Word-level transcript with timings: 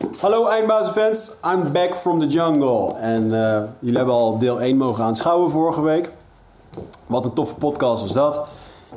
Hallo 0.00 0.48
Eindbazenfans, 0.48 1.36
I'm 1.44 1.72
back 1.72 1.94
from 1.94 2.20
the 2.20 2.26
jungle. 2.26 2.96
En 2.98 3.24
uh, 3.24 3.62
jullie 3.78 3.96
hebben 3.96 4.14
al 4.14 4.38
deel 4.38 4.60
1 4.60 4.76
mogen 4.76 5.04
aanschouwen 5.04 5.50
vorige 5.50 5.80
week. 5.80 6.10
Wat 7.06 7.24
een 7.24 7.32
toffe 7.32 7.54
podcast 7.54 8.02
was 8.02 8.12
dat. 8.12 8.46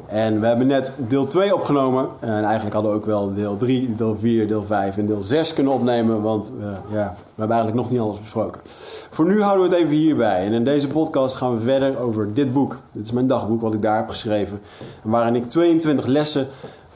En 0.08 0.40
we 0.40 0.46
hebben 0.46 0.68
net 0.68 0.92
deel 0.98 1.28
2 1.28 1.55
opgenomen. 1.55 2.10
En 2.20 2.44
eigenlijk 2.44 2.74
hadden 2.74 2.92
we 2.92 2.98
ook 2.98 3.05
wel 3.05 3.34
deel 3.34 3.58
3, 3.58 3.96
deel 3.96 4.16
4, 4.16 4.48
deel 4.48 4.64
5 4.64 4.98
en 4.98 5.05
deel 5.05 5.23
6 5.23 5.54
kunnen 5.54 5.73
opnemen. 5.73 6.21
Want 6.21 6.52
uh, 6.60 6.66
ja, 6.91 7.16
we 7.18 7.39
hebben 7.39 7.58
eigenlijk 7.58 7.76
nog 7.76 7.91
niet 7.91 8.00
alles 8.00 8.20
besproken. 8.20 8.62
Voor 9.09 9.26
nu 9.26 9.41
houden 9.41 9.70
we 9.70 9.76
het 9.76 9.84
even 9.84 9.95
hierbij. 9.95 10.45
En 10.45 10.54
in 10.54 10.64
deze 10.64 10.88
podcast 10.88 11.36
gaan 11.36 11.54
we 11.54 11.59
verder 11.59 12.00
over 12.00 12.34
dit 12.34 12.54
boek. 12.54 12.77
Dit 12.91 13.05
is 13.05 13.12
mijn 13.12 13.27
dagboek 13.27 13.62
wat 13.62 13.73
ik 13.73 13.82
daar 13.82 13.98
heb 13.98 14.09
geschreven. 14.09 14.62
Waarin 15.02 15.36
ik 15.36 15.50
22 15.50 16.05
lessen 16.05 16.48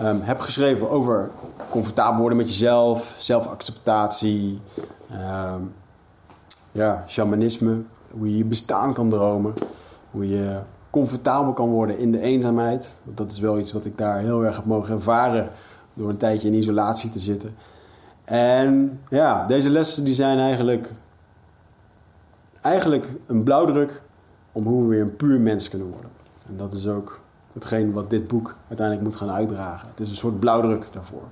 um, 0.01 0.21
heb 0.21 0.39
geschreven 0.39 0.89
over 0.89 1.31
comfortabel 1.69 2.19
worden 2.19 2.37
met 2.37 2.49
jezelf, 2.49 3.15
zelfacceptatie, 3.17 4.59
um, 5.11 5.73
ja, 6.71 7.03
shamanisme, 7.07 7.77
hoe 8.11 8.31
je 8.31 8.37
je 8.37 8.45
bestaan 8.45 8.93
kan 8.93 9.09
dromen, 9.09 9.53
hoe 10.11 10.29
je 10.29 10.57
comfortabel 10.89 11.53
kan 11.53 11.69
worden 11.69 11.99
in 11.99 12.11
de 12.11 12.21
eenzaamheid. 12.21 12.95
Dat 13.03 13.31
is 13.31 13.39
wel 13.39 13.59
iets 13.59 13.71
wat 13.71 13.85
ik 13.85 13.97
daar 13.97 14.19
heel 14.19 14.43
erg 14.43 14.55
heb 14.55 14.65
mogen 14.65 14.95
ervaren 14.95 15.49
door 15.93 16.09
een 16.09 16.17
tijdje 16.17 16.47
in 16.47 16.53
isolatie 16.53 17.09
te 17.09 17.19
zitten. 17.19 17.55
En 18.23 18.99
ja, 19.09 19.45
deze 19.45 19.69
lessen 19.69 20.03
die 20.03 20.13
zijn 20.13 20.39
eigenlijk, 20.39 20.91
eigenlijk 22.61 23.11
een 23.27 23.43
blauwdruk 23.43 24.01
om 24.51 24.65
hoe 24.65 24.81
we 24.81 24.87
weer 24.87 25.01
een 25.01 25.15
puur 25.15 25.39
mens 25.39 25.69
kunnen 25.69 25.87
worden. 25.91 26.11
En 26.47 26.57
dat 26.57 26.73
is 26.73 26.87
ook 26.87 27.19
hetgeen 27.53 27.91
wat 27.91 28.09
dit 28.09 28.27
boek 28.27 28.55
uiteindelijk 28.67 29.07
moet 29.07 29.15
gaan 29.15 29.31
uitdragen. 29.31 29.89
Het 29.89 29.99
is 29.99 30.09
een 30.09 30.15
soort 30.15 30.39
blauwdruk 30.39 30.87
daarvoor. 30.91 31.23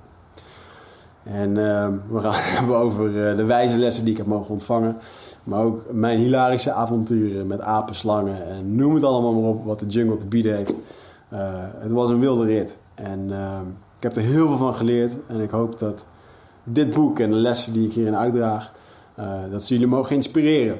En 1.22 1.48
uh, 1.48 1.88
we 2.08 2.20
gaan 2.20 2.34
het 2.34 2.56
hebben 2.58 2.76
over 2.76 3.06
uh, 3.06 3.36
de 3.36 3.44
wijze 3.44 3.78
lessen 3.78 4.02
die 4.04 4.12
ik 4.12 4.18
heb 4.18 4.26
mogen 4.26 4.50
ontvangen. 4.50 4.96
Maar 5.46 5.64
ook 5.64 5.84
mijn 5.92 6.18
hilarische 6.18 6.72
avonturen 6.72 7.46
met 7.46 7.60
apenslangen. 7.60 8.46
En 8.46 8.74
noem 8.74 8.94
het 8.94 9.04
allemaal 9.04 9.32
maar 9.32 9.50
op 9.50 9.64
wat 9.64 9.80
de 9.80 9.86
jungle 9.86 10.16
te 10.16 10.26
bieden 10.26 10.56
heeft. 10.56 10.72
Uh, 11.32 11.38
het 11.78 11.90
was 11.90 12.10
een 12.10 12.20
wilde 12.20 12.44
rit. 12.44 12.76
En 12.94 13.26
ehm, 13.30 13.66
ik 13.96 14.02
heb 14.02 14.16
er 14.16 14.22
heel 14.22 14.46
veel 14.46 14.56
van 14.56 14.74
geleerd. 14.74 15.16
En 15.26 15.40
ik 15.40 15.50
hoop 15.50 15.78
dat 15.78 16.06
dit 16.64 16.94
boek 16.94 17.18
en 17.18 17.30
de 17.30 17.36
lessen 17.36 17.72
die 17.72 17.86
ik 17.86 17.92
hierin 17.92 18.16
uitdraag... 18.16 18.72
eh, 19.14 19.32
dat 19.50 19.62
ze 19.62 19.72
jullie 19.72 19.88
mogen 19.88 20.16
inspireren. 20.16 20.78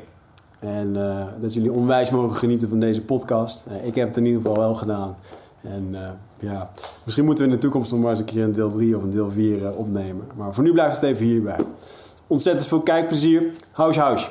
En 0.59 0.95
uh, 0.95 1.25
dat 1.41 1.55
jullie 1.55 1.73
onwijs 1.73 2.11
mogen 2.11 2.37
genieten 2.37 2.69
van 2.69 2.81
deze 2.81 3.03
podcast. 3.03 3.67
Ik 3.83 3.95
heb 3.95 4.09
het 4.09 4.17
in 4.17 4.25
ieder 4.25 4.41
geval 4.41 4.57
wel 4.57 4.75
gedaan. 4.75 5.15
En 5.63 5.97
ja, 6.39 6.71
misschien 7.05 7.25
moeten 7.25 7.45
we 7.45 7.51
in 7.51 7.57
de 7.57 7.63
toekomst 7.63 7.91
nog 7.91 8.01
maar 8.01 8.11
eens 8.11 8.19
een 8.19 8.25
keer 8.25 8.45
een 8.45 8.53
deel 8.53 8.73
3 8.73 8.97
of 8.97 9.03
een 9.03 9.11
deel 9.11 9.31
4 9.31 9.73
opnemen. 9.73 10.25
Maar 10.37 10.55
voor 10.55 10.65
nu 10.65 10.73
blijft 10.73 10.95
het 10.95 11.05
even 11.05 11.27
hierbij. 11.27 11.59
Ontzettend 12.27 12.67
veel 12.67 12.81
kijkplezier. 12.81 13.53
House 13.73 14.01
house. 14.01 14.31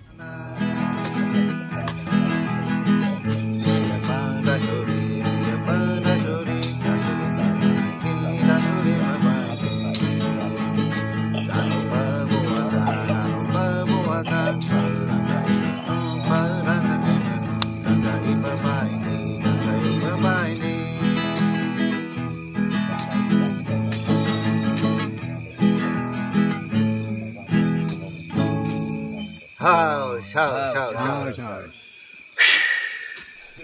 House, 29.61 30.33
house, 30.33 30.75
house, 30.75 31.41
house. 31.41 31.79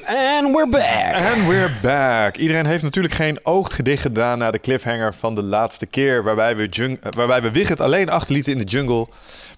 And 0.07 0.53
we're 0.55 0.69
back. 0.69 1.15
And 1.15 1.47
we're 1.47 1.71
back. 1.81 2.37
Iedereen 2.37 2.65
heeft 2.65 2.83
natuurlijk 2.83 3.13
geen 3.13 3.39
ooggedicht 3.43 4.01
gedaan 4.01 4.37
na 4.37 4.51
de 4.51 4.59
cliffhanger 4.59 5.13
van 5.13 5.35
de 5.35 5.43
laatste 5.43 5.85
keer. 5.85 6.23
Waarbij 6.23 6.55
we, 6.55 6.65
jung- 6.67 6.99
waarbij 7.15 7.41
we 7.41 7.51
Wigget 7.51 7.81
alleen 7.81 8.09
achterlieten 8.09 8.51
in 8.51 8.57
de 8.57 8.63
jungle. 8.63 9.07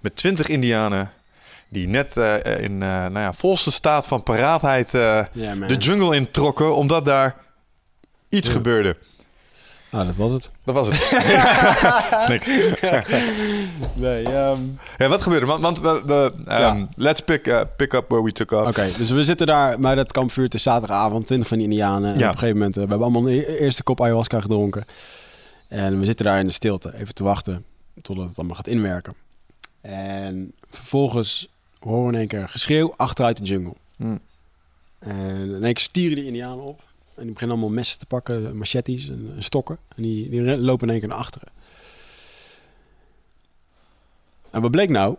Met 0.02 0.16
20 0.16 0.48
Indianen. 0.48 1.12
Die 1.70 1.88
net 1.88 2.18
uh, 2.18 2.34
in 2.46 2.72
uh, 2.72 2.80
nou 2.80 3.20
ja, 3.20 3.34
volste 3.34 3.72
staat 3.72 4.08
van 4.08 4.24
paraatheid 4.24 4.94
uh, 4.94 5.02
Yeah, 5.32 5.68
de 5.68 5.76
jungle 5.78 6.16
introkken. 6.16 6.76
Omdat 6.76 7.06
daar 7.06 7.36
iets 8.30 8.48
Ja. 8.48 8.54
gebeurde. 8.54 8.98
Ah, 9.92 10.06
dat 10.06 10.16
was 10.16 10.32
het. 10.32 10.50
Dat 10.64 10.76
was 10.76 10.88
het. 10.88 10.96
is 12.22 12.28
niks. 12.28 12.48
Nee, 13.96 14.24
ehm, 14.24 14.62
Ja, 14.98 15.08
wat 15.08 15.22
gebeurde? 15.22 15.46
Want, 15.46 15.62
want 15.64 15.80
we, 15.80 16.02
we, 16.06 16.32
um, 16.38 16.44
Ja. 16.46 16.88
let's 16.96 17.20
pick, 17.22 17.48
uh, 17.48 17.62
pick 17.78 17.94
up 17.94 18.06
where 18.10 18.24
we 18.24 18.32
took 18.32 18.52
off. 18.52 18.68
Oké, 18.68 18.90
dus 18.98 19.10
we 19.12 19.24
zitten 19.24 19.48
daar 19.48 19.80
bij 19.80 19.96
dat 19.96 20.12
kampvuur. 20.12 20.44
Het 20.46 20.54
is 20.54 20.64
zaterdagavond, 20.64 21.26
20 21.26 21.48
van 21.48 21.58
die 21.58 21.68
indianen. 21.68 22.14
En 22.14 22.20
Ja. 22.20 22.26
op 22.28 22.32
een 22.34 22.40
gegeven 22.40 22.58
moment, 22.58 22.78
eh, 22.78 22.84
we 22.84 22.90
hebben 22.90 23.08
allemaal 23.08 23.32
een 23.32 23.38
e- 23.40 23.58
eerste 23.58 23.84
kop 23.84 24.02
ayahuasca 24.02 24.42
gedronken. 24.42 24.86
En 25.68 26.00
we 26.00 26.06
zitten 26.06 26.26
daar 26.26 26.40
in 26.40 26.46
de 26.48 26.52
stilte, 26.54 26.94
even 26.96 27.14
te 27.14 27.24
wachten 27.24 27.66
totdat 28.02 28.28
het 28.28 28.38
allemaal 28.38 28.56
gaat 28.56 28.68
inwerken. 28.68 29.14
En 29.82 30.54
vervolgens 30.72 31.50
horen 31.80 32.04
we 32.08 32.14
in 32.14 32.20
één 32.20 32.28
keer 32.28 32.50
geschreeuw 32.50 32.94
achteruit 32.98 33.38
de 33.38 33.44
jungle. 33.44 33.74
Hmm. 33.98 34.20
En 35.00 35.40
in 35.56 35.64
één 35.64 35.74
keer 35.74 35.80
stieren 35.84 36.16
die 36.16 36.26
indianen 36.26 36.64
op. 36.64 36.82
En 37.20 37.24
die 37.24 37.34
beginnen 37.34 37.58
allemaal 37.58 37.76
messen 37.76 38.00
te 38.00 38.06
pakken, 38.06 38.58
machetes 38.58 39.10
en, 39.10 39.34
en 39.36 39.44
stokken. 39.44 39.78
En 39.96 40.04
die, 40.04 40.30
die 40.30 40.58
lopen 40.58 40.88
in 40.88 40.92
één 40.92 41.00
keer 41.00 41.10
naar 41.10 41.18
achteren. 41.18 41.48
En 44.52 44.62
wat 44.62 44.72
bleek 44.72 44.90
nou? 44.90 45.16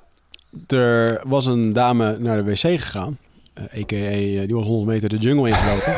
Er 0.66 1.22
was 1.28 1.46
een 1.46 1.72
dame 1.72 2.18
naar 2.18 2.44
de 2.44 2.50
wc 2.50 2.58
gegaan. 2.80 3.18
a.k.a. 3.58 3.96
eh, 3.96 4.46
die 4.46 4.54
was 4.54 4.64
100 4.64 4.86
meter 4.86 5.08
de 5.08 5.16
jungle 5.16 5.48
ingelopen. 5.48 5.96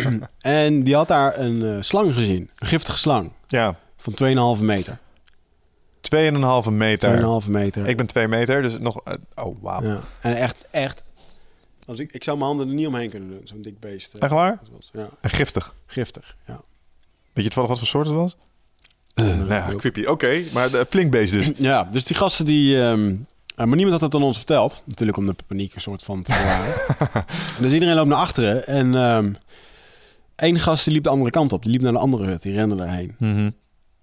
en 0.40 0.82
die 0.82 0.94
had 0.94 1.08
daar 1.08 1.38
een 1.38 1.66
eh, 1.66 1.76
slang 1.80 2.14
gezien. 2.14 2.50
Een 2.58 2.66
giftige 2.66 2.98
slang. 2.98 3.32
Ja, 3.46 3.76
Van 3.96 4.56
2,5 4.58 4.62
meter. 4.64 4.98
2,5 6.64 6.70
meter. 6.70 7.42
2,5 7.44 7.50
meter. 7.50 7.86
Ik 7.88 7.96
ben 7.96 8.06
2 8.06 8.28
meter, 8.28 8.62
dus 8.62 8.78
nog... 8.78 9.00
uh, 9.08 9.46
oh, 9.46 9.56
wauw. 9.62 9.82
Ja. 9.82 10.00
En 10.20 10.36
echt, 10.36 10.66
echt. 10.70 11.02
Als 11.86 11.98
ik, 11.98 12.12
ik 12.12 12.24
zou 12.24 12.36
mijn 12.36 12.48
handen 12.48 12.68
er 12.68 12.74
niet 12.74 12.86
omheen 12.86 13.10
kunnen 13.10 13.28
doen. 13.28 13.40
Zo'n 13.44 13.62
dik 13.62 13.80
beest. 13.80 14.14
eh. 14.14 14.22
Echt 14.22 14.32
waar? 14.32 14.60
Ja, 14.92 15.08
En 15.20 15.30
giftig. 15.30 15.74
giftig. 15.86 16.36
Ja. 16.46 16.60
Weet 17.32 17.44
je 17.44 17.50
toevallig 17.50 17.68
wat 17.68 17.78
voor 17.78 17.86
soort 17.88 18.06
het 18.06 18.14
was? 18.16 18.36
nou 19.14 19.48
ja, 19.48 19.68
creepy. 19.76 20.04
Oké, 20.04 20.42
maar 20.52 20.70
de, 20.70 20.86
flink 20.88 21.10
beest 21.10 21.32
dus. 21.32 21.52
Ja, 21.56 21.84
dus 21.84 22.04
die 22.04 22.16
gasten 22.16 22.44
die... 22.44 22.82
ehm, 22.82 23.14
eh, 23.56 23.66
maar 23.66 23.76
niemand 23.76 23.90
had 23.92 24.00
het 24.00 24.14
aan 24.14 24.26
ons 24.26 24.36
verteld. 24.36 24.82
Natuurlijk 24.86 25.18
om 25.18 25.26
de 25.26 25.34
paniek 25.46 25.74
een 25.74 25.80
soort 25.80 26.02
van 26.02 26.22
te 26.22 26.32
bewaren. 26.32 27.24
dus 27.62 27.72
iedereen 27.72 27.94
loopt 27.94 28.08
naar 28.08 28.18
achteren. 28.18 28.66
En 28.66 28.94
ehm 28.94 29.32
één 30.36 30.60
gast 30.60 30.84
die 30.84 30.92
liep 30.94 31.02
de 31.02 31.08
andere 31.08 31.30
kant 31.30 31.52
op. 31.52 31.62
Die 31.62 31.72
liep 31.72 31.80
naar 31.80 31.92
de 31.92 31.98
andere 31.98 32.24
hut. 32.24 32.42
Die 32.42 32.52
rende 32.54 32.74
daarheen. 32.74 33.14
Mhm. 33.18 33.50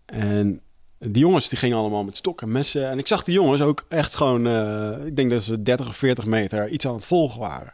En 0.06 0.61
die 1.00 1.22
jongens 1.22 1.50
die 1.50 1.58
gingen 1.58 1.78
allemaal 1.78 2.04
met 2.04 2.18
stokken 2.18 2.48
en 2.48 2.54
messen. 2.54 2.90
En 2.90 2.98
ik 2.98 3.08
zag 3.08 3.24
die 3.24 3.34
jongens 3.34 3.62
ook 3.62 3.86
echt 3.90 4.16
gewoon... 4.16 4.48
eh, 4.48 5.06
ik 5.06 5.16
denk 5.16 5.32
dat 5.32 5.44
ze 5.44 5.64
30 5.64 5.88
of 5.88 5.96
40 5.96 6.26
meter 6.26 6.70
iets 6.70 6.88
aan 6.88 6.96
het 6.96 7.06
volgen 7.06 7.40
waren. 7.40 7.74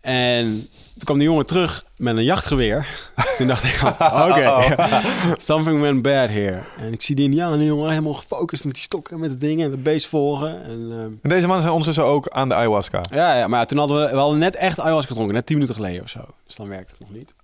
En 0.00 0.44
toen 0.92 1.04
kwam 1.04 1.18
die 1.18 1.26
jongen 1.26 1.46
terug 1.46 1.84
met 1.96 2.16
een 2.16 2.22
jachtgeweer. 2.24 2.86
Toen 3.36 3.46
dacht 3.46 3.64
ik, 3.64 3.80
oh, 3.82 4.26
oké, 4.28 4.74
something 5.50 5.80
went 5.80 6.02
bad 6.02 6.28
here. 6.28 6.60
En 6.78 6.92
ik 6.92 7.02
zie 7.02 7.14
die 7.16 7.24
indianen 7.24 7.64
jongen 7.64 7.88
helemaal 7.88 8.14
gefocust 8.14 8.64
met 8.64 8.74
die 8.74 8.82
stokken, 8.82 9.20
met 9.20 9.30
de 9.30 9.36
dingen 9.36 9.64
en 9.64 9.70
de 9.70 9.76
beest 9.76 10.06
volgen. 10.06 10.64
En, 10.64 10.88
ehm, 10.90 11.10
En 11.22 11.28
deze 11.28 11.40
mannen 11.40 11.60
zijn 11.60 11.72
ondertussen 11.72 12.04
ook 12.04 12.28
aan 12.28 12.48
de 12.48 12.54
ayahuasca. 12.54 12.98
Oké. 12.98 13.14
ja, 13.14 13.36
ja, 13.36 13.48
maar 13.48 13.66
toen 13.66 13.78
hadden 13.78 14.04
we, 14.04 14.10
we 14.10 14.16
hadden 14.16 14.38
net 14.38 14.56
echt 14.56 14.80
ayahuasca 14.80 15.08
gedronken, 15.08 15.34
net 15.34 15.46
10 15.46 15.56
minuten 15.56 15.76
geleden 15.76 16.02
of 16.02 16.08
zo. 16.08 16.20
Dus 16.46 16.56
dan 16.56 16.68
werkt 16.68 16.90
het 16.90 17.00
nog 17.00 17.10
niet. 17.10 17.34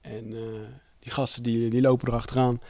En 0.00 0.26
eh, 0.32 0.38
die 0.98 1.12
gasten 1.12 1.42
die, 1.42 1.70
die 1.70 1.80
lopen 1.80 2.08
erachteraan. 2.08 2.60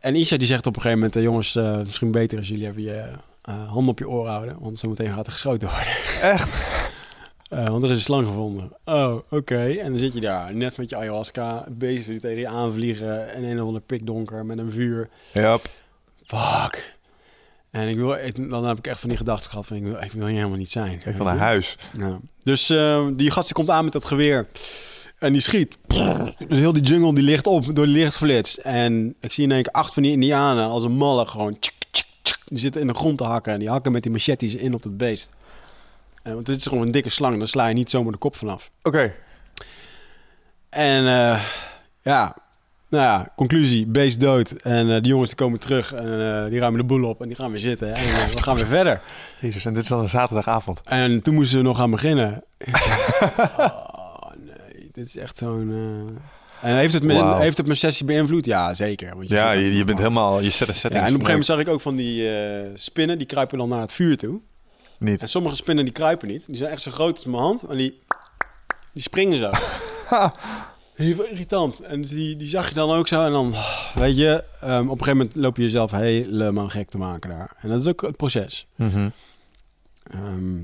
En 0.00 0.14
Isha 0.16 0.36
die 0.36 0.46
zegt 0.46 0.66
op 0.66 0.74
een 0.76 0.82
gegeven 0.82 0.98
moment... 1.02 1.16
eh, 1.18 1.22
jongens, 1.22 1.56
eh, 1.56 1.78
misschien 1.78 2.10
beter 2.10 2.38
als 2.38 2.48
jullie 2.48 2.66
even 2.68 2.82
je 2.82 2.92
eh 3.42 3.68
handen 3.68 3.88
op 3.88 3.98
je 3.98 4.08
oren 4.08 4.30
houden. 4.32 4.56
Want 4.60 4.78
zo 4.78 4.88
meteen 4.88 5.12
gaat 5.12 5.26
er 5.26 5.32
geschoten 5.32 5.68
worden. 5.68 5.92
Echt? 6.32 6.50
Want 7.48 7.82
er 7.82 7.90
is 7.90 7.96
een 7.96 8.02
slang 8.02 8.26
gevonden. 8.26 8.72
Oh, 8.84 9.18
oké. 9.30 9.64
En 9.66 9.90
dan 9.90 9.98
zit 9.98 10.14
je 10.14 10.20
daar, 10.20 10.54
net 10.54 10.76
met 10.76 10.90
je 10.90 10.96
ayahuasca. 10.96 11.64
Beesten 11.68 12.12
die 12.12 12.20
tegen 12.20 12.38
je 12.38 12.48
aanvliegen. 12.48 13.34
En 13.34 13.44
een 13.44 13.60
of 13.60 13.66
ander 13.66 13.80
pikdonker 13.82 14.46
met 14.46 14.58
een 14.58 14.70
vuur. 14.70 15.08
Ja. 15.32 15.58
Fuck. 16.24 16.96
En 17.70 17.88
ik 17.88 17.96
wil, 17.96 18.14
ik- 18.14 18.50
dan 18.50 18.64
heb 18.66 18.78
ik 18.78 18.86
echt 18.86 19.00
van 19.00 19.08
die 19.08 19.18
gedachten 19.18 19.50
gehad 19.50 19.66
van 19.66 19.76
ik 19.76 19.82
wil, 19.82 19.96
ik 20.02 20.12
wil 20.12 20.26
hier 20.26 20.36
helemaal 20.36 20.58
niet 20.58 20.70
zijn. 20.70 21.00
Ik 21.04 21.14
wil 21.16 21.24
naar 21.24 21.36
huis. 21.38 21.76
Ja. 21.98 22.18
Dus 22.42 22.66
die 23.16 23.30
gast 23.30 23.46
die 23.46 23.54
komt 23.54 23.70
aan 23.70 23.84
met 23.84 23.92
dat 23.92 24.04
geweer. 24.04 24.46
En 25.18 25.32
die 25.32 25.40
schiet. 25.40 25.78
Dus 26.48 26.58
heel 26.58 26.72
die 26.72 26.82
jungle 26.82 27.14
die 27.14 27.24
ligt 27.24 27.46
op 27.46 27.74
door 27.74 27.86
die 27.86 27.94
lichtflits. 27.94 28.60
En 28.60 29.14
ik 29.20 29.32
zie 29.32 29.44
in 29.44 29.52
één 29.52 29.62
keer 29.62 29.72
acht 29.72 29.92
van 29.92 30.02
die 30.02 30.12
indianen 30.12 30.64
als 30.64 30.84
een 30.84 30.96
malle 30.96 31.26
gewoon... 31.26 31.58
tsk, 31.58 31.74
tsk, 31.90 32.06
tsk. 32.22 32.40
die 32.44 32.58
zitten 32.58 32.80
in 32.80 32.86
de 32.86 32.94
grond 32.94 33.18
te 33.18 33.24
hakken. 33.24 33.52
En 33.52 33.58
die 33.58 33.70
hakken 33.70 33.92
met 33.92 34.02
die 34.02 34.12
machetes 34.12 34.54
in 34.54 34.74
op 34.74 34.82
het 34.82 34.96
beest. 34.96 35.36
En, 36.22 36.34
want 36.34 36.46
dit 36.46 36.56
is 36.56 36.66
gewoon 36.66 36.82
een 36.82 36.90
dikke 36.90 37.08
slang. 37.08 37.38
Daar 37.38 37.48
sla 37.48 37.66
je 37.66 37.74
niet 37.74 37.90
zomaar 37.90 38.12
de 38.12 38.18
kop 38.18 38.36
vanaf. 38.36 38.70
Oké. 38.82 39.14
En 40.68 41.06
eh, 41.06 41.42
ja, 42.02 42.36
nou 42.88 43.04
ja, 43.04 43.32
conclusie, 43.36 43.86
beest 43.86 44.20
dood. 44.20 44.50
En 44.50 44.94
eh, 44.94 45.02
die 45.02 45.10
jongens 45.10 45.28
die 45.28 45.38
komen 45.38 45.60
terug 45.60 45.92
en 45.92 46.04
eh, 46.04 46.50
die 46.50 46.58
ruimen 46.58 46.80
de 46.80 46.86
boel 46.86 47.08
op 47.08 47.20
en 47.20 47.28
die 47.28 47.36
gaan 47.36 47.50
weer 47.50 47.60
zitten. 47.60 47.94
En 47.94 48.04
we 48.04 48.42
gaan 48.42 48.56
weer 48.56 48.66
verder. 48.66 49.00
Jezus, 49.40 49.64
en 49.64 49.74
dit 49.74 49.82
is 49.82 49.88
dan 49.88 50.00
een 50.00 50.08
zaterdagavond. 50.08 50.80
En 50.84 51.22
toen 51.22 51.34
moesten 51.34 51.58
we 51.58 51.64
nog 51.64 51.76
gaan 51.76 51.90
beginnen. 51.90 52.42
oh 53.56 53.84
dit 54.98 55.06
is 55.06 55.16
echt 55.16 55.38
zo'n... 55.38 55.70
eh, 56.62 56.70
En 56.70 56.76
heeft 56.76 56.94
het, 56.94 57.02
mijn, 57.02 57.36
heeft 57.40 57.56
het 57.56 57.66
mijn 57.66 57.78
sessie 57.78 58.06
beïnvloed? 58.06 58.44
Ja, 58.44 58.74
zeker. 58.74 59.16
Want 59.16 59.28
Ja, 59.28 59.50
je, 59.52 59.66
ook- 59.70 59.72
je 59.76 59.84
bent 59.84 59.98
helemaal... 59.98 60.40
Je 60.40 60.50
zet 60.50 60.68
een 60.68 60.74
Ja, 60.74 60.80
setting. 60.80 61.02
en 61.04 61.14
op 61.14 61.20
een 61.20 61.26
gegeven 61.26 61.30
moment 61.30 61.46
zag 61.46 61.58
ik 61.58 61.68
ook 61.68 61.80
van 61.80 61.96
die 61.96 62.30
eh, 62.36 62.70
spinnen, 62.74 63.18
die 63.18 63.26
kruipen 63.26 63.58
dan 63.58 63.68
naar 63.68 63.80
het 63.80 63.92
vuur 63.92 64.16
toe. 64.16 64.40
Niet. 64.98 65.22
En 65.22 65.28
sommige 65.28 65.56
spinnen 65.56 65.84
die 65.84 65.92
kruipen 65.94 66.28
niet. 66.28 66.46
Die 66.46 66.56
zijn 66.56 66.70
echt 66.70 66.82
zo 66.82 66.90
groot 66.90 67.12
als 67.14 67.24
mijn 67.24 67.42
hand, 67.42 67.66
maar 67.66 67.76
die, 67.76 68.00
die 68.92 69.02
springen 69.02 69.36
zo. 69.38 69.50
Heel 70.94 71.22
irritant. 71.24 71.80
En 71.80 72.00
dus 72.00 72.10
die, 72.10 72.36
die 72.36 72.48
zag 72.48 72.68
je 72.68 72.74
dan 72.74 72.90
ook 72.90 73.08
zo. 73.08 73.24
En 73.24 73.32
dan, 73.32 73.54
weet 73.94 74.16
je, 74.16 74.44
ehm, 74.60 74.72
op 74.88 74.98
een 74.98 75.04
gegeven 75.04 75.16
moment 75.16 75.34
loop 75.36 75.56
je 75.56 75.62
jezelf 75.62 75.90
helemaal 75.90 76.68
gek 76.68 76.88
te 76.90 76.98
maken 76.98 77.30
daar. 77.30 77.56
En 77.60 77.68
dat 77.68 77.80
is 77.80 77.86
ook 77.86 78.00
het 78.02 78.16
proces. 78.16 78.66
Mhm. 78.76 79.08
Ehm, 80.10 80.58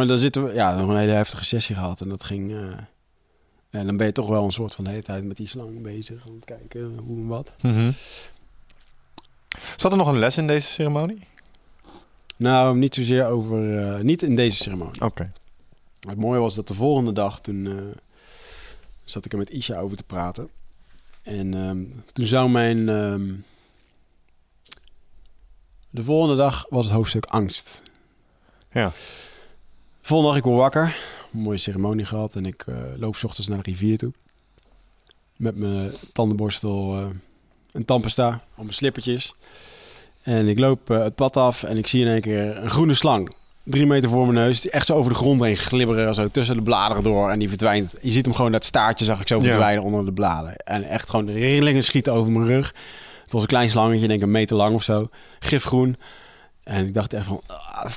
maar 0.00 0.08
dan 0.08 0.18
zitten 0.18 0.44
we, 0.44 0.52
ja, 0.52 0.76
nog 0.76 0.88
een 0.88 0.96
hele 0.96 1.12
heftige 1.12 1.44
sessie 1.44 1.74
gehad. 1.74 2.00
En 2.00 2.08
dat 2.08 2.24
ging, 2.24 2.52
eh, 2.52 2.58
en 3.70 3.86
dan 3.86 3.96
ben 3.96 4.06
je 4.06 4.12
toch 4.12 4.28
wel 4.28 4.44
een 4.44 4.50
soort 4.50 4.74
van 4.74 4.84
de 4.84 4.90
hele 4.90 5.02
tijd 5.02 5.24
met 5.24 5.36
die 5.36 5.48
slang 5.48 5.82
bezig. 5.82 6.26
Om 6.26 6.40
te 6.40 6.46
kijken 6.46 6.98
hoe 6.98 7.16
en 7.16 7.26
wat. 7.26 7.56
Mhm. 7.62 7.90
Zat 9.76 9.92
er 9.92 9.98
nog 9.98 10.08
een 10.08 10.18
les 10.18 10.36
in 10.36 10.46
deze 10.46 10.68
ceremonie? 10.68 11.26
Nou, 12.36 12.76
niet 12.76 12.94
zozeer 12.94 13.26
over, 13.26 13.78
eh, 13.78 14.00
niet 14.00 14.22
in 14.22 14.36
deze 14.36 14.56
ceremonie. 14.56 15.00
Oké. 15.00 15.32
Het 16.00 16.18
mooie 16.18 16.40
was 16.40 16.54
dat 16.54 16.66
de 16.66 16.74
volgende 16.74 17.12
dag, 17.12 17.40
toen 17.40 17.66
eh, 17.66 17.96
zat 19.04 19.24
ik 19.24 19.32
er 19.32 19.38
met 19.38 19.50
Isha 19.50 19.78
over 19.78 19.96
te 19.96 20.04
praten. 20.04 20.48
En 21.22 21.54
ehm, 21.54 21.84
toen 22.12 22.26
zou 22.26 22.50
mijn... 22.50 22.88
ehm, 22.88 23.32
de 25.90 26.02
volgende 26.02 26.36
dag 26.36 26.66
was 26.68 26.84
het 26.84 26.94
hoofdstuk 26.94 27.26
angst. 27.26 27.82
Ja. 28.72 28.92
De 30.10 30.16
volgende 30.16 30.40
dag 30.40 30.44
ik 30.46 30.50
word 30.52 30.72
wakker. 30.74 30.96
Een 31.32 31.40
mooie 31.40 31.56
ceremonie 31.58 32.04
gehad. 32.04 32.34
En 32.34 32.44
ik 32.46 32.64
eh, 32.66 32.74
loop 32.96 33.16
's 33.16 33.24
ochtends 33.24 33.48
naar 33.48 33.62
de 33.62 33.70
rivier 33.70 33.98
toe. 33.98 34.12
Met 35.36 35.56
mijn 35.56 35.90
tandenborstel 36.12 36.98
eh 36.98 37.06
en 37.72 37.84
tandpasta 37.84 38.28
op 38.50 38.62
mijn 38.62 38.72
slippertjes. 38.74 39.34
En 40.22 40.48
ik 40.48 40.58
loop 40.58 40.90
eh, 40.90 41.02
het 41.02 41.14
pad 41.14 41.36
af 41.36 41.62
en 41.62 41.76
ik 41.76 41.86
zie 41.86 42.04
in 42.04 42.10
één 42.10 42.20
keer 42.20 42.56
een 42.56 42.70
groene 42.70 42.94
slang. 42.94 43.34
Drie 43.62 43.86
meter 43.86 44.10
voor 44.10 44.22
mijn 44.22 44.34
neus. 44.34 44.60
Die 44.60 44.70
echt 44.70 44.86
zo 44.86 44.94
over 44.96 45.12
de 45.12 45.18
grond 45.18 45.42
heen 45.42 45.56
glibberen. 45.56 46.14
Zo 46.14 46.28
tussen 46.28 46.56
de 46.56 46.62
bladeren 46.62 47.04
door. 47.04 47.30
En 47.30 47.38
die 47.38 47.48
verdwijnt. 47.48 47.94
Je 48.02 48.10
ziet 48.10 48.24
hem 48.24 48.34
gewoon, 48.34 48.52
dat 48.52 48.64
staartje 48.64 49.04
zag 49.04 49.20
ik 49.20 49.28
zo 49.28 49.36
Ja. 49.36 49.42
verdwijnen 49.42 49.84
onder 49.84 50.04
de 50.04 50.12
bladeren. 50.12 50.56
En 50.56 50.82
echt 50.82 51.10
gewoon 51.10 51.26
de 51.26 51.32
rillingen 51.32 51.82
schieten 51.82 52.12
over 52.12 52.32
mijn 52.32 52.46
rug. 52.46 52.74
Het 53.22 53.32
was 53.32 53.42
een 53.42 53.48
klein 53.48 53.70
slangetje, 53.70 54.06
denk 54.06 54.20
ik 54.20 54.26
een 54.26 54.30
meter 54.32 54.56
lang 54.56 54.74
of 54.74 54.82
zo. 54.82 55.08
Gifgroen. 55.38 55.96
En 56.62 56.86
ik 56.86 56.94
dacht 56.94 57.12
echt 57.12 57.26
van... 57.26 57.40
ah, 57.46 57.90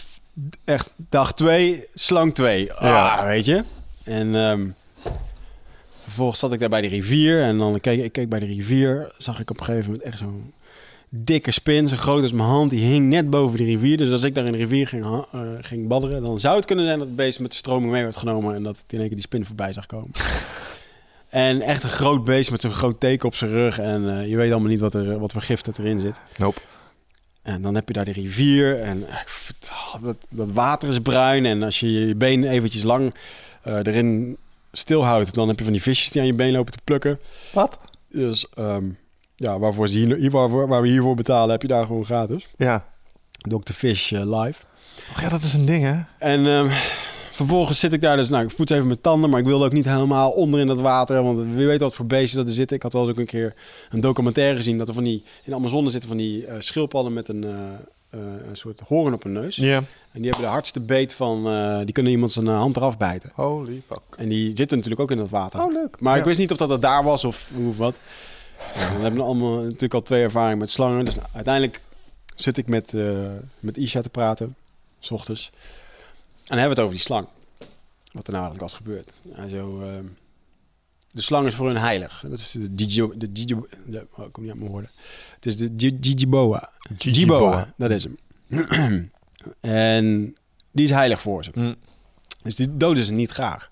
echt 0.63 0.91
dag 0.97 1.33
twee, 1.33 1.83
slang 1.94 2.33
twee. 2.33 2.74
Ah, 2.74 2.83
Ja. 2.83 3.25
weet 3.25 3.45
je. 3.45 3.63
En 4.03 4.35
ehm, 4.35 4.68
vervolgens 6.03 6.39
zat 6.39 6.53
ik 6.53 6.59
daar 6.59 6.69
bij 6.69 6.81
de 6.81 6.88
rivier. 6.88 7.41
En 7.41 7.57
dan 7.57 7.80
keek 7.80 8.03
ik 8.03 8.12
keek 8.12 8.30
bij 8.30 8.39
de 8.39 8.45
rivier. 8.45 9.12
Zag 9.18 9.39
ik 9.39 9.50
op 9.50 9.59
een 9.59 9.65
gegeven 9.65 9.85
moment 9.91 10.03
echt 10.07 10.18
zo'n 10.18 10.53
dikke 11.09 11.51
spin. 11.51 11.88
Zo 11.88 11.95
groot 11.95 12.21
als 12.21 12.31
mijn 12.31 12.50
hand. 12.50 12.69
Die 12.69 12.85
hing 12.85 13.09
net 13.09 13.30
boven 13.30 13.57
de 13.57 13.63
rivier. 13.63 13.97
Dus 13.97 14.12
als 14.12 14.24
ik 14.24 14.35
daar 14.35 14.45
in 14.45 14.51
de 14.51 14.57
rivier 14.57 14.88
ging, 14.88 15.06
eh, 15.31 15.41
ging 15.62 15.88
badderen... 15.88 16.21
dan 16.21 16.39
zou 16.39 16.56
het 16.56 16.65
kunnen 16.65 16.86
zijn 16.86 16.97
dat 16.97 17.07
het 17.07 17.15
beest 17.15 17.39
met 17.39 17.51
de 17.51 17.57
stroming 17.57 17.91
mee 17.91 18.03
werd 18.03 18.18
genomen... 18.18 18.56
en 18.56 18.63
dat 18.63 18.77
het 18.77 18.94
in 18.94 18.97
één 19.00 19.07
keer 19.07 19.18
die 19.18 19.25
spin 19.25 19.45
voorbij 19.45 19.74
zag 19.74 19.86
komen. 19.86 20.12
En 21.29 21.62
echt 21.62 21.83
een 21.83 21.89
groot 21.89 22.24
beest 22.24 22.51
met 22.51 22.62
zo'n 22.62 22.71
groot 22.71 23.00
teken 23.00 23.25
op 23.27 23.36
zijn 23.36 23.51
rug. 23.51 23.79
En 23.79 24.18
eh, 24.18 24.27
je 24.29 24.38
weet 24.38 24.51
allemaal 24.51 24.69
niet 24.69 24.79
wat, 24.79 24.94
er, 24.94 25.19
wat 25.19 25.31
voor 25.31 25.44
het 25.47 25.77
erin 25.79 26.00
zit. 26.00 26.19
Nope. 26.38 26.59
En 27.41 27.62
dan 27.62 27.75
heb 27.75 27.88
je 27.88 27.94
daar 27.94 28.06
de 28.06 28.12
rivier. 28.12 28.81
En 28.81 29.07
eh, 29.07 29.21
ik 29.21 29.27
oh, 29.93 30.03
dat, 30.03 30.15
dat 30.29 30.51
water 30.51 30.89
is 30.89 30.99
bruin. 30.99 31.45
En 31.45 31.63
als 31.63 31.79
je 31.79 31.91
je 31.91 32.15
been 32.15 32.43
eventjes 32.43 32.83
lang 32.83 33.13
eh, 33.61 33.75
erin 33.75 34.37
stilhoudt... 34.71 35.33
dan 35.33 35.47
heb 35.47 35.57
je 35.57 35.63
van 35.63 35.73
die 35.73 35.81
visjes 35.81 36.11
die 36.11 36.21
aan 36.21 36.27
je 36.27 36.33
been 36.33 36.51
lopen 36.51 36.71
te 36.71 36.79
plukken. 36.83 37.19
Wat? 37.53 37.79
Dus 38.09 38.47
ehm, 38.53 38.89
ja, 39.35 39.59
waarvoor 39.59 39.87
ze 39.87 39.97
hier, 39.97 40.15
hier, 40.15 40.31
waarvoor, 40.31 40.67
waar 40.67 40.81
we 40.81 40.87
hiervoor 40.87 41.15
betalen... 41.15 41.51
heb 41.51 41.61
je 41.61 41.67
daar 41.67 41.85
gewoon 41.85 42.05
gratis. 42.05 42.47
Ja. 42.57 42.85
Dr. 43.37 43.73
Fish 43.73 44.11
eh, 44.11 44.41
live. 44.41 44.61
Och 45.11 45.21
ja, 45.21 45.29
dat 45.29 45.41
is 45.41 45.53
een 45.53 45.65
ding, 45.65 45.83
hè? 45.83 45.99
En 46.17 46.47
ehm, 46.47 46.69
vervolgens 47.31 47.79
zit 47.79 47.93
ik 47.93 48.01
daar 48.01 48.17
dus, 48.17 48.29
nou, 48.29 48.45
ik 48.45 48.55
poets 48.55 48.71
even 48.71 48.87
mijn 48.87 49.01
tanden, 49.01 49.29
maar 49.29 49.39
ik 49.39 49.45
wilde 49.45 49.65
ook 49.65 49.73
niet 49.73 49.85
helemaal 49.85 50.31
onder 50.31 50.59
in 50.59 50.67
dat 50.67 50.79
water, 50.79 51.23
want 51.23 51.39
wie 51.55 51.65
weet 51.65 51.79
wat 51.79 51.93
voor 51.93 52.05
beestjes 52.05 52.33
dat 52.33 52.47
er 52.47 52.53
zitten. 52.53 52.77
Ik 52.77 52.83
had 52.83 52.93
wel 52.93 53.01
eens 53.01 53.11
ook 53.11 53.17
een 53.17 53.25
keer 53.25 53.53
een 53.89 54.01
documentaire 54.01 54.55
gezien 54.55 54.77
dat 54.77 54.87
er 54.87 54.93
van 54.93 55.03
die, 55.03 55.23
in 55.43 55.51
de 55.51 55.55
Amazone 55.55 55.89
zitten 55.89 56.09
van 56.09 56.17
die 56.17 56.45
eh, 56.45 56.55
schildpadden 56.59 57.13
met 57.13 57.27
een, 57.27 57.45
een 58.19 58.57
soort 58.57 58.80
hoorn 58.80 59.13
op 59.13 59.24
hun 59.24 59.31
neus. 59.31 59.56
Ja. 59.56 59.77
En 59.77 60.21
die 60.21 60.24
hebben 60.24 60.42
de 60.42 60.51
hardste 60.51 60.80
beet 60.80 61.13
van, 61.13 61.48
eh, 61.48 61.77
die 61.77 61.92
kunnen 61.92 62.12
iemand 62.12 62.31
zijn 62.31 62.48
eh, 62.48 62.57
hand 62.57 62.75
eraf 62.75 62.98
bijten. 62.98 63.31
Holy 63.33 63.81
fuck. 63.88 64.01
En 64.18 64.30
die 64.30 64.45
zitten 64.45 64.77
natuurlijk 64.77 65.01
ook 65.01 65.12
in 65.12 65.18
dat 65.18 65.30
water. 65.30 65.62
Oh, 65.62 65.71
leuk. 65.71 66.00
Maar 66.00 66.18
ik 66.18 66.24
wist 66.24 66.39
niet 66.39 66.51
of 66.51 66.57
dat, 66.57 66.69
dat 66.69 66.81
daar 66.81 67.04
was 67.04 67.24
of 67.24 67.51
hoe 67.54 67.69
of 67.69 67.77
wat. 67.77 68.00
Ja, 68.75 68.92
dan 68.92 69.01
hebben 69.01 69.19
we 69.19 69.25
allemaal 69.25 69.57
natuurlijk 69.60 69.94
al 69.94 70.01
twee 70.01 70.24
ervaringen 70.24 70.57
met 70.57 70.71
slangen. 70.71 71.06
Dus 71.06 71.15
nou, 71.15 71.27
uiteindelijk 71.33 71.81
zit 72.36 72.57
ik 72.57 72.68
met, 72.68 72.94
eh, 72.94 73.27
met 73.60 73.77
Isha 73.77 74.01
te 74.01 74.10
praten, 74.10 74.56
s 75.00 75.12
ochtends. 75.12 75.50
En 75.54 75.60
dan 76.44 76.57
hebben 76.57 76.75
we 76.75 76.81
het 76.81 76.83
over 76.83 76.95
die 76.95 77.06
slang. 77.06 77.27
Wat 78.12 78.27
er 78.27 78.33
nou 78.33 78.45
eigenlijk 78.45 78.60
was 78.60 78.74
gebeurd. 78.74 79.19
En 79.33 79.50
zo, 79.50 79.81
ehm, 79.81 80.06
de 81.13 81.21
slang 81.21 81.48
is 81.48 81.56
voor 81.56 81.68
hun 81.68 81.77
heilig. 81.77 82.24
Dat 82.27 82.38
is 82.38 82.51
de 82.51 82.69
Gigi... 82.75 83.07
De 83.15 83.31
de, 83.31 84.07
oh, 84.15 84.25
kom 84.31 84.44
niet 84.44 84.51
uit 84.51 84.60
mijn 84.60 84.71
woorden. 84.71 84.92
Het 85.36 85.45
is 85.45 85.57
de 85.57 85.98
Gigiboa. 86.01 86.69
Gigiboa, 86.98 87.74
dat 87.77 87.92
is 87.92 88.04
hem. 88.04 88.18
en 89.60 90.36
die 90.71 90.86
is 90.86 90.92
heilig 90.92 91.21
voor 91.21 91.44
ze. 91.44 91.51
Mm. 91.54 91.75
Dus 92.43 92.55
die 92.55 92.77
doden 92.77 93.05
ze 93.05 93.13
niet 93.13 93.32
graag. 93.32 93.70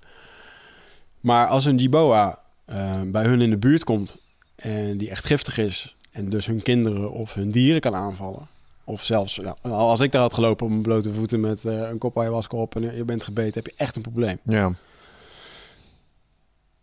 Maar 1.19 1.48
als 1.48 1.65
een 1.65 1.79
Giboa 1.79 2.39
eh, 2.65 3.01
bij 3.05 3.24
hun 3.24 3.41
in 3.41 3.50
de 3.50 3.57
buurt 3.57 3.83
komt 3.83 4.17
en 4.55 4.98
die 4.98 5.10
echt 5.10 5.25
giftig 5.25 5.57
is 5.57 5.95
en 6.12 6.29
dus 6.29 6.45
hun 6.45 6.62
kinderen 6.62 7.12
of 7.12 7.33
hun 7.33 7.51
dieren 7.51 7.81
kan 7.81 7.95
aanvallen, 7.95 8.48
of 8.83 9.03
zelfs 9.03 9.41
als 9.62 10.00
ik 10.00 10.12
daar 10.12 10.21
had 10.21 10.33
gelopen 10.33 10.65
op 10.65 10.71
mijn 10.71 10.83
blote 10.83 11.13
voeten 11.13 11.39
met 11.39 11.65
eh, 11.65 11.89
een 11.89 11.98
kop 11.98 12.19
ayahuasca 12.19 12.57
op 12.57 12.75
en 12.75 12.95
je 12.95 13.03
bent 13.03 13.24
gebeten, 13.24 13.53
heb 13.53 13.65
je 13.65 13.74
echt 13.77 13.95
een 13.95 14.01
probleem. 14.01 14.39
Ja. 14.43 14.75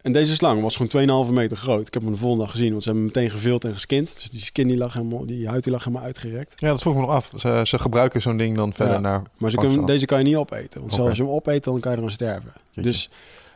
En 0.09 0.15
deze 0.15 0.35
slang 0.35 0.63
was 0.63 0.77
gewoon 0.77 1.27
2,5 1.27 1.33
meter 1.33 1.57
groot. 1.57 1.87
Ik 1.87 1.95
heb 1.95 2.03
hem 2.03 2.13
de 2.13 2.19
volgende 2.19 2.45
dag 2.45 2.53
gezien, 2.53 2.71
want 2.71 2.83
ze 2.83 2.89
hebben 2.91 3.07
hem 3.07 3.15
meteen 3.15 3.37
gevild 3.37 3.65
en 3.65 3.73
geskind. 3.73 4.15
Dus 4.15 4.31
die 4.31 4.41
skin 4.41 4.69
die 4.69 4.77
lag 4.77 4.93
helemaal, 4.93 5.27
die 5.27 5.49
huid 5.49 5.65
die 5.65 5.73
lag 5.73 5.85
helemaal 5.85 6.07
uitgerekt. 6.07 6.61
ja, 6.61 6.69
dat 6.69 6.81
vroeg 6.81 6.95
me 6.95 7.01
nog 7.01 7.11
af. 7.11 7.33
Ze, 7.37 7.63
ze 7.65 7.79
gebruiken 7.79 8.23
zo'n 8.23 8.37
ding 8.37 8.57
dan 8.57 8.73
verder 8.73 8.95
Ja, 8.95 9.01
naar... 9.01 9.23
Maar 9.37 9.51
ze 9.51 9.57
kunnen, 9.57 9.87
deze 9.87 10.07
kan 10.07 10.19
je 10.19 10.25
niet 10.25 10.37
opeten. 10.37 10.81
Want 10.81 10.93
Oké. 10.93 11.09
als 11.09 11.17
je 11.17 11.23
hem 11.23 11.33
opeet, 11.33 11.65
dan 11.65 11.81
kan 11.81 11.93
je 11.93 11.99
eraan 11.99 12.11
sterven. 12.11 12.53
Jeetje. 12.71 12.91
Dus 12.91 13.11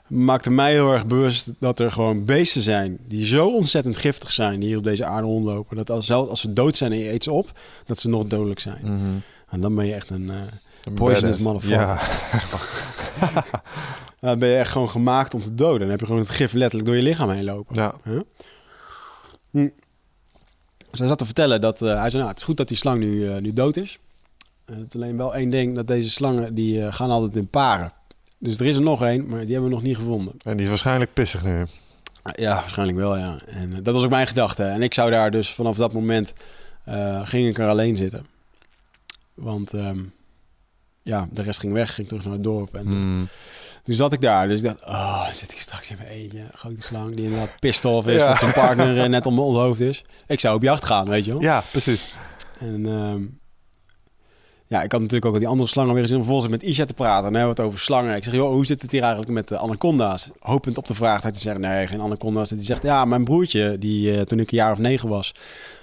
maakte 0.07 0.51
mij 0.51 0.73
heel 0.73 0.93
erg 0.93 1.07
bewust 1.07 1.51
dat 1.59 1.81
er 1.81 1.93
gewoon 1.93 2.25
beesten 2.25 2.63
zijn 2.63 2.99
die 3.09 3.27
zo 3.27 3.49
ontzettend 3.49 3.97
giftig 3.97 4.33
zijn, 4.33 4.61
die 4.61 4.69
hier 4.69 4.79
op 4.79 4.85
deze 4.85 5.05
aarde 5.05 5.27
rondlopen, 5.27 5.77
dat 5.77 5.91
als, 5.91 6.07
zelfs 6.07 6.31
als 6.31 6.41
ze 6.41 6.53
dood 6.53 6.77
zijn 6.77 6.93
en 6.93 6.99
je 6.99 7.13
eet 7.13 7.25
ze 7.25 7.33
op, 7.33 7.59
dat 7.87 7.99
ze 7.99 8.09
nog 8.09 8.27
dodelijk 8.27 8.61
zijn. 8.61 8.81
Mhm. 8.83 9.17
En 9.49 9.61
dan 9.61 9.75
ben 9.75 9.87
je 9.87 9.95
echt 9.95 10.11
een... 10.11 10.33
Een 10.85 10.95
Poisonous 10.95 11.39
motherfucker. 11.39 11.81
Ja. 11.81 12.01
dan 14.29 14.39
ben 14.39 14.49
je 14.49 14.57
echt 14.57 14.71
gewoon 14.71 14.91
gemaakt 14.91 15.35
om 15.35 15.41
te 15.41 15.55
doden. 15.55 15.81
Dan 15.81 15.91
heb 15.91 16.01
je 16.01 16.07
gewoon 16.07 16.21
het 16.21 16.31
gif 16.31 16.53
letterlijk 16.53 16.87
door 16.87 16.97
je 16.97 17.03
lichaam 17.03 17.31
heen 17.31 17.45
lopen. 17.45 17.75
ja. 17.75 17.95
Huh? 18.05 18.21
Hm. 19.51 19.69
Dus 20.91 20.99
hij 21.01 21.09
zat 21.09 21.19
te 21.19 21.25
vertellen 21.25 21.61
dat... 21.61 21.83
eh, 21.83 21.89
hij 21.89 22.11
zei, 22.11 22.17
nou, 22.17 22.29
het 22.29 22.39
is 22.39 22.45
goed 22.45 22.57
dat 22.57 22.69
die 22.69 22.77
slang 22.77 23.01
nu, 23.01 23.29
eh, 23.29 23.41
nu 23.41 23.53
dood 23.53 23.77
is. 23.77 23.99
Het 24.65 24.87
is 24.89 24.95
alleen 24.95 25.17
wel 25.17 25.35
één 25.35 25.51
ding, 25.51 25.75
dat 25.75 25.87
deze 25.87 26.11
slangen, 26.11 26.55
die 26.55 26.85
eh, 26.85 26.93
gaan 26.93 27.11
altijd 27.11 27.37
in 27.37 27.49
paren. 27.49 27.93
Dus 28.39 28.61
er 28.61 28.67
is 28.67 28.77
er 28.77 28.83
nog 28.83 29.05
één, 29.05 29.27
maar 29.27 29.41
die 29.41 29.53
hebben 29.53 29.69
we 29.69 29.75
nog 29.75 29.85
niet 29.85 29.97
gevonden. 29.97 30.35
En 30.45 30.53
die 30.53 30.63
is 30.63 30.69
waarschijnlijk 30.69 31.13
pissig 31.13 31.45
nu. 31.45 31.65
Ja, 32.35 32.55
waarschijnlijk 32.55 32.99
wel, 32.99 33.17
ja. 33.17 33.37
En 33.47 33.83
dat 33.83 33.95
was 33.95 34.05
ook 34.05 34.11
mijn 34.11 34.27
gedachte. 34.27 34.63
En 34.65 34.83
ik 34.83 34.95
zou 34.95 35.11
daar 35.11 35.31
dus 35.31 35.51
vanaf 35.51 35.77
dat 35.77 35.93
moment... 35.93 36.33
ging 37.23 37.49
ik 37.49 37.59
er 37.59 37.69
alleen 37.69 37.97
zitten. 37.97 38.27
Want... 39.35 39.73
ehm, 39.73 39.99
ja, 41.03 41.29
de 41.31 41.43
rest 41.43 41.61
ging 41.61 41.73
weg, 41.73 41.95
ging 41.95 42.09
terug 42.09 42.25
naar 42.25 42.33
het 42.33 42.43
dorp. 42.43 42.75
En 42.75 42.87
Mm. 42.87 43.29
toen 43.85 43.95
zat 43.95 44.13
ik 44.13 44.21
daar. 44.21 44.49
Dus 44.49 44.59
ik 44.59 44.65
dacht, 44.65 44.85
oh, 44.85 45.29
zit 45.33 45.53
ik 45.53 45.59
straks 45.59 45.91
in 45.91 45.97
mijn 45.99 46.11
eentje. 46.11 46.39
Een 46.39 46.47
grote 46.55 46.83
slang 46.83 47.15
die 47.15 47.25
inderdaad 47.25 47.85
off 47.85 48.07
is 48.07 48.17
Ja. 48.17 48.29
dat 48.29 48.39
zijn 48.39 48.53
partner 48.53 49.03
eh, 49.03 49.09
net 49.09 49.27
om 49.27 49.35
mijn 49.35 49.47
hoofd 49.47 49.81
is. 49.81 50.05
Ik 50.27 50.41
zou 50.41 50.55
op 50.57 50.63
jacht 50.63 50.85
gaan, 50.85 51.09
weet 51.09 51.25
je 51.25 51.31
wel. 51.33 51.41
Ja, 51.43 51.63
precies. 51.71 52.15
En, 52.61 52.87
ehm, 52.87 53.23
ja, 54.67 54.83
ik 54.83 54.93
had 54.93 55.01
natuurlijk 55.01 55.27
ook 55.27 55.33
al 55.33 55.39
die 55.39 55.49
andere 55.49 55.69
slangen 55.69 55.93
weer 55.93 56.03
gezien. 56.03 56.17
om 56.19 56.23
Vervolgens 56.23 56.53
met 56.53 56.63
Isha 56.63 56.85
te 56.85 56.95
praten. 56.95 57.37
En 57.37 57.43
we 57.43 57.49
het 57.49 57.61
over 57.61 57.79
slangen. 57.79 58.17
Ik 58.17 58.25
zeg, 58.25 58.35
joh, 58.35 58.53
hoe 58.53 58.67
zit 58.67 58.83
het 58.83 58.91
hier 58.93 59.01
eigenlijk 59.03 59.33
met 59.33 59.49
de 59.49 59.59
anaconda's? 59.59 60.31
Hopend 60.39 60.79
op 60.79 60.87
de 60.87 60.95
vraag 60.95 61.21
dat 61.23 61.31
hij 61.33 61.41
zegt, 61.41 61.59
nee, 61.59 61.87
geen 61.87 62.01
anaconda's. 62.01 62.49
Dat 62.49 62.59
hij 62.59 62.67
zegt, 62.67 62.83
ja, 62.83 63.05
mijn 63.05 63.25
broertje, 63.25 63.79
die, 63.79 64.15
eh, 64.17 64.21
toen 64.21 64.39
ik 64.41 64.51
een 64.51 64.57
jaar 64.59 64.73
of 64.73 64.79
negen 64.79 65.09
was... 65.09 65.35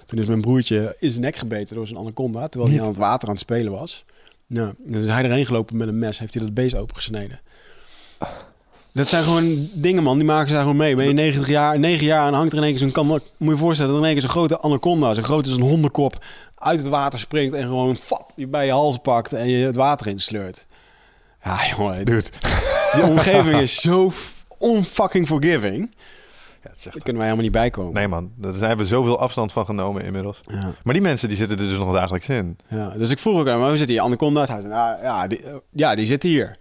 toen 0.06 0.20
is 0.20 0.26
mijn 0.26 0.42
broertje 0.42 0.96
in 1.00 1.10
zijn 1.10 1.22
nek 1.22 1.36
gebeten 1.36 1.76
door 1.76 1.88
zijn 1.88 2.00
anaconda... 2.00 2.48
terwijl 2.48 2.72
hij 2.74 2.82
aan 2.82 2.88
het 2.88 2.98
water 2.98 3.28
aan 3.28 3.34
het 3.34 3.44
spelen 3.44 3.72
was. 3.72 4.06
Nou, 4.50 4.74
dus 4.78 5.06
hij 5.06 5.24
erheen 5.24 5.46
gelopen 5.46 5.78
met 5.78 5.88
een 5.88 6.00
mes. 6.00 6.20
Heeft 6.20 6.34
hij 6.34 6.44
dat 6.44 6.54
beest 6.54 6.76
opengesneden. 6.76 7.40
Dat 8.92 9.10
zijn 9.10 9.24
gewoon 9.24 9.70
dingen, 9.74 10.04
man. 10.04 10.18
Die 10.18 10.28
maken 10.28 10.50
ze 10.50 10.56
gewoon 10.56 10.76
mee. 10.76 10.96
Ben 10.96 11.08
je 11.08 11.14
90 11.14 11.48
jaar, 11.48 11.80
9 11.80 12.06
jaar 12.06 12.28
en 12.28 12.34
hangt 12.34 12.52
er 12.52 12.58
in 12.58 12.64
één 12.64 12.72
keer 12.72 12.82
zo'n 12.82 12.92
kan. 12.92 13.06
Moet 13.06 13.22
je 13.38 13.46
je 13.46 13.58
voorstellen 13.58 13.92
dat 13.92 14.02
er 14.02 14.08
in 14.08 14.14
één 14.14 14.20
keer 14.20 14.30
zo'n 14.30 14.40
grote 14.40 14.62
anaconda, 14.62 15.14
zo 15.14 15.22
groot 15.22 15.46
als 15.46 15.56
een 15.56 15.62
hondenkop, 15.62 16.26
uit 16.56 16.80
het 16.80 16.88
water 16.88 17.20
springt 17.20 17.56
en 17.56 17.64
gewoon 17.64 17.96
fap, 17.96 18.32
je 18.36 18.48
bij 18.48 18.66
je 18.66 18.72
hals 18.72 18.98
pakt 18.98 19.34
en 19.34 19.50
je 19.50 19.66
het 19.66 19.76
water 19.76 20.08
insleurt. 20.08 20.66
Ja, 21.44 21.58
jongen. 21.78 22.06
Dude. 22.06 22.30
Die 22.94 23.04
omgeving 23.04 23.56
is 23.56 23.82
zo 23.82 24.14
unfucking 24.60 25.28
forgiving. 25.28 25.96
Ja, 26.64 26.70
het 26.70 26.78
is 26.78 26.84
Daar 26.84 26.94
echt... 26.94 27.04
kunnen 27.04 27.22
wij 27.22 27.32
helemaal 27.32 27.50
niet 27.52 27.60
bij 27.62 27.70
komen. 27.70 27.94
Nee 27.94 28.08
man, 28.08 28.32
daar 28.36 28.54
zijn 28.54 28.78
we 28.78 28.86
zoveel 28.86 29.20
afstand 29.20 29.52
van 29.52 29.66
genomen 29.66 30.04
inmiddels. 30.04 30.40
Ja, 30.48 30.74
Maar 30.84 30.94
die 30.94 31.04
mensen 31.04 31.28
die 31.28 31.38
zitten 31.38 31.58
er 31.60 31.68
dus 31.70 31.78
nog 31.78 31.94
dagelijks 31.94 32.30
in. 32.30 32.58
ja. 32.68 32.90
Dus 32.90 33.10
ik 33.10 33.20
vroeg 33.20 33.40
ook 33.40 33.48
aan 33.48 33.60
hem, 33.60 33.68
hoe 33.68 33.78
zit 33.78 33.88
die 33.88 34.02
zei, 34.62 34.68
nou, 34.68 35.02
ja, 35.04 35.28
die, 35.28 35.44
eh, 35.44 35.56
ja, 35.72 35.96
die 35.96 36.06
zitten 36.06 36.30
hier. 36.30 36.56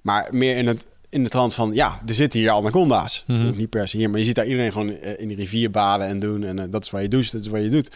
Maar 0.00 0.28
meer 0.30 0.56
in, 0.56 0.66
het, 0.66 0.86
in 1.08 1.24
de 1.24 1.30
trant 1.30 1.54
van, 1.54 1.72
ja, 1.72 2.00
er 2.06 2.14
zitten 2.14 2.40
hier 2.40 2.50
anaconda's. 2.50 3.24
Mhm. 3.26 3.56
Niet 3.56 3.70
per 3.70 3.88
se 3.88 3.96
hier, 3.96 4.10
maar 4.10 4.18
je 4.18 4.24
ziet 4.24 4.34
daar 4.34 4.46
iedereen 4.46 4.72
gewoon 4.72 4.90
eh, 4.90 5.20
in 5.20 5.28
de 5.28 5.34
rivier 5.34 5.70
baden 5.70 6.06
en 6.06 6.18
doen. 6.18 6.44
En 6.44 6.58
eh, 6.58 6.64
dat 6.70 6.84
is 6.84 6.90
waar 6.90 7.02
je 7.02 7.08
doucht, 7.08 7.32
dat 7.32 7.40
is 7.40 7.48
waar 7.48 7.60
je 7.60 7.68
doet. 7.70 7.90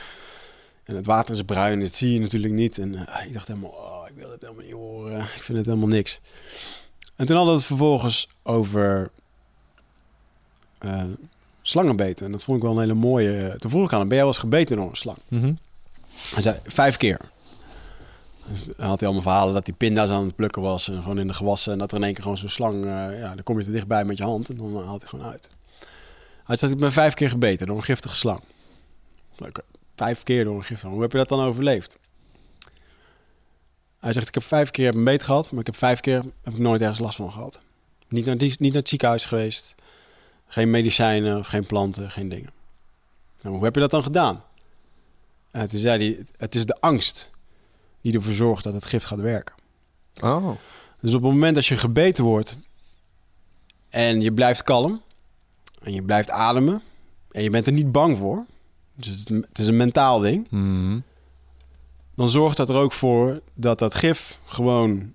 En 0.84 0.96
het 0.96 1.06
water 1.06 1.34
is 1.34 1.42
bruin, 1.42 1.80
dat 1.80 1.94
zie 1.94 2.12
je 2.12 2.20
natuurlijk 2.20 2.52
niet. 2.52 2.78
En 2.78 2.94
ik 3.26 3.32
dacht 3.32 3.48
helemaal, 3.48 3.70
oh, 3.70 4.04
ik 4.08 4.14
wil 4.16 4.30
het 4.30 4.40
helemaal 4.42 4.64
niet 4.64 4.72
horen. 4.72 5.20
Ik 5.20 5.42
vind 5.42 5.58
het 5.58 5.66
helemaal 5.66 5.88
niks. 5.88 6.20
En 7.16 7.26
toen 7.26 7.36
hadden 7.36 7.54
we 7.54 7.58
het 7.60 7.68
vervolgens 7.68 8.28
over 8.42 9.10
slangenbeten. 11.72 12.26
En 12.26 12.32
dat 12.32 12.42
vond 12.42 12.56
ik 12.56 12.62
wel 12.62 12.72
een 12.72 12.80
hele 12.80 12.94
mooie... 12.94 13.48
eh, 13.48 13.54
Toen 13.58 13.70
vroeg 13.70 13.84
ik 13.86 13.92
aan 13.92 13.98
hem, 13.98 14.08
ben 14.08 14.16
jij 14.16 14.26
wel 14.26 14.34
eens 14.34 14.42
gebeten 14.42 14.76
door 14.76 14.88
een 14.88 14.96
slang? 14.96 15.18
Hij 16.34 16.42
zei, 16.42 16.58
vijf 16.64 16.96
keer. 16.96 17.20
Dus 18.46 18.64
dan 18.76 18.86
had 18.86 18.98
hij 18.98 19.08
allemaal 19.08 19.22
verhalen 19.30 19.54
dat 19.54 19.66
hij 19.66 19.74
pinda's 19.76 20.10
aan 20.10 20.24
het 20.24 20.36
plukken 20.36 20.62
was. 20.62 20.88
En 20.88 21.02
gewoon 21.02 21.18
in 21.18 21.26
de 21.26 21.34
gewassen. 21.34 21.72
En 21.72 21.78
dat 21.78 21.90
er 21.92 21.96
in 21.98 22.04
één 22.04 22.12
keer 22.14 22.22
gewoon 22.22 22.38
zo'n 22.38 22.48
slang... 22.48 22.84
eh, 22.84 23.18
ja, 23.18 23.34
dan 23.34 23.42
kom 23.42 23.58
je 23.58 23.64
te 23.64 23.70
dichtbij 23.70 24.04
met 24.04 24.16
je 24.18 24.24
hand. 24.24 24.48
En 24.48 24.56
dan 24.56 24.84
haalt 24.84 25.00
hij 25.00 25.10
gewoon 25.10 25.26
uit. 25.26 25.50
Hij 26.44 26.56
zei, 26.56 26.72
ik 26.72 26.78
ben 26.78 26.92
vijf 26.92 27.14
keer 27.14 27.28
gebeten 27.28 27.66
door 27.66 27.76
een 27.76 27.82
giftige 27.82 28.16
slang. 28.16 28.40
Oké, 29.38 29.60
Vijf 29.96 30.22
keer 30.22 30.44
door 30.44 30.52
een 30.54 30.60
giftige 30.60 30.80
slang. 30.80 30.92
Hoe 30.94 31.02
heb 31.02 31.12
je 31.12 31.18
dat 31.18 31.28
dan 31.28 31.40
overleefd? 31.40 31.96
Hij 34.00 34.12
zegt, 34.12 34.28
ik 34.28 34.34
heb 34.34 34.42
vijf 34.42 34.70
keer 34.70 34.94
een 34.94 35.04
beet 35.04 35.22
gehad. 35.22 35.50
Maar 35.50 35.60
ik 35.60 35.66
heb 35.66 35.76
vijf 35.76 36.00
keer 36.00 36.22
heb 36.42 36.52
ik 36.52 36.58
nooit 36.58 36.80
ergens 36.80 36.98
last 36.98 37.16
van 37.16 37.32
gehad. 37.32 37.60
Niet 38.08 38.24
naar, 38.26 38.36
die, 38.38 38.54
niet 38.58 38.72
naar 38.72 38.80
het 38.80 38.88
ziekenhuis 38.88 39.24
geweest. 39.24 39.74
Geen 40.52 40.70
medicijnen 40.70 41.38
of 41.38 41.46
geen 41.46 41.66
planten, 41.66 42.10
geen 42.10 42.28
dingen. 42.28 42.50
Nou, 43.42 43.54
hoe 43.54 43.64
heb 43.64 43.74
je 43.74 43.80
dat 43.80 43.90
dan 43.90 44.02
gedaan? 44.02 44.42
En 45.50 45.68
toen 45.68 45.80
zei 45.80 46.04
hij, 46.04 46.24
het 46.36 46.54
is 46.54 46.66
de 46.66 46.80
angst 46.80 47.30
die 48.00 48.14
ervoor 48.14 48.32
zorgt 48.32 48.64
dat 48.64 48.72
het 48.72 48.84
gift 48.84 49.04
gaat 49.06 49.20
werken. 49.20 49.54
Oh. 50.22 50.50
Dus 51.00 51.14
op 51.14 51.22
het 51.22 51.30
moment 51.32 51.54
dat 51.54 51.66
je 51.66 51.76
gebeten 51.76 52.24
wordt 52.24 52.56
en 53.88 54.20
je 54.20 54.32
blijft 54.32 54.62
kalm 54.62 55.00
en 55.82 55.92
je 55.92 56.02
blijft 56.02 56.30
ademen 56.30 56.82
en 57.30 57.42
je 57.42 57.50
bent 57.50 57.66
er 57.66 57.72
niet 57.72 57.92
bang 57.92 58.18
voor, 58.18 58.44
dus 58.94 59.24
het, 59.28 59.58
is 59.58 59.66
een 59.66 59.76
mentaal 59.76 60.18
ding, 60.18 60.46
Mhm. 60.50 61.00
dan 62.14 62.28
zorgt 62.28 62.56
dat 62.56 62.68
er 62.68 62.76
ook 62.76 62.92
voor 62.92 63.40
dat 63.54 63.78
dat 63.78 63.94
gif 63.94 64.38
gewoon 64.44 65.12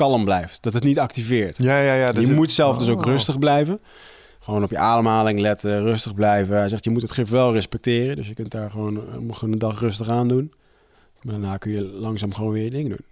kalm 0.00 0.24
blijft. 0.24 0.62
Dat 0.62 0.72
het 0.72 0.84
niet 0.84 0.98
activeert. 0.98 1.56
Ja, 1.56 1.78
ja, 1.80 1.94
ja. 1.94 2.12
dus 2.12 2.26
je 2.28 2.34
moet 2.34 2.50
zelf 2.50 2.78
dus 2.78 2.88
ook 2.88 2.98
Oh. 2.98 3.04
rustig 3.06 3.38
blijven. 3.38 3.80
Gewoon 4.40 4.62
op 4.62 4.70
je 4.70 4.78
ademhaling 4.78 5.40
letten, 5.40 5.82
rustig 5.82 6.14
blijven. 6.14 6.56
Hij 6.56 6.68
zegt, 6.68 6.84
je 6.84 6.90
moet 6.90 7.02
het 7.02 7.10
gif 7.10 7.30
wel 7.30 7.52
respecteren. 7.52 8.16
Dus 8.16 8.28
je 8.28 8.34
kunt 8.34 8.50
daar 8.50 8.70
gewoon, 8.70 8.96
eh, 8.96 9.02
gewoon 9.34 9.52
een 9.52 9.58
dag 9.58 9.80
rustig 9.80 10.08
aan 10.08 10.28
doen. 10.28 10.52
Maar 11.22 11.32
daarna 11.34 11.56
kun 11.56 11.70
je 11.72 11.82
langzaam 11.82 12.34
gewoon 12.34 12.52
weer 12.52 12.64
je 12.64 12.70
ding 12.70 12.88
doen. 12.88 13.04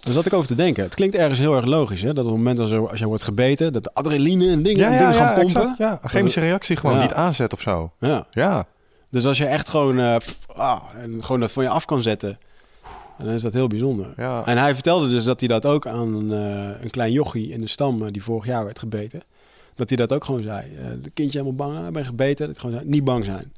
Daar 0.00 0.14
zat 0.14 0.26
ik 0.26 0.32
over 0.32 0.46
te 0.46 0.54
denken. 0.54 0.82
Het 0.84 0.94
klinkt 0.94 1.14
ergens 1.14 1.38
heel 1.38 1.56
erg 1.56 1.64
logisch, 1.64 2.02
hè? 2.02 2.12
Dat 2.14 2.24
op 2.24 2.30
het 2.30 2.36
moment 2.38 2.58
als, 2.58 2.70
er, 2.70 2.88
als 2.90 2.98
je 2.98 3.06
wordt 3.06 3.22
gebeten, 3.22 3.72
dat 3.72 3.84
de 3.84 3.94
adrenaline 3.94 4.50
en 4.50 4.62
dingen, 4.62 4.80
Ja, 4.80 4.92
ja, 4.92 4.98
dingen 4.98 5.14
gaan 5.14 5.26
ja, 5.28 5.34
pompen. 5.40 5.60
exact, 5.62 5.78
ja. 5.78 6.00
Chemische 6.08 6.40
reactie 6.40 6.76
gewoon 6.76 6.98
niet 6.98 7.12
aanzet 7.12 7.52
of 7.52 7.60
zo. 7.60 7.92
Ja. 8.00 8.26
Ja. 8.30 8.66
Dus 9.10 9.26
als 9.26 9.38
je 9.38 9.46
echt 9.46 9.68
gewoon, 9.68 9.98
eh, 9.98 10.16
pff, 10.16 10.38
ah, 10.54 10.80
en 11.02 11.24
gewoon 11.24 11.40
dat 11.40 11.52
van 11.52 11.62
je 11.62 11.68
af 11.68 11.84
kan 11.84 12.02
zetten, 12.02 12.38
dan 13.18 13.28
is 13.28 13.42
dat 13.42 13.52
heel 13.52 13.66
bijzonder. 13.66 14.14
Ja. 14.16 14.46
En 14.46 14.58
hij 14.58 14.74
vertelde 14.74 15.08
dus 15.08 15.24
dat 15.24 15.40
hij 15.40 15.48
dat 15.48 15.66
ook 15.66 15.86
aan 15.86 16.14
een, 16.14 16.32
eh, 16.32 16.82
een 16.82 16.90
klein 16.90 17.12
jochie 17.12 17.52
in 17.52 17.60
de 17.60 17.66
stam 17.66 18.06
eh, 18.06 18.12
die 18.12 18.22
vorig 18.22 18.46
jaar 18.46 18.64
werd 18.64 18.78
gebeten. 18.78 19.22
Dat 19.74 19.88
hij 19.88 19.98
dat 19.98 20.12
ook 20.12 20.24
gewoon 20.24 20.42
zei. 20.42 20.76
Eh 20.78 20.84
de 21.02 21.10
kindje 21.10 21.38
helemaal 21.38 21.68
bang, 21.68 21.86
ik 21.86 21.92
ben 21.92 22.04
gebeten. 22.04 22.46
Dat 22.46 22.58
gewoon 22.58 22.76
zei, 22.76 22.88
niet 22.88 23.04
bang 23.04 23.24
zijn. 23.24 23.52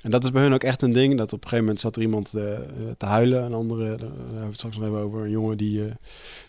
En 0.00 0.10
dat 0.10 0.24
is 0.24 0.30
bij 0.30 0.42
hun 0.42 0.54
ook 0.54 0.62
echt 0.62 0.82
een 0.82 0.92
ding. 0.92 1.16
Dat 1.16 1.32
op 1.32 1.42
een 1.42 1.48
gegeven 1.48 1.64
moment 1.64 1.80
zat 1.80 1.96
er 1.96 2.02
iemand 2.02 2.34
eh, 2.34 2.54
eh, 2.54 2.62
te 2.96 3.06
huilen. 3.06 3.44
Een 3.44 3.54
andere, 3.54 3.84
daar 3.84 4.08
hebben 4.08 4.40
we 4.40 4.46
het 4.46 4.56
straks 4.56 4.76
nog 4.76 4.86
even 4.86 4.98
over. 4.98 5.20
Een 5.20 5.30
jongen 5.30 5.56
die, 5.56 5.84
eh, 5.84 5.92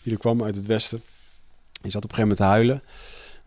die 0.02 0.12
er 0.12 0.18
kwam 0.18 0.42
uit 0.42 0.54
het 0.54 0.66
westen. 0.66 1.02
Die 1.82 1.90
zat 1.90 2.04
op 2.04 2.10
een 2.10 2.16
gegeven 2.16 2.36
moment 2.36 2.36
te 2.36 2.44
huilen. 2.44 2.82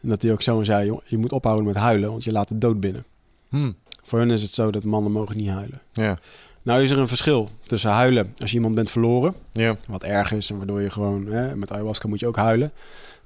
En 0.02 0.10
dat 0.10 0.22
hij 0.22 0.32
ook 0.32 0.42
zo 0.42 0.64
zei, 0.64 0.86
"Joh, 0.86 1.02
je 1.06 1.18
moet 1.18 1.32
ophouden 1.32 1.66
met 1.66 1.76
huilen, 1.76 2.10
want 2.10 2.24
je 2.24 2.32
laat 2.32 2.48
de 2.48 2.58
dood 2.58 2.80
binnen. 2.80 3.06
Hm. 3.50 3.72
Voor 4.04 4.20
hun 4.20 4.32
is 4.32 4.42
het 4.42 4.52
zo 4.52 4.72
dat 4.72 4.84
mannen 4.84 5.12
mogen 5.12 5.38
niet 5.38 5.50
huilen. 5.50 5.82
Ja. 5.94 6.18
Nou 6.64 6.82
is 6.82 6.92
er 6.92 6.98
een 7.00 7.08
verschil 7.08 7.50
tussen 7.66 7.90
huilen 7.92 8.34
als 8.38 8.50
je 8.50 8.56
iemand 8.56 8.76
bent 8.76 8.92
verloren 8.92 9.34
Ja. 9.54 9.74
wat 9.88 10.04
erg 10.04 10.32
is 10.32 10.50
en 10.50 10.58
waardoor 10.58 10.82
je 10.82 10.90
gewoon 10.90 11.26
hè, 11.26 11.56
met 11.56 11.72
ayahuasca 11.72 12.08
moet 12.08 12.20
je 12.20 12.28
ook 12.28 12.36
huilen. 12.36 12.72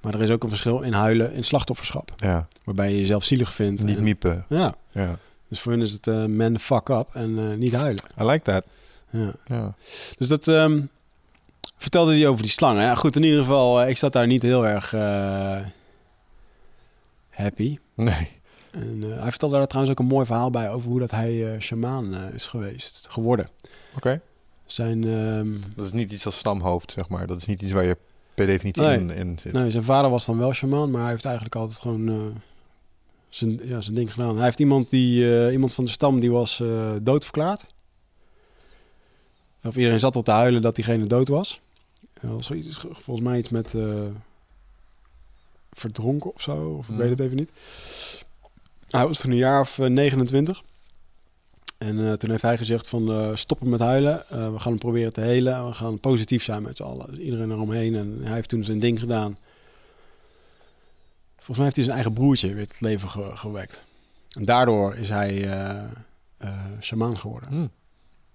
Maar 0.02 0.14
er 0.14 0.22
is 0.22 0.30
ook 0.30 0.44
een 0.44 0.50
verschil 0.50 0.82
in 0.82 0.94
huilen 0.94 1.34
in 1.34 1.44
slachtofferschap, 1.44 2.12
Ja. 2.16 2.48
waarbij 2.64 2.90
je 2.92 2.98
jezelf 2.98 3.24
zielig 3.24 3.54
vindt. 3.54 3.84
Niet 3.84 3.98
en- 3.98 4.04
miepen. 4.04 4.46
Ja, 4.50 4.76
Ja. 4.92 5.16
dus 5.50 5.60
voor 5.60 5.72
hen 5.72 5.82
is 5.82 5.92
het 5.92 6.08
eh 6.08 6.26
man 6.26 6.54
the 6.54 6.60
fuck 6.60 6.90
up 6.90 7.08
en 7.14 7.40
eh, 7.52 7.58
niet 7.58 7.74
huilen. 7.76 8.04
I 8.22 8.24
like 8.24 8.42
that. 8.44 8.66
Ja. 9.10 9.34
Ja. 9.46 9.74
Dus 10.18 10.28
dat 10.28 10.48
ehm, 10.48 10.82
vertelde 11.78 12.14
hij 12.14 12.28
over 12.28 12.42
die 12.42 12.52
slangen. 12.52 12.84
Ja, 12.84 12.96
goed, 12.96 13.16
in 13.16 13.24
ieder 13.24 13.40
geval, 13.40 13.82
eh, 13.82 13.90
ik 13.90 13.98
zat 13.98 14.14
daar 14.14 14.28
niet 14.28 14.42
heel 14.44 14.66
erg 14.68 14.92
happy. 17.30 17.78
Nee. 17.96 18.30
En, 18.72 19.04
eh, 19.04 19.20
hij 19.22 19.30
vertelde 19.30 19.56
daar 19.58 19.68
trouwens 19.68 19.94
ook 19.98 20.00
een 20.06 20.14
mooi 20.14 20.26
verhaal 20.26 20.50
bij 20.50 20.72
over 20.72 20.90
hoe 20.90 21.00
dat 21.00 21.12
hij 21.12 21.54
eh 21.54 21.60
shamaan 21.60 22.16
eh, 22.16 22.34
is 22.34 22.46
geweest, 22.48 23.08
geworden. 23.10 23.48
Oké. 23.96 24.22
Zijn, 24.66 25.04
ehm, 25.08 25.50
Dat 25.76 25.86
is 25.86 25.92
niet 25.92 26.12
iets 26.12 26.26
als 26.26 26.38
stamhoofd, 26.38 26.92
zeg 26.92 27.10
maar. 27.10 27.28
Dat 27.28 27.38
is 27.38 27.46
niet 27.46 27.62
iets 27.62 27.72
waar 27.72 27.84
je 27.86 27.98
per 28.36 28.46
definitie 28.46 28.84
Nee. 28.84 28.98
in, 28.98 29.10
in 29.10 29.38
zit. 29.42 29.54
Nee, 29.54 29.72
zijn 29.72 29.84
vader 29.84 30.10
was 30.10 30.26
dan 30.26 30.38
wel 30.38 30.54
shamaan, 30.54 30.92
maar 30.92 31.02
hij 31.02 31.10
heeft 31.10 31.26
eigenlijk 31.26 31.56
altijd 31.56 31.80
gewoon 31.80 32.08
eh, 32.10 32.40
zijn, 33.30 33.60
ja, 33.68 33.82
zijn 33.82 33.96
ding 33.96 34.14
gedaan. 34.14 34.36
Hij 34.36 34.46
heeft 34.46 34.60
iemand, 34.60 34.90
die, 34.90 35.38
eh, 35.46 35.52
iemand 35.54 35.74
van 35.74 35.86
de 35.86 35.92
stam 35.92 36.20
die 36.20 36.32
was 36.32 36.60
eh, 36.60 36.92
doodverklaard. 37.02 37.64
Of 39.64 39.76
iedereen 39.76 40.00
zat 40.00 40.16
al 40.16 40.22
te 40.22 40.32
huilen 40.32 40.62
dat 40.62 40.76
diegene 40.76 41.06
dood 41.06 41.28
was. 41.28 41.62
Was 42.22 42.46
zoiets, 42.46 42.78
volgens 42.92 43.28
mij 43.28 43.38
iets 43.40 43.50
met 43.50 43.74
eh, 43.74 43.84
verdronken 45.72 46.34
of 46.34 46.42
zo, 46.42 46.76
of 46.78 46.86
ik 46.86 46.92
Mm. 46.92 46.98
weet 46.98 47.10
het 47.10 47.20
even 47.20 47.36
niet. 47.36 47.52
Hij 48.98 49.08
was 49.08 49.20
toen 49.20 49.32
een 49.32 49.38
jaar 49.38 49.62
of 49.62 49.80
eh, 49.80 49.86
29. 49.90 50.64
En 51.78 52.08
eh, 52.08 52.14
toen 52.14 52.30
heeft 52.30 52.42
hij 52.42 52.58
gezegd 52.58 52.88
van 52.88 53.12
eh, 53.12 53.36
stoppen 53.36 53.70
met 53.70 53.80
huilen. 53.80 54.30
Eh, 54.30 54.52
we 54.52 54.60
gaan 54.60 54.72
hem 54.72 54.80
proberen 54.80 55.14
te 55.14 55.22
helen. 55.22 55.54
en 55.56 55.66
We 55.66 55.74
gaan 55.74 56.00
positief 56.00 56.44
zijn 56.44 56.62
met 56.62 56.78
z'n 56.78 56.84
allen. 56.84 57.06
Dus 57.10 57.20
iedereen 57.20 57.52
eromheen. 57.52 57.96
En 57.96 58.20
hij 58.24 58.34
heeft 58.34 58.50
toen 58.50 58.64
zijn 58.64 58.80
ding 58.80 59.00
gedaan. 59.00 59.38
Volgens 61.36 61.58
mij 61.58 61.66
heeft 61.66 61.76
hij 61.76 61.84
zijn 61.86 61.96
eigen 61.96 62.14
broertje 62.14 62.54
weer 62.54 62.68
tot 62.68 62.82
leven 62.82 63.10
ge- 63.10 63.32
gewekt. 63.36 63.84
En 64.38 64.46
daardoor 64.46 64.96
is 64.96 65.10
hij 65.10 65.50
eh 65.50 65.84
eh 66.38 66.50
shamaan 66.82 67.18
geworden. 67.18 67.50
Hm. 67.50 67.68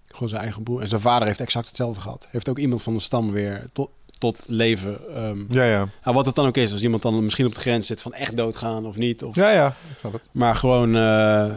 Gewoon 0.06 0.28
zijn 0.28 0.42
eigen 0.42 0.62
broer. 0.62 0.80
En 0.80 0.88
zijn 0.88 1.00
vader 1.00 1.26
heeft 1.26 1.40
exact 1.40 1.66
hetzelfde 1.66 2.00
gehad. 2.00 2.28
Heeft 2.30 2.48
ook 2.48 2.58
iemand 2.58 2.82
van 2.82 2.94
de 2.94 3.00
stam 3.00 3.30
weer 3.32 3.66
tot, 3.72 3.90
tot 4.22 4.42
leven. 4.46 5.14
ehm, 5.14 5.38
Ja, 5.48 5.64
ja. 5.64 5.88
nou, 6.04 6.16
wat 6.16 6.26
het 6.26 6.34
dan 6.34 6.46
ook 6.46 6.56
is. 6.56 6.72
Als 6.72 6.82
iemand 6.82 7.02
dan 7.02 7.24
misschien 7.24 7.46
op 7.46 7.54
de 7.54 7.60
grens 7.60 7.86
zit 7.86 8.02
van 8.02 8.12
echt 8.12 8.36
doodgaan 8.36 8.86
of 8.86 8.96
niet. 8.96 9.24
Of, 9.24 9.34
Ja, 9.34 9.50
ja. 9.50 9.66
Ik 9.66 9.98
snap 9.98 10.12
het. 10.12 10.28
Maar 10.32 10.54
gewoon, 10.54 10.88
eh, 10.96 11.56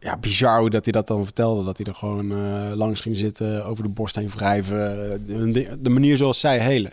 ja, 0.00 0.16
bizar 0.20 0.60
hoe 0.60 0.70
dat 0.70 0.84
hij 0.84 0.92
dat 0.92 1.06
dan 1.06 1.24
vertelde. 1.24 1.64
Dat 1.64 1.76
hij 1.76 1.86
er 1.86 1.94
gewoon 1.94 2.32
eh, 2.32 2.72
langs 2.74 3.00
ging 3.00 3.16
zitten, 3.16 3.64
over 3.64 3.82
de 3.82 3.88
borst 3.90 4.14
heen 4.14 4.28
wrijven. 4.28 5.12
eh, 5.12 5.72
de 5.78 5.88
manier 5.90 6.16
zoals 6.16 6.40
zij 6.40 6.58
helen. 6.58 6.92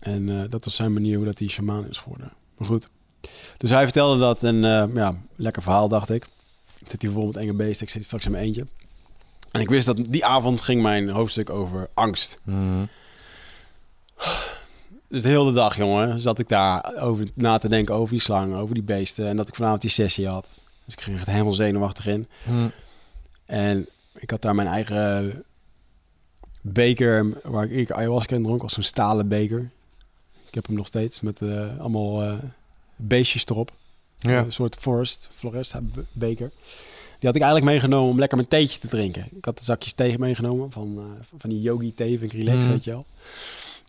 En 0.00 0.28
eh, 0.28 0.50
dat 0.50 0.64
was 0.64 0.74
zijn 0.76 0.92
manier 0.92 1.16
hoe 1.16 1.24
dat 1.24 1.38
hij 1.38 1.48
shamaan 1.48 1.88
is 1.88 1.98
geworden. 1.98 2.32
Maar 2.58 2.68
goed. 2.68 2.88
Dus 3.58 3.70
hij 3.70 3.84
vertelde 3.84 4.20
dat 4.20 4.42
en 4.42 4.56
ja, 4.94 5.14
lekker 5.36 5.62
verhaal 5.62 5.88
dacht 5.88 6.10
ik. 6.10 6.24
Ik 6.78 6.90
zit 6.90 7.02
hier 7.02 7.10
vol 7.10 7.26
met 7.26 7.36
enge 7.36 7.54
beesten, 7.54 7.82
ik 7.82 7.88
zit 7.92 7.94
hier 7.98 8.04
straks 8.04 8.24
in 8.24 8.30
mijn 8.30 8.44
eentje. 8.44 8.66
En 9.50 9.60
ik 9.60 9.68
wist 9.68 9.86
dat 9.86 9.96
die 10.08 10.24
avond 10.24 10.60
ging 10.60 10.82
mijn 10.82 11.08
hoofdstuk 11.08 11.50
over 11.50 11.88
angst. 11.94 12.40
Mhm. 12.44 12.84
Dus 15.08 15.22
de 15.22 15.28
hele 15.28 15.52
dag, 15.52 15.76
jongen, 15.76 16.20
zat 16.20 16.38
ik 16.38 16.48
daar 16.48 16.92
over 17.00 17.26
na 17.34 17.58
te 17.58 17.68
denken 17.68 17.94
over 17.94 18.10
die 18.10 18.20
slangen, 18.20 18.58
over 18.58 18.74
die 18.74 18.82
beesten. 18.82 19.26
En 19.28 19.36
dat 19.36 19.48
ik 19.48 19.54
vanavond 19.54 19.80
die 19.80 19.90
sessie 19.90 20.26
had. 20.28 20.46
Dus 20.84 20.94
ik 20.94 21.00
ging 21.00 21.20
er 21.20 21.30
helemaal 21.30 21.52
zenuwachtig 21.52 22.06
in. 22.06 22.26
Hm. 22.44 22.68
En 23.46 23.88
ik 24.18 24.30
had 24.30 24.42
daar 24.42 24.54
mijn 24.54 24.68
eigen 24.68 25.42
beker 26.60 27.26
waar 27.42 27.66
ik 27.70 27.90
ayahuasca 27.90 28.36
in 28.36 28.42
dronk 28.42 28.62
was 28.62 28.72
zo'n 28.72 28.82
stalen 28.82 29.28
beker. 29.28 29.70
Ik 30.48 30.54
heb 30.54 30.66
hem 30.66 30.76
nog 30.76 30.86
steeds 30.86 31.20
met 31.20 31.42
eh, 31.42 31.78
allemaal 31.78 32.22
eh, 32.22 32.34
beestjes 32.96 33.46
erop. 33.46 33.72
Ja. 34.18 34.38
Een 34.38 34.52
soort 34.52 34.76
forest, 34.76 35.28
floresta 35.34 35.80
be- 35.80 36.04
beker. 36.12 36.50
Die 37.18 37.30
had 37.30 37.34
ik 37.36 37.42
eigenlijk 37.42 37.64
meegenomen 37.72 38.10
om 38.10 38.18
lekker 38.18 38.36
mijn 38.36 38.48
theetje 38.48 38.78
te 38.78 38.88
drinken. 38.88 39.26
Ik 39.36 39.44
had 39.44 39.58
de 39.58 39.64
zakjes 39.64 39.92
thee 39.92 40.18
meegenomen 40.18 40.70
van, 40.72 40.94
eh, 40.98 41.24
van 41.38 41.50
die 41.50 41.60
yogi 41.60 41.94
thee, 41.94 42.18
vind 42.18 42.32
ik 42.32 42.38
relaxed, 42.38 42.62
Mhm. 42.64 42.70
weet 42.72 42.84
je 42.84 42.90
wel. 42.90 43.06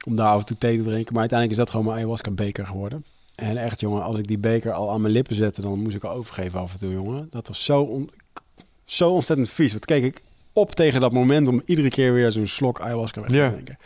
Om 0.04 0.16
daar 0.16 0.30
af 0.30 0.40
en 0.40 0.46
toe 0.46 0.58
thee 0.58 0.78
te 0.78 0.84
drinken. 0.84 1.12
Maar 1.14 1.22
uiteindelijk 1.22 1.52
is 1.60 1.66
dat 1.66 1.70
gewoon 1.70 1.86
mijn 1.86 1.98
ayahuasca 1.98 2.32
beker 2.32 2.66
geworden. 2.66 3.06
En 3.36 3.58
echt, 3.58 3.80
jongen, 3.80 4.04
als 4.04 4.18
ik 4.18 4.28
die 4.28 4.38
beker 4.38 4.72
al 4.72 4.92
aan 4.92 5.02
mijn 5.02 5.14
lippen 5.14 5.36
zette, 5.36 5.62
dan 5.62 5.80
moest 5.82 5.96
ik 5.96 6.04
al 6.04 6.16
overgeven 6.16 6.60
af 6.60 6.74
en 6.74 6.80
toe, 6.80 6.92
jongen. 6.92 7.28
Dat 7.32 7.48
was 7.48 7.64
zo, 7.64 7.82
on- 7.82 8.10
zo 8.86 9.10
ontzettend 9.12 9.50
vies. 9.50 9.74
Wat 9.74 9.86
keek 9.86 10.04
ik 10.04 10.24
op 10.54 10.72
tegen 10.76 11.02
dat 11.02 11.12
moment 11.14 11.48
om 11.48 11.62
iedere 11.66 11.90
keer 11.90 12.14
weer 12.14 12.32
zo'n 12.32 12.48
slok 12.48 12.82
ayahuasca 12.82 13.20
weg 13.22 13.30
te 13.30 13.36
Ja. 13.36 13.52
drinken. 13.52 13.78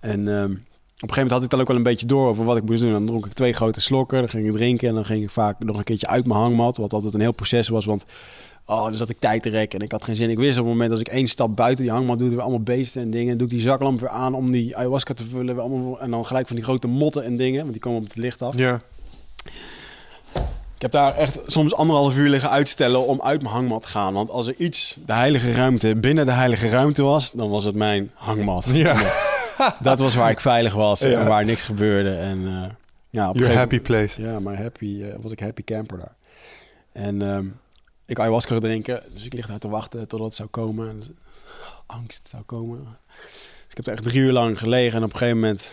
En 0.00 0.28
ehm, 0.28 0.44
op 0.44 0.48
een 0.48 1.14
gegeven 1.14 1.14
moment 1.14 1.30
had 1.30 1.42
ik 1.42 1.50
dan 1.50 1.60
ook 1.60 1.66
wel 1.68 1.76
een 1.76 1.82
beetje 1.82 2.06
door 2.06 2.28
over 2.28 2.44
wat 2.44 2.56
ik 2.56 2.62
moest 2.64 2.80
doen. 2.80 2.92
Dan 2.92 3.06
dronk 3.06 3.26
ik 3.26 3.32
twee 3.32 3.52
grote 3.52 3.80
slokken, 3.80 4.18
dan 4.18 4.28
ging 4.28 4.46
ik 4.46 4.52
drinken 4.52 4.88
en 4.88 4.94
dan 4.94 5.04
ging 5.04 5.22
ik 5.22 5.30
vaak 5.30 5.58
nog 5.64 5.76
een 5.78 5.84
keertje 5.84 6.06
uit 6.06 6.26
mijn 6.26 6.40
hangmat. 6.40 6.76
Wat 6.76 6.92
altijd 6.92 7.14
een 7.14 7.20
heel 7.20 7.32
proces 7.32 7.68
was, 7.68 7.84
want 7.84 8.04
oh, 8.66 8.82
dan 8.84 8.94
zat 8.94 9.08
ik 9.08 9.18
tijd 9.18 9.42
te 9.42 9.48
rekken 9.48 9.78
en 9.78 9.84
ik 9.84 9.92
had 9.92 10.04
geen 10.04 10.16
zin. 10.16 10.30
Ik 10.30 10.36
wist 10.38 10.58
op 10.58 10.64
het 10.64 10.72
moment 10.72 10.90
als 10.90 11.00
ik 11.00 11.08
één 11.08 11.26
stap 11.26 11.56
buiten 11.56 11.84
die 11.84 11.92
hangmat 11.92 12.18
doe, 12.18 12.26
er 12.28 12.32
weer 12.34 12.42
allemaal 12.42 12.62
beesten 12.62 13.02
en 13.02 13.10
dingen. 13.10 13.38
Doe 13.38 13.46
ik 13.46 13.52
die 13.52 13.62
zaklamp 13.62 14.00
weer 14.00 14.08
aan 14.08 14.34
om 14.34 14.50
die 14.50 14.76
ayahuasca 14.76 15.14
te 15.14 15.24
vullen. 15.24 15.54
Weer 15.54 15.64
allemaal, 15.64 16.00
en 16.00 16.10
dan 16.10 16.26
gelijk 16.26 16.46
van 16.46 16.56
die 16.56 16.64
grote 16.64 16.86
motten 16.86 17.24
en 17.24 17.36
dingen, 17.36 17.60
want 17.60 17.72
die 17.72 17.80
komen 17.80 18.00
op 18.00 18.04
het 18.06 18.16
licht 18.16 18.42
af. 18.42 18.56
Ja. 18.56 18.80
Ik 20.74 20.82
heb 20.82 20.90
daar 20.90 21.14
echt 21.14 21.38
soms 21.46 21.74
anderhalf 21.74 22.16
uur 22.16 22.28
liggen 22.28 22.50
uitstellen 22.50 23.06
om 23.06 23.20
uit 23.22 23.42
mijn 23.42 23.54
hangmat 23.54 23.82
te 23.82 23.88
gaan. 23.88 24.14
Want 24.14 24.30
als 24.30 24.46
er 24.46 24.54
iets, 24.56 24.96
de 25.06 25.12
heilige 25.12 25.52
ruimte, 25.52 25.94
binnen 25.96 26.26
de 26.26 26.32
heilige 26.32 26.68
ruimte 26.68 27.02
was, 27.02 27.32
dan 27.32 27.50
was 27.50 27.64
het 27.64 27.74
mijn 27.74 28.10
hangmat. 28.14 28.64
Ja. 28.72 29.02
Dat 29.80 29.98
was 29.98 30.14
waar 30.14 30.30
ik 30.30 30.40
veilig 30.40 30.74
was 30.74 31.00
Ja. 31.00 31.20
en 31.20 31.26
waar 31.26 31.44
niks 31.44 31.62
gebeurde. 31.62 32.10
En 32.14 32.46
eh, 32.46 32.70
ja, 33.10 33.30
Your 33.32 33.54
happy 33.54 33.80
place. 33.80 34.22
Ja, 34.22 34.40
maar 34.40 34.56
happy, 34.62 35.02
eh, 35.02 35.14
was 35.20 35.32
ik 35.32 35.40
happy 35.40 35.64
camper 35.64 35.98
daar. 35.98 36.14
En 36.92 37.22
ehm, 37.22 37.46
ik 38.06 38.18
ayahuasca 38.18 38.58
drinken, 38.58 39.02
dus 39.12 39.24
ik 39.24 39.32
lig 39.32 39.46
daar 39.46 39.58
te 39.58 39.68
wachten 39.68 40.08
totdat 40.08 40.26
het 40.26 40.36
zou 40.36 40.48
komen. 40.48 40.88
En, 40.88 41.02
angst 41.86 42.28
zou 42.28 42.42
komen. 42.42 42.98
Dus 43.06 43.70
ik 43.70 43.76
heb 43.76 43.86
er 43.86 43.92
echt 43.92 44.02
drie 44.02 44.20
uur 44.20 44.32
lang 44.32 44.58
gelegen 44.58 44.98
en 44.98 45.04
op 45.04 45.12
een 45.12 45.18
gegeven 45.18 45.40
moment 45.40 45.72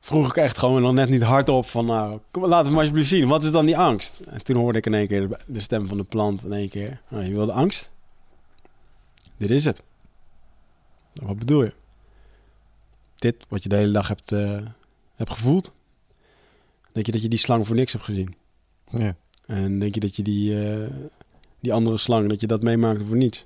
vroeg 0.00 0.28
ik 0.28 0.36
echt 0.36 0.58
gewoon 0.58 0.82
nog 0.82 0.92
net 0.92 1.08
niet 1.08 1.22
hardop 1.22 1.66
van 1.66 1.86
nou, 1.86 2.20
kom, 2.30 2.44
laat 2.44 2.62
het 2.62 2.70
maar 2.70 2.80
alsjeblieft 2.80 3.08
zien. 3.08 3.28
Wat 3.28 3.42
is 3.42 3.50
dan 3.50 3.66
die 3.66 3.78
angst? 3.78 4.20
En 4.20 4.44
toen 4.44 4.56
hoorde 4.56 4.78
ik 4.78 4.86
in 4.86 4.94
één 4.94 5.06
keer 5.06 5.28
de, 5.28 5.38
de 5.46 5.60
stem 5.60 5.88
van 5.88 5.96
de 5.96 6.04
plant 6.04 6.44
in 6.44 6.52
één 6.52 6.68
keer. 6.68 7.00
Nou, 7.08 7.24
je 7.24 7.32
wilde 7.32 7.52
angst? 7.52 7.90
Dit 9.36 9.50
is 9.50 9.64
het. 9.64 9.82
Nou, 11.12 11.26
wat 11.26 11.38
bedoel 11.38 11.62
je? 11.62 11.72
Dit 13.16 13.36
wat 13.48 13.62
je 13.62 13.68
de 13.68 13.76
hele 13.76 13.92
dag 13.92 14.08
hebt, 14.08 14.32
eh, 14.32 14.60
hebt 15.14 15.30
gevoeld? 15.30 15.72
Denk 16.92 17.06
je 17.06 17.12
dat 17.12 17.22
je 17.22 17.28
die 17.28 17.38
slang 17.38 17.66
voor 17.66 17.76
niks 17.76 17.92
hebt 17.92 18.04
gezien? 18.04 18.34
Ja. 18.90 19.16
En 19.46 19.78
denk 19.78 19.94
je 19.94 20.00
dat 20.00 20.16
je 20.16 20.22
die, 20.22 20.66
eh, 20.66 20.90
die 21.60 21.72
andere 21.72 21.98
slang, 21.98 22.28
dat 22.28 22.40
je 22.40 22.46
dat 22.46 22.62
meemaakte 22.62 23.04
voor 23.04 23.16
niets? 23.16 23.44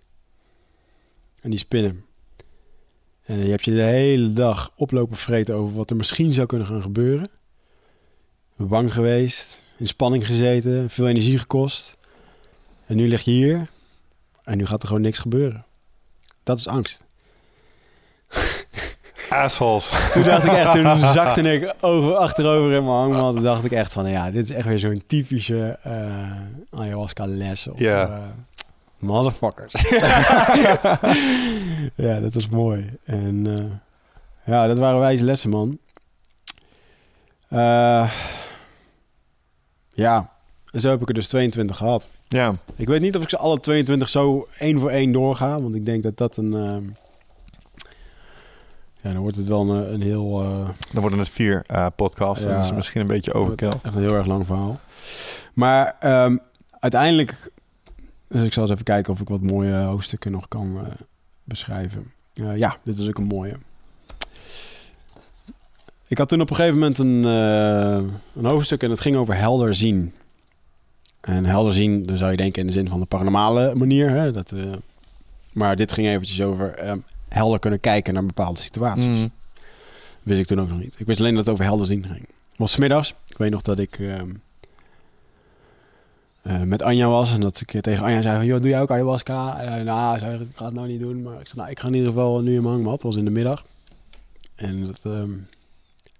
En 1.40 1.50
die 1.50 1.58
spinnen. 1.58 2.04
En 3.22 3.38
je 3.38 3.50
hebt 3.50 3.64
je 3.64 3.70
de 3.70 3.82
hele 3.82 4.32
dag 4.32 4.72
oplopen 4.76 5.16
vreten 5.16 5.54
over 5.54 5.74
wat 5.74 5.90
er 5.90 5.96
misschien 5.96 6.32
zou 6.32 6.46
kunnen 6.46 6.66
gaan 6.66 6.82
gebeuren. 6.82 7.28
Bang 8.56 8.92
geweest, 8.92 9.64
in 9.76 9.86
spanning 9.86 10.26
gezeten, 10.26 10.90
veel 10.90 11.08
energie 11.08 11.38
gekost. 11.38 11.96
En 12.86 12.96
nu 12.96 13.08
lig 13.08 13.22
je 13.22 13.30
hier 13.30 13.68
en 14.44 14.56
nu 14.56 14.66
gaat 14.66 14.82
er 14.82 14.88
gewoon 14.88 15.02
niks 15.02 15.18
gebeuren. 15.18 15.64
Dat 16.42 16.58
is 16.58 16.66
angst. 16.66 17.04
Assholes. 19.28 20.10
Toen 20.12 20.22
dacht 20.22 20.44
ik 20.44 20.52
echt, 20.52 20.72
toen 20.72 21.04
zakte 21.18 21.40
ik 21.40 21.74
over, 21.80 22.14
achterover 22.14 22.72
in 22.72 22.84
mijn 22.84 22.96
hangmat. 22.96 23.34
Toen 23.34 23.44
dacht 23.44 23.64
ik 23.64 23.72
echt 23.72 23.92
van, 23.92 24.10
ja, 24.10 24.30
dit 24.30 24.44
is 24.44 24.50
echt 24.50 24.66
weer 24.66 24.78
zo'n 24.78 25.02
typische 25.06 25.78
eh 25.82 26.80
ayahuasca 26.80 27.26
les. 27.26 27.68
Ja. 27.74 28.06
eh, 28.06 28.18
motherfuckers. 28.98 29.72
ja, 32.06 32.20
dat 32.20 32.34
was 32.34 32.48
mooi. 32.48 32.98
En 33.04 33.46
eh, 33.46 34.54
ja, 34.54 34.66
dat 34.66 34.78
waren 34.78 35.00
wijze 35.00 35.24
lessen, 35.24 35.50
man. 35.50 35.78
Eh, 37.48 38.10
ja, 39.94 40.30
en 40.72 40.80
zo 40.80 40.90
heb 40.90 41.02
ik 41.02 41.08
er 41.08 41.14
dus 41.14 41.28
22 41.28 41.76
gehad. 41.76 42.08
Ja. 42.28 42.54
Ik 42.76 42.86
weet 42.88 43.00
niet 43.00 43.16
of 43.16 43.22
ik 43.22 43.28
ze 43.28 43.36
alle 43.36 43.60
22 43.60 44.08
zo 44.08 44.48
één 44.58 44.80
voor 44.80 44.90
één 44.90 45.12
doorga. 45.12 45.60
Want 45.60 45.74
ik 45.74 45.84
denk 45.84 46.02
dat 46.02 46.16
dat 46.16 46.36
een... 46.36 46.96
ja, 49.06 49.12
dan 49.12 49.22
wordt 49.22 49.36
het 49.36 49.46
wel 49.48 49.70
een, 49.70 49.92
een 49.92 50.02
heel... 50.02 50.42
eh, 50.42 50.68
Dan 50.92 51.00
worden 51.00 51.18
het 51.18 51.28
vier 51.28 51.62
eh 51.66 51.86
podcasts. 51.96 52.44
Ja. 52.44 52.50
Dat 52.54 52.64
is 52.64 52.72
misschien 52.72 53.00
een 53.00 53.06
beetje 53.06 53.32
overkill. 53.32 53.68
Echt 53.68 53.84
een 53.94 54.02
heel 54.02 54.14
erg 54.14 54.26
lang 54.26 54.46
verhaal. 54.46 54.80
Maar 55.52 55.96
ehm, 56.00 56.36
uiteindelijk... 56.80 57.50
Dus 58.28 58.46
ik 58.46 58.52
zal 58.52 58.62
eens 58.62 58.72
even 58.72 58.84
kijken 58.84 59.12
of 59.12 59.20
ik 59.20 59.28
wat 59.28 59.42
mooie 59.42 59.74
hoofdstukken 59.74 60.30
nog 60.32 60.48
kan 60.48 60.78
eh, 60.78 60.92
beschrijven. 61.44 62.12
Eh, 62.34 62.56
ja, 62.56 62.76
dit 62.82 62.98
is 62.98 63.08
ook 63.08 63.18
een 63.18 63.24
mooie. 63.24 63.54
Ik 66.08 66.18
had 66.18 66.28
toen 66.28 66.40
op 66.40 66.50
een 66.50 66.56
gegeven 66.56 66.78
moment 66.78 66.98
een, 66.98 67.24
eh, 67.24 68.12
een 68.34 68.44
hoofdstuk 68.44 68.82
en 68.82 68.90
het 68.90 69.00
ging 69.00 69.16
over 69.16 69.36
helder 69.36 69.74
zien. 69.74 70.12
En 71.20 71.44
helder 71.44 71.72
zien, 71.72 72.06
dan 72.06 72.16
zou 72.16 72.30
je 72.30 72.36
denken 72.36 72.60
in 72.60 72.66
de 72.66 72.72
zin 72.72 72.88
van 72.88 73.00
de 73.00 73.06
paranormale 73.06 73.74
manier. 73.74 74.10
Hè? 74.10 74.32
Dat, 74.32 74.50
eh, 74.52 74.62
maar 75.52 75.76
dit 75.76 75.92
ging 75.92 76.06
eventjes 76.06 76.42
over 76.42 76.74
ehm, 76.74 76.98
helder 77.28 77.58
kunnen 77.58 77.80
kijken 77.80 78.14
naar 78.14 78.26
bepaalde 78.26 78.60
situaties. 78.60 79.18
Mm. 79.18 79.30
Wist 80.22 80.40
ik 80.40 80.46
toen 80.46 80.60
ook 80.60 80.68
nog 80.68 80.78
niet. 80.78 80.96
Ik 80.98 81.06
wist 81.06 81.20
alleen 81.20 81.34
dat 81.34 81.44
het 81.44 81.52
over 81.52 81.64
helder 81.64 81.86
zien 81.86 82.04
ging. 82.04 82.28
Het 82.48 82.58
was 82.58 82.76
middags. 82.76 83.14
Ik 83.28 83.38
weet 83.38 83.50
nog 83.50 83.62
dat 83.62 83.78
ik 83.78 83.98
ehm, 83.98 84.30
eh, 86.42 86.62
met 86.62 86.82
Anja 86.82 87.08
was. 87.08 87.32
En 87.32 87.40
dat 87.40 87.60
ik 87.60 87.82
tegen 87.82 88.04
Anja 88.04 88.22
zei 88.22 88.36
van... 88.36 88.46
Joh, 88.46 88.60
doe 88.60 88.70
jij 88.70 88.80
ook 88.80 88.90
ayahuasca? 88.90 89.60
En, 89.60 89.84
nou, 89.84 90.18
zei, 90.18 90.40
ik 90.40 90.56
ga 90.56 90.64
het 90.64 90.74
nou 90.74 90.86
niet 90.86 91.00
doen. 91.00 91.22
Maar 91.22 91.40
ik 91.40 91.46
zei, 91.46 91.58
nou, 91.58 91.70
ik 91.70 91.80
ga 91.80 91.86
in 91.88 91.94
ieder 91.94 92.08
geval 92.08 92.40
nu 92.40 92.54
in 92.54 92.62
mijn 92.62 92.74
hangmat. 92.74 92.92
Het 92.92 93.02
was 93.02 93.16
in 93.16 93.24
de 93.24 93.30
middag. 93.30 93.64
En 94.54 94.86
dat, 94.86 95.00
ehm, 95.04 95.32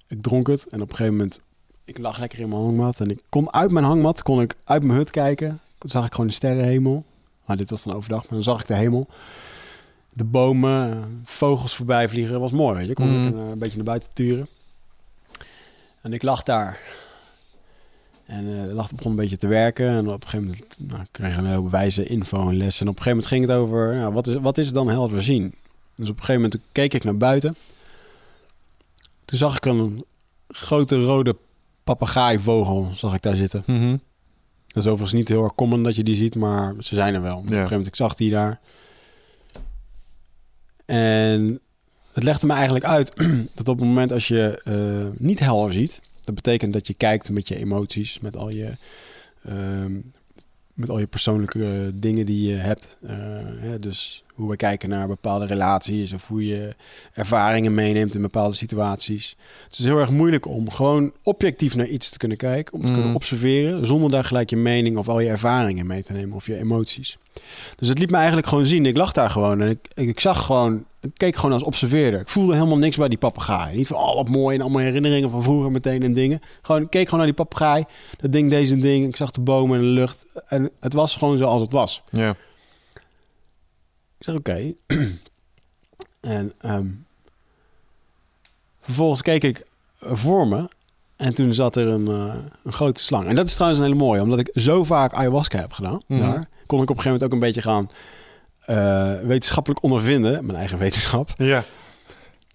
ik 0.06 0.22
dronk 0.22 0.46
het. 0.46 0.66
En 0.68 0.80
op 0.82 0.88
een 0.90 0.96
gegeven 0.96 1.16
moment... 1.16 1.40
Ik 1.84 1.98
lag 1.98 2.18
lekker 2.18 2.38
in 2.38 2.48
mijn 2.48 2.60
hangmat. 2.60 3.00
En 3.00 3.10
ik 3.10 3.20
kon 3.28 3.52
uit 3.52 3.70
mijn 3.70 3.84
hangmat... 3.84 4.22
kon 4.22 4.40
ik 4.40 4.56
uit 4.64 4.82
mijn 4.82 4.98
hut 4.98 5.10
kijken. 5.10 5.60
Toen 5.78 5.90
zag 5.90 6.06
ik 6.06 6.12
gewoon 6.12 6.26
de 6.26 6.32
sterrenhemel. 6.32 7.04
Maar 7.44 7.56
dit 7.56 7.70
was 7.70 7.82
dan 7.82 7.94
overdag. 7.94 8.20
Maar 8.20 8.32
dan 8.32 8.42
zag 8.42 8.60
ik 8.60 8.66
de 8.66 8.74
hemel. 8.74 9.08
De 10.16 10.24
bomen, 10.24 10.92
eh, 10.92 10.98
vogels 11.24 11.74
voorbij 11.76 12.08
vliegen. 12.08 12.32
Dat 12.32 12.40
was 12.40 12.52
mooi, 12.52 12.76
weet 12.76 12.86
je. 12.86 12.92
Kon 12.94 13.20
Mm. 13.20 13.26
ik 13.26 13.34
eh, 13.34 13.48
een 13.50 13.58
beetje 13.58 13.76
naar 13.76 13.84
buiten 13.84 14.08
turen. 14.12 14.48
En 16.02 16.12
ik 16.12 16.22
lag 16.22 16.42
daar. 16.42 16.78
En 18.26 18.38
eh, 18.58 18.68
de 18.68 18.74
lag 18.74 18.90
begon 18.94 19.10
een 19.10 19.16
beetje 19.16 19.36
te 19.36 19.46
werken. 19.46 19.88
En 19.88 20.08
op 20.08 20.22
een 20.22 20.28
gegeven 20.28 20.46
moment 20.46 20.78
nou, 20.78 21.02
ik 21.02 21.08
kreeg 21.10 21.32
ik 21.32 21.38
een 21.38 21.46
hele 21.46 21.70
wijze 21.70 22.04
info 22.04 22.48
en 22.48 22.56
les. 22.56 22.80
En 22.80 22.88
op 22.88 22.96
een 22.96 23.02
gegeven 23.02 23.10
moment 23.10 23.26
ging 23.26 23.46
het 23.46 23.56
over... 23.56 23.94
Nou, 23.94 24.12
wat, 24.12 24.26
is, 24.26 24.34
wat 24.34 24.58
is 24.58 24.72
dan 24.72 24.88
helder 24.88 25.22
zien? 25.22 25.54
Dus 25.94 26.08
op 26.08 26.16
een 26.18 26.24
gegeven 26.24 26.42
moment 26.42 26.60
keek 26.72 26.94
ik 26.94 27.04
naar 27.04 27.16
buiten. 27.16 27.56
Toen 29.24 29.38
zag 29.38 29.56
ik 29.56 29.64
een 29.64 30.04
grote 30.48 31.04
rode 31.04 31.36
papegaaivogel 31.84 32.90
zag 32.94 33.14
ik 33.14 33.22
daar 33.22 33.36
zitten. 33.36 33.62
Mhm. 33.66 33.96
Dat 34.66 34.84
is 34.84 34.90
overigens 34.90 35.12
niet 35.12 35.28
heel 35.28 35.42
erg 35.42 35.54
common 35.54 35.82
dat 35.82 35.96
je 35.96 36.02
die 36.02 36.14
ziet, 36.14 36.34
maar 36.34 36.74
ze 36.78 36.94
zijn 36.94 37.14
er 37.14 37.22
wel. 37.22 37.36
Op 37.36 37.42
een 37.42 37.48
gegeven 37.48 37.70
moment, 37.70 37.86
ik 37.86 37.96
zag 37.96 38.14
die 38.14 38.30
daar. 38.30 38.60
En 40.86 41.60
het 42.12 42.24
legde 42.24 42.46
me 42.46 42.52
eigenlijk 42.52 42.84
uit 42.84 43.12
dat 43.54 43.68
op 43.68 43.78
het 43.78 43.88
moment 43.88 44.12
als 44.12 44.28
je 44.28 44.60
eh, 44.64 45.08
niet 45.18 45.38
helder 45.38 45.72
ziet, 45.72 46.00
dat 46.24 46.34
betekent 46.34 46.72
dat 46.72 46.86
je 46.86 46.94
kijkt 46.94 47.30
met 47.30 47.48
je 47.48 47.56
emoties, 47.56 48.18
met 48.20 48.36
al 48.36 48.48
je, 48.48 48.76
ehm, 49.44 49.92
met 50.76 50.90
al 50.90 50.98
je 50.98 51.06
persoonlijke 51.06 51.64
eh, 51.64 51.70
dingen 51.94 52.26
die 52.26 52.48
je 52.48 52.54
hebt. 52.54 52.98
Eh, 53.06 53.16
hè, 53.60 53.78
dus 53.78 54.24
hoe 54.34 54.50
we 54.50 54.56
kijken 54.56 54.88
naar 54.88 55.08
bepaalde 55.08 55.46
relaties 55.46 56.12
of 56.12 56.28
hoe 56.28 56.46
je 56.46 56.74
ervaringen 57.12 57.74
meeneemt 57.74 58.14
in 58.14 58.20
bepaalde 58.20 58.56
situaties. 58.56 59.36
Het 59.64 59.78
is 59.78 59.84
heel 59.84 59.98
erg 59.98 60.10
moeilijk 60.10 60.46
om 60.46 60.70
gewoon 60.70 61.12
objectief 61.22 61.74
naar 61.76 61.86
iets 61.86 62.10
te 62.10 62.18
kunnen 62.18 62.36
kijken, 62.36 62.74
om 62.74 62.80
te 62.80 62.86
Mm. 62.86 62.94
kunnen 62.94 63.14
observeren, 63.14 63.86
zonder 63.86 64.10
daar 64.10 64.24
gelijk 64.24 64.50
je 64.50 64.56
mening 64.56 64.96
of 64.96 65.08
al 65.08 65.20
je 65.20 65.28
ervaringen 65.28 65.86
mee 65.86 66.02
te 66.02 66.12
nemen 66.12 66.36
of 66.36 66.46
je 66.46 66.58
emoties. 66.58 67.18
Dus 67.76 67.88
het 67.88 67.98
liet 67.98 68.10
me 68.10 68.16
eigenlijk 68.16 68.46
gewoon 68.46 68.66
zien. 68.66 68.86
Ik 68.86 68.96
lag 68.96 69.12
daar 69.12 69.30
gewoon 69.30 69.60
en 69.60 69.68
ik, 69.68 69.78
ik, 69.94 70.08
ik 70.08 70.20
zag 70.20 70.44
gewoon, 70.44 70.84
ik 71.06 71.18
keek 71.18 71.36
gewoon 71.36 71.52
als 71.52 71.62
observeerder. 71.62 72.20
Ik 72.20 72.28
voelde 72.28 72.54
helemaal 72.54 72.78
niks 72.78 72.96
bij 72.96 73.08
die 73.08 73.18
papegaai. 73.18 73.76
Niet 73.76 73.86
van, 73.86 73.96
oh 73.96 74.14
wat 74.14 74.28
mooi 74.28 74.56
en 74.56 74.62
allemaal 74.62 74.82
herinneringen 74.82 75.30
van 75.30 75.42
vroeger 75.42 75.70
meteen 75.70 76.02
en 76.02 76.14
dingen. 76.14 76.40
Gewoon, 76.62 76.82
ik 76.82 76.90
keek 76.90 77.04
gewoon 77.04 77.24
naar 77.24 77.34
die 77.34 77.44
papegaai, 77.44 77.84
dat 78.16 78.32
ding, 78.32 78.50
deze 78.50 78.78
ding. 78.78 79.08
Ik 79.08 79.16
zag 79.16 79.30
de 79.30 79.40
bomen 79.40 79.78
en 79.78 79.84
de 79.84 79.90
lucht 79.90 80.26
en 80.48 80.70
het 80.80 80.92
was 80.92 81.16
gewoon 81.16 81.38
zoals 81.38 81.62
het 81.62 81.72
was. 81.72 82.02
Ja. 82.10 82.30
Ik 84.18 84.24
zeg 84.24 84.34
oké. 84.34 84.72
en 86.20 86.52
ehm, 86.60 86.86
vervolgens 88.80 89.22
keek 89.22 89.44
ik 89.44 89.66
voor 90.00 90.48
me. 90.48 90.68
En 91.16 91.34
toen 91.34 91.54
zat 91.54 91.76
er 91.76 91.86
een, 91.86 92.08
eh, 92.08 92.34
een 92.62 92.72
grote 92.72 93.02
slang. 93.02 93.26
En 93.26 93.34
dat 93.34 93.46
is 93.46 93.54
trouwens 93.54 93.80
een 93.80 93.86
hele 93.86 93.98
mooie. 93.98 94.22
Omdat 94.22 94.38
ik 94.38 94.50
zo 94.52 94.84
vaak 94.84 95.12
ayahuasca 95.12 95.58
heb 95.58 95.72
gedaan. 95.72 96.00
Mhm. 96.06 96.20
Daar 96.20 96.48
kon 96.66 96.82
ik 96.82 96.90
op 96.90 96.96
een 96.96 97.02
gegeven 97.02 97.04
moment 97.04 97.24
ook 97.24 97.32
een 97.32 97.38
beetje 97.38 97.62
gaan 97.62 97.90
eh, 98.66 99.12
wetenschappelijk 99.22 99.82
ondervinden, 99.82 100.46
mijn 100.46 100.58
eigen 100.58 100.78
wetenschap, 100.86 101.30
Ja. 101.36 101.64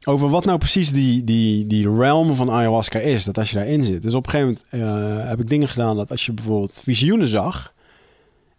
over 0.03 0.29
wat 0.29 0.45
nou 0.45 0.57
precies 0.57 0.91
die, 0.91 1.23
die, 1.23 1.67
die 1.67 1.95
realm 1.97 2.35
van 2.35 2.51
ayahuasca 2.51 2.99
is. 2.99 3.25
Dat 3.25 3.37
als 3.37 3.49
je 3.49 3.55
daarin 3.55 3.83
zit. 3.83 4.01
Dus 4.01 4.13
op 4.13 4.25
een 4.25 4.31
gegeven 4.31 4.57
moment 4.71 5.19
eh, 5.21 5.29
heb 5.29 5.39
ik 5.39 5.49
dingen 5.49 5.67
gedaan 5.67 5.95
dat 5.95 6.11
als 6.11 6.25
je 6.25 6.31
bijvoorbeeld 6.33 6.79
visioenen 6.83 7.27
zag 7.27 7.73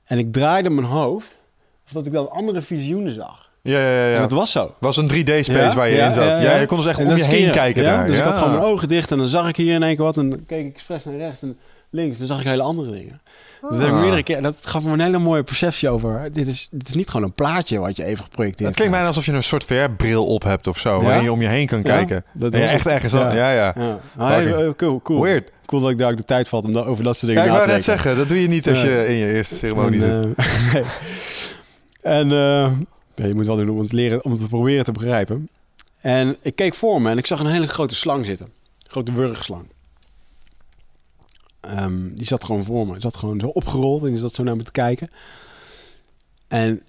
en 0.04 0.18
ik 0.18 0.32
draaide 0.32 0.70
mijn 0.70 0.86
hoofd, 0.86 1.40
of 1.86 1.92
dat 1.92 2.06
ik 2.06 2.12
dan 2.12 2.30
andere 2.30 2.62
visioenen 2.62 3.14
zag. 3.14 3.50
Ja, 3.62 3.78
ja, 3.78 4.06
ja. 4.08 4.14
En 4.14 4.20
dat 4.20 4.30
was 4.30 4.50
zo. 4.50 4.74
was 4.80 4.96
een 4.96 5.08
3D-space 5.12 5.52
Ja, 5.52 5.74
waar 5.74 5.88
je 5.88 5.96
ja, 5.96 6.06
in 6.06 6.12
zat. 6.14 6.24
ja, 6.42 6.56
je 6.56 6.66
kon 6.66 6.76
dus 6.76 6.86
echt 6.86 6.98
om 6.98 7.16
je 7.16 7.24
heen 7.24 7.50
kijken 7.52 7.82
ja, 7.82 7.96
daar. 7.96 8.06
Dus 8.06 8.16
ik 8.16 8.22
had 8.22 8.36
gewoon 8.36 8.52
mijn 8.52 8.64
ogen 8.64 8.88
dicht 8.88 9.10
en 9.10 9.18
dan 9.18 9.28
zag 9.28 9.48
ik 9.48 9.56
hier 9.56 9.74
in 9.74 9.82
één 9.82 9.96
keer 9.96 10.04
wat. 10.04 10.16
En 10.16 10.30
dan 10.30 10.46
keek 10.46 10.66
ik 10.66 10.72
expres 10.74 11.04
naar 11.04 11.16
rechts 11.16 11.42
en 11.42 11.58
links. 11.92 12.18
Dan 12.18 12.26
zag 12.26 12.40
ik 12.40 12.46
hele 12.46 12.62
andere 12.62 12.90
dingen. 12.90 13.20
Dat 13.60 13.70
heb 13.78 13.80
ik 13.88 13.92
Ah. 13.94 14.00
meerdere 14.00 14.22
keer. 14.22 14.42
Dat 14.42 14.66
gaf 14.66 14.84
me 14.84 14.92
een 14.92 15.00
hele 15.00 15.18
mooie 15.18 15.42
perceptie 15.42 15.88
over. 15.88 16.32
Dit 16.32 16.46
is, 16.46 16.68
dit 16.70 16.88
is 16.88 16.94
niet 16.94 17.08
gewoon 17.10 17.26
een 17.26 17.32
plaatje 17.32 17.78
wat 17.78 17.96
je 17.96 18.04
even 18.04 18.24
geprojecteerd 18.24 18.68
Het 18.68 18.76
klinkt 18.78 18.94
bijna 18.94 19.10
krijgt. 19.10 19.16
alsof 19.16 19.26
je 19.26 19.32
een 19.32 19.42
soort 19.42 19.64
VR-bril 19.64 20.26
op 20.26 20.42
hebt 20.42 20.66
of 20.66 20.78
zo. 20.78 20.98
Ja? 20.98 21.04
Waarin 21.04 21.22
je 21.22 21.32
om 21.32 21.42
je 21.42 21.48
heen 21.48 21.66
kan 21.66 21.78
Ja, 21.78 21.84
kijken. 21.84 22.24
dat 22.32 22.52
was 22.52 22.60
echt 22.62 22.86
ergens... 22.86 23.12
Ja, 23.12 23.32
ja. 23.34 23.52
ja. 23.52 23.74
Ja. 23.76 23.98
Ah, 24.16 24.50
eh, 24.66 24.70
cool, 24.76 25.00
cool. 25.02 25.22
Weird. 25.22 25.50
Cool 25.66 25.82
dat 25.82 25.90
ik 25.90 25.98
daar 25.98 26.10
ook 26.10 26.16
de 26.16 26.24
tijd 26.24 26.48
valt 26.48 26.64
om 26.64 26.76
over 26.76 27.04
dat 27.04 27.16
soort 27.16 27.26
dingen 27.32 27.42
ik 27.46 27.50
na 27.50 27.56
wou 27.56 27.68
te 27.68 27.74
net 27.74 27.84
denken. 27.84 28.02
zeggen, 28.02 28.20
dat 28.20 28.28
doe 28.28 28.40
je 28.42 28.48
niet 28.48 28.68
als 28.68 28.82
je 28.82 29.06
in 29.08 29.14
je 29.14 29.32
eerste 29.34 29.54
ceremonie 29.54 30.04
en, 30.04 30.34
zit. 30.36 30.46
eh, 30.46 30.72
nee. 30.72 30.82
En 32.02 32.30
eh, 32.30 32.70
ja, 33.14 33.26
je 33.26 33.34
moet 33.34 33.46
wel 33.46 33.56
doen 33.56 33.68
om 33.70 33.78
het, 33.78 33.92
leren, 33.92 34.24
om 34.24 34.30
het 34.30 34.40
te 34.40 34.46
proberen 34.48 34.84
te 34.84 34.92
begrijpen. 34.92 35.48
En 36.00 36.36
ik 36.42 36.56
keek 36.56 36.74
voor 36.74 37.02
me 37.02 37.10
en 37.10 37.18
ik 37.18 37.26
zag 37.26 37.40
een 37.40 37.46
hele 37.46 37.66
grote 37.66 37.94
slang 37.94 38.26
zitten. 38.26 38.46
Een 38.46 38.90
grote 38.90 39.12
wurgslang. 39.12 39.71
Ehm, 41.62 42.14
die 42.14 42.26
zat 42.26 42.44
gewoon 42.44 42.64
voor 42.64 42.86
me. 42.86 42.92
Die 42.92 43.00
zat 43.00 43.16
gewoon 43.16 43.40
zo 43.40 43.46
opgerold 43.46 44.02
en 44.02 44.10
die 44.10 44.18
zat 44.18 44.34
zo 44.34 44.42
naar 44.42 44.56
me 44.56 44.62
te 44.62 44.70
kijken. 44.70 45.10
En 46.48 46.82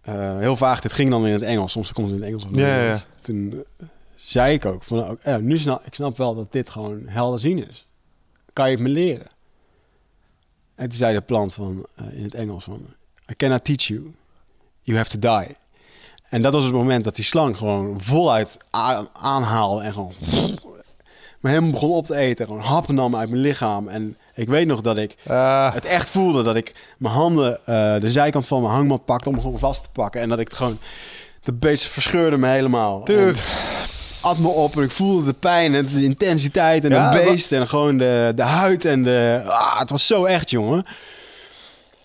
eh, 0.00 0.38
heel 0.38 0.56
vaag, 0.56 0.80
dit 0.80 0.92
ging 0.92 1.10
dan 1.10 1.26
in 1.26 1.32
het 1.32 1.42
Engels. 1.42 1.72
Soms 1.72 1.92
komt 1.92 2.06
het 2.06 2.16
in 2.16 2.22
het 2.22 2.30
Engels. 2.30 2.44
of 2.44 2.54
Ja, 2.54 2.60
ja, 2.60 2.66
ja. 2.66 2.74
Nederlands. 2.74 3.06
Toen 3.20 3.64
eh, 3.76 3.86
zei 4.14 4.54
ik 4.54 4.64
ook, 4.64 4.82
van, 4.82 5.18
ja, 5.24 5.38
nu 5.38 5.58
snap 5.58 5.86
ik 5.86 5.94
snap 5.94 6.16
wel 6.16 6.34
dat 6.34 6.52
dit 6.52 6.70
gewoon 6.70 7.02
helder 7.06 7.38
zien 7.38 7.68
is. 7.68 7.86
Kan 8.52 8.66
je 8.66 8.74
het 8.74 8.82
me 8.82 8.88
leren? 8.88 9.26
En 10.74 10.88
toen 10.88 10.98
zei 10.98 11.14
de 11.14 11.20
plant 11.20 11.54
van, 11.54 11.86
eh, 11.94 12.12
in 12.12 12.22
het 12.22 12.34
Engels 12.34 12.64
van... 12.64 12.86
I 13.30 13.36
cannot 13.36 13.64
teach 13.64 13.82
you. 13.82 14.14
You 14.82 14.98
have 14.98 15.18
to 15.18 15.18
die. 15.18 15.56
En 16.28 16.42
dat 16.42 16.52
was 16.52 16.64
het 16.64 16.72
moment 16.72 17.04
dat 17.04 17.16
die 17.16 17.24
slang 17.24 17.56
gewoon 17.56 18.00
voluit 18.00 18.56
aanhaalde 19.12 19.82
en 19.82 19.92
gewoon... 19.92 20.12
Me 21.40 21.48
helemaal 21.48 21.70
begon 21.70 21.90
op 21.90 22.04
te 22.04 22.16
eten. 22.16 22.46
Gewoon 22.46 22.62
happen 22.62 22.94
nam 22.94 23.16
uit 23.16 23.30
mijn 23.30 23.42
lichaam. 23.42 23.88
En 23.88 24.16
ik 24.34 24.48
weet 24.48 24.66
nog 24.66 24.80
dat 24.80 24.96
ik 24.96 25.16
Ah, 25.26 25.74
het 25.74 25.84
echt 25.84 26.08
voelde. 26.08 26.42
Dat 26.42 26.56
ik 26.56 26.74
mijn 26.98 27.14
handen 27.14 27.58
eh, 27.66 28.00
de 28.00 28.10
zijkant 28.10 28.46
van 28.46 28.62
mijn 28.62 28.74
hangmat 28.74 29.04
pakte 29.04 29.28
om 29.28 29.40
gewoon 29.40 29.58
vast 29.58 29.82
te 29.82 29.88
pakken. 29.92 30.20
En 30.20 30.28
dat 30.28 30.38
ik 30.38 30.48
het 30.48 30.56
gewoon... 30.56 30.78
De 31.42 31.52
beest 31.52 31.86
verscheurde 31.86 32.36
me 32.36 32.48
helemaal. 32.48 33.04
dude. 33.04 33.20
En 33.28 33.34
at 34.20 34.38
me 34.38 34.48
op 34.48 34.76
en 34.76 34.82
ik 34.82 34.90
voelde 34.90 35.24
de 35.24 35.32
pijn 35.32 35.74
en 35.74 35.86
de 35.86 36.02
intensiteit 36.02 36.84
en 36.84 36.90
Ja, 36.90 37.10
de 37.10 37.16
beest 37.18 37.52
en 37.52 37.68
gewoon 37.68 37.96
de, 37.98 38.32
de 38.36 38.42
huid 38.42 38.84
en 38.84 39.02
de... 39.02 39.42
Ah, 39.46 39.78
het 39.78 39.90
was 39.90 40.06
zo 40.06 40.24
echt, 40.24 40.50
jongen. 40.50 40.84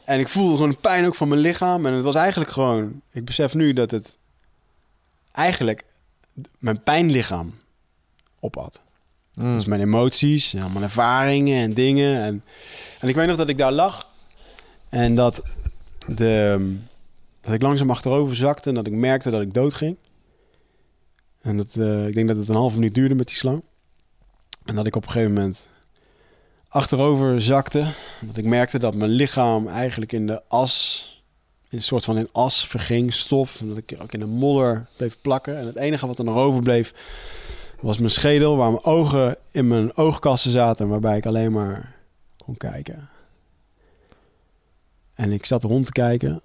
En 0.05 0.19
ik 0.19 0.27
voelde 0.27 0.55
gewoon 0.55 0.69
de 0.71 0.77
pijn 0.81 1.05
ook 1.05 1.15
van 1.15 1.27
mijn 1.27 1.41
lichaam. 1.41 1.85
En 1.85 1.93
het 1.93 2.03
was 2.03 2.15
eigenlijk 2.15 2.51
gewoon... 2.51 3.01
Ik 3.11 3.25
besef 3.25 3.53
nu 3.53 3.73
dat 3.73 3.91
het 3.91 4.17
eigenlijk 5.31 5.83
mijn 6.59 6.83
pijnlichaam 6.83 7.53
opat. 8.39 8.81
Dus 9.35 9.65
mijn 9.65 9.81
emoties, 9.81 10.53
en 10.53 10.71
mijn 10.71 10.83
ervaringen 10.83 11.61
en 11.61 11.73
dingen. 11.73 12.21
En, 12.21 12.43
en 12.99 13.07
ik 13.07 13.15
weet 13.15 13.27
nog 13.27 13.35
dat 13.35 13.49
ik 13.49 13.57
daar 13.57 13.71
lag. 13.71 14.09
En 14.89 15.15
dat, 15.15 15.43
de, 16.07 16.75
dat 17.41 17.53
ik 17.53 17.61
langzaam 17.61 17.89
achterover 17.89 18.35
zakte. 18.35 18.69
En 18.69 18.75
dat 18.75 18.87
ik 18.87 18.93
merkte 18.93 19.29
dat 19.29 19.41
ik 19.41 19.53
dood 19.53 19.73
ging. 19.73 19.95
En 21.41 21.57
dat, 21.57 21.75
eh, 21.75 22.07
ik 22.07 22.13
denk 22.13 22.27
dat 22.27 22.37
het 22.37 22.47
een 22.47 22.55
halve 22.55 22.77
minuut 22.77 22.93
duurde 22.93 23.15
met 23.15 23.27
die 23.27 23.35
slang. 23.35 23.63
En 24.65 24.75
dat 24.75 24.85
ik 24.85 24.95
op 24.95 25.03
een 25.03 25.11
gegeven 25.11 25.33
moment 25.33 25.61
achterover 26.67 27.41
zakte. 27.41 27.85
Dat 28.21 28.37
ik 28.37 28.45
merkte 28.45 28.79
dat 28.79 28.95
mijn 28.95 29.11
lichaam 29.11 29.67
eigenlijk 29.67 30.11
in 30.11 30.27
de 30.27 30.41
as... 30.47 31.13
In 31.69 31.77
een 31.77 31.83
soort 31.83 32.05
van 32.05 32.17
in 32.17 32.29
as 32.31 32.67
verging, 32.67 33.13
stof. 33.13 33.61
En 33.61 33.67
dat 33.67 33.77
ik 33.77 33.95
ook 34.01 34.11
in 34.11 34.19
de 34.19 34.25
modder 34.25 34.87
bleef 34.97 35.17
plakken. 35.21 35.57
En 35.57 35.65
het 35.65 35.75
enige 35.75 36.07
wat 36.07 36.19
er 36.19 36.25
nog 36.25 36.35
overbleef 36.35 36.93
was 37.79 37.97
mijn 37.97 38.11
schedel, 38.11 38.55
waar 38.55 38.71
mijn 38.71 38.83
ogen 38.83 39.37
in 39.51 39.67
mijn 39.67 39.97
oogkassen 39.97 40.51
zaten, 40.51 40.87
waarbij 40.87 41.17
ik 41.17 41.25
alleen 41.25 41.51
maar 41.51 41.95
kon 42.45 42.57
kijken. 42.57 43.09
En 45.13 45.31
ik 45.31 45.45
zat 45.45 45.63
rond 45.63 45.85
te 45.85 45.91
kijken. 45.91 46.41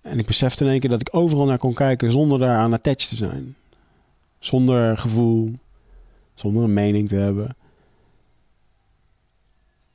En 0.00 0.18
ik 0.18 0.26
besefte 0.26 0.64
in 0.64 0.70
één 0.70 0.80
keer 0.80 0.90
dat 0.90 1.00
ik 1.00 1.08
overal 1.14 1.46
naar 1.46 1.58
kon 1.58 1.74
kijken 1.74 2.10
zonder 2.10 2.38
daaraan 2.38 2.72
attached 2.72 3.08
te 3.08 3.16
zijn. 3.16 3.56
Zonder 4.38 4.98
gevoel, 4.98 5.52
zonder 6.34 6.62
een 6.62 6.72
mening 6.72 7.08
te 7.08 7.14
hebben. 7.14 7.56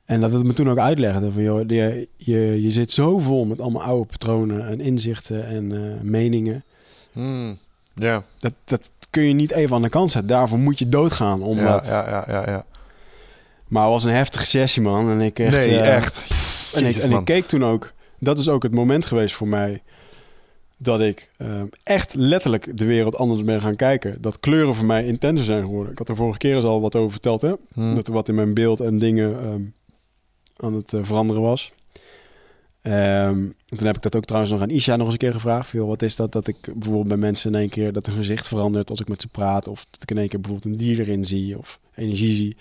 En 0.04 0.20
dat 0.20 0.32
het 0.32 0.44
me 0.44 0.52
toen 0.52 0.70
ook 0.70 0.78
uitlegde 0.78 1.32
van, 1.32 1.42
joh, 1.42 1.68
je, 1.68 2.08
je, 2.16 2.62
je 2.62 2.70
zit 2.70 2.90
zo 2.90 3.18
vol 3.18 3.44
met 3.44 3.60
allemaal 3.60 3.82
oude 3.82 4.06
patronen 4.06 4.66
en 4.66 4.80
inzichten 4.80 5.46
en 5.46 5.72
eh, 5.72 6.00
meningen. 6.00 6.64
Mm. 7.12 7.58
Ja, 7.94 8.24
Dat, 8.38 8.52
dat 8.64 8.90
kun 9.10 9.22
je 9.22 9.34
niet 9.34 9.50
even 9.50 9.76
aan 9.76 9.82
de 9.82 9.88
kant 9.88 10.10
zetten. 10.10 10.30
Daarvoor 10.30 10.58
moet 10.58 10.78
je 10.78 10.88
doodgaan. 10.88 11.38
ja, 11.38 11.44
Omdat... 11.44 11.86
ja, 11.86 12.08
ja, 12.08 12.24
ja, 12.28 12.50
ja. 12.50 12.64
Maar 13.66 13.82
het 13.82 13.92
was 13.92 14.04
een 14.04 14.10
heftige 14.12 14.44
sessie, 14.44 14.82
man. 14.82 15.10
En 15.10 15.20
ik 15.20 15.38
echt... 15.38 15.56
Nee, 15.56 15.78
eh, 15.78 15.96
echt. 15.96 16.20
En, 16.74 16.84
ik, 16.84 16.96
en 16.96 17.10
ik 17.10 17.24
keek 17.24 17.46
toen 17.46 17.64
ook... 17.64 17.92
Dat 18.18 18.38
is 18.38 18.48
ook 18.48 18.62
het 18.62 18.74
moment 18.74 19.06
geweest 19.06 19.34
voor 19.34 19.48
mij... 19.48 19.82
dat 20.78 21.00
ik 21.00 21.30
eh, 21.36 21.62
echt 21.82 22.14
letterlijk 22.14 22.76
de 22.76 22.84
wereld 22.84 23.16
anders 23.16 23.44
ben 23.44 23.60
gaan 23.60 23.76
kijken. 23.76 24.22
Dat 24.22 24.40
kleuren 24.40 24.74
voor 24.74 24.86
mij 24.86 25.06
intenser 25.06 25.44
zijn 25.44 25.62
geworden. 25.62 25.92
Ik 25.92 25.98
had 25.98 26.08
er 26.08 26.16
vorige 26.16 26.38
keer 26.38 26.54
eens 26.54 26.64
al 26.64 26.80
wat 26.80 26.96
over 26.96 27.10
verteld, 27.10 27.42
hè? 27.42 27.52
Mm. 27.74 27.94
Dat 27.94 28.06
er 28.06 28.12
wat 28.12 28.28
in 28.28 28.34
mijn 28.34 28.54
beeld 28.54 28.80
en 28.80 28.98
dingen 28.98 29.40
ehm, 29.40 29.62
aan 30.56 30.74
het 30.74 30.92
eh, 30.92 31.00
veranderen 31.02 31.42
was. 31.42 31.72
Ehm, 32.86 33.44
en 33.68 33.76
toen 33.76 33.86
heb 33.86 33.96
ik 33.96 34.02
dat 34.02 34.16
ook 34.16 34.24
trouwens 34.24 34.52
nog 34.52 34.62
aan 34.62 34.70
Isha 34.70 34.96
nog 34.96 35.04
eens 35.04 35.12
een 35.12 35.18
keer 35.18 35.32
gevraagd. 35.32 35.68
Veel, 35.68 35.86
wat 35.86 36.02
is 36.02 36.16
dat? 36.16 36.32
Dat 36.32 36.46
ik 36.46 36.60
bijvoorbeeld 36.60 37.08
bij 37.08 37.16
mensen 37.16 37.52
in 37.52 37.60
één 37.60 37.68
keer 37.68 37.92
dat 37.92 38.06
hun 38.06 38.16
gezicht 38.16 38.48
verandert 38.48 38.90
als 38.90 39.00
ik 39.00 39.08
met 39.08 39.20
ze 39.20 39.28
praat. 39.28 39.68
Of 39.68 39.86
dat 39.90 40.02
ik 40.02 40.10
in 40.10 40.18
één 40.18 40.28
keer 40.28 40.40
bijvoorbeeld 40.40 40.72
een 40.72 40.78
dier 40.78 41.00
erin 41.00 41.24
zie 41.24 41.58
of 41.58 41.78
energie 41.94 42.34
zie. 42.34 42.56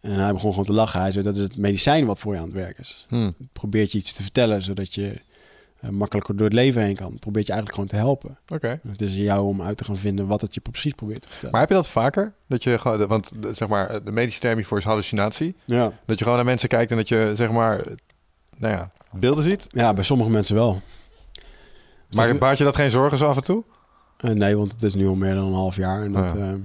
En 0.00 0.10
hij 0.10 0.32
begon 0.32 0.50
gewoon 0.50 0.64
te 0.64 0.72
lachen. 0.72 1.00
Hij 1.00 1.10
zei, 1.10 1.24
dat 1.24 1.36
is 1.36 1.42
het 1.42 1.56
medicijn 1.56 2.06
wat 2.06 2.18
voor 2.18 2.32
je 2.34 2.38
aan 2.38 2.46
het 2.46 2.54
werk 2.54 2.78
is. 2.78 3.06
Mm. 3.08 3.34
Probeert 3.52 3.92
je 3.92 3.98
iets 3.98 4.12
te 4.12 4.22
vertellen, 4.22 4.62
zodat 4.62 4.94
je 4.94 5.20
eh, 5.80 5.90
makkelijker 5.90 6.36
door 6.36 6.46
het 6.46 6.54
leven 6.54 6.82
heen 6.82 6.96
kan. 6.96 7.18
Probeert 7.18 7.46
je 7.46 7.52
eigenlijk 7.52 7.74
gewoon 7.74 8.00
te 8.00 8.06
helpen. 8.06 8.38
Oké. 8.48 8.80
Het 8.88 9.02
is 9.02 9.16
jou 9.16 9.46
om 9.46 9.62
uit 9.62 9.76
te 9.76 9.84
gaan 9.84 9.96
vinden 9.96 10.26
wat 10.26 10.40
het 10.40 10.54
je 10.54 10.60
precies 10.60 10.92
probeert 10.92 11.22
te 11.22 11.28
vertellen. 11.28 11.50
Maar 11.50 11.60
heb 11.60 11.70
je 11.70 11.76
dat 11.76 11.88
vaker? 11.88 12.34
Dat 12.46 12.62
je 12.62 12.78
gewoon, 12.78 13.06
want 13.06 13.30
zeg 13.52 13.68
maar, 13.68 14.04
de 14.04 14.12
medische 14.12 14.40
term 14.40 14.56
hiervoor 14.56 14.78
is 14.78 14.84
hallucinatie. 14.84 15.56
ja. 15.64 15.92
Dat 16.06 16.18
je 16.18 16.24
gewoon 16.24 16.38
naar 16.38 16.48
mensen 16.48 16.68
kijkt 16.68 16.90
en 16.90 16.96
dat 16.96 17.08
je, 17.08 17.32
zeg 17.34 17.50
maar, 17.50 17.84
nou 18.56 18.74
ja, 18.74 18.92
beelden 19.20 19.44
ziet. 19.44 19.66
ja, 19.70 19.92
bij 19.92 20.04
sommige 20.04 20.30
mensen 20.30 20.54
wel. 20.54 20.80
Maar 22.10 22.26
dat- 22.26 22.38
baart 22.38 22.58
je 22.58 22.64
dat 22.64 22.76
geen 22.76 22.90
zorgen 22.90 23.18
zo 23.18 23.28
af 23.28 23.36
en 23.36 23.44
toe? 23.44 23.64
Eh, 24.16 24.30
nee, 24.30 24.56
want 24.56 24.72
het 24.72 24.82
is 24.82 24.94
nu 24.94 25.06
al 25.08 25.14
meer 25.14 25.34
dan 25.34 25.44
een 25.46 25.52
half 25.52 25.76
jaar. 25.76 26.02
En 26.02 26.12
dat, 26.12 26.32
Oh 26.32 26.38
ja. 26.38 26.44
ehm, 26.44 26.58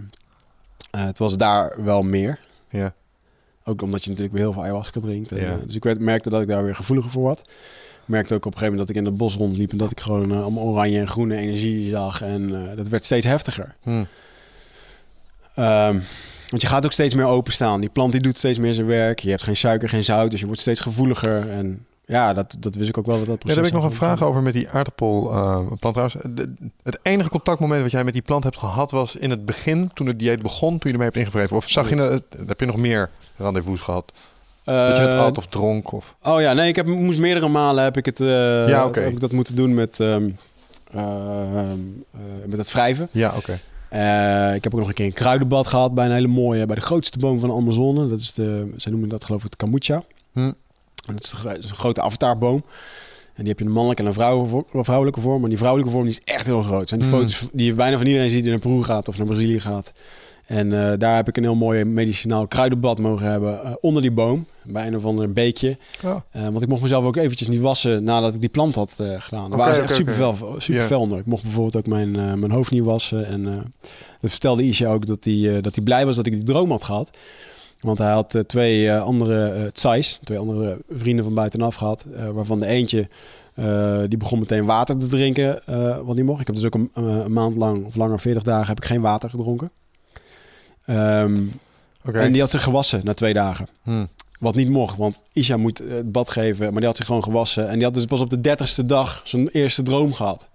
eh, 0.91 1.05
het 1.05 1.17
was 1.17 1.37
daar 1.37 1.83
wel 1.83 2.01
meer. 2.01 2.39
Ja. 2.69 2.93
Ook 3.63 3.81
omdat 3.81 4.03
je 4.03 4.09
natuurlijk 4.09 4.35
weer 4.35 4.43
heel 4.45 4.53
veel 4.53 4.63
ayahuasca 4.63 4.99
drinkt. 4.99 5.31
En, 5.31 5.37
Ja. 5.41 5.51
eh, 5.51 5.57
dus 5.65 5.75
ik 5.75 5.83
werd, 5.83 5.99
merkte 5.99 6.29
dat 6.29 6.41
ik 6.41 6.47
daar 6.47 6.63
weer 6.63 6.75
gevoeliger 6.75 7.11
voor 7.11 7.23
was. 7.23 7.37
Ik 7.39 8.15
merkte 8.15 8.33
ook 8.33 8.45
op 8.45 8.51
een 8.53 8.57
gegeven 8.59 8.77
moment 8.77 8.87
dat 8.87 8.97
ik 8.97 9.03
in 9.03 9.09
het 9.09 9.17
bos 9.19 9.35
rondliep... 9.35 9.71
en 9.71 9.77
dat 9.77 9.91
ik 9.91 9.99
gewoon 9.99 10.31
allemaal 10.31 10.63
oranje 10.63 10.99
en 10.99 11.07
groene 11.07 11.35
energie 11.37 11.89
zag. 11.89 12.21
En 12.21 12.47
dat 12.75 12.87
werd 12.87 13.05
steeds 13.05 13.25
heftiger. 13.25 13.75
Hm. 13.81 14.03
Ehm, 15.55 15.99
want 16.49 16.61
je 16.61 16.67
gaat 16.67 16.85
ook 16.85 16.91
steeds 16.91 17.13
meer 17.15 17.25
openstaan. 17.25 17.79
Die 17.81 17.89
plant 17.89 18.11
die 18.11 18.21
doet 18.21 18.37
steeds 18.37 18.57
meer 18.57 18.73
zijn 18.73 18.87
werk. 18.87 19.19
Je 19.19 19.29
hebt 19.29 19.43
geen 19.43 19.57
suiker, 19.57 19.89
geen 19.89 20.03
zout, 20.03 20.31
dus 20.31 20.39
je 20.39 20.45
wordt 20.45 20.61
steeds 20.61 20.79
gevoeliger. 20.79 21.49
En 21.49 21.85
ja, 22.09 22.33
dat, 22.33 22.55
dat 22.59 22.75
wist 22.75 22.89
ik 22.89 22.97
ook 22.97 23.05
wel 23.05 23.17
wat 23.17 23.25
dat 23.25 23.35
Ja, 23.35 23.39
proces 23.39 23.55
daar 23.55 23.63
heb 23.65 23.73
ik 23.73 23.81
nog 23.81 23.89
een 23.91 23.97
vraag 23.97 24.23
over 24.23 24.41
met 24.41 24.53
die 24.53 24.69
aardappelplant 24.69 25.79
trouwens. 25.81 26.15
De- 26.29 26.53
het 26.83 26.99
enige 27.01 27.29
contactmoment 27.29 27.81
wat 27.81 27.91
jij 27.91 28.03
met 28.03 28.13
die 28.13 28.21
plant 28.21 28.43
hebt 28.43 28.57
gehad 28.57 28.91
was 28.91 29.15
in 29.15 29.29
het 29.29 29.45
begin, 29.45 29.91
toen 29.93 30.07
het 30.07 30.19
dieet 30.19 30.41
begon, 30.41 30.69
toen 30.69 30.79
je 30.83 30.89
ermee 30.91 31.05
hebt 31.07 31.17
ingevreven. 31.17 31.55
Of 31.57 31.69
zag 31.69 31.89
je, 31.89 31.95
het- 31.95 32.23
heb 32.47 32.59
je 32.59 32.65
nog 32.65 32.77
meer 32.77 33.09
rendezvous 33.37 33.81
gehad? 33.81 34.11
dat 34.63 34.97
je 34.97 35.03
het 35.03 35.11
Eh, 35.13 35.23
at 35.23 35.37
of 35.37 35.45
dronk? 35.47 35.91
Of... 35.91 36.15
Oh 36.23 36.41
ja, 36.41 36.53
nee, 36.53 36.67
ik 36.67 36.75
heb, 36.75 36.85
moest 36.85 37.19
meerdere 37.19 37.47
malen 37.47 37.83
heb 37.83 37.97
ik 37.97 38.05
het. 38.05 38.19
eh, 38.19 38.27
Ja. 38.67 38.85
Heb 38.91 38.95
ik 39.07 39.19
dat 39.19 39.31
moeten 39.31 39.55
doen 39.55 39.73
met, 39.73 39.99
ehm, 39.99 40.29
ehm, 40.91 41.79
eh, 42.13 42.19
met 42.45 42.57
het 42.59 42.71
wrijven. 42.71 43.07
Ja, 43.11 43.33
oké. 43.37 43.59
Eh, 43.89 44.53
ik 44.55 44.63
heb 44.63 44.73
ook 44.73 44.79
nog 44.79 44.87
een 44.87 44.93
keer 44.93 45.05
een 45.05 45.13
kruidenbad 45.13 45.67
gehad 45.67 45.93
bij 45.93 46.05
een 46.05 46.11
hele 46.11 46.27
mooie, 46.27 46.65
bij 46.65 46.75
de 46.75 46.81
grootste 46.81 47.17
boom 47.17 47.39
van 47.39 47.49
de 47.49 47.55
Amazone. 47.55 48.07
Dat 48.07 48.19
is 48.19 48.33
de, 48.33 48.73
zij 48.77 48.91
noemen 48.91 49.09
dat 49.09 49.23
geloof 49.23 49.39
ik 49.39 49.45
het 49.45 49.55
kamucha. 49.55 50.03
Hm. 50.33 50.51
Dat 51.07 51.23
is, 51.23 51.35
dat 51.43 51.55
een 51.55 51.75
grote 51.75 52.01
avatarboom. 52.01 52.63
En 53.33 53.45
die 53.45 53.47
heb 53.47 53.59
je 53.59 53.65
een 53.65 53.71
mannelijke 53.71 54.01
en 54.01 54.07
een 54.07 54.83
vrouwelijke, 54.83 55.21
vorm. 55.21 55.39
Maar 55.39 55.49
die 55.49 55.57
vrouwelijke 55.57 55.93
vorm 55.93 56.05
die 56.05 56.13
is 56.25 56.33
echt 56.33 56.45
heel 56.45 56.61
groot. 56.61 56.79
Het 56.79 56.89
zijn 56.89 57.01
die 57.01 57.09
Hmm. 57.09 57.19
foto's 57.19 57.47
die 57.53 57.65
je 57.65 57.73
bijna 57.73 57.97
van 57.97 58.05
iedereen 58.05 58.29
ziet 58.29 58.41
die 58.41 58.51
naar 58.51 58.59
Peru 58.59 58.83
gaat 58.83 59.07
of 59.07 59.17
naar 59.17 59.27
Brazilië 59.27 59.59
gaat. 59.59 59.91
En 60.45 60.73
eh, 60.91 60.97
daar 60.97 61.15
heb 61.15 61.27
ik 61.27 61.37
een 61.37 61.43
heel 61.43 61.55
mooi 61.55 61.83
medicinaal 61.85 62.47
kruidenbad 62.47 62.99
mogen 62.99 63.31
hebben 63.31 63.63
eh, 63.63 63.71
onder 63.79 64.01
die 64.01 64.11
boom. 64.11 64.45
Bij 64.63 64.87
een 64.87 64.95
of 64.95 65.05
ander 65.05 65.31
beekje. 65.33 65.77
Ja. 66.01 66.23
Eh, 66.31 66.41
want 66.43 66.61
ik 66.61 66.67
mocht 66.67 66.81
mezelf 66.81 67.05
ook 67.05 67.15
eventjes 67.15 67.47
niet 67.47 67.59
wassen 67.59 68.03
nadat 68.03 68.33
ik 68.33 68.39
die 68.39 68.49
plant 68.49 68.75
had 68.75 68.93
gedaan. 69.17 69.49
Daar 69.49 69.59
waren 69.59 69.75
ze 69.75 69.81
echt 69.81 69.95
super, 69.95 70.13
fel, 70.13 70.35
super 70.57 70.81
Ja. 70.81 70.87
fel 70.87 70.99
onder. 70.99 71.17
Ik 71.17 71.25
mocht 71.25 71.43
bijvoorbeeld 71.43 71.75
ook 71.77 71.87
mijn, 71.87 72.11
mijn 72.11 72.51
hoofd 72.51 72.71
niet 72.71 72.83
wassen. 72.83 73.25
En 73.27 73.43
dat 74.21 74.31
vertelde 74.31 74.63
Isha 74.67 74.93
ook 74.93 75.05
dat 75.05 75.23
hij 75.23 75.61
dat 75.61 75.75
hij 75.75 75.83
blij 75.83 76.05
was 76.05 76.15
dat 76.15 76.25
ik 76.25 76.33
die 76.33 76.43
droom 76.43 76.69
had 76.71 76.83
gehad. 76.83 77.11
Want 77.79 77.97
hij 77.97 78.11
had 78.11 78.35
eh, 78.35 78.41
twee 78.41 78.89
eh, 78.89 79.01
andere 79.01 79.47
eh 79.47 79.65
tsais, 79.65 80.19
twee 80.23 80.37
andere 80.37 80.77
vrienden 80.89 81.25
van 81.25 81.33
buitenaf 81.33 81.75
gehad. 81.75 82.05
eh, 82.15 82.29
waarvan 82.29 82.59
de 82.59 82.65
eentje, 82.65 83.07
die 84.07 84.17
begon 84.17 84.39
meteen 84.39 84.65
water 84.65 84.97
te 84.97 85.07
drinken. 85.07 85.61
wat 86.05 86.15
niet 86.15 86.25
mocht. 86.25 86.39
Ik 86.41 86.47
heb 86.47 86.55
dus 86.55 86.65
ook 86.65 86.73
een, 86.73 86.91
een 86.93 87.33
maand 87.33 87.55
lang, 87.55 87.85
of 87.85 87.95
langer, 87.95 88.19
40 88.19 88.43
dagen, 88.43 88.67
heb 88.67 88.77
ik 88.77 88.85
geen 88.85 89.01
water 89.01 89.29
gedronken. 89.29 89.71
Ehm. 90.85 91.37
En 92.03 92.31
die 92.31 92.41
had 92.41 92.49
zich 92.49 92.63
gewassen 92.63 93.01
na 93.03 93.13
twee 93.13 93.33
dagen. 93.33 93.67
Hm. 93.83 94.05
Wat 94.39 94.55
niet 94.55 94.69
mocht, 94.69 94.97
want 94.97 95.23
Isha 95.33 95.57
moet 95.57 95.77
het 95.77 96.11
bad 96.11 96.29
geven. 96.29 96.65
Maar 96.65 96.77
die 96.77 96.85
had 96.85 96.95
zich 96.97 97.05
gewoon 97.05 97.23
gewassen. 97.23 97.67
En 97.69 97.73
die 97.73 97.83
had 97.83 97.93
dus 97.93 98.05
pas 98.05 98.19
op 98.19 98.29
de 98.29 98.41
dertigste 98.41 98.85
dag 98.85 99.21
zijn 99.23 99.47
eerste 99.47 99.83
droom 99.83 100.13
gehad. 100.13 100.47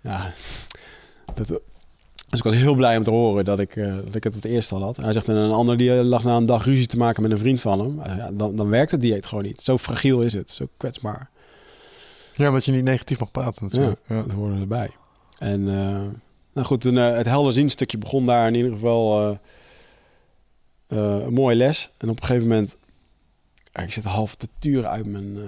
Ja, 0.00 0.32
dat, 1.34 1.60
dus 2.30 2.38
ik 2.38 2.44
was 2.44 2.54
heel 2.54 2.74
blij 2.74 2.96
om 2.96 3.02
te 3.02 3.10
horen 3.10 3.44
dat 3.44 3.58
ik, 3.58 3.76
eh, 3.76 3.94
dat 4.04 4.14
ik 4.14 4.24
het 4.24 4.34
het 4.34 4.44
eerst 4.44 4.72
al 4.72 4.82
had. 4.82 4.96
Hij 4.96 5.12
zegt, 5.12 5.28
en 5.28 5.36
een 5.36 5.52
ander 5.52 5.76
die 5.76 5.92
lag 5.92 6.24
na 6.24 6.36
een 6.36 6.46
dag 6.46 6.64
ruzie 6.64 6.86
te 6.86 6.96
maken 6.96 7.22
met 7.22 7.30
een 7.30 7.38
vriend 7.38 7.60
van 7.60 7.80
hem. 7.80 8.00
Eh, 8.00 8.16
ja, 8.16 8.30
dan, 8.32 8.56
dan 8.56 8.68
werkt 8.68 8.90
het 8.90 9.00
dieet 9.00 9.26
gewoon 9.26 9.44
niet. 9.44 9.60
Zo 9.60 9.78
fragiel 9.78 10.20
is 10.20 10.32
het, 10.32 10.50
zo 10.50 10.68
kwetsbaar. 10.76 11.30
Ja, 12.34 12.48
omdat 12.48 12.64
je 12.64 12.72
niet 12.72 12.84
negatief 12.84 13.20
mag 13.20 13.30
praten 13.30 13.64
natuurlijk. 13.64 14.00
Ja. 14.06 14.22
Dat 14.22 14.32
hoorde 14.32 14.60
erbij. 14.60 14.90
En 15.38 15.68
eh, 15.68 16.00
nou 16.52 16.66
goed, 16.66 16.84
eh, 16.84 17.16
het 17.16 17.26
helder 17.26 17.52
zien 17.52 17.70
stukje 17.70 17.98
begon 17.98 18.26
daar 18.26 18.46
in 18.46 18.54
ieder 18.54 18.72
geval 18.72 19.38
een 20.88 21.32
mooie 21.32 21.56
les. 21.56 21.90
En 21.98 22.08
op 22.08 22.20
een 22.20 22.26
gegeven 22.26 22.48
moment, 22.48 22.76
ik 23.72 23.92
zit 23.92 24.04
half 24.04 24.34
te 24.34 24.48
turen 24.58 24.90
uit 24.90 25.06
mijn... 25.06 25.38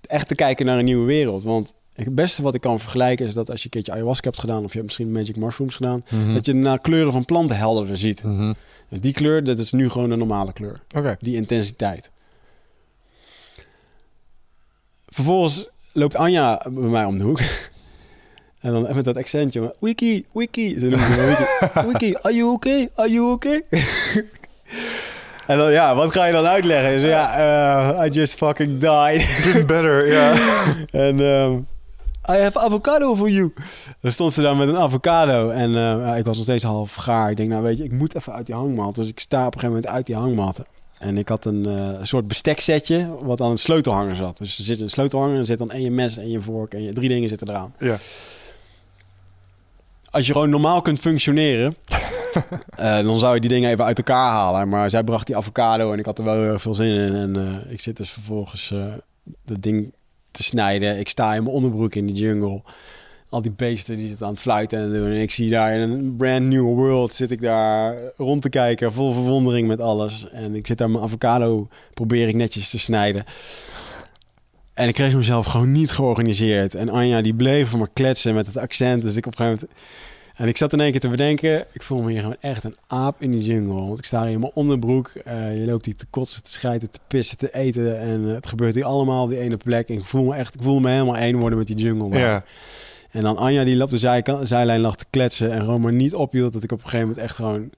echt 0.00 0.28
te 0.28 0.34
kijken 0.34 0.66
naar 0.66 0.78
een 0.78 0.84
nieuwe 0.84 1.06
wereld. 1.06 1.42
Want 1.42 1.74
het 2.04 2.14
beste 2.14 2.42
wat 2.42 2.54
ik 2.54 2.60
kan 2.60 2.80
vergelijken 2.80 3.26
is 3.26 3.34
dat 3.34 3.50
als 3.50 3.58
je 3.58 3.64
een 3.64 3.70
keertje 3.70 3.92
ayahuasca 3.92 4.28
hebt 4.28 4.40
gedaan... 4.40 4.64
of 4.64 4.72
je 4.72 4.78
hebt 4.78 4.84
misschien 4.84 5.12
magic 5.12 5.36
mushrooms 5.36 5.74
gedaan... 5.74 6.04
Mhm. 6.10 6.34
dat 6.34 6.46
je 6.46 6.52
naar 6.52 6.78
kleuren 6.78 7.12
van 7.12 7.24
planten 7.24 7.56
helderder 7.56 7.96
ziet. 7.96 8.22
Mhm. 8.22 8.52
En 8.88 9.00
die 9.00 9.12
kleur, 9.12 9.44
dat 9.44 9.58
is 9.58 9.72
nu 9.72 9.88
gewoon 9.90 10.10
de 10.10 10.16
normale 10.16 10.52
kleur 10.52 10.80
die 11.20 11.36
intensiteit. 11.36 12.10
Vervolgens 15.06 15.68
loopt 15.92 16.16
Anja 16.16 16.62
bij 16.70 16.88
mij 16.88 17.04
om 17.04 17.18
de 17.18 17.24
hoek. 17.24 17.40
En 18.60 18.72
dan 18.72 18.94
met 18.94 19.04
dat 19.04 19.16
accentje. 19.16 19.74
Wiki, 19.80 20.24
Wiki. 20.32 20.78
Ze 20.78 20.88
Wiki. 20.88 21.44
Wiki, 21.88 22.14
are 22.22 22.34
you 22.34 22.52
okay? 22.52 22.88
Are 22.94 23.10
you 23.10 23.30
okay? 23.30 23.62
en 25.46 25.58
dan, 25.58 25.72
ja, 25.72 25.94
wat 25.94 26.12
ga 26.12 26.24
je 26.24 26.32
dan 26.32 26.46
uitleggen? 26.46 27.00
Ja, 27.00 27.36
eh, 27.98 28.06
I 28.06 28.08
just 28.08 28.34
fucking 28.34 28.78
died. 28.78 29.64
Better, 29.66 30.12
ja. 30.12 30.34
en 30.90 31.20
ehm, 31.20 31.58
I 32.30 32.32
have 32.36 32.58
avocado 32.58 33.16
for 33.16 33.30
you. 33.30 33.52
Dan 34.00 34.12
stond 34.12 34.32
ze 34.32 34.42
daar 34.42 34.56
met 34.56 34.68
een 34.68 34.78
avocado. 34.78 35.50
En 35.50 35.76
eh, 35.76 36.18
ik 36.18 36.24
was 36.24 36.36
nog 36.36 36.44
steeds 36.44 36.64
half 36.64 36.94
gaar. 36.94 37.30
Ik 37.30 37.36
denk, 37.36 37.50
nou 37.50 37.62
weet 37.62 37.78
je, 37.78 37.84
ik 37.84 37.92
moet 37.92 38.14
even 38.14 38.32
uit 38.32 38.46
die 38.46 38.54
hangmat. 38.54 38.94
Dus 38.94 39.08
ik 39.08 39.20
sta 39.20 39.46
op 39.46 39.54
een 39.54 39.60
gegeven 39.60 39.74
moment 39.74 39.86
uit 39.86 40.06
die 40.06 40.16
hangmat. 40.16 40.62
En 40.98 41.18
ik 41.18 41.28
had 41.28 41.44
een 41.44 41.66
eh, 41.66 41.98
soort 42.02 42.28
besteksetje 42.28 43.06
wat 43.24 43.40
aan 43.40 43.50
een 43.50 43.58
sleutelhanger 43.58 44.16
zat. 44.16 44.38
Dus 44.38 44.58
er 44.58 44.64
zit 44.64 44.80
een 44.80 44.90
sleutelhanger, 44.90 45.38
er 45.38 45.44
zit 45.44 45.58
dan 45.58 45.70
en 45.70 45.82
je 45.82 45.90
mes 45.90 46.16
en 46.16 46.30
je 46.30 46.40
vork 46.40 46.74
en 46.74 46.82
je 46.82 46.92
drie 46.92 47.08
dingen 47.08 47.28
zitten 47.28 47.48
eraan. 47.48 47.74
ja. 47.78 47.98
Als 50.10 50.26
je 50.26 50.32
gewoon 50.32 50.50
normaal 50.50 50.82
kunt 50.82 51.00
functioneren, 51.00 51.76
eh, 52.76 52.98
dan 52.98 53.18
zou 53.18 53.34
je 53.34 53.40
die 53.40 53.50
dingen 53.50 53.70
even 53.70 53.84
uit 53.84 53.98
elkaar 53.98 54.30
halen. 54.30 54.68
Maar 54.68 54.90
zij 54.90 55.04
bracht 55.04 55.26
die 55.26 55.36
avocado 55.36 55.92
en 55.92 55.98
ik 55.98 56.04
had 56.04 56.18
er 56.18 56.24
wel 56.24 56.34
heel 56.34 56.52
erg 56.52 56.62
veel 56.62 56.74
zin 56.74 56.96
in. 56.96 57.14
En 57.14 57.62
ik 57.68 57.80
zit 57.80 57.96
dus 57.96 58.10
vervolgens 58.10 58.74
dat 59.44 59.62
ding 59.62 59.92
te 60.32 60.42
snijden. 60.42 60.98
Ik 60.98 61.08
sta 61.08 61.34
in 61.34 61.42
mijn 61.42 61.54
onderbroek 61.54 61.94
in 61.94 62.06
die 62.06 62.14
jungle. 62.14 62.62
Al 63.28 63.42
die 63.42 63.50
beesten 63.50 63.96
die 63.96 64.08
zitten 64.08 64.26
aan 64.26 64.32
het 64.32 64.40
fluiten 64.40 64.78
en 64.78 64.92
doen. 64.92 65.06
En 65.06 65.20
ik 65.20 65.30
zie 65.30 65.50
daar 65.50 65.74
in 65.74 65.80
een 65.80 66.16
brand 66.16 66.44
new 66.44 66.64
world 66.64 67.14
zit 67.14 67.30
ik 67.30 67.40
daar 67.40 67.96
rond 68.16 68.42
te 68.42 68.48
kijken. 68.48 68.92
Vol 68.92 69.12
verwondering 69.12 69.68
met 69.68 69.80
alles. 69.80 70.30
En 70.30 70.54
ik 70.54 70.66
zit 70.66 70.78
daar 70.78 70.90
mijn 70.90 71.04
avocado, 71.04 71.68
probeer 71.94 72.28
ik 72.28 72.34
netjes 72.34 72.70
te 72.70 72.78
snijden. 72.78 73.24
En 74.74 74.88
ik 74.88 74.94
kreeg 74.94 75.16
mezelf 75.16 75.46
gewoon 75.46 75.72
niet 75.72 75.90
georganiseerd. 75.90 76.74
En 76.74 76.88
Anja 76.88 77.22
die 77.22 77.34
bleef 77.34 77.76
maar 77.76 77.90
kletsen 77.92 78.34
met 78.34 78.46
het 78.46 78.56
accent. 78.56 79.02
Dus 79.02 79.16
ik 79.16 79.26
op 79.26 79.38
een 79.38 79.44
gegeven 79.44 79.68
moment... 79.70 79.80
En 80.42 80.48
ik 80.48 80.56
zat 80.56 80.72
in 80.72 80.80
één 80.80 80.90
keer 80.90 81.00
te 81.00 81.08
bedenken... 81.08 81.64
Ik 81.72 81.82
voel 81.82 82.02
me 82.02 82.10
hier 82.10 82.20
gewoon 82.20 82.36
echt 82.40 82.64
een 82.64 82.76
aap 82.86 83.16
in 83.22 83.30
die 83.30 83.40
jungle. 83.40 83.74
Want 83.86 83.98
ik 83.98 84.04
sta 84.04 84.22
hier 84.22 84.32
in 84.32 84.40
mijn 84.40 84.52
onderbroek. 84.54 85.08
eh, 85.24 85.58
je 85.58 85.64
loopt 85.66 85.84
hier 85.84 85.96
te 85.96 86.06
kotsen, 86.10 86.42
te 86.44 86.50
schijten, 86.50 86.90
te 86.90 86.98
pissen, 87.06 87.38
te 87.38 87.54
eten. 87.54 88.00
En 88.00 88.28
eh, 88.28 88.34
het 88.34 88.46
gebeurt 88.46 88.74
hier 88.74 88.84
allemaal 88.84 89.22
op 89.22 89.28
die 89.30 89.38
ene 89.38 89.56
plek. 89.56 89.88
En 89.88 89.94
ik 89.94 90.04
voel 90.04 90.24
me 90.24 90.34
echt... 90.34 90.54
Ik 90.54 90.62
voel 90.62 90.80
me 90.80 90.90
helemaal 90.90 91.16
één 91.16 91.36
worden 91.38 91.58
met 91.58 91.66
die 91.66 91.76
jungle. 91.76 92.10
daar. 92.10 92.20
Ja. 92.20 92.44
En 93.10 93.20
dan 93.20 93.36
Anja 93.36 93.64
die 93.64 93.82
op 93.82 93.90
de 93.90 94.22
zijlijn 94.42 94.80
lag 94.80 94.96
te 94.96 95.04
kletsen 95.10 95.52
en 95.52 95.60
gewoon 95.60 95.80
maar 95.80 95.92
niet 95.92 96.14
ophield. 96.14 96.52
Dat 96.52 96.62
ik 96.62 96.72
op 96.72 96.78
een 96.78 96.84
gegeven 96.84 97.06
moment 97.06 97.24
echt 97.24 97.36
gewoon... 97.36 97.70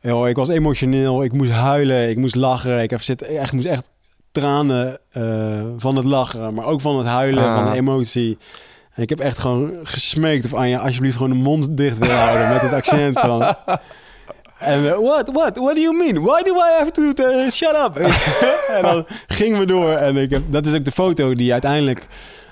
Yo, 0.00 0.24
ik 0.24 0.36
was 0.36 0.48
emotioneel, 0.48 1.24
ik 1.24 1.32
moest 1.32 1.50
huilen, 1.50 2.08
ik 2.10 2.16
moest 2.16 2.34
lachen. 2.34 2.82
Ik 2.82 2.90
heb 2.90 3.02
zit, 3.02 3.22
echt, 3.22 3.52
moest 3.52 3.66
echt 3.66 3.88
tranen 4.32 4.98
eh, 5.10 5.64
van 5.76 5.96
het 5.96 6.04
lachen, 6.04 6.54
maar 6.54 6.64
ook 6.64 6.80
van 6.80 6.98
het 6.98 7.06
huilen, 7.06 7.44
Ah. 7.44 7.54
van 7.54 7.72
de 7.72 7.78
emotie. 7.78 8.38
En 8.94 9.02
ik 9.02 9.08
heb 9.08 9.20
echt 9.20 9.38
gewoon 9.38 9.72
gesmeekt 9.82 10.44
of 10.44 10.54
Anja 10.54 10.78
alsjeblieft 10.78 11.16
gewoon 11.16 11.32
de 11.32 11.38
mond 11.38 11.76
dicht 11.76 11.98
wil 11.98 12.10
houden 12.10 12.48
met 12.48 12.60
het 12.60 12.72
accent 12.72 13.18
van... 13.20 13.54
En 14.58 14.86
eh, 14.86 14.92
what, 14.98 15.28
what, 15.32 15.56
what 15.56 15.74
do 15.74 15.80
you 15.80 15.96
mean? 15.96 16.22
Why 16.24 16.42
do 16.42 16.54
I 16.54 16.78
have 16.78 16.90
to 16.90 17.02
uh, 17.02 17.50
shut 17.50 17.76
up? 17.84 17.96
en 18.76 18.82
dan 18.82 19.06
gingen 19.26 19.58
we 19.58 19.66
door. 19.66 19.90
En 19.92 20.16
ik 20.16 20.30
heb, 20.30 20.42
dat 20.50 20.66
is 20.66 20.74
ook 20.74 20.84
de 20.84 20.92
foto 20.92 21.34
die 21.34 21.52
uiteindelijk 21.52 22.06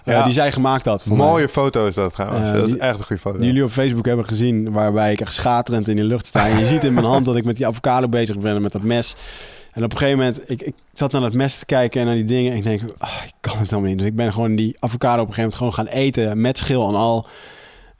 eh, 0.04 0.14
Ja. 0.14 0.22
die 0.24 0.32
zij 0.32 0.52
gemaakt 0.52 0.84
had. 0.84 1.06
Mij. 1.06 1.16
Mooie 1.16 1.48
foto 1.48 1.86
is 1.86 1.94
dat 1.94 2.12
trouwens. 2.14 2.50
Eh, 2.50 2.54
dat 2.56 2.64
is 2.66 2.72
die- 2.72 2.80
echt 2.80 2.98
een 2.98 3.04
goede 3.04 3.22
foto. 3.22 3.38
Die 3.38 3.46
jullie 3.46 3.64
op 3.64 3.70
Facebook 3.70 4.06
hebben 4.06 4.26
gezien, 4.26 4.70
waarbij 4.72 5.12
ik 5.12 5.20
echt 5.20 5.34
schaterend 5.34 5.88
in 5.88 5.96
de 5.96 6.04
lucht 6.04 6.26
sta. 6.26 6.48
En 6.48 6.58
je 6.58 6.66
ziet 6.66 6.84
in 6.84 6.94
mijn 6.94 7.06
hand 7.06 7.24
dat 7.26 7.36
ik 7.36 7.44
met 7.44 7.56
die 7.56 7.66
avocado 7.66 8.08
bezig 8.08 8.38
ben 8.38 8.54
en 8.54 8.62
met 8.62 8.72
dat 8.72 8.82
mes. 8.82 9.14
En 9.72 9.84
op 9.84 9.92
een 9.92 9.98
gegeven 9.98 10.18
moment, 10.18 10.50
ik, 10.50 10.62
ik 10.62 10.74
zat 10.92 11.12
naar 11.12 11.20
dat 11.20 11.32
mes 11.32 11.58
te 11.58 11.64
kijken 11.64 12.00
en 12.00 12.06
naar 12.06 12.14
die 12.16 12.24
dingen. 12.24 12.52
En 12.52 12.58
ik 12.58 12.64
denk, 12.64 12.80
ah, 12.98 13.10
ik 13.26 13.32
kan 13.40 13.58
het 13.58 13.70
helemaal 13.70 13.90
niet. 13.90 13.98
Dus 13.98 14.08
ik 14.08 14.16
ben 14.16 14.32
gewoon 14.32 14.54
die 14.54 14.76
avocado 14.78 15.22
op 15.22 15.28
een 15.28 15.34
gegeven 15.34 15.58
moment 15.58 15.76
gewoon 15.76 15.86
gaan 15.86 16.02
eten. 16.02 16.40
Met 16.40 16.58
schil 16.58 16.88
en 16.88 16.94
al. 16.94 17.26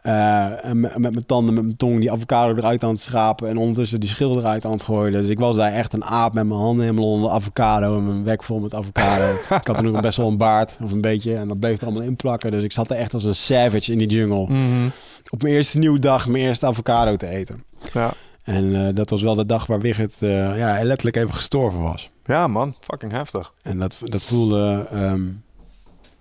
Eh, 0.03 0.65
en 0.65 0.81
met, 0.81 0.99
met 0.99 1.13
mijn 1.13 1.27
tanden, 1.27 1.55
met 1.55 1.63
mijn 1.63 1.77
tong, 1.77 2.01
die 2.01 2.13
avocado 2.13 2.55
eruit 2.57 2.85
aan 2.85 2.91
het 2.91 3.01
schrapen. 3.01 3.49
En 3.49 3.57
ondertussen 3.57 4.01
die 4.01 4.09
schil 4.09 4.39
eruit 4.39 4.65
aan 4.65 4.73
het 4.73 4.83
gooien. 4.83 5.13
Dus 5.13 5.29
ik 5.29 5.39
was 5.39 5.57
daar 5.57 5.73
echt 5.73 5.93
een 5.93 6.05
aap 6.05 6.35
met 6.35 6.47
mijn 6.47 6.61
handen 6.61 6.85
helemaal 6.85 7.11
onder 7.11 7.29
de 7.29 7.35
avocado. 7.35 7.97
En 7.97 8.07
mijn 8.07 8.23
bek 8.23 8.43
vol 8.43 8.59
met 8.59 8.75
avocado. 8.75 9.33
ik 9.61 9.67
had 9.67 9.77
er 9.77 9.83
nog 9.83 10.01
best 10.01 10.17
wel 10.17 10.29
een 10.29 10.37
baard, 10.37 10.77
of 10.83 10.93
een 10.93 11.01
beetje. 11.01 11.37
En 11.37 11.49
dat 11.49 11.59
bleef 11.59 11.79
er 11.79 11.85
allemaal 11.85 12.03
in 12.03 12.17
plakken. 12.17 12.51
Dus 12.51 12.63
ik 12.63 12.73
zat 12.73 12.91
er 12.91 12.97
echt 12.97 13.15
als 13.15 13.25
een 13.25 13.35
savage 13.35 13.93
in 13.93 13.99
die 13.99 14.09
jungle. 14.09 14.43
Mhm. 14.43 14.89
Op 15.31 15.43
mijn 15.43 15.55
eerste 15.55 15.79
nieuwe 15.79 15.99
dag 15.99 16.29
mijn 16.29 16.45
eerste 16.45 16.67
avocado 16.67 17.17
te 17.17 17.27
eten. 17.27 17.65
Ja. 17.93 18.13
En 18.43 18.87
eh, 18.87 18.95
dat 18.95 19.11
was 19.11 19.23
wel 19.23 19.35
de 19.35 19.47
dag 19.47 19.67
waar 19.67 19.81
Wigert 19.81 20.23
eh, 20.23 20.59
ja, 20.59 20.83
letterlijk 20.83 21.17
even 21.17 21.35
gestorven 21.35 21.83
was. 21.83 22.11
ja, 22.25 22.47
man. 22.47 22.75
Fucking 22.81 23.13
heftig. 23.13 23.53
En 23.63 23.79
dat, 23.79 23.99
dat 24.05 24.25
voelde... 24.25 24.87
ehm, 24.91 25.27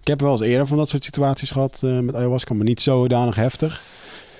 ik 0.02 0.08
heb 0.08 0.20
wel 0.20 0.32
eens 0.32 0.42
eerder 0.42 0.68
van 0.68 0.78
dat 0.78 0.90
soort 0.90 1.04
situaties 1.04 1.52
gehad 1.52 1.82
eh, 1.84 2.00
met 2.00 2.16
ayahuasca, 2.16 2.54
maar 2.54 2.66
niet 2.66 2.82
zodanig 2.82 3.36
heftig. 3.36 3.82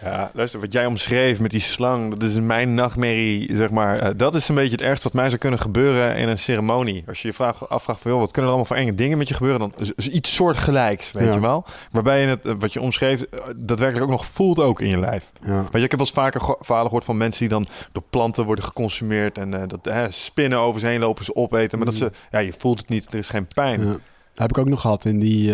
Ja, 0.04 0.32
luister, 0.34 0.60
wat 0.60 0.74
jij 0.74 0.86
omschreef 0.86 1.40
met 1.40 1.52
die 1.52 1.60
slang, 1.62 2.10
dat 2.12 2.24
is 2.30 2.40
mijn 2.40 2.74
nachtmerrie, 2.74 3.56
zeg 3.56 3.70
maar. 3.70 4.00
Eh, 4.00 4.10
dat 4.18 4.36
is 4.36 4.50
een 4.50 4.56
beetje 4.56 4.72
het 4.72 4.82
ergste 4.82 5.04
wat 5.04 5.14
mij 5.14 5.28
zou 5.28 5.38
kunnen 5.40 5.60
gebeuren 5.60 6.16
in 6.16 6.30
een 6.30 6.38
ceremonie. 6.38 7.04
Als 7.08 7.22
je 7.22 7.28
je 7.28 7.34
vraagt, 7.34 7.70
afvraagt 7.70 8.02
van, 8.02 8.12
joh, 8.12 8.20
wat 8.20 8.32
kunnen 8.32 8.52
er 8.52 8.58
allemaal 8.58 8.76
voor 8.76 8.86
enge 8.86 8.96
dingen 8.96 9.18
met 9.18 9.28
je 9.28 9.34
gebeuren, 9.34 9.60
dan 9.60 9.74
is, 9.78 9.92
is 9.94 10.08
iets 10.08 10.36
soortgelijks, 10.36 11.12
weet 11.12 11.28
Ja. 11.28 11.34
je 11.34 11.40
wel. 11.40 11.66
Waarbij 11.92 12.22
je 12.22 12.28
het, 12.28 12.46
eh, 12.46 12.54
wat 12.60 12.74
je 12.74 12.82
omschreef, 12.82 13.22
eh, 13.22 13.40
daadwerkelijk 13.56 14.06
ook 14.06 14.12
nog 14.12 14.26
voelt 14.26 14.60
ook 14.60 14.82
in 14.82 14.90
je 14.90 15.00
lijf. 15.00 15.30
Ja. 15.46 15.66
Je, 15.72 15.78
ik 15.78 15.92
heb 15.92 15.92
wel 15.92 16.00
eens 16.00 16.12
vaker 16.12 16.42
verhalen 16.60 16.86
gehoord 16.88 17.06
van 17.06 17.18
mensen 17.18 17.40
die 17.40 17.50
dan 17.50 17.68
door 17.92 18.04
planten 18.10 18.46
worden 18.46 18.64
geconsumeerd 18.64 19.38
en 19.38 19.68
dat 19.68 19.88
eh, 19.88 20.04
spinnen 20.10 20.60
over 20.60 20.82
ze 20.82 20.88
heen 20.88 21.00
lopen, 21.00 21.26
ze 21.26 21.36
opeten. 21.36 21.78
Maar 21.78 21.88
dat 21.88 21.96
ze, 21.96 22.12
ja, 22.32 22.40
je 22.40 22.54
voelt 22.58 22.78
het 22.80 22.90
niet, 22.90 23.06
er 23.06 23.20
is 23.20 23.30
geen 23.30 23.48
pijn. 23.48 23.82
Ja. 23.82 23.88
Dat 23.88 24.00
heb 24.34 24.50
ik 24.50 24.58
ook 24.58 24.70
nog 24.70 24.82
gehad 24.82 25.06
in, 25.06 25.20
die, 25.20 25.54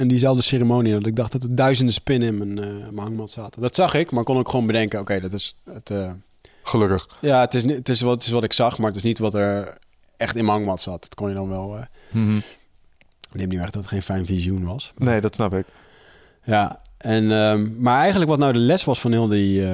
in 0.00 0.08
diezelfde 0.08 0.42
ceremonie. 0.42 0.92
Dat 0.92 1.06
ik 1.06 1.16
dacht 1.16 1.32
dat 1.32 1.42
er 1.42 1.54
duizenden 1.54 1.94
spinnen 1.94 2.28
in 2.28 2.38
mijn, 2.38 2.54
mijn 2.78 2.98
hangmat 2.98 3.30
zaten. 3.30 3.62
Dat 3.62 3.74
zag 3.74 3.94
ik, 3.94 4.10
maar 4.10 4.24
kon 4.24 4.36
ook 4.38 4.48
gewoon 4.48 4.66
bedenken, 4.66 5.00
oké, 5.00 5.20
dat 5.20 5.32
is 5.32 5.56
het... 5.64 5.90
eh, 5.90 6.12
Gelukkig. 6.62 7.08
ja, 7.20 7.40
het 7.40 7.54
is, 7.54 7.64
het, 7.64 7.88
is 7.88 8.00
wat, 8.00 8.12
het 8.14 8.22
is 8.22 8.30
wat 8.30 8.44
ik 8.44 8.52
zag, 8.52 8.78
maar 8.78 8.86
het 8.86 8.96
is 8.96 9.02
niet 9.02 9.18
wat 9.18 9.34
er 9.34 9.78
echt 10.16 10.36
in 10.36 10.44
mijn 10.44 10.56
hangmat 10.56 10.80
zat. 10.80 11.02
Dat 11.02 11.14
kon 11.14 11.28
je 11.28 11.34
dan 11.34 11.48
wel... 11.48 11.76
eh 11.76 11.82
neem 13.32 13.48
niet 13.48 13.58
weg 13.58 13.70
dat 13.70 13.82
het 13.82 13.86
geen 13.90 14.02
fijn 14.02 14.26
visioen 14.26 14.64
was. 14.64 14.92
Nee, 14.96 15.20
dat 15.20 15.34
snap 15.34 15.54
ik. 15.54 15.64
Ja, 16.44 16.80
en, 16.98 17.32
ehm, 17.32 17.80
maar 17.82 17.98
eigenlijk 17.98 18.30
wat 18.30 18.38
nou 18.38 18.52
de 18.52 18.58
les 18.58 18.84
was 18.84 19.00
van 19.00 19.12
heel 19.12 19.26
die... 19.26 19.64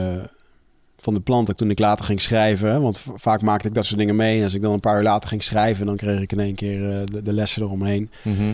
van 0.99 1.15
de 1.15 1.21
planten 1.21 1.57
toen 1.57 1.71
ik 1.71 1.79
later 1.79 2.05
ging 2.05 2.21
schrijven. 2.23 2.83
Want 2.83 3.03
vaak 3.15 3.43
maakte 3.43 3.69
ik 3.69 3.75
dat 3.75 3.85
soort 3.85 3.99
dingen 3.99 4.17
mee. 4.17 4.37
En 4.39 4.43
als 4.43 4.55
ik 4.55 4.63
dan 4.63 4.73
een 4.73 4.81
paar 4.81 4.97
uur 4.97 5.03
later 5.03 5.29
ging 5.29 5.43
schrijven... 5.43 5.87
dan 5.87 5.97
kreeg 5.97 6.21
ik 6.21 6.33
in 6.33 6.41
één 6.41 6.55
keer 6.55 7.07
de, 7.07 7.23
de 7.23 7.33
lessen 7.33 7.63
eromheen. 7.63 8.11
Mhm. 8.23 8.53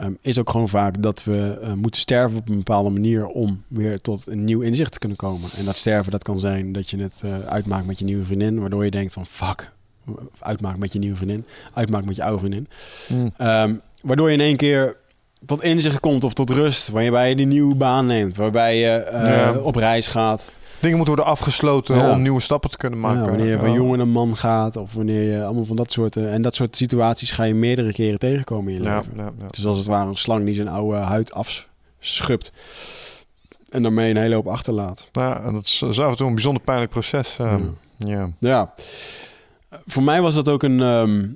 Ehm, 0.00 0.12
is 0.20 0.38
ook 0.38 0.50
gewoon 0.50 0.68
vaak 0.68 1.02
dat 1.02 1.24
we 1.24 1.58
eh, 1.62 1.72
moeten 1.72 2.00
sterven 2.00 2.38
op 2.38 2.48
een 2.48 2.56
bepaalde 2.56 2.90
manier 2.90 3.26
om 3.26 3.62
weer 3.68 4.00
tot 4.00 4.26
een 4.26 4.44
nieuw 4.44 4.60
inzicht 4.60 4.92
te 4.92 4.98
kunnen 4.98 5.16
komen. 5.18 5.48
En 5.58 5.64
dat 5.64 5.76
sterven, 5.76 6.12
dat 6.12 6.22
kan 6.22 6.38
zijn 6.38 6.72
dat 6.72 6.90
je 6.90 6.96
het 6.96 7.20
eh, 7.24 7.38
uitmaakt 7.40 7.86
met 7.86 7.98
je 7.98 8.04
nieuwe 8.04 8.24
vriendin, 8.24 8.60
waardoor 8.60 8.84
je 8.84 8.90
denkt 8.90 9.12
van 9.12 9.26
fuck, 9.26 9.70
uitmaakt 10.40 10.78
met 10.78 10.92
je 10.92 10.98
nieuwe 10.98 11.16
vriendin, 11.16 11.44
uitmaakt 11.74 12.06
met 12.06 12.16
je 12.16 12.22
oude 12.24 12.38
vriendin. 12.38 12.68
Mm. 13.08 13.32
Ehm, 13.36 13.74
waardoor 14.02 14.28
je 14.28 14.34
in 14.34 14.40
één 14.40 14.56
keer 14.56 14.96
tot 15.46 15.62
inzicht 15.62 16.00
komt 16.00 16.24
of 16.24 16.32
tot 16.34 16.50
rust, 16.50 16.88
waarbij 16.88 17.28
je 17.28 17.36
die 17.36 17.46
nieuwe 17.46 17.74
baan 17.74 18.06
neemt, 18.06 18.36
waarbij 18.36 18.78
je 18.78 18.88
eh, 18.90 19.24
Ja. 19.26 19.52
op 19.62 19.74
reis 19.74 20.06
gaat. 20.06 20.52
Dingen 20.80 20.96
moeten 20.96 21.14
worden 21.16 21.32
afgesloten 21.32 21.96
Ja. 21.96 22.10
om 22.10 22.22
nieuwe 22.22 22.40
stappen 22.40 22.70
te 22.70 22.76
kunnen 22.76 23.00
maken. 23.00 23.20
Ja, 23.22 23.28
wanneer 23.28 23.48
je 23.48 23.58
van 23.58 23.72
jongen 23.72 23.98
naar 23.98 24.08
man 24.08 24.36
gaat, 24.36 24.76
of 24.76 24.94
wanneer 24.94 25.22
je 25.32 25.44
allemaal 25.44 25.64
van 25.64 25.76
dat 25.76 25.92
soort... 25.92 26.16
eh, 26.16 26.32
en 26.32 26.42
dat 26.42 26.54
soort 26.54 26.76
situaties 26.76 27.30
ga 27.30 27.44
je 27.44 27.54
meerdere 27.54 27.92
keren 27.92 28.18
tegenkomen 28.18 28.72
in 28.72 28.78
je 28.82 28.84
Ja, 28.88 29.02
leven. 29.16 29.34
Het 29.46 29.56
is 29.56 29.66
als 29.66 29.78
het 29.78 29.86
ware 29.86 30.08
een 30.08 30.16
slang 30.16 30.44
die 30.44 30.54
zijn 30.54 30.68
oude 30.68 30.96
huid 30.96 31.32
afschubt. 31.32 32.52
En 33.68 33.82
daarmee 33.82 34.10
een 34.10 34.16
hele 34.16 34.34
hoop 34.34 34.46
achterlaat. 34.48 35.08
Ja, 35.12 35.42
en 35.42 35.52
dat 35.52 35.64
is, 35.64 35.78
dat 35.78 35.90
is 35.90 36.00
af 36.00 36.10
en 36.10 36.16
toe 36.16 36.26
een 36.28 36.34
bijzonder 36.34 36.62
pijnlijk 36.62 36.90
proces. 36.90 37.38
eh, 37.38 37.54
ja. 37.98 38.30
Ja. 38.38 38.74
Voor 39.86 40.02
mij 40.02 40.20
was 40.22 40.34
dat 40.34 40.48
ook 40.48 40.62
een, 40.62 40.80
ehm, 40.80 41.26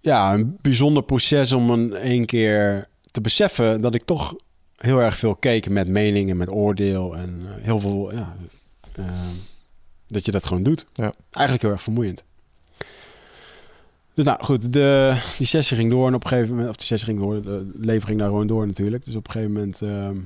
ja, 0.00 0.34
een 0.34 0.58
bijzonder 0.60 1.02
proces 1.02 1.52
om 1.52 1.70
een 1.70 1.94
één 1.94 2.26
keer 2.26 2.88
te 3.10 3.20
beseffen 3.20 3.80
dat 3.80 3.94
ik 3.94 4.04
toch 4.04 4.34
heel 4.82 5.00
erg 5.00 5.18
veel 5.18 5.34
keek 5.34 5.68
met 5.68 5.88
meningen, 5.88 6.36
met 6.36 6.50
oordeel 6.50 7.16
en 7.16 7.42
eh, 7.44 7.64
heel 7.64 7.80
veel, 7.80 8.12
ja, 8.12 8.36
ehm, 8.92 9.34
dat 10.06 10.24
je 10.24 10.30
dat 10.30 10.46
gewoon 10.46 10.62
doet. 10.62 10.86
Ja. 10.92 11.14
Eigenlijk 11.30 11.62
heel 11.62 11.72
erg 11.72 11.82
vermoeiend. 11.82 12.24
Dus 14.14 14.24
nou 14.24 14.44
goed, 14.44 14.72
de, 14.72 15.20
die 15.38 15.46
sessie 15.46 15.76
ging 15.76 15.90
door 15.90 16.06
en 16.06 16.14
op 16.14 16.22
een 16.22 16.28
gegeven 16.28 16.50
moment, 16.50 16.68
of 16.68 16.76
die 16.76 16.86
sessie 16.86 17.06
ging 17.06 17.20
door, 17.20 17.42
de 17.42 17.70
leven 17.74 18.06
ging 18.06 18.18
daar 18.18 18.28
gewoon 18.28 18.46
door 18.46 18.66
natuurlijk. 18.66 19.04
Dus 19.04 19.14
op 19.14 19.26
een 19.26 19.32
gegeven 19.32 19.52
moment, 19.52 19.82
ehm, 19.82 20.16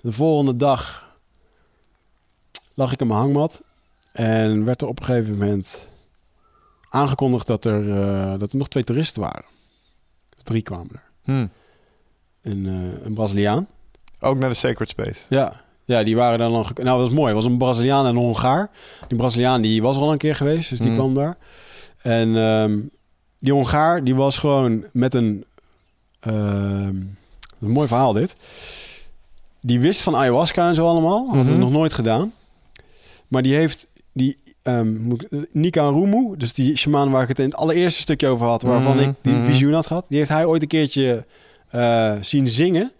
de 0.00 0.12
volgende 0.12 0.56
dag 0.56 1.12
lag 2.74 2.92
ik 2.92 3.00
in 3.00 3.06
mijn 3.06 3.18
hangmat 3.18 3.62
en 4.12 4.64
werd 4.64 4.82
er 4.82 4.88
op 4.88 5.00
een 5.00 5.06
gegeven 5.06 5.32
moment 5.32 5.90
aangekondigd 6.88 7.46
dat 7.46 7.64
er, 7.64 7.90
eh, 7.90 8.38
dat 8.38 8.52
er 8.52 8.58
nog 8.58 8.68
twee 8.68 8.84
toeristen 8.84 9.22
waren. 9.22 9.44
Drie 10.42 10.62
kwamen 10.62 10.90
er. 10.92 11.02
Hm. 11.22 11.46
Een, 12.42 12.66
eh, 12.66 13.04
een 13.04 13.14
Braziliaan. 13.14 13.66
Ook 14.24 14.38
naar 14.38 14.48
de 14.48 14.54
Sacred 14.54 14.88
Space. 14.88 15.20
Ja. 15.28 15.62
Ja, 15.86 16.02
die 16.02 16.16
waren 16.16 16.38
dan 16.38 16.52
nog... 16.52 16.74
Nou, 16.74 16.86
dat 16.88 16.96
was 16.98 17.10
mooi. 17.10 17.26
Het 17.34 17.42
was 17.42 17.52
een 17.52 17.58
Braziliaan 17.58 18.04
en 18.04 18.10
een 18.10 18.16
Hongaar. 18.16 18.70
Die 19.08 19.18
Braziliaan 19.18 19.62
die 19.62 19.82
was 19.82 19.96
al 19.96 20.12
een 20.12 20.18
keer 20.18 20.34
geweest, 20.34 20.70
dus 20.70 20.78
die 20.78 20.88
Mm. 20.90 20.94
kwam 20.96 21.14
daar. 21.14 21.36
En 22.02 22.36
ehm, 22.36 22.78
die 23.38 23.52
Hongaar 23.52 24.04
die 24.04 24.14
was 24.14 24.38
gewoon 24.38 24.84
met 24.92 25.14
een... 25.14 25.44
ehm, 26.20 26.96
een 27.60 27.70
mooi 27.70 27.88
verhaal 27.88 28.12
dit. 28.12 28.36
Die 29.60 29.80
wist 29.80 30.02
van 30.02 30.16
ayahuasca 30.16 30.68
en 30.68 30.74
zo 30.74 30.86
allemaal. 30.86 31.26
Had 31.26 31.36
het 31.36 31.46
Mhm. 31.46 31.58
nog 31.58 31.70
nooit 31.70 31.92
gedaan. 31.92 32.32
Maar 33.28 33.42
die 33.42 33.54
heeft... 33.54 33.86
Die, 34.12 34.38
eh, 34.62 34.80
Nika 35.52 35.88
Rumu, 35.88 36.36
dus 36.36 36.52
die 36.52 36.76
shaman 36.76 37.10
waar 37.10 37.22
ik 37.22 37.28
het 37.28 37.38
in 37.38 37.44
het 37.44 37.56
allereerste 37.56 38.00
stukje 38.00 38.28
over 38.28 38.46
had... 38.46 38.62
waarvan 38.62 38.96
Mhm, 38.96 39.08
ik 39.08 39.14
die 39.22 39.34
mhm. 39.34 39.44
visioen 39.44 39.72
had 39.72 39.86
gehad... 39.86 40.06
die 40.08 40.18
heeft 40.18 40.30
hij 40.30 40.44
ooit 40.44 40.62
een 40.62 40.68
keertje 40.68 41.26
eh, 41.70 42.12
zien 42.20 42.48
zingen... 42.48 42.92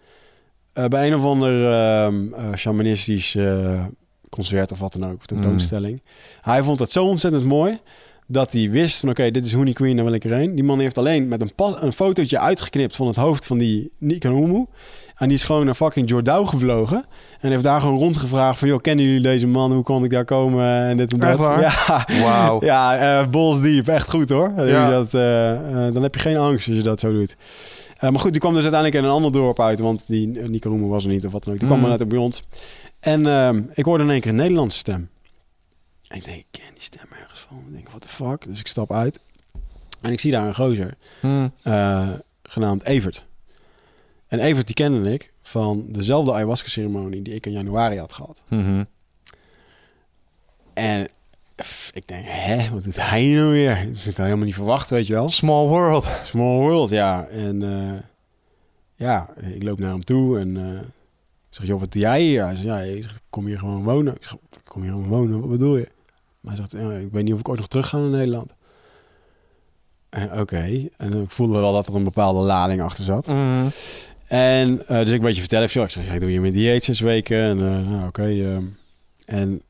eh, 0.75 0.85
bij 0.85 1.07
een 1.07 1.15
of 1.15 1.23
ander 1.23 1.71
ehm 1.71 2.33
eh, 2.33 2.53
shamanistisch 2.55 3.35
eh, 3.35 3.83
concert 4.29 4.71
of 4.71 4.79
wat 4.79 4.93
dan 4.93 5.09
ook, 5.09 5.17
of 5.17 5.25
tentoonstelling. 5.25 6.01
Hij 6.41 6.63
vond 6.63 6.79
het 6.79 6.91
zo 6.91 7.05
ontzettend 7.05 7.43
mooi 7.43 7.79
dat 8.27 8.51
hij 8.51 8.69
wist 8.69 8.99
van 8.99 9.09
oké, 9.09 9.31
dit 9.31 9.45
is 9.45 9.53
Honey 9.53 9.73
Queen, 9.73 9.95
daar 9.95 10.05
wil 10.05 10.13
ik 10.13 10.25
erheen. 10.25 10.55
Die 10.55 10.63
man 10.63 10.79
heeft 10.79 10.97
alleen 10.97 11.27
met 11.27 11.41
een, 11.41 11.55
pas, 11.55 11.73
een 11.79 11.93
fotootje 11.93 12.39
uitgeknipt 12.39 12.95
van 12.95 13.07
het 13.07 13.15
hoofd 13.15 13.45
van 13.45 13.57
die 13.57 13.91
Nika 13.97 14.29
Rumu. 14.29 14.65
En 15.15 15.27
die 15.27 15.37
is 15.37 15.43
gewoon 15.43 15.65
naar 15.65 15.75
fucking 15.75 16.09
Jordao 16.09 16.45
gevlogen. 16.45 17.05
En 17.39 17.51
heeft 17.51 17.63
daar 17.63 17.81
gewoon 17.81 17.99
rondgevraagd 17.99 18.59
van... 18.59 18.67
joh, 18.67 18.81
kennen 18.81 19.05
jullie 19.05 19.21
deze 19.21 19.47
man? 19.47 19.71
Hoe 19.73 19.83
kon 19.83 20.03
ik 20.03 20.09
daar 20.09 20.25
komen? 20.25 20.85
En 20.85 20.97
dit 20.97 21.13
en 21.13 21.19
dat. 21.19 21.39
Ja, 21.39 22.05
Wauw. 22.21 22.63
ja 22.65 23.19
uh, 23.21 23.27
balls 23.27 23.61
deep. 23.61 23.87
Echt 23.87 24.09
goed 24.09 24.29
hoor. 24.29 24.53
Ja. 24.65 24.89
Dat, 24.89 25.11
dan 25.93 26.03
heb 26.03 26.15
je 26.15 26.21
geen 26.21 26.37
angst 26.37 26.67
als 26.67 26.77
je 26.77 26.83
dat 26.83 26.99
zo 26.99 27.11
doet. 27.11 27.35
Eh, 28.05 28.11
maar 28.11 28.19
goed, 28.19 28.31
die 28.31 28.39
kwam 28.41 28.53
dus 28.53 28.63
uiteindelijk 28.63 29.01
in 29.03 29.09
een 29.09 29.15
ander 29.15 29.31
dorp 29.31 29.59
uit. 29.59 29.79
Want 29.79 30.07
die 30.07 30.27
uh, 30.27 30.47
Nico 30.47 30.69
Roemer 30.69 30.89
was 30.89 31.03
er 31.03 31.09
niet 31.09 31.25
of 31.25 31.31
wat 31.31 31.43
dan 31.43 31.53
ook. 31.53 31.59
Die 31.59 31.67
kwam 31.67 31.81
Mm. 31.81 31.87
maar 31.89 31.97
net 31.97 32.07
bij 32.07 32.17
ons. 32.17 32.43
En 32.99 33.25
ehm, 33.25 33.61
ik 33.73 33.85
hoorde 33.85 34.03
in 34.03 34.09
één 34.09 34.21
keer 34.21 34.29
een 34.29 34.35
Nederlandse 34.35 34.77
stem. 34.77 35.09
En 36.07 36.17
ik 36.17 36.23
denk, 36.25 36.37
ik 36.37 36.45
ken 36.51 36.73
die 36.73 36.81
stem 36.81 37.05
ergens 37.21 37.39
van. 37.39 37.57
Ik 37.67 37.73
denk, 37.73 37.87
what 37.89 38.01
the 38.01 38.07
fuck? 38.07 38.45
Dus 38.47 38.59
ik 38.59 38.67
stap 38.67 38.91
uit. 38.91 39.19
En 40.01 40.11
ik 40.11 40.19
zie 40.19 40.31
daar 40.31 40.47
een 40.47 40.55
gozer. 40.55 40.93
Hm. 41.21 41.47
eh, 41.63 42.09
genaamd 42.43 42.83
Evert. 42.83 43.25
En 44.27 44.39
Evert 44.39 44.65
die 44.65 44.75
kende 44.75 45.13
ik 45.13 45.33
van 45.41 45.85
dezelfde 45.89 46.33
ayahuasca-ceremonie 46.33 47.21
die 47.21 47.33
ik 47.33 47.45
in 47.45 47.51
januari 47.51 47.97
had 47.97 48.13
gehad. 48.13 48.43
Mhm. 48.49 48.83
En 50.73 51.07
ik 51.91 52.07
denk, 52.07 52.25
hè, 52.27 52.69
wat 52.69 52.83
doet 52.83 53.09
hij 53.09 53.27
nou 53.27 53.51
weer? 53.51 53.71
Ik 53.81 53.95
had 53.95 54.03
het 54.03 54.17
helemaal 54.17 54.45
niet 54.45 54.53
verwacht, 54.53 54.89
weet 54.89 55.07
je 55.07 55.13
wel. 55.13 55.29
Small 55.29 55.67
world. 55.67 56.07
Small 56.23 56.59
world, 56.59 56.89
ja. 56.89 57.27
En 57.27 57.63
eh, 57.63 57.99
ja, 58.95 59.29
ik 59.41 59.63
loop 59.63 59.79
naar 59.79 59.91
hem 59.91 60.03
toe 60.03 60.39
en 60.39 60.57
ik 61.55 61.61
zeg, 61.61 61.67
joh, 61.67 61.79
wat 61.79 61.91
doe 61.91 62.01
jij 62.01 62.21
hier? 62.21 62.43
Hij 62.43 62.55
zegt, 62.55 62.67
ja, 62.67 62.79
ik, 62.79 63.03
zeg, 63.03 63.19
kom 63.29 63.45
hier 63.45 63.59
gewoon 63.59 63.83
wonen. 63.83 64.15
Ik 64.15 64.23
zeg, 64.23 64.35
kom 64.63 64.81
hier 64.81 64.91
gewoon 64.91 65.07
wonen, 65.07 65.39
wat 65.39 65.49
bedoel 65.49 65.77
je? 65.77 65.89
Maar 66.39 66.55
hij 66.55 66.65
zegt, 66.69 66.83
ja, 66.83 66.91
ik 66.91 67.11
weet 67.11 67.23
niet 67.23 67.33
of 67.33 67.39
ik 67.39 67.49
ooit 67.49 67.59
nog 67.59 67.67
terug 67.67 67.87
ga 67.87 67.97
naar 67.97 68.09
Nederland. 68.09 68.53
Oké, 70.33 70.89
en 70.97 71.21
ik 71.21 71.31
voelde 71.31 71.59
wel 71.59 71.73
dat 71.73 71.87
er 71.87 71.95
een 71.95 72.03
bepaalde 72.03 72.39
lading 72.39 72.81
achter 72.81 73.03
zat. 73.03 73.27
Mhm. 73.27 73.67
En 74.27 74.87
eh, 74.87 74.97
dus 74.99 75.09
ik 75.09 75.15
een 75.17 75.25
beetje 75.25 75.41
vertellen, 75.41 75.67
joh, 75.67 75.83
ik 75.83 75.89
zeg, 75.89 76.13
ik 76.13 76.19
doe 76.19 76.29
hier 76.29 76.41
mijn 76.41 76.53
dieet 76.53 76.83
zes 76.83 76.99
weken. 76.99 77.37
En 77.37 77.57
nou, 77.57 78.07
oké. 78.07 78.23
ehm. 78.23 78.63
en 79.25 79.61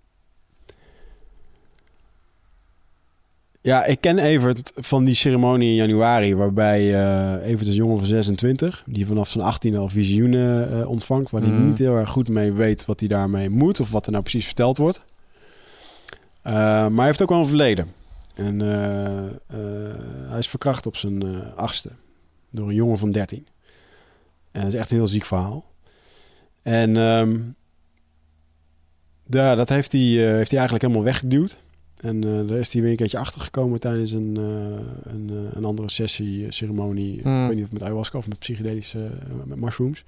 ja, 3.65 3.85
ik 3.85 4.01
ken 4.01 4.19
Evert 4.19 4.71
van 4.75 5.03
die 5.03 5.13
ceremonie 5.13 5.69
in 5.69 5.75
januari, 5.75 6.35
waarbij 6.35 6.93
eh 6.93 7.47
Evert 7.47 7.61
is 7.61 7.67
een 7.67 7.73
jongen 7.73 7.97
van 7.97 8.05
26, 8.05 8.83
die 8.85 9.07
vanaf 9.07 9.29
zijn 9.29 9.43
18 9.43 9.75
al 9.75 9.89
visioenen 9.89 10.79
eh, 10.79 10.89
ontvangt, 10.89 11.31
waar 11.31 11.41
hij 11.41 11.51
Mm. 11.51 11.67
niet 11.67 11.77
heel 11.77 11.95
erg 11.95 12.09
goed 12.09 12.29
mee 12.29 12.51
weet 12.51 12.85
wat 12.85 12.99
hij 12.99 13.09
daarmee 13.09 13.49
moet 13.49 13.79
of 13.79 13.91
wat 13.91 14.05
er 14.05 14.11
nou 14.11 14.23
precies 14.23 14.45
verteld 14.45 14.77
wordt. 14.77 15.01
Eh, 16.41 16.53
maar 16.53 16.95
hij 16.95 17.05
heeft 17.05 17.21
ook 17.21 17.29
wel 17.29 17.39
een 17.39 17.47
verleden. 17.47 17.87
En 18.35 18.59
hij 20.29 20.39
is 20.39 20.47
verkracht 20.47 20.85
op 20.85 20.95
zijn 20.95 21.43
achtste 21.55 21.89
door 22.49 22.67
een 22.67 22.75
jongen 22.75 22.97
van 22.97 23.11
13. 23.11 23.47
En 24.51 24.61
dat 24.61 24.73
is 24.73 24.79
echt 24.79 24.91
een 24.91 24.97
heel 24.97 25.07
ziek 25.07 25.25
verhaal. 25.25 25.65
En 26.61 26.97
ehm, 26.97 27.37
dat 29.55 29.69
heeft 29.69 29.91
hij, 29.91 30.01
heeft 30.01 30.49
hij 30.49 30.59
eigenlijk 30.59 30.81
helemaal 30.81 31.03
weggeduwd. 31.03 31.57
En 32.01 32.23
eh, 32.23 32.47
daar 32.47 32.57
is 32.57 32.73
hij 32.73 32.81
weer 32.81 32.91
een 32.91 32.97
keertje 32.97 33.17
achter 33.17 33.41
gekomen 33.41 33.79
tijdens 33.79 34.11
een, 34.11 34.37
eh, 34.37 35.11
een, 35.13 35.29
eh, 35.29 35.57
een 35.57 35.65
andere 35.65 35.89
sessie, 35.89 36.45
ceremonie. 36.49 37.19
Hmm. 37.23 37.41
Ik 37.41 37.47
weet 37.47 37.55
niet 37.55 37.65
of 37.65 37.71
met 37.71 37.83
ayahuasca 37.83 38.17
of 38.17 38.27
met 38.27 38.39
psychedelische, 38.39 39.09
met 39.45 39.59
mushrooms. 39.59 40.03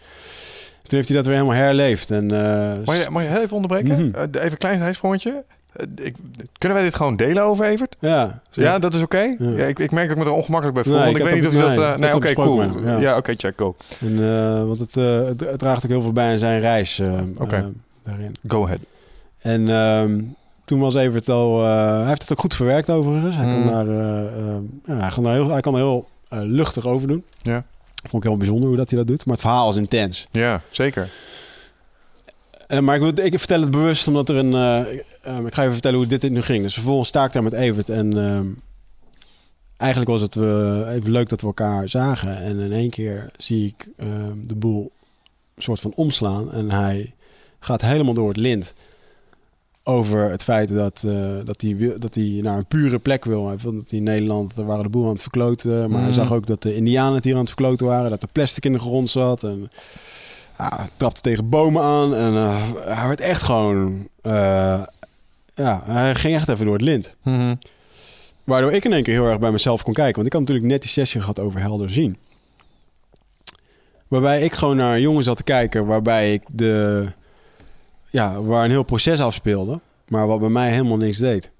Toen 0.84 0.98
heeft 0.98 1.08
hij 1.08 1.18
dat 1.18 1.26
weer 1.26 1.36
helemaal 1.36 1.58
herleefd. 1.58 2.12
En, 2.12 2.26
Mag 2.86 3.04
je, 3.04 3.10
mag 3.10 3.22
je 3.22 3.28
heel 3.30 3.42
even 3.42 3.56
onderbreken? 3.56 4.10
Mhm. 4.10 4.24
Even 4.32 4.52
een 4.52 4.58
klein 4.58 4.78
zijsprongetje. 4.78 5.44
Ik, 5.96 6.16
kunnen 6.58 6.78
wij 6.78 6.88
dit 6.88 6.96
gewoon 6.96 7.16
delen 7.16 7.44
over 7.44 7.66
Evert? 7.66 7.96
ja, 8.00 8.42
Ja, 8.52 8.80
dat 8.80 8.94
is 8.94 9.02
oké? 9.02 9.36
Ja. 9.40 9.50
Ja, 9.50 9.66
ik, 9.66 9.80
ik 9.80 9.92
merk 9.92 10.08
dat 10.08 10.18
ik 10.18 10.24
me 10.24 10.30
er 10.30 10.36
ongemakkelijk 10.36 10.84
bij 10.84 10.84
voel. 10.84 11.02
Nee, 11.02 11.04
want 11.04 11.18
ik 11.18 11.24
weet 11.24 11.34
niet 11.34 11.48
of 11.48 11.54
je 11.54 11.80
dat... 11.80 11.98
nee, 11.98 12.16
oké, 12.16 12.34
cool. 12.34 12.64
Ja, 12.86 13.00
ja. 13.00 13.18
oké, 13.18 13.34
check, 13.38 13.54
go. 13.58 13.76
En, 14.00 14.68
want 14.68 14.80
het, 14.80 14.96
het, 14.96 15.60
draagt 15.60 15.84
ook 15.86 15.92
heel 15.92 16.02
veel 16.02 16.14
bij 16.14 16.32
aan 16.32 16.40
zijn 16.40 16.60
reis 16.60 17.02
Oké. 17.38 17.72
daarin. 18.04 18.36
Go 18.48 18.64
ahead. 18.64 18.80
En 19.42 19.70
ehm, 19.70 20.20
toen 20.68 20.80
was 20.80 20.96
Evert 20.96 21.30
al... 21.30 21.64
eh, 21.64 21.98
hij 22.00 22.08
heeft 22.08 22.22
het 22.22 22.32
ook 22.32 22.40
goed 22.40 22.56
verwerkt 22.56 22.90
overigens. 22.90 23.36
Hij, 23.36 23.46
Mm. 23.46 23.52
kan, 23.64 23.74
daar, 23.74 23.88
eh, 23.88 24.26
eh, 24.26 24.56
ja, 24.86 24.96
hij, 25.00 25.10
kan, 25.10 25.24
daar 25.24 25.34
heel, 25.34 25.50
hij 25.50 25.62
kan 25.62 25.76
heel 25.76 26.08
luchtig 26.30 26.86
over 26.86 27.08
doen. 27.08 27.24
Ja. 27.42 27.66
Vond 28.10 28.24
ik 28.24 28.30
heel 28.30 28.38
bijzonder 28.38 28.68
hoe 28.68 28.78
dat 28.78 28.90
hij 28.90 29.00
dat 29.00 29.08
doet. 29.08 29.26
Maar 29.26 29.34
het 29.36 29.44
verhaal 29.44 29.70
is 29.70 29.76
intens. 29.76 30.28
Ja, 30.32 30.62
zeker. 30.70 31.10
Maar 32.82 32.96
ik, 32.96 33.02
wil- 33.02 33.26
ik 33.26 33.38
vertel 33.40 33.62
het 33.62 33.72
bewust 33.72 34.08
omdat 34.08 34.30
er 34.30 34.36
een... 34.36 34.86
ik- 34.92 35.06
ik 35.46 35.54
ga 35.54 35.62
even 35.62 35.74
vertellen 35.74 35.98
hoe 35.98 36.08
dit 36.08 36.30
nu 36.30 36.42
ging. 36.42 36.64
Dus 36.64 36.74
vervolgens 36.74 37.10
sta 37.10 37.26
ik 37.26 37.32
daar 37.32 37.44
met 37.44 37.54
Evert. 37.54 37.90
En 37.90 38.18
eigenlijk 39.78 40.12
was 40.12 40.22
het 40.22 40.36
eh, 40.36 40.94
even 40.94 41.12
leuk 41.12 41.30
dat 41.30 41.42
we 41.42 41.48
elkaar 41.48 41.90
zagen. 41.90 42.38
En 42.38 42.60
in 42.60 42.72
één 42.74 42.90
keer 42.90 43.30
zie 43.38 43.66
ik 43.66 43.90
de 44.48 44.56
boel 44.56 44.92
soort 45.58 45.80
van 45.80 45.92
omslaan. 45.96 46.52
En 46.52 46.72
hij 46.72 47.14
gaat 47.60 47.82
helemaal 47.82 48.14
door 48.14 48.28
het 48.28 48.38
lint. 48.38 48.74
Over 49.90 50.30
het 50.30 50.44
feit 50.44 50.70
dat, 50.70 51.04
eh, 51.06 51.14
dat, 51.46 51.62
hij, 51.62 51.94
dat 51.98 52.16
hij 52.16 52.40
naar 52.42 52.58
een 52.58 52.66
pure 52.66 53.00
plek 53.00 53.26
wil. 53.26 53.48
Hij 53.48 53.58
vond 53.58 53.76
dat 53.76 53.90
hij 53.90 54.00
in 54.00 54.06
Nederland, 54.06 54.56
daar 54.56 54.66
waren 54.66 54.84
de 54.84 54.90
boel 54.90 55.04
aan 55.06 55.12
het 55.12 55.22
verkloten. 55.22 55.80
Maar 55.90 56.00
hij 56.00 56.10
Mhm. 56.10 56.20
zag 56.20 56.34
ook 56.34 56.46
dat 56.46 56.62
de 56.62 56.76
indianen 56.76 57.14
het 57.16 57.24
hier 57.24 57.34
aan 57.34 57.40
het 57.40 57.50
verkloten 57.50 57.86
waren. 57.86 58.10
Dat 58.10 58.22
er 58.24 58.28
plastic 58.32 58.66
in 58.66 58.72
de 58.74 58.80
grond 58.80 59.10
zat. 59.10 59.44
En 59.44 59.72
hij 60.56 60.88
trapte 60.98 61.22
tegen 61.22 61.50
bomen 61.50 61.82
aan. 61.82 62.16
En 62.16 62.34
eh, 62.34 62.64
hij 62.86 63.08
werd 63.08 63.22
echt 63.22 63.42
gewoon... 63.42 64.08
eh, 64.22 64.84
ja, 65.56 65.84
hij 65.86 66.16
ging 66.16 66.34
echt 66.36 66.50
even 66.50 66.66
door 66.66 66.74
het 66.74 66.84
lint. 66.84 67.16
Mhm. 67.24 67.56
Waardoor 68.44 68.72
ik 68.74 68.86
in 68.86 68.94
één 68.94 69.04
keer 69.04 69.14
heel 69.14 69.26
erg 69.30 69.40
bij 69.40 69.52
mezelf 69.52 69.84
kon 69.84 69.94
kijken. 69.94 70.16
Want 70.16 70.28
ik 70.28 70.34
had 70.34 70.42
natuurlijk 70.42 70.68
net 70.68 70.82
die 70.82 70.90
sessie 70.92 71.20
gehad 71.22 71.40
over 71.40 71.60
helder 71.60 71.90
zien. 71.90 72.18
Waarbij 74.08 74.42
ik 74.42 74.54
gewoon 74.54 74.78
naar 74.78 74.96
een 74.96 75.02
jongen 75.02 75.24
zat 75.24 75.38
te 75.38 75.44
kijken, 75.44 75.86
waarbij 75.86 76.34
ik 76.34 76.42
de, 76.54 77.06
ja, 78.10 78.42
waar 78.42 78.64
een 78.64 78.70
heel 78.70 78.84
proces 78.84 79.20
afspeelde, 79.20 79.80
maar 80.08 80.28
wat 80.28 80.40
bij 80.40 80.50
mij 80.50 80.72
helemaal 80.72 80.98
niks 80.98 81.18
deed. 81.18 81.52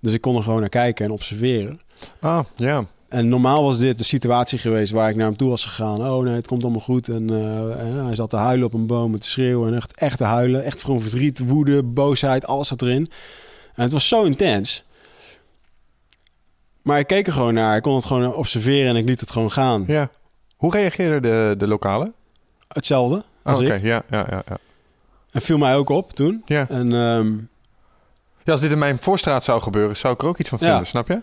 Dus 0.00 0.12
ik 0.12 0.20
kon 0.20 0.36
er 0.36 0.42
gewoon 0.42 0.60
naar 0.60 0.68
kijken 0.68 1.04
en 1.04 1.10
observeren. 1.10 1.80
Ah, 2.20 2.44
ja. 2.56 2.84
En 3.08 3.28
normaal 3.28 3.62
was 3.62 3.78
dit 3.78 3.98
de 3.98 4.04
situatie 4.04 4.58
geweest 4.58 4.92
waar 4.92 5.10
ik 5.10 5.16
naar 5.16 5.26
hem 5.26 5.36
toe 5.36 5.48
was 5.48 5.64
gegaan. 5.64 6.06
Oh 6.06 6.22
nee, 6.24 6.34
het 6.34 6.46
komt 6.46 6.62
allemaal 6.62 6.80
goed. 6.80 7.08
En 7.08 7.30
eh, 7.30 8.04
hij 8.04 8.14
zat 8.14 8.30
te 8.30 8.36
huilen 8.36 8.66
op 8.66 8.72
een 8.74 8.86
boom 8.86 9.12
en 9.12 9.20
te 9.20 9.28
schreeuwen. 9.28 9.68
En 9.68 9.76
echt, 9.76 9.94
echt 9.94 10.18
te 10.18 10.24
huilen. 10.24 10.64
Echt 10.64 10.84
gewoon 10.84 11.00
verdriet, 11.00 11.38
woede, 11.38 11.82
boosheid, 11.82 12.46
alles 12.46 12.68
zat 12.68 12.82
erin. 12.82 13.10
En 13.74 13.82
het 13.82 13.92
was 13.92 14.08
zo 14.08 14.22
intens. 14.22 14.84
Maar 16.82 16.98
ik 16.98 17.06
keek 17.06 17.26
er 17.26 17.32
gewoon 17.32 17.54
naar. 17.54 17.76
Ik 17.76 17.82
kon 17.82 17.94
het 17.94 18.04
gewoon 18.04 18.34
observeren 18.34 18.88
en 18.88 18.96
ik 18.96 19.04
liet 19.04 19.20
het 19.20 19.30
gewoon 19.30 19.50
gaan. 19.50 19.84
ja. 19.86 20.08
Hoe 20.56 20.72
reageerden 20.72 21.22
de, 21.22 21.54
de 21.58 21.68
lokalen? 21.68 22.14
Hetzelfde 22.68 23.14
Oh, 23.16 23.22
als 23.42 23.60
Oké, 23.60 23.74
ja, 23.74 24.02
ja, 24.10 24.26
ja, 24.30 24.42
ja. 24.48 24.56
En 25.32 25.40
viel 25.40 25.58
mij 25.58 25.76
ook 25.76 25.88
op 25.88 26.12
toen. 26.12 26.42
Ja. 26.44 26.68
En, 26.68 26.92
ehm, 26.94 27.32
Ja, 28.44 28.52
als 28.52 28.60
dit 28.60 28.70
in 28.70 28.78
mijn 28.78 28.98
voorstraat 29.00 29.44
zou 29.44 29.62
gebeuren, 29.62 29.96
zou 29.96 30.14
ik 30.14 30.22
er 30.22 30.28
ook 30.28 30.38
iets 30.38 30.48
van 30.48 30.58
Ja. 30.60 30.66
vinden, 30.68 30.86
snap 30.86 31.08
je? 31.08 31.22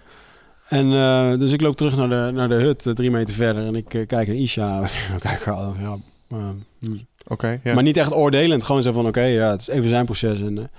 en 0.68 0.94
eh, 0.94 1.40
dus 1.40 1.52
ik 1.52 1.62
loop 1.62 1.76
terug 1.76 1.96
naar 1.96 2.10
de, 2.10 2.32
naar 2.34 2.50
de 2.50 2.56
hut, 2.56 2.86
eh, 2.86 2.94
drie 2.94 3.12
meter 3.12 3.34
verder. 3.34 3.66
En 3.66 3.76
ik 3.76 3.94
eh, 3.94 4.08
kijk 4.08 4.28
naar 4.28 4.36
Isha. 4.36 4.82
kijk, 5.20 5.46
ja, 5.46 5.72
ja, 5.80 5.98
eh, 6.30 6.50
hm. 6.80 6.98
Oké, 7.28 7.60
ja. 7.64 7.74
Maar 7.74 7.84
niet 7.84 7.98
echt 7.98 8.14
oordelend. 8.14 8.64
Gewoon 8.64 8.82
zo 8.82 8.92
van, 8.92 9.08
oké, 9.08 9.22
ja, 9.22 9.52
het 9.52 9.62
is 9.62 9.68
even 9.68 9.90
zijn 9.90 10.06
proces. 10.06 10.40
En, 10.40 10.70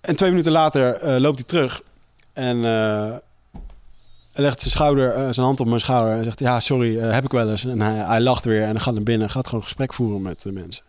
en 0.00 0.16
twee 0.16 0.30
minuten 0.30 0.52
later 0.52 1.20
loopt 1.20 1.38
hij 1.38 1.46
terug. 1.48 1.82
En 2.32 2.60
legt 4.32 4.60
zijn, 4.60 4.72
schouder, 4.72 5.34
zijn 5.34 5.46
hand 5.46 5.60
op 5.60 5.66
mijn 5.66 5.80
schouder. 5.80 6.16
En 6.16 6.24
zegt, 6.24 6.38
ja, 6.38 6.60
sorry, 6.60 6.98
heb 6.98 7.24
ik 7.24 7.30
wel 7.30 7.50
eens. 7.50 7.64
En 7.64 7.80
hij, 7.80 7.94
hij 7.94 8.20
lacht 8.20 8.44
weer 8.44 8.62
en 8.62 8.72
dan 8.72 8.80
gaat 8.80 8.94
naar 8.94 9.02
binnen. 9.02 9.30
Gaat 9.30 9.46
gewoon 9.48 9.64
gesprek 9.64 9.94
voeren 9.94 10.22
met 10.22 10.42
de 10.42 10.52
mensen. 10.52 10.84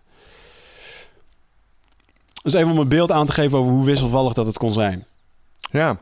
Dus 2.46 2.54
even 2.54 2.72
om 2.72 2.78
een 2.78 2.88
beeld 2.88 3.12
aan 3.12 3.26
te 3.26 3.32
geven 3.32 3.58
over 3.58 3.72
hoe 3.72 3.86
wisselvallig 3.86 4.34
dat 4.34 4.46
het 4.48 4.58
kon 4.58 4.74
zijn. 4.74 5.06
ja. 5.72 5.98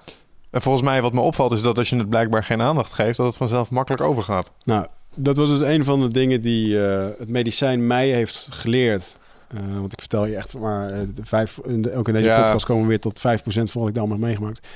En 0.51 0.61
volgens 0.61 0.83
mij 0.83 1.01
wat 1.01 1.13
me 1.13 1.21
opvalt 1.21 1.51
is 1.51 1.61
dat 1.61 1.77
als 1.77 1.89
je 1.89 1.95
het 1.95 2.09
blijkbaar 2.09 2.43
geen 2.43 2.61
aandacht 2.61 2.93
geeft, 2.93 3.17
dat 3.17 3.25
het 3.25 3.37
vanzelf 3.37 3.69
makkelijk 3.69 4.03
overgaat. 4.03 4.51
Nou, 4.65 4.85
dat 5.15 5.37
was 5.37 5.49
dus 5.49 5.59
een 5.59 5.83
van 5.83 6.01
de 6.01 6.11
dingen 6.11 6.41
die 6.41 6.85
eh, 6.85 7.05
het 7.19 7.29
medicijn 7.29 7.87
mij 7.87 8.07
heeft 8.09 8.47
geleerd. 8.51 9.15
Eh, 9.47 9.59
want 9.79 9.93
ik 9.93 9.99
vertel 9.99 10.25
je 10.25 10.35
echt 10.35 10.53
maar, 10.53 10.89
eh, 10.91 10.99
de 11.15 11.25
vijf, 11.25 11.59
in 11.65 11.81
de, 11.81 11.95
ook 11.95 12.07
in 12.07 12.13
deze 12.13 12.27
Ja. 12.29 12.41
podcast 12.41 12.65
komen 12.65 12.81
we 12.83 12.87
weer 12.89 12.99
tot 12.99 13.19
5% 13.19 13.71
van 13.71 13.81
wat 13.81 13.89
ik 13.89 13.95
dan 13.95 14.09
heb 14.09 14.19
meegemaakt. 14.19 14.67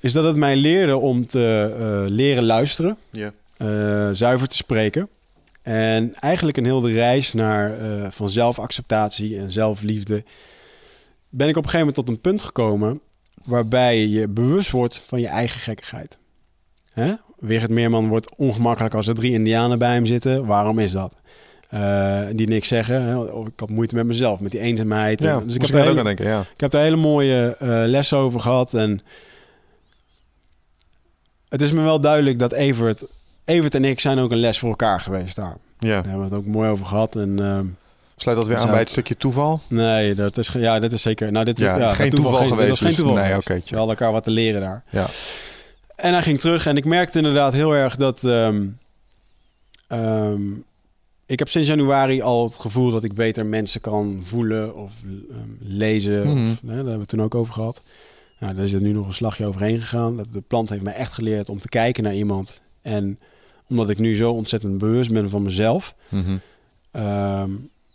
Is 0.00 0.12
dat 0.12 0.24
het 0.24 0.36
mij 0.36 0.56
leerde 0.56 0.96
om 0.96 1.26
te 1.26 2.04
leren 2.08 2.44
luisteren, 2.44 2.96
zuiver 4.12 4.48
te 4.48 4.56
spreken. 4.56 5.08
En 5.62 6.14
eigenlijk 6.14 6.56
een 6.56 6.64
hele 6.64 6.92
reis 6.92 7.32
naar 7.32 7.72
van 8.10 8.28
zelfacceptatie 8.28 9.38
en 9.38 9.50
zelfliefde. 9.52 10.24
Ben 11.30 11.48
ik 11.48 11.56
op 11.56 11.64
een 11.64 11.70
gegeven 11.70 11.78
moment 11.78 11.94
tot 12.06 12.08
een 12.08 12.20
punt 12.20 12.42
gekomen 12.42 13.00
waarbij 13.44 14.06
je 14.06 14.28
bewust 14.28 14.70
wordt 14.70 15.02
van 15.04 15.20
je 15.20 15.26
eigen 15.28 15.60
gekkigheid. 15.60 16.18
Hè? 16.92 17.12
Wigert 17.38 17.70
Meerman 17.70 18.08
wordt 18.08 18.36
ongemakkelijk 18.36 18.94
als 18.94 19.06
er 19.06 19.14
drie 19.14 19.32
indianen 19.32 19.78
bij 19.78 19.92
hem 19.92 20.06
zitten. 20.06 20.46
Waarom 20.46 20.78
is 20.78 20.92
dat? 20.92 21.14
Eh, 21.68 22.20
die 22.32 22.46
niks 22.48 22.68
zeggen. 22.68 23.02
Hè? 23.02 23.24
Ik 23.46 23.52
had 23.60 23.70
moeite 23.70 23.94
met 23.94 24.06
mezelf, 24.06 24.40
met 24.40 24.50
die 24.50 24.60
eenzaamheid. 24.60 25.20
Ja, 25.20 25.34
En- 25.40 25.46
dus 25.46 25.54
ik 25.54 25.60
heb 25.62 25.70
daar 25.70 25.80
ook 25.80 25.86
aan 25.88 25.92
hele- 25.96 26.06
denken, 26.06 26.26
ja. 26.26 26.40
ik 26.54 26.60
heb 26.60 26.70
daar 26.70 26.82
hele 26.82 26.96
mooie 26.96 27.56
eh, 27.58 27.68
lessen 27.68 28.18
over 28.18 28.40
gehad. 28.40 28.74
En 28.74 29.00
het 31.48 31.62
is 31.62 31.72
me 31.72 31.82
wel 31.82 32.00
duidelijk 32.00 32.38
dat 32.38 32.52
Evert, 32.52 33.04
Evert 33.44 33.74
en 33.74 33.84
ik 33.84 34.00
zijn 34.00 34.18
ook 34.18 34.30
een 34.30 34.38
les 34.40 34.58
voor 34.58 34.68
elkaar 34.68 35.00
geweest 35.00 35.36
daar. 35.36 35.56
ja. 35.78 35.88
Daar 35.88 36.02
hebben 36.10 36.28
we 36.28 36.34
het 36.34 36.44
ook 36.44 36.46
mooi 36.52 36.70
over 36.70 36.86
gehad. 36.86 37.16
En 37.16 37.38
ehm, 37.44 37.66
Sluit 38.20 38.36
dat 38.38 38.46
weer 38.46 38.56
aan 38.56 38.70
bij 38.70 38.78
het 38.78 38.88
stukje 38.88 39.16
toeval? 39.16 39.60
nee, 39.68 40.14
dat 40.14 40.38
is, 40.38 40.48
ja, 40.48 40.78
dat 40.80 40.92
is 40.92 41.02
zeker. 41.02 41.32
Nou, 41.32 41.44
dit, 41.44 41.58
Ja, 41.58 41.78
het 41.78 41.90
is 41.90 41.96
geen 41.96 42.10
toeval 42.10 42.32
geweest, 42.32 42.58
Dat 42.58 42.68
was 42.68 42.78
geen 42.78 42.88
dus- 42.88 42.96
toeval. 42.96 43.14
nee, 43.14 43.36
oké, 43.36 43.54
We 43.54 43.76
hadden 43.76 43.88
elkaar 43.88 44.12
wat 44.12 44.24
te 44.24 44.30
leren 44.30 44.60
daar. 44.60 44.84
Ja. 44.90 45.06
En 45.96 46.12
hij 46.12 46.22
ging 46.22 46.40
terug 46.40 46.66
en 46.66 46.76
ik 46.76 46.84
merkte 46.84 47.18
inderdaad 47.18 47.52
heel 47.52 47.72
erg 47.72 47.96
dat... 47.96 48.24
ehm, 48.24 48.66
ehm, 49.88 50.42
ik 51.26 51.38
heb 51.38 51.48
sinds 51.48 51.68
januari 51.68 52.22
al 52.22 52.42
het 52.44 52.56
gevoel 52.56 52.90
dat 52.90 53.04
ik 53.04 53.14
beter 53.14 53.46
mensen 53.46 53.80
kan 53.80 54.20
voelen 54.24 54.74
of 54.76 54.92
ehm, 55.30 55.38
lezen. 55.58 56.20
Mhm. 56.20 56.50
Of, 56.50 56.60
hè, 56.60 56.66
daar 56.66 56.74
hebben 56.74 56.92
we 56.94 56.98
het 57.00 57.08
toen 57.08 57.22
ook 57.22 57.34
over 57.34 57.54
gehad. 57.54 57.82
Nou, 58.38 58.54
daar 58.54 58.64
is 58.64 58.72
het 58.72 58.82
nu 58.82 58.92
nog 58.92 59.06
een 59.06 59.12
slagje 59.14 59.46
overheen 59.46 59.80
gegaan. 59.80 60.16
Dat 60.16 60.32
de 60.32 60.40
plant 60.40 60.68
heeft 60.70 60.82
mij 60.82 60.94
echt 60.94 61.12
geleerd 61.12 61.48
om 61.48 61.60
te 61.60 61.68
kijken 61.68 62.02
naar 62.02 62.14
iemand. 62.14 62.62
En 62.82 63.18
omdat 63.68 63.88
ik 63.90 63.98
nu 63.98 64.16
zo 64.16 64.32
ontzettend 64.32 64.78
bewust 64.78 65.12
ben 65.12 65.30
van 65.30 65.42
mezelf... 65.42 65.94
Mhm. 66.08 66.36
ehm, 66.90 67.50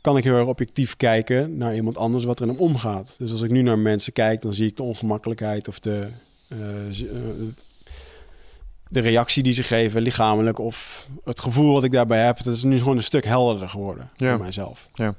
kan 0.05 0.17
ik 0.17 0.23
heel 0.23 0.37
erg 0.37 0.47
objectief 0.47 0.97
kijken 0.97 1.57
naar 1.57 1.75
iemand 1.75 1.97
anders 1.97 2.23
wat 2.23 2.39
er 2.39 2.45
in 2.45 2.51
hem 2.51 2.61
omgaat. 2.61 3.15
Dus 3.17 3.31
als 3.31 3.41
ik 3.41 3.49
nu 3.51 3.61
naar 3.61 3.79
mensen 3.79 4.13
kijk, 4.13 4.41
dan 4.41 4.53
zie 4.53 4.67
ik 4.67 4.77
de 4.77 4.83
ongemakkelijkheid 4.83 5.67
of 5.67 5.79
de, 5.79 6.07
eh, 6.47 6.87
eh, 6.87 6.95
de 8.89 8.99
reactie 8.99 9.43
die 9.43 9.53
ze 9.53 9.63
geven, 9.63 10.01
lichamelijk 10.01 10.59
of 10.59 11.07
het 11.23 11.39
gevoel 11.39 11.73
wat 11.73 11.83
ik 11.83 11.91
daarbij 11.91 12.25
heb. 12.25 12.43
Dat 12.43 12.55
is 12.55 12.63
nu 12.63 12.79
gewoon 12.79 12.97
een 12.97 13.03
stuk 13.03 13.25
helderder 13.25 13.69
geworden 13.69 14.09
Ja. 14.15 14.29
voor 14.29 14.39
mijzelf. 14.39 14.87
Ja. 14.93 15.15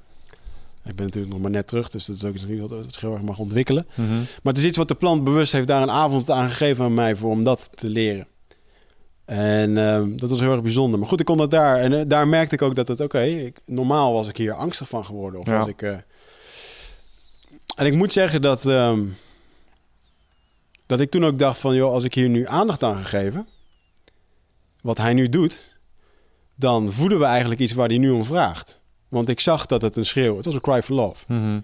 Ik 0.85 0.95
ben 0.97 1.05
natuurlijk 1.05 1.33
nog 1.33 1.43
maar 1.43 1.51
net 1.51 1.67
terug, 1.67 1.91
dus 1.91 2.05
dat 2.05 2.17
is 2.17 2.25
ook 2.25 2.35
iets 2.35 2.61
wat 2.61 2.71
het 2.71 3.01
heel 3.01 3.13
erg 3.13 3.23
mag 3.23 3.39
ontwikkelen. 3.39 3.87
Mhm. 3.95 4.15
Maar 4.15 4.53
het 4.53 4.59
is 4.59 4.65
iets 4.65 4.77
wat 4.77 4.89
de 4.89 4.95
plant 4.95 5.25
bewust 5.25 5.53
heeft 5.53 5.69
daar 5.69 5.83
een 5.83 5.91
avond 5.91 6.31
aan 6.31 6.49
gegeven 6.49 6.85
aan 6.85 6.95
mij 6.95 7.17
voor 7.17 7.31
om 7.31 7.45
dat 7.45 7.69
te 7.75 7.89
leren. 7.89 8.27
En 9.27 9.79
ehm, 9.79 10.17
dat 10.17 10.31
was 10.31 10.41
heel 10.41 10.53
erg 10.53 10.63
bijzonder. 10.63 10.99
Maar 10.99 11.09
goed, 11.09 11.21
ik 11.21 11.27
kon 11.27 11.37
dat 11.37 11.51
daar. 11.51 11.79
En 11.79 11.93
eh, 11.93 12.05
daar 12.09 12.29
merkte 12.29 12.55
ik 12.55 12.63
ook 12.63 12.75
dat 12.75 12.89
het 12.89 13.01
oké. 13.01 13.51
normaal 13.65 14.13
was 14.13 14.29
ik 14.29 14.37
hier 14.37 14.53
angstig 14.53 14.89
van 14.89 15.05
geworden. 15.05 15.41
Of 15.41 15.47
Ja. 15.47 15.59
was 15.59 15.67
ik. 15.67 15.83
eh, 15.83 15.97
en 17.77 17.87
ik 17.87 17.95
moet 17.95 18.13
zeggen 18.13 18.43
dat. 18.43 18.67
ehm, 18.67 19.05
dat 20.87 21.01
ik 21.01 21.11
toen 21.11 21.25
ook 21.25 21.39
dacht 21.39 21.59
van, 21.59 21.75
joh, 21.75 21.93
als 21.93 22.05
ik 22.05 22.15
hier 22.15 22.29
nu 22.29 22.47
aandacht 22.47 22.83
aan 22.83 22.97
ga 22.97 23.03
geven, 23.03 23.47
wat 24.83 24.99
hij 24.99 25.13
nu 25.13 25.29
doet, 25.29 25.79
dan 26.55 26.93
voeden 26.93 27.19
we 27.19 27.25
eigenlijk 27.25 27.61
iets 27.61 27.73
waar 27.73 27.89
hij 27.89 27.99
nu 27.99 28.11
om 28.11 28.25
vraagt. 28.25 28.81
Want 29.09 29.29
ik 29.29 29.41
zag 29.41 29.67
dat 29.67 29.83
het 29.83 29.97
een 29.97 30.07
schreeuw, 30.07 30.37
het 30.37 30.45
was 30.45 30.55
een 30.55 30.61
cry 30.61 30.83
for 30.83 30.95
love. 30.95 31.25
Mhm. 31.29 31.61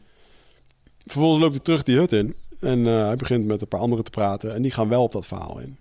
Vervolgens 1.06 1.40
loopt 1.40 1.54
hij 1.54 1.62
terug 1.62 1.82
die 1.82 1.96
hut 1.96 2.12
in. 2.12 2.36
En 2.60 2.86
eh, 2.86 3.06
hij 3.06 3.16
begint 3.16 3.44
met 3.44 3.60
een 3.62 3.68
paar 3.68 3.80
anderen 3.80 4.04
te 4.04 4.10
praten. 4.10 4.54
En 4.54 4.62
die 4.62 4.70
gaan 4.70 4.88
wel 4.88 5.02
op 5.02 5.12
dat 5.12 5.26
verhaal 5.26 5.58
in. 5.58 5.78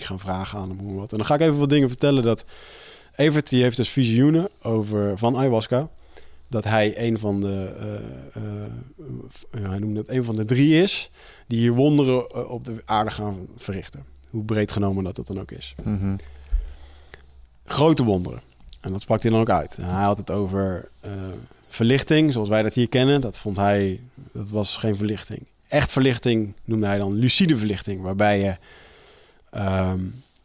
Die 0.00 0.08
gaan 0.08 0.18
vragen 0.20 0.58
aan 0.58 0.68
hem 0.68 0.78
hoe 0.78 0.90
en 0.90 0.96
wat. 0.96 1.12
En 1.12 1.18
dan 1.18 1.26
ga 1.26 1.34
ik 1.34 1.40
even 1.40 1.58
wat 1.58 1.70
dingen 1.70 1.88
vertellen. 1.88 2.22
Dat 2.22 2.44
Evert 3.16 3.48
die 3.48 3.62
heeft 3.62 3.76
dus 3.76 3.88
visioenen 3.88 4.48
over, 4.62 5.18
van 5.18 5.36
ayahuasca. 5.36 5.88
Dat 6.48 6.64
hij 6.64 7.06
een 7.06 7.18
van 7.18 7.40
de... 7.40 7.74
eh, 8.32 8.42
eh, 9.62 9.70
hij 9.70 9.78
noemde 9.78 9.98
het 9.98 10.08
een 10.08 10.24
van 10.24 10.36
de 10.36 10.44
drie 10.44 10.82
is... 10.82 11.10
die 11.46 11.58
hier 11.58 11.72
wonderen 11.72 12.28
eh, 12.28 12.50
op 12.50 12.64
de 12.64 12.76
aarde 12.84 13.10
gaan 13.10 13.46
verrichten. 13.56 14.04
Hoe 14.30 14.44
breed 14.44 14.72
genomen 14.72 15.04
dat 15.04 15.16
dat 15.16 15.26
dan 15.26 15.40
ook 15.40 15.50
is. 15.50 15.74
Mhm. 15.82 16.16
Grote 17.64 18.04
wonderen. 18.04 18.40
En 18.80 18.92
dat 18.92 19.00
sprak 19.00 19.22
hij 19.22 19.30
dan 19.30 19.40
ook 19.40 19.50
uit. 19.50 19.78
En 19.78 19.94
hij 19.94 20.04
had 20.04 20.18
het 20.18 20.30
over 20.30 20.88
verlichting, 21.68 22.32
zoals 22.32 22.48
wij 22.48 22.62
dat 22.62 22.74
hier 22.74 22.88
kennen. 22.88 23.20
Dat 23.20 23.38
vond 23.38 23.56
hij, 23.56 24.00
dat 24.32 24.50
was 24.50 24.76
geen 24.76 24.96
verlichting. 24.96 25.42
Echt 25.68 25.90
verlichting 25.90 26.54
noemde 26.64 26.86
hij 26.86 26.98
dan 26.98 27.14
lucide 27.14 27.56
verlichting, 27.56 28.02
waarbij 28.02 28.40
je 28.40 28.56
ehm, 29.50 29.98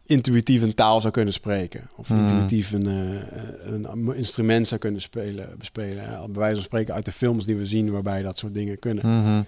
intuïtief 0.05 0.61
een 0.61 0.73
taal 0.73 1.01
zou 1.01 1.13
kunnen 1.13 1.33
spreken. 1.33 1.89
Of 1.95 2.07
Hmm. 2.07 2.19
intuïtief 2.19 2.71
een, 2.71 2.87
eh, 2.87 3.71
een 3.71 4.15
instrument 4.15 4.67
zou 4.67 4.79
kunnen 4.79 5.01
spelen, 5.01 5.49
bespelen. 5.57 6.03
Ja, 6.03 6.19
bij 6.27 6.39
wijze 6.39 6.55
van 6.55 6.63
spreken 6.63 6.93
uit 6.93 7.05
de 7.05 7.11
films 7.11 7.45
die 7.45 7.55
we 7.55 7.65
zien, 7.65 7.91
waarbij 7.91 8.21
dat 8.21 8.37
soort 8.37 8.53
dingen 8.53 8.79
kunnen. 8.79 9.21
Mhm. 9.21 9.41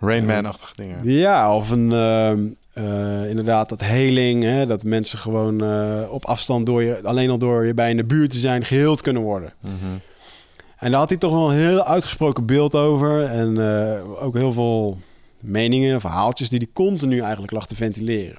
Rain 0.00 0.24
Man-achtige 0.24 0.72
dingen. 0.76 0.98
Ja, 1.10 1.56
of 1.56 1.70
een, 1.70 1.92
ehm, 1.92 2.40
eh, 2.72 3.28
inderdaad 3.28 3.68
dat 3.68 3.80
heling, 3.80 4.42
hè, 4.42 4.66
dat 4.66 4.84
mensen 4.84 5.18
gewoon 5.18 5.62
eh, 5.64 6.00
op 6.10 6.24
afstand 6.24 6.66
door 6.66 6.82
je, 6.82 7.00
alleen 7.02 7.30
al 7.30 7.38
door 7.38 7.66
je 7.66 7.74
bij 7.74 7.90
in 7.90 7.96
de 7.96 8.04
buurt 8.04 8.30
te 8.30 8.38
zijn, 8.38 8.64
geheeld 8.64 9.00
kunnen 9.00 9.22
worden. 9.22 9.52
Mhm. 9.60 9.72
En 10.78 10.90
daar 10.90 11.00
had 11.00 11.08
hij 11.08 11.18
toch 11.18 11.32
wel 11.32 11.50
een 11.50 11.56
heel 11.56 11.84
uitgesproken 11.84 12.46
beeld 12.46 12.74
over. 12.74 13.24
En 13.24 13.58
eh, 13.60 14.22
ook 14.22 14.34
heel 14.34 14.52
veel 14.52 14.98
meningen, 15.40 16.00
verhaaltjes 16.00 16.48
die 16.48 16.58
hij 16.58 16.68
continu 16.72 17.20
eigenlijk 17.20 17.52
lag 17.52 17.66
te 17.66 17.76
ventileren. 17.76 18.36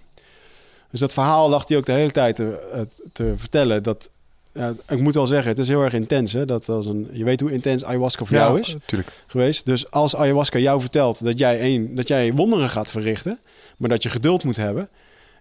Dus 0.94 1.02
dat 1.02 1.14
verhaal 1.14 1.50
lag 1.50 1.68
hij 1.68 1.78
ook 1.78 1.86
de 1.86 1.92
hele 1.92 2.12
tijd 2.12 2.36
te, 2.36 2.70
het- 2.74 3.02
te 3.14 3.34
vertellen. 3.36 3.84
Dat, 3.84 4.10
ja, 4.54 4.74
ik 4.90 5.00
moet 5.00 5.16
wel 5.16 5.28
zeggen, 5.28 5.50
het 5.50 5.60
is 5.60 5.68
heel 5.68 5.82
erg 5.84 5.94
intens. 5.94 6.34
Hè? 6.34 6.46
Dat 6.46 6.70
als 6.70 6.86
een, 6.86 7.10
je 7.12 7.24
weet 7.24 7.40
hoe 7.42 7.52
intens 7.52 7.84
ayahuasca 7.84 8.26
voor 8.26 8.38
jou 8.38 8.60
is 8.60 8.74
natuurlijk. 8.74 9.12
geweest. 9.28 9.66
Dus 9.66 9.92
als 9.92 10.16
ayahuasca 10.16 10.60
jou 10.60 10.82
vertelt 10.82 11.24
dat 11.24 11.38
jij, 11.40 11.62
een, 11.76 11.96
dat 11.96 12.08
jij 12.08 12.34
wonderen 12.34 12.70
gaat 12.70 12.92
verrichten, 12.92 13.40
maar 13.78 13.90
dat 13.90 14.04
je 14.04 14.10
geduld 14.10 14.44
moet 14.44 14.58
hebben, 14.58 14.90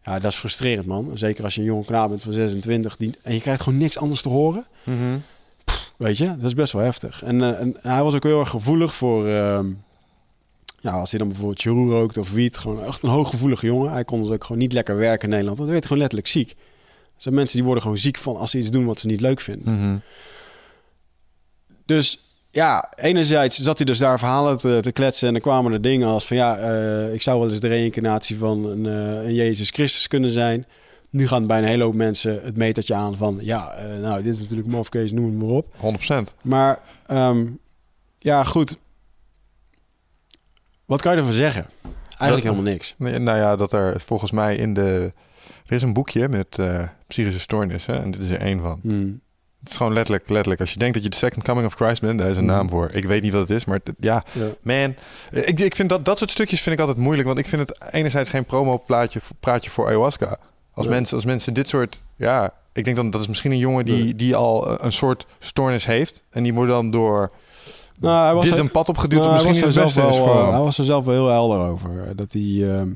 ja, 0.05 0.18
dat 0.18 0.32
is 0.32 0.38
frustrerend, 0.38 0.86
man. 0.86 1.11
Zeker 1.14 1.44
als 1.44 1.55
je 1.55 1.61
een 1.61 1.66
jonge 1.66 1.84
knaap 1.84 2.09
bent 2.09 2.22
van 2.22 2.32
26 2.32 2.96
die, 2.96 3.14
en 3.22 3.34
je 3.34 3.40
krijgt 3.40 3.62
gewoon 3.62 3.78
niks 3.78 3.98
anders 3.98 4.22
te 4.22 4.28
horen. 4.28 4.64
Mhm. 4.84 5.16
Weet 5.96 6.18
je, 6.18 6.26
dat 6.36 6.42
is 6.44 6.55
best 6.55 6.72
wel 6.72 6.82
heftig. 6.82 7.22
En, 7.22 7.42
eh, 7.42 7.61
en 7.61 7.76
hij 7.82 8.03
was 8.03 8.14
ook 8.14 8.22
heel 8.22 8.40
erg 8.40 8.48
gevoelig 8.50 8.94
voor, 8.94 9.28
ehm, 9.28 9.66
ja, 10.83 10.93
als 10.93 11.11
hij 11.11 11.18
dan 11.18 11.28
bijvoorbeeld 11.28 11.61
cheroe 11.61 11.91
rookt 11.91 12.16
of 12.16 12.30
wiet, 12.33 12.57
gewoon 12.57 12.85
echt 12.85 13.03
een 13.03 13.09
hooggevoelige 13.09 13.66
jongen. 13.66 13.93
Hij 13.93 14.05
kon 14.05 14.20
dus 14.20 14.30
ook 14.30 14.45
gewoon 14.45 14.61
niet 14.61 14.72
lekker 14.72 14.97
werken 14.97 15.22
in 15.22 15.28
Nederland, 15.28 15.57
want 15.59 15.70
hij 15.70 15.78
werd 15.78 15.87
gewoon 15.87 16.03
letterlijk 16.03 16.30
ziek. 16.30 16.57
zijn 17.16 17.35
mensen 17.35 17.57
die 17.57 17.64
worden 17.64 17.83
gewoon 17.83 17.99
ziek 17.99 18.16
van 18.16 18.37
als 18.37 18.51
ze 18.51 18.59
iets 18.59 18.70
doen 18.70 18.85
wat 18.85 19.01
ze 19.01 19.07
niet 19.07 19.20
leuk 19.20 19.41
vinden. 19.41 19.74
Mhm. 19.74 19.97
Dus 21.87 22.18
ja, 22.51 22.93
enerzijds 22.95 23.59
zat 23.59 23.76
hij 23.76 23.87
dus 23.87 23.99
daar 23.99 24.18
verhalen 24.18 24.59
te, 24.59 24.78
te 24.83 24.93
kletsen 24.93 25.26
en 25.26 25.33
dan 25.33 25.43
kwamen 25.43 25.72
er 25.72 25.80
dingen 25.80 26.09
als 26.09 26.26
van 26.26 26.37
ja, 26.37 26.59
eh, 26.59 27.14
ik 27.14 27.22
zou 27.22 27.41
wel 27.41 27.51
eens 27.51 27.61
de 27.61 27.68
reïncarnatie 27.68 28.39
van 28.39 28.64
een, 28.64 28.87
eh, 28.87 29.26
een 29.26 29.35
Jezus 29.35 29.70
Christus 29.70 30.09
kunnen 30.09 30.30
zijn. 30.30 30.66
Nu 31.11 31.26
gaan 31.26 31.47
bij 31.47 31.59
een 31.59 31.64
hele 31.64 31.85
hoop 31.85 31.95
mensen 31.95 32.41
het 32.45 32.57
metertje 32.57 32.95
aan 32.95 33.16
van 33.16 33.39
ja, 33.41 33.72
eh, 33.72 34.01
nou 34.01 34.22
dit 34.22 34.35
is 34.35 34.41
natuurlijk 34.41 34.68
mafkees, 34.68 35.12
noem 35.12 35.24
het 35.24 35.35
maar 35.35 35.57
op. 35.57 35.74
100%. 35.76 36.35
Maar 36.43 36.78
ehm, 37.07 37.47
ja, 38.18 38.45
goed. 38.45 38.76
Wat 40.93 41.03
kan 41.03 41.12
je 41.12 41.18
ervan 41.18 41.32
zeggen? 41.32 41.66
Eigenlijk 41.84 42.30
Dat- 42.30 42.43
helemaal 42.43 42.72
niks. 42.72 42.95
Nee, 42.99 43.18
nou 43.18 43.38
ja, 43.38 43.57
dat 43.57 43.72
er 43.72 44.01
volgens 44.01 44.30
mij 44.30 44.57
in 44.57 44.74
de... 44.74 45.12
Er 45.66 45.72
is 45.76 45.82
een 45.82 45.93
boekje 45.93 46.28
met 46.28 46.59
eh, 46.59 46.82
psychische 47.07 47.40
stoornissen 47.40 48.03
en 48.03 48.11
dit 48.11 48.22
is 48.22 48.30
er 48.30 48.40
één 48.40 48.61
van. 48.61 48.78
Hmm. 48.82 49.20
Het 49.61 49.70
is 49.70 49.76
gewoon 49.76 49.93
letterlijk, 49.93 50.28
letterlijk. 50.28 50.61
Als 50.61 50.72
je 50.72 50.78
denkt 50.78 50.95
dat 50.95 51.03
je 51.03 51.09
de 51.11 51.16
second 51.16 51.45
coming 51.45 51.66
of 51.66 51.74
Christ 51.74 52.01
bent, 52.01 52.18
daar 52.18 52.28
is 52.30 52.36
een 52.36 52.45
Mhm. 52.45 52.53
naam 52.55 52.68
voor. 52.68 52.90
Ik 52.93 53.05
weet 53.05 53.22
niet 53.22 53.32
wat 53.32 53.40
het 53.49 53.51
is, 53.51 53.64
maar 53.64 53.80
het- 53.84 53.95
ja, 54.01 54.22
Ja. 54.32 54.47
man. 54.62 54.95
Ik, 55.30 55.61
ik 55.61 55.74
vind 55.76 55.88
dat, 55.88 56.05
dat 56.05 56.18
soort 56.18 56.30
stukjes 56.30 56.61
vind 56.62 56.74
ik 56.74 56.80
altijd 56.80 56.99
moeilijk, 56.99 57.26
want 57.26 57.38
ik 57.38 57.47
vind 57.47 57.68
het 57.68 57.93
enerzijds 57.93 58.30
geen 58.30 58.45
promo-plaatje 58.45 59.20
praatje 59.40 59.70
voor 59.70 59.86
ayahuasca. 59.86 60.36
Als, 60.74 60.86
Ja. 60.86 60.93
mensen, 60.93 61.16
als 61.16 61.24
mensen 61.24 61.55
dit 61.55 61.68
soort, 61.68 62.03
ja, 62.16 62.55
ik 62.72 62.84
denk 62.84 62.97
dan 62.97 63.11
dat 63.11 63.20
is 63.20 63.28
misschien 63.28 63.51
een 63.53 63.59
jongen 63.59 63.84
die, 63.84 64.14
die 64.14 64.36
al 64.36 64.68
eh, 64.68 64.84
een 64.84 64.93
soort 64.93 65.26
stoornis 65.38 65.86
heeft 65.86 66.22
en 66.30 66.43
die 66.43 66.55
wordt 66.55 66.70
dan 66.70 66.90
door 66.90 67.32
Nou, 68.03 68.24
hij 68.24 68.34
was 68.34 68.44
dit 68.48 68.59
een 68.59 68.70
pad 68.70 68.88
opgeduwd 68.88 69.20
Nou, 69.22 69.34
hij 69.34 69.44
misschien 69.44 69.66
niet 69.66 69.74
het 69.74 69.84
beste 69.84 70.00
er 70.00 70.09
is 70.09 70.14
zelf 70.14 70.26
voor 70.26 70.34
wel, 70.34 70.42
eh, 70.42 70.44
hem. 70.46 70.55
Hij 70.55 70.64
was 70.64 70.78
er 70.78 70.84
zelf 70.84 71.05
wel 71.05 71.14
heel 71.14 71.28
helder 71.28 71.59
over. 71.59 71.90
eh, 72.03 72.11
Dat 72.16 72.32
hij, 72.32 72.76
ehm, 72.76 72.88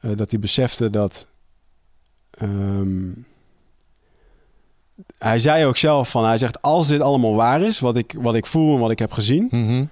eh, 0.00 0.10
dat 0.16 0.30
hij 0.30 0.40
besefte 0.40 0.90
dat... 0.90 1.26
ehm, 2.30 3.08
hij 5.18 5.38
zei 5.38 5.64
ook 5.66 5.76
zelf 5.76 6.10
van... 6.10 6.24
Hij 6.24 6.38
zegt, 6.38 6.62
als 6.62 6.88
dit 6.88 7.00
allemaal 7.00 7.34
waar 7.34 7.60
is, 7.60 7.80
wat 7.80 7.96
ik, 7.96 8.14
wat 8.20 8.34
ik 8.34 8.46
voel 8.46 8.74
en 8.74 8.80
wat 8.80 8.90
ik 8.90 8.98
heb 8.98 9.12
gezien... 9.12 9.48
Mhm. 9.50 9.84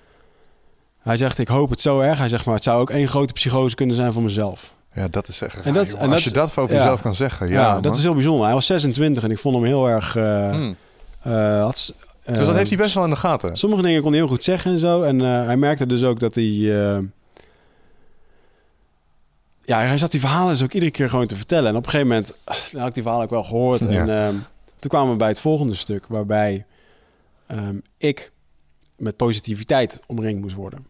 Hij 1.03 1.16
zegt, 1.16 1.39
ik 1.39 1.49
hoop 1.49 1.70
het 1.70 1.80
zo 1.80 2.01
erg. 2.01 2.18
Hij 2.18 2.28
zegt, 2.28 2.45
maar 2.45 2.55
het 2.55 2.64
zou 2.64 2.80
ook 2.80 2.91
één 2.91 3.09
grote 3.09 3.33
psychose 3.33 3.74
kunnen 3.74 3.97
zijn 3.97 4.12
voor 4.12 4.22
mezelf. 4.22 4.72
Ja, 4.95 5.09
dat 5.09 5.28
is 5.28 5.41
echt. 5.41 5.62
En 5.62 5.72
dat- 5.72 5.93
en 5.93 6.01
als 6.11 6.11
dat- 6.11 6.22
je 6.22 6.30
dat 6.30 6.57
over 6.59 6.72
ja. 6.74 6.76
jezelf 6.80 7.01
kan 7.03 7.14
zeggen, 7.14 7.49
ja, 7.49 7.80
dat 7.80 7.97
is 7.97 8.03
heel 8.03 8.14
bijzonder. 8.14 8.45
Hij 8.45 8.55
was 8.55 8.66
26 8.66 9.22
en 9.22 9.30
ik 9.30 9.39
vond 9.39 9.55
hem 9.55 9.64
heel 9.64 9.89
erg... 9.89 10.14
had, 11.62 11.78
s- 11.78 11.93
Dus 12.25 12.39
dat 12.39 12.49
eh, 12.49 12.55
heeft 12.55 12.68
hij 12.68 12.79
best 12.79 12.95
wel 12.95 13.05
in 13.05 13.11
de 13.11 13.16
gaten. 13.16 13.57
Sommige 13.57 13.83
dingen 13.83 14.03
kon 14.03 14.11
hij 14.11 14.20
heel 14.20 14.29
goed 14.29 14.43
zeggen 14.43 14.73
en 14.73 14.79
zo. 14.79 15.03
En 15.03 15.20
eh, 15.20 15.45
hij 15.45 15.57
merkte 15.57 15.87
dus 15.87 16.03
ook 16.05 16.20
dat 16.20 16.35
hij... 16.35 16.45
eh, 16.45 16.99
ja, 19.64 19.79
hij 19.81 19.99
zat 19.99 20.11
die 20.11 20.20
verhalen 20.20 20.53
dus 20.53 20.62
ook 20.62 20.73
iedere 20.73 20.93
keer 20.93 21.09
gewoon 21.09 21.27
te 21.27 21.37
vertellen. 21.37 21.70
En 21.70 21.77
op 21.77 21.85
een 21.85 21.91
gegeven 21.91 22.09
moment 22.09 22.37
eh, 22.45 22.57
had 22.81 22.89
ik 22.89 22.95
die 22.95 23.03
verhalen 23.03 23.27
ook 23.27 23.33
wel 23.33 23.45
gehoord. 23.45 23.81
Ja. 23.81 23.89
En 23.89 24.09
ehm, 24.09 24.35
toen 24.79 24.91
kwamen 24.91 25.11
we 25.12 25.16
bij 25.18 25.29
het 25.29 25.41
volgende 25.41 25.75
stuk... 25.75 26.07
waarbij 26.07 26.64
ehm, 27.47 27.77
ik 27.97 28.33
met 28.97 29.16
positiviteit 29.16 30.01
omringd 30.07 30.41
moest 30.41 30.55
worden. 30.55 30.87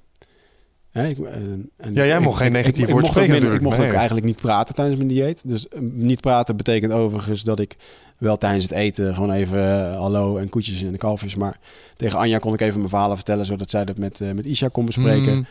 Hè, 0.92 1.06
ik, 1.08 1.18
en, 1.18 1.70
en 1.76 1.94
Ja, 1.94 2.06
jij 2.06 2.16
ik- 2.16 2.22
mocht 2.22 2.38
geen 2.40 2.52
negatief 2.52 2.88
woord 2.90 3.06
spreken 3.06 3.30
minder- 3.32 3.48
Ik 3.54 3.60
mocht 3.60 3.62
natuurlijk. 3.62 3.92
ook 3.92 3.98
eigenlijk 3.98 4.26
niet 4.26 4.36
praten 4.36 4.74
tijdens 4.74 4.96
mijn 4.96 5.08
dieet. 5.08 5.48
Dus 5.48 5.68
eh, 5.68 5.80
niet 5.80 6.20
praten 6.20 6.56
betekent 6.56 6.92
overigens 6.92 7.42
dat 7.42 7.60
ik 7.60 7.76
wel 8.18 8.38
tijdens 8.38 8.62
het 8.64 8.72
eten 8.72 9.14
gewoon 9.14 9.30
even 9.32 9.58
eh, 9.90 9.96
hallo 9.96 10.36
en 10.36 10.48
koetjes 10.48 10.82
en 10.82 10.92
de 10.92 10.98
kalfjes. 10.98 11.34
Maar 11.34 11.58
tegen 11.96 12.18
Anja 12.18 12.38
kon 12.38 12.54
ik 12.54 12.60
even 12.60 12.76
mijn 12.76 12.88
verhalen 12.88 13.16
vertellen, 13.16 13.46
zodat 13.46 13.70
zij 13.70 13.84
dat 13.84 13.98
met, 13.98 14.20
eh, 14.20 14.30
met 14.32 14.44
Isha 14.46 14.68
kon 14.68 14.84
bespreken. 14.86 15.34
Mm. 15.34 15.46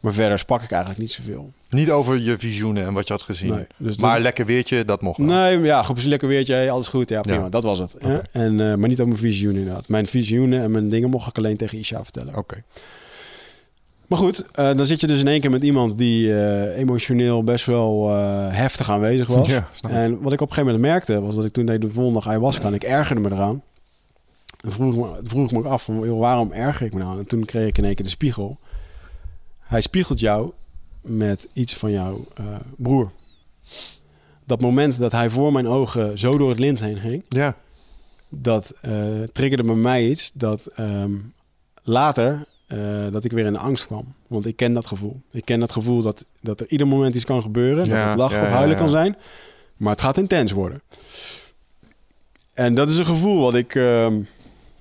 Maar 0.00 0.12
verder 0.14 0.38
sprak 0.38 0.62
ik 0.62 0.70
eigenlijk 0.70 1.00
niet 1.00 1.10
zoveel. 1.12 1.52
Niet 1.68 1.90
over 1.90 2.18
je 2.20 2.38
visioenen 2.38 2.84
en 2.86 2.92
wat 2.92 3.06
je 3.06 3.12
had 3.12 3.22
gezien. 3.22 3.50
Nee, 3.54 3.66
dus 3.76 3.96
maar 3.96 4.14
dat- 4.14 4.22
lekker 4.22 4.46
weertje, 4.46 4.84
dat 4.84 5.02
mocht 5.02 5.18
wel. 5.18 5.26
Nee, 5.26 5.58
ja, 5.60 5.82
goed, 5.82 6.04
lekker 6.04 6.28
weertje, 6.28 6.70
alles 6.70 6.86
goed. 6.86 7.08
Ja, 7.08 7.20
prima, 7.20 7.42
Ja. 7.42 7.48
dat 7.48 7.62
was 7.62 7.78
het. 7.78 7.96
En, 8.32 8.60
eh, 8.60 8.74
maar 8.74 8.88
niet 8.88 9.00
over 9.00 9.06
mijn 9.06 9.18
visioenen 9.18 9.60
inderdaad. 9.60 9.88
Mijn 9.88 10.06
visioenen 10.06 10.62
en 10.62 10.70
mijn 10.70 10.88
dingen 10.90 11.10
mocht 11.10 11.28
ik 11.28 11.36
alleen 11.38 11.56
tegen 11.56 11.78
Isha 11.78 12.02
vertellen. 12.02 12.36
Oké. 12.36 12.62
Maar 14.06 14.18
goed, 14.18 14.44
eh, 14.50 14.76
dan 14.76 14.86
zit 14.86 15.00
je 15.00 15.06
dus 15.06 15.20
in 15.20 15.28
één 15.28 15.40
keer 15.40 15.50
met 15.50 15.62
iemand 15.62 15.98
die 15.98 16.40
eh, 16.40 16.78
emotioneel 16.78 17.44
best 17.44 17.66
wel 17.66 18.10
eh, 18.10 18.46
heftig 18.50 18.90
aanwezig 18.90 19.26
was. 19.26 19.48
Ja. 19.48 19.68
En 19.88 20.20
wat 20.20 20.32
ik 20.32 20.40
op 20.40 20.48
een 20.48 20.54
gegeven 20.54 20.72
moment 20.72 20.80
merkte, 20.80 21.20
was 21.20 21.34
dat 21.34 21.44
ik 21.44 21.52
toen 21.52 21.66
deed 21.66 21.80
de 21.80 21.90
volgende 21.90 22.18
dag 22.18 22.28
ayahuasca 22.28 22.66
en 22.66 22.74
ik 22.74 22.82
ergerde 22.82 23.20
me 23.20 23.30
eraan. 23.32 23.62
Vroeg 24.66 24.96
me, 24.96 25.20
vroeg 25.22 25.44
ik 25.44 25.52
me 25.52 25.58
ook 25.58 25.64
af, 25.64 25.82
van, 25.82 26.00
joh, 26.00 26.18
waarom 26.18 26.52
erger 26.52 26.86
ik 26.86 26.92
me 26.92 26.98
nou? 27.02 27.18
En 27.18 27.26
toen 27.26 27.44
kreeg 27.44 27.68
ik 27.68 27.78
in 27.78 27.84
één 27.84 27.94
keer 27.94 28.04
de 28.04 28.10
spiegel. 28.10 28.58
Hij 29.60 29.80
spiegelt 29.80 30.20
jou 30.20 30.50
met 31.00 31.48
iets 31.52 31.74
van 31.74 31.90
jouw 31.90 32.24
broer. 32.76 33.10
Dat 34.46 34.60
moment 34.60 34.98
dat 34.98 35.12
hij 35.12 35.30
voor 35.30 35.52
mijn 35.52 35.66
ogen 35.66 36.18
zo 36.18 36.38
door 36.38 36.48
het 36.48 36.58
lint 36.58 36.80
heen 36.80 36.98
ging, 36.98 37.24
Ja. 37.28 37.56
dat 38.28 38.74
triggerde 39.32 39.64
bij 39.64 39.74
mij 39.74 40.08
iets 40.08 40.30
dat 40.34 40.66
ehm, 40.66 41.12
later 41.82 42.46
eh, 42.66 42.78
dat 43.10 43.24
ik 43.24 43.32
weer 43.32 43.46
in 43.46 43.52
de 43.52 43.58
angst 43.58 43.86
kwam. 43.86 44.14
Want 44.26 44.46
ik 44.46 44.56
ken 44.56 44.74
dat 44.74 44.86
gevoel. 44.86 45.20
Ik 45.30 45.44
ken 45.44 45.60
dat 45.60 45.72
gevoel 45.72 46.02
dat, 46.02 46.26
dat 46.40 46.60
er 46.60 46.66
ieder 46.68 46.86
moment 46.86 47.14
iets 47.14 47.24
kan 47.24 47.42
gebeuren. 47.42 47.84
Ja, 47.84 48.00
dat 48.00 48.08
het 48.08 48.18
lachen 48.18 48.38
ja, 48.40 48.44
of 48.44 48.50
huilen 48.50 48.76
ja, 48.76 48.78
kan 48.78 48.88
zijn. 48.88 49.16
Maar 49.76 49.92
het 49.92 50.00
gaat 50.00 50.18
intens 50.18 50.52
worden. 50.52 50.82
En 52.52 52.74
dat 52.74 52.90
is 52.90 52.96
een 52.96 53.06
gevoel 53.06 53.40
wat 53.40 53.54
ik... 53.54 53.74
ehm, 53.74 54.20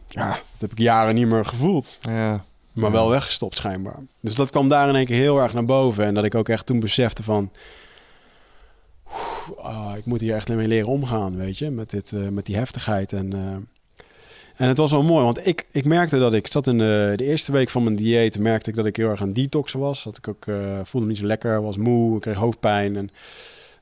ja, 0.07 0.29
dat 0.29 0.59
heb 0.59 0.71
ik 0.71 0.77
jaren 0.77 1.15
niet 1.15 1.27
meer 1.27 1.45
gevoeld. 1.45 1.99
ja. 2.01 2.43
Maar 2.73 2.91
wel 2.91 3.09
weggestopt 3.09 3.57
schijnbaar. 3.57 3.99
Dus 4.19 4.35
dat 4.35 4.49
kwam 4.49 4.69
daar 4.69 4.89
in 4.89 4.95
één 4.95 5.05
keer 5.05 5.15
heel 5.15 5.41
erg 5.41 5.53
naar 5.53 5.65
boven. 5.65 6.05
En 6.05 6.13
dat 6.13 6.23
ik 6.23 6.35
ook 6.35 6.49
echt 6.49 6.65
toen 6.65 6.79
besefte 6.79 7.23
van... 7.23 7.51
ah, 9.61 9.93
ik 9.97 10.05
moet 10.05 10.19
hier 10.19 10.35
echt 10.35 10.49
mee 10.49 10.67
leren 10.67 10.87
omgaan, 10.87 11.35
weet 11.35 11.57
je. 11.57 11.69
Met, 11.69 11.89
dit, 11.89 12.11
eh, 12.11 12.27
met 12.27 12.45
die 12.45 12.55
heftigheid. 12.55 13.13
En, 13.13 13.33
eh, 13.33 13.55
en 14.55 14.67
het 14.67 14.77
was 14.77 14.91
wel 14.91 15.03
mooi, 15.03 15.23
want 15.23 15.47
ik, 15.47 15.65
ik 15.71 15.85
merkte 15.85 16.19
dat 16.19 16.33
ik 16.33 16.47
zat 16.47 16.67
in 16.67 16.77
de, 16.77 17.13
de 17.15 17.25
eerste 17.25 17.51
week 17.51 17.69
van 17.69 17.83
mijn 17.83 17.95
dieet... 17.95 18.39
merkte 18.39 18.69
ik 18.69 18.75
dat 18.75 18.85
ik 18.85 18.95
heel 18.95 19.09
erg 19.09 19.21
aan 19.21 19.33
detoxen 19.33 19.79
was. 19.79 20.03
Dat 20.03 20.17
ik 20.17 20.27
ook 20.27 20.47
eh, 20.47 20.79
voelde 20.83 21.07
me 21.07 21.11
niet 21.11 21.21
zo 21.21 21.27
lekker, 21.27 21.61
was 21.61 21.77
moe, 21.77 22.15
ik 22.15 22.21
kreeg 22.21 22.35
hoofdpijn. 22.35 22.95
En 22.95 23.09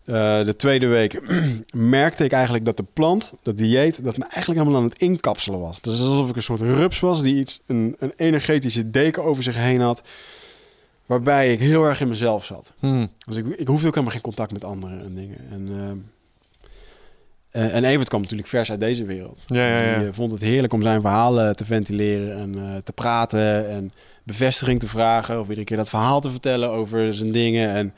eh, 0.06 0.46
de 0.46 0.56
tweede 0.56 0.88
week 0.88 1.22
merkte 1.74 2.24
ik 2.24 2.32
eigenlijk 2.32 2.66
dat 2.66 2.78
de 2.78 2.86
plant, 2.94 3.34
dat 3.44 3.58
dieet... 3.58 4.04
dat 4.04 4.18
me 4.18 4.24
eigenlijk 4.24 4.60
helemaal 4.60 4.82
aan 4.82 4.90
het 4.90 5.00
inkapselen 5.00 5.60
was. 5.60 5.82
Dus 5.82 6.00
alsof 6.00 6.30
ik 6.30 6.36
een 6.36 6.44
soort 6.44 6.62
rups 6.62 7.00
was 7.00 7.22
die 7.22 7.36
iets, 7.36 7.62
een, 7.66 7.96
een 8.00 8.14
energetische 8.16 8.90
deken 8.90 9.24
over 9.24 9.44
zich 9.44 9.56
heen 9.56 9.82
had... 9.82 10.02
waarbij 11.06 11.54
ik 11.54 11.60
heel 11.60 11.84
erg 11.84 12.02
in 12.02 12.08
mezelf 12.08 12.46
zat. 12.46 12.74
Hm. 12.80 13.08
Dus 13.26 13.36
ik, 13.36 13.46
ik 13.46 13.68
hoefde 13.68 13.88
ook 13.88 13.94
helemaal 13.94 14.16
geen 14.16 14.24
contact 14.24 14.52
met 14.52 14.64
anderen 14.64 15.02
en 15.04 15.16
dingen. 15.16 15.38
En, 15.52 15.68
ehm, 15.70 15.98
eh, 17.52 17.76
en 17.76 17.84
Evert 17.84 18.08
kwam 18.08 18.22
natuurlijk 18.22 18.50
vers 18.50 18.72
uit 18.72 18.80
deze 18.80 19.06
wereld. 19.06 19.44
Ja, 19.46 19.68
ja, 19.68 19.82
ja. 19.82 19.98
Die 19.98 20.08
eh, 20.08 20.14
vond 20.14 20.32
het 20.32 20.42
heerlijk 20.42 20.74
om 20.74 20.82
zijn 20.82 21.02
verhalen 21.02 21.56
te 21.56 21.66
ventileren 21.66 22.38
en 22.38 22.56
eh, 22.56 22.76
te 22.84 22.92
praten 22.92 23.70
en 23.70 23.94
bevestiging 24.24 24.80
te 24.80 24.88
vragen. 24.88 25.40
Of 25.40 25.48
iedere 25.48 25.66
keer 25.66 25.78
dat 25.78 25.90
verhaal 25.90 26.22
te 26.22 26.30
vertellen 26.30 26.70
over 26.70 27.14
zijn 27.14 27.32
dingen. 27.32 27.70
En 27.70 27.94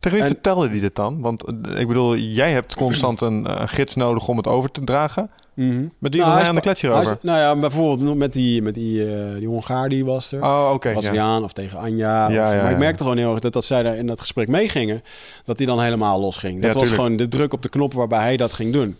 Tegen 0.00 0.18
wie 0.18 0.26
En- 0.26 0.32
vertelde 0.34 0.68
die 0.68 0.80
dit 0.80 0.94
dan? 0.94 1.20
Want 1.20 1.44
eh, 1.44 1.80
ik 1.80 1.88
bedoel, 1.88 2.16
jij 2.16 2.50
hebt 2.52 2.74
constant 2.74 3.20
een, 3.20 3.60
een 3.60 3.68
gids 3.68 3.94
nodig 3.94 4.28
om 4.28 4.36
het 4.36 4.46
over 4.46 4.70
te 4.70 4.84
dragen. 4.84 5.30
Met 5.54 6.12
wie 6.12 6.20
Nou, 6.20 6.24
was 6.24 6.34
hij 6.34 6.38
aan 6.40 6.42
de 6.42 6.50
spa- 6.50 6.60
klets 6.60 6.80
hierover? 6.80 7.06
hij 7.06 7.18
nou 7.22 7.38
ja, 7.38 7.56
bijvoorbeeld 7.60 8.16
met 8.16 8.32
die, 8.32 8.62
met 8.62 8.74
die, 8.74 9.14
eh, 9.14 9.34
die 9.38 9.46
Hongaar 9.48 9.88
die 9.88 10.04
was 10.04 10.32
er. 10.32 10.42
Oh, 10.42 10.70
oké. 10.74 10.88
ja. 10.88 10.94
Braziliaan 10.94 11.44
of 11.44 11.52
tegen 11.52 11.78
Anja. 11.78 12.28
Ja, 12.30 12.46
of- 12.46 12.52
ja, 12.52 12.56
maar 12.60 12.64
ik 12.64 12.70
ja. 12.70 12.76
merkte 12.78 13.02
gewoon 13.02 13.18
heel 13.18 13.30
erg 13.30 13.40
dat, 13.40 13.52
dat 13.52 13.64
zij 13.64 13.82
daar 13.82 13.96
in 13.96 14.06
dat 14.06 14.20
gesprek 14.20 14.48
meegingen, 14.48 15.02
dat 15.44 15.58
hij 15.58 15.66
dan 15.66 15.80
helemaal 15.82 16.20
losging. 16.20 16.54
Dat 16.54 16.62
Ja, 16.62 16.66
was 16.66 16.76
tuurlijk. 16.88 17.00
gewoon 17.02 17.16
de 17.16 17.28
druk 17.28 17.52
op 17.52 17.62
de 17.62 17.68
knop 17.68 17.92
waarbij 17.92 18.20
hij 18.20 18.36
dat 18.36 18.52
ging 18.52 18.72
doen. 18.72 18.96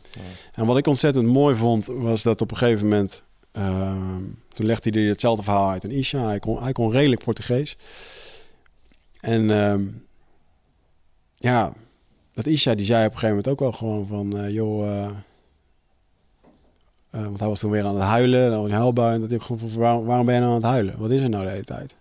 En 0.54 0.66
wat 0.66 0.76
ik 0.78 0.86
ontzettend 0.86 1.26
mooi 1.26 1.54
vond, 1.56 1.86
was 1.86 2.22
dat 2.22 2.40
op 2.40 2.50
een 2.50 2.56
gegeven 2.56 2.88
moment, 2.88 3.22
ehm, 3.52 4.18
toen 4.54 4.66
legde 4.66 4.90
hij 5.00 5.08
hetzelfde 5.08 5.42
verhaal 5.42 5.70
uit 5.70 5.84
aan 5.84 5.90
Isha. 5.90 6.24
Hij 6.26 6.38
kon, 6.38 6.62
hij 6.62 6.72
kon 6.72 6.90
redelijk 6.90 7.24
Portugees. 7.24 7.76
En 9.20 9.50
ehm, 9.50 9.82
ja, 11.40 11.72
dat 12.34 12.46
Isha 12.46 12.74
die 12.74 12.86
zei 12.86 13.06
op 13.06 13.12
een 13.12 13.18
gegeven 13.18 13.36
moment 13.36 13.48
ook 13.48 13.60
wel 13.60 13.72
gewoon 13.72 14.06
van, 14.06 14.38
eh, 14.38 14.50
joh, 14.50 14.88
eh, 14.88 15.04
eh, 17.10 17.24
want 17.24 17.40
hij 17.40 17.48
was 17.48 17.60
toen 17.60 17.70
weer 17.70 17.84
aan 17.84 17.94
het 17.94 18.04
huilen, 18.04 18.50
dan 18.50 18.64
een 18.64 18.70
huilbui. 18.70 19.14
En 19.14 19.20
dat 19.20 19.30
ik 19.30 19.42
gewoon 19.42 19.70
van, 19.70 19.80
waarom, 19.80 20.04
waarom 20.04 20.26
ben 20.26 20.34
je 20.34 20.40
nou 20.40 20.52
aan 20.52 20.60
het 20.60 20.70
huilen? 20.70 20.98
Wat 20.98 21.10
is 21.10 21.22
er 21.22 21.28
nou 21.28 21.44
de 21.44 21.50
hele 21.50 21.64
tijd? 21.64 21.96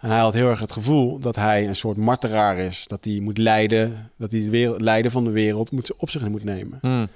En 0.00 0.10
hij 0.10 0.18
had 0.18 0.34
heel 0.34 0.48
erg 0.48 0.60
het 0.60 0.72
gevoel 0.72 1.18
dat 1.18 1.36
hij 1.36 1.68
een 1.68 1.76
soort 1.76 1.96
martelaar 1.96 2.58
is. 2.58 2.86
Dat 2.86 3.04
hij 3.04 3.20
moet 3.20 3.38
leiden, 3.38 4.10
dat 4.16 4.30
hij 4.30 4.40
het 4.40 4.80
lijden 4.80 5.10
van 5.10 5.24
de 5.24 5.30
wereld 5.30 5.72
moet, 5.72 5.96
op 5.96 6.10
zich 6.10 6.28
moet 6.28 6.44
nemen. 6.44 6.78
Hm. 6.80 7.06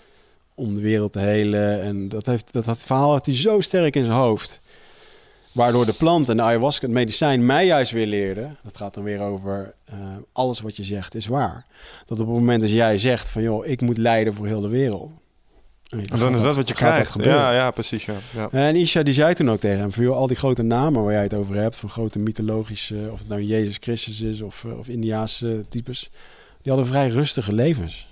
Om 0.54 0.74
de 0.74 0.80
wereld 0.80 1.12
te 1.12 1.18
helen. 1.18 1.82
En 1.82 2.08
dat, 2.08 2.26
heeft, 2.26 2.52
dat, 2.52 2.64
dat 2.64 2.78
verhaal 2.78 3.10
had 3.10 3.26
hij 3.26 3.34
zo 3.34 3.60
sterk 3.60 3.96
in 3.96 4.04
zijn 4.04 4.18
hoofd. 4.18 4.60
Waardoor 5.58 5.86
de 5.86 5.92
plant 5.92 6.28
en 6.28 6.36
de 6.36 6.42
ayahuasca, 6.42 6.86
het 6.86 6.94
medicijn, 6.94 7.46
mij 7.46 7.66
juist 7.66 7.92
weer 7.92 8.06
leerde. 8.06 8.48
Dat 8.62 8.76
gaat 8.76 8.94
dan 8.94 9.04
weer 9.04 9.20
over 9.20 9.74
eh, 9.84 9.98
alles 10.32 10.60
wat 10.60 10.76
je 10.76 10.82
zegt 10.82 11.14
is 11.14 11.26
waar. 11.26 11.66
Dat 12.06 12.20
op 12.20 12.26
het 12.26 12.36
moment 12.36 12.60
dat 12.60 12.70
jij 12.70 12.98
zegt 12.98 13.30
van 13.30 13.42
joh, 13.42 13.66
ik 13.66 13.80
moet 13.80 13.98
lijden 13.98 14.34
voor 14.34 14.46
heel 14.46 14.60
de 14.60 14.68
wereld. 14.68 15.10
En 15.88 16.18
dan 16.18 16.34
is 16.34 16.42
dat 16.42 16.56
wat 16.56 16.68
je 16.68 16.74
krijgt. 16.74 17.14
Ja, 17.22 17.52
ja, 17.52 17.70
precies. 17.70 18.04
Ja. 18.04 18.14
Ja. 18.34 18.50
En 18.50 18.76
Isha 18.76 19.02
die 19.02 19.14
zei 19.14 19.34
toen 19.34 19.50
ook 19.50 19.60
tegen 19.60 19.78
hem: 19.78 19.92
van, 19.92 20.04
joh, 20.04 20.16
al 20.16 20.26
die 20.26 20.36
grote 20.36 20.62
namen 20.62 21.02
waar 21.02 21.12
jij 21.12 21.22
het 21.22 21.34
over 21.34 21.54
hebt, 21.54 21.76
van 21.76 21.90
grote 21.90 22.18
mythologische, 22.18 23.08
of 23.12 23.18
het 23.18 23.28
nou 23.28 23.42
Jezus 23.42 23.76
Christus 23.80 24.20
is 24.20 24.40
of, 24.40 24.64
eh, 24.64 24.78
of 24.78 24.88
Indiaanse 24.88 25.64
types, 25.68 26.10
die 26.62 26.72
hadden 26.72 26.86
vrij 26.86 27.08
rustige 27.08 27.52
levens. 27.52 28.08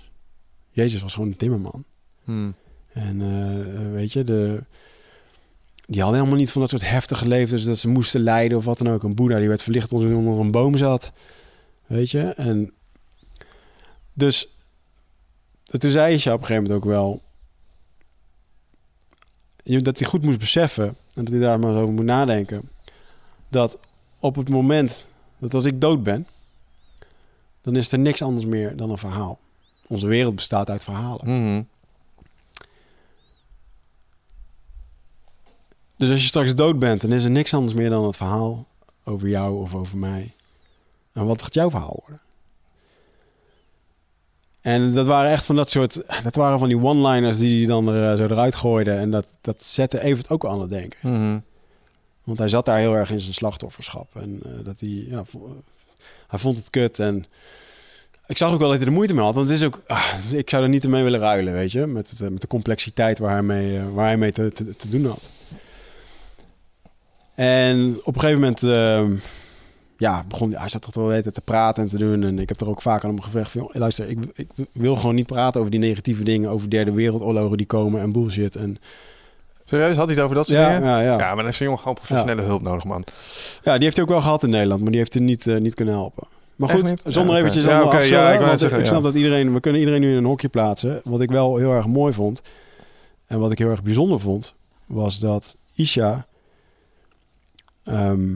Jezus 0.69 1.01
was 1.01 1.13
gewoon 1.13 1.29
een 1.29 1.37
timmerman. 1.37 1.83
Hmm. 2.23 2.55
En 2.93 3.21
eh, 3.21 3.91
weet 3.91 4.13
je, 4.13 4.23
de, 4.23 4.63
die 5.87 6.01
hadden 6.01 6.19
helemaal 6.19 6.39
niet 6.39 6.51
van 6.51 6.61
dat 6.61 6.69
soort 6.69 6.89
heftige 6.89 7.27
levens 7.27 7.63
dat 7.63 7.77
ze 7.77 7.87
moesten 7.87 8.21
lijden 8.21 8.57
of 8.57 8.65
wat 8.65 8.77
dan 8.77 8.89
ook. 8.89 9.03
Een 9.03 9.15
boeddha 9.15 9.39
die 9.39 9.47
werd 9.47 9.61
verlicht 9.61 9.93
onder 9.93 10.11
een 10.11 10.51
boom 10.51 10.77
zat. 10.77 11.11
Weet 11.85 12.11
je, 12.11 12.21
en 12.21 12.73
dus 14.13 14.47
toen 15.63 15.91
zei 15.91 16.17
je 16.17 16.33
op 16.33 16.39
een 16.39 16.45
gegeven 16.45 16.63
moment 16.63 16.71
ook 16.71 16.85
wel 16.85 17.21
dat 19.65 19.99
hij 19.99 20.07
goed 20.07 20.23
moest 20.23 20.39
beseffen 20.39 20.87
en 20.87 21.23
dat 21.23 21.27
hij 21.27 21.39
daar 21.39 21.59
maar 21.59 21.75
over 21.75 21.93
moet 21.93 22.05
nadenken. 22.05 22.69
Dat 23.49 23.79
op 24.19 24.35
het 24.35 24.49
moment 24.49 25.07
dat 25.37 25.53
als 25.53 25.65
ik 25.65 25.81
dood 25.81 26.03
ben, 26.03 26.27
dan 27.61 27.75
is 27.75 27.91
er 27.91 27.99
niks 27.99 28.21
anders 28.21 28.45
meer 28.45 28.75
dan 28.75 28.89
een 28.89 28.97
verhaal. 28.97 29.39
Onze 29.87 30.07
wereld 30.07 30.35
bestaat 30.35 30.69
uit 30.69 30.83
verhalen. 30.83 31.41
Mhm. 31.41 31.61
Dus 35.97 36.09
als 36.09 36.21
je 36.21 36.27
straks 36.27 36.55
dood 36.55 36.79
bent, 36.79 37.01
dan 37.01 37.11
is 37.11 37.23
er 37.23 37.29
niks 37.29 37.53
anders 37.53 37.73
meer 37.73 37.89
dan 37.89 38.05
het 38.05 38.17
verhaal 38.17 38.65
over 39.03 39.27
jou 39.27 39.61
of 39.61 39.75
over 39.75 39.97
mij. 39.97 40.33
En 41.13 41.25
wat 41.25 41.41
gaat 41.41 41.53
jouw 41.53 41.69
verhaal 41.69 42.03
worden? 42.05 42.21
En 44.61 44.93
dat 44.93 45.05
waren 45.05 45.31
echt 45.31 45.45
van 45.45 45.55
dat 45.55 45.69
soort... 45.69 46.01
Dat 46.23 46.35
waren 46.35 46.59
van 46.59 46.67
die 46.67 46.83
one-liners 46.83 47.37
die 47.37 47.57
hij 47.57 47.67
dan 47.67 47.87
er, 47.87 48.11
eh, 48.11 48.17
zo 48.17 48.23
eruit 48.23 48.55
gooide. 48.55 48.91
En 48.91 49.11
dat, 49.11 49.25
dat 49.41 49.63
zette 49.63 50.01
Evert 50.01 50.29
ook 50.29 50.45
aan 50.45 50.61
het 50.61 50.69
denken. 50.69 50.99
Mhm. 51.01 51.39
Want 52.23 52.39
hij 52.39 52.49
zat 52.49 52.65
daar 52.65 52.79
heel 52.79 52.95
erg 52.95 53.11
in 53.11 53.19
zijn 53.19 53.33
slachtofferschap. 53.33 54.15
En 54.15 54.39
eh, 54.43 54.51
dat 54.63 54.79
hij... 54.79 54.89
Ja, 54.89 55.23
hij 56.27 56.39
vond 56.39 56.57
het 56.57 56.69
kut 56.69 56.99
en... 56.99 57.25
Ik 58.25 58.37
zag 58.37 58.53
ook 58.53 58.59
wel 58.59 58.69
dat 58.69 58.77
hij 58.77 58.87
er 58.87 58.93
moeite 58.93 59.13
mee 59.13 59.23
had. 59.23 59.35
Want 59.35 59.47
het 59.49 59.57
is 59.57 59.63
ook... 59.63 59.81
ah, 59.87 60.13
ik 60.31 60.49
zou 60.49 60.63
er 60.63 60.69
niet 60.69 60.87
mee 60.87 61.03
willen 61.03 61.19
ruilen, 61.19 61.53
weet 61.53 61.71
je. 61.71 61.85
Met, 61.85 62.09
het, 62.09 62.21
eh, 62.21 62.29
met 62.29 62.41
de 62.41 62.47
complexiteit 62.47 63.19
waar 63.19 63.31
hij 63.31 63.41
mee, 63.41 63.81
waar 63.83 64.05
hij 64.05 64.17
mee 64.17 64.31
te, 64.31 64.51
te, 64.51 64.75
te 64.75 64.89
doen 64.89 65.05
had. 65.05 65.29
En 67.37 67.99
op 68.03 68.13
een 68.15 68.19
gegeven 68.19 68.41
moment... 68.41 68.63
ehm, 68.63 69.11
ja, 69.97 70.23
begon 70.27 70.53
hij 70.53 70.69
zat 70.69 70.81
toch 70.81 70.93
wel 70.93 71.07
tijd 71.07 71.33
te 71.33 71.41
praten 71.41 71.83
en 71.83 71.89
te 71.89 71.97
doen. 71.97 72.23
En 72.23 72.39
ik 72.39 72.49
heb 72.49 72.59
er 72.59 72.69
ook 72.69 72.81
vaak 72.81 73.03
aan 73.03 73.09
hem 73.09 73.21
gevraagd 73.21 73.51
van... 73.51 73.61
"Joh, 73.61 73.75
luister, 73.75 74.09
ik, 74.09 74.17
ik 74.33 74.47
wil 74.71 74.95
gewoon 74.95 75.15
niet 75.15 75.25
praten 75.25 75.59
over 75.59 75.71
die 75.71 75.79
negatieve 75.79 76.23
dingen... 76.23 76.49
over 76.49 76.69
derde 76.69 76.91
wereldoorlogen 76.91 77.57
die 77.57 77.65
komen 77.65 78.01
en 78.01 78.11
bullshit. 78.11 78.55
En, 78.55 78.77
Serieus, 79.65 79.95
had 79.97 80.05
hij 80.05 80.15
het 80.15 80.23
over 80.23 80.35
dat 80.35 80.47
soort 80.47 80.59
ja, 80.59 80.73
dingen? 80.73 80.89
ja, 80.89 81.01
ja. 81.01 81.11
Ja, 81.11 81.17
maar 81.17 81.35
dan 81.35 81.45
heeft 81.45 81.57
zo'n 81.57 81.65
jongen 81.65 81.81
gewoon 81.81 81.95
professionele 81.95 82.41
hulp 82.41 82.61
nodig, 82.61 82.83
man. 82.83 83.03
Ja, 83.63 83.73
die 83.73 83.83
heeft 83.83 83.95
hij 83.95 84.05
ook 84.05 84.11
wel 84.11 84.21
gehad 84.21 84.43
in 84.43 84.49
Nederland, 84.49 84.81
maar 84.81 84.89
die 84.89 84.99
heeft 84.99 85.13
hij 85.13 85.23
niet, 85.23 85.47
eh, 85.47 85.57
niet 85.57 85.73
kunnen 85.73 85.93
helpen. 85.93 86.27
Maar 86.55 86.69
goed, 86.69 87.01
zonder 87.05 87.33
Ja, 87.33 87.39
eventjes 87.39 87.63
Ja, 87.63 87.69
allemaal 87.69 87.87
oké, 87.87 87.97
afzwellen, 87.97 88.25
ja, 88.25 88.39
ik 88.39 88.45
want 88.45 88.59
zeggen, 88.59 88.79
ik 88.79 88.85
snap 88.85 88.97
ja. 88.99 89.05
dat 89.05 89.15
iedereen, 89.15 89.53
we 89.53 89.59
kunnen 89.59 89.79
iedereen 89.79 90.01
nu 90.01 90.11
in 90.11 90.17
een 90.17 90.25
hokje 90.25 90.47
plaatsen. 90.47 91.01
Wat 91.03 91.21
ik 91.21 91.29
wel 91.29 91.57
heel 91.57 91.71
erg 91.73 91.85
mooi 91.85 92.13
vond, 92.13 92.41
en 93.27 93.39
wat 93.39 93.51
ik 93.51 93.57
heel 93.57 93.69
erg 93.69 93.83
bijzonder 93.83 94.19
vond, 94.19 94.53
was 94.85 95.19
dat 95.19 95.57
Isha, 95.73 96.25
ehm, 97.87 98.35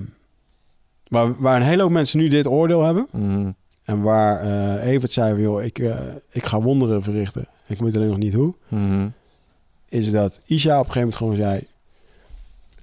waar, 1.08 1.42
waar 1.42 1.56
een 1.56 1.68
hele 1.68 1.82
hoop 1.82 1.92
mensen 1.92 2.20
nu 2.20 2.28
dit 2.28 2.48
oordeel 2.48 2.84
hebben, 2.84 3.08
Mhm. 3.12 3.52
en 3.84 4.02
waar 4.02 4.40
eh 4.40 4.88
Evert 4.92 5.12
zei 5.12 5.32
van, 5.34 5.42
joh, 5.42 5.64
ik, 5.64 5.80
eh, 5.80 5.98
ik 6.30 6.46
ga 6.46 6.62
wonderen 6.62 7.04
verrichten, 7.04 7.46
ik 7.68 7.78
weet 7.78 7.96
alleen 7.96 8.08
nog 8.08 8.18
niet 8.18 8.34
hoe, 8.34 8.56
Mhm. 8.68 9.08
is 9.90 10.12
dat 10.12 10.40
Isha 10.46 10.80
op 10.80 10.86
een 10.86 10.92
gegeven 10.92 11.00
moment 11.00 11.18
gewoon 11.18 11.36
zei, 11.36 11.68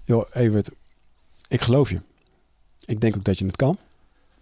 joh, 0.04 0.24
Evert, 0.32 0.70
ik 1.48 1.60
geloof 1.60 1.90
je. 1.90 2.00
Ik 2.84 3.00
denk 3.00 3.16
ook 3.16 3.24
dat 3.24 3.38
je 3.38 3.46
het 3.46 3.56
kan. 3.56 3.78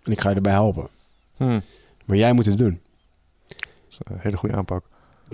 En 0.02 0.12
ik 0.12 0.20
ga 0.20 0.28
je 0.28 0.34
erbij 0.34 0.52
helpen. 0.52 0.88
Mhm. 1.36 1.60
Maar 2.04 2.16
jij 2.16 2.32
moet 2.32 2.46
het 2.46 2.58
doen. 2.58 2.80
Dat 3.46 3.58
is 3.90 3.98
een 4.04 4.18
hele 4.18 4.36
goede 4.36 4.54
aanpak. 4.56 4.84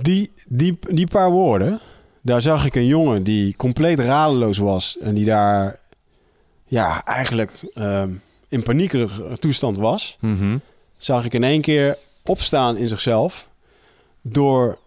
Die, 0.03 0.31
die, 0.47 0.79
die 0.91 1.07
paar 1.07 1.31
woorden, 1.31 1.81
daar 2.21 2.43
zag 2.43 2.67
ik 2.67 2.75
een 2.75 2.87
jongen 2.87 3.23
die 3.23 3.57
compleet 3.57 3.99
radeloos 3.99 4.59
was. 4.59 4.99
En 4.99 5.15
die 5.15 5.25
daar 5.25 5.79
ja, 6.73 7.05
eigenlijk 7.05 7.53
ehm, 7.75 8.11
in 8.49 8.63
paniekerige 8.63 9.39
toestand 9.39 9.77
was. 9.77 10.17
Mhm. 10.21 10.57
Zag 10.99 11.25
ik 11.25 11.35
in 11.35 11.45
één 11.45 11.61
keer 11.61 11.97
opstaan 12.25 12.77
in 12.77 12.89
zichzelf. 12.89 13.49
Door 14.21 14.79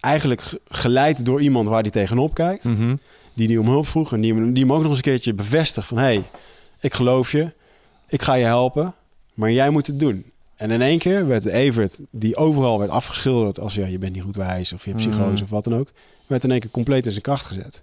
eigenlijk 0.00 0.40
ge- 0.40 0.60
geleid 0.68 1.24
door 1.24 1.40
iemand 1.40 1.68
waar 1.68 1.80
hij 1.82 1.90
tegenop 1.90 2.34
kijkt. 2.34 2.64
Mhm. 2.64 2.96
die 3.34 3.46
die 3.48 3.60
om 3.60 3.66
hulp 3.66 3.86
vroeg 3.86 4.12
en 4.12 4.20
die 4.20 4.34
hem, 4.34 4.52
die 4.52 4.62
hem 4.62 4.72
ook 4.72 4.78
nog 4.80 4.88
eens 4.88 4.96
een 4.96 5.02
keertje 5.04 5.34
bevestigt 5.34 5.86
van... 5.86 5.96
hé, 5.98 6.04
hey, 6.04 6.24
ik 6.80 6.94
geloof 6.94 7.32
je, 7.32 7.52
ik 8.08 8.22
ga 8.22 8.34
je 8.34 8.44
helpen, 8.44 8.94
maar 9.34 9.52
jij 9.52 9.70
moet 9.70 9.86
het 9.86 9.98
doen. 10.00 10.24
En 10.56 10.70
in 10.70 10.82
één 10.82 10.98
keer 10.98 11.26
werd 11.26 11.44
Evert, 11.44 11.98
die 12.10 12.36
overal 12.36 12.78
werd 12.78 12.90
afgeschilderd 12.90 13.60
als... 13.60 13.74
ja, 13.74 13.86
je 13.86 13.98
bent 13.98 14.12
niet 14.14 14.22
goed 14.22 14.36
wijs 14.36 14.72
of 14.72 14.84
je 14.84 14.90
hebt 14.90 15.02
psychose 15.02 15.32
Mhm. 15.32 15.42
of 15.42 15.50
wat 15.50 15.64
dan 15.64 15.74
ook... 15.74 15.90
werd 16.26 16.44
in 16.44 16.50
één 16.50 16.60
keer 16.60 16.70
compleet 16.70 17.04
in 17.06 17.10
zijn 17.10 17.22
kracht 17.22 17.46
gezet. 17.46 17.82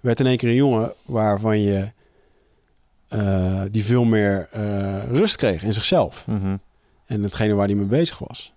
Werd 0.00 0.20
in 0.20 0.26
één 0.26 0.36
keer 0.36 0.48
een 0.48 0.54
jongen 0.54 0.92
waarvan 1.04 1.60
je... 1.60 1.90
eh, 3.10 3.62
die 3.70 3.84
veel 3.84 4.04
meer 4.04 4.48
eh, 4.50 5.08
rust 5.08 5.36
kreeg 5.36 5.62
in 5.62 5.72
zichzelf. 5.72 6.24
Mhm. 6.26 6.56
En 7.06 7.22
hetgene 7.22 7.54
waar 7.54 7.66
hij 7.66 7.74
mee 7.74 7.86
bezig 7.86 8.18
was. 8.18 8.52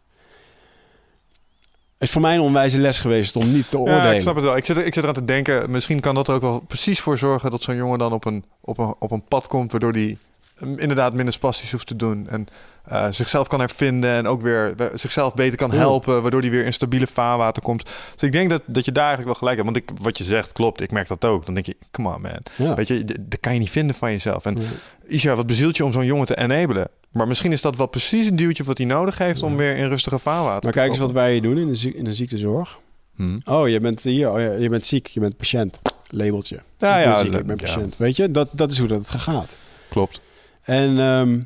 is 1.98 2.12
voor 2.12 2.22
mij 2.22 2.36
een 2.36 2.42
onwijze 2.42 2.80
les 2.80 3.00
geweest 3.00 3.36
om 3.36 3.52
niet 3.52 3.70
te 3.70 3.78
oordelen. 3.78 4.04
Ja, 4.04 4.12
ik 4.12 4.22
snap 4.22 4.36
het 4.36 4.44
wel. 4.44 4.58
Ik 4.58 4.66
zit, 4.66 4.78
ik 4.78 4.94
zit 4.94 5.04
eraan 5.04 5.14
te 5.14 5.26
denken, 5.26 5.72
misschien 5.72 6.00
kan 6.00 6.16
dat 6.16 6.28
er 6.28 6.34
ook 6.34 6.42
wel 6.42 6.60
precies 6.60 7.00
voor 7.00 7.18
zorgen 7.18 7.52
dat 7.52 7.64
zo'n 7.64 7.76
jongen 7.76 8.00
dan 8.00 8.14
op 8.14 8.26
een, 8.26 8.46
op 8.62 8.78
een, 8.78 8.94
op 9.00 9.12
een 9.12 9.24
pad 9.24 9.48
komt, 9.48 9.72
waardoor 9.72 9.92
hij 9.92 10.18
mm, 10.60 10.80
inderdaad 10.80 11.14
minder 11.14 11.34
spastisch 11.34 11.72
hoeft 11.72 11.88
te 11.88 11.96
doen 11.96 12.30
en 12.30 12.48
eh, 12.84 13.08
zichzelf 13.12 13.48
kan 13.48 13.60
hervinden 13.60 14.10
en 14.10 14.28
ook 14.28 14.42
weer 14.42 14.74
we- 14.78 14.92
zichzelf 14.94 15.34
beter 15.34 15.58
kan 15.58 15.72
helpen, 15.72 16.22
waardoor 16.22 16.42
hij 16.42 16.50
weer 16.50 16.66
in 16.66 16.74
stabiele 16.74 17.08
vaarwater 17.08 17.62
komt. 17.64 17.84
Dus 18.14 18.24
ik 18.24 18.32
denk 18.32 18.50
dat, 18.50 18.62
dat 18.66 18.86
je 18.86 18.92
daar 18.92 19.08
eigenlijk 19.08 19.40
wel 19.40 19.50
gelijk 19.50 19.58
hebt. 19.58 19.72
Want 19.72 19.90
ik, 19.92 20.04
wat 20.04 20.18
je 20.18 20.24
zegt 20.24 20.52
klopt, 20.52 20.82
ik 20.82 20.92
merk 20.92 21.08
dat 21.08 21.26
ook. 21.26 21.46
Dan 21.46 21.54
denk 21.54 21.66
je, 21.66 21.76
come 21.92 22.16
on 22.16 22.22
man. 22.22 22.40
Ja. 22.56 22.74
Weet 22.76 22.88
je, 22.88 23.04
dat 23.22 23.40
kan 23.40 23.54
je 23.54 23.60
niet 23.60 23.70
vinden 23.70 23.96
van 23.96 24.12
jezelf. 24.12 24.46
En 24.46 24.56
Ja. 24.58 24.64
Isha, 25.08 25.36
wat 25.36 25.48
bezielt 25.48 25.78
je 25.78 25.86
om 25.86 25.92
zo'n 25.94 26.06
jongen 26.06 26.26
te 26.26 26.38
enabelen? 26.38 26.88
Maar 27.12 27.28
misschien 27.28 27.52
is 27.52 27.62
dat 27.62 27.76
wel 27.76 27.88
precies 27.88 28.30
een 28.30 28.36
duwtje 28.36 28.64
wat 28.64 28.78
hij 28.78 28.88
nodig 28.88 29.18
heeft 29.18 29.44
om 29.44 29.58
weer 29.58 29.78
in 29.78 29.88
rustige 29.88 30.20
vaarwater 30.20 30.64
Maar 30.64 30.72
te 30.72 30.78
kijk 30.78 30.90
eens 30.90 31.00
wat 31.00 31.12
wij 31.12 31.32
hier 31.32 31.42
doen 31.42 31.58
in 31.58 31.74
de, 31.74 31.94
in 31.96 32.04
de 32.04 32.14
ziektezorg. 32.14 32.80
Hm. 33.16 33.40
Oh, 33.46 33.70
je 33.70 33.80
bent 33.80 34.04
hier, 34.04 34.32
oh, 34.32 34.60
je 34.60 34.70
bent 34.70 34.86
ziek, 34.86 35.08
je 35.08 35.20
bent 35.20 35.38
patiënt. 35.38 35.80
Labeltje. 36.10 36.56
Ja, 36.78 36.98
ik 36.98 37.04
ben 37.04 37.14
ja, 37.14 37.20
ziek, 37.20 37.34
ik 37.34 37.46
ben 37.46 37.58
ja. 37.60 37.64
patiënt. 37.64 37.98
Weet 37.98 38.16
je, 38.16 38.32
dat, 38.32 38.50
dat 38.52 38.72
is 38.72 38.78
hoe 38.80 38.88
dat 38.88 39.10
gaat. 39.10 39.58
Klopt. 39.90 40.22
En 40.62 41.00
ehm, 41.00 41.40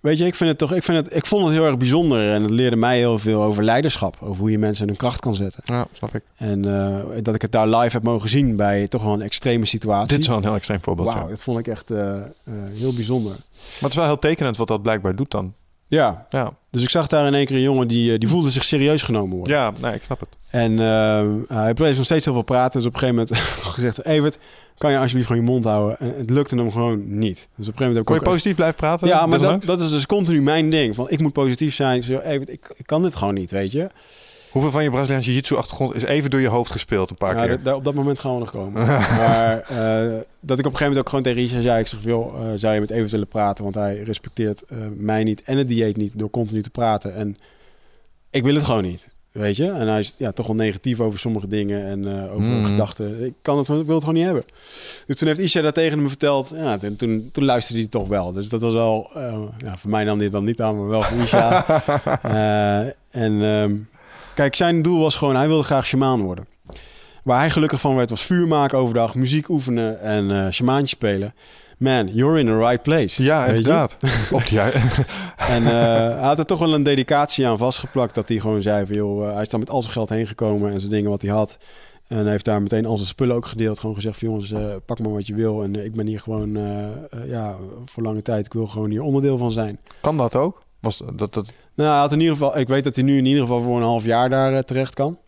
weet 0.00 0.18
je, 0.18 0.26
ik 0.26 0.34
vind 0.34 0.50
het 0.50 0.58
toch, 0.58 0.72
ik, 0.72 0.82
vind 0.82 0.98
het, 0.98 1.16
ik 1.16 1.26
vond 1.26 1.44
het 1.44 1.52
heel 1.52 1.66
erg 1.66 1.76
bijzonder 1.76 2.32
en 2.32 2.42
het 2.42 2.50
leerde 2.50 2.76
mij 2.76 2.98
heel 2.98 3.18
veel 3.18 3.42
over 3.42 3.64
leiderschap, 3.64 4.16
over 4.20 4.40
hoe 4.40 4.50
je 4.50 4.58
mensen 4.58 4.82
in 4.82 4.88
hun 4.88 4.98
kracht 4.98 5.20
kan 5.20 5.34
zetten. 5.34 5.62
Ja, 5.64 5.86
snap 5.92 6.14
ik. 6.14 6.22
En 6.36 6.64
eh, 6.76 7.22
dat 7.22 7.34
ik 7.34 7.42
het 7.42 7.52
daar 7.52 7.68
live 7.68 7.96
heb 7.96 8.02
mogen 8.02 8.28
zien 8.28 8.56
bij 8.56 8.88
toch 8.88 9.02
wel 9.02 9.12
een 9.12 9.22
extreme 9.22 9.66
situatie. 9.66 10.08
Dit 10.08 10.18
is 10.18 10.26
wel 10.26 10.36
een 10.36 10.42
heel 10.42 10.54
extreem 10.54 10.80
voorbeeld. 10.82 11.12
Wauw, 11.12 11.22
ja. 11.22 11.30
dat 11.30 11.42
vond 11.42 11.58
ik 11.58 11.66
echt 11.66 11.90
eh, 11.90 12.14
eh, 12.14 12.24
heel 12.74 12.94
bijzonder. 12.94 13.30
Maar 13.30 13.80
het 13.80 13.90
is 13.90 13.96
wel 13.96 14.04
heel 14.04 14.18
tekenend 14.18 14.56
wat 14.56 14.68
dat 14.68 14.82
blijkbaar 14.82 15.16
doet 15.16 15.30
dan. 15.30 15.54
Ja, 15.88 16.26
Ja, 16.30 16.52
dus 16.70 16.82
ik 16.82 16.90
zag 16.90 17.06
daar 17.06 17.26
in 17.26 17.34
één 17.34 17.46
keer 17.46 17.56
een 17.56 17.62
jongen 17.62 17.88
die, 17.88 18.18
die 18.18 18.28
voelde 18.28 18.50
zich 18.50 18.64
serieus 18.64 19.02
genomen 19.02 19.36
worden. 19.36 19.56
ja 19.56 19.72
nee, 19.80 19.94
ik 19.94 20.02
snap 20.02 20.20
het. 20.20 20.28
En 20.56 20.78
eh, 20.78 21.56
hij 21.56 21.74
bleef 21.74 21.96
nog 21.96 22.04
steeds 22.04 22.24
heel 22.24 22.34
veel 22.34 22.42
praten. 22.42 22.78
Dus 22.80 22.88
op 22.88 22.94
een 22.94 22.98
gegeven 23.00 23.26
moment 23.28 23.44
gezegd... 23.74 24.04
Evert, 24.04 24.38
kan 24.78 24.90
je 24.90 24.98
alsjeblieft 24.98 25.26
gewoon 25.26 25.44
je 25.44 25.50
mond 25.50 25.64
houden? 25.64 25.98
En 25.98 26.14
het 26.18 26.30
lukte 26.30 26.56
hem 26.56 26.72
gewoon 26.72 27.18
niet. 27.18 27.36
Dus 27.36 27.44
op 27.44 27.48
een 27.56 27.64
gegeven 27.64 27.86
moment 27.86 27.94
heb 27.94 27.98
ik 27.98 28.04
Kon 28.04 28.14
je 28.14 28.20
ook... 28.20 28.28
positief 28.28 28.54
blijven 28.54 28.76
praten? 28.76 29.08
Ja, 29.08 29.26
maar 29.26 29.40
dat, 29.40 29.62
dat 29.64 29.80
is 29.80 29.90
dus 29.90 30.06
continu 30.06 30.42
mijn 30.42 30.70
ding. 30.70 30.94
Van, 30.94 31.10
ik 31.10 31.20
moet 31.20 31.32
positief 31.32 31.74
zijn. 31.74 32.02
Zo, 32.02 32.18
Evert, 32.18 32.48
ik, 32.48 32.72
ik 32.76 32.86
kan 32.86 33.02
dit 33.02 33.16
gewoon 33.16 33.34
niet, 33.34 33.50
weet 33.50 33.72
je. 33.72 33.88
Hoeveel 34.50 34.70
van 34.70 34.82
je 34.82 34.90
Braziliaanse 34.90 35.26
jiu-jitsu-achtergrond 35.28 35.94
is 35.94 36.02
even 36.02 36.30
door 36.30 36.40
je 36.40 36.48
hoofd 36.48 36.70
gespeeld 36.70 37.10
een 37.10 37.16
paar 37.16 37.36
Ja, 37.36 37.46
keer? 37.46 37.62
daar- 37.62 37.74
op 37.74 37.84
dat 37.84 37.94
moment 37.94 38.20
gaan 38.20 38.32
we 38.32 38.38
nog 38.38 38.50
komen. 38.50 38.86
maar 39.20 39.60
eh, 39.60 40.18
dat 40.40 40.58
ik 40.58 40.66
op 40.66 40.72
een 40.72 40.78
gegeven 40.78 40.78
moment 40.80 40.98
ook 40.98 41.08
gewoon 41.08 41.24
tegen 41.24 41.40
Richard 41.42 41.62
zei... 41.62 41.80
Ik 41.80 41.86
zeg, 41.86 42.00
joh, 42.02 42.34
eh, 42.34 42.52
zou 42.54 42.74
je 42.74 42.80
met 42.80 42.90
Evert 42.90 43.10
willen 43.10 43.28
praten? 43.28 43.64
Want 43.64 43.74
hij 43.76 44.02
respecteert 44.02 44.62
mij 44.96 45.24
niet 45.24 45.42
en 45.42 45.58
het 45.58 45.68
dieet 45.68 45.96
niet 45.96 46.18
door 46.18 46.30
continu 46.30 46.62
te 46.62 46.70
praten. 46.70 47.14
En 47.14 47.36
ik 48.30 48.42
wil 48.44 48.54
het 48.54 48.64
gewoon 48.64 48.82
niet, 48.82 49.06
weet 49.36 49.56
je. 49.56 49.70
En 49.70 49.86
hij 49.88 49.98
is 49.98 50.14
ja, 50.18 50.32
toch 50.32 50.46
wel 50.46 50.56
negatief 50.56 51.00
over 51.00 51.18
sommige 51.18 51.48
dingen 51.48 51.84
en 51.86 52.16
eh, 52.24 52.32
over 52.32 52.44
Mhm. 52.46 52.64
gedachten. 52.64 53.24
Ik, 53.24 53.32
kan 53.42 53.58
het, 53.58 53.68
ik 53.68 53.74
wil 53.86 53.94
het 53.94 53.98
gewoon 54.04 54.14
niet 54.14 54.24
hebben. 54.24 54.44
Dus 55.06 55.16
toen 55.16 55.28
heeft 55.28 55.40
Isha 55.40 55.60
dat 55.60 55.74
tegen 55.74 55.98
hem 55.98 56.08
verteld. 56.08 56.52
Ja, 56.56 56.78
toen, 56.78 56.96
toen, 56.96 57.28
toen 57.32 57.44
luisterde 57.44 57.80
hij 57.80 57.90
toch 57.90 58.08
wel. 58.08 58.32
Dus 58.32 58.48
dat 58.48 58.60
was 58.60 58.72
wel... 58.74 59.10
eh, 59.14 59.38
ja, 59.64 59.76
voor 59.78 59.90
mij 59.90 60.04
nam 60.04 60.18
dit 60.18 60.32
dan 60.32 60.44
niet 60.44 60.60
aan, 60.62 60.76
maar 60.78 60.88
wel 60.88 61.02
voor 61.02 61.18
Isha. 61.18 61.64
Eh, 62.22 62.80
en 63.10 63.42
ehm, 63.42 63.74
kijk, 64.34 64.54
zijn 64.56 64.82
doel 64.82 65.00
was 65.00 65.16
gewoon... 65.16 65.36
Hij 65.36 65.48
wilde 65.48 65.62
graag 65.62 65.86
shamaan 65.86 66.20
worden. 66.20 66.46
Waar 67.24 67.38
hij 67.38 67.50
gelukkig 67.50 67.80
van 67.80 67.96
werd, 67.96 68.10
was 68.10 68.22
vuur 68.22 68.46
maken 68.48 68.78
overdag, 68.78 69.14
muziek 69.14 69.48
oefenen 69.48 70.00
en 70.00 70.52
shamaantje 70.52 70.96
spelen. 70.96 71.34
Man, 71.76 72.08
you're 72.12 72.38
in 72.38 72.46
the 72.46 72.58
right 72.58 72.82
place. 72.82 73.22
ja, 73.22 73.46
inderdaad. 73.46 73.96
Op 74.30 74.46
die, 74.46 74.58
ja. 74.58 74.70
En 75.36 75.64
eh, 75.64 76.18
hij 76.18 76.26
had 76.26 76.38
er 76.38 76.46
toch 76.46 76.58
wel 76.58 76.74
een 76.74 76.82
dedicatie 76.82 77.46
aan 77.46 77.58
vastgeplakt. 77.58 78.14
Dat 78.14 78.28
hij 78.28 78.38
gewoon 78.38 78.62
zei 78.62 78.86
van, 78.86 78.96
joh, 78.96 79.26
eh, 79.26 79.32
hij 79.32 79.42
is 79.42 79.48
daar 79.48 79.60
met 79.60 79.70
al 79.70 79.82
zijn 79.82 79.92
geld 79.92 80.08
heen 80.08 80.26
gekomen 80.26 80.72
en 80.72 80.80
zijn 80.80 80.92
dingen 80.92 81.10
wat 81.10 81.22
hij 81.22 81.30
had. 81.30 81.58
En 82.06 82.18
hij 82.18 82.30
heeft 82.30 82.44
daar 82.44 82.62
meteen 82.62 82.86
al 82.86 82.96
zijn 82.96 83.08
spullen 83.08 83.36
ook 83.36 83.46
gedeeld. 83.46 83.80
Gewoon 83.80 83.94
gezegd 83.94 84.18
van, 84.18 84.28
jongens, 84.28 84.52
eh, 84.52 84.74
pak 84.86 84.98
maar 84.98 85.12
wat 85.12 85.26
je 85.26 85.34
wil. 85.34 85.62
En 85.62 85.84
ik 85.84 85.94
ben 85.94 86.06
hier 86.06 86.20
gewoon, 86.20 86.58
ja, 87.26 87.56
voor 87.84 88.02
lange 88.02 88.22
tijd. 88.22 88.46
Ik 88.46 88.52
wil 88.52 88.66
gewoon 88.66 88.90
hier 88.90 89.02
onderdeel 89.02 89.38
van 89.38 89.50
zijn. 89.50 89.78
Kan 90.00 90.16
dat 90.16 90.36
ook? 90.36 90.62
Was 90.80 91.02
dat, 91.14 91.34
dat 91.34 91.52
Nou, 91.74 91.90
hij 91.90 91.98
had 91.98 92.12
in 92.12 92.20
ieder 92.20 92.36
geval, 92.36 92.58
ik 92.58 92.68
weet 92.68 92.84
dat 92.84 92.94
hij 92.94 93.04
nu 93.04 93.18
in 93.18 93.26
ieder 93.26 93.42
geval 93.42 93.60
voor 93.60 93.76
een 93.76 93.82
half 93.82 94.04
jaar 94.04 94.30
daar 94.30 94.64
terecht 94.64 94.94
kan. 94.94 95.18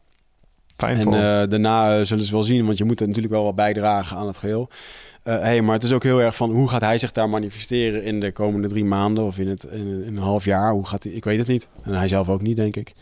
fijn 0.76 0.99
En 0.99 1.49
daarna 1.49 2.05
zullen 2.05 2.24
ze 2.24 2.32
wel 2.32 2.42
zien, 2.42 2.66
want 2.66 2.78
je 2.78 2.84
moet 2.84 3.01
er 3.01 3.07
natuurlijk 3.07 3.34
wel 3.34 3.44
wat 3.44 3.55
bijdragen 3.55 4.16
aan 4.16 4.26
het 4.26 4.38
geheel. 4.38 4.68
Eh 5.29 5.39
hey, 5.41 5.62
maar 5.62 5.74
het 5.74 5.83
is 5.85 5.93
ook 5.93 6.03
heel 6.03 6.20
erg 6.20 6.37
van 6.37 6.51
hoe 6.51 6.68
gaat 6.68 6.81
hij 6.81 6.99
zich 6.99 7.12
daar 7.12 7.29
manifesteren 7.29 8.03
in 8.03 8.20
de 8.20 8.33
komende 8.33 8.68
drie 8.68 8.85
maanden 8.85 9.24
of 9.24 9.39
in, 9.39 9.49
het, 9.49 9.62
in, 9.64 9.87
in 10.05 10.16
een 10.16 10.22
half 10.22 10.45
jaar? 10.45 10.72
Hoe 10.72 10.87
gaat 10.87 11.03
hij? 11.03 11.12
Ik 11.12 11.24
weet 11.24 11.39
het 11.39 11.47
niet. 11.47 11.68
En 11.83 11.95
hij 11.95 12.09
zelf 12.09 12.29
ook 12.29 12.41
niet, 12.43 12.57
denk 12.57 12.76
ik. 12.76 12.93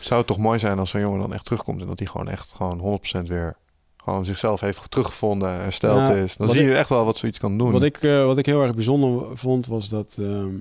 Zou 0.00 0.18
het 0.18 0.28
toch 0.28 0.38
mooi 0.38 0.58
zijn 0.58 0.78
als 0.78 0.90
zo'n 0.90 1.00
jongen 1.00 1.20
dan 1.20 1.32
echt 1.34 1.44
terugkomt 1.44 1.80
en 1.80 1.86
dat 1.86 1.98
hij 1.98 2.08
gewoon 2.08 2.28
echt 2.28 2.52
gewoon 2.52 2.78
100% 3.24 3.26
weer 3.28 3.56
gewoon 4.04 4.24
zichzelf 4.26 4.60
heeft 4.60 4.90
teruggevonden, 4.90 5.50
hersteld 5.60 6.08
is. 6.14 6.36
Dan 6.36 6.48
zie 6.48 6.62
ik- 6.62 6.68
je 6.68 6.76
echt 6.76 6.88
wel 6.88 7.04
wat 7.04 7.16
zoiets 7.18 7.38
kan 7.38 7.58
doen. 7.58 7.72
Wat 7.72 7.82
ik, 7.82 8.02
eh, 8.02 8.24
wat 8.24 8.38
ik 8.38 8.46
heel 8.46 8.62
erg 8.62 8.74
bijzonder 8.74 9.38
vond, 9.38 9.66
was 9.66 9.88
dat, 9.88 10.16
ehm, 10.20 10.54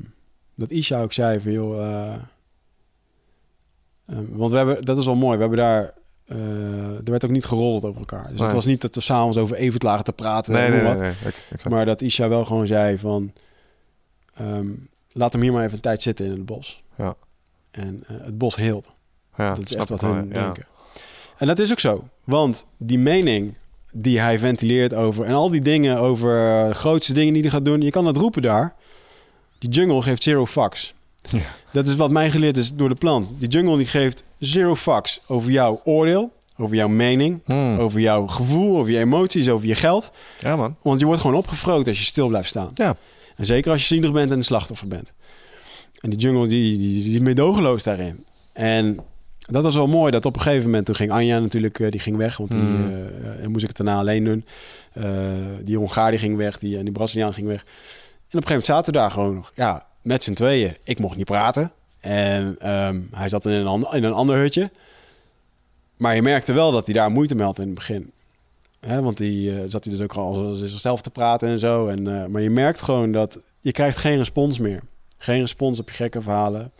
dat 0.55 0.71
Isha 0.71 1.01
ook 1.01 1.13
zei 1.13 1.39
van 1.39 1.51
joh. 1.51 1.81
eh, 1.83 2.13
ehm, 4.07 4.23
want 4.29 4.51
we 4.51 4.57
hebben, 4.57 4.85
dat 4.85 4.97
is 4.97 5.05
wel 5.05 5.15
mooi. 5.15 5.33
We 5.35 5.39
hebben 5.41 5.59
daar. 5.59 5.93
Eh, 6.25 6.37
er 6.95 7.03
werd 7.11 7.25
ook 7.25 7.31
niet 7.31 7.45
gerold 7.45 7.83
over 7.85 7.99
elkaar. 7.99 8.23
Dus 8.27 8.31
Nee. 8.37 8.43
het 8.43 8.53
was 8.55 8.65
niet 8.65 8.81
dat 8.81 8.95
we 8.95 9.01
s'avonds 9.01 9.37
over 9.37 9.55
Evert 9.55 9.83
lagen 9.83 10.03
te 10.03 10.13
praten. 10.13 10.53
nee, 10.53 10.69
nee, 10.69 10.81
wat. 10.83 11.01
Maar 11.69 11.85
dat 11.85 12.01
Isha 12.01 12.29
wel 12.29 12.45
gewoon 12.45 12.67
zei 12.67 12.97
van... 12.97 13.33
ehm, 14.35 14.67
laat 15.11 15.33
hem 15.33 15.41
hier 15.41 15.51
maar 15.51 15.63
even 15.63 15.75
een 15.75 15.79
tijd 15.81 16.01
zitten 16.01 16.25
in 16.25 16.31
het 16.31 16.45
bos. 16.45 16.83
Ja. 16.97 17.15
En 17.71 18.03
eh, 18.07 18.15
het 18.21 18.37
bos 18.37 18.55
heelt. 18.55 18.89
ja, 19.37 19.55
dat 19.55 19.69
is 19.69 19.75
echt 19.75 19.89
wat 19.89 20.01
hun 20.01 20.27
ja. 20.27 20.43
denken. 20.43 20.65
En 21.37 21.47
dat 21.47 21.59
is 21.59 21.71
ook 21.71 21.79
zo. 21.79 22.07
Want 22.23 22.65
die 22.77 22.97
mening 22.99 23.55
die 23.91 24.19
hij 24.19 24.39
ventileert 24.39 24.93
over... 24.93 25.25
en 25.25 25.33
al 25.33 25.49
die 25.49 25.61
dingen 25.61 25.97
over 25.97 26.49
eh, 26.61 26.67
de 26.67 26.73
grootste 26.73 27.13
dingen 27.13 27.33
die 27.33 27.41
hij 27.41 27.51
gaat 27.51 27.65
doen... 27.65 27.81
je 27.81 27.89
kan 27.91 28.03
dat 28.05 28.17
roepen 28.17 28.41
daar. 28.41 28.75
Die 29.59 29.69
jungle 29.69 30.01
geeft 30.01 30.23
zero 30.23 30.45
fucks. 30.45 30.93
Ja. 31.31 31.39
Dat 31.71 31.87
is 31.87 31.95
wat 31.95 32.11
mij 32.11 32.31
geleerd 32.31 32.57
is 32.57 32.73
door 32.73 32.89
de 32.89 32.95
plant. 32.95 33.27
Die 33.39 33.47
jungle 33.49 33.77
die 33.77 33.85
geeft 33.85 34.23
zero 34.39 34.75
fucks 34.75 35.21
over 35.27 35.51
jouw 35.51 35.81
oordeel... 35.83 36.31
over 36.57 36.75
jouw 36.75 36.87
mening, 36.87 37.41
Hmm. 37.45 37.79
over 37.79 37.99
jouw 37.99 38.27
gevoel, 38.27 38.77
over 38.77 38.91
je 38.91 38.99
emoties, 38.99 39.49
over 39.49 39.67
je 39.67 39.75
geld. 39.75 40.11
Ja, 40.39 40.55
man. 40.55 40.75
Want 40.81 40.99
je 40.99 41.05
wordt 41.05 41.21
gewoon 41.21 41.35
opgefroten 41.35 41.87
als 41.87 41.99
je 41.99 42.05
stil 42.05 42.27
blijft 42.27 42.49
staan. 42.49 42.71
Ja. 42.73 42.95
En 43.35 43.45
zeker 43.45 43.71
als 43.71 43.81
je 43.81 43.87
zielig 43.95 44.11
bent 44.11 44.31
en 44.31 44.37
een 44.37 44.43
slachtoffer 44.43 44.87
bent. 44.87 45.13
En 45.99 46.09
die 46.09 46.19
jungle, 46.19 46.47
die, 46.47 46.77
die, 46.77 47.03
die 47.03 47.13
is 47.13 47.19
meedogenloos 47.19 47.83
daarin. 47.83 48.25
En 48.53 48.99
dat 49.47 49.63
was 49.63 49.75
wel 49.75 49.87
mooi, 49.87 50.11
dat 50.11 50.25
op 50.25 50.35
een 50.35 50.41
gegeven 50.41 50.65
moment... 50.65 50.85
toen 50.85 50.95
ging 50.95 51.11
Anja 51.11 51.39
natuurlijk, 51.39 51.79
eh, 51.79 51.91
die 51.91 51.99
ging 51.99 52.17
weg. 52.17 52.37
Want 52.37 52.49
die, 52.51 52.59
Mm. 52.59 52.91
eh, 53.23 53.43
en 53.43 53.51
moest 53.51 53.61
ik 53.63 53.67
het 53.67 53.77
daarna 53.77 53.99
alleen 53.99 54.23
doen. 54.23 54.45
Eh, 54.93 55.03
die 55.63 55.77
Hongaar 55.77 56.09
die 56.09 56.19
ging 56.19 56.37
weg, 56.37 56.57
die, 56.57 56.77
en 56.77 56.83
die 56.83 56.93
Braziliaan 56.93 57.33
ging 57.33 57.47
weg. 57.47 57.59
En 57.59 57.63
op 57.63 57.71
een 58.19 58.27
gegeven 58.31 58.47
moment 58.49 58.65
zaten 58.65 58.93
we 58.93 58.99
daar 58.99 59.11
gewoon 59.11 59.35
nog... 59.35 59.51
Ja, 59.55 59.85
met 60.05 60.23
z'n 60.23 60.33
tweeën. 60.33 60.75
Ik 60.83 60.99
mocht 60.99 61.17
niet 61.17 61.25
praten. 61.25 61.71
En 61.99 62.55
ehm, 62.59 63.01
hij 63.11 63.29
zat 63.29 63.45
in 63.45 63.51
een, 63.51 63.67
ander, 63.67 63.95
in 63.95 64.03
een 64.03 64.13
ander 64.13 64.37
hutje. 64.37 64.71
Maar 65.97 66.15
je 66.15 66.21
merkte 66.21 66.53
wel 66.53 66.71
dat 66.71 66.85
hij 66.85 66.93
daar 66.93 67.11
moeite 67.11 67.43
had 67.43 67.59
in 67.59 67.65
het 67.65 67.75
begin. 67.75 68.11
Hè, 68.79 69.01
want 69.01 69.17
die 69.17 69.51
eh, 69.51 69.63
zat 69.67 69.83
hij 69.83 69.93
dus 69.93 70.03
ook 70.03 70.13
al 70.13 70.45
als 70.45 70.59
zichzelf 70.59 71.01
te 71.01 71.09
praten 71.09 71.47
en 71.47 71.59
zo. 71.59 71.87
En, 71.87 72.07
eh, 72.07 72.25
maar 72.25 72.41
je 72.41 72.49
merkt 72.49 72.81
gewoon 72.81 73.11
dat 73.11 73.39
je 73.59 73.71
krijgt 73.71 73.97
geen 73.97 74.17
respons 74.17 74.59
meer. 74.59 74.81
Geen 75.17 75.39
respons 75.39 75.79
op 75.79 75.89
je 75.89 75.95
gekke 75.95 76.21
verhalen. 76.21 76.71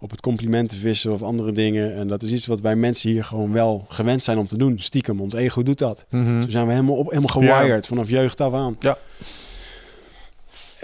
Op 0.00 0.10
het 0.10 0.20
complimenten 0.20 0.78
vissen 0.78 1.12
of 1.12 1.22
andere 1.22 1.52
dingen. 1.52 1.94
En 1.94 2.08
dat 2.08 2.22
is 2.22 2.30
iets 2.30 2.46
wat 2.46 2.60
wij 2.60 2.76
mensen 2.76 3.10
hier 3.10 3.24
gewoon 3.24 3.52
wel 3.52 3.84
gewend 3.88 4.24
zijn 4.24 4.38
om 4.38 4.46
te 4.46 4.58
doen. 4.58 4.80
Stiekem, 4.80 5.20
ons 5.20 5.34
ego 5.34 5.62
doet 5.62 5.78
dat. 5.78 6.04
Zo 6.10 6.48
zijn 6.48 6.66
we 6.66 6.72
helemaal, 6.72 6.96
op, 6.96 7.08
helemaal 7.08 7.28
gewired 7.28 7.86
vanaf 7.86 8.10
jeugd 8.10 8.40
af 8.40 8.52
aan. 8.52 8.76
Ja. 8.80 8.98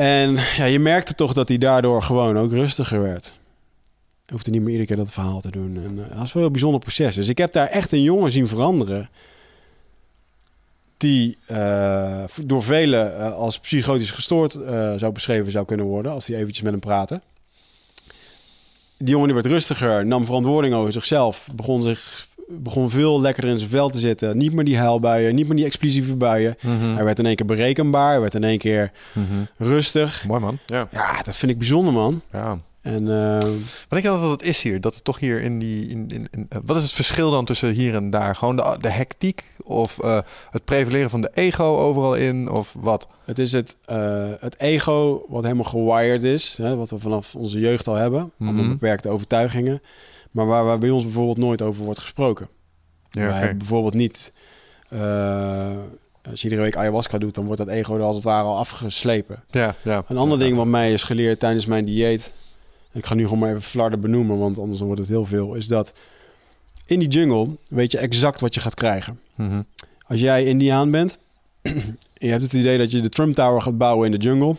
En 0.01 0.37
ja, 0.57 0.65
je 0.65 0.79
merkte 0.79 1.15
toch 1.15 1.33
dat 1.33 1.49
hij 1.49 1.59
daardoor 1.59 2.03
gewoon 2.03 2.39
ook 2.39 2.51
rustiger 2.51 3.03
werd. 3.03 3.35
Je 4.27 4.33
hoefde 4.33 4.51
niet 4.51 4.61
meer 4.61 4.71
iedere 4.71 4.87
keer 4.87 4.97
dat 4.97 5.13
verhaal 5.13 5.41
te 5.41 5.51
doen. 5.51 5.77
En, 5.77 6.05
eh, 6.09 6.17
dat 6.17 6.27
is 6.27 6.33
wel 6.33 6.45
een 6.45 6.53
bijzonder 6.53 6.81
proces. 6.81 7.15
Dus 7.15 7.29
ik 7.29 7.39
heb 7.39 7.53
daar 7.53 7.67
echt 7.67 7.93
een 7.93 8.03
jongen 8.03 8.33
zien 8.33 8.49
veranderen. 8.49 9.11
Die 10.97 11.37
eh, 11.47 12.25
door 12.45 12.63
velen 12.63 13.19
eh, 13.19 13.33
als 13.33 13.59
psychotisch 13.59 14.11
gestoord 14.11 14.53
zou 14.97 15.13
beschreven 15.13 15.53
zou 15.53 15.67
kunnen 15.67 15.87
worden. 15.87 16.13
Als 16.13 16.27
hij 16.27 16.37
eventjes 16.37 16.65
met 16.65 16.73
hem 16.73 16.81
praten. 16.81 17.23
Die 18.99 19.09
jongen 19.09 19.27
die 19.27 19.35
werd 19.35 19.47
rustiger, 19.47 20.07
nam 20.07 20.25
verantwoording 20.25 20.75
over 20.75 20.93
zichzelf. 20.93 21.49
Begon, 21.55 21.83
zich, 21.83 22.29
begon 22.51 22.91
veel 22.91 23.21
lekkerder 23.21 23.51
in 23.53 23.59
zijn 23.59 23.71
vel 23.71 23.89
te 23.89 23.99
zitten. 23.99 24.37
Niet 24.37 24.53
meer 24.53 24.65
die 24.65 24.79
huilbuien, 24.79 25.35
niet 25.35 25.47
meer 25.47 25.57
die 25.57 25.65
explosieve 25.65 26.17
buien. 26.17 26.57
Mhm. 26.63 26.95
Hij 26.95 27.05
werd 27.05 27.19
in 27.19 27.27
één 27.27 27.37
keer 27.37 27.47
berekenbaar. 27.47 28.11
Hij 28.11 28.21
werd 28.21 28.35
in 28.35 28.45
één 28.45 28.59
keer 28.59 28.93
Mhm. 29.15 29.25
rustig. 29.57 30.25
Mooi, 30.27 30.41
man. 30.41 30.59
Ja. 30.67 30.89
Ja, 30.93 31.23
dat 31.23 31.37
vind 31.37 31.53
ik 31.53 31.59
bijzonder, 31.59 31.93
man. 31.93 32.21
ja. 32.33 32.59
En 32.81 33.09
eh, 33.11 33.39
Wat 33.41 33.89
denk 33.89 34.03
je 34.03 34.09
dat 34.09 34.31
het 34.31 34.43
is 34.43 34.63
hier? 34.63 34.81
Dat 34.81 34.95
het 34.95 35.05
toch 35.05 35.19
hier 35.19 35.41
in 35.43 35.59
die... 35.59 35.87
In, 35.87 36.09
in, 36.09 36.27
in- 36.31 36.47
eh, 36.49 36.59
wat 36.65 36.77
is 36.77 36.83
het 36.83 36.93
verschil 36.93 37.31
dan 37.31 37.45
tussen 37.45 37.71
hier 37.71 37.95
en 37.95 38.11
daar? 38.11 38.37
Gewoon 38.37 38.57
de, 38.57 38.77
de 38.81 38.89
hectiek? 38.89 39.45
Of 39.63 39.99
eh, 39.99 40.19
het 40.51 40.65
prevaleren 40.65 41.11
van 41.11 41.21
de 41.21 41.31
ego 41.35 41.65
overal 41.79 42.15
in? 42.15 42.51
Of 42.51 42.75
wat? 42.79 43.07
het 43.25 43.39
is 43.39 43.53
het, 43.53 43.77
eh, 43.85 44.25
het 44.41 44.59
ego 44.61 45.25
wat 45.29 45.43
helemaal 45.43 45.65
gewired 45.65 46.23
is. 46.23 46.57
Hè, 46.63 46.77
wat 46.77 46.91
we 46.91 46.99
vanaf 46.99 47.35
onze 47.35 47.59
jeugd 47.59 47.87
al 47.89 47.95
hebben. 47.95 48.33
Allemaal 48.41 48.63
Mhm. 48.63 48.73
beperkte 48.73 49.09
overtuigingen. 49.09 49.83
Maar 50.31 50.47
waar, 50.47 50.65
waar 50.65 50.79
bij 50.79 50.91
ons 50.91 51.03
bijvoorbeeld 51.03 51.37
nooit 51.39 51.63
over 51.63 51.85
wordt 51.85 52.01
gesproken. 52.01 52.49
Ja, 53.11 53.27
Wij 53.29 53.57
bijvoorbeeld 53.57 53.95
niet... 53.95 54.33
eh, 54.89 55.71
als 56.31 56.41
je 56.43 56.49
iedere 56.49 56.63
week 56.63 56.77
ayahuasca 56.77 57.19
doet, 57.19 57.35
dan 57.35 57.45
wordt 57.45 57.61
dat 57.61 57.69
ego 57.71 57.95
er 57.97 58.03
als 58.03 58.17
het 58.17 58.25
ware 58.25 58.47
al 58.47 58.57
afgeslepen. 58.59 59.43
ja, 59.51 59.75
ja. 59.83 60.03
Een 60.09 60.17
ander 60.17 60.39
Ja. 60.39 60.45
ding 60.45 60.57
wat 60.57 60.67
mij 60.67 60.93
is 60.93 61.03
geleerd 61.03 61.41
tijdens 61.41 61.67
mijn 61.67 61.85
dieet... 61.85 62.33
Ik 62.93 63.07
ga 63.07 63.15
nu 63.15 63.23
gewoon 63.25 63.39
maar 63.39 63.49
even 63.49 63.63
flarden 63.63 64.01
benoemen, 64.01 64.39
want 64.39 64.59
anders 64.59 64.79
dan 64.79 64.87
wordt 64.87 65.03
het 65.03 65.11
heel 65.11 65.25
veel. 65.25 65.55
Is 65.55 65.67
dat 65.67 65.93
in 66.87 66.99
die 66.99 67.09
jungle 67.09 67.47
weet 67.69 67.93
je 67.93 67.99
exact 67.99 68.41
wat 68.41 68.55
je 68.55 68.61
gaat 68.61 68.75
krijgen. 68.75 69.21
Mhm. 69.35 69.63
Als 70.07 70.21
jij 70.21 70.45
Indiaan 70.45 70.91
bent 70.91 71.19
en 71.63 71.99
je 72.15 72.29
hebt 72.31 72.43
het 72.43 72.53
idee 72.53 72.79
dat 72.79 72.91
je 72.91 73.01
de 73.01 73.09
Trump 73.09 73.35
Tower 73.35 73.63
gaat 73.63 73.79
bouwen 73.79 74.07
in 74.07 74.19
de 74.19 74.25
jungle, 74.25 74.57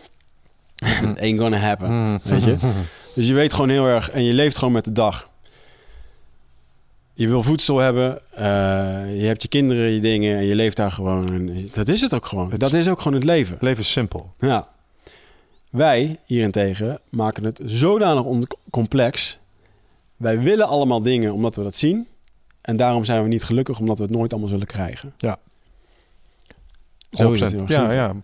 it 0.76 1.18
ain't 1.22 1.40
gonna 1.40 1.56
happen, 1.56 1.90
Mhm. 1.90 2.18
weet 2.22 2.44
je. 2.44 2.56
Dus 3.14 3.26
je 3.28 3.34
weet 3.34 3.52
gewoon 3.52 3.68
heel 3.70 3.86
erg 3.86 4.10
en 4.10 4.22
je 4.24 4.32
leeft 4.32 4.58
gewoon 4.58 4.72
met 4.72 4.84
de 4.84 4.92
dag. 4.92 5.30
Je 7.14 7.28
wil 7.28 7.42
voedsel 7.42 7.78
hebben, 7.78 8.20
eh, 8.30 8.44
je 9.20 9.26
hebt 9.26 9.42
je 9.42 9.48
kinderen, 9.48 9.90
je 9.90 10.00
dingen 10.00 10.36
en 10.36 10.44
je 10.44 10.54
leeft 10.54 10.76
daar 10.76 10.92
gewoon. 10.92 11.32
En 11.32 11.68
dat 11.72 11.88
is 11.88 12.00
het 12.00 12.14
ook 12.14 12.26
gewoon. 12.26 12.50
Het 12.50 12.60
dat 12.60 12.72
is 12.72 12.88
ook 12.88 13.00
gewoon 13.00 13.18
het 13.18 13.26
leven. 13.26 13.52
Het 13.52 13.62
leven 13.62 13.80
is 13.80 13.92
simpel. 13.92 14.30
Ja. 14.38 14.68
Wij 15.70 16.18
hierentegen 16.24 16.98
maken 17.08 17.44
het 17.44 17.60
zodanig 17.64 18.46
complex. 18.70 19.38
Wij 20.16 20.40
willen 20.40 20.66
allemaal 20.66 21.02
dingen 21.02 21.32
omdat 21.32 21.56
we 21.56 21.62
dat 21.62 21.76
zien. 21.76 22.06
En 22.60 22.76
daarom 22.76 23.04
zijn 23.04 23.22
we 23.22 23.28
niet 23.28 23.44
gelukkig 23.44 23.78
omdat 23.78 23.98
we 23.98 24.04
het 24.04 24.12
nooit 24.12 24.32
allemaal 24.32 24.50
zullen 24.50 24.66
krijgen. 24.66 25.12
Ja. 25.16 25.38
Zo 27.10 27.32
is 27.32 27.40
het 27.40 27.52
100%. 27.52 27.56
heel 27.56 27.66
erg 27.66 27.70
Ja, 27.70 27.92
ja. 27.92 28.14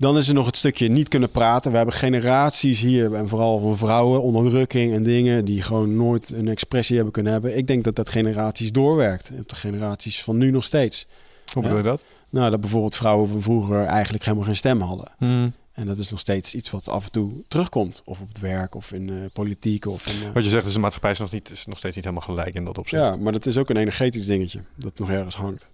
Dan 0.00 0.16
is 0.16 0.28
er 0.28 0.34
nog 0.34 0.46
het 0.46 0.56
stukje 0.56 0.88
niet 0.88 1.08
kunnen 1.08 1.30
praten. 1.30 1.70
We 1.70 1.76
hebben 1.76 1.94
generaties 1.94 2.80
hier, 2.80 3.14
en 3.14 3.28
vooral 3.28 3.58
van 3.58 3.76
vrouwen, 3.76 4.22
onderdrukking 4.22 4.94
en 4.94 5.02
dingen 5.02 5.44
die 5.44 5.62
gewoon 5.62 5.96
nooit 5.96 6.32
een 6.32 6.48
expressie 6.48 6.94
hebben 6.94 7.12
kunnen 7.12 7.32
hebben. 7.32 7.56
Ik 7.56 7.66
denk 7.66 7.84
dat 7.84 7.94
dat 7.96 8.08
generaties 8.08 8.72
doorwerkt. 8.72 9.30
Op 9.38 9.48
de 9.48 9.56
generaties 9.56 10.22
van 10.22 10.36
nu 10.36 10.50
nog 10.50 10.64
steeds. 10.64 11.06
Hoe 11.52 11.62
bedoel 11.62 11.76
je 11.78 11.82
dat? 11.84 12.04
Nou, 12.30 12.50
dat 12.50 12.60
bijvoorbeeld 12.60 12.94
vrouwen 12.94 13.28
van 13.28 13.42
vroeger 13.42 13.84
eigenlijk 13.84 14.24
helemaal 14.24 14.46
geen 14.46 14.56
stem 14.56 14.80
hadden. 14.80 15.08
Mhm. 15.18 15.48
En 15.72 15.86
dat 15.86 15.98
is 15.98 16.08
nog 16.08 16.20
steeds 16.20 16.54
iets 16.54 16.70
wat 16.70 16.88
af 16.88 17.04
en 17.04 17.10
toe 17.10 17.32
terugkomt. 17.48 18.02
Of 18.04 18.20
op 18.20 18.28
het 18.28 18.40
werk, 18.40 18.74
of 18.74 18.92
in 18.92 19.08
eh, 19.08 19.14
politiek, 19.32 19.86
of 19.86 20.06
in... 20.06 20.12
eh, 20.26 20.32
Wat 20.34 20.44
je 20.44 20.50
zegt 20.50 20.66
is 20.66 20.72
de 20.72 20.78
maatschappij 20.78 21.10
is 21.10 21.18
nog, 21.18 21.32
niet, 21.32 21.50
is 21.50 21.66
nog 21.66 21.78
steeds 21.78 21.96
niet 21.96 22.04
helemaal 22.04 22.26
gelijk 22.26 22.54
in 22.54 22.64
dat 22.64 22.78
opzicht. 22.78 23.04
ja, 23.04 23.16
maar 23.16 23.32
dat 23.32 23.46
is 23.46 23.56
ook 23.58 23.70
een 23.70 23.76
energetisch 23.76 24.26
dingetje. 24.26 24.60
Dat 24.74 24.98
nog 24.98 25.10
ergens 25.10 25.34
hangt. 25.34 25.68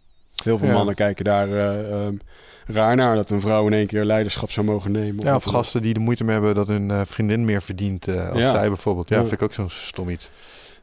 Heel 0.44 0.58
veel 0.58 0.68
Ja. 0.68 0.72
mannen 0.74 0.94
kijken 0.94 1.24
daar 1.24 1.48
eh, 1.52 1.90
ehm, 2.06 2.16
raar 2.66 2.96
naar... 2.96 3.14
dat 3.16 3.30
een 3.30 3.40
vrouw 3.40 3.66
in 3.66 3.72
één 3.72 3.86
keer 3.86 4.04
leiderschap 4.04 4.50
zou 4.50 4.66
mogen 4.66 4.92
nemen. 4.92 5.24
Ja, 5.24 5.34
of 5.34 5.44
gasten 5.44 5.82
die 5.82 5.94
de 5.94 6.00
moeite 6.00 6.24
mee 6.24 6.32
hebben 6.34 6.54
dat 6.54 6.68
hun 6.68 6.90
eh, 6.90 7.00
vriendin 7.04 7.44
meer 7.44 7.62
verdient 7.62 8.08
eh, 8.08 8.28
als 8.30 8.38
Ja. 8.38 8.50
zij 8.50 8.68
bijvoorbeeld. 8.68 9.08
Ja, 9.08 9.16
Ja. 9.16 9.20
vind 9.22 9.32
ik 9.34 9.42
ook 9.42 9.54
zo'n 9.54 9.70
stom 9.70 10.08
iets. 10.08 10.30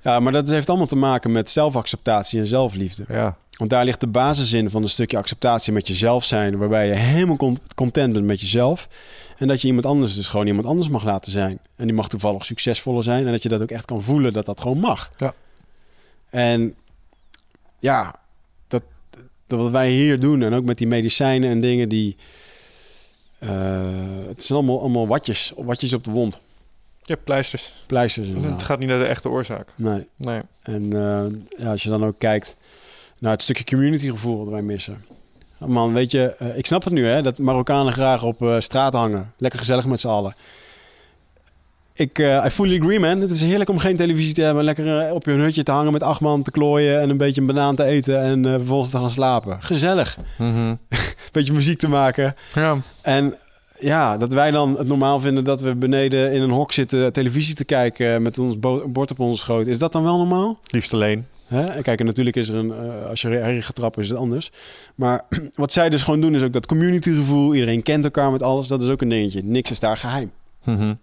Ja, 0.02 0.20
maar 0.20 0.32
dat 0.32 0.48
heeft 0.50 0.70
allemaal 0.70 0.88
te 0.88 0.96
maken 0.96 1.32
met 1.32 1.50
zelfacceptatie 1.50 2.40
en 2.40 2.48
zelfliefde. 2.48 3.04
Ja, 3.08 3.36
Want 3.58 3.70
daar 3.70 3.86
ligt 3.86 4.00
de 4.00 4.08
basis 4.08 4.54
in 4.54 4.70
van 4.70 4.84
een 4.84 4.90
stukje 4.90 5.18
acceptatie 5.18 5.74
met 5.74 5.88
jezelf 5.88 6.24
zijn... 6.26 6.58
waarbij 6.58 6.88
je 6.88 6.94
helemaal 6.94 7.36
con- 7.38 7.58
content 7.76 8.14
bent 8.14 8.26
met 8.26 8.42
jezelf... 8.42 8.88
En 9.38 9.48
dat 9.50 9.62
je 9.62 9.68
iemand 9.68 9.86
anders 9.86 10.16
dus 10.16 10.28
gewoon 10.28 10.48
iemand 10.48 10.66
anders 10.66 10.90
mag 10.90 11.04
laten 11.04 11.32
zijn. 11.32 11.60
En 11.76 11.86
die 11.86 11.96
mag 11.96 12.10
toevallig 12.10 12.46
succesvoller 12.46 13.04
zijn. 13.04 13.26
En 13.26 13.32
dat 13.32 13.44
je 13.44 13.50
dat 13.50 13.62
ook 13.62 13.72
echt 13.72 13.86
kan 13.86 14.02
voelen 14.02 14.34
dat 14.34 14.46
dat 14.46 14.62
gewoon 14.62 14.78
mag. 14.78 15.12
Ja. 15.18 15.34
En 16.30 16.76
ja, 17.80 18.16
dat 19.48 19.60
wat 19.60 19.72
wij 19.72 19.90
hier 19.92 20.20
doen 20.20 20.42
en 20.44 20.54
ook 20.54 20.64
met 20.64 20.78
die 20.78 20.88
medicijnen 20.88 21.50
en 21.50 21.62
dingen 21.62 21.90
die... 21.90 22.16
eh, 23.40 23.50
het 24.28 24.44
zijn 24.44 24.60
allemaal, 24.60 24.80
allemaal 24.80 25.08
watjes, 25.08 25.54
watjes 25.58 25.94
op 25.94 26.04
de 26.04 26.12
wond. 26.12 26.42
je 27.02 27.14
hebt 27.14 27.24
pleisters. 27.24 27.74
Pleisters 27.86 28.28
Het 28.28 28.64
gaat 28.64 28.80
niet 28.80 28.90
naar 28.90 29.00
de 29.00 29.06
echte 29.06 29.30
oorzaak. 29.30 29.70
Nee. 29.76 30.08
Nee. 30.16 30.42
En 30.62 30.94
eh, 30.94 31.26
ja, 31.64 31.72
als 31.72 31.84
je 31.84 31.90
dan 31.90 32.06
ook 32.06 32.20
kijkt 32.20 32.56
naar 33.20 33.32
het 33.32 33.42
stukje 33.42 33.64
communitygevoel 33.64 34.44
dat 34.44 34.54
wij 34.54 34.62
missen. 34.62 35.06
Man, 35.58 35.94
weet 35.94 36.12
je, 36.12 36.36
eh, 36.40 36.58
ik 36.58 36.66
snap 36.66 36.84
het 36.84 36.94
nu 36.94 37.06
hè, 37.06 37.22
dat 37.22 37.38
Marokkanen 37.38 37.94
graag 37.94 38.24
op 38.24 38.42
eh, 38.42 38.60
straat 38.60 38.94
hangen. 38.94 39.34
Lekker 39.38 39.60
gezellig 39.60 39.86
met 39.86 40.00
z'n 40.02 40.08
allen. 40.08 40.36
Ik, 41.94 42.20
eh 42.20 42.44
I 42.46 42.50
fully 42.50 42.80
agree, 42.80 43.00
man. 43.00 43.20
Het 43.22 43.32
is 43.32 43.42
heerlijk 43.42 43.70
om 43.70 43.78
geen 43.78 43.96
televisie 43.96 44.34
te 44.34 44.42
hebben. 44.42 44.64
Lekker 44.64 45.00
eh, 45.08 45.14
op 45.14 45.26
je 45.26 45.32
hutje 45.32 45.64
te 45.64 45.72
hangen 45.72 45.92
met 45.92 46.04
acht 46.04 46.22
man 46.22 46.44
te 46.44 46.52
klooien... 46.52 47.02
en 47.02 47.10
een 47.10 47.18
beetje 47.18 47.42
een 47.42 47.48
banaan 47.48 47.76
te 47.76 47.84
eten 47.84 48.22
en 48.22 48.46
eh, 48.46 48.52
vervolgens 48.54 48.92
te 48.92 48.98
gaan 48.98 49.10
slapen. 49.10 49.64
Gezellig. 49.64 50.18
Mhm. 50.38 50.76
Beetje 51.32 51.54
muziek 51.54 51.78
te 51.80 51.88
maken. 51.88 52.36
Ja. 52.54 52.78
En 53.02 53.36
ja, 53.80 54.18
dat 54.18 54.34
wij 54.34 54.52
dan 54.52 54.78
het 54.78 54.88
normaal 54.88 55.20
vinden 55.20 55.44
dat 55.44 55.62
we 55.62 55.76
beneden 55.76 56.32
in 56.32 56.42
een 56.42 56.50
hok 56.50 56.72
zitten... 56.72 57.14
televisie 57.14 57.56
te 57.56 57.66
kijken 57.66 58.22
met 58.22 58.38
ons 58.38 58.60
bo- 58.60 58.88
bord 58.88 59.12
op 59.12 59.20
onze 59.20 59.38
schoot. 59.38 59.68
Is 59.68 59.78
dat 59.78 59.92
dan 59.92 60.04
wel 60.04 60.18
normaal? 60.18 60.60
Liefst 60.72 60.94
alleen. 60.94 61.26
Hè? 61.48 61.64
En 61.64 61.82
kijk, 61.84 62.00
en 62.00 62.06
natuurlijk 62.06 62.36
is 62.36 62.50
er 62.50 62.56
een... 62.56 62.74
als 63.10 63.22
je 63.22 63.30
erin 63.42 63.64
gaat 63.64 63.76
trappen 63.76 64.02
is 64.02 64.10
het 64.10 64.18
anders. 64.18 64.52
Maar 64.96 65.22
wat 65.56 65.72
zij 65.72 65.90
dus 65.90 66.04
gewoon 66.04 66.22
doen 66.22 66.36
is 66.36 66.42
ook 66.42 66.54
dat 66.54 66.66
communitygevoel. 66.66 67.54
Iedereen 67.54 67.84
kent 67.84 68.04
elkaar 68.04 68.32
met 68.32 68.44
alles. 68.44 68.68
Dat 68.68 68.82
is 68.82 68.90
ook 68.90 69.02
een 69.02 69.10
dingetje. 69.10 69.42
Niks 69.44 69.72
is 69.72 69.80
daar 69.80 69.98
geheim. 69.98 70.32
Mhm. 70.64 70.94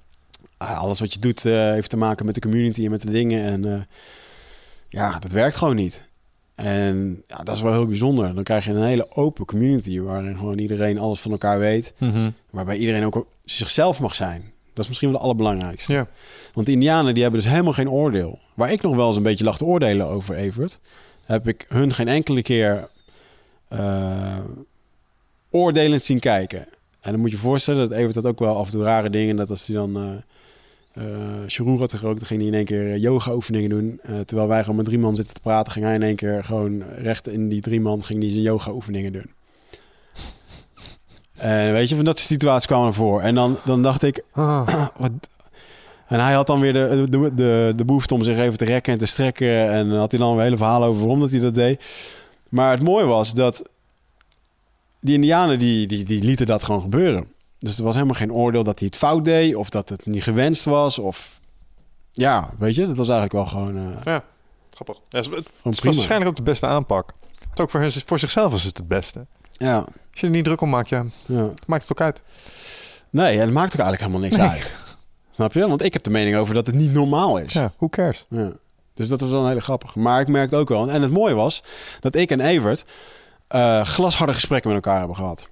Alles 0.67 1.01
wat 1.01 1.13
je 1.13 1.19
doet 1.19 1.45
eh, 1.45 1.53
heeft 1.53 1.91
te 1.91 1.97
maken 1.97 2.27
met 2.27 2.35
de 2.35 2.41
community 2.41 2.85
en 2.85 2.91
met 2.91 3.03
de 3.03 3.11
dingen. 3.11 3.45
En 3.45 3.73
eh, 3.73 3.81
ja, 4.89 5.19
dat 5.19 5.33
werkt 5.33 5.57
gewoon 5.57 5.77
niet. 5.77 6.03
En 6.55 7.23
ja, 7.27 7.37
dat 7.37 7.55
is 7.55 7.63
wel 7.63 7.73
heel 7.73 7.87
bijzonder. 7.87 8.35
Dan 8.35 8.45
krijg 8.45 8.65
je 8.65 8.73
een 8.73 8.83
hele 8.83 9.11
open 9.11 9.45
community 9.45 10.01
waarin 10.01 10.35
gewoon 10.35 10.59
iedereen 10.59 10.99
alles 10.99 11.21
van 11.21 11.31
elkaar 11.31 11.59
weet. 11.59 11.95
Mhm. 11.99 12.31
Waarbij 12.51 12.77
iedereen 12.77 13.05
ook 13.05 13.27
zichzelf 13.45 14.01
mag 14.01 14.15
zijn. 14.15 14.53
Dat 14.73 14.85
is 14.85 14.87
misschien 14.87 15.09
wel 15.09 15.17
het 15.17 15.27
allerbelangrijkste. 15.27 15.93
Ja. 15.93 16.09
Want 16.55 16.67
de 16.67 16.73
Indianen 16.73 17.15
die 17.15 17.23
hebben 17.23 17.41
dus 17.41 17.51
helemaal 17.51 17.73
geen 17.73 17.91
oordeel. 17.91 18.39
Waar 18.55 18.73
ik 18.73 18.83
nog 18.83 18.95
wel 18.97 19.07
eens 19.07 19.17
een 19.17 19.23
beetje 19.23 19.45
lag 19.45 19.57
te 19.57 19.65
oordelen 19.65 20.07
over 20.07 20.35
Evert, 20.35 20.79
heb 21.27 21.49
ik 21.49 21.67
hun 21.69 21.95
geen 21.95 22.09
enkele 22.09 22.43
keer 22.43 22.89
eh, 23.69 24.39
oordelend 25.51 26.03
zien 26.03 26.19
kijken. 26.19 26.67
En 27.01 27.11
dan 27.11 27.21
moet 27.21 27.31
je 27.31 27.37
je 27.37 27.43
voorstellen 27.43 27.89
dat 27.89 27.99
Evert 27.99 28.15
dat 28.15 28.27
ook 28.27 28.39
wel 28.39 28.57
af 28.57 28.67
en 28.67 28.73
toe 28.73 28.83
rare 28.83 29.11
dingen. 29.11 29.37
Dat 29.37 29.51
als 29.51 29.67
hij 29.67 29.77
dan 29.77 29.97
uh, 29.97 30.11
uh, 30.95 31.79
had 31.79 31.93
gerookt, 31.93 32.19
dan 32.19 32.27
ging 32.27 32.41
hij 32.41 32.49
in 32.49 32.55
één 32.55 32.65
keer 32.65 32.97
yoga 32.97 33.35
oefeningen 33.35 33.71
doen. 33.71 34.01
Uh, 34.09 34.21
terwijl 34.21 34.49
wij 34.49 34.61
gewoon 34.61 34.77
met 34.77 34.85
drie 34.85 34.99
man 34.99 35.15
zitten 35.15 35.35
te 35.35 35.41
praten, 35.41 35.73
ging 35.73 35.85
hij 35.85 35.95
in 35.95 36.03
één 36.03 36.17
keer 36.17 36.45
gewoon 36.45 36.83
recht 36.83 37.29
in 37.29 37.49
die 37.49 37.61
drie 37.61 37.81
man 37.81 38.05
ging 38.05 38.23
hij 38.23 38.31
zijn 38.31 38.43
yoga 38.43 38.73
oefeningen 38.73 39.13
doen. 39.13 39.31
En 41.37 41.73
weet 41.73 41.89
je, 41.89 41.97
van 41.97 42.05
dat 42.05 42.19
soort 42.19 42.29
situaties 42.29 42.67
kwamen 42.67 42.87
er 42.87 42.95
voor. 42.95 43.21
En 43.21 43.35
dan, 43.35 43.57
dan 43.65 43.83
dacht 43.83 44.03
ik, 44.03 44.25
Ah. 44.33 44.87
wat, 44.97 45.11
en 46.11 46.21
hij 46.21 46.33
had 46.33 46.47
dan 46.47 46.61
weer 46.61 46.73
de, 46.73 47.07
de, 47.09 47.35
de, 47.35 47.73
de 47.77 47.85
behoefte 47.85 48.15
om 48.15 48.23
zich 48.23 48.39
even 48.39 48.59
te 48.59 48.65
rekken 48.65 48.93
en 48.93 48.99
te 48.99 49.07
strekken. 49.07 49.71
En 49.71 49.91
had 49.91 50.11
hij 50.11 50.21
dan 50.21 50.37
een 50.37 50.43
hele 50.43 50.57
verhaal 50.57 50.85
over 50.85 51.01
waarom 51.01 51.21
dat 51.21 51.31
hij 51.31 51.41
dat 51.41 51.55
deed. 51.55 51.85
Maar 52.49 52.71
het 52.71 52.83
mooie 52.83 53.05
was 53.05 53.35
dat 53.35 53.63
die 55.01 55.15
indianen, 55.15 55.59
die, 55.59 55.87
die, 55.87 56.05
die 56.05 56.23
lieten 56.23 56.47
dat 56.47 56.63
gewoon 56.63 56.81
gebeuren. 56.81 57.27
Dus 57.61 57.79
er 57.79 57.85
was 57.85 57.95
helemaal 57.95 58.15
geen 58.15 58.33
oordeel 58.33 58.65
dat 58.65 58.79
hij 58.79 58.89
het 58.89 58.97
fout 58.97 59.25
deed. 59.25 59.55
Of 59.55 59.69
dat 59.69 59.89
het 59.89 60.07
niet 60.07 60.23
gewenst 60.23 60.65
was. 60.65 60.99
Of 60.99 61.41
ja, 62.13 62.51
weet 62.59 62.75
je, 62.75 62.87
dat 62.87 62.97
was 62.97 63.09
eigenlijk 63.09 63.33
wel 63.33 63.47
gewoon... 63.47 63.77
Uh, 63.77 63.97
ja, 64.05 64.25
grappig. 64.71 64.97
Ja, 65.09 65.19
het, 65.19 65.31
het 65.35 65.49
was 65.63 65.81
waarschijnlijk 65.81 66.31
ook 66.31 66.37
de 66.37 66.43
beste 66.43 66.67
aanpak. 66.67 67.13
Het 67.51 67.61
ook 67.61 67.71
voor, 67.71 67.81
hun, 67.81 67.93
voor 68.07 68.19
zichzelf 68.19 68.55
is 68.55 68.65
het 68.65 68.77
het 68.77 68.89
beste. 68.89 69.27
Ja. 69.53 69.77
Als 69.77 70.21
je 70.21 70.27
er 70.27 70.33
niet 70.33 70.45
druk 70.45 70.61
om 70.61 70.71
maakt, 70.71 70.89
ja, 70.89 71.05
ja. 71.27 71.51
maakt 71.67 71.83
het 71.83 71.93
ook 71.93 72.01
uit. 72.01 72.23
Nee, 73.11 73.35
en 73.35 73.41
het 73.41 73.53
maakt 73.53 73.73
ook 73.73 73.81
eigenlijk 73.81 74.01
helemaal 74.01 74.21
niks 74.21 74.37
nee. 74.37 74.49
uit. 74.49 74.75
Snap 75.31 75.53
je? 75.53 75.69
Want 75.69 75.83
ik 75.83 75.93
heb 75.93 76.03
de 76.03 76.11
mening 76.11 76.37
over 76.37 76.55
dat 76.55 76.67
het 76.67 76.75
niet 76.75 76.93
normaal 76.93 77.39
is. 77.39 77.53
Ja, 77.53 77.73
who 77.77 77.89
cares? 77.89 78.27
Ja. 78.29 78.53
Dus 78.95 79.09
dat 79.09 79.21
was 79.21 79.31
wel 79.31 79.41
een 79.41 79.49
hele 79.49 79.61
grappig. 79.61 79.95
Maar 79.95 80.21
ik 80.21 80.29
merkte 80.29 80.57
ook 80.57 80.69
wel... 80.69 80.91
En 80.91 81.03
het 81.03 81.11
mooie 81.11 81.35
was 81.35 81.63
dat 82.01 82.15
ik 82.15 82.31
en 82.31 82.41
Evert 82.41 82.85
uh, 83.51 83.85
glasharde 83.85 84.35
gesprekken 84.35 84.71
met 84.73 84.85
elkaar 84.85 84.99
hebben 84.99 85.17
gehad. 85.17 85.49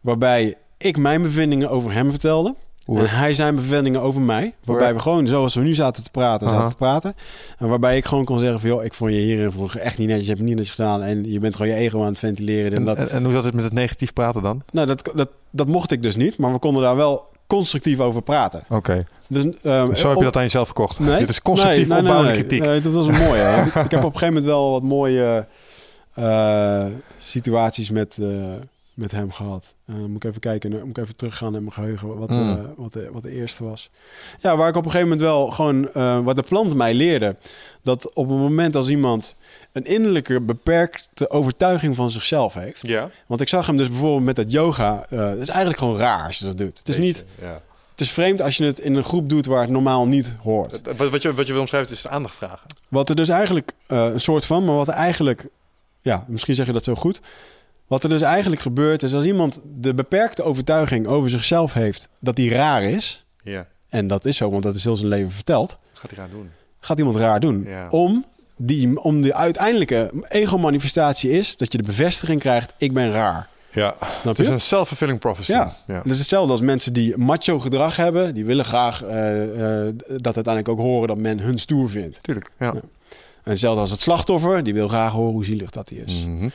Waarbij 0.00 0.56
ik 0.84 0.96
mijn 0.96 1.22
bevindingen 1.22 1.70
over 1.70 1.92
hem 1.92 2.10
vertelde. 2.10 2.54
En 2.86 3.10
hij 3.10 3.34
zijn 3.34 3.54
bevindingen 3.54 4.00
over 4.00 4.20
mij. 4.20 4.54
Waarbij 4.64 4.94
we 4.94 5.00
gewoon, 5.00 5.26
zoals 5.26 5.54
we 5.54 5.60
nu 5.60 5.74
zaten 5.74 6.04
te 6.04 6.10
praten, 6.10 6.48
zaten 6.48 6.68
te 6.68 6.76
praten. 6.76 7.14
En 7.58 7.68
waarbij 7.68 7.96
ik 7.96 8.04
gewoon 8.04 8.24
kon 8.24 8.38
zeggen 8.38 8.60
van... 8.60 8.68
joh, 8.68 8.84
ik 8.84 8.94
vond 8.94 9.10
je 9.10 9.16
hierin 9.16 9.50
vroeger 9.50 9.80
echt 9.80 9.98
niet 9.98 10.08
netjes. 10.08 10.26
Je 10.26 10.32
hebt 10.32 10.40
het 10.40 10.48
niet 10.48 10.58
netjes 10.58 10.74
gedaan. 10.74 11.02
En 11.02 11.30
je 11.30 11.38
bent 11.38 11.56
gewoon 11.56 11.72
je 11.72 11.78
ego 11.78 12.00
aan 12.00 12.06
het 12.06 12.18
ventileren. 12.18 12.70
En, 12.70 12.76
en, 12.76 12.84
dat. 12.84 12.96
en, 12.96 13.10
en 13.10 13.24
hoe 13.24 13.32
zat 13.32 13.44
het 13.44 13.54
met 13.54 13.64
het 13.64 13.72
negatief 13.72 14.12
praten 14.12 14.42
dan? 14.42 14.62
Nou, 14.72 14.86
dat, 14.86 15.10
dat, 15.14 15.28
dat 15.50 15.68
mocht 15.68 15.90
ik 15.90 16.02
dus 16.02 16.16
niet. 16.16 16.38
Maar 16.38 16.52
we 16.52 16.58
konden 16.58 16.82
daar 16.82 16.96
wel 16.96 17.24
constructief 17.46 18.00
over 18.00 18.22
praten. 18.22 18.60
Oké. 18.64 18.74
Okay. 18.74 19.06
Dus, 19.26 19.44
um, 19.44 19.96
Zo 19.96 20.08
heb 20.08 20.18
je 20.18 20.24
dat 20.24 20.36
aan 20.36 20.42
jezelf 20.42 20.66
verkocht? 20.66 20.98
Nee? 20.98 21.18
Dit 21.18 21.28
is 21.28 21.42
constructief 21.42 21.88
nee, 21.88 21.88
nee, 21.88 21.98
opbouwende 21.98 22.32
nee, 22.32 22.40
kritiek. 22.40 22.66
Nee, 22.66 22.80
dat 22.80 22.92
was 22.92 23.06
een 23.06 23.18
mooie. 23.18 23.64
ik, 23.66 23.74
ik, 23.84 23.90
heb 23.90 24.04
op 24.04 24.12
een 24.12 24.18
gegeven 24.18 24.26
moment 24.26 24.44
wel 24.44 24.70
wat 24.70 24.82
mooie 24.82 25.46
uh, 26.18 26.86
situaties 27.18 27.90
met, 27.90 28.16
uh, 28.20 28.28
met 28.94 29.10
hem 29.10 29.32
gehad. 29.32 29.74
Uh, 29.86 29.96
moet 29.96 30.24
ik 30.24 30.24
even 30.24 30.40
kijken, 30.40 30.70
moet 30.80 30.96
ik 30.96 30.98
even 30.98 31.16
teruggaan 31.16 31.54
in 31.54 31.60
mijn 31.60 31.72
geheugen 31.72 32.18
wat, 32.18 32.30
mm. 32.30 32.74
wat, 32.76 32.92
de, 32.92 33.08
wat 33.12 33.22
de 33.22 33.30
eerste 33.30 33.64
was. 33.64 33.90
Ja, 34.40 34.56
waar 34.56 34.68
ik 34.68 34.76
op 34.76 34.84
een 34.84 34.90
gegeven 34.90 35.08
moment 35.08 35.28
wel 35.28 35.50
gewoon, 35.50 35.92
wat 36.24 36.36
de 36.36 36.42
plant 36.42 36.74
mij 36.74 36.94
leerde, 36.94 37.36
dat 37.82 38.12
op 38.12 38.28
een 38.28 38.38
moment 38.38 38.76
als 38.76 38.88
iemand 38.88 39.34
een 39.72 39.84
innerlijke 39.84 40.40
beperkte 40.40 41.30
overtuiging 41.30 41.96
van 41.96 42.10
zichzelf 42.10 42.54
heeft. 42.54 42.86
Ja. 42.86 43.10
Want 43.26 43.40
ik 43.40 43.48
zag 43.48 43.66
hem 43.66 43.76
dus 43.76 43.88
bijvoorbeeld 43.88 44.24
met 44.24 44.36
dat 44.36 44.52
yoga. 44.52 45.06
Uh, 45.10 45.18
dat 45.18 45.38
is 45.38 45.48
eigenlijk 45.48 45.78
gewoon 45.78 45.96
raar 45.96 46.26
als 46.26 46.38
je 46.38 46.44
dat 46.44 46.58
doet. 46.58 46.78
Het 46.78 46.88
is 46.88 46.98
niet. 46.98 47.24
Ja. 47.40 47.62
Het 47.90 48.00
is 48.00 48.10
vreemd 48.10 48.42
als 48.42 48.56
je 48.56 48.64
het 48.64 48.78
in 48.78 48.94
een 48.94 49.04
groep 49.04 49.28
doet 49.28 49.46
waar 49.46 49.60
het 49.60 49.70
normaal 49.70 50.06
niet 50.06 50.34
hoort. 50.42 50.80
Wat, 50.96 51.10
wat, 51.10 51.22
je, 51.22 51.34
wat 51.34 51.46
je 51.46 51.52
wil 51.52 51.60
omschrijven 51.60 51.92
is 51.92 52.02
de 52.02 52.08
aandacht 52.08 52.34
vragen. 52.34 52.66
Wat 52.88 53.08
er 53.08 53.16
dus 53.16 53.28
eigenlijk 53.28 53.72
uh, 53.88 54.04
een 54.04 54.20
soort 54.20 54.44
van, 54.44 54.64
maar 54.64 54.74
wat 54.74 54.88
er 54.88 54.94
eigenlijk, 54.94 55.48
ja, 56.00 56.24
misschien 56.28 56.54
zeg 56.54 56.66
je 56.66 56.72
dat 56.72 56.84
zo 56.84 56.94
goed. 56.94 57.20
Wat 57.94 58.04
er 58.04 58.08
dus 58.08 58.22
eigenlijk 58.22 58.62
gebeurt 58.62 59.02
is 59.02 59.14
als 59.14 59.24
iemand 59.24 59.60
de 59.64 59.94
beperkte 59.94 60.42
overtuiging 60.42 61.06
over 61.06 61.30
zichzelf 61.30 61.72
heeft 61.72 62.08
dat 62.20 62.36
hij 62.36 62.48
raar 62.48 62.82
is. 62.82 63.24
Ja. 63.42 63.66
En 63.88 64.06
dat 64.06 64.24
is 64.24 64.36
zo, 64.36 64.50
want 64.50 64.62
dat 64.62 64.74
is 64.74 64.84
heel 64.84 64.96
zijn 64.96 65.08
leven 65.08 65.30
verteld. 65.30 65.78
Wat 65.90 66.00
gaat 66.00 66.10
hij 66.10 66.18
raar 66.18 66.30
doen? 66.30 66.50
Gaat 66.80 66.98
iemand 66.98 67.16
raar 67.16 67.40
doen? 67.40 67.64
Ja. 67.66 67.88
Om 67.88 68.24
die, 68.56 69.02
om 69.02 69.22
de 69.22 69.34
uiteindelijke 69.34 70.10
ego-manifestatie 70.28 71.30
is 71.30 71.56
dat 71.56 71.72
je 71.72 71.78
de 71.78 71.84
bevestiging 71.84 72.40
krijgt: 72.40 72.74
ik 72.76 72.92
ben 72.92 73.10
raar. 73.10 73.48
Ja, 73.72 73.96
het 74.22 74.38
is 74.38 74.48
een 74.48 74.60
self-fulfilling 74.60 75.18
prophecy. 75.18 75.52
Ja. 75.52 75.76
ja. 75.86 76.02
Is 76.04 76.18
hetzelfde 76.18 76.52
als 76.52 76.60
mensen 76.60 76.92
die 76.92 77.16
macho 77.16 77.58
gedrag 77.58 77.96
hebben. 77.96 78.34
Die 78.34 78.44
willen 78.44 78.64
graag 78.64 79.04
uh, 79.04 79.42
uh, 79.42 79.92
dat 80.06 80.34
uiteindelijk 80.34 80.68
ook 80.68 80.78
horen 80.78 81.08
dat 81.08 81.18
men 81.18 81.38
hun 81.38 81.58
stoer 81.58 81.90
vindt. 81.90 82.18
Tuurlijk, 82.22 82.50
ja. 82.58 82.66
ja. 82.66 82.80
En 83.44 83.50
hetzelfde 83.50 83.80
als 83.80 83.90
het 83.90 84.00
slachtoffer. 84.00 84.62
Die 84.62 84.74
wil 84.74 84.88
graag 84.88 85.12
horen 85.12 85.32
hoe 85.32 85.44
zielig 85.44 85.70
dat 85.70 85.88
hij 85.88 85.98
is. 85.98 86.24
Mm 86.24 86.38
-hmm. 86.38 86.50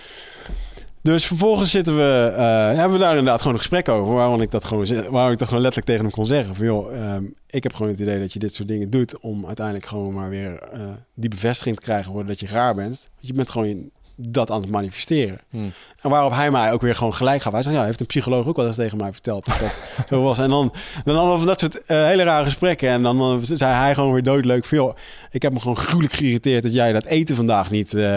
Dus 1.14 1.26
vervolgens 1.26 1.72
zitten 1.72 1.95
we, 1.95 2.30
uh, 2.32 2.38
hebben 2.78 2.91
we 2.91 3.03
daar 3.03 3.18
inderdaad 3.18 3.39
gewoon 3.39 3.53
een 3.53 3.60
gesprek 3.60 3.89
over. 3.89 4.14
Waarom 4.14 4.41
ik 4.41 4.51
dat 4.51 4.64
gewoon, 4.64 4.86
waarom 5.10 5.32
ik 5.32 5.38
dat 5.38 5.47
gewoon 5.47 5.64
letterlijk 5.64 5.86
tegen 5.86 6.01
hem 6.01 6.12
kon 6.12 6.26
zeggen. 6.26 6.55
Van 6.55 6.66
joh, 6.66 7.14
um, 7.16 7.34
ik 7.49 7.64
heb 7.64 7.74
gewoon 7.74 7.91
het 7.91 8.01
idee 8.01 8.20
dat 8.20 8.34
je 8.34 8.39
dit 8.39 8.53
soort 8.53 8.68
dingen 8.68 8.89
doet. 8.89 9.20
Om 9.20 9.45
uiteindelijk 9.45 9.86
gewoon 9.86 10.14
maar 10.14 10.30
weer 10.30 10.60
uh, 10.74 10.80
die 11.14 11.30
bevestiging 11.30 11.76
te 11.76 11.82
krijgen 11.82 12.12
worden 12.12 12.28
dat 12.28 12.39
je 12.39 12.55
raar 12.55 12.76
bent. 12.76 13.10
Je 13.20 13.34
bent 13.34 13.49
gewoon 13.49 13.89
dat 14.22 14.52
aan 14.52 14.62
het 14.62 14.70
manifesteren. 14.70 15.40
Hmm. 15.50 15.72
En 16.02 16.10
waarop 16.10 16.32
hij 16.32 16.52
mij 16.52 16.72
ook 16.72 16.82
weer 16.82 16.96
gewoon 16.96 17.14
gelijk 17.14 17.42
gaf. 17.42 17.54
Hij 17.54 17.64
zei, 17.64 17.76
ja, 17.76 17.84
heeft 17.84 18.00
een 18.00 18.06
psycholoog 18.06 18.48
ook 18.48 18.56
wel 18.56 18.68
eens 18.68 18.76
tegen 18.76 18.98
mij 18.98 19.12
verteld 19.12 19.46
dat 19.46 19.60
dat 19.60 19.84
zo 20.10 20.22
was. 20.22 20.40
En 20.40 20.50
dan, 20.50 20.74
dan 21.04 21.16
hadden 21.16 21.40
we 21.40 21.46
dat 21.46 21.60
soort 21.60 21.76
uh, 21.76 21.82
hele 21.88 22.24
rare 22.24 22.44
gesprekken. 22.44 22.90
En 22.90 23.02
dan, 23.04 23.18
dan 23.18 23.40
zei 23.44 23.74
hij 23.74 23.94
gewoon 23.94 24.14
weer 24.14 24.24
doodleuk 24.24 24.66
van, 24.66 24.78
joh, 24.78 24.96
ik 25.32 25.42
heb 25.42 25.54
me 25.54 25.60
gewoon 25.60 25.78
gruwelijk 25.78 26.14
geïrriteerd 26.14 26.64
dat 26.64 26.74
jij 26.74 26.92
dat 26.92 27.06
eten 27.06 27.36
vandaag 27.36 27.72
niet 27.72 27.94
uh, 27.94 28.02
uh, 28.02 28.08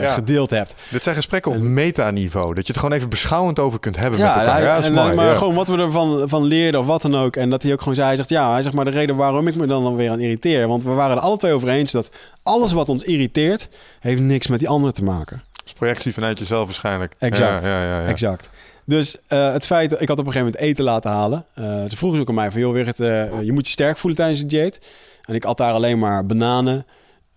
ja. 0.00 0.12
gedeeld 0.12 0.50
hebt. 0.50 0.74
Dit 0.90 1.02
zijn 1.02 1.14
gesprekken 1.14 1.52
op 1.52 1.58
metaniveau. 1.58 2.54
Dat 2.54 2.66
je 2.66 2.72
het 2.72 2.80
gewoon 2.80 2.96
even 2.96 3.08
beschouwend 3.08 3.58
over 3.58 3.80
kunt 3.80 3.96
hebben 3.96 4.18
ja, 4.18 4.26
met 4.26 4.36
elkaar. 4.36 4.62
Ja, 4.62 4.82
en, 4.82 4.92
mooi. 4.92 5.14
Maar 5.14 5.26
ja. 5.26 5.34
gewoon 5.34 5.54
wat 5.54 5.68
we 5.68 5.76
ervan 5.76 6.28
van 6.28 6.42
leerden 6.42 6.80
of 6.80 6.86
wat 6.86 7.02
dan 7.02 7.16
ook. 7.16 7.36
En 7.36 7.50
dat 7.50 7.62
hij 7.62 7.72
ook 7.72 7.78
gewoon 7.78 7.94
zei, 7.94 8.06
hij 8.06 8.16
zegt, 8.16 8.28
ja, 8.28 8.52
hij 8.52 8.62
zegt 8.62 8.74
maar 8.74 8.84
de 8.84 8.90
reden 8.90 9.16
waarom 9.16 9.48
ik 9.48 9.54
me 9.54 9.66
dan, 9.66 9.82
dan 9.82 9.96
weer 9.96 10.10
aan 10.10 10.20
irriteer. 10.20 10.68
Want 10.68 10.82
we 10.82 10.90
waren 10.90 11.16
er 11.16 11.22
alle 11.22 11.36
twee 11.36 11.52
over 11.52 11.68
eens 11.68 11.92
dat 11.92 12.10
alles 12.42 12.72
wat 12.72 12.88
ons 12.88 13.02
irriteert, 13.02 13.68
heeft 14.00 14.22
niks 14.22 14.46
met 14.46 14.58
die 14.58 14.68
ander 14.68 14.92
te 14.92 15.02
maken. 15.02 15.42
Dat 15.52 15.66
is 15.66 15.72
projectie 15.72 16.14
vanuit 16.14 16.38
jezelf 16.38 16.64
waarschijnlijk. 16.64 17.14
Exact. 17.18 17.62
Ja, 17.64 17.82
ja, 17.82 18.00
ja, 18.00 18.06
exact. 18.06 18.50
Dus 18.90 19.16
uh, 19.28 19.52
het 19.52 19.66
feit 19.66 19.90
dat 19.90 20.00
ik 20.00 20.08
had 20.08 20.18
op 20.18 20.26
een 20.26 20.32
gegeven 20.32 20.52
moment 20.52 20.70
eten 20.70 20.84
laten 20.84 21.10
halen. 21.10 21.44
Uh, 21.58 21.64
ze 21.88 21.96
vroegen 21.96 22.20
ook 22.20 22.28
aan 22.28 22.34
mij 22.34 22.50
van, 22.50 22.60
joh, 22.60 22.72
Wigert, 22.72 23.00
uh, 23.00 23.42
je 23.42 23.52
moet 23.52 23.66
je 23.66 23.72
sterk 23.72 23.98
voelen 23.98 24.18
tijdens 24.18 24.40
het 24.40 24.50
dieet. 24.50 24.80
En 25.24 25.34
ik 25.34 25.44
at 25.44 25.56
daar 25.56 25.72
alleen 25.72 25.98
maar 25.98 26.26
bananen. 26.26 26.86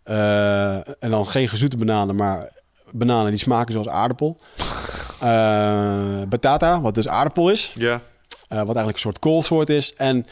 En 0.03 1.09
dan 1.09 1.27
geen 1.27 1.47
gezoete 1.47 1.77
bananen, 1.77 2.15
maar 2.15 2.49
bananen 2.91 3.31
die 3.31 3.39
smaken 3.39 3.73
zoals 3.73 3.87
aardappel. 3.87 4.37
Batata, 6.29 6.81
wat 6.81 6.95
dus 6.95 7.07
aardappel 7.07 7.49
is. 7.49 7.71
Ja. 7.75 8.01
Wat 8.47 8.57
eigenlijk 8.57 8.95
een 8.95 8.99
soort 8.99 9.19
koolsoort 9.19 9.69
is. 9.69 9.93
En 9.93 10.25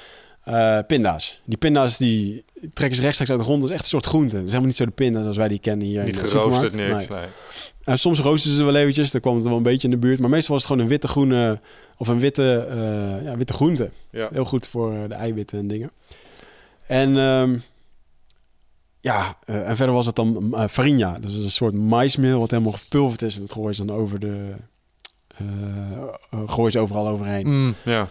pinda's. 0.87 1.41
Die 1.45 1.57
pinda's 1.57 1.97
die 1.97 2.45
trekken 2.73 2.95
ze 2.95 3.01
rechtstreeks 3.01 3.31
uit 3.31 3.39
de 3.39 3.45
grond. 3.45 3.61
Dat 3.61 3.69
is 3.69 3.75
echt 3.75 3.83
een 3.83 3.89
soort 3.89 4.05
groente. 4.05 4.35
Dat 4.35 4.43
is 4.43 4.49
helemaal 4.49 4.67
niet 4.67 4.77
zo 4.77 4.85
de 4.85 4.91
pinda's 4.91 5.25
als 5.25 5.37
wij 5.37 5.47
die 5.47 5.59
kennen 5.59 5.87
hier 5.87 6.03
Niet 6.03 6.15
in 6.15 6.21
de 6.21 6.27
geroosterd, 6.27 6.73
niks. 6.73 7.07
Nee. 7.07 7.19
Uh, 7.85 7.95
soms 7.95 8.19
roosten 8.19 8.51
ze 8.51 8.63
wel 8.63 8.75
eventjes. 8.75 9.11
Dan 9.11 9.21
kwam 9.21 9.35
het 9.35 9.43
wel 9.43 9.57
een 9.57 9.63
beetje 9.63 9.87
in 9.87 9.93
de 9.93 9.99
buurt. 9.99 10.19
Maar 10.19 10.29
meestal 10.29 10.53
was 10.53 10.63
het 10.63 10.71
gewoon 10.71 10.85
een 10.85 10.91
witte 10.91 11.07
groene... 11.07 11.59
Of 11.97 12.07
een 12.07 12.19
witte, 12.19 12.67
uh, 12.69 13.25
ja, 13.25 13.37
witte 13.37 13.53
groente. 13.53 13.89
Ja. 14.09 14.29
Heel 14.31 14.45
goed 14.45 14.67
voor 14.67 15.07
de 15.07 15.13
eiwitten 15.13 15.59
en 15.59 15.67
dingen. 15.67 15.91
En... 16.87 17.17
Um, 17.17 17.63
ja, 19.01 19.37
uh, 19.45 19.69
en 19.69 19.75
verder 19.75 19.95
was 19.95 20.05
het 20.05 20.15
dan 20.15 20.51
uh, 20.51 20.67
farinha. 20.67 21.19
Dat 21.19 21.29
is 21.29 21.35
een 21.35 21.51
soort 21.51 21.73
maismeel 21.73 22.39
wat 22.39 22.51
helemaal 22.51 22.71
gepulverd 22.71 23.21
is. 23.21 23.35
En 23.35 23.41
dat 23.41 23.51
gooien 23.51 23.75
ze 23.75 23.85
dan 23.85 23.95
over 23.95 24.19
de... 24.19 24.53
Uh, 25.41 26.47
gooien 26.47 26.71
ze 26.71 26.79
overal 26.79 27.07
overheen. 27.07 27.47
Mm, 27.47 27.75
ja. 27.83 28.07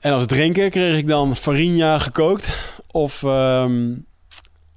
En 0.00 0.12
als 0.12 0.26
drinken 0.26 0.70
kreeg 0.70 0.96
ik 0.96 1.06
dan 1.06 1.36
farinha 1.36 1.98
gekookt. 1.98 2.48
Of... 2.94 3.22
ehm, 3.22 3.92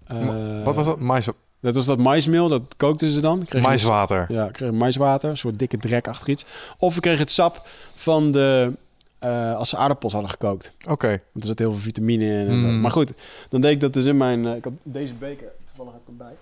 eh, 0.07 0.63
Wat 0.63 0.75
was 0.75 0.85
dat? 0.85 0.99
Mais, 0.99 1.27
Dat 1.59 1.75
was 1.75 1.85
dat 1.85 1.99
maismeel, 1.99 2.47
dat 2.47 2.61
kookten 2.77 3.09
ze 3.11 3.21
dan. 3.21 3.43
Kreeg 3.45 3.61
je 3.61 3.67
maiswater. 3.67 4.25
dus- 4.27 4.35
ja, 4.37 4.47
kreeg 4.51 4.71
maiswater, 4.71 5.29
een 5.29 5.37
soort 5.37 5.59
dikke 5.59 5.77
drek 5.77 6.07
achter 6.07 6.29
iets. 6.29 6.45
Of 6.77 6.95
ik 6.95 7.01
kreeg 7.01 7.19
het 7.19 7.31
sap 7.31 7.61
van 7.95 8.31
de... 8.31 8.71
eh, 9.19 9.55
als 9.55 9.69
ze 9.69 9.77
aardappels 9.77 10.13
hadden 10.13 10.31
gekookt. 10.31 10.73
Oké. 10.89 11.07
Want 11.07 11.21
er 11.33 11.45
zit 11.45 11.59
heel 11.59 11.71
veel 11.71 11.81
vitamine 11.81 12.25
in. 12.25 12.47
en 12.47 12.59
zo. 12.61 12.67
Mm. 12.67 12.81
Maar 12.81 12.91
goed, 12.91 13.13
dan 13.49 13.61
deed 13.61 13.71
ik 13.71 13.79
dat 13.79 13.93
dus 13.93 14.05
in 14.05 14.17
mijn... 14.17 14.45
eh, 14.47 14.55
ik 14.55 14.63
had 14.63 14.73
deze 14.83 15.13
beker, 15.13 15.47
toevallig 15.65 15.91
heb 15.91 16.01
ik 16.01 16.07
hem 16.07 16.17
bij. 16.17 16.35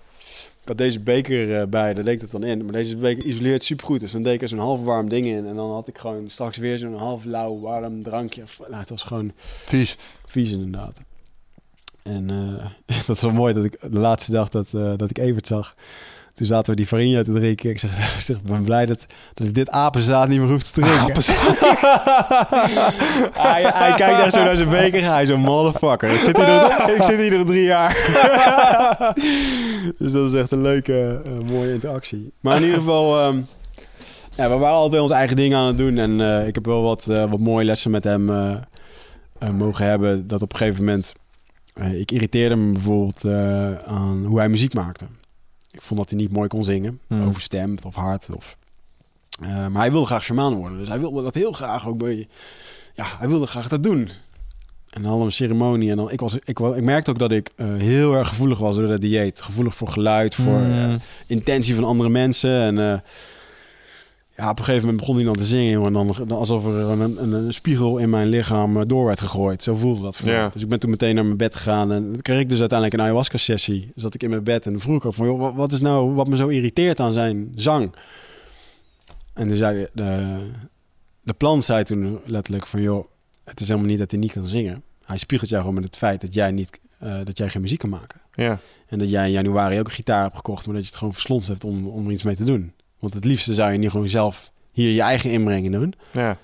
Ik 0.62 0.68
had 0.72 0.78
deze 0.78 1.00
beker 1.00 1.60
eh, 1.60 1.66
bij, 1.66 1.94
daar 1.94 2.04
deed 2.04 2.14
ik 2.14 2.20
dat 2.20 2.30
dan 2.40 2.44
in. 2.44 2.64
Maar 2.64 2.72
deze 2.72 2.96
beker 2.96 3.24
isoleert 3.24 3.62
supergoed. 3.64 4.00
Dus 4.00 4.12
dan 4.12 4.22
deed 4.22 4.34
ik 4.34 4.42
er 4.42 4.48
zo'n 4.48 4.58
half 4.58 4.82
warm 4.84 5.08
ding 5.08 5.26
in. 5.26 5.46
En 5.46 5.54
dan 5.54 5.70
had 5.72 5.88
ik 5.88 5.98
gewoon 5.98 6.30
straks 6.30 6.56
weer 6.56 6.78
zo'n 6.78 6.96
half 6.96 7.24
lauw 7.24 7.60
warm 7.60 8.02
drankje. 8.02 8.42
Nou, 8.58 8.74
het 8.80 8.90
was 8.90 9.02
gewoon 9.02 9.32
Vies. 9.66 9.96
vies 10.26 10.50
inderdaad. 10.50 10.96
En 12.06 12.30
eh, 12.30 12.96
dat 13.06 13.16
is 13.16 13.22
wel 13.22 13.32
mooi 13.32 13.54
dat 13.54 13.64
ik 13.64 13.78
de 13.90 13.98
laatste 13.98 14.32
dag 14.32 14.48
dat, 14.48 14.72
eh, 14.74 14.92
dat 14.96 15.10
ik 15.10 15.18
Evert 15.18 15.46
zag. 15.46 15.74
Toen 16.34 16.46
zaten 16.46 16.70
we 16.70 16.76
die 16.76 16.86
farinha 16.86 17.22
te 17.22 17.32
drinken. 17.32 17.70
Ik 17.70 17.78
zeg, 17.78 17.90
ik 18.16 18.20
zeg, 18.20 18.42
ben 18.42 18.64
blij 18.64 18.86
dat, 18.86 19.06
dat 19.34 19.46
ik 19.46 19.54
dit 19.54 19.70
apenzaad 19.70 20.28
niet 20.28 20.40
meer 20.40 20.48
hoef 20.48 20.62
te 20.62 20.80
drinken. 20.80 21.14
hij, 23.46 23.62
hij 23.62 23.94
kijkt 23.94 24.20
echt 24.20 24.32
zo 24.32 24.44
naar 24.44 24.56
zijn 24.56 24.68
beker. 24.68 25.04
Hij 25.04 25.26
zo, 25.26 25.36
motherfucker. 25.36 26.10
Ik 26.10 26.18
zit 26.18 26.36
hier 26.36 26.94
ik 26.96 27.02
zit 27.02 27.18
hier 27.18 27.32
nog 27.32 27.46
drie 27.46 27.64
jaar. 27.64 27.92
dus 29.98 30.12
dat 30.12 30.28
is 30.28 30.34
echt 30.34 30.50
een 30.50 30.62
leuke, 30.62 31.22
eh, 31.24 31.50
mooie 31.50 31.72
interactie. 31.72 32.32
Maar 32.40 32.56
in 32.56 32.62
ieder 32.62 32.78
geval... 32.78 33.20
ehm, 33.20 33.40
ja, 34.36 34.48
we 34.48 34.56
waren 34.56 34.76
altijd 34.76 34.92
wel 34.92 35.02
ons 35.02 35.12
eigen 35.12 35.36
ding 35.36 35.54
aan 35.54 35.66
het 35.66 35.78
doen. 35.78 35.98
En 35.98 36.46
ik 36.46 36.54
heb 36.54 36.66
wel 36.66 36.82
wat, 36.82 37.04
wat 37.04 37.38
mooie 37.38 37.64
lessen 37.64 37.90
met 37.90 38.04
hem 38.04 38.30
mogen 39.52 39.86
hebben. 39.86 40.26
Dat 40.26 40.42
op 40.42 40.52
een 40.52 40.58
gegeven 40.58 40.84
moment... 40.84 41.14
eh, 41.76 42.00
ik 42.00 42.10
irriteerde 42.12 42.56
me 42.56 42.72
bijvoorbeeld 42.72 43.24
eh, 43.24 43.72
aan 43.78 44.24
hoe 44.24 44.38
hij 44.38 44.48
muziek 44.48 44.74
maakte. 44.74 45.04
Ik 45.70 45.82
vond 45.82 46.00
dat 46.00 46.10
hij 46.10 46.18
niet 46.18 46.32
mooi 46.32 46.48
kon 46.48 46.64
zingen. 46.64 47.00
Hmm. 47.06 47.26
Overstemd 47.28 47.84
of 47.84 47.94
hard. 47.94 48.28
Of, 48.36 48.56
eh, 49.40 49.48
maar 49.66 49.80
hij 49.82 49.90
wilde 49.90 50.06
graag 50.06 50.24
shamaan 50.24 50.54
worden. 50.54 50.78
Dus 50.78 50.88
hij 50.88 51.00
wilde 51.00 51.22
dat 51.22 51.34
heel 51.34 51.52
graag 51.52 51.86
ook 51.86 51.98
bij... 51.98 52.28
Ja, 52.94 53.04
hij 53.18 53.28
wilde 53.28 53.46
graag 53.46 53.68
dat 53.68 53.82
doen. 53.82 53.98
En 54.90 55.02
dan 55.02 55.10
hadden 55.10 55.18
we 55.20 55.24
een 55.24 55.32
ceremonie. 55.32 55.90
En 55.90 55.96
dan, 55.96 56.10
ik, 56.10 56.20
was, 56.20 56.34
ik, 56.34 56.58
ik 56.58 56.82
merkte 56.82 57.10
ook 57.10 57.18
dat 57.18 57.32
ik 57.32 57.50
heel 57.56 58.14
erg 58.14 58.28
gevoelig 58.28 58.58
was 58.58 58.76
door 58.76 58.86
dat 58.86 59.00
dieet. 59.00 59.40
Gevoelig 59.40 59.74
voor 59.74 59.88
geluid, 59.88 60.34
voor 60.34 60.60
Mm. 60.60 60.72
eh, 60.72 60.94
intentie 61.26 61.74
van 61.74 61.84
andere 61.84 62.08
mensen. 62.08 62.78
En 62.78 63.02
ja, 64.36 64.50
op 64.50 64.58
een 64.58 64.64
gegeven 64.64 64.80
moment 64.86 65.00
begon 65.00 65.16
hij 65.16 65.24
dan 65.24 65.36
te 65.36 65.44
zingen. 65.44 65.70
jongen, 65.72 65.86
En 65.86 65.92
dan, 65.92 66.28
dan 66.28 66.38
alsof 66.38 66.64
er 66.66 66.72
een, 66.74 67.00
een, 67.22 67.32
een 67.32 67.52
spiegel 67.54 67.98
in 67.98 68.10
mijn 68.10 68.28
lichaam 68.28 68.76
eh, 68.76 68.82
door 68.86 69.04
werd 69.04 69.20
gegooid. 69.20 69.62
Zo 69.62 69.74
voelde 69.74 70.02
dat 70.02 70.16
voor 70.16 70.26
mij. 70.26 70.34
Ja. 70.34 70.50
Dus 70.52 70.62
ik 70.62 70.68
ben 70.68 70.80
toen 70.80 70.90
meteen 70.90 71.14
naar 71.14 71.24
mijn 71.24 71.36
bed 71.36 71.54
gegaan. 71.54 71.92
En 71.92 72.10
dan 72.12 72.22
kreeg 72.22 72.40
ik 72.40 72.48
dus 72.48 72.58
uiteindelijk 72.60 72.98
een 72.98 73.04
ayahuasca-sessie. 73.06 73.92
Zat 73.94 74.14
ik 74.14 74.22
in 74.22 74.30
mijn 74.30 74.44
bed 74.44 74.66
en 74.66 74.72
dan 74.72 74.80
vroeg 74.80 74.96
ik 74.96 75.04
ook 75.04 75.14
van... 75.14 75.26
Joh, 75.26 75.56
wat- 75.56 75.72
is 75.72 75.80
nou 75.80 76.14
wat 76.14 76.28
me 76.28 76.36
zo 76.36 76.48
irriteert 76.48 77.00
aan 77.00 77.12
zijn 77.12 77.52
zang? 77.54 77.94
En 79.34 79.48
toen 79.48 79.56
zei 79.56 79.78
de, 79.78 79.90
de, 79.92 80.36
de 81.22 81.32
plant 81.32 81.64
zei 81.64 81.84
toen 81.84 82.18
letterlijk 82.24 82.66
van... 82.66 82.82
joh, 82.82 83.04
het 83.44 83.60
is 83.60 83.68
helemaal 83.68 83.88
niet 83.90 83.98
dat 83.98 84.10
hij 84.10 84.20
niet 84.20 84.32
kan 84.32 84.44
zingen. 84.44 84.82
Hij 85.04 85.16
spiegelt 85.16 85.50
jou 85.50 85.60
gewoon 85.60 85.76
met 85.76 85.84
het 85.86 85.96
feit 85.96 86.20
dat 86.20 86.34
jij, 86.34 86.50
niet, 86.50 86.80
eh, 86.98 87.14
dat 87.24 87.38
jij 87.38 87.48
geen 87.48 87.62
muziek 87.62 87.78
kan 87.78 87.90
maken. 87.90 88.20
Ja. 88.34 88.58
En 88.88 88.98
dat 88.98 89.10
jij 89.10 89.26
in 89.26 89.32
januari 89.32 89.78
ook 89.78 89.86
een 89.86 89.92
gitaar 89.92 90.22
hebt 90.22 90.36
gekocht... 90.36 90.66
maar 90.66 90.74
dat 90.74 90.82
je 90.84 90.88
het 90.90 90.98
gewoon 90.98 91.14
verslond 91.14 91.46
hebt 91.46 91.64
om, 91.64 91.86
om 91.88 92.06
er 92.06 92.12
iets 92.12 92.22
mee 92.22 92.36
te 92.36 92.44
doen. 92.44 92.72
Want 92.98 93.14
het 93.14 93.24
liefste 93.24 93.54
zou 93.54 93.72
je 93.72 93.78
niet 93.78 93.90
gewoon 93.90 94.08
zelf 94.08 94.50
hier 94.72 94.90
je 94.90 95.02
eigen 95.02 95.30
inbreng 95.30 95.72
doen... 95.72 95.94
Ja. 96.12 96.36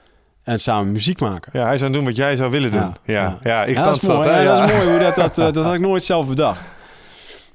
en 0.42 0.61
samen 0.61 0.92
muziek 0.92 1.20
maken. 1.20 1.59
ja, 1.59 1.66
hij 1.66 1.78
zou 1.78 1.92
doen 1.92 2.05
wat 2.05 2.16
jij 2.16 2.36
zou 2.36 2.50
willen 2.50 2.70
doen. 2.70 2.80
Ja, 2.80 2.98
ja. 3.05 3.38
Ja, 3.42 3.64
ik 3.64 3.76
dat 3.76 3.96
is 3.96 4.03
mooi. 4.03 4.28
hè? 4.28 4.40
Ja, 4.40 4.57
dat 4.57 4.68
is 4.68 4.76
mooi 4.76 4.88
hoe 4.88 4.98
dat, 4.98 5.14
dat, 5.14 5.38
eh, 5.38 5.53
dat 5.57 5.64
had 5.64 5.74
ik 5.74 5.80
nooit 5.80 6.03
zelf 6.05 6.26
bedacht. 6.26 6.64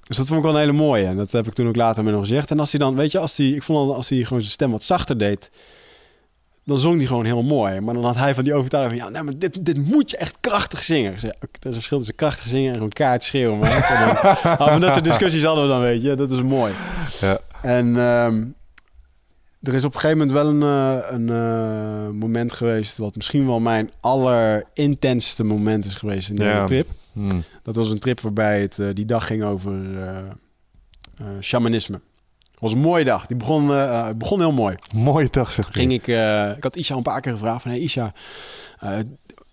Dus 0.07 0.17
dat 0.17 0.27
vond 0.27 0.39
ik 0.39 0.45
wel 0.45 0.53
een 0.53 0.59
hele 0.59 0.71
mooie. 0.71 1.05
En 1.05 1.17
dat 1.17 1.31
heb 1.31 1.47
ik 1.47 1.53
toen 1.53 1.67
ook 1.67 1.75
later 1.75 2.03
met 2.03 2.13
hem 2.13 2.21
gezegd. 2.21 2.51
En 2.51 2.59
als 2.59 2.71
hij 2.71 2.79
dan, 2.79 2.95
weet 2.95 3.11
je, 3.11 3.19
als 3.19 3.37
hij, 3.37 3.47
ik 3.47 3.63
vond 3.63 3.87
dan 3.87 3.95
als 3.95 4.09
hij 4.09 4.23
gewoon 4.23 4.39
zijn 4.39 4.51
stem 4.51 4.71
wat 4.71 4.83
zachter 4.83 5.17
deed, 5.17 5.51
dan 6.65 6.79
zong 6.79 6.97
hij 6.97 7.05
gewoon 7.05 7.25
heel 7.25 7.43
mooi. 7.43 7.79
Maar 7.79 7.93
dan 7.93 8.03
had 8.03 8.15
hij 8.15 8.33
van 8.33 8.43
die 8.43 8.53
overtuiging 8.53 9.01
van, 9.01 9.11
ja, 9.11 9.13
nee, 9.15 9.23
maar 9.23 9.39
dit, 9.39 9.65
dit 9.65 9.77
moet 9.77 10.09
je 10.09 10.17
echt 10.17 10.35
krachtig 10.39 10.83
zingen. 10.83 11.13
Ik 11.13 11.19
zei, 11.19 11.31
oké, 11.35 11.47
dat 11.51 11.61
is 11.61 11.67
een 11.67 11.73
verschil 11.73 11.97
tussen 11.97 12.15
krachtig 12.15 12.47
zingen 12.47 12.67
en 12.67 12.73
gewoon 12.73 12.89
kaart 12.89 13.23
schreeuwen. 13.23 13.59
Maar 13.59 13.69
we 14.73 14.79
dat 14.79 14.93
soort 14.93 15.05
discussies 15.05 15.43
hadden 15.43 15.63
we 15.63 15.69
dan, 15.69 15.81
weet 15.81 16.01
je. 16.01 16.15
Dat 16.15 16.29
was 16.29 16.41
mooi. 16.41 16.73
Ja. 17.19 17.39
En 17.61 17.97
ehm, 17.97 18.43
er 19.67 19.73
is 19.73 19.85
op 19.85 19.93
een 19.93 19.99
gegeven 19.99 20.27
moment 20.27 20.37
wel 20.37 20.47
een, 20.47 20.61
eh, 21.01 21.11
een 21.11 21.29
eh, 21.29 22.19
moment 22.19 22.51
geweest... 22.51 22.97
wat 22.97 23.15
misschien 23.15 23.45
wel 23.45 23.59
mijn 23.59 23.91
allerintensste 23.99 25.43
moment 25.43 25.85
is 25.85 25.95
geweest 25.95 26.29
in 26.29 26.35
de 26.35 26.43
Ja. 26.43 26.53
hele 26.53 26.65
trip. 26.65 26.89
Hmm. 27.13 27.43
Dat 27.63 27.75
was 27.75 27.89
een 27.89 27.99
trip 27.99 28.19
waarbij 28.21 28.61
het 28.61 28.79
eh, 28.79 28.87
die 28.93 29.05
dag 29.05 29.27
ging 29.27 29.43
over 29.43 29.73
shamanisme. 31.41 31.99
Het 32.51 32.59
was 32.59 32.71
een 32.71 32.79
mooie 32.79 33.03
dag. 33.03 33.25
Die 33.25 33.37
begon, 33.37 33.67
begon 34.17 34.39
heel 34.39 34.51
mooi. 34.51 34.75
Mooie 34.95 35.27
dag, 35.31 35.51
zegt 35.51 35.73
hij. 35.73 35.81
Ging 35.81 35.93
ik, 35.93 36.07
ik 36.57 36.63
had 36.63 36.75
Isha 36.75 36.95
een 36.95 37.01
paar 37.03 37.21
keer 37.21 37.31
gevraagd 37.31 37.61
van... 37.61 37.71
Hey 37.71 37.79
Isha, 37.79 38.13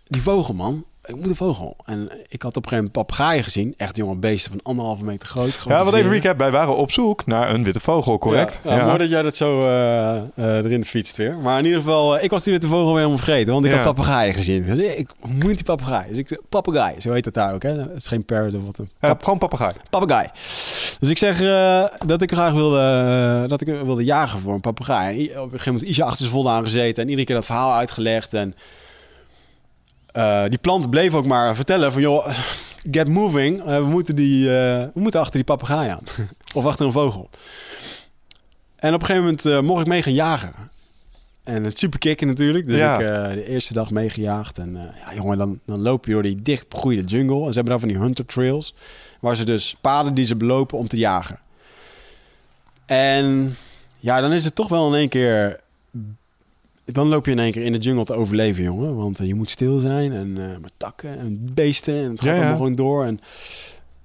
die 0.04 0.22
vogel 0.22 0.54
man, 0.54 0.84
ik 1.06 1.16
moet 1.16 1.26
een 1.28 1.36
vogel. 1.36 1.76
En 1.84 2.10
ik 2.28 2.42
had 2.42 2.56
op 2.56 2.62
een 2.62 2.68
gegeven 2.68 2.76
moment 2.76 2.92
papegaaien 2.92 3.44
gezien. 3.44 3.74
Echt 3.76 3.96
jonge 3.96 4.18
beesten 4.18 4.50
van 4.50 4.60
anderhalve 4.62 5.04
meter 5.04 5.28
groot. 5.28 5.64
Ja, 5.68 5.84
wat 5.84 5.94
even 5.94 6.10
recap. 6.10 6.38
Wij 6.38 6.50
waren 6.50 6.76
op 6.76 6.90
zoek 6.92 7.26
naar 7.26 7.50
een 7.54 7.64
witte 7.64 7.80
vogel, 7.80 8.18
correct? 8.18 8.60
Ja, 8.64 8.76
ja, 8.76 8.84
Mooi 8.86 8.98
dat 8.98 9.08
jij 9.08 9.22
dat 9.22 9.36
zo 9.36 9.66
eh, 9.66 10.16
eh, 10.16 10.64
erin 10.64 10.84
fietst 10.84 11.16
weer. 11.16 11.36
Maar 11.36 11.58
in 11.58 11.64
ieder 11.64 11.80
geval, 11.80 12.16
eh, 12.18 12.24
ik 12.24 12.30
was 12.30 12.42
die 12.42 12.52
witte 12.52 12.68
vogel 12.68 12.86
weer 12.86 12.96
helemaal 12.96 13.18
vergeten. 13.18 13.52
Want 13.52 13.64
ik 13.64 13.70
Ja. 13.70 13.76
had 13.76 13.94
papegaaien 13.94 14.34
gezien. 14.34 14.64
Dus 14.66 14.78
ik 14.96 15.08
moet 15.28 15.54
die 15.54 15.62
papegaai. 15.64 16.08
Dus 16.08 16.18
ik 16.18 16.40
papegaai, 16.48 17.00
zo 17.00 17.12
heet 17.12 17.24
dat 17.24 17.34
daar 17.34 17.54
ook. 17.54 17.62
Hè? 17.62 17.70
Het 17.78 17.90
is 17.96 18.06
geen 18.06 18.24
parrot 18.24 18.54
of 18.54 18.60
wat. 18.64 18.78
Een 18.78 18.90
Ja, 19.00 19.16
gewoon 19.20 19.38
papegaai. 19.38 19.72
papegaai. 19.90 20.28
Dus 21.00 21.10
ik 21.10 21.18
zeg 21.18 21.38
dat 22.06 22.22
ik 22.22 22.32
graag 22.32 22.52
wilde, 22.52 23.44
dat 23.48 23.60
ik 23.60 23.66
wilde 23.66 24.04
jagen 24.04 24.40
voor 24.40 24.54
een 24.54 24.60
papegaai. 24.60 25.28
En 25.28 25.38
op 25.40 25.44
een 25.44 25.50
gegeven 25.50 25.72
moment 25.72 25.90
Isha 25.90 26.04
achter 26.04 26.18
zijn 26.18 26.30
volle 26.30 26.50
aangezeten. 26.50 27.02
En 27.02 27.08
iedere 27.08 27.26
keer 27.26 27.36
dat 27.36 27.44
verhaal 27.44 27.72
uitgelegd. 27.74 28.34
En 28.34 28.54
eh, 30.14 30.44
die 30.48 30.58
plant 30.58 30.90
bleef 30.90 31.14
ook 31.14 31.26
maar 31.26 31.56
vertellen 31.56 31.92
van... 31.92 32.02
joh, 32.02 32.26
get 32.90 33.08
moving. 33.08 33.60
Eh, 33.60 33.76
we, 33.76 33.84
moeten 33.84 34.16
die, 34.16 34.48
eh, 34.48 34.82
we 34.94 35.00
moeten 35.00 35.20
achter 35.20 35.34
die 35.34 35.44
papegaai 35.44 35.90
aan. 35.90 36.02
of 36.54 36.64
achter 36.64 36.86
een 36.86 36.92
vogel. 36.92 37.30
En 38.76 38.94
op 38.94 39.00
een 39.00 39.06
gegeven 39.06 39.38
moment 39.44 39.66
mocht 39.66 39.80
ik 39.80 39.86
mee 39.86 40.02
gaan 40.02 40.12
jagen. 40.12 40.52
En 41.44 41.64
het 41.64 41.78
super 41.78 41.98
kicken 41.98 42.26
natuurlijk. 42.26 42.66
Dus 42.66 42.78
Ja. 42.78 42.98
ik 42.98 43.08
eh, 43.08 43.32
de 43.32 43.48
eerste 43.48 43.72
dag 43.72 43.90
meegejaagd. 43.90 44.58
En 44.58 44.72
ja, 45.06 45.14
jongen, 45.14 45.38
dan, 45.38 45.60
dan 45.66 45.82
loop 45.82 46.06
je 46.06 46.12
door 46.12 46.22
die 46.22 46.42
dicht 46.42 46.68
begroeide 46.68 47.02
jungle. 47.04 47.38
En 47.38 47.48
ze 47.48 47.54
hebben 47.54 47.64
daar 47.64 47.78
van 47.78 47.88
die 47.88 47.98
hunter 47.98 48.26
trails. 48.26 48.74
Waar 49.20 49.36
ze 49.36 49.44
dus 49.44 49.76
paden 49.80 50.14
die 50.14 50.24
ze 50.24 50.36
belopen 50.36 50.78
om 50.78 50.88
te 50.88 50.96
jagen. 50.96 51.38
En 52.86 53.56
ja, 53.98 54.20
dan 54.20 54.32
is 54.32 54.44
het 54.44 54.54
toch 54.54 54.68
wel 54.68 54.88
in 54.88 54.94
één 54.94 55.08
keer... 55.08 55.60
Dan 56.84 57.08
loop 57.08 57.24
je 57.24 57.30
in 57.30 57.38
één 57.38 57.52
keer 57.52 57.62
in 57.62 57.72
de 57.72 57.78
jungle 57.78 58.04
te 58.04 58.14
overleven, 58.14 58.62
jongen. 58.62 58.96
Want 58.96 59.20
eh, 59.20 59.26
je 59.26 59.34
moet 59.34 59.50
stil 59.50 59.78
zijn 59.78 60.12
en 60.12 60.36
eh, 60.38 60.58
met 60.60 60.72
takken 60.76 61.18
en 61.18 61.48
beesten. 61.54 61.94
En 61.94 62.10
het 62.10 62.20
gaat 62.20 62.24
Ja, 62.24 62.32
ja. 62.32 62.38
allemaal 62.38 62.56
gewoon 62.56 62.74
door. 62.74 63.04
En, 63.04 63.20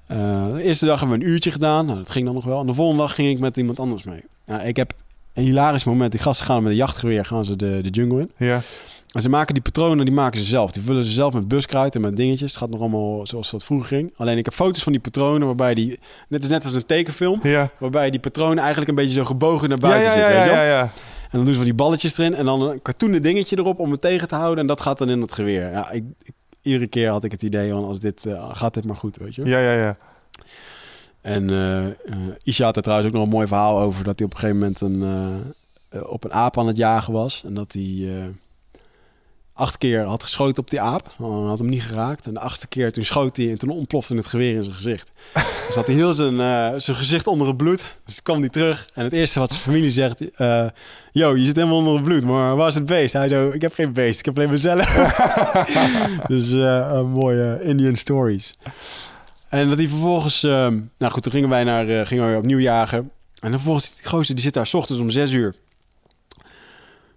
eh, 0.08 0.54
de 0.54 0.64
eerste 0.64 0.86
dag 0.86 1.00
hebben 1.00 1.20
we 1.20 1.26
een 1.26 1.32
uurtje 1.32 1.52
gedaan. 1.52 1.86
Nou, 1.86 1.98
dat 1.98 2.10
ging 2.10 2.26
dan 2.26 2.34
nog 2.34 2.46
wel. 2.46 2.60
En 2.60 2.68
de 2.68 2.74
volgende 2.74 3.02
dag 3.02 3.16
ging 3.16 3.30
ik 3.30 3.40
met 3.40 3.58
iemand 3.58 3.80
anders 3.80 4.04
mee. 4.04 4.24
Nou, 4.46 4.62
ik 4.62 4.76
heb 4.76 4.94
een 5.34 5.44
hilarisch 5.44 5.84
moment. 5.84 6.12
Die 6.12 6.22
gasten 6.22 6.46
gaan 6.46 6.64
met 6.64 6.72
een 6.72 6.78
jachtgeweer 6.78 7.26
gaan 7.26 7.46
ze 7.46 7.56
de, 7.56 7.80
de 7.82 7.90
jungle 7.90 8.20
in. 8.20 8.32
Ja. 8.38 8.62
En 9.10 9.22
ze 9.22 9.30
maken 9.30 9.54
die 9.54 9.64
patronen, 9.64 10.06
die 10.06 10.14
maken 10.14 10.40
ze 10.40 10.46
zelf. 10.46 10.72
Die 10.72 10.82
vullen 10.84 11.04
ze 11.04 11.12
zelf 11.12 11.34
met 11.34 11.48
buskruid 11.48 11.96
en 11.96 12.02
met 12.02 12.16
dingetjes. 12.16 12.52
Het 12.52 12.60
gaat 12.60 12.70
nog 12.70 12.80
allemaal 12.80 13.28
zoals 13.28 13.52
dat 13.52 13.64
vroeger 13.64 13.88
ging. 13.88 14.14
Alleen 14.18 14.38
ik 14.38 14.46
heb 14.46 14.54
foto's 14.54 14.84
van 14.84 14.92
die 14.92 15.02
patronen 15.02 15.48
waarbij 15.48 15.74
die... 15.74 16.00
Net 16.28 16.44
is 16.44 16.50
net 16.50 16.66
als 16.66 16.74
een 16.74 16.86
tekenfilm. 16.86 17.40
Ja. 17.44 17.70
Waarbij 17.78 18.10
die 18.10 18.20
patronen 18.20 18.58
eigenlijk 18.58 18.90
een 18.90 18.96
beetje 18.96 19.14
zo 19.14 19.26
gebogen 19.26 19.70
naar 19.70 19.78
buiten 19.78 20.04
ja, 20.04 20.14
zitten. 20.14 20.34
ja, 20.34 20.46
ja, 20.46 20.64
ja. 20.64 20.92
En 21.30 21.38
dan 21.38 21.40
doen 21.46 21.54
ze 21.54 21.60
van 21.60 21.64
die 21.70 21.74
balletjes 21.74 22.18
erin. 22.18 22.36
En 22.36 22.46
dan 22.46 22.62
een 22.62 22.82
cartoonen 22.82 23.22
dingetje 23.22 23.58
erop 23.58 23.80
om 23.80 23.92
het 23.92 24.02
tegen 24.02 24.28
te 24.28 24.36
houden. 24.36 24.60
En 24.60 24.68
dat 24.68 24.82
gaat 24.82 24.98
dan 24.98 25.10
in 25.10 25.22
het 25.22 25.34
geweer. 25.34 25.72
Ja, 25.72 25.92
ik, 25.92 26.04
ik- 26.24 26.34
iedere 26.62 26.88
keer 26.88 27.10
had 27.10 27.24
ik 27.24 27.32
het 27.32 27.42
idee 27.44 27.72
van 27.72 27.86
als 27.86 28.00
dit... 28.00 28.26
eh, 28.26 28.50
gaat 28.56 28.74
dit 28.74 28.86
maar 28.86 28.96
goed, 28.96 29.18
weet 29.18 29.36
je. 29.36 29.46
Ja, 29.46 29.60
ja, 29.60 29.72
ja. 29.74 29.98
En 31.22 31.50
eh, 31.50 32.16
Isha 32.44 32.66
had 32.66 32.76
er 32.76 32.82
trouwens 32.82 33.10
ook 33.10 33.16
nog 33.16 33.24
een 33.24 33.34
mooi 33.34 33.48
verhaal 33.48 33.80
over... 33.80 34.04
dat 34.04 34.20
hij 34.20 34.26
op 34.28 34.34
een 34.34 34.40
gegeven 34.40 34.60
moment 34.60 34.82
een, 34.82 36.04
op 36.08 36.24
een 36.24 36.34
aap 36.34 36.58
aan 36.58 36.68
het 36.68 36.78
jagen 36.78 37.14
was. 37.14 37.44
En 37.46 37.54
dat 37.54 37.72
hij 37.74 38.08
acht 39.60 39.78
keer 39.78 40.04
had 40.04 40.24
geschoten 40.24 40.62
op 40.64 40.70
die 40.70 40.82
aap. 40.82 41.14
Had 41.18 41.60
hem 41.60 41.70
niet 41.70 41.84
geraakt. 41.84 42.26
En 42.26 42.34
de 42.34 42.40
achtste 42.40 42.68
keer 42.68 42.92
toen 42.92 43.06
schoot 43.06 43.38
hij 43.38 43.50
en 43.50 43.58
toen 43.58 43.70
ontplofte 43.70 44.16
het 44.16 44.26
geweer 44.26 44.56
in 44.56 44.64
zijn 44.64 44.76
gezicht. 44.76 45.12
dus 45.68 45.76
had 45.76 45.86
hij 45.86 45.96
heel 45.96 46.14
zijn, 46.14 46.40
eh, 46.40 46.80
zijn 46.80 46.98
gezicht 46.98 47.28
onder 47.28 47.48
het 47.48 47.58
bloed. 47.58 47.96
Dus 48.06 48.16
toen 48.16 48.24
kwam 48.24 48.40
hij 48.40 48.50
terug. 48.50 48.90
En 48.94 49.04
het 49.04 49.14
eerste 49.14 49.40
wat 49.40 49.50
zijn 49.52 49.62
familie 49.62 49.92
zegt... 49.92 50.32
eh 50.32 50.66
Yo, 51.12 51.36
je 51.36 51.46
zit 51.46 51.56
helemaal 51.56 51.78
onder 51.78 51.94
het 51.94 52.04
bloed. 52.04 52.24
Maar 52.24 52.56
waar 52.56 52.68
is 52.68 52.76
het 52.76 52.86
beest? 52.86 53.14
Hij 53.14 53.28
zo, 53.28 53.50
ik 53.50 53.62
heb 53.62 53.74
geen 53.74 53.94
beest. 53.94 54.20
Ik 54.20 54.26
heb 54.26 54.38
alleen 54.38 54.50
mezelf. 54.50 54.86
dus 56.28 56.52
een 56.52 57.10
mooie 57.10 57.60
Indian 57.64 57.96
stories. 57.96 58.56
En 59.50 59.70
dat 59.70 59.78
hij 59.78 59.88
vervolgens... 59.88 60.42
nou 60.42 61.12
goed, 61.12 61.24
toen 61.24 61.32
gingen 61.32 61.50
wij, 61.50 61.64
naar, 61.64 62.06
gingen 62.06 62.26
wij 62.26 62.36
opnieuw 62.36 62.60
jagen. 62.60 62.98
En 62.98 63.50
dan 63.52 63.52
vervolgens, 63.52 63.96
die 63.96 64.08
gozer 64.08 64.36
die 64.36 64.44
zit 64.44 64.54
daar 64.54 64.68
s 64.68 64.74
ochtends 64.74 65.02
om 65.02 65.10
zes 65.10 65.32
uur. 65.32 65.56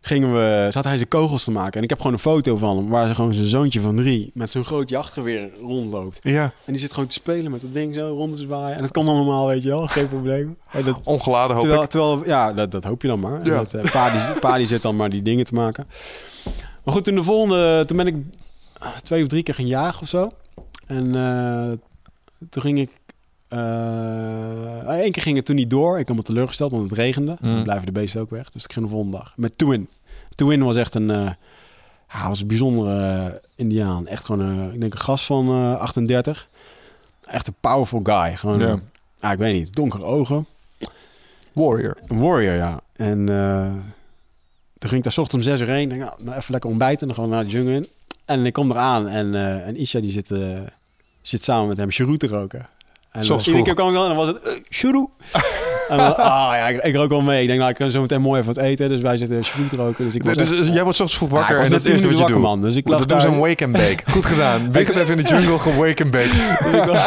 Gingen 0.04 0.32
we, 0.32 0.66
zat 0.70 0.84
hij 0.84 0.96
zijn 0.96 1.08
kogels 1.08 1.44
te 1.44 1.50
maken. 1.50 1.72
En 1.72 1.82
ik 1.82 1.88
heb 1.88 1.98
gewoon 1.98 2.12
een 2.12 2.18
foto 2.18 2.56
van 2.56 2.76
hem 2.76 2.88
waar 2.88 3.08
ze 3.08 3.14
gewoon 3.14 3.34
zijn 3.34 3.46
zoontje 3.46 3.80
van 3.80 3.96
drie 3.96 4.30
met 4.34 4.50
zo'n 4.50 4.64
groot 4.64 4.88
jachtgeweer 4.88 5.50
rondloopt. 5.60 6.18
Ja, 6.22 6.42
En 6.42 6.72
die 6.72 6.78
zit 6.78 6.92
gewoon 6.92 7.08
te 7.08 7.14
spelen 7.14 7.50
met 7.50 7.60
dat 7.60 7.72
ding 7.72 7.94
zo 7.94 8.14
rond 8.16 8.36
te 8.36 8.42
zwaaien. 8.42 8.76
En 8.76 8.82
dat 8.82 8.90
kan 8.90 9.08
allemaal, 9.08 9.46
weet 9.46 9.62
je 9.62 9.68
wel, 9.68 9.86
geen 9.86 10.08
probleem. 10.08 10.56
En 10.70 10.84
dat, 10.84 11.00
ongeladen 11.04 11.50
hoop 11.50 11.60
terwijl, 11.60 11.82
ik. 11.82 11.90
terwijl, 11.90 12.24
ja, 12.26 12.52
dat, 12.52 12.70
dat 12.70 12.84
hoop 12.84 13.02
je 13.02 13.08
dan 13.08 13.20
maar. 13.20 13.44
Ja. 13.44 13.54
Dat, 13.54 13.74
eh, 13.74 13.90
pa, 13.90 14.10
die, 14.10 14.38
pa 14.40 14.56
die 14.56 14.66
zit 14.66 14.82
dan 14.82 14.96
maar 14.96 15.10
die 15.10 15.22
dingen 15.22 15.44
te 15.44 15.54
maken. 15.54 15.86
Maar 16.84 16.94
goed, 16.94 17.04
toen 17.04 17.14
de 17.14 17.22
volgende, 17.22 17.84
toen 17.86 17.96
ben 17.96 18.06
ik 18.06 18.16
ah, 18.78 18.96
twee 19.02 19.22
of 19.22 19.28
drie 19.28 19.42
keer 19.42 19.54
gaan 19.54 19.66
jagen 19.66 20.02
of 20.02 20.08
zo. 20.08 20.30
En 20.86 21.14
eh, 21.14 21.72
toen 22.50 22.62
ging 22.62 22.78
ik, 22.78 22.90
eh 23.52 24.98
één 24.98 25.12
keer 25.12 25.22
ging 25.22 25.36
het 25.36 25.44
toen 25.44 25.56
niet 25.56 25.70
door. 25.70 25.98
Ik 25.98 26.08
had 26.08 26.16
me 26.16 26.22
teleurgesteld, 26.22 26.70
want 26.70 26.90
het 26.90 26.98
regende. 26.98 27.36
Mm. 27.40 27.54
Dan 27.54 27.62
blijven 27.62 27.86
de 27.86 27.92
beesten 27.92 28.20
ook 28.20 28.30
weg. 28.30 28.50
Dus 28.50 28.64
ik 28.64 28.72
ging 28.72 28.84
de 28.84 28.90
volgende 28.90 29.16
dag. 29.16 29.32
Met 29.36 29.58
Twin. 29.58 29.88
Twin 30.34 30.64
was 30.64 30.76
echt 30.76 30.94
een, 30.94 31.10
eh 31.10 31.30
ja, 32.12 32.28
was 32.28 32.40
een 32.40 32.46
bijzondere 32.46 33.26
eh, 33.26 33.38
indiaan. 33.56 34.06
Echt 34.06 34.24
gewoon, 34.24 34.40
eh, 34.40 34.74
ik 34.74 34.80
denk 34.80 34.92
een 34.92 35.00
gast 35.00 35.24
van 35.24 35.48
eh 35.48 35.80
38. 35.80 36.48
Echt 37.26 37.46
een 37.46 37.54
powerful 37.60 38.00
guy. 38.02 38.36
Gewoon, 38.36 38.82
ja, 39.20 39.32
ik 39.32 39.38
weet 39.38 39.54
niet, 39.54 39.74
donkere 39.74 40.04
ogen. 40.04 40.46
Warrior. 41.52 41.96
Een 42.08 42.20
warrior, 42.20 42.54
ja. 42.54 42.80
En 42.96 43.28
eh, 43.28 43.72
toen 44.78 44.90
ging 44.90 44.94
ik 44.94 45.02
daar 45.02 45.12
's 45.12 45.18
ochtends 45.18 45.46
om 45.46 45.52
zes 45.52 45.60
uur 45.60 45.74
heen. 45.74 45.88
Denk, 45.88 46.00
nou, 46.00 46.12
nou, 46.22 46.36
even 46.36 46.52
lekker 46.52 46.70
ontbijten 46.70 47.00
en 47.00 47.06
dan 47.06 47.16
gaan 47.16 47.28
we 47.28 47.34
naar 47.34 47.44
de 47.44 47.50
jungle 47.50 47.74
in. 47.74 47.88
En 48.24 48.46
ik 48.46 48.52
kom 48.52 48.70
eraan 48.70 49.08
en, 49.08 49.34
eh 49.34 49.66
en 49.66 49.76
Isha 49.76 50.00
die 50.00 50.10
zit, 50.10 50.30
eh, 50.30 50.60
zit 51.22 51.44
samen 51.44 51.68
met 51.68 51.76
hem 51.76 51.90
cheroe 51.90 52.16
te 52.16 52.26
roken. 52.26 52.68
En 53.12 53.24
Zoals 53.24 53.46
iedere 53.46 53.64
keer 53.64 53.74
kwam 53.74 53.88
ik 53.88 53.94
dan 53.94 54.02
en 54.02 54.08
dan 54.08 54.16
was 54.16 54.26
het 54.26 54.38
uh, 54.46 54.52
cheroe. 54.68 55.08
en 55.88 55.96
dan, 55.96 56.16
ah 56.16 56.52
ja, 56.54 56.68
ik, 56.68 56.82
ik 56.82 56.94
rook 56.94 57.08
wel 57.08 57.20
mee. 57.20 57.40
Ik 57.40 57.46
denk, 57.46 57.58
nou, 57.58 57.70
ik 57.70 57.76
kan 57.76 57.90
zo 57.90 58.00
meteen 58.00 58.20
mooi 58.20 58.40
even 58.40 58.54
wat 58.54 58.64
eten. 58.64 58.88
Dus 58.88 59.00
wij 59.00 59.16
zitten 59.16 59.44
cheroe 59.44 59.68
te 59.68 59.76
roken. 59.76 60.04
Dus 60.04 60.14
ik 60.14 60.22
was 60.22 60.34
Dus, 60.34 60.48
dus 60.48 60.68
jij 60.68 60.82
wordt 60.82 60.96
's 60.98 61.00
ochtends 61.00 61.16
vroeg 61.16 61.30
wakker 61.30 61.58
ik 61.58 61.64
en 61.64 61.70
dat 61.70 61.78
is 61.78 61.84
het 61.84 61.92
eerste 61.92 62.08
wat 62.08 62.18
je 62.18 62.32
doet. 62.32 62.42
man. 62.42 62.62
Dus 62.62 62.76
ik 62.76 62.88
lag 62.88 62.98
dat 62.98 63.08
doen 63.08 63.20
ze 63.20 63.26
een 63.26 63.38
wake 63.38 63.64
and 63.64 63.72
bake. 63.72 63.98
Goed 64.12 64.26
gedaan. 64.26 64.72
Wik 64.72 64.86
het 64.86 64.96
even 64.96 65.18
in 65.18 65.24
de 65.24 65.28
jungle, 65.28 65.58
gewake 65.58 66.02
and 66.02 66.12
bake. 66.12 66.28
Dus 66.70 66.74
ik, 66.80 66.84
was, 66.84 67.06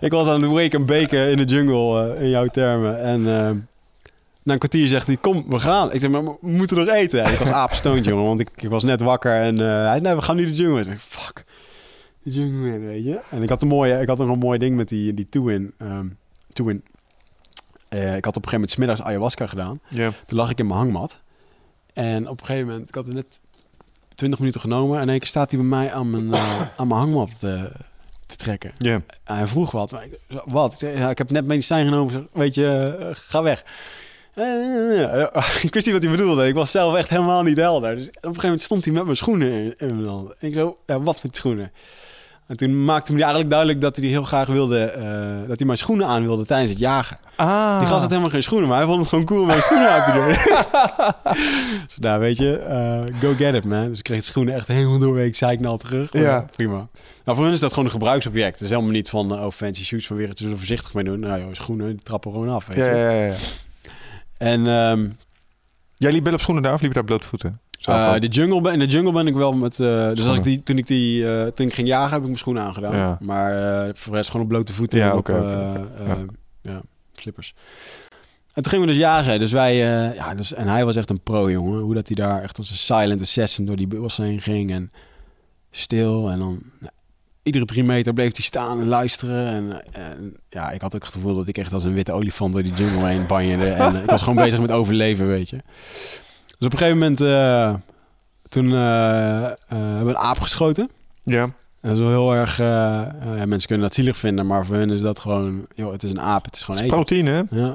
ik 0.00 0.10
was 0.10 0.28
aan 0.28 0.42
het 0.42 0.50
wake 0.50 0.76
en 0.76 0.86
baken 0.86 1.30
in 1.30 1.36
de 1.36 1.44
jungle, 1.44 2.14
eh, 2.14 2.22
in 2.22 2.28
jouw 2.28 2.46
termen. 2.46 3.02
En 3.02 3.18
eh, 3.18 3.50
na 4.42 4.52
een 4.52 4.58
kwartier 4.58 4.88
zegt 4.88 5.06
hij, 5.06 5.16
kom, 5.16 5.44
we 5.48 5.58
gaan. 5.58 5.92
Ik 5.92 6.00
zeg, 6.00 6.10
maar 6.10 6.24
we 6.24 6.36
moeten 6.40 6.76
nog 6.76 6.88
eten. 6.88 7.24
En 7.24 7.32
ik 7.32 7.38
was 7.38 7.50
apenstoond, 7.50 8.04
jongen, 8.04 8.24
want 8.24 8.40
ik, 8.40 8.48
ik 8.56 8.68
was 8.68 8.84
net 8.84 9.00
wakker. 9.00 9.36
En 9.36 9.60
eh, 9.60 9.66
hij 9.66 9.86
zei, 9.88 10.00
nee, 10.00 10.14
we 10.14 10.22
gaan 10.22 10.36
nu 10.36 10.44
de 10.44 10.52
jungle. 10.52 10.78
Ik 10.78 10.84
zeg, 10.84 11.00
fuck, 11.08 11.36
de 11.36 11.44
weet 12.32 13.04
je. 13.04 13.20
En 13.30 13.42
ik 13.42 13.48
had 13.48 13.62
een 13.62 13.68
mooie, 13.68 14.00
ik 14.00 14.08
had 14.08 14.18
nog 14.18 14.28
een 14.28 14.38
mooi 14.38 14.58
ding 14.58 14.76
met 14.76 14.88
die, 14.88 15.14
die 15.14 15.28
two-in. 15.28 15.72
ehm, 15.78 16.08
two-in. 16.52 16.84
Eh, 17.88 18.16
ik 18.16 18.24
had 18.24 18.36
op 18.36 18.44
een 18.44 18.48
gegeven 18.48 18.50
moment 18.52 18.70
's 18.70 18.76
middags 18.76 19.02
ayahuasca 19.02 19.46
gedaan. 19.46 19.80
Toen 20.26 20.38
lag 20.38 20.50
ik 20.50 20.58
in 20.58 20.66
mijn 20.66 20.78
hangmat. 20.78 21.18
En 21.92 22.28
op 22.28 22.40
een 22.40 22.46
gegeven 22.46 22.68
moment, 22.68 22.88
ik 22.88 22.94
had 22.94 23.06
er 23.06 23.14
net 23.14 23.40
20 24.14 24.38
minuten 24.38 24.60
genomen. 24.60 24.96
En 24.96 25.02
in 25.02 25.08
één 25.08 25.18
keer 25.18 25.28
staat 25.28 25.50
hij 25.50 25.60
bij 25.60 25.68
mij 25.68 25.92
aan 25.92 26.10
mijn, 26.10 26.32
eh, 26.32 26.60
aan 26.76 26.88
mijn 26.88 27.00
hangmat 27.00 27.30
eh, 27.40 27.64
te 28.26 28.36
trekken. 28.36 28.72
Ja. 28.78 29.00
En 29.24 29.36
hij 29.36 29.46
vroeg 29.46 29.70
wat. 29.70 29.92
Ik- 29.92 30.18
Wat? 30.44 30.72
Ik, 30.72 30.78
zei, 30.78 30.98
ja, 30.98 31.10
ik 31.10 31.18
heb 31.18 31.30
net 31.30 31.44
medicijn 31.46 31.84
genomen. 31.84 32.12
Zeg, 32.12 32.22
Weet 32.32 32.54
je, 32.54 32.96
ga 33.12 33.42
weg. 33.42 33.64
Ik 35.62 35.74
wist 35.74 35.86
niet 35.86 35.94
wat 35.94 36.02
hij 36.02 36.10
bedoelde. 36.12 36.46
Ik 36.46 36.54
was 36.54 36.70
zelf 36.70 36.94
echt 36.96 37.08
helemaal 37.08 37.42
niet 37.42 37.56
helder. 37.56 37.96
Dus 37.96 38.06
op 38.08 38.14
een 38.14 38.20
gegeven 38.22 38.42
moment 38.42 38.62
stond 38.62 38.84
hij 38.84 38.94
met 38.94 39.04
mijn 39.04 39.16
schoenen 39.16 39.50
in, 39.50 39.74
in 39.76 39.96
mijn 39.96 40.08
hand. 40.08 40.34
En 40.38 40.48
ik 40.48 40.54
zo, 40.54 40.78
ja, 40.86 41.00
wat 41.00 41.22
met 41.22 41.36
schoenen? 41.36 41.72
En 42.46 42.56
toen 42.56 42.84
maakte 42.84 43.10
hij 43.12 43.20
eigenlijk 43.20 43.50
duidelijk 43.50 43.80
dat 43.80 43.96
hij 43.96 44.06
heel 44.06 44.22
graag 44.22 44.46
wilde... 44.46 44.80
eh, 44.80 45.48
dat 45.48 45.56
hij 45.58 45.66
mijn 45.66 45.78
schoenen 45.78 46.06
aan 46.06 46.22
wilde 46.22 46.44
tijdens 46.44 46.70
het 46.70 46.78
jagen. 46.80 47.18
Ah. 47.36 47.78
Die 47.78 47.86
gast 47.88 48.00
had 48.00 48.10
helemaal 48.10 48.30
geen 48.30 48.42
schoenen, 48.42 48.68
maar 48.68 48.76
hij 48.78 48.86
vond 48.86 48.98
het 48.98 49.08
gewoon 49.08 49.24
cool 49.24 49.40
om 49.40 49.46
mijn 49.46 49.62
schoenen 49.62 49.90
aan 49.90 50.04
te 50.04 50.12
doen. 50.12 50.34
dus 51.86 51.94
daar, 51.94 52.18
weet 52.18 52.38
je, 52.38 52.56
eh, 52.58 53.20
go 53.20 53.34
get 53.34 53.54
it, 53.54 53.64
man. 53.64 53.88
Dus 53.88 53.98
ik 53.98 54.04
kreeg 54.04 54.18
de 54.18 54.24
schoenen 54.24 54.54
echt 54.54 54.66
helemaal 54.66 54.98
doorweek, 54.98 55.36
zei 55.36 55.52
ik 55.52 55.60
nou 55.60 55.78
terug. 55.78 56.12
Maar 56.12 56.22
Ja. 56.22 56.46
Prima. 56.56 56.88
Nou, 57.24 57.36
voor 57.36 57.44
hen 57.44 57.52
is 57.54 57.60
dat 57.60 57.70
gewoon 57.70 57.84
een 57.84 57.90
gebruiksobject. 57.90 58.52
Het 58.52 58.60
is 58.60 58.70
helemaal 58.70 58.90
niet 58.90 59.08
van, 59.10 59.34
eh, 59.36 59.44
oh, 59.44 59.50
fancy 59.52 59.84
shoots 59.84 60.06
van 60.06 60.16
weer 60.16 60.28
het 60.28 60.38
er 60.40 60.48
voorzichtig 60.56 60.94
mee 60.94 61.04
doen. 61.04 61.20
Nou, 61.20 61.40
joh, 61.40 61.48
schoenen, 61.52 61.86
die 61.86 62.02
trappen 62.02 62.32
gewoon 62.32 62.48
af, 62.48 62.66
weet 62.66 62.76
Ja, 62.76 62.84
je. 62.84 62.96
ja, 62.96 63.10
ja, 63.10 63.24
ja. 63.26 63.34
En 64.38 64.66
ehm, 64.66 65.08
Jij 65.98 66.12
liep 66.12 66.24
wel 66.24 66.32
op 66.32 66.40
schoenen 66.40 66.62
daar 66.62 66.72
of 66.72 66.80
liep 66.80 66.88
je 66.88 66.94
daar 66.94 67.04
blote 67.04 67.26
eh, 67.86 68.20
de 68.20 68.26
jungle, 68.26 68.60
ben- 68.60 68.72
in 68.72 68.78
de 68.78 68.86
jungle 68.86 69.12
ben 69.12 69.26
ik 69.26 69.34
wel 69.34 69.52
met... 69.52 69.80
eh, 69.80 70.08
dus 70.12 70.26
als 70.26 70.36
ik 70.38 70.44
die, 70.44 70.62
toen, 70.62 70.78
ik 70.78 70.86
die, 70.86 71.28
eh, 71.38 71.46
toen 71.46 71.66
ik 71.66 71.74
ging 71.74 71.88
jagen, 71.88 72.10
heb 72.10 72.18
ik 72.20 72.24
mijn 72.26 72.38
schoenen 72.38 72.62
aangedaan. 72.62 72.96
Ja. 72.96 73.18
Maar 73.20 73.50
voor 73.94 74.10
de 74.12 74.16
rest 74.18 74.30
gewoon 74.30 74.46
op 74.46 74.52
blote 74.52 74.72
voeten 74.72 74.98
Ja, 74.98 75.16
op 75.16 75.28
eh, 75.28 75.74
Ja. 76.06 76.16
ja, 76.62 76.80
slippers. 77.12 77.54
En 78.52 78.62
toen 78.62 78.72
gingen 78.72 78.86
we 78.86 78.92
dus 78.92 79.00
jagen. 79.00 79.38
Dus 79.38 79.52
wij, 79.52 79.76
ja, 80.14 80.34
dus, 80.34 80.54
en 80.54 80.68
hij 80.68 80.84
was 80.84 80.96
echt 80.96 81.10
een 81.10 81.20
pro, 81.22 81.50
jongen. 81.50 81.80
Hoe 81.80 81.94
dat 81.94 82.06
hij 82.06 82.16
daar 82.16 82.42
echt 82.42 82.58
als 82.58 82.70
een 82.70 82.76
silent 82.76 83.20
assassin 83.20 83.66
door 83.66 83.76
die 83.76 83.86
bos 83.86 84.16
heen 84.16 84.40
ging. 84.40 84.70
En 84.70 84.90
stil. 85.70 86.28
En 86.30 86.38
dan 86.38 86.58
nou, 86.80 86.92
iedere 87.42 87.64
drie 87.64 87.84
meter 87.84 88.12
bleef 88.12 88.32
hij 88.36 88.44
staan 88.44 88.80
en 88.80 88.86
luisteren. 88.86 89.46
En, 89.46 89.84
en 89.92 90.36
ja, 90.48 90.70
ik 90.70 90.80
had 90.80 90.94
ook 90.94 91.02
het 91.04 91.12
gevoel 91.12 91.36
dat 91.36 91.48
ik 91.48 91.58
echt 91.58 91.72
als 91.72 91.84
een 91.84 91.94
witte 91.94 92.12
olifant 92.12 92.52
door 92.52 92.62
die 92.62 92.72
jungle 92.74 93.06
heen 93.06 93.26
banjerde. 93.26 93.68
En 93.70 93.94
ik 93.96 94.04
was 94.10 94.22
gewoon 94.22 94.44
bezig 94.44 94.60
met 94.60 94.72
overleven, 94.72 95.26
weet 95.26 95.48
je. 95.48 95.58
Dus 96.58 96.66
op 96.66 96.72
een 96.72 96.78
gegeven 96.78 96.98
moment, 96.98 97.20
eh, 97.20 97.74
toen 98.48 98.72
eh, 98.72 99.44
eh, 99.44 99.52
hebben 99.68 100.04
we 100.04 100.10
een 100.10 100.16
aap 100.16 100.40
geschoten. 100.40 100.90
Ja. 101.22 101.42
En 101.42 101.52
dat 101.80 101.92
is 101.92 101.98
wel 101.98 102.08
heel 102.08 102.34
erg... 102.34 102.56
ja, 102.58 103.46
mensen 103.46 103.68
kunnen 103.68 103.86
dat 103.86 103.94
zielig 103.94 104.16
vinden, 104.16 104.46
maar 104.46 104.66
voor 104.66 104.76
hen 104.76 104.90
is 104.90 105.00
dat 105.00 105.18
gewoon... 105.18 105.66
Joh, 105.74 105.92
het 105.92 106.02
is 106.02 106.10
een 106.10 106.20
aap, 106.20 106.44
het 106.44 106.56
is 106.56 106.62
gewoon 106.62 106.80
Het 106.80 106.86
is 106.86 106.92
eten. 106.92 107.04
proteïne, 107.04 107.30
hè? 107.30 107.62
Ja. 107.62 107.74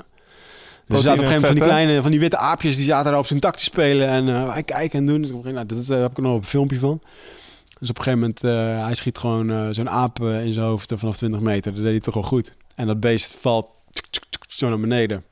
Dus 0.86 0.98
er 0.98 1.04
zaten 1.04 1.12
op 1.12 1.32
een 1.32 1.32
gegeven 1.32 1.34
moment 1.34 1.46
van 1.46 1.56
die 1.56 1.64
kleine, 1.64 2.02
van 2.02 2.12
die 2.12 2.20
witte 2.20 2.38
aapjes, 2.38 2.76
die 2.76 2.86
zaten 2.86 3.12
daar 3.12 3.20
op 3.20 3.26
zijn 3.26 3.40
tak 3.40 3.56
te 3.56 3.64
spelen 3.64 4.08
en 4.08 4.46
wij 4.46 4.64
kijken 4.64 5.00
en 5.00 5.06
doen. 5.06 5.22
Dus 5.22 5.30
ik 5.32 5.44
dacht, 5.44 5.56
nou, 5.56 5.66
dat 5.66 5.90
eh, 5.90 6.02
heb 6.02 6.12
ik 6.12 6.18
nog 6.18 6.36
een 6.36 6.46
filmpje 6.46 6.80
van. 6.80 7.02
Dus 7.80 7.90
op 7.90 7.98
een 7.98 8.04
gegeven 8.04 8.20
moment, 8.20 8.42
hij 8.86 8.94
schiet 8.94 9.18
gewoon 9.18 9.74
zo'n 9.74 9.90
aap 9.90 10.20
in 10.20 10.54
zijn 10.54 10.66
hoofd 10.66 10.94
vanaf 10.96 11.18
20 11.18 11.40
meter. 11.40 11.74
Dat 11.74 11.82
deed 11.82 11.92
hij 11.92 12.00
toch 12.00 12.14
wel 12.14 12.24
goed. 12.24 12.56
En 12.76 12.88
dat 12.88 13.00
beest 13.00 13.36
valt 13.40 13.70
tsk, 13.92 14.06
tsk, 14.10 14.24
tsk, 14.30 14.52
zo 14.52 14.70
naar 14.70 14.80
beneden. 14.80 15.24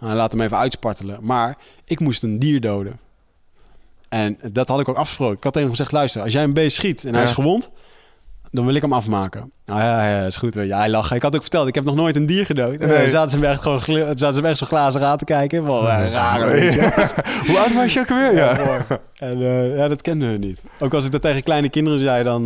En 0.00 0.06
hij 0.06 0.16
laat 0.16 0.32
hem 0.32 0.40
even 0.40 0.56
uitspartelen. 0.58 1.18
Maar 1.20 1.56
ik 1.84 2.00
moest 2.00 2.22
een 2.22 2.38
dier 2.38 2.60
doden. 2.60 2.98
En 4.08 4.38
dat 4.52 4.68
had 4.68 4.80
ik 4.80 4.88
ook 4.88 4.96
afgesproken. 4.96 5.36
Ik 5.36 5.42
had 5.44 5.52
tegen 5.52 5.68
hem 5.68 5.76
gezegd, 5.76 5.92
luister, 5.92 6.22
als 6.22 6.32
jij 6.32 6.42
een 6.42 6.52
beest 6.52 6.76
schiet 6.76 7.04
en 7.04 7.14
hij 7.14 7.22
is 7.22 7.30
gewond, 7.30 7.70
dan 8.50 8.66
wil 8.66 8.74
ik 8.74 8.82
hem 8.82 8.92
afmaken. 8.92 9.52
Nou 9.64 9.80
ja, 9.80 10.08
ja, 10.08 10.26
is 10.26 10.36
goed. 10.36 10.54
Weet 10.54 10.68
je. 10.68 10.74
Hij 10.74 10.88
lacht. 10.90 11.12
Ik 11.12 11.22
had 11.22 11.34
ook 11.34 11.40
verteld, 11.40 11.68
ik 11.68 11.74
heb 11.74 11.84
nog 11.84 11.94
nooit 11.94 12.16
een 12.16 12.26
dier 12.26 12.46
gedood. 12.46 12.76
En 12.76 12.88
Nee. 12.88 13.00
dan 13.00 13.10
zaten 13.10 13.30
ze 13.30 13.38
me 13.38 13.46
echt 13.46 13.62
gewoon 13.62 13.80
zaten 14.18 14.34
ze 14.34 14.42
echt 14.42 14.58
zo 14.58 14.66
glazen 14.66 15.02
aan 15.06 15.18
te 15.18 15.24
kijken. 15.24 15.64
Wel 15.64 15.88
eh, 15.90 16.10
raar. 16.10 16.40
Hoe 17.46 17.58
oud 17.58 17.74
was 17.74 17.92
je 17.92 18.00
ook 18.00 18.10
alweer? 18.10 18.34
Ja. 18.34 18.86
En 19.18 19.42
eh, 19.42 19.76
ja, 19.76 19.88
dat 19.88 20.02
kenden 20.02 20.30
we 20.32 20.38
niet. 20.38 20.60
Ook 20.78 20.94
als 20.94 21.04
ik 21.04 21.12
dat 21.12 21.20
tegen 21.22 21.42
kleine 21.42 21.68
kinderen 21.68 21.98
zei, 21.98 22.22
dan 22.24 22.44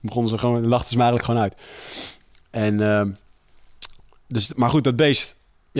begonnen 0.00 0.30
ze 0.30 0.38
gewoon, 0.38 0.66
lachten 0.66 0.88
ze 0.88 0.96
me 0.96 1.02
eigenlijk 1.02 1.24
gewoon 1.24 1.42
uit. 1.42 1.54
En, 2.50 3.18
dus, 4.28 4.54
maar 4.54 4.70
goed, 4.70 4.84
dat 4.84 4.96
beest, 4.96 5.34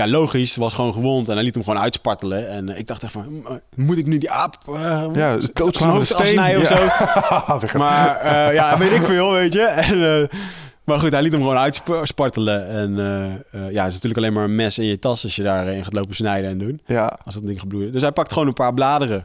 ja, 0.04 0.08
logisch, 0.08 0.56
was 0.56 0.74
gewoon 0.74 0.92
gewond 0.92 1.28
en 1.28 1.34
hij 1.34 1.42
liet 1.42 1.54
hem 1.54 1.64
gewoon 1.64 1.80
uitspartelen. 1.80 2.48
En 2.50 2.68
eh, 2.68 2.78
ik 2.78 2.86
dacht 2.86 3.02
echt 3.02 3.12
van, 3.12 3.22
"Hm, 3.46 3.82
moet 3.82 3.96
ik 3.96 4.06
nu 4.06 4.18
die 4.18 4.30
aap 4.30 4.56
eh, 4.68 4.74
Ja, 5.12 5.40
zijn 5.40 5.50
met 5.54 5.76
hoofd 5.78 6.14
afsnijden 6.14 6.62
of 6.62 6.68
Ja. 6.68 7.58
zo? 7.70 7.78
Maar 7.78 8.16
eh, 8.16 8.54
ja, 8.54 8.78
weet 8.78 8.92
ik 8.92 9.02
veel, 9.02 9.30
weet 9.32 9.52
je. 9.52 9.62
En, 9.62 10.20
eh, 10.22 10.38
maar 10.84 10.98
goed, 10.98 11.10
hij 11.12 11.22
liet 11.22 11.32
hem 11.32 11.40
gewoon 11.40 11.56
uitspartelen. 11.56 12.68
En 12.68 12.98
eh, 12.98 13.24
eh, 13.26 13.72
ja, 13.72 13.78
het 13.82 13.88
is 13.88 13.94
natuurlijk 13.94 14.16
alleen 14.16 14.32
maar 14.32 14.44
een 14.44 14.54
mes 14.54 14.78
in 14.78 14.86
je 14.86 14.98
tas 14.98 15.22
als 15.24 15.36
je 15.36 15.42
daarin 15.42 15.84
gaat 15.84 15.92
lopen 15.94 16.14
snijden 16.14 16.50
en 16.50 16.58
doen. 16.58 16.80
Ja. 16.86 17.18
Als 17.24 17.34
dat 17.34 17.46
ding 17.46 17.60
gebloeid. 17.60 17.92
Dus 17.92 18.02
hij 18.02 18.12
pakt 18.12 18.32
gewoon 18.32 18.48
een 18.48 18.54
paar 18.54 18.74
bladeren. 18.74 19.24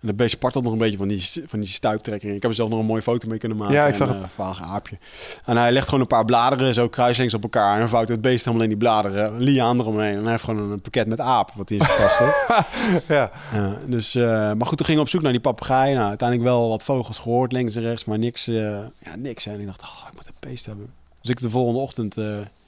En 0.00 0.06
dat 0.06 0.16
beest 0.16 0.30
spartelt 0.30 0.64
nog 0.64 0.72
een 0.72 0.78
beetje 0.78 0.96
van 0.96 1.08
die, 1.08 1.28
van 1.46 1.60
die 1.60 1.68
stuiptrekking. 1.68 2.34
Ik 2.34 2.42
heb 2.42 2.50
er 2.50 2.56
zelf 2.56 2.70
nog 2.70 2.78
een 2.78 2.86
mooie 2.86 3.02
foto 3.02 3.28
mee 3.28 3.38
kunnen 3.38 3.58
maken. 3.58 3.74
Ja, 3.74 3.86
ik 3.86 3.94
zag 3.94 4.08
en, 4.08 4.14
het. 4.14 4.22
eh, 4.24 4.28
vage 4.34 4.62
aapje. 4.62 4.98
En 5.44 5.56
hij 5.56 5.72
legt 5.72 5.84
gewoon 5.84 6.00
een 6.00 6.06
paar 6.06 6.24
bladeren 6.24 6.74
zo 6.74 6.88
kruislinks 6.88 7.34
op 7.34 7.42
elkaar. 7.42 7.72
En 7.74 7.78
dan 7.78 7.88
vouwt 7.88 8.08
het 8.08 8.20
beest 8.20 8.44
helemaal 8.44 8.62
in 8.64 8.70
die 8.70 8.78
bladeren. 8.78 9.34
Een 9.34 9.40
liaan 9.42 9.78
eromheen. 9.80 10.16
En 10.16 10.22
hij 10.22 10.30
heeft 10.30 10.44
gewoon 10.44 10.70
een 10.70 10.80
pakket 10.80 11.06
met 11.06 11.20
aap 11.20 11.52
wat 11.54 11.68
hij 11.68 11.78
in 11.78 11.84
zijn 11.84 11.98
tas 11.98 12.18
heeft. 12.18 12.38
Ja. 13.08 13.30
Ja, 13.52 13.76
dus, 13.86 14.14
eh, 14.14 14.22
maar 14.24 14.66
goed, 14.66 14.76
toen 14.76 14.86
gingen 14.86 14.94
we 15.00 15.06
op 15.06 15.08
zoek 15.08 15.22
naar 15.22 15.32
die 15.32 15.40
papegaai. 15.40 15.94
Nou, 15.94 16.08
uiteindelijk 16.08 16.48
wel 16.48 16.68
wat 16.68 16.82
vogels 16.82 17.18
gehoord, 17.18 17.52
links 17.52 17.76
en 17.76 17.82
rechts, 17.82 18.04
maar 18.04 18.18
niks. 18.18 18.48
eh, 18.48 18.54
ja, 18.98 19.16
niks. 19.16 19.46
En 19.46 19.60
ik 19.60 19.66
dacht, 19.66 19.82
oh, 19.82 20.06
ik 20.06 20.14
moet 20.14 20.26
een 20.26 20.48
beest 20.50 20.66
hebben. 20.66 20.92
Dus 21.20 21.30
ik 21.30 21.40
de 21.40 21.50
volgende 21.50 21.80
ochtend 21.80 22.16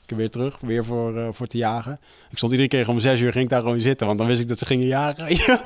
ik 0.07 0.17
weer 0.17 0.31
terug, 0.31 0.57
weer 0.61 0.85
voor, 0.85 1.19
eh, 1.19 1.29
voor 1.31 1.47
te 1.47 1.57
jagen. 1.57 2.01
Ik 2.31 2.37
stond 2.37 2.53
iedere 2.53 2.69
keer 2.69 2.89
om 2.89 2.99
zes 2.99 3.21
uur, 3.21 3.33
ging 3.33 3.45
ik 3.45 3.51
daar 3.51 3.61
gewoon 3.61 3.81
zitten, 3.81 4.07
want 4.07 4.19
dan 4.19 4.27
wist 4.29 4.41
ik 4.41 4.49
dat 4.49 4.59
ze 4.59 4.67
gingen 4.67 4.87
jagen. 4.87 5.29
je. 5.35 5.37
dus 5.37 5.55
op 5.55 5.59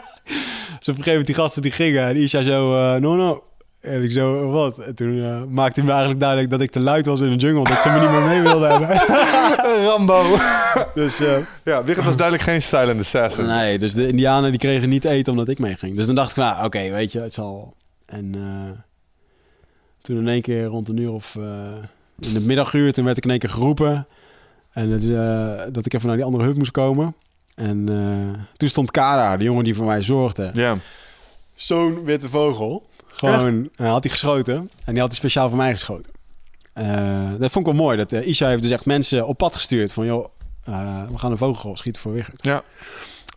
een 0.74 0.84
gegeven 0.84 1.08
moment 1.08 1.26
die 1.26 1.34
gasten 1.34 1.62
die 1.62 1.70
gingen, 1.70 2.06
en 2.06 2.16
Isha 2.16 2.42
zo, 2.42 2.76
eh, 2.76 3.00
no, 3.00 3.16
no. 3.16 3.42
En 3.80 4.02
ik 4.02 4.10
zo, 4.10 4.50
wat? 4.50 4.78
En 4.78 4.94
toen 4.94 5.22
eh, 5.22 5.42
maakte 5.44 5.74
hij 5.74 5.84
me 5.88 5.90
eigenlijk 5.90 6.20
duidelijk 6.20 6.50
dat 6.50 6.60
ik 6.60 6.70
te 6.70 6.80
luid 6.80 7.06
was 7.06 7.20
in 7.20 7.28
de 7.28 7.46
jungle, 7.46 7.64
dat 7.64 7.78
ze 7.82 7.88
me 7.88 8.00
niet 8.00 8.10
meer 8.10 8.26
mee 8.28 8.40
wilden 8.40 8.70
hebben. 8.70 8.88
Rambo. 9.88 10.36
dus 10.94 11.18
Ja, 11.64 11.84
Wigert 11.84 12.04
was 12.04 12.16
duidelijk 12.16 12.48
geen 12.48 12.62
silent 12.62 13.00
assassin. 13.00 13.46
Nee, 13.46 13.78
dus 13.78 13.92
de 13.92 14.08
Indianen 14.08 14.50
die 14.50 14.60
kregen 14.60 14.88
niet 14.88 15.04
eten 15.04 15.32
omdat 15.32 15.48
ik 15.48 15.58
meeging. 15.58 15.96
Dus 15.96 16.06
dan 16.06 16.14
dacht 16.14 16.30
ik, 16.30 16.36
nou, 16.36 16.64
oké, 16.64 16.90
weet 16.90 17.12
je, 17.12 17.20
het 17.20 17.34
zal. 17.34 17.74
En 18.06 18.34
toen 20.02 20.18
in 20.18 20.28
één 20.28 20.42
keer 20.42 20.64
rond 20.64 20.88
een 20.88 20.96
uur 20.96 21.12
of 21.12 21.34
in 22.20 22.32
de 22.32 22.40
middaguur, 22.40 22.92
toen 22.92 23.04
werd 23.04 23.16
ik 23.16 23.24
in 23.24 23.30
één 23.30 23.38
keer 23.38 23.50
geroepen. 23.50 24.06
En 24.76 24.92
eh, 24.92 25.72
dat 25.72 25.86
ik 25.86 25.94
even 25.94 26.06
naar 26.06 26.16
die 26.16 26.24
andere 26.24 26.44
hut 26.44 26.56
moest 26.58 26.70
komen. 26.70 27.14
En 27.54 27.88
eh, 27.88 28.40
toen 28.56 28.68
stond 28.68 28.90
Kara, 28.90 29.36
de 29.36 29.44
jongen 29.44 29.64
die 29.64 29.74
voor 29.74 29.86
mij 29.86 30.02
zorgde. 30.02 30.50
Ja. 30.54 30.76
zo'n 31.54 32.04
witte 32.04 32.28
vogel. 32.28 32.86
Gewoon, 33.06 33.68
had 33.76 34.02
hij 34.02 34.12
geschoten. 34.12 34.54
En 34.84 34.92
die 34.92 34.98
had 35.00 35.08
hij 35.08 35.18
speciaal 35.18 35.48
voor 35.48 35.58
mij 35.58 35.72
geschoten. 35.72 36.12
Eh, 36.72 37.30
dat 37.38 37.50
vond 37.50 37.66
ik 37.66 37.72
wel 37.72 37.82
mooi. 37.82 37.96
Dat 37.96 38.12
Isha 38.12 38.48
heeft 38.48 38.62
dus 38.62 38.70
echt 38.70 38.86
mensen 38.86 39.26
op 39.26 39.38
pad 39.38 39.54
gestuurd. 39.54 39.92
Van, 39.92 40.06
joh, 40.06 40.26
eh, 40.64 41.08
we 41.10 41.18
gaan 41.18 41.30
een 41.30 41.38
vogel 41.38 41.76
schieten 41.76 42.02
voor 42.02 42.12
Wigert. 42.12 42.44
Ja. 42.44 42.62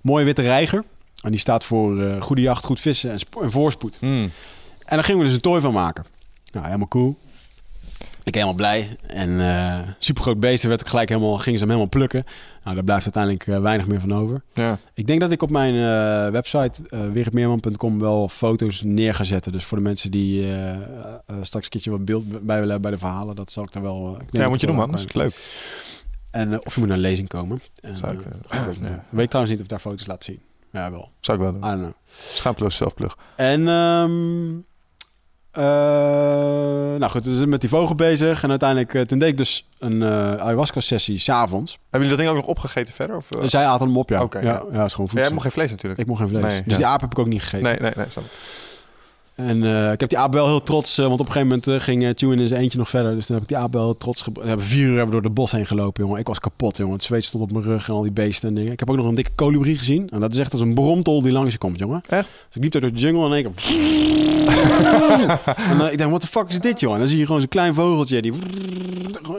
Mooie 0.01 0.25
witte 0.25 0.41
reiger. 0.41 0.83
En 1.21 1.31
die 1.31 1.39
staat 1.39 1.63
voor 1.63 2.01
eh, 2.01 2.21
goede 2.21 2.41
jacht, 2.41 2.65
goed 2.65 2.79
vissen 2.79 3.11
en 3.41 3.51
voorspoed. 3.51 3.97
Hmm. 3.99 4.31
En 4.85 4.95
daar 4.95 5.03
gingen 5.03 5.19
we 5.19 5.25
dus 5.25 5.35
een 5.35 5.41
tooi 5.41 5.61
van 5.61 5.73
maken. 5.73 6.05
Nou, 6.51 6.65
helemaal 6.65 6.87
cool. 6.87 7.17
Ik 8.29 8.35
helemaal 8.35 8.55
blij. 8.55 8.97
En 9.07 9.39
eh 9.39 9.79
super 9.97 10.23
groot 10.23 10.39
beest. 10.39 10.63
Er 10.63 10.69
werd 10.69 10.81
ook 10.81 10.87
gelijk 10.89 11.09
helemaal, 11.09 11.37
gingen 11.37 11.59
ze 11.59 11.65
hem 11.65 11.73
helemaal 11.73 11.89
plukken. 11.89 12.23
Nou, 12.63 12.75
daar 12.75 12.83
blijft 12.83 13.03
uiteindelijk 13.03 13.47
eh, 13.47 13.61
weinig 13.61 13.87
meer 13.87 13.99
van 13.99 14.13
over. 14.13 14.41
Ja. 14.53 14.77
Ik 14.93 15.07
denk 15.07 15.19
dat 15.19 15.31
ik 15.31 15.41
op 15.41 15.49
mijn 15.49 15.73
eh, 15.75 16.31
website 16.31 16.81
uh, 16.89 17.99
wel 17.99 18.29
foto's 18.29 18.81
neer 18.81 19.13
ga 19.13 19.23
zetten. 19.23 19.51
Dus 19.51 19.63
voor 19.65 19.77
de 19.77 19.83
mensen 19.83 20.11
die 20.11 20.43
eh, 20.43 20.69
eh, 20.73 20.79
straks 21.41 21.65
een 21.65 21.71
keertje 21.71 21.91
wat 21.91 22.05
beeld 22.05 22.45
bij 22.45 22.59
willen 22.59 22.81
bij 22.81 22.91
de 22.91 22.97
verhalen, 22.97 23.35
dat 23.35 23.51
zal 23.51 23.63
ik 23.63 23.71
daar 23.71 23.83
wel. 23.83 24.15
eh, 24.19 24.21
ik 24.27 24.41
ja, 24.41 24.47
moet 24.49 24.61
je 24.61 24.67
ik 24.67 24.73
doen, 24.73 24.81
man. 24.81 24.91
Dat 24.91 24.99
is 24.99 25.13
leuk. 25.13 25.35
En, 26.31 26.53
eh, 26.53 26.59
of 26.63 26.73
je 26.73 26.79
moet 26.79 26.89
naar 26.89 26.97
een 26.97 27.03
lezing 27.03 27.27
komen. 27.27 27.61
En, 27.81 27.97
Zou 27.97 28.13
ik, 28.13 28.21
eh, 28.49 28.59
eh, 28.59 28.67
ik 28.71 28.77
weet, 29.09 29.23
ik 29.23 29.29
trouwens 29.29 29.49
niet 29.49 29.59
of 29.59 29.63
ik 29.63 29.69
daar 29.69 29.79
foto's 29.79 30.05
laat 30.07 30.23
zien. 30.23 30.39
Ja, 30.71 30.91
wel. 30.91 31.09
Zou 31.19 31.37
ik 31.37 31.43
wel 31.43 31.53
doen. 31.53 31.63
I 31.63 31.67
don't 31.67 31.79
know. 31.81 31.93
Schaamteloos 32.17 32.75
zelfplug. 32.75 33.17
En 33.35 33.67
ehm 33.67 34.49
eh, 34.49 34.55
nou 36.97 37.11
goed, 37.11 37.25
we 37.25 37.35
zijn 37.35 37.49
met 37.49 37.61
die 37.61 37.69
vogel 37.69 37.95
bezig. 37.95 38.43
En 38.43 38.49
uiteindelijk, 38.49 38.93
eh, 38.93 39.01
toen 39.01 39.19
deed 39.19 39.29
ik 39.29 39.37
dus 39.37 39.67
een 39.79 40.03
eh 40.03 40.33
ayahuasca-sessie 40.35 41.17
s'avonds. 41.17 41.71
Hebben 41.71 42.09
jullie 42.09 42.09
dat 42.09 42.17
ding 42.17 42.29
ook 42.29 42.35
nog 42.35 42.45
opgegeten 42.45 42.93
verder? 42.93 43.15
Of, 43.15 43.31
eh? 43.31 43.47
Zij 43.47 43.65
aten 43.65 43.87
hem 43.87 43.97
op, 43.97 44.09
ja. 44.09 44.21
Oké, 44.23 44.39
ja, 44.39 44.45
ja. 44.45 44.63
ja. 44.71 44.85
is 44.85 44.93
gewoon 44.93 45.09
Jij 45.11 45.15
voedsel. 45.15 45.31
mocht 45.31 45.41
geen 45.41 45.51
vlees 45.51 45.69
natuurlijk. 45.69 46.01
Ik 46.01 46.07
mocht 46.07 46.19
geen 46.19 46.29
vlees. 46.29 46.43
Nee, 46.43 46.63
dus 46.65 46.75
die 46.75 46.85
aap 46.85 47.01
heb 47.01 47.11
ik 47.11 47.19
ook 47.19 47.27
niet 47.27 47.41
gegeten. 47.41 47.63
Nee, 47.63 47.79
nee, 47.79 47.91
nee. 47.95 48.05
snap 48.09 48.23
ik. 48.23 48.31
En 49.39 49.63
eh, 49.63 49.91
ik 49.91 49.99
heb 49.99 50.09
die 50.09 50.17
aap 50.17 50.33
wel 50.33 50.47
heel 50.47 50.61
trots, 50.61 50.97
eh, 50.97 51.05
want 51.05 51.19
op 51.19 51.25
een 51.25 51.31
gegeven 51.31 51.47
moment 51.47 51.67
eh, 51.67 51.79
ging 51.79 52.03
uh, 52.03 52.09
Tune 52.09 52.41
in 52.41 52.47
zijn 52.47 52.61
eentje 52.61 52.77
nog 52.77 52.89
verder. 52.89 53.15
Dus 53.15 53.25
toen 53.25 53.35
heb 53.35 53.43
ik 53.43 53.49
die 53.49 53.57
aap 53.57 53.73
wel 53.73 53.93
trots 53.93 54.25
We 54.33 54.47
hebben 54.47 54.65
vier 54.65 54.87
uur 54.87 54.95
hebben 54.95 55.11
door 55.11 55.21
de 55.21 55.29
bos 55.29 55.51
heen 55.51 55.65
gelopen, 55.65 56.03
jongen. 56.03 56.19
Ik 56.19 56.27
was 56.27 56.39
kapot, 56.39 56.77
jongen. 56.77 56.93
Het 56.93 57.03
zweet 57.03 57.23
stond 57.23 57.43
op 57.43 57.51
mijn 57.51 57.63
rug 57.63 57.87
en 57.87 57.93
al 57.93 58.01
die 58.01 58.11
beesten 58.11 58.49
en 58.49 58.55
dingen. 58.55 58.71
Ik 58.71 58.79
heb 58.79 58.89
ook 58.89 58.95
nog 58.95 59.05
een 59.05 59.15
dikke 59.15 59.31
kolibrie 59.35 59.77
gezien. 59.77 60.09
En 60.09 60.19
dat 60.19 60.31
is 60.31 60.37
echt 60.37 60.51
als 60.51 60.61
een 60.61 60.73
bromtol 60.73 61.21
die 61.21 61.31
langs 61.31 61.51
je 61.51 61.57
komt, 61.57 61.77
jongen. 61.77 62.01
Echt? 62.09 62.31
Dus 62.31 62.55
ik 62.55 62.61
liep 62.61 62.71
door 62.71 62.81
de 62.81 62.91
jungle 62.91 63.25
en 63.25 63.37
ik... 63.37 63.45
en 65.71 65.91
ik 65.91 65.97
denk, 65.97 66.11
wat 66.11 66.21
de 66.21 66.27
fuck 66.27 66.47
is 66.47 66.59
dit, 66.59 66.79
joh? 66.79 66.93
En 66.93 66.99
dan 66.99 67.07
zie 67.07 67.17
je 67.17 67.25
gewoon 67.25 67.41
zo'n 67.41 67.49
klein 67.49 67.73
vogeltje, 67.73 68.21
die... 68.21 68.33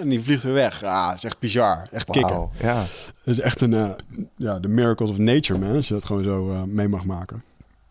En 0.01 0.09
die 0.09 0.21
vliegt 0.21 0.43
weer 0.43 0.53
weg. 0.53 0.85
Ah, 0.85 1.09
dat 1.09 1.17
is 1.17 1.25
echt 1.25 1.39
bizar. 1.39 1.83
Echt 1.93 2.11
kicken. 2.11 2.37
Wauw, 2.37 2.51
Ja. 2.63 2.85
Dat 3.25 3.35
is 3.35 3.41
echt 3.41 3.61
een... 3.61 3.95
ja, 4.37 4.59
de 4.59 4.69
miracles 4.69 5.11
of 5.11 5.19
nature, 5.19 5.59
man. 5.59 5.77
Als 5.77 5.89
je 5.89 5.95
dat 5.95 6.05
gewoon 6.05 6.23
zo 6.23 6.65
mee 6.67 6.89
mag 6.89 7.05
maken. 7.05 7.43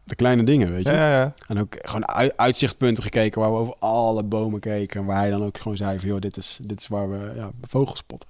De 0.09 0.15
kleine 0.15 0.43
dingen, 0.43 0.71
weet 0.73 0.85
je. 0.85 0.91
Ja, 0.91 1.09
ja, 1.09 1.19
ja. 1.19 1.33
En 1.47 1.59
ook 1.59 1.75
gewoon 1.81 2.07
uit- 2.07 2.37
uitzichtpunten 2.37 3.03
gekeken 3.03 3.41
waar 3.41 3.51
we 3.51 3.57
over 3.57 3.75
alle 3.79 4.23
bomen 4.23 4.59
keken. 4.59 4.99
En 4.99 5.05
waar 5.05 5.17
hij 5.17 5.29
dan 5.29 5.43
ook 5.43 5.57
gewoon 5.57 5.77
zei 5.77 5.99
van, 5.99 6.07
joh, 6.09 6.19
dit 6.19 6.37
is, 6.37 6.59
dit 6.61 6.79
is 6.79 6.87
waar 6.87 7.09
we 7.09 7.31
ja, 7.35 7.49
vogels 7.67 7.99
spotten. 7.99 8.29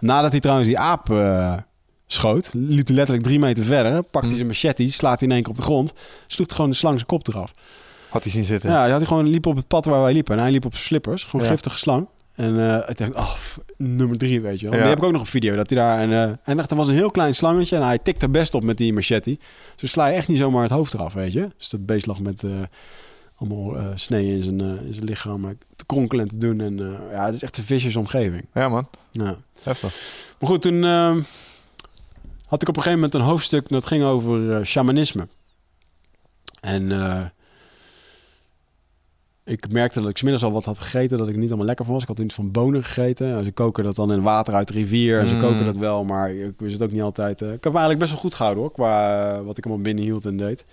Nadat 0.00 0.30
hij 0.30 0.40
trouwens 0.40 0.68
die 0.68 0.78
aap 0.78 1.10
eh, 1.10 1.54
schoot, 2.06 2.50
liep 2.52 2.86
hij 2.86 2.96
letterlijk 2.96 3.26
drie 3.26 3.38
meter 3.38 3.64
verder. 3.64 4.02
Pakt 4.02 4.12
hij 4.24 4.28
Hm. 4.28 4.34
zijn 4.36 4.46
machete, 4.46 4.90
slaat 4.92 5.18
hij 5.20 5.28
in 5.28 5.34
één 5.34 5.42
keer 5.42 5.50
op 5.52 5.56
de 5.56 5.62
grond. 5.62 5.92
Sloeg 6.26 6.46
gewoon 6.54 6.70
de 6.70 6.76
slang 6.76 6.94
zijn 6.94 7.06
kop 7.06 7.28
eraf. 7.28 7.52
Had 8.08 8.22
hij 8.22 8.32
zien 8.32 8.44
zitten. 8.44 8.70
Ja, 8.70 8.82
die 8.82 8.90
had 8.90 9.00
hij 9.00 9.06
gewoon 9.08 9.26
liep 9.28 9.46
op 9.46 9.56
het 9.56 9.66
pad 9.68 9.84
waar 9.84 10.02
wij 10.02 10.12
liepen. 10.12 10.34
En 10.36 10.40
hij 10.42 10.50
liep 10.50 10.64
op 10.64 10.72
zijn 10.72 10.84
slippers. 10.84 11.24
Gewoon 11.24 11.44
Ja. 11.46 11.50
giftige 11.52 11.78
slang. 11.78 12.08
En 12.36 12.70
eh, 12.82 12.90
ik 12.90 12.96
dacht, 12.98 13.14
oh, 13.14 13.34
nummer 13.76 14.18
drie, 14.18 14.40
weet 14.40 14.60
je 14.60 14.66
wel. 14.66 14.74
Ja. 14.74 14.80
Die 14.80 14.88
heb 14.88 14.98
ik 14.98 15.04
ook 15.04 15.12
nog 15.12 15.20
op 15.20 15.28
video. 15.28 15.56
Dat 15.56 15.70
hij 15.70 15.78
daar... 15.78 15.98
En, 15.98 16.12
eh 16.12 16.30
en 16.44 16.56
dacht, 16.56 16.70
er 16.70 16.76
was 16.76 16.88
een 16.88 16.94
heel 16.94 17.10
klein 17.10 17.34
slangetje. 17.34 17.76
En 17.76 17.82
hij 17.82 17.98
tikte 17.98 18.24
er 18.24 18.30
best 18.30 18.54
op 18.54 18.62
met 18.62 18.76
die 18.76 18.92
machete. 18.92 19.38
Zo 19.76 19.86
sla 19.86 20.06
je 20.06 20.16
echt 20.16 20.28
niet 20.28 20.38
zomaar 20.38 20.62
het 20.62 20.70
hoofd 20.70 20.94
eraf, 20.94 21.12
weet 21.12 21.32
je. 21.32 21.50
Dus 21.58 21.68
dat 21.68 21.86
beest 21.86 22.06
lag 22.06 22.20
met... 22.20 22.44
eh, 22.44 22.50
allemaal 23.36 23.76
eh 23.78 23.86
sneeën 23.94 24.34
in 24.36 24.42
zijn, 24.42 24.60
eh, 24.60 24.86
in 24.86 24.94
zijn 24.94 25.06
lichaam 25.06 25.44
eh, 25.44 25.50
te 25.76 25.86
kronkelen 25.86 26.24
en 26.24 26.30
te 26.30 26.36
doen. 26.36 26.60
En 26.60 26.80
eh, 26.80 27.12
ja, 27.12 27.24
het 27.24 27.34
is 27.34 27.42
echt 27.42 27.58
een 27.58 27.64
vicious 27.64 27.96
omgeving. 27.96 28.46
Ja, 28.54 28.68
man. 28.68 28.88
Ja. 29.10 29.36
Heftig. 29.62 29.94
Maar 30.38 30.48
goed, 30.48 30.62
toen 30.62 30.84
eh, 30.84 31.16
had 32.46 32.62
ik 32.62 32.68
op 32.68 32.76
een 32.76 32.82
gegeven 32.82 32.92
moment 32.92 33.14
een 33.14 33.20
hoofdstuk 33.20 33.68
dat 33.68 33.86
ging 33.86 34.02
over 34.02 34.56
eh, 34.56 34.64
shamanisme. 34.64 35.28
En 36.60 36.92
eh, 36.92 37.24
ik 39.46 39.72
merkte 39.72 40.00
dat 40.00 40.08
ik 40.10 40.16
's 40.18 40.22
middags 40.22 40.44
al 40.44 40.52
wat 40.52 40.64
had 40.64 40.78
gegeten 40.78 41.18
dat 41.18 41.28
ik 41.28 41.36
niet 41.36 41.48
allemaal 41.48 41.66
lekker 41.66 41.84
van 41.84 41.94
was. 41.94 42.02
Ik 42.02 42.08
had 42.08 42.18
iets 42.18 42.34
van 42.34 42.50
bonen 42.50 42.84
gegeten. 42.84 43.36
En 43.36 43.44
ze 43.44 43.50
koken 43.52 43.84
dat 43.84 43.94
dan 43.96 44.12
in 44.12 44.22
water 44.22 44.54
uit 44.54 44.68
de 44.68 44.74
rivier. 44.74 45.18
En 45.20 45.28
ze 45.28 45.34
Mm. 45.34 45.40
koken 45.40 45.64
dat 45.64 45.76
wel, 45.76 46.04
maar 46.04 46.34
ik 46.34 46.52
wist 46.58 46.72
het 46.72 46.82
ook 46.82 46.92
niet 46.92 47.02
altijd. 47.02 47.42
eh. 47.42 47.46
ik 47.52 47.64
heb 47.64 47.72
me 47.72 47.78
eigenlijk 47.78 47.98
best 47.98 48.10
wel 48.12 48.20
goed 48.20 48.34
gehouden 48.34 48.62
hoor, 48.62 48.72
qua 48.72 49.18
eh, 49.36 49.40
wat 49.44 49.58
ik 49.58 49.64
allemaal 49.64 49.82
binnen 49.82 50.04
hield 50.04 50.24
en 50.24 50.36
deed. 50.36 50.64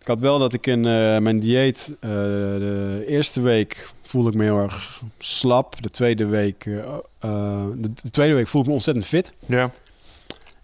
Ik 0.00 0.06
had 0.06 0.20
wel 0.20 0.38
dat 0.38 0.52
ik 0.52 0.66
in 0.66 0.78
eh, 0.86 1.18
mijn 1.18 1.40
dieet 1.40 1.94
de 2.00 3.04
eerste 3.06 3.40
week 3.40 3.88
voelde 4.02 4.28
ik 4.30 4.34
me 4.36 4.42
heel 4.44 4.58
erg 4.58 5.02
slap. 5.18 5.82
De 5.82 5.90
tweede 5.90 6.26
week, 6.26 6.66
eh, 6.66 7.64
de, 7.76 7.90
de 8.02 8.10
tweede 8.10 8.34
week 8.34 8.48
voelde 8.48 8.60
ik 8.60 8.68
me 8.68 8.74
ontzettend 8.76 9.06
fit. 9.06 9.32
Ja. 9.46 9.70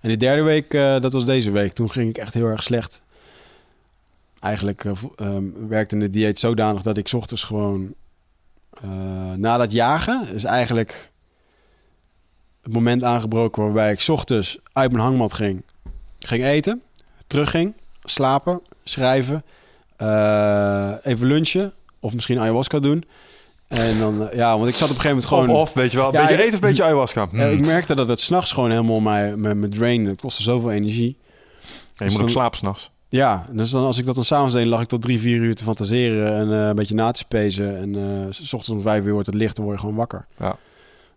En 0.00 0.08
de 0.08 0.16
derde 0.16 0.42
week, 0.42 0.70
dat 1.02 1.12
was 1.12 1.24
deze 1.24 1.50
week. 1.50 1.72
Toen 1.72 1.90
ging 1.90 2.08
ik 2.10 2.18
echt 2.18 2.34
heel 2.34 2.46
erg 2.46 2.62
slecht. 2.62 3.02
Eigenlijk 4.40 4.84
ehm, 5.16 5.44
werkte 5.68 5.98
de 5.98 6.10
dieet 6.10 6.38
zodanig 6.38 6.82
dat 6.82 6.96
ik 6.96 7.08
's 7.08 7.12
ochtends 7.14 7.44
gewoon... 7.44 7.94
eh, 8.70 8.88
na 9.36 9.56
dat 9.56 9.72
jagen 9.72 10.28
is 10.28 10.44
eigenlijk 10.44 11.10
het 12.62 12.72
moment 12.72 13.02
aangebroken 13.04 13.62
waarbij 13.62 13.92
ik 13.92 14.00
's 14.00 14.08
ochtends 14.08 14.58
uit 14.72 14.92
mijn 14.92 15.02
hangmat 15.04 15.32
ging. 15.32 15.62
Ging 16.18 16.44
eten, 16.44 16.82
terugging, 17.26 17.74
slapen, 18.02 18.60
schrijven, 18.84 19.44
eh, 19.96 20.92
even 21.02 21.26
lunchen 21.26 21.72
of 22.00 22.14
misschien 22.14 22.38
ayahuasca 22.40 22.78
doen. 22.78 23.04
En 23.68 23.98
dan, 23.98 24.28
ja, 24.32 24.56
want 24.58 24.68
ik 24.68 24.74
zat 24.76 24.90
op 24.90 24.94
een 24.96 25.00
gegeven 25.00 25.08
moment 25.08 25.26
gewoon... 25.26 25.48
Of, 25.48 25.68
of, 25.68 25.74
weet 25.74 25.90
je 25.90 25.96
wel. 25.96 26.06
Een 26.06 26.12
Ja, 26.12 26.20
beetje 26.20 26.34
eten 26.36 26.48
of 26.48 26.54
een 26.54 26.68
beetje 26.68 26.82
ayahuasca. 26.84 27.26
Hmm. 27.28 27.40
Ik 27.40 27.64
merkte 27.66 27.94
dat 27.94 28.08
het 28.08 28.20
s'nachts 28.20 28.52
gewoon 28.52 28.70
helemaal 28.70 29.00
mij, 29.00 29.36
me, 29.36 29.54
me 29.54 29.68
drainde. 29.68 30.10
Het 30.10 30.20
kostte 30.20 30.42
zoveel 30.42 30.70
energie. 30.70 31.16
Ja, 31.94 32.04
je 32.06 32.10
moet 32.12 32.22
ook 32.22 32.30
slapen 32.30 32.58
s'nachts. 32.58 32.90
Ja, 33.08 33.46
dus 33.52 33.70
dan, 33.70 33.84
als 33.84 33.98
ik 33.98 34.04
dat 34.04 34.14
dan 34.14 34.24
s'avonds 34.24 34.54
deed, 34.54 34.66
lag 34.66 34.80
ik 34.80 34.88
tot 34.88 35.02
drie, 35.02 35.20
vier 35.20 35.40
uur 35.40 35.54
te 35.54 35.64
fantaseren 35.64 36.34
en 36.34 36.52
eh, 36.60 36.68
een 36.68 36.74
beetje 36.74 36.94
na 36.94 37.10
te 37.10 37.18
spezen. 37.18 37.76
En 37.76 37.94
eh, 37.94 38.26
s 38.30 38.40
ochtends 38.40 38.68
om 38.68 38.82
vijf 38.82 39.04
uur 39.04 39.12
wordt 39.12 39.26
het 39.26 39.34
licht 39.34 39.56
en 39.58 39.62
word 39.62 39.74
je 39.74 39.80
gewoon 39.80 39.96
wakker. 39.96 40.26
Ja. 40.36 40.56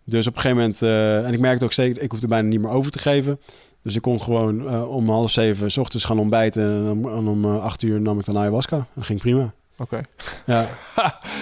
Dus 0.04 0.28
op 0.28 0.36
een 0.36 0.42
gegeven 0.42 0.62
moment, 0.62 0.82
eh, 0.82 1.26
en 1.26 1.34
ik 1.34 1.40
merkte 1.40 1.66
ook 1.66 1.74
zeker, 1.74 2.02
ik 2.02 2.12
hoefde 2.12 2.28
bijna 2.28 2.48
niet 2.48 2.62
meer 2.62 2.70
over 2.70 2.92
te 2.92 3.00
geven. 3.00 3.40
Dus 3.84 3.96
ik 3.96 4.02
kon 4.02 4.22
gewoon 4.22 4.86
om 4.88 5.10
half 5.10 5.32
zeven 5.32 5.72
s 5.72 5.78
ochtends 5.78 6.06
gaan 6.06 6.20
ontbijten 6.20 6.64
en 6.64 6.92
om, 6.92 7.06
en 7.06 7.28
om 7.28 7.46
acht 7.46 7.82
uur 7.82 8.02
nam 8.02 8.20
ik 8.20 8.26
dan 8.26 8.38
ayahuasca. 8.38 8.86
Dat 8.94 9.06
ging 9.06 9.20
prima. 9.20 9.54
Oké. 9.78 10.02
Ja. 10.46 10.68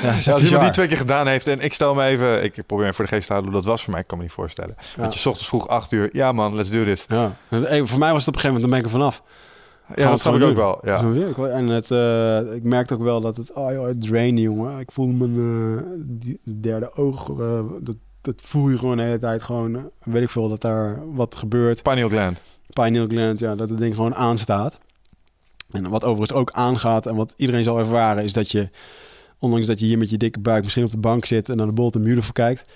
als 0.34 0.44
iemand 0.44 0.62
die 0.62 0.70
twee 0.70 0.88
keer 0.88 0.98
gedaan 0.98 1.28
heeft 1.28 1.48
en 1.48 1.60
ik 1.60 1.74
stel 1.74 1.96
me 1.96 2.04
even, 2.04 2.44
ik 2.44 2.64
probeer 2.66 2.86
me 2.86 2.94
voor 2.94 3.06
de 3.06 3.12
geest 3.12 3.28
te 3.28 3.34
houden 3.34 3.52
hoe 3.52 3.62
dat 3.62 3.72
was 3.72 3.84
voor 3.84 3.92
mij, 3.92 4.02
ik 4.02 4.08
kan 4.08 4.18
me 4.18 4.24
niet 4.24 4.34
voorstellen. 4.34 4.76
Ja. 4.96 5.04
Dat 5.04 5.14
je 5.14 5.20
's 5.20 5.26
ochtends 5.26 5.48
vroeg 5.48 5.68
acht 5.68 5.92
uur, 5.92 6.10
ja 6.12 6.32
man, 6.32 6.56
let's 6.56 6.70
do 6.70 6.84
this. 6.84 7.06
Ja. 7.08 7.36
Eh, 7.50 7.82
Voor 7.86 8.00
mij 8.00 8.12
was 8.12 8.26
het 8.26 8.36
op 8.36 8.36
een 8.36 8.42
gegeven 8.42 8.52
moment, 8.52 8.62
dan 8.62 8.70
ben 8.70 8.80
ik 8.80 8.86
er 8.86 8.92
vanaf. 8.92 9.22
Ja, 9.96 10.10
dat 10.10 10.20
snap 10.20 10.36
ik 10.36 10.44
ook 10.44 10.56
wel. 10.56 10.78
Ja. 10.82 11.02
Ik- 11.28 11.38
En 11.38 11.68
het, 11.68 11.92
eh, 11.92 12.56
ik 12.56 12.64
merkte 12.64 12.94
ook 12.94 13.02
wel 13.02 13.22
dat 13.22 13.38
het, 13.38 13.54
oh 13.54 13.72
joh, 13.72 13.86
het 13.88 14.06
jongen. 14.06 14.80
Ik 14.80 14.92
voel 14.92 15.08
mijn 15.08 15.36
eh, 15.38 15.84
die 15.98 16.40
derde 16.44 16.94
oog, 16.96 17.30
eh, 17.30 17.60
dat, 17.82 17.96
dat 18.22 18.42
voel 18.42 18.70
je 18.70 18.78
gewoon 18.78 18.98
de 18.98 19.04
hele 19.04 19.18
tijd 19.20 19.42
gewoon, 19.42 19.76
eh, 19.76 19.82
weet 20.04 20.24
ik 20.24 20.30
veel, 20.30 20.48
dat 20.48 20.62
daar 20.62 21.14
wat 21.14 21.36
gebeurt. 21.36 21.82
Pineal 21.84 22.10
gland. 22.10 22.42
Pineal 22.70 23.08
gland, 23.08 23.40
ja, 23.40 23.56
dat 23.56 23.70
het 23.70 23.78
ding 23.78 23.96
gewoon 23.96 24.16
aanstaat. 24.16 24.80
En 25.72 25.90
wat 25.90 26.04
overigens 26.04 26.40
ook 26.40 26.52
aangaat 26.52 27.06
en 27.06 27.16
wat 27.16 27.34
iedereen 27.38 27.64
zal 27.64 27.78
ervaren, 27.80 28.24
is 28.24 28.34
dat 28.34 28.52
je, 28.52 28.70
ondanks 29.40 29.66
dat 29.68 29.80
je 29.80 29.86
hier 29.86 29.98
met 29.98 30.10
je 30.10 30.18
dikke 30.18 30.40
buik 30.40 30.64
misschien 30.64 30.84
op 30.84 30.92
de 30.92 30.98
bank 30.98 31.26
zit 31.26 31.50
en 31.50 31.58
naar 31.58 31.66
de 31.66 31.72
Bolt 31.74 31.96
en 31.96 32.02
Beautiful 32.02 32.34
kijkt, 32.34 32.70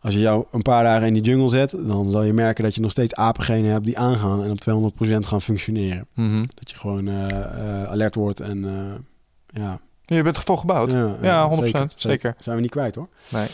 als 0.00 0.14
je 0.14 0.20
jou 0.20 0.44
een 0.52 0.62
paar 0.62 0.84
dagen 0.84 1.06
in 1.06 1.12
die 1.14 1.22
jungle 1.22 1.48
zet, 1.48 1.70
dan 1.70 2.10
zal 2.10 2.22
je 2.22 2.32
merken 2.32 2.64
dat 2.64 2.74
je 2.74 2.80
nog 2.80 2.90
steeds 2.90 3.14
apengenen 3.14 3.70
hebt 3.70 3.84
die 3.84 3.98
aangaan 3.98 4.44
en 4.44 4.50
op 4.50 4.92
200% 5.10 5.26
gaan 5.26 5.42
functioneren. 5.42 6.06
Mhm. 6.14 6.44
Dat 6.54 6.70
je 6.70 6.76
gewoon 6.76 7.08
eh, 7.08 7.24
eh, 7.24 7.90
alert 7.90 8.14
wordt 8.14 8.40
en 8.40 8.64
eh, 8.64 9.62
ja. 9.62 9.80
Je 10.04 10.22
bent 10.22 10.36
ervoor 10.36 10.58
gebouwd. 10.58 10.92
Ja, 11.22 11.48
100%, 11.48 11.94
zeker. 11.96 12.34
Zijn 12.38 12.56
we 12.56 12.62
niet 12.62 12.70
kwijt 12.70 12.94
hoor. 12.94 13.08
Nee. 13.28 13.46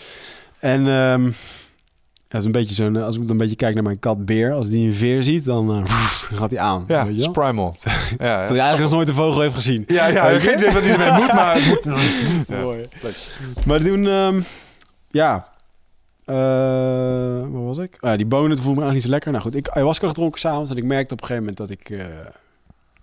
En 0.58 0.84
ja, 0.84 1.18
het 2.28 2.42
is 2.42 2.44
een 2.44 2.52
beetje 2.52 2.74
zo'n, 2.74 2.96
als 2.96 3.14
ik 3.14 3.20
dan 3.20 3.30
een 3.30 3.36
beetje 3.36 3.56
kijk 3.56 3.74
naar 3.74 3.82
mijn 3.82 3.98
kat 3.98 4.24
Beer, 4.24 4.52
als 4.52 4.68
die 4.68 4.86
een 4.86 4.94
veer 4.94 5.22
ziet, 5.22 5.44
dan 5.44 5.86
gaat 6.32 6.50
hij 6.50 6.58
aan. 6.58 6.84
Ja, 6.88 7.06
weet 7.06 7.24
je 7.24 7.30
primal. 7.30 7.76
ja, 8.18 8.38
Dat 8.38 8.48
hij 8.48 8.56
ja. 8.56 8.62
eigenlijk 8.62 8.80
nog 8.80 8.90
nooit 8.90 9.08
een 9.08 9.14
vogel 9.14 9.40
heeft 9.40 9.54
gezien. 9.54 9.84
ja, 9.86 10.06
ja, 10.06 10.26
Weet 10.26 10.42
geen 10.42 10.58
idee 10.58 10.72
wat 10.72 10.82
hij 10.82 10.92
ermee 10.92 11.20
moet, 11.20 11.32
maar. 11.32 11.58
Ja. 12.48 12.60
Mooi. 12.62 12.88
Maar 13.66 13.82
toen, 13.82 14.06
ehm, 14.06 14.40
ja, 15.10 15.48
eh, 16.24 16.34
waar 17.52 17.64
was 17.64 17.78
ik? 17.78 17.96
Ja, 18.00 18.16
die 18.16 18.26
bonen 18.26 18.56
voelden 18.56 18.74
me 18.74 18.82
eigenlijk 18.82 18.94
niet 18.94 19.02
zo 19.02 19.10
lekker. 19.10 19.30
Nou 19.30 19.42
goed, 19.42 19.54
ik 19.54 19.68
ayahuasca 19.68 20.08
gedronken 20.08 20.40
s'avonds 20.40 20.70
en 20.70 20.76
ik 20.76 20.84
merkte 20.84 21.14
op 21.14 21.20
een 21.20 21.26
gegeven 21.26 21.48
moment 21.48 21.68
dat 21.68 21.70
ik, 21.70 21.90
eh, 21.90 22.06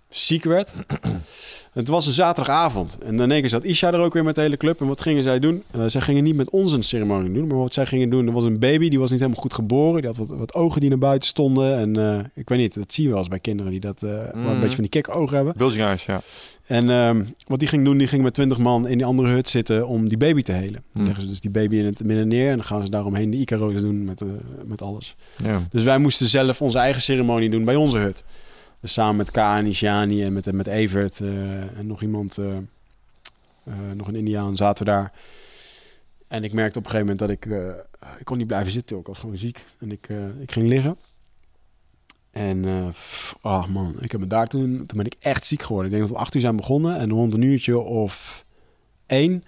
ziek 0.08 0.44
werd. 0.44 0.74
Het 1.72 1.88
was 1.88 2.06
een 2.06 2.12
zaterdagavond. 2.12 2.98
En 2.98 3.20
in 3.20 3.30
één 3.30 3.40
keer 3.40 3.48
zat 3.48 3.64
Isha 3.64 3.92
er 3.92 4.00
ook 4.00 4.12
weer 4.12 4.24
met 4.24 4.34
de 4.34 4.40
hele 4.40 4.56
club. 4.56 4.80
En 4.80 4.86
wat 4.86 5.00
gingen 5.00 5.22
zij 5.22 5.38
doen? 5.38 5.62
Uh, 5.76 5.84
zij 5.86 6.00
gingen 6.00 6.24
niet 6.24 6.36
met 6.36 6.50
ons 6.50 6.72
een 6.72 6.82
ceremonie 6.82 7.32
doen. 7.32 7.46
Maar 7.46 7.58
wat 7.58 7.74
zij 7.74 7.86
gingen 7.86 8.10
doen, 8.10 8.26
er 8.26 8.32
was 8.32 8.44
een 8.44 8.58
baby. 8.58 8.88
Die 8.88 8.98
was 8.98 9.10
niet 9.10 9.20
helemaal 9.20 9.42
goed 9.42 9.54
geboren. 9.54 10.00
Die 10.00 10.10
had 10.10 10.16
wat, 10.16 10.38
wat 10.38 10.54
ogen 10.54 10.80
die 10.80 10.88
naar 10.88 10.98
buiten 10.98 11.28
stonden. 11.28 11.76
En 11.76 11.98
uh, 11.98 12.18
ik 12.34 12.48
weet 12.48 12.58
niet, 12.58 12.74
dat 12.74 12.92
zie 12.92 13.04
je 13.04 13.10
wel 13.10 13.18
eens 13.18 13.28
bij 13.28 13.38
kinderen 13.38 13.70
die 13.70 13.80
dat... 13.80 14.02
Uh, 14.02 14.10
mm. 14.34 14.46
een 14.46 14.60
beetje 14.60 14.76
van 14.76 14.86
die 14.90 15.08
ogen 15.08 15.36
hebben. 15.36 15.54
Bulging 15.56 15.82
eyes, 15.82 16.04
ja. 16.04 16.20
En 16.66 16.88
um, 16.88 17.34
wat 17.46 17.58
die 17.58 17.68
ging 17.68 17.84
doen, 17.84 17.98
die 17.98 18.06
ging 18.06 18.22
met 18.22 18.34
twintig 18.34 18.58
man 18.58 18.88
in 18.88 18.98
die 18.98 19.06
andere 19.06 19.28
hut 19.28 19.48
zitten 19.48 19.86
om 19.86 20.08
die 20.08 20.18
baby 20.18 20.42
te 20.42 20.52
helen. 20.52 20.72
Dan 20.72 21.02
Mm. 21.02 21.04
leggen 21.04 21.22
ze 21.22 21.28
dus 21.28 21.40
die 21.40 21.50
baby 21.50 21.76
in 21.76 21.84
het 21.84 22.04
midden 22.04 22.28
neer 22.28 22.50
en 22.50 22.56
dan 22.56 22.64
gaan 22.64 22.84
ze 22.84 22.90
daaromheen 22.90 23.30
de 23.30 23.36
Icaro's 23.36 23.80
doen 23.80 24.04
met, 24.04 24.22
met 24.64 24.82
alles. 24.82 25.16
Ja. 25.44 25.62
Dus 25.70 25.82
wij 25.82 25.98
moesten 25.98 26.26
zelf 26.26 26.62
onze 26.62 26.78
eigen 26.78 27.02
ceremonie 27.02 27.50
doen 27.50 27.64
bij 27.64 27.76
onze 27.76 27.98
hut. 27.98 28.24
Dus 28.82 28.92
samen 28.92 29.16
met 29.16 29.30
Kaan, 29.30 29.72
en 29.72 30.32
met, 30.32 30.52
met 30.52 30.66
Evert 30.66 31.20
uh, 31.20 31.78
en 31.78 31.86
nog 31.86 32.02
iemand, 32.02 32.38
uh, 32.38 32.54
nog 33.94 34.08
een 34.08 34.14
Indiaan, 34.14 34.56
zaten 34.56 34.84
we 34.84 34.90
daar. 34.90 35.12
En 36.28 36.44
ik 36.44 36.52
merkte 36.52 36.78
op 36.78 36.84
een 36.84 36.90
gegeven 36.90 37.16
moment 37.16 37.18
dat 37.18 37.52
ik, 37.52 37.70
ik 38.18 38.24
kon 38.24 38.38
niet 38.38 38.46
blijven 38.46 38.72
zitten. 38.72 38.98
Ik 38.98 39.06
was 39.06 39.18
gewoon 39.18 39.36
ziek 39.36 39.64
en 39.78 39.92
ik, 39.92 40.08
ik 40.40 40.52
ging 40.52 40.68
liggen. 40.68 40.96
En, 42.30 42.64
uh, 43.42 43.66
man, 43.66 43.94
ik 44.00 44.12
heb 44.12 44.20
me 44.20 44.26
daar 44.26 44.48
toen, 44.48 44.76
toen 44.86 44.96
ben 44.98 45.06
ik 45.06 45.16
echt 45.20 45.46
ziek 45.46 45.62
geworden. 45.62 45.86
Ik 45.86 45.96
denk 45.96 46.08
dat 46.08 46.16
we 46.16 46.22
acht 46.22 46.34
uur 46.34 46.40
zijn 46.40 46.56
begonnen 46.56 46.98
en 46.98 47.10
rond 47.10 47.34
een 47.34 47.42
uurtje 47.42 47.78
of 47.78 48.44
één. 49.06 49.44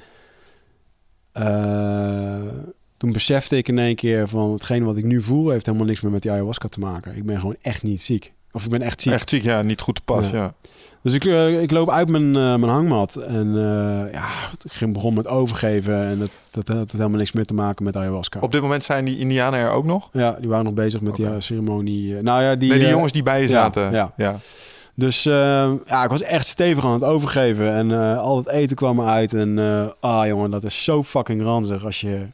Toen 2.96 3.12
besefte 3.12 3.56
ik 3.56 3.68
in 3.68 3.78
één 3.78 3.96
keer 3.96 4.28
van 4.28 4.52
hetgeen 4.52 4.84
wat 4.84 4.96
ik 4.96 5.04
nu 5.04 5.22
voel 5.22 5.50
heeft 5.50 5.66
helemaal 5.66 5.86
niks 5.86 6.00
meer 6.00 6.12
met 6.12 6.22
die 6.22 6.30
ayahuasca 6.30 6.68
te 6.68 6.80
maken. 6.80 7.16
Ik 7.16 7.26
ben 7.26 7.40
gewoon 7.40 7.56
echt 7.60 7.82
niet 7.82 8.02
ziek. 8.02 8.33
Of 8.54 8.64
ik 8.64 8.70
ben 8.70 8.82
echt 8.82 9.02
ziek. 9.02 9.12
Echt 9.12 9.28
ziek, 9.28 9.42
ja, 9.42 9.62
niet 9.62 9.80
goed 9.80 9.94
te 9.94 10.02
pas, 10.04 10.30
ja. 10.30 10.36
ja. 10.36 10.54
Dus 11.02 11.14
ik, 11.14 11.24
uh, 11.24 11.62
ik 11.62 11.70
loop 11.70 11.90
uit 11.90 12.08
mijn, 12.08 12.26
uh, 12.26 12.34
mijn 12.34 12.68
hangmat 12.68 13.16
en 13.16 13.46
uh, 13.46 14.12
ja, 14.12 14.28
ik 14.64 14.72
ging 14.72 14.92
begon 14.92 15.14
met 15.14 15.28
overgeven 15.28 16.04
en 16.04 16.18
dat, 16.18 16.30
dat, 16.50 16.66
dat 16.66 16.76
had 16.76 16.92
helemaal 16.92 17.18
niks 17.18 17.32
meer 17.32 17.44
te 17.44 17.54
maken 17.54 17.84
met 17.84 17.96
ayahuasca. 17.96 18.40
Op 18.40 18.52
dit 18.52 18.62
moment 18.62 18.84
zijn 18.84 19.04
die 19.04 19.18
Indianen 19.18 19.60
er 19.60 19.70
ook 19.70 19.84
nog? 19.84 20.08
Ja, 20.12 20.36
die 20.40 20.48
waren 20.48 20.64
nog 20.64 20.74
bezig 20.74 21.00
met 21.00 21.18
okay. 21.18 21.32
die 21.32 21.40
ceremonie. 21.40 22.22
nou 22.22 22.42
ja, 22.42 22.54
die, 22.54 22.70
nee, 22.70 22.78
die 22.78 22.88
jongens 22.88 23.12
die 23.12 23.22
bij 23.22 23.40
je 23.40 23.48
zaten. 23.48 23.82
Ja. 23.82 23.90
ja. 23.90 24.12
ja. 24.16 24.38
Dus 24.94 25.22
ja, 25.22 26.04
ik 26.04 26.10
was 26.10 26.22
echt 26.22 26.46
stevig 26.46 26.84
aan 26.84 26.92
het 26.92 27.04
overgeven 27.04 27.72
en 27.72 28.18
al 28.18 28.36
het 28.36 28.48
eten 28.48 28.76
kwam 28.76 29.00
eruit 29.00 29.34
en 29.34 29.58
ah 30.00 30.26
jongen, 30.26 30.50
dat 30.50 30.64
is 30.64 30.84
zo 30.84 31.02
fucking 31.02 31.42
ranzig 31.42 31.84
als 31.84 32.00
je 32.00 32.26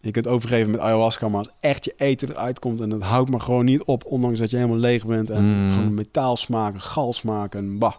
je 0.00 0.10
kunt 0.10 0.26
overgeven 0.26 0.70
met 0.70 0.80
ayahuasca, 0.80 1.28
maar 1.28 1.38
als 1.38 1.50
echt 1.60 1.84
je 1.84 1.94
eten 1.96 2.28
eruit 2.30 2.58
komt 2.58 2.80
en 2.80 2.90
het 2.90 3.02
houdt 3.02 3.30
maar 3.30 3.40
gewoon 3.40 3.64
niet 3.64 3.84
op, 3.84 4.04
ondanks 4.04 4.38
dat 4.38 4.50
je 4.50 4.56
helemaal 4.56 4.78
leeg 4.78 5.06
bent 5.06 5.30
en 5.30 5.44
Mm. 5.64 5.72
gewoon 5.72 5.94
metaal 5.94 6.36
smaken, 6.36 6.80
gal 6.80 7.12
smaken, 7.12 7.78
bah. 7.78 7.94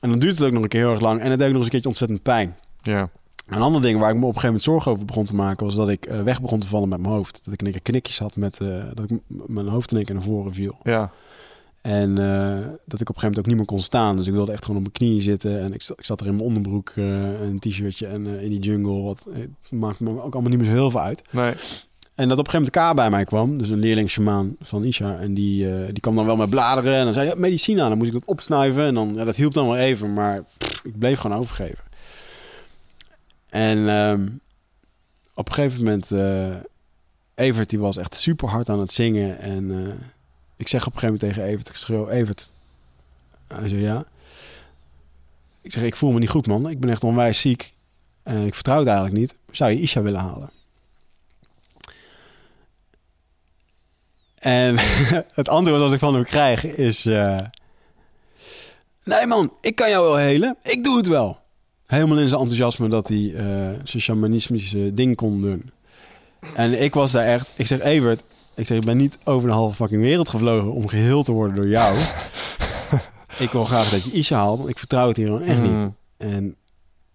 En 0.00 0.10
dan 0.10 0.18
duurt 0.18 0.38
het 0.38 0.44
ook 0.46 0.52
nog 0.52 0.62
een 0.62 0.68
keer 0.68 0.80
heel 0.80 0.90
erg 0.92 1.00
lang 1.00 1.20
en 1.20 1.30
het 1.30 1.38
deed 1.38 1.46
ook 1.48 1.54
nog 1.54 1.56
eens 1.56 1.64
een 1.64 1.70
keertje 1.70 1.88
ontzettend 1.88 2.22
pijn. 2.22 2.56
Ja. 2.82 3.10
Een 3.48 3.62
ander 3.62 3.82
ding 3.82 3.98
waar 3.98 4.10
ik 4.10 4.16
me 4.16 4.20
op 4.26 4.34
een 4.34 4.40
gegeven 4.40 4.46
moment 4.46 4.62
zorgen 4.64 4.92
over 4.92 5.04
begon 5.04 5.24
te 5.24 5.34
maken, 5.34 5.64
was 5.66 5.74
dat 5.74 5.88
ik 5.88 6.10
uh, 6.10 6.22
weg 6.22 6.40
begon 6.40 6.58
te 6.60 6.66
vallen 6.66 6.88
met 6.88 7.00
mijn 7.00 7.12
hoofd. 7.12 7.44
Dat 7.44 7.54
ik 7.54 7.62
één 7.62 7.70
keer 7.72 7.82
knikjes 7.82 8.18
had 8.18 8.36
met, 8.36 8.58
uh, 8.62 8.82
dat 8.94 9.10
ik 9.10 9.18
mijn 9.26 9.68
hoofd 9.68 9.90
in 9.90 9.96
één 9.96 10.06
keer 10.06 10.14
naar 10.14 10.24
voren 10.24 10.54
viel. 10.54 10.76
Ja. 10.82 11.10
En 11.80 12.10
uh, 12.10 12.58
dat 12.84 13.00
ik 13.00 13.08
op 13.08 13.14
een 13.14 13.20
gegeven 13.20 13.20
moment 13.20 13.38
ook 13.38 13.46
niet 13.46 13.56
meer 13.56 13.64
kon 13.64 13.80
staan. 13.80 14.16
Dus 14.16 14.26
ik 14.26 14.32
wilde 14.32 14.52
echt 14.52 14.64
gewoon 14.64 14.76
op 14.76 14.82
mijn 14.82 14.94
knieën 14.94 15.22
zitten. 15.22 15.60
En 15.60 15.72
ik, 15.72 15.82
zat, 15.82 15.98
ik 15.98 16.04
zat 16.04 16.20
er 16.20 16.26
in 16.26 16.34
mijn 16.34 16.46
onderbroek, 16.46 16.92
uh, 16.94 17.40
een 17.40 17.58
t-shirtje 17.58 18.06
en 18.06 18.26
uh, 18.26 18.42
in 18.42 18.48
die 18.48 18.58
jungle. 18.58 19.02
Wat 19.02 19.26
maakt 19.70 20.00
me 20.00 20.22
ook 20.22 20.32
allemaal 20.32 20.50
niet 20.50 20.58
meer 20.58 20.68
zo 20.68 20.74
heel 20.74 20.90
veel 20.90 21.00
uit. 21.00 21.22
Nee. 21.30 21.54
En 22.14 22.28
dat 22.28 22.38
op 22.38 22.44
een 22.46 22.50
gegeven 22.50 22.72
moment 22.74 22.92
K 22.92 22.96
bij 22.96 23.10
mij 23.10 23.24
kwam. 23.24 23.58
Dus 23.58 23.68
een 23.68 23.78
leerling 23.78 24.10
shamaan 24.10 24.56
van 24.60 24.84
Isha. 24.84 25.18
En 25.18 25.34
die, 25.34 25.86
die 25.92 26.00
kwam 26.00 26.14
dan 26.16 26.26
wel 26.26 26.36
met 26.36 26.50
bladeren. 26.50 26.94
En 26.94 27.04
dan 27.04 27.14
zei 27.14 27.26
hij, 27.26 27.34
ja, 27.34 27.40
medicina. 27.40 27.88
Dan 27.88 27.98
moest 27.98 28.12
ik 28.12 28.18
dat 28.18 28.28
opsnuiven. 28.28 28.84
En 28.84 28.94
dan, 28.94 29.12
ja, 29.14 29.24
dat 29.24 29.36
hielp 29.36 29.54
dan 29.54 29.66
wel 29.66 29.76
even. 29.76 30.12
Maar 30.12 30.44
pff, 30.58 30.84
ik 30.84 30.98
bleef 30.98 31.18
gewoon 31.18 31.38
overgeven. 31.38 31.84
En 33.48 33.78
um, 33.78 34.40
op 35.34 35.48
een 35.48 35.54
gegeven 35.54 35.84
moment... 35.84 36.12
Evert 37.34 37.70
die 37.70 37.78
was 37.78 37.96
echt 37.96 38.14
super 38.14 38.48
hard 38.48 38.68
aan 38.68 38.80
het 38.80 38.92
zingen. 38.92 39.38
En 39.38 39.70
ik 40.60 40.68
zeg 40.68 40.86
op 40.86 40.92
een 40.94 40.98
gegeven 40.98 41.18
moment 41.20 41.34
tegen 41.34 41.52
Evert... 41.52 41.68
Ik 41.68 41.74
schreeuw, 41.74 42.08
Evert... 42.08 42.50
Hij 43.46 43.68
zei, 43.68 43.80
ja. 43.80 44.04
Ik 45.60 45.72
zeg, 45.72 45.82
ik 45.82 45.96
voel 45.96 46.12
me 46.12 46.18
niet 46.18 46.28
goed, 46.28 46.46
man. 46.46 46.68
Ik 46.68 46.80
ben 46.80 46.90
echt 46.90 47.04
onwijs 47.04 47.40
ziek. 47.40 47.72
En 48.22 48.46
ik 48.46 48.54
vertrouw 48.54 48.78
het 48.78 48.86
eigenlijk 48.86 49.18
niet. 49.18 49.34
Zou 49.50 49.70
je 49.70 49.80
Isha 49.80 50.02
willen 50.02 50.20
halen? 50.20 50.50
En 54.34 54.76
het 55.40 55.48
antwoord 55.48 55.80
dat 55.80 55.92
ik 55.92 55.98
van 55.98 56.14
hem 56.14 56.24
krijg 56.24 56.64
is... 56.64 57.06
Uh, 57.06 57.40
nee 59.04 59.26
man, 59.26 59.52
ik 59.60 59.74
kan 59.74 59.90
jou 59.90 60.04
wel 60.04 60.16
helen. 60.16 60.56
Ik 60.62 60.84
doe 60.84 60.96
het 60.96 61.06
wel. 61.06 61.38
Helemaal 61.86 62.18
in 62.18 62.28
zijn 62.28 62.40
enthousiasme 62.40 62.88
dat 62.88 63.08
hij 63.08 63.18
uh, 63.18 63.42
zijn 63.84 64.02
shamanistische 64.02 64.94
ding 64.94 65.16
kon 65.16 65.40
doen. 65.40 65.70
En 66.54 66.82
ik 66.82 66.94
was 66.94 67.12
daar 67.12 67.26
echt... 67.26 67.50
Ik 67.56 67.66
zeg, 67.66 67.80
Evert, 67.80 68.22
ik 68.54 68.66
zeg, 68.66 68.76
ik 68.76 68.84
ben 68.84 68.96
niet 68.96 69.18
over 69.24 69.48
de 69.48 69.54
halve 69.54 69.74
fucking 69.74 70.02
wereld 70.02 70.28
gevlogen 70.28 70.72
om 70.72 70.88
geheel 70.88 71.22
te 71.22 71.32
worden 71.32 71.56
door 71.56 71.68
jou. 71.68 71.98
ik 73.38 73.50
wil 73.50 73.64
graag 73.64 73.90
dat 73.90 74.04
je 74.04 74.12
Isha 74.12 74.36
haalt, 74.36 74.58
want 74.58 74.70
ik 74.70 74.78
vertrouw 74.78 75.08
het 75.08 75.16
hier 75.16 75.26
gewoon 75.26 75.42
echt 75.42 75.60
niet. 75.60 75.70
Mm. 75.70 75.96
En 76.16 76.56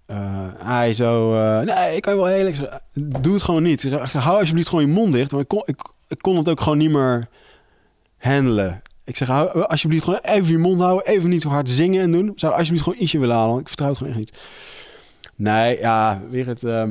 uh, 0.08 0.18
hij 0.58 0.94
zo... 0.94 1.34
Uh, 1.34 1.60
nee, 1.60 1.96
ik 1.96 2.02
kan 2.02 2.14
je 2.14 2.20
wel 2.20 2.30
helen. 2.30 2.48
Ik 2.48 2.56
zeg, 2.56 2.80
doe 2.94 3.34
het 3.34 3.44
gewoon 3.44 3.64
niet. 3.64 3.82
Zeg, 3.82 4.12
hou 4.12 4.40
alsjeblieft 4.40 4.70
gewoon 4.70 4.86
je 4.86 4.92
mond 4.92 5.14
dicht. 5.14 5.32
Want 5.32 5.44
ik 5.44 5.50
kon, 5.50 5.64
ik, 5.66 5.92
ik 6.08 6.22
kon 6.22 6.38
het 6.38 6.50
ook 6.50 6.62
gewoon 6.62 6.78
niet 6.78 6.90
meer 6.90 7.28
handelen. 8.18 8.82
Ik 9.04 9.16
zeg, 9.16 9.28
hou, 9.28 9.62
alsjeblieft 9.62 10.04
gewoon 10.04 10.20
even 10.22 10.52
je 10.52 10.58
mond 10.58 10.80
houden. 10.80 11.06
Even 11.06 11.30
niet 11.30 11.42
zo 11.42 11.50
hard 11.50 11.70
zingen 11.70 12.02
en 12.02 12.12
doen. 12.12 12.32
Zou 12.36 12.54
alsjeblieft 12.54 12.84
gewoon 12.84 13.02
ietsje 13.02 13.20
willen 13.20 13.36
halen. 13.36 13.60
Ik 13.60 13.68
vertrouw 13.68 13.90
het 13.90 13.98
gewoon 13.98 14.14
echt 14.14 14.22
niet. 14.22 14.38
Nee, 15.36 15.80
ja, 15.80 16.22
weer 16.30 16.48
het... 16.48 16.64
Uh, 16.64 16.84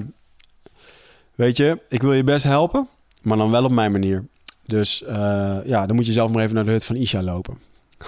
weet 1.35 1.57
je, 1.57 1.79
ik 1.89 2.03
wil 2.03 2.13
je 2.13 2.25
best 2.25 2.45
helpen. 2.45 2.89
Maar 3.23 3.37
dan 3.37 3.51
wel 3.51 3.65
op 3.65 3.71
mijn 3.71 3.93
manier. 3.93 4.25
Dus 4.67 5.03
uh, 5.09 5.57
ja, 5.65 5.87
dan 5.87 5.97
moet 5.97 6.07
je 6.07 6.13
zelf 6.13 6.31
maar 6.31 6.43
even 6.43 6.55
naar 6.55 6.65
de 6.65 6.71
hut 6.71 6.85
van 6.85 6.97
Isha 6.97 7.23
lopen. 7.23 7.59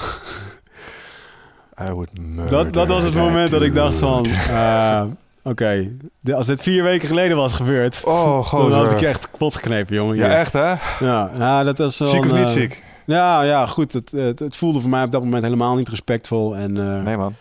dat, 2.50 2.72
dat 2.72 2.88
was 2.88 3.04
het 3.04 3.14
moment 3.14 3.50
dat 3.50 3.62
ik 3.62 3.74
dacht 3.74 3.98
van... 3.98 4.26
Uh, 4.26 5.02
Oké, 5.42 5.90
okay. 6.22 6.34
als 6.34 6.46
dit 6.46 6.62
vier 6.62 6.82
weken 6.82 7.08
geleden 7.08 7.36
was 7.36 7.52
gebeurd... 7.52 8.02
Oh, 8.04 8.52
dan 8.52 8.72
had 8.72 8.92
ik 8.92 9.02
echt 9.02 9.30
kapot 9.30 9.54
geknepen, 9.54 9.94
jongen. 9.94 10.16
Ja, 10.16 10.28
echt 10.28 10.52
hè? 10.52 10.74
Ja, 11.00 11.30
nou, 11.36 11.64
dat 11.64 11.78
was 11.78 11.96
Ziek 11.96 12.24
of 12.24 12.30
een, 12.30 12.38
niet 12.38 12.48
uh, 12.48 12.54
ziek? 12.54 12.82
Ja, 13.04 13.42
ja, 13.42 13.66
goed. 13.66 13.92
Het, 13.92 14.10
het, 14.10 14.38
het, 14.38 14.56
voelde 14.56 14.80
voor 14.80 14.90
mij 14.90 15.04
op 15.04 15.10
dat 15.10 15.22
moment 15.22 15.42
helemaal 15.42 15.76
niet 15.76 15.88
respectvol. 15.88 16.56
En, 16.56 16.76
uh, 16.76 17.02
nee, 17.02 17.16
man. 17.16 17.34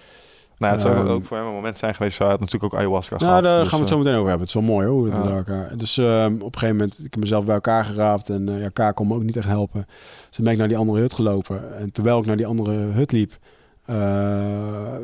Nou, 0.58 0.74
het 0.74 0.82
zou 0.82 0.98
um, 0.98 1.08
ook 1.08 1.26
voor 1.26 1.38
hem 1.38 1.46
een 1.46 1.54
moment 1.54 1.78
zijn 1.78 1.96
geweest. 1.96 2.18
Hij 2.18 2.28
had 2.28 2.40
natuurlijk 2.40 2.74
ook 2.74 2.80
ayahuasca 2.80 3.16
nou, 3.18 3.28
gehad. 3.28 3.44
daar 3.44 3.60
dus, 3.60 3.68
gaan 3.68 3.78
we 3.78 3.86
het 3.86 3.94
zo 3.94 3.98
meteen 3.98 4.14
over 4.14 4.30
hebben. 4.30 4.48
Het 4.48 4.56
is 4.56 4.62
wel 4.64 4.76
mooi 4.76 4.88
hoor. 4.88 5.08
Ja. 5.08 5.36
Elkaar. 5.36 5.78
Dus 5.78 5.98
uh, 5.98 6.26
op 6.26 6.54
een 6.54 6.60
gegeven 6.60 6.76
moment, 6.76 6.98
ik 7.00 7.14
heb 7.14 7.18
mezelf 7.18 7.46
bij 7.46 7.56
elkaar 7.56 7.86
geraapt. 7.86 8.30
En 8.30 8.48
uh, 8.50 8.62
ja, 8.62 8.70
K 8.90 8.96
kon 8.96 9.08
me 9.08 9.16
ook 9.16 9.24
niet 9.24 9.38
echt 9.38 9.48
helpen. 9.48 9.88
Dus 10.30 10.38
ben 10.38 10.52
ik 10.52 10.58
naar 10.58 10.68
die 10.68 10.78
andere 10.78 11.00
hut 11.00 11.14
gelopen. 11.14 11.78
En 11.78 11.92
terwijl 11.92 12.20
ik 12.20 12.26
naar 12.26 12.38
die 12.38 12.48
andere 12.48 12.72
hut 12.72 13.12
liep... 13.12 13.38
Uh, 13.90 13.96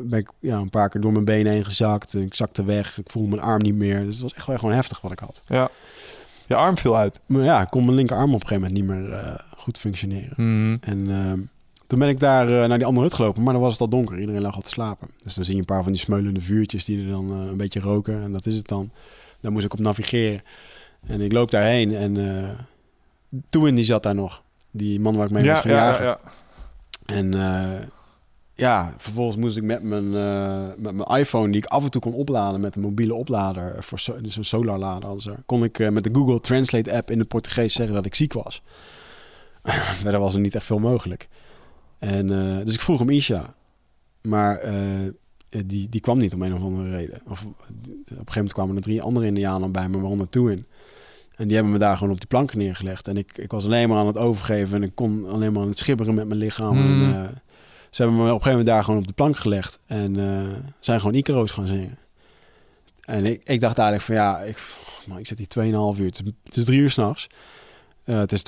ben 0.04 0.18
ik 0.18 0.30
ja, 0.38 0.58
een 0.58 0.70
paar 0.70 0.88
keer 0.88 1.00
door 1.00 1.12
mijn 1.12 1.24
benen 1.24 1.52
heen 1.52 1.64
gezakt. 1.64 2.14
Ik 2.14 2.34
zakte 2.34 2.64
weg. 2.64 2.98
Ik 2.98 3.10
voelde 3.10 3.28
mijn 3.28 3.42
arm 3.42 3.62
niet 3.62 3.74
meer. 3.74 4.04
Dus 4.04 4.14
het 4.14 4.22
was 4.22 4.34
echt 4.34 4.46
wel 4.46 4.58
gewoon 4.58 4.74
heftig 4.74 5.00
wat 5.00 5.12
ik 5.12 5.18
had. 5.18 5.42
Ja. 5.46 5.68
Je 6.46 6.54
arm 6.54 6.78
viel 6.78 6.96
uit. 6.96 7.20
Maar 7.26 7.42
ja, 7.42 7.62
ik 7.62 7.70
kon 7.70 7.84
mijn 7.84 7.96
linkerarm 7.96 8.34
op 8.34 8.40
een 8.40 8.46
gegeven 8.46 8.68
moment 8.68 8.86
niet 8.86 8.96
meer 8.96 9.08
uh, 9.08 9.34
goed 9.56 9.78
functioneren. 9.78 10.34
Mm. 10.36 10.76
En 10.80 10.98
uh, 10.98 11.32
toen 11.92 12.00
ben 12.00 12.10
ik 12.10 12.20
daar 12.20 12.48
uh, 12.48 12.64
naar 12.64 12.78
die 12.78 12.86
andere 12.86 13.06
hut 13.06 13.14
gelopen. 13.14 13.42
Maar 13.42 13.52
dan 13.52 13.62
was 13.62 13.72
het 13.72 13.80
al 13.80 13.88
donker. 13.88 14.18
Iedereen 14.18 14.40
lag 14.42 14.54
al 14.54 14.60
te 14.60 14.68
slapen. 14.68 15.08
Dus 15.22 15.34
dan 15.34 15.44
zie 15.44 15.54
je 15.54 15.60
een 15.60 15.66
paar 15.66 15.82
van 15.82 15.92
die 15.92 16.00
smeulende 16.00 16.40
vuurtjes 16.40 16.84
die 16.84 17.04
er 17.04 17.10
dan 17.10 17.30
uh, 17.30 17.50
een 17.50 17.56
beetje 17.56 17.80
roken. 17.80 18.22
En 18.22 18.32
dat 18.32 18.46
is 18.46 18.54
het 18.54 18.68
dan. 18.68 18.90
Daar 19.40 19.52
moest 19.52 19.64
ik 19.64 19.72
op 19.72 19.78
navigeren. 19.78 20.42
En 21.06 21.20
ik 21.20 21.32
loop 21.32 21.50
daarheen. 21.50 21.94
En 21.94 22.14
uh, 22.14 22.50
toen 23.48 23.74
die 23.74 23.84
zat 23.84 24.02
daar 24.02 24.14
nog. 24.14 24.42
Die 24.70 25.00
man 25.00 25.16
waar 25.16 25.26
ik 25.26 25.32
mee 25.32 25.44
ja, 25.44 25.52
was 25.52 25.60
gaan 25.60 25.70
jagen. 25.70 26.04
Ja, 26.04 26.18
ja. 27.04 27.14
En 27.14 27.32
ja, 28.54 28.94
vervolgens 28.98 29.36
moest 29.36 29.56
ik 29.56 29.62
met 29.62 29.82
mijn, 29.82 30.04
uh, 30.04 30.64
met 30.76 30.94
mijn 30.94 31.20
iPhone, 31.20 31.52
die 31.52 31.62
ik 31.62 31.66
af 31.66 31.84
en 31.84 31.90
toe 31.90 32.00
kon 32.00 32.14
opladen 32.14 32.60
met 32.60 32.74
een 32.76 32.82
mobiele 32.82 33.14
oplader, 33.14 33.84
voor 33.84 33.98
so 33.98 34.20
dus 34.20 34.36
een 34.36 34.44
solarlader, 34.44 35.36
kon 35.46 35.64
ik 35.64 35.78
uh, 35.78 35.88
met 35.88 36.04
de 36.04 36.10
Google 36.12 36.40
Translate 36.40 36.92
app 36.92 37.10
in 37.10 37.18
het 37.18 37.28
Portugees 37.28 37.72
zeggen 37.72 37.94
dat 37.94 38.06
ik 38.06 38.14
ziek 38.14 38.32
was. 38.32 38.62
Verder 40.02 40.20
was 40.20 40.34
er 40.34 40.40
niet 40.40 40.54
echt 40.54 40.64
veel 40.64 40.78
mogelijk. 40.78 41.28
En, 42.08 42.28
uh, 42.28 42.64
dus 42.64 42.74
ik 42.74 42.80
vroeg 42.80 42.98
hem 42.98 43.10
Isha, 43.10 43.54
maar 44.22 44.60
die, 45.66 45.88
die 45.88 46.00
kwam 46.00 46.18
niet 46.18 46.34
om 46.34 46.42
een 46.42 46.54
of 46.54 46.62
andere 46.62 46.90
reden. 46.90 47.20
Of, 47.28 47.44
op 47.44 47.54
een 47.68 48.06
gegeven 48.06 48.34
moment 48.34 48.52
kwamen 48.52 48.76
er 48.76 48.82
drie 48.82 49.02
andere 49.02 49.26
Indianen 49.26 49.72
bij 49.72 49.88
me, 49.88 50.00
waaronder 50.00 50.28
Toein. 50.28 50.66
En 51.36 51.46
die 51.46 51.54
hebben 51.54 51.72
me 51.72 51.78
daar 51.78 51.96
gewoon 51.96 52.12
op 52.12 52.18
die 52.18 52.28
planken 52.28 52.58
neergelegd. 52.58 53.08
En 53.08 53.16
ik, 53.16 53.38
ik 53.38 53.50
was 53.50 53.64
alleen 53.64 53.88
maar 53.88 53.98
aan 53.98 54.06
het 54.06 54.18
overgeven 54.18 54.76
en 54.76 54.82
ik 54.82 54.94
kon 54.94 55.28
alleen 55.28 55.52
maar 55.52 55.62
aan 55.62 55.68
het 55.68 55.78
schibberen 55.78 56.14
met 56.14 56.26
mijn 56.26 56.38
lichaam. 56.38 56.76
Mm. 56.76 57.14
En, 57.14 57.42
ze 57.90 58.02
hebben 58.02 58.20
me 58.20 58.22
op 58.22 58.28
een 58.28 58.42
gegeven 58.42 58.50
moment 58.50 58.66
daar 58.66 58.84
gewoon 58.84 59.00
op 59.00 59.06
de 59.06 59.12
plank 59.12 59.36
gelegd. 59.36 59.78
En 59.86 60.16
zijn 60.80 61.00
gewoon 61.00 61.14
Icaro's 61.14 61.50
gaan 61.50 61.66
zingen. 61.66 61.98
En 63.04 63.24
ik, 63.24 63.40
ik 63.44 63.60
dacht 63.60 63.78
eigenlijk 63.78 64.06
van 64.06 64.14
ja, 64.14 64.38
ik, 64.40 64.58
man, 65.06 65.18
ik 65.18 65.26
zit 65.26 65.38
hier 65.38 65.72
2,5 65.94 66.00
uur. 66.00 66.06
Het 66.06 66.20
is, 66.20 66.32
het 66.44 66.56
is 66.56 66.64
drie 66.64 66.80
uur 66.80 66.90
s'nachts. 66.90 67.26
Eh, 68.04 68.18
het 68.18 68.32
is 68.32 68.42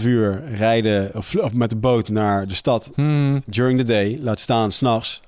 2,5 0.00 0.06
uur 0.06 0.42
rijden 0.54 1.10
of, 1.14 1.36
of 1.36 1.52
met 1.52 1.70
de 1.70 1.76
boot 1.76 2.08
naar 2.08 2.46
de 2.46 2.54
stad 2.54 2.90
Hmm. 2.94 3.42
during 3.46 3.78
the 3.78 3.84
day. 3.84 4.18
Laat 4.22 4.40
staan 4.40 4.72
s'nachts. 4.72 5.20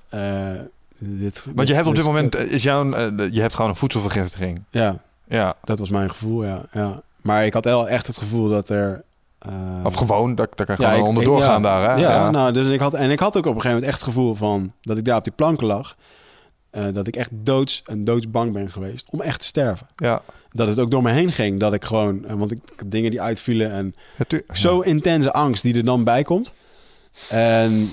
Dit, 0.98 1.46
Want 1.54 1.68
je 1.68 1.74
hebt 1.74 1.86
op 1.86 1.94
dit 1.94 2.04
moment, 2.04 2.34
eh, 2.34 2.50
is 2.52 2.62
jouw, 2.62 2.84
je 3.30 3.40
hebt 3.40 3.54
gewoon 3.54 3.70
een 3.70 3.76
voedselvergiftiging. 3.76 4.62
Ja, 4.70 4.96
Ja. 5.28 5.54
dat 5.64 5.78
was 5.78 5.90
mijn 5.90 6.10
gevoel, 6.10 6.44
ja. 6.44 6.62
ja. 6.72 7.00
Maar 7.22 7.44
ik 7.46 7.52
had 7.54 7.64
wel 7.64 7.88
echt 7.88 8.06
het 8.06 8.16
gevoel 8.16 8.48
dat 8.48 8.68
er... 8.68 9.02
Of 9.84 9.94
gewoon, 9.94 10.34
daar 10.34 10.48
kan 10.48 10.64
Ja, 10.66 10.74
gewoon 10.74 10.94
ik- 10.98 11.04
onderdoor 11.08 11.36
ik- 11.38 11.42
ja. 11.44 11.48
gaan 11.50 11.62
daar, 11.62 11.90
hè? 11.96 12.00
Ja, 12.00 12.30
nou, 12.30 12.52
dus 12.52 12.66
ik 12.68 12.80
had, 12.80 12.94
en 12.94 13.10
ik 13.10 13.18
had 13.18 13.36
ook 13.36 13.46
op 13.46 13.54
een 13.54 13.60
gegeven 13.60 13.70
moment 13.70 13.86
echt 13.92 14.00
het 14.00 14.08
gevoel 14.14 14.34
van 14.34 14.72
dat 14.80 14.98
ik 14.98 15.04
daar 15.04 15.16
op 15.16 15.24
die 15.24 15.32
planken 15.32 15.66
lag. 15.66 15.96
dat 16.92 17.06
ik 17.06 17.16
echt 17.16 17.30
doods 17.32 17.82
en 17.86 18.04
doodsbang 18.04 18.52
ben 18.52 18.70
geweest 18.70 19.06
om 19.10 19.20
echt 19.20 19.40
te 19.40 19.46
sterven. 19.46 19.86
ja. 19.96 20.22
Dat 20.52 20.68
het 20.68 20.78
ook 20.78 20.90
door 20.90 21.02
me 21.02 21.10
heen 21.10 21.32
ging. 21.32 21.60
Dat 21.60 21.72
ik 21.72 21.84
gewoon, 21.84 22.24
eh, 22.24 22.34
want 22.34 22.50
ik 22.52 22.60
dingen 22.86 23.10
die 23.10 23.20
uitvielen 23.20 23.72
en 23.72 23.94
zo 24.52 24.80
intense 24.80 25.32
angst 25.32 25.62
die 25.62 25.74
er 25.74 25.84
dan 25.84 26.04
bij 26.04 26.22
komt. 26.22 26.52
En 27.28 27.92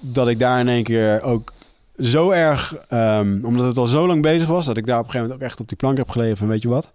dat 0.00 0.28
ik 0.28 0.38
daar 0.38 0.60
in 0.60 0.68
één 0.68 0.84
keer 0.84 1.22
ook 1.22 1.52
zo 1.98 2.30
erg, 2.30 2.76
ehm, 2.88 3.44
omdat 3.44 3.66
het 3.66 3.76
al 3.76 3.86
zo 3.86 4.06
lang 4.06 4.22
bezig 4.22 4.48
was, 4.48 4.66
dat 4.66 4.76
ik 4.76 4.86
daar 4.86 4.98
op 4.98 5.04
een 5.04 5.10
gegeven 5.10 5.28
moment 5.28 5.42
ook 5.42 5.50
echt 5.50 5.60
op 5.60 5.68
die 5.68 5.76
plank 5.76 5.96
heb 5.96 6.08
gelegen 6.08 6.36
van 6.36 6.48
weet 6.48 6.62
je 6.62 6.68
wat? 6.68 6.90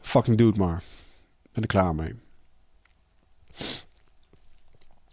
Fucking 0.00 0.38
doe 0.38 0.46
het 0.46 0.56
maar. 0.56 0.82
Ben 1.52 1.62
er 1.62 1.68
klaar 1.68 1.94
mee. 1.94 2.14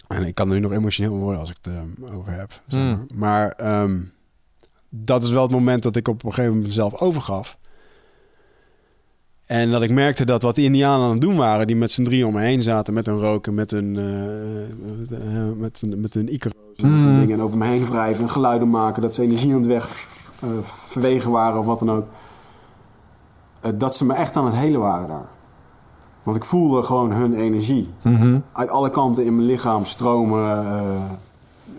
En 0.08 0.24
ik 0.24 0.36
kan 0.36 0.48
er 0.48 0.54
nu 0.54 0.60
nog 0.60 0.72
emotioneel 0.72 1.18
worden 1.18 1.40
als 1.40 1.50
ik 1.50 1.58
het 1.62 1.74
ehm, 1.74 2.16
over 2.16 2.32
heb. 2.32 2.62
zeg 2.68 2.80
maar. 2.80 2.94
Hmm. 2.94 3.08
Maar 3.16 3.52
ehm, 3.52 4.02
dat 4.90 5.24
is 5.24 5.30
wel 5.30 5.42
het 5.42 5.52
moment 5.52 5.84
dat 5.84 5.96
ik 5.96 6.08
op 6.08 6.24
een 6.24 6.30
gegeven 6.30 6.50
moment 6.52 6.68
mezelf 6.68 6.94
overgaf. 6.96 7.58
En 9.46 9.72
dat 9.72 9.82
ik 9.82 9.92
merkte 9.92 10.26
dat 10.26 10.42
wat 10.42 10.56
die 10.56 10.66
Indianen 10.66 11.06
aan 11.06 11.12
het 11.12 11.22
doen 11.22 11.36
waren, 11.36 11.68
die 11.68 11.76
met 11.76 11.92
z'n 11.92 12.04
drieën 12.04 12.26
om 12.26 12.34
me 12.34 12.42
heen 12.42 12.62
zaten, 12.62 12.94
met 12.94 13.06
hun 13.06 13.20
roken, 13.20 13.54
met 13.54 13.72
hun, 13.72 13.98
eh, 13.98 15.60
met, 15.60 15.82
hun- 15.82 16.02
met 16.02 16.14
hun 16.14 16.34
icaro's 16.34 16.56
en 16.78 16.92
met 16.92 17.04
hun 17.04 17.14
Mm. 17.14 17.20
dingen 17.20 17.38
en 17.38 17.44
over 17.44 17.58
me 17.58 17.66
heen 17.66 17.86
wrijven 17.86 18.24
en 18.24 18.30
geluiden 18.30 18.70
maken, 18.70 19.02
dat 19.02 19.14
ze 19.14 19.22
energie 19.22 19.52
aan 19.54 19.58
het 19.58 19.66
weg 19.68 20.08
eh, 20.42 20.50
verwegen 20.64 21.32
waren 21.32 21.60
of 21.60 21.66
wat 21.66 21.80
dan 21.80 21.92
ook. 21.92 22.06
Dat 23.76 23.96
ze 23.96 24.06
me 24.06 24.14
echt 24.14 24.36
aan 24.36 24.46
het 24.46 24.56
helen 24.56 24.80
waren 24.80 25.08
daar. 25.08 25.26
Want 26.24 26.38
ik 26.38 26.46
voelde 26.46 26.82
gewoon 26.82 27.12
hun 27.12 27.34
energie 27.34 27.90
Mhm. 28.04 28.40
uit 28.52 28.70
alle 28.70 28.90
kanten 28.90 29.26
in 29.26 29.36
mijn 29.36 29.48
lichaam 29.48 29.86
stromen. 29.86 30.68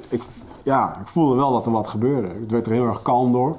ik, 0.08 0.22
ja, 0.62 0.96
ik 1.00 1.08
voelde 1.08 1.34
wel 1.34 1.52
dat 1.52 1.66
er 1.66 1.72
wat 1.72 1.88
gebeurde. 1.88 2.28
Ik 2.42 2.50
werd 2.50 2.66
er 2.66 2.72
heel 2.72 2.86
erg 2.86 3.02
kalm 3.02 3.32
door. 3.32 3.56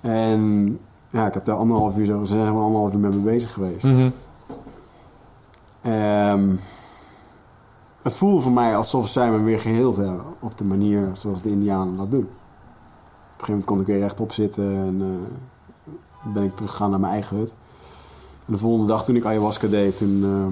En 0.00 0.78
ja, 1.16 1.26
ik 1.26 1.34
heb 1.34 1.44
daar 1.44 1.56
anderhalf 1.56 1.98
uur, 1.98 2.18
gezegd, 2.18 2.52
maar 2.52 2.62
anderhalf 2.62 2.92
uur 2.92 2.98
met 2.98 3.14
me 3.14 3.20
bezig 3.20 3.52
geweest. 3.52 3.84
Mhm. 3.84 4.10
Ehm, 5.82 6.54
het 8.02 8.16
voelde 8.16 8.40
voor 8.40 8.52
mij 8.52 8.76
alsof 8.76 9.08
zij 9.08 9.30
me 9.30 9.42
weer 9.42 9.60
geheeld 9.60 9.96
hebben. 9.96 10.24
Op 10.40 10.58
de 10.58 10.64
manier 10.64 11.10
zoals 11.12 11.42
de 11.42 11.50
Indianen 11.50 11.96
dat 11.96 12.10
doen. 12.10 12.20
Op 12.20 12.26
een 12.26 13.44
gegeven 13.44 13.52
moment 13.52 13.64
kon 13.64 13.80
ik 13.80 13.86
weer 13.86 13.98
rechtop 13.98 14.32
zitten 14.32 14.70
en 14.70 15.00
eh, 15.00 16.32
ben 16.32 16.42
ik 16.42 16.54
teruggegaan 16.54 16.90
naar 16.90 17.00
mijn 17.00 17.12
eigen 17.12 17.36
hut. 17.36 17.54
En 18.46 18.52
de 18.52 18.58
volgende 18.58 18.86
dag 18.86 19.04
toen 19.04 19.16
ik 19.16 19.24
ayahuasca 19.24 19.66
deed, 19.66 19.96
toen, 19.96 20.14
eh, 20.14 20.46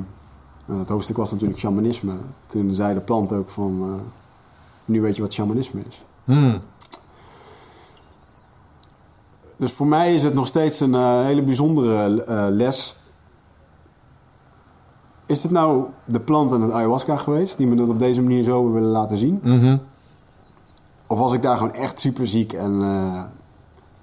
nou, 0.66 0.80
het 0.80 0.88
hoofdstuk 0.88 1.16
was 1.16 1.30
natuurlijk 1.30 1.60
shamanisme. 1.60 2.14
Toen 2.46 2.74
zei 2.74 2.94
de 2.94 3.00
plant 3.00 3.32
ook 3.32 3.50
van, 3.50 3.80
eh, 3.82 4.04
nu 4.84 5.00
weet 5.00 5.16
je 5.16 5.22
wat 5.22 5.32
shamanisme 5.32 5.80
is. 5.88 6.04
Hmm. 6.24 6.60
Dus 9.56 9.72
voor 9.72 9.86
mij 9.86 10.14
is 10.14 10.22
het 10.22 10.34
nog 10.34 10.46
steeds 10.46 10.80
een 10.80 10.94
eh, 10.94 11.22
hele 11.22 11.42
bijzondere 11.42 12.24
eh, 12.24 12.46
les. 12.50 12.96
Is 15.26 15.42
het 15.42 15.52
nou 15.52 15.84
de 16.04 16.20
plant 16.20 16.52
en 16.52 16.60
het 16.60 16.72
ayahuasca 16.72 17.16
geweest 17.16 17.56
die 17.56 17.66
me 17.66 17.76
dat 17.76 17.88
op 17.88 17.98
deze 17.98 18.22
manier 18.22 18.42
zo 18.42 18.72
willen 18.72 18.90
laten 18.90 19.16
zien? 19.16 19.40
Mhm. 19.42 19.76
Of 21.06 21.18
was 21.18 21.32
ik 21.32 21.42
daar 21.42 21.56
gewoon 21.56 21.72
echt 21.72 22.00
super 22.00 22.26
ziek 22.26 22.52
en 22.52 22.82
eh, 22.82 23.22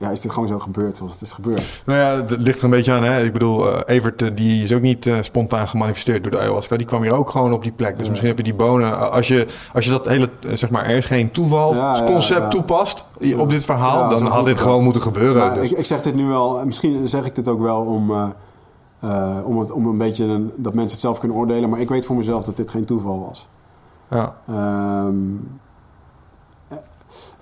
ja, 0.02 0.10
is 0.10 0.22
dit 0.22 0.32
gewoon 0.32 0.48
zo 0.48 0.60
gebeurd 0.60 0.98
zoals 0.98 1.12
het 1.14 1.22
is 1.22 1.32
gebeurd? 1.32 1.82
Nou 1.86 2.00
ja, 2.00 2.16
het 2.26 2.42
ligt 2.42 2.58
er 2.58 2.64
een 2.64 2.70
beetje 2.70 2.92
aan. 2.94 3.04
Hè? 3.04 3.24
Ik 3.24 3.34
bedoel, 3.34 3.68
eh, 3.72 3.96
Evert 3.96 4.22
eh, 4.22 4.30
die 4.36 4.64
is 4.64 4.74
ook 4.74 4.82
niet 4.82 5.06
eh, 5.06 5.18
spontaan 5.22 5.68
gemanifesteerd 5.68 6.24
door 6.24 6.32
de 6.32 6.40
ayahuasca. 6.40 6.78
Die 6.78 6.88
kwam 6.88 7.02
hier 7.02 7.14
ook 7.14 7.30
gewoon 7.30 7.54
op 7.54 7.64
die 7.64 7.72
plek. 7.72 7.92
Dus 7.92 8.04
Ja. 8.04 8.10
misschien 8.10 8.30
heb 8.30 8.38
je 8.38 8.44
die 8.44 8.54
bonen... 8.54 9.12
Als 9.12 9.28
je, 9.28 9.48
als 9.74 9.86
je 9.86 9.92
dat 9.92 10.06
hele, 10.08 10.30
zeg 10.54 10.70
maar, 10.70 10.84
er 10.86 10.96
is 10.98 11.06
geen 11.06 11.32
toevalsconcept 11.32 12.42
Ja, 12.42 12.48
toepast 12.48 13.06
op 13.38 13.50
dit 13.50 13.66
verhaal... 13.66 14.10
Dan 14.10 14.26
had 14.26 14.46
dit 14.46 14.58
gewoon 14.58 14.84
moeten 14.84 15.02
gebeuren. 15.02 15.48
Maar 15.48 15.54
dus. 15.54 15.72
ik, 15.72 15.78
ik 15.78 15.86
zeg 15.86 16.02
dit 16.02 16.16
nu 16.16 16.26
wel, 16.26 16.66
misschien 16.66 17.10
zeg 17.10 17.26
ik 17.26 17.36
dit 17.36 17.48
ook 17.48 17.60
wel 17.62 17.82
om, 17.82 18.12
om, 19.46 19.60
het, 19.60 19.72
om 19.72 19.86
een 19.88 19.98
beetje 19.98 20.26
een- 20.26 20.52
dat 20.56 20.74
mensen 20.74 20.92
het 20.92 21.00
zelf 21.00 21.20
kunnen 21.20 21.38
oordelen. 21.38 21.70
Maar 21.70 21.80
ik 21.80 21.90
weet 21.90 22.06
voor 22.06 22.16
mezelf 22.16 22.44
dat 22.44 22.56
dit 22.56 22.70
geen 22.70 22.86
toeval 22.86 23.26
was. 23.28 23.48
ja. 24.10 24.36
Ehm, 24.48 24.56
eh, 24.58 25.71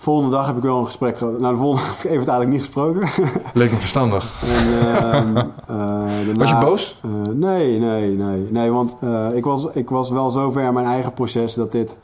volgende 0.02 0.32
dag 0.32 0.48
heb 0.48 0.58
ik 0.58 0.64
wel 0.64 0.78
een 0.80 0.86
gesprek 0.86 1.18
gehad. 1.18 1.40
Nou, 1.40 1.54
de 1.54 1.60
volgende 1.60 1.88
heb 1.90 1.98
ik 1.98 2.04
even 2.04 2.16
eigenlijk 2.16 2.50
niet 2.50 2.62
gesproken. 2.62 3.10
Leek 3.54 3.72
me 3.72 3.78
verstandig. 3.78 4.44
en, 4.44 4.96
ehm, 4.96 5.38
eh, 5.38 5.46
daarna- 5.68 6.34
Was 6.36 6.50
je 6.50 6.58
boos? 6.58 7.00
Eh, 7.04 7.10
nee, 7.34 7.80
nee, 7.80 8.16
nee. 8.16 8.48
Nee, 8.52 8.72
want 8.72 8.98
eh, 9.02 9.28
ik, 9.34 9.44
was, 9.44 9.66
ik 9.74 9.90
was 9.90 10.10
wel 10.10 10.30
zover 10.30 10.62
in 10.64 10.74
mijn 10.74 10.86
eigen 10.86 11.14
proces 11.14 11.54
dat 11.54 11.72
dit... 11.72 11.98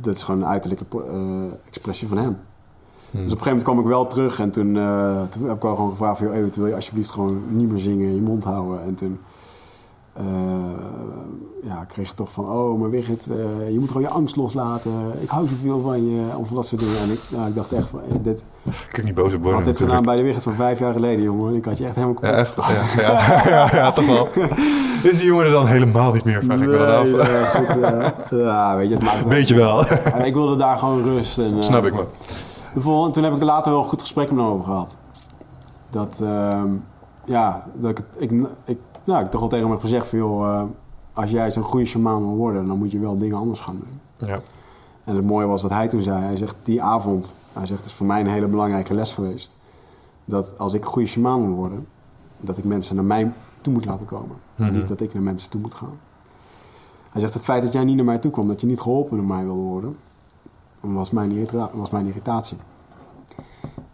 dat 0.00 0.14
is 0.14 0.22
gewoon 0.22 0.40
een 0.40 0.46
uiterlijke 0.46 0.84
expressie 1.68 2.08
van 2.08 2.16
hem. 2.16 2.36
Hmm. 3.10 3.22
Dus 3.22 3.32
op 3.32 3.38
een 3.38 3.44
gegeven 3.44 3.48
moment 3.48 3.62
kwam 3.64 3.78
ik 3.78 3.86
wel 3.86 4.06
terug 4.06 4.40
en 4.40 4.50
toen, 4.50 4.72
toen 5.30 5.46
heb 5.46 5.56
ik 5.56 5.62
wel 5.62 5.74
gewoon 5.74 5.90
gevraagd... 5.90 6.18
Van, 6.18 6.32
Evert, 6.32 6.56
wil 6.56 6.66
je 6.66 6.74
alsjeblieft 6.74 7.10
gewoon 7.10 7.42
niet 7.48 7.70
meer 7.70 7.80
zingen, 7.80 8.14
je 8.14 8.20
mond 8.20 8.44
houden. 8.44 8.82
En 8.82 8.94
toen 8.94 9.18
ja, 11.64 11.84
kreeg 11.84 12.12
toch 12.14 12.32
van... 12.32 12.48
Oh, 12.48 12.80
maar 12.80 12.90
Wigert, 12.90 13.26
eh, 13.30 13.70
je 13.72 13.78
moet 13.78 13.86
gewoon 13.88 14.02
je 14.02 14.08
angst 14.08 14.36
loslaten. 14.36 14.92
Ik 15.20 15.28
hou 15.28 15.46
zoveel 15.48 15.80
van 15.80 16.10
je, 16.10 16.22
of 16.36 16.48
dat 16.48 16.66
soort 16.66 16.80
dingen. 16.80 16.98
En 16.98 17.10
ik, 17.10 17.20
nou, 17.30 17.48
ik 17.48 17.54
dacht 17.54 17.72
echt 17.72 17.88
van, 17.88 18.00
eh, 18.10 18.14
dit, 18.22 18.44
Ik 18.64 18.88
kan 18.90 19.04
niet 19.04 19.14
boos 19.14 19.34
op 19.34 19.40
worden 19.42 19.54
had 19.54 19.64
dit 19.64 19.78
gedaan 19.78 20.02
bij 20.02 20.16
de 20.16 20.22
Wigert 20.22 20.42
van 20.42 20.54
vijf 20.54 20.78
jaar 20.78 20.92
geleden, 20.92 21.22
jongen. 21.24 21.54
Ik 21.54 21.64
had 21.64 21.78
je 21.78 21.84
echt 21.84 21.94
helemaal 21.94 22.16
Ja, 22.20 22.42
kapot. 22.42 22.64
echt? 22.64 22.92
Ja, 23.00 23.10
ja, 23.10 23.48
ja, 23.48 23.68
ja, 23.72 23.92
toch 23.92 24.06
wel. 24.06 24.28
Is 25.10 25.18
die 25.18 25.26
jongen 25.26 25.44
er 25.44 25.50
dan 25.52 25.66
helemaal 25.66 26.12
niet 26.12 26.24
meer, 26.24 26.42
vraag 26.42 26.60
ik 26.60 26.70
dan 26.70 26.88
af. 26.88 27.12
Eh, 27.12 28.38
ja, 28.38 28.76
weet 28.76 28.88
je, 28.88 28.94
het 28.94 29.04
maakt 29.04 29.24
Weet 29.26 29.48
je 29.48 29.54
wel. 29.54 29.84
En 29.86 30.24
ik 30.24 30.34
wilde 30.34 30.56
daar 30.56 30.76
gewoon 30.76 31.02
rust. 31.02 31.38
En, 31.38 31.56
eh, 31.56 31.62
Snap 31.62 31.86
ik 31.86 31.92
me. 31.94 32.04
de 32.74 32.80
volgende, 32.80 33.14
toen 33.14 33.24
heb 33.24 33.32
ik 33.32 33.38
er 33.38 33.44
later 33.44 33.72
wel 33.72 33.80
een 33.82 33.88
goed 33.88 34.00
gesprek 34.00 34.30
met 34.30 34.38
hem 34.38 34.48
over 34.48 34.64
gehad. 34.64 34.96
Dat, 35.90 36.18
ehm, 36.22 36.68
ja, 37.24 37.64
dat 37.74 37.90
ik, 38.18 38.30
ik, 38.64 38.78
nou, 39.04 39.16
ik 39.18 39.22
heb 39.22 39.30
toch 39.30 39.40
wel 39.40 39.48
tegen 39.48 39.64
hem 39.64 39.74
heb 39.74 39.80
gezegd 39.84 40.08
van, 40.08 40.18
joh, 40.18 40.48
eh, 40.48 40.62
als 41.12 41.30
jij 41.30 41.50
zo'n 41.50 41.62
goede 41.62 41.84
shamaan 41.86 42.22
wil 42.26 42.36
worden, 42.36 42.66
dan 42.66 42.78
moet 42.78 42.90
je 42.90 42.98
wel 42.98 43.18
dingen 43.18 43.36
anders 43.36 43.60
gaan 43.60 43.78
doen. 43.78 44.28
Ja. 44.28 44.38
En 45.04 45.16
het 45.16 45.24
mooie 45.24 45.46
was 45.46 45.62
wat 45.62 45.70
hij 45.70 45.88
toen 45.88 46.00
zei. 46.02 46.22
Hij 46.24 46.36
zegt, 46.36 46.56
die 46.62 46.82
avond, 46.82 47.34
hij 47.52 47.66
zegt, 47.66 47.80
het 47.80 47.88
is 47.88 47.94
voor 47.96 48.06
mij 48.06 48.20
een 48.20 48.26
hele 48.26 48.46
belangrijke 48.46 48.94
les 48.94 49.12
geweest. 49.12 49.56
Dat 50.24 50.58
als 50.58 50.72
ik 50.72 50.84
een 50.84 50.90
goede 50.90 51.08
shamaan 51.08 51.46
wil 51.46 51.54
worden, 51.56 51.86
dat 52.40 52.58
ik 52.58 52.64
mensen 52.64 52.96
naar 52.96 53.04
mij 53.04 53.32
toe 53.60 53.72
moet 53.72 53.84
laten 53.84 54.06
komen. 54.06 54.36
En 54.56 54.64
Mhm. 54.64 54.74
niet 54.74 54.88
dat 54.88 55.00
ik 55.00 55.14
naar 55.14 55.22
mensen 55.22 55.50
toe 55.50 55.60
moet 55.60 55.74
gaan. 55.74 55.98
Hij 57.10 57.20
zegt, 57.20 57.34
het 57.34 57.42
feit 57.42 57.62
dat 57.62 57.72
jij 57.72 57.84
niet 57.84 57.96
naar 57.96 58.04
mij 58.04 58.18
toe 58.18 58.30
kwam, 58.30 58.48
dat 58.48 58.60
je 58.60 58.66
niet 58.66 58.80
geholpen 58.80 59.16
door 59.16 59.26
mij 59.26 59.44
wilde 59.44 59.60
worden, 59.60 59.96
was 60.80 61.10
mijn, 61.10 61.30
irrita- 61.30 61.70
was 61.74 61.90
mijn 61.90 62.06
irritatie. 62.06 62.56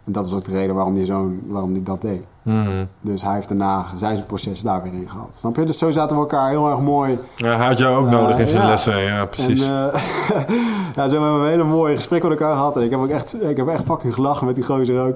En 0.03 0.11
dat 0.11 0.25
was 0.29 0.33
ook 0.39 0.43
de 0.45 0.51
reden 0.51 0.75
waarom 0.75 0.95
hij, 0.95 1.05
zo'n, 1.05 1.41
waarom 1.47 1.71
hij 1.71 1.83
dat 1.83 2.01
deed. 2.01 2.23
Mhm. 2.47 2.85
Dus 3.01 3.21
hij 3.21 3.33
heeft 3.33 3.47
daarna 3.47 3.85
zijn 3.95 4.25
proces 4.25 4.61
daar 4.61 4.83
weer 4.83 4.93
in 4.93 5.09
gehad. 5.09 5.29
Snap 5.33 5.55
je? 5.55 5.65
Dus 5.65 5.77
zo 5.77 5.91
zaten 5.91 6.15
we 6.15 6.21
elkaar 6.21 6.49
heel 6.49 6.69
erg 6.69 6.79
mooi 6.79 7.19
Ja, 7.35 7.55
hij 7.57 7.67
had 7.67 7.77
jou 7.77 7.95
ook 7.97 8.05
Eh, 8.05 8.11
nodig 8.11 8.39
in 8.39 8.47
zijn 8.47 8.61
ja. 8.63 8.67
lessen. 8.69 8.97
Ja, 9.01 9.25
precies. 9.25 9.61
en 9.67 9.91
uh, 9.93 10.01
ja, 10.95 11.07
zo 11.07 11.11
hebben 11.21 11.39
we 11.39 11.45
een 11.45 11.51
hele 11.51 11.63
mooie 11.63 11.95
gesprek 11.95 12.21
met 12.23 12.31
elkaar 12.31 12.55
gehad. 12.55 12.75
En 12.75 12.81
ik 12.83 12.89
heb 12.91 12.99
ook 12.99 13.09
echt, 13.09 13.43
ik 13.43 13.57
heb 13.57 13.67
echt 13.67 13.83
fucking 13.83 14.13
gelachen 14.13 14.45
met 14.45 14.55
die 14.55 14.63
gozer 14.63 15.01
ook. 15.07 15.15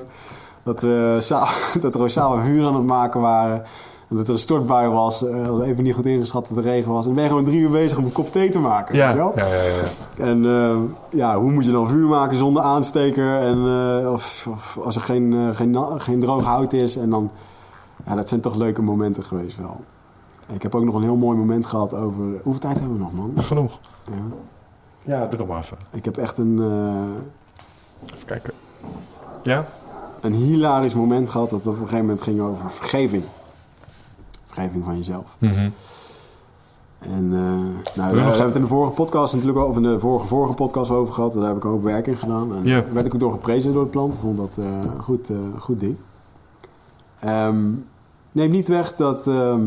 Dat 0.63 0.81
we, 0.81 1.17
dat 1.81 1.93
we 1.93 2.09
samen 2.09 2.43
vuur 2.43 2.65
aan 2.67 2.75
het 2.75 2.85
maken 2.85 3.21
waren. 3.21 3.63
En 4.11 4.17
dat 4.17 4.27
er 4.27 4.33
een 4.33 4.39
stortbui 4.39 4.89
was. 4.89 5.23
eh, 5.25 5.67
even 5.67 5.83
niet 5.83 5.95
goed 5.95 6.05
ingeschat 6.05 6.47
dat 6.47 6.57
het 6.57 6.65
regen 6.65 6.91
was. 6.91 7.05
En 7.05 7.13
ben 7.13 7.23
je 7.23 7.29
gewoon 7.29 7.45
drie 7.45 7.59
uur 7.59 7.69
bezig 7.69 7.97
om 7.97 8.03
een 8.05 8.11
kop 8.11 8.31
thee 8.31 8.49
te 8.49 8.59
maken. 8.59 8.95
ja. 8.95 9.05
weet 9.05 9.15
je 9.15 9.19
wel? 9.19 9.31
Ja, 9.35 9.45
ja, 9.45 9.61
ja. 9.61 10.25
En 10.25 10.45
eh, 10.45 10.77
ja, 11.09 11.37
hoe 11.39 11.51
moet 11.51 11.65
je 11.65 11.71
dan 11.71 11.87
vuur 11.87 12.07
maken 12.07 12.37
zonder 12.37 12.63
aansteker? 12.63 13.39
En, 13.39 13.57
eh, 13.57 14.11
of, 14.11 14.47
of 14.49 14.79
als 14.83 14.95
er 14.95 15.01
geen, 15.01 15.55
geen, 15.55 15.77
geen 15.97 16.19
droog 16.19 16.43
hout 16.43 16.73
is. 16.73 16.97
En 16.97 17.09
dan, 17.09 17.31
ja, 18.05 18.15
dat 18.15 18.29
zijn 18.29 18.41
toch 18.41 18.55
leuke 18.55 18.81
momenten 18.81 19.23
geweest 19.23 19.57
wel. 19.57 19.81
Ik 20.47 20.61
heb 20.61 20.75
ook 20.75 20.83
nog 20.83 20.95
een 20.95 21.01
heel 21.01 21.15
mooi 21.15 21.37
moment 21.37 21.65
gehad 21.65 21.93
over... 21.93 22.23
Hoeveel 22.43 22.61
tijd 22.61 22.79
hebben 22.79 22.97
we 22.97 23.03
nog, 23.03 23.13
man? 23.13 23.31
Genoeg. 23.35 23.79
Ja. 24.05 24.13
Ja, 25.03 25.25
doe 25.27 25.39
nog 25.39 25.47
maar 25.47 25.59
even. 25.59 25.77
Ik 25.91 26.05
heb 26.05 26.17
echt 26.17 26.37
een, 26.37 26.59
Even 28.05 28.25
kijken. 28.25 28.53
Ja? 29.43 29.65
een 30.21 30.33
hilarisch 30.33 30.93
moment 30.93 31.29
gehad 31.29 31.49
dat 31.49 31.59
op 31.67 31.73
een 31.73 31.79
gegeven 31.79 31.99
moment 31.99 32.21
ging 32.21 32.41
over 32.41 32.69
vergeving. 32.69 33.23
Vergeving 34.51 34.83
van 34.83 34.97
jezelf. 34.97 35.35
Mhm. 35.37 35.69
En 36.99 37.23
eh, 37.33 37.39
nou, 37.39 37.75
daar 37.95 38.05
hebben 38.05 38.37
we 38.37 38.43
het 38.43 38.55
in 38.55 38.61
de 38.61 38.67
vorige 38.67 38.93
podcast 38.93 39.33
natuurlijk 39.33 39.59
al, 39.59 39.67
of 39.67 39.75
in 39.75 39.81
de 39.81 39.99
vorige, 39.99 40.27
vorige 40.27 40.53
podcast 40.53 40.91
over 40.91 41.13
gehad. 41.13 41.33
Daar 41.33 41.43
heb 41.47 41.55
ik 41.57 41.65
ook 41.65 41.83
werk 41.83 42.07
in 42.07 42.15
gedaan. 42.15 42.55
En 42.55 42.93
werd 42.93 43.05
ik 43.05 43.13
ook 43.13 43.19
door 43.19 43.31
geprezen 43.31 43.73
door 43.73 43.81
het 43.81 43.91
plant. 43.91 44.13
Ik 44.13 44.19
vond 44.19 44.37
dat 44.37 44.57
eh, 44.57 44.65
een 44.65 45.03
goed, 45.03 45.29
eh, 45.29 45.37
goed 45.59 45.79
ding. 45.79 45.95
Ehm, 47.19 47.65
neem 48.31 48.51
niet 48.51 48.67
weg 48.67 48.95
dat 48.95 49.27
ehm, 49.27 49.61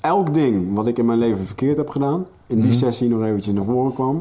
elk 0.00 0.34
ding 0.34 0.74
wat 0.74 0.86
ik 0.86 0.98
in 0.98 1.04
mijn 1.06 1.18
leven 1.18 1.46
verkeerd 1.46 1.76
heb 1.76 1.88
gedaan, 1.88 2.26
in 2.46 2.56
die 2.60 2.68
Mhm. 2.70 2.78
sessie 2.78 3.08
nog 3.08 3.22
eventjes 3.22 3.54
naar 3.54 3.64
voren 3.64 3.92
kwam. 3.94 4.20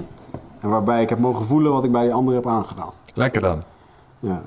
En 0.59 0.69
waarbij 0.69 1.01
ik 1.01 1.09
heb 1.09 1.19
mogen 1.19 1.45
voelen 1.45 1.71
wat 1.71 1.83
ik 1.83 1.91
bij 1.91 2.03
die 2.03 2.13
anderen 2.13 2.41
heb 2.41 2.51
aangedaan. 2.51 2.89
Lekker 3.13 3.41
dan. 3.41 3.61
Ja. 4.19 4.41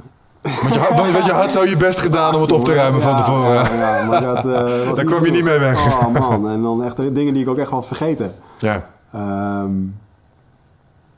Want 0.62 0.74
je, 0.74 0.80
had- 0.80 0.98
want- 0.98 1.10
want 1.12 1.24
je 1.24 1.32
had 1.32 1.52
zo 1.52 1.64
je 1.64 1.76
best 1.76 1.98
gedaan 1.98 2.34
om 2.34 2.40
het 2.40 2.52
op 2.52 2.64
te 2.64 2.74
ruimen 2.74 3.02
van 3.02 3.16
tevoren. 3.16 3.54
Ja, 3.54 3.96
ja, 3.98 4.04
maar 4.06 4.20
dat, 4.20 4.36
eh, 4.36 4.94
Daar 4.94 5.04
kwam 5.04 5.24
je 5.24 5.30
niet 5.30 5.44
mee 5.44 5.58
weg. 5.58 5.86
Oh 5.86 6.14
man, 6.28 6.48
en 6.50 6.62
dan 6.62 6.84
echt 6.84 6.96
dingen 6.96 7.32
die 7.34 7.42
ik 7.42 7.48
ook 7.48 7.58
echt 7.58 7.70
wel 7.70 7.82
vergeten. 7.82 8.34
Ja. 8.58 8.86
Ehm, 9.12 9.70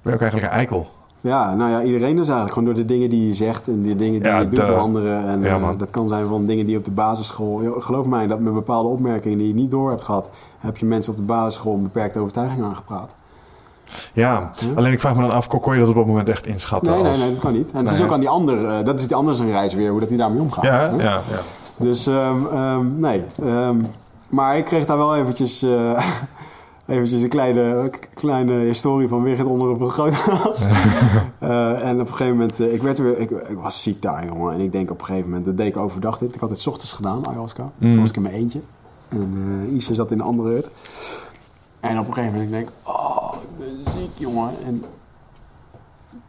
Ben 0.02 0.12
je 0.12 0.12
ook 0.14 0.20
eigenlijk 0.20 0.52
een 0.52 0.58
eikel? 0.58 0.86
ja, 1.20 1.54
nou 1.54 1.70
ja, 1.70 1.82
iedereen 1.82 2.16
dus 2.16 2.28
eigenlijk. 2.28 2.52
Gewoon 2.52 2.64
door 2.64 2.74
de 2.82 2.84
dingen 2.84 3.10
die 3.10 3.26
je 3.26 3.34
zegt 3.34 3.66
en 3.68 3.82
de 3.82 3.96
dingen 3.96 4.22
die 4.22 4.30
Ja, 4.30 4.38
je 4.38 4.48
doet 4.48 4.58
bij 4.66 4.74
anderen. 4.76 5.26
En 5.26 5.42
Ja, 5.42 5.54
eh, 5.54 5.60
man. 5.60 5.76
dat 5.78 5.90
kan 5.90 6.08
zijn 6.08 6.26
van 6.26 6.46
dingen 6.46 6.66
die 6.66 6.76
op 6.76 6.84
de 6.84 6.90
basisschool... 6.90 7.62
Geloof 7.78 8.06
mij, 8.06 8.26
dat 8.26 8.38
met 8.40 8.52
bepaalde 8.54 8.88
opmerkingen 8.88 9.38
die 9.38 9.48
je 9.48 9.54
niet 9.54 9.70
door 9.70 9.90
hebt 9.90 10.04
gehad... 10.04 10.30
heb 10.58 10.76
je 10.76 10.86
mensen 10.86 11.12
op 11.12 11.18
de 11.18 11.24
basisschool 11.24 11.74
een 11.74 11.82
beperkte 11.82 12.18
overtuiging 12.18 12.64
aangepraat. 12.64 13.14
Ja, 14.12 14.50
alleen 14.74 14.92
ik 14.92 15.00
vraag 15.00 15.14
me 15.16 15.20
dan 15.20 15.30
af, 15.30 15.46
kon 15.48 15.74
je 15.74 15.80
dat 15.80 15.88
op 15.88 15.94
dat 15.94 16.06
moment 16.06 16.28
echt 16.28 16.46
inschatten? 16.46 16.92
Nee, 16.92 17.00
nee, 17.02 17.10
als- 17.10 17.18
nee, 17.20 17.30
dat 17.30 17.38
kan 17.40 17.52
niet. 17.52 17.70
En 17.72 17.84
het 17.86 17.94
is 17.94 18.02
ook 18.02 18.12
aan 18.12 18.20
die 18.20 18.28
ander... 18.28 18.64
eh, 18.68 18.84
dat 18.84 19.00
is 19.00 19.06
die 19.06 19.16
ander 19.16 19.34
zijn 19.34 19.50
reis 19.50 19.74
weer, 19.74 19.90
hoe 19.90 20.00
dat 20.00 20.08
hij 20.08 20.18
daarmee 20.18 20.40
omgaat. 20.40 20.64
Ja, 20.64 20.72
hè? 20.76 20.86
ja, 21.02 21.20
ja. 21.30 21.40
Dus 21.76 22.06
ehm, 22.06 22.46
ehm, 22.52 22.98
nee. 22.98 23.24
Ehm, 23.42 23.76
maar 24.30 24.56
ik 24.56 24.64
kreeg 24.64 24.86
daar 24.86 24.96
wel 24.96 25.16
eventjes, 25.16 25.62
eh, 25.62 26.04
eventjes 26.86 27.22
een 27.22 27.28
kleine, 27.28 27.90
kleine 28.14 28.52
historie 28.52 29.08
van 29.08 29.22
Wigert 29.22 29.46
onder 29.48 29.68
een 29.70 29.76
vergrootglas. 29.76 30.64
Eh 31.38 31.82
en 31.88 31.94
op 32.00 32.08
een 32.08 32.14
gegeven 32.14 32.32
moment, 32.32 32.60
ik, 32.60 32.82
werd 32.82 32.98
weer, 32.98 33.18
ik, 33.18 33.30
ik 33.30 33.56
was 33.62 33.82
ziek 33.82 34.02
daar, 34.02 34.26
jongen. 34.26 34.52
En 34.54 34.60
ik 34.60 34.72
denk 34.72 34.90
op 34.90 35.00
een 35.00 35.06
gegeven 35.06 35.28
moment, 35.28 35.46
dat 35.46 35.56
deed 35.56 35.66
ik 35.66 35.76
overdag 35.76 36.18
dit. 36.18 36.34
Ik 36.34 36.40
had 36.40 36.50
het 36.50 36.58
's 36.60 36.66
ochtends 36.66 36.92
gedaan, 36.92 37.28
ayahuasca. 37.28 37.70
Dan 37.78 38.00
was 38.00 38.08
ik 38.08 38.16
in 38.16 38.22
mijn 38.22 38.34
eentje. 38.34 38.60
En 39.08 39.34
eh 39.68 39.74
Isa 39.76 39.94
zat 39.94 40.10
in 40.10 40.18
een 40.18 40.24
andere 40.26 40.48
hut. 40.48 40.68
En 41.88 41.98
op 41.98 42.06
een 42.06 42.14
gegeven 42.14 42.34
moment 42.34 42.52
denk 42.52 42.68
ik, 42.68 42.74
oh, 42.82 43.34
ik 43.42 43.58
ben 43.58 43.92
ziek, 43.92 44.10
jongen. 44.14 44.50
En 44.64 44.84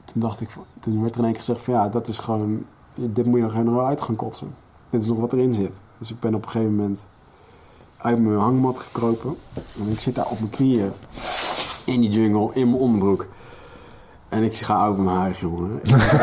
toen 0.06 0.22
dacht 0.22 0.42
ik, 0.42 0.50
toen 0.80 1.02
werd 1.02 1.14
er 1.14 1.20
in 1.20 1.24
één 1.24 1.34
keer 1.34 1.44
gezegd 1.44 1.62
van 1.62 1.74
ja, 1.74 1.90
dat 1.90 2.08
is 2.08 2.20
gewoon, 2.20 2.66
dit 2.96 3.26
moet 3.26 3.36
je 3.36 3.44
nog 3.44 3.54
helemaal 3.54 3.86
uit 3.86 4.02
gaan 4.02 4.16
kotsen. 4.16 4.56
Dit 4.90 5.02
is 5.02 5.08
nog 5.08 5.18
wat 5.18 5.34
erin 5.34 5.54
zit. 5.54 5.74
Dus 5.98 6.12
ik 6.12 6.20
ben 6.20 6.36
op 6.36 6.44
een 6.44 6.50
gegeven 6.50 6.76
moment 6.76 7.06
uit 7.98 8.20
mijn 8.20 8.38
hangmat 8.38 8.80
gekropen. 8.80 9.36
En 9.80 9.92
ik 9.92 10.00
zit 10.00 10.16
daar 10.16 10.28
op 10.30 10.40
mijn 10.40 10.52
knieën 10.52 10.92
in 11.86 12.02
die 12.02 12.10
jungle, 12.10 12.54
in 12.54 12.70
mijn 12.70 12.82
onderbroek. 12.82 13.28
En 14.30 14.44
ik 14.44 14.58
ga 14.58 14.82
uit 14.82 14.98
mijn 14.98 15.18
huis, 15.18 15.40
jongen. 15.40 15.82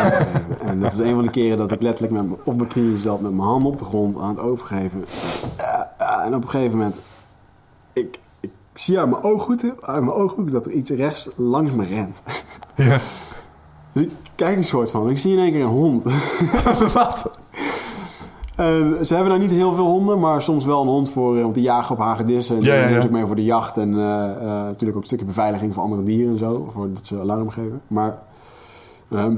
En 0.68 0.80
dat 0.80 0.92
is 0.92 0.98
een 0.98 1.14
van 1.14 1.24
de 1.24 1.30
keren 1.30 1.56
dat 1.56 1.72
ik 1.72 1.82
letterlijk 1.82 2.22
met 2.22 2.38
op 2.44 2.56
mijn 2.56 2.68
knieën 2.68 2.98
zat, 2.98 3.20
met 3.20 3.32
mijn 3.32 3.48
handen 3.48 3.68
op 3.68 3.78
de 3.78 3.84
grond 3.84 4.18
aan 4.18 4.28
het 4.28 4.38
overgeven. 4.38 5.04
Ja, 5.58 5.92
ja, 5.98 6.24
en 6.24 6.34
op 6.34 6.42
een 6.42 6.48
gegeven 6.48 6.78
moment, 6.78 6.98
ik, 7.92 8.18
ik 8.74 8.80
zie 8.80 8.98
uit 8.98 9.10
mijn 9.10 9.22
ooghoek, 9.22 9.60
uit 9.80 10.00
mijn 10.00 10.12
ooghoek 10.12 10.50
dat 10.50 10.66
er 10.66 10.72
iets 10.72 10.90
rechts 10.90 11.28
langs 11.36 11.72
me 11.72 11.84
rent. 11.84 12.22
Ja. 12.76 13.00
Dus 13.92 14.02
ik 14.02 14.10
kijk 14.34 14.56
een 14.56 14.64
soort 14.64 14.90
van. 14.90 15.10
Ik 15.10 15.18
zie 15.18 15.32
in 15.32 15.38
één 15.38 15.52
keer 15.52 15.60
een 15.60 15.66
hond. 15.66 16.04
Wat? 16.94 17.30
Ze 19.06 19.14
hebben 19.14 19.28
daar 19.28 19.38
niet 19.38 19.50
heel 19.50 19.74
veel 19.74 19.84
honden, 19.84 20.20
maar 20.20 20.42
soms 20.42 20.64
wel 20.64 20.80
een 20.80 20.88
hond 20.88 21.10
voor 21.10 21.38
eh, 21.38 21.44
om 21.44 21.52
te 21.52 21.60
jagen 21.60 21.94
op 21.94 22.00
hagedissen. 22.00 22.56
En 22.56 22.62
Ja, 22.62 22.74
ja, 22.74 22.86
die 22.86 22.96
ja. 22.96 23.02
ook 23.02 23.10
mee 23.10 23.26
voor 23.26 23.36
de 23.36 23.44
jacht 23.44 23.76
en 23.76 23.94
eh, 23.94 24.30
eh, 24.30 24.40
natuurlijk 24.40 24.94
ook 24.94 25.02
een 25.02 25.06
stukje 25.06 25.24
beveiliging 25.24 25.74
voor 25.74 25.82
andere 25.82 26.02
dieren 26.02 26.32
en 26.32 26.38
zo, 26.38 26.70
voordat 26.72 27.06
ze 27.06 27.20
alarm 27.20 27.50
geven. 27.50 27.80
Maar 27.86 28.18
ehm, 29.10 29.36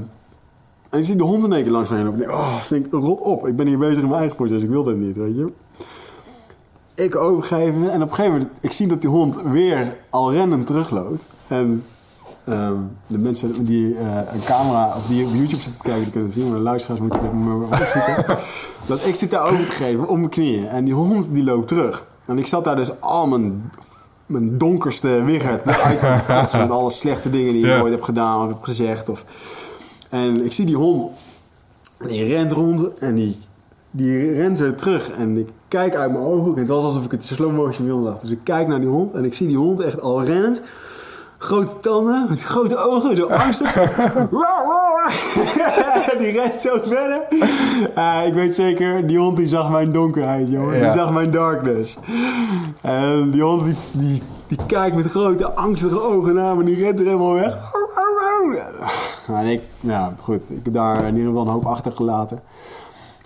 en 0.89 0.99
ik 0.99 1.05
zie 1.05 1.15
de 1.15 1.23
hond 1.23 1.43
in 1.43 1.53
één 1.53 1.63
keer 1.63 1.71
langs 1.71 1.89
me 1.89 1.95
heen 1.95 2.05
lopen. 2.05 2.21
Ik 2.21 2.27
denk, 2.27 2.39
oh, 2.39 2.57
ik 2.63 2.69
denk, 2.69 3.03
rot 3.03 3.21
op. 3.21 3.47
Ik 3.47 3.55
ben 3.55 3.67
hier 3.67 3.77
bezig 3.77 3.97
in 3.97 4.07
mijn 4.07 4.19
eigen 4.19 4.37
proces, 4.37 4.63
ik 4.63 4.69
wil 4.69 4.83
dit 4.83 4.97
niet, 4.97 5.15
weet 5.15 5.35
je. 5.35 5.51
Ik 6.97 7.15
overgeven 7.15 7.91
en 7.91 8.01
op 8.01 8.09
een 8.09 8.15
gegeven 8.15 8.37
moment, 8.37 8.57
ik 8.61 8.71
zie 8.71 8.87
dat 8.87 9.01
die 9.01 9.09
hond 9.09 9.41
weer 9.41 9.95
al 10.09 10.33
rennend 10.33 10.67
terugloopt. 10.67 11.25
En 11.47 11.83
ehm, 12.45 12.75
de 13.07 13.17
mensen 13.17 13.65
die 13.65 13.97
eh, 13.97 14.33
een 14.33 14.43
camera 14.45 14.95
of 14.95 15.07
die 15.07 15.25
op 15.25 15.33
YouTube 15.33 15.61
zitten 15.61 15.77
te 15.77 15.83
kijken, 15.83 16.01
die 16.01 16.11
kunnen 16.11 16.29
het 16.29 16.37
zien, 16.37 16.47
maar 16.47 16.57
de 16.57 16.63
luisteraars 16.63 17.01
moeten 17.01 17.21
dit 17.21 17.33
maar 17.33 17.55
opzoeken. 17.55 18.37
dat 18.87 19.05
ik 19.05 19.15
zit 19.15 19.31
daar 19.31 19.51
over 19.51 19.65
te 19.65 19.71
geven 19.71 20.07
op 20.07 20.17
mijn 20.17 20.29
knieën 20.29 20.67
en 20.67 20.85
die 20.85 20.93
hond 20.93 21.33
die 21.33 21.43
loopt 21.43 21.67
terug. 21.67 22.05
En 22.25 22.37
ik 22.37 22.47
zat 22.47 22.63
daar 22.63 22.75
dus 22.75 23.01
al 23.01 23.27
mijn, 23.27 23.71
mijn 24.25 24.57
donkerste 24.57 25.23
Wigert 25.23 25.67
eruit 25.67 25.99
te 25.99 26.17
kotsen 26.33 26.59
met 26.59 26.69
alle 26.69 26.91
slechte 26.91 27.29
dingen 27.29 27.53
die 27.53 27.67
ik 27.67 27.81
ooit 27.81 27.93
heb 27.93 28.03
gedaan 28.03 28.43
of 28.43 28.47
heb 28.47 28.63
gezegd. 28.63 29.09
Of, 29.09 29.25
en 30.09 30.45
ik 30.45 30.53
zie 30.53 30.65
die 30.65 30.75
hond, 30.75 31.07
die 31.97 32.25
rent 32.25 32.51
rond 32.51 32.93
en 32.93 33.15
die, 33.15 33.37
die 33.97 34.33
rent 34.33 34.59
weer 34.59 34.75
terug. 34.75 35.11
En 35.11 35.37
ik 35.37 35.49
kijk 35.67 35.95
uit 35.95 36.11
mijn 36.11 36.23
ogen 36.23 36.53
en 36.53 36.59
het 36.59 36.67
was 36.67 36.83
alsof 36.83 37.05
ik 37.05 37.11
het 37.11 37.25
slow 37.25 37.55
motion 37.55 37.85
wilde 37.85 38.05
zag. 38.05 38.19
Dus 38.19 38.29
ik 38.31 38.39
kijk 38.43 38.67
naar 38.67 38.79
die 38.79 38.89
hond 38.89 39.13
en 39.13 39.25
ik 39.25 39.33
zie 39.33 39.47
die 39.47 39.57
hond 39.57 39.81
echt 39.81 40.01
al 40.01 40.23
rennend. 40.23 40.61
Grote 41.39 41.79
tanden, 41.79 42.25
met 42.29 42.43
grote 42.43 42.77
ogen, 42.77 43.17
zo 43.17 43.27
angstig. 43.27 43.73
die 46.19 46.31
rent 46.31 46.53
zo 46.53 46.79
verder. 46.83 47.21
Ah, 47.93 48.25
ik 48.25 48.33
weet 48.33 48.55
zeker, 48.55 49.07
die 49.07 49.17
hond 49.17 49.37
die 49.37 49.47
zag 49.47 49.69
mijn 49.69 49.91
donkerheid, 49.91 50.49
jongen. 50.49 50.75
Ja. 50.75 50.81
Die 50.81 50.91
zag 50.91 51.13
mijn 51.13 51.31
darkness. 51.31 51.97
En 52.81 53.31
die 53.31 53.41
hond 53.41 53.65
die, 53.65 53.75
die, 53.91 54.21
die 54.47 54.57
kijkt 54.67 54.95
met 54.95 55.05
grote 55.05 55.51
angstige 55.53 56.01
ogen 56.01 56.33
naar 56.33 56.55
me 56.55 56.59
en 56.59 56.65
die 56.65 56.83
rent 56.83 56.99
er 56.99 57.05
helemaal 57.05 57.33
weg. 57.33 57.57
En 59.27 59.45
ik, 59.45 59.61
ja, 59.79 60.13
goed. 60.19 60.49
Ik 60.49 60.59
heb 60.63 60.73
daar 60.73 61.05
in 61.05 61.15
ieder 61.15 61.27
geval 61.27 61.45
een 61.45 61.51
hoop 61.51 61.65
achtergelaten. 61.65 62.41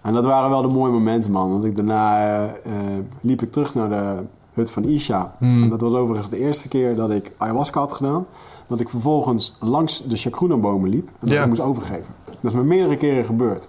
En 0.01 0.13
dat 0.13 0.23
waren 0.23 0.49
wel 0.49 0.61
de 0.69 0.75
mooie 0.75 0.91
momenten, 0.91 1.31
man. 1.31 1.51
Want 1.51 1.63
ik 1.63 1.75
daarna 1.75 2.17
eh, 2.17 2.43
eh, 2.43 3.03
liep 3.21 3.41
ik 3.41 3.51
terug 3.51 3.75
naar 3.75 3.89
de 3.89 4.23
hut 4.53 4.71
van 4.71 4.83
Isha. 4.83 5.35
En 5.39 5.69
dat 5.69 5.81
was 5.81 5.93
overigens 5.93 6.29
de 6.29 6.37
eerste 6.37 6.67
keer 6.67 6.95
dat 6.95 7.11
ik 7.11 7.33
ayahuasca 7.37 7.79
had 7.79 7.93
gedaan. 7.93 8.25
Dat 8.67 8.79
ik 8.79 8.89
vervolgens 8.89 9.55
langs 9.59 10.03
de 10.07 10.17
chacruna-bomen 10.17 10.89
liep. 10.89 11.07
En 11.07 11.27
dat 11.27 11.37
ik 11.37 11.47
moest 11.47 11.61
overgeven. 11.61 12.13
Dat 12.25 12.51
is 12.51 12.53
me 12.53 12.63
meerdere 12.63 12.95
keren 12.95 13.25
gebeurd. 13.25 13.67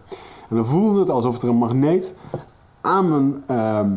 En 0.49 0.57
dan 0.57 0.67
voelde 0.67 1.01
het 1.01 1.11
alsof 1.11 1.43
er 1.43 1.49
een 1.49 1.57
magneet 1.57 2.15
aan 2.81 3.09
mijn... 3.09 3.45
ehm, 3.47 3.91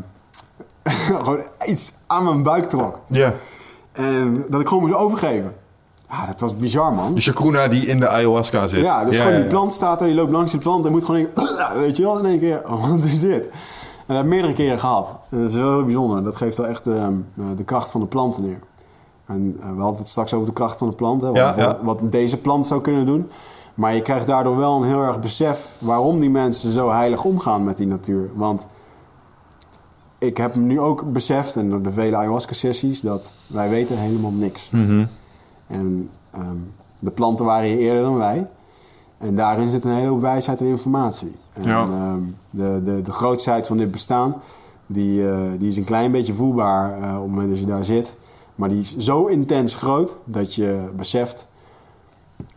gewoon 1.15 1.39
iets 1.65 1.93
aan 2.07 2.23
mijn 2.23 2.43
buik 2.43 2.69
trok. 2.69 2.99
Ja. 3.07 3.33
En 3.91 4.45
dat 4.49 4.61
ik 4.61 4.67
gewoon 4.67 4.83
moest 4.83 4.95
overgeven. 4.95 5.53
Ja, 6.10 6.26
dat 6.26 6.40
was 6.40 6.56
bizar, 6.56 6.94
man. 6.94 7.14
De 7.14 7.22
chacruna 7.22 7.68
die 7.68 7.86
in 7.86 7.99
de 7.99 8.07
ayahuasca 8.07 8.68
zit. 8.68 8.82
Ja, 8.84 9.06
dus 9.06 9.18
gewoon 9.18 9.32
ja, 9.32 9.36
die 9.38 9.45
ja. 9.48 9.52
plant 9.52 9.73
staat 9.73 10.02
er, 10.02 10.07
je 10.07 10.14
loopt 10.14 10.32
langs 10.32 10.52
die 10.52 10.60
plant 10.61 10.86
en 10.86 10.91
moet 10.91 11.06
gewoon 11.06 11.27
denken, 11.36 11.53
weet 11.82 11.98
je 11.98 12.03
wel, 12.03 12.19
in 12.19 12.26
één 12.26 12.40
keer, 12.40 12.61
oh, 12.68 12.90
wat 12.90 13.03
is 13.03 13.19
dit? 13.22 13.45
En 13.45 13.52
dat 14.15 14.15
heb 14.15 14.26
ik 14.26 14.32
meerdere 14.32 14.53
keren 14.53 14.80
gehad. 14.80 15.15
En 15.30 15.41
dat 15.41 15.49
is 15.49 15.56
wel 15.56 15.73
heel 15.73 15.84
bijzonder. 15.84 16.23
Dat 16.23 16.36
geeft 16.36 16.57
wel 16.57 16.68
echt 16.68 16.88
ehm, 16.88 17.14
eh, 17.38 17.45
de 17.56 17.64
kracht 17.64 17.90
van 17.90 18.02
de 18.02 18.07
planten 18.07 18.44
neer. 18.44 18.60
En 19.26 19.57
eh, 19.61 19.69
we 19.76 19.82
hadden 19.82 19.99
het 19.99 20.07
straks 20.07 20.34
over 20.34 20.48
de 20.48 20.53
kracht 20.53 20.77
van 20.77 20.90
de 20.90 20.95
plant, 20.95 21.22
hè, 21.22 21.27
wat, 21.27 21.36
Ja, 21.38 21.44
bijvoorbeeld- 21.53 21.77
ja. 21.77 21.84
wat 21.86 22.11
deze 22.11 22.38
plant 22.38 22.65
zou 22.68 22.82
kunnen 22.82 23.06
doen. 23.06 23.30
Maar 23.73 23.95
je 23.95 24.02
krijgt 24.02 24.27
daardoor 24.27 24.57
wel 24.57 24.76
een 24.82 24.88
heel 24.88 25.02
erg 25.03 25.19
besef 25.19 25.68
waarom 25.80 26.19
die 26.19 26.30
mensen 26.30 26.72
zo 26.72 26.91
heilig 26.91 27.23
omgaan 27.23 27.64
met 27.64 27.77
die 27.77 27.88
natuur. 27.88 28.30
Want 28.36 28.68
ik 30.18 30.38
heb 30.38 30.56
nu 30.56 30.80
ook 30.80 31.11
beseft, 31.14 31.56
en 31.56 31.69
door 31.69 31.82
de 31.82 31.91
vele 31.91 32.15
ayahuasca-sessies, 32.15 33.02
dat 33.02 33.34
wij 33.48 33.69
weten 33.69 33.98
helemaal 33.98 34.32
niks. 34.32 34.69
Mhm. 34.69 35.06
En 35.67 36.09
ehm, 36.31 36.55
de 36.99 37.11
planten 37.11 37.45
waren 37.45 37.67
hier 37.69 37.77
eerder 37.77 38.03
dan 38.03 38.17
wij. 38.17 38.47
En 39.17 39.35
daarin 39.35 39.69
zit 39.69 39.83
een 39.83 39.91
hele 39.95 40.07
hoop 40.07 40.21
wijsheid 40.21 40.59
en 40.59 40.65
informatie. 40.65 41.35
En 41.53 41.63
Ja. 41.63 41.81
ehm, 41.81 42.19
de, 42.49 42.81
de, 42.83 43.01
de 43.01 43.11
grootsheid 43.11 43.67
van 43.67 43.77
dit 43.77 43.91
bestaan, 43.91 44.35
die, 44.85 45.29
eh, 45.29 45.37
die 45.57 45.67
is 45.69 45.77
een 45.77 45.83
klein 45.83 46.11
beetje 46.11 46.33
voelbaar 46.33 47.01
eh, 47.01 47.15
op 47.15 47.21
het 47.21 47.31
moment 47.31 47.49
dat 47.49 47.59
je 47.59 47.65
daar 47.65 47.85
zit. 47.85 48.15
Maar 48.55 48.69
die 48.69 48.79
is 48.79 48.97
zo 48.97 49.25
intens 49.25 49.75
groot 49.75 50.15
dat 50.23 50.55
je 50.55 50.89
beseft... 50.95 51.47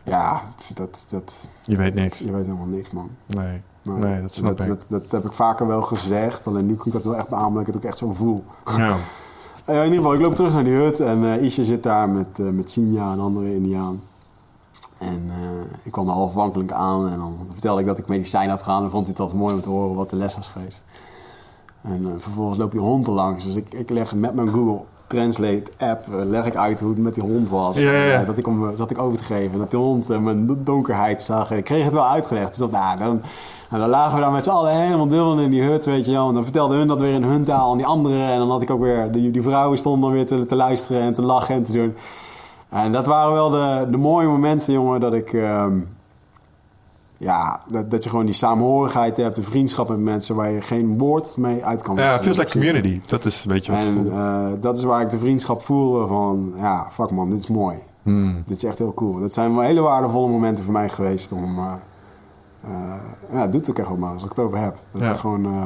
Ja, 0.03 0.41
dat, 0.73 1.05
dat, 1.09 1.33
Je 1.65 1.75
weet 1.77 1.93
niks. 1.93 2.19
je 2.19 2.31
weet 2.31 2.45
helemaal 2.45 2.65
niks, 2.65 2.89
man. 2.91 3.09
Nee. 3.27 3.61
Nee, 3.83 4.21
dat 4.21 4.33
snap 4.33 4.57
dat, 4.57 4.67
ik. 4.67 4.73
Dat, 4.73 4.85
dat 4.87 5.11
heb 5.11 5.25
ik 5.25 5.33
vaker 5.33 5.67
wel 5.67 5.81
gezegd. 5.81 6.47
Alleen 6.47 6.65
nu 6.65 6.75
kan 6.75 6.85
ik 6.85 6.91
dat 6.93 7.03
wel 7.03 7.15
echt 7.15 7.29
beamen 7.29 7.51
dat 7.53 7.61
ik 7.61 7.67
het 7.67 7.75
ook 7.75 7.83
echt 7.83 7.97
zo 7.97 8.11
voel. 8.11 8.43
Ja. 8.77 8.95
Eh, 9.69 9.77
in 9.77 9.83
ieder 9.83 9.97
geval, 9.97 10.13
ik 10.13 10.21
loop 10.21 10.35
terug 10.35 10.53
naar 10.53 10.63
die 10.63 10.73
hut 10.73 10.99
en 10.99 11.23
eh 11.25 11.41
Isha 11.43 11.63
zit 11.63 11.83
daar 11.83 12.09
met, 12.09 12.39
eh 12.39 12.45
met 12.45 12.71
Sinja, 12.71 13.11
een 13.11 13.19
andere 13.19 13.55
Indiaan. 13.55 14.01
En 14.97 15.31
ik 15.83 15.91
kwam 15.91 16.07
er 16.07 16.13
half 16.13 16.33
wankelijk 16.33 16.71
aan 16.71 17.09
en 17.09 17.17
dan 17.17 17.37
vertelde 17.51 17.81
ik 17.81 17.87
dat 17.87 17.97
ik 17.97 18.07
medicijn 18.07 18.49
had 18.49 18.61
gedaan 18.61 18.83
en 18.83 18.89
vond 18.89 19.03
hij 19.03 19.11
het 19.11 19.19
altijd 19.21 19.39
mooi 19.39 19.53
om 19.53 19.61
te 19.61 19.69
horen 19.69 19.95
wat 19.95 20.09
de 20.09 20.15
les 20.15 20.35
was 20.35 20.47
geweest. 20.47 20.83
En 21.81 22.15
vervolgens 22.17 22.57
loopt 22.57 22.71
die 22.71 22.81
hond 22.81 23.07
er 23.07 23.13
langs, 23.13 23.45
dus 23.45 23.55
ik, 23.55 23.73
ik 23.73 23.89
leg 23.89 24.15
met 24.15 24.33
mijn 24.33 24.49
Google 24.49 24.81
Translate 25.07 25.63
app 25.77 26.05
leg 26.07 26.45
ik 26.45 26.55
uit 26.55 26.79
hoe 26.79 26.89
het 26.89 26.97
met 26.99 27.13
die 27.13 27.23
hond 27.23 27.49
was. 27.49 27.77
Ja, 27.77 27.91
ja, 27.91 28.03
ja. 28.03 28.23
Dat, 28.23 28.37
ik 28.37 28.47
om, 28.47 28.75
dat 28.75 28.91
ik 28.91 28.97
over 28.97 29.17
te 29.17 29.23
geven. 29.23 29.51
En 29.51 29.57
dat 29.59 29.71
die 29.71 29.79
hond 29.79 30.07
mijn 30.21 30.45
do- 30.45 30.57
donkerheid 30.63 31.23
zag. 31.23 31.51
En 31.51 31.57
ik 31.57 31.63
kreeg 31.63 31.83
het 31.83 31.93
wel 31.93 32.07
uitgelegd. 32.07 32.47
Dus 32.47 32.57
dat, 32.57 32.71
nou, 32.71 32.99
dan, 32.99 33.21
en 33.69 33.79
dan 33.79 33.89
lagen 33.89 34.15
we 34.15 34.21
daar 34.21 34.31
met 34.31 34.43
z'n 34.43 34.49
allen 34.49 34.81
helemaal 34.81 35.07
dubbel 35.07 35.39
in 35.39 35.49
die 35.49 35.61
hut, 35.61 35.85
weet 35.85 36.05
je 36.05 36.11
wel. 36.11 36.27
En 36.27 36.33
dan 36.33 36.43
vertelde 36.43 36.75
hun 36.75 36.87
dat 36.87 37.01
weer 37.01 37.13
in 37.13 37.23
hun 37.23 37.43
taal 37.43 37.71
en 37.71 37.77
die 37.77 37.85
anderen. 37.85 38.27
En 38.27 38.37
dan 38.37 38.49
had 38.49 38.61
ik 38.61 38.69
ook 38.69 38.81
weer, 38.81 39.11
die, 39.11 39.31
die 39.31 39.41
vrouwen 39.41 39.77
stonden 39.77 40.01
dan 40.01 40.11
weer 40.11 40.25
te, 40.25 40.45
te 40.45 40.55
luisteren 40.55 41.01
en 41.01 41.13
te 41.13 41.21
lachen 41.21 41.55
en 41.55 41.63
te 41.63 41.71
doen. 41.71 41.95
En 42.69 42.91
dat 42.91 43.05
waren 43.05 43.33
wel 43.33 43.49
de, 43.49 43.87
de 43.91 43.97
mooie 43.97 44.27
momenten, 44.27 44.73
jongen, 44.73 44.99
dat 44.99 45.13
ik... 45.13 45.33
ehm, 45.33 45.79
ja, 47.17 47.59
dat, 47.67 47.91
dat 47.91 48.03
je 48.03 48.09
gewoon 48.09 48.25
die 48.25 48.33
samenhorigheid 48.33 49.17
hebt, 49.17 49.35
de 49.35 49.43
vriendschap 49.43 49.89
met 49.89 49.99
mensen 49.99 50.35
waar 50.35 50.51
je 50.51 50.61
geen 50.61 50.97
woord 50.97 51.37
mee 51.37 51.65
uit 51.65 51.81
kan. 51.81 51.95
Ja, 51.95 52.11
het 52.11 52.21
feels 52.23 52.37
like 52.37 52.51
community. 52.51 53.01
Dat 53.05 53.25
is 53.25 53.43
een 53.43 53.51
beetje 53.51 53.71
wat 53.71 53.81
En 53.85 54.11
eh, 54.11 54.45
dat 54.59 54.77
is 54.77 54.83
waar 54.83 55.01
ik 55.01 55.09
de 55.09 55.17
vriendschap 55.17 55.61
voelde 55.61 56.07
van, 56.07 56.53
ja, 56.57 56.87
fuck 56.91 57.11
man, 57.11 57.29
dit 57.29 57.39
is 57.39 57.47
mooi. 57.47 57.75
Hmm. 58.03 58.43
Dit 58.47 58.57
is 58.57 58.63
echt 58.63 58.77
heel 58.77 58.93
cool. 58.93 59.19
Dat 59.19 59.33
zijn 59.33 59.55
wel 59.55 59.63
hele 59.63 59.81
waardevolle 59.81 60.27
momenten 60.27 60.63
voor 60.63 60.73
mij 60.73 60.89
geweest 60.89 61.31
om... 61.31 61.57
eh, 61.57 61.73
ja, 63.31 63.41
het 63.41 63.51
doet 63.51 63.69
ook 63.69 63.79
echt 63.79 63.89
maar 63.97 64.13
als 64.13 64.23
ik 64.23 64.29
het 64.29 64.39
over 64.39 64.57
heb. 64.57 64.77
Dat, 64.91 65.01
Ja. 65.01 65.07
je 65.07 65.13
gewoon, 65.15 65.45
eh, 65.45 65.63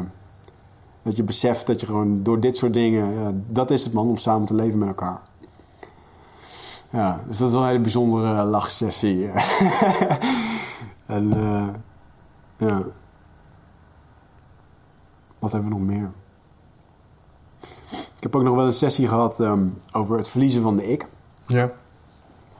dat 1.01 1.15
je 1.15 1.23
beseft 1.23 1.67
dat 1.67 1.79
je 1.79 1.85
gewoon 1.85 2.23
door 2.23 2.39
dit 2.39 2.57
soort 2.57 2.73
dingen... 2.73 3.45
dat 3.47 3.71
is 3.71 3.83
het 3.83 3.93
man, 3.93 4.07
om 4.07 4.17
samen 4.17 4.47
te 4.47 4.53
leven 4.53 4.77
met 4.79 4.87
elkaar. 4.87 5.21
Ja, 6.89 7.19
dus 7.27 7.37
dat 7.37 7.47
is 7.47 7.53
wel 7.53 7.63
een 7.63 7.69
hele 7.69 7.81
bijzondere 7.81 8.35
eh, 8.41 8.49
lachsessie. 8.49 9.27
en 11.05 11.33
eh, 11.33 11.67
ja... 12.67 12.81
Wat 15.39 15.51
hebben 15.51 15.69
we 15.71 15.77
nog 15.77 15.85
meer? 15.87 16.11
Ik 17.91 18.23
heb 18.31 18.35
ook 18.35 18.43
nog 18.43 18.55
wel 18.55 18.65
een 18.65 18.73
sessie 18.73 19.07
gehad 19.07 19.39
ehm, 19.39 19.67
over 19.91 20.17
het 20.17 20.27
verliezen 20.27 20.61
van 20.61 20.75
de 20.75 20.91
ik. 20.91 21.07
Ja, 21.47 21.61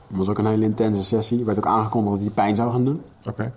Dat 0.08 0.18
was 0.18 0.30
ook 0.30 0.38
een 0.38 0.46
hele 0.46 0.66
intense 0.66 1.04
sessie. 1.04 1.40
Er 1.40 1.46
werd 1.46 1.58
ook 1.58 1.66
aangekondigd 1.66 2.14
dat 2.16 2.24
hij 2.26 2.34
pijn 2.34 2.56
zou 2.56 2.72
gaan 2.72 2.86
doen. 2.86 3.02
oké. 3.30 3.54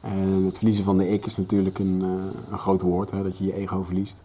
En 0.00 0.44
het 0.44 0.56
verliezen 0.56 0.84
van 0.84 0.98
de 0.98 1.08
ik 1.08 1.26
is 1.26 1.36
natuurlijk 1.36 1.78
een, 1.78 2.02
eh, 2.02 2.52
een 2.52 2.58
groot 2.58 2.82
woord, 2.82 3.10
hè, 3.10 3.22
dat 3.22 3.38
je 3.38 3.44
je 3.44 3.54
ego 3.54 3.82
verliest. 3.82 4.22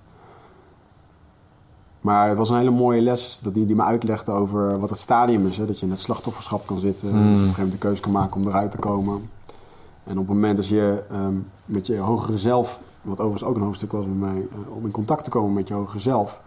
Maar 2.02 2.28
het 2.28 2.38
was 2.38 2.50
een 2.50 2.58
hele 2.58 2.72
mooie 2.72 3.02
les 3.02 3.40
dat 3.42 3.54
die, 3.54 3.66
die 3.66 3.76
me 3.76 3.84
uitlegde 3.84 4.32
over 4.32 4.80
wat 4.80 4.90
het 4.90 5.00
stadium 5.00 5.48
is. 5.48 5.58
Hè, 5.58 5.66
dat 5.66 5.80
je 5.80 5.86
in 5.86 5.92
het 5.92 6.00
slachtofferschap 6.00 6.66
kan 6.66 6.80
zitten, 6.80 7.10
en 7.10 7.16
op 7.16 7.22
een 7.22 7.30
gegeven 7.32 7.54
moment 7.54 7.72
de 7.72 7.78
keuze 7.78 8.02
kan 8.02 8.12
maken 8.12 8.42
om 8.42 8.48
eruit 8.48 8.72
te 8.72 8.78
komen. 8.78 9.30
En 10.04 10.12
op 10.12 10.28
het 10.28 10.36
moment 10.36 10.58
dat 10.58 10.68
je 10.68 11.04
ehm, 11.10 11.36
met 11.66 11.88
je 11.88 11.98
hogere 11.98 12.38
zelf, 12.38 12.82
wat 13.02 13.20
overigens 13.20 13.50
ook 13.50 13.56
een 13.56 13.62
hoofdstuk 13.62 13.92
was 13.92 14.06
bij 14.06 14.30
mij, 14.30 14.48
eh, 14.52 14.76
om 14.76 14.86
in 14.86 14.92
contact 14.92 15.24
te 15.24 15.30
komen 15.30 15.54
met 15.54 15.68
je 15.68 15.74
hogere 15.74 16.00
zelf, 16.00 16.42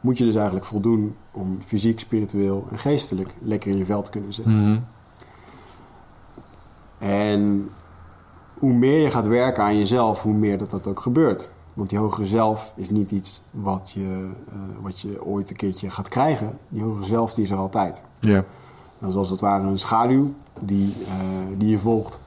moet 0.00 0.18
je 0.18 0.24
dus 0.24 0.34
eigenlijk 0.34 0.66
voldoen 0.66 1.14
om 1.30 1.58
fysiek, 1.64 2.00
spiritueel 2.00 2.66
en 2.70 2.78
geestelijk 2.78 3.34
lekker 3.42 3.70
in 3.70 3.76
je 3.76 3.84
vel 3.84 4.02
te 4.02 4.10
kunnen 4.10 4.32
zitten. 4.32 4.60
Mhm. 4.60 4.78
En 6.98 7.68
hoe 8.58 8.72
meer 8.72 8.98
je 8.98 9.10
gaat 9.10 9.26
werken 9.26 9.64
aan 9.64 9.78
jezelf, 9.78 10.22
hoe 10.22 10.34
meer 10.34 10.58
dat 10.58 10.70
dat 10.70 10.86
ook 10.86 11.00
gebeurt. 11.00 11.48
Want 11.74 11.90
die 11.90 11.98
hogere 11.98 12.26
zelf 12.26 12.72
is 12.76 12.90
niet 12.90 13.10
iets 13.10 13.42
wat 13.50 13.90
je, 13.94 14.28
eh, 14.48 14.54
wat 14.82 15.00
je 15.00 15.24
ooit 15.24 15.50
een 15.50 15.56
keertje 15.56 15.90
gaat 15.90 16.08
krijgen. 16.08 16.58
Die 16.68 16.82
hogere 16.82 17.04
zelf 17.04 17.34
die 17.34 17.44
is 17.44 17.50
er 17.50 17.56
altijd. 17.56 18.02
Ja. 18.20 18.44
Dat 18.98 19.10
is 19.10 19.16
als 19.16 19.30
het 19.30 19.40
ware 19.40 19.66
een 19.66 19.78
schaduw 19.78 20.32
die, 20.60 20.94
eh, 21.06 21.14
die 21.58 21.68
je 21.68 21.78
volgt. 21.78 22.18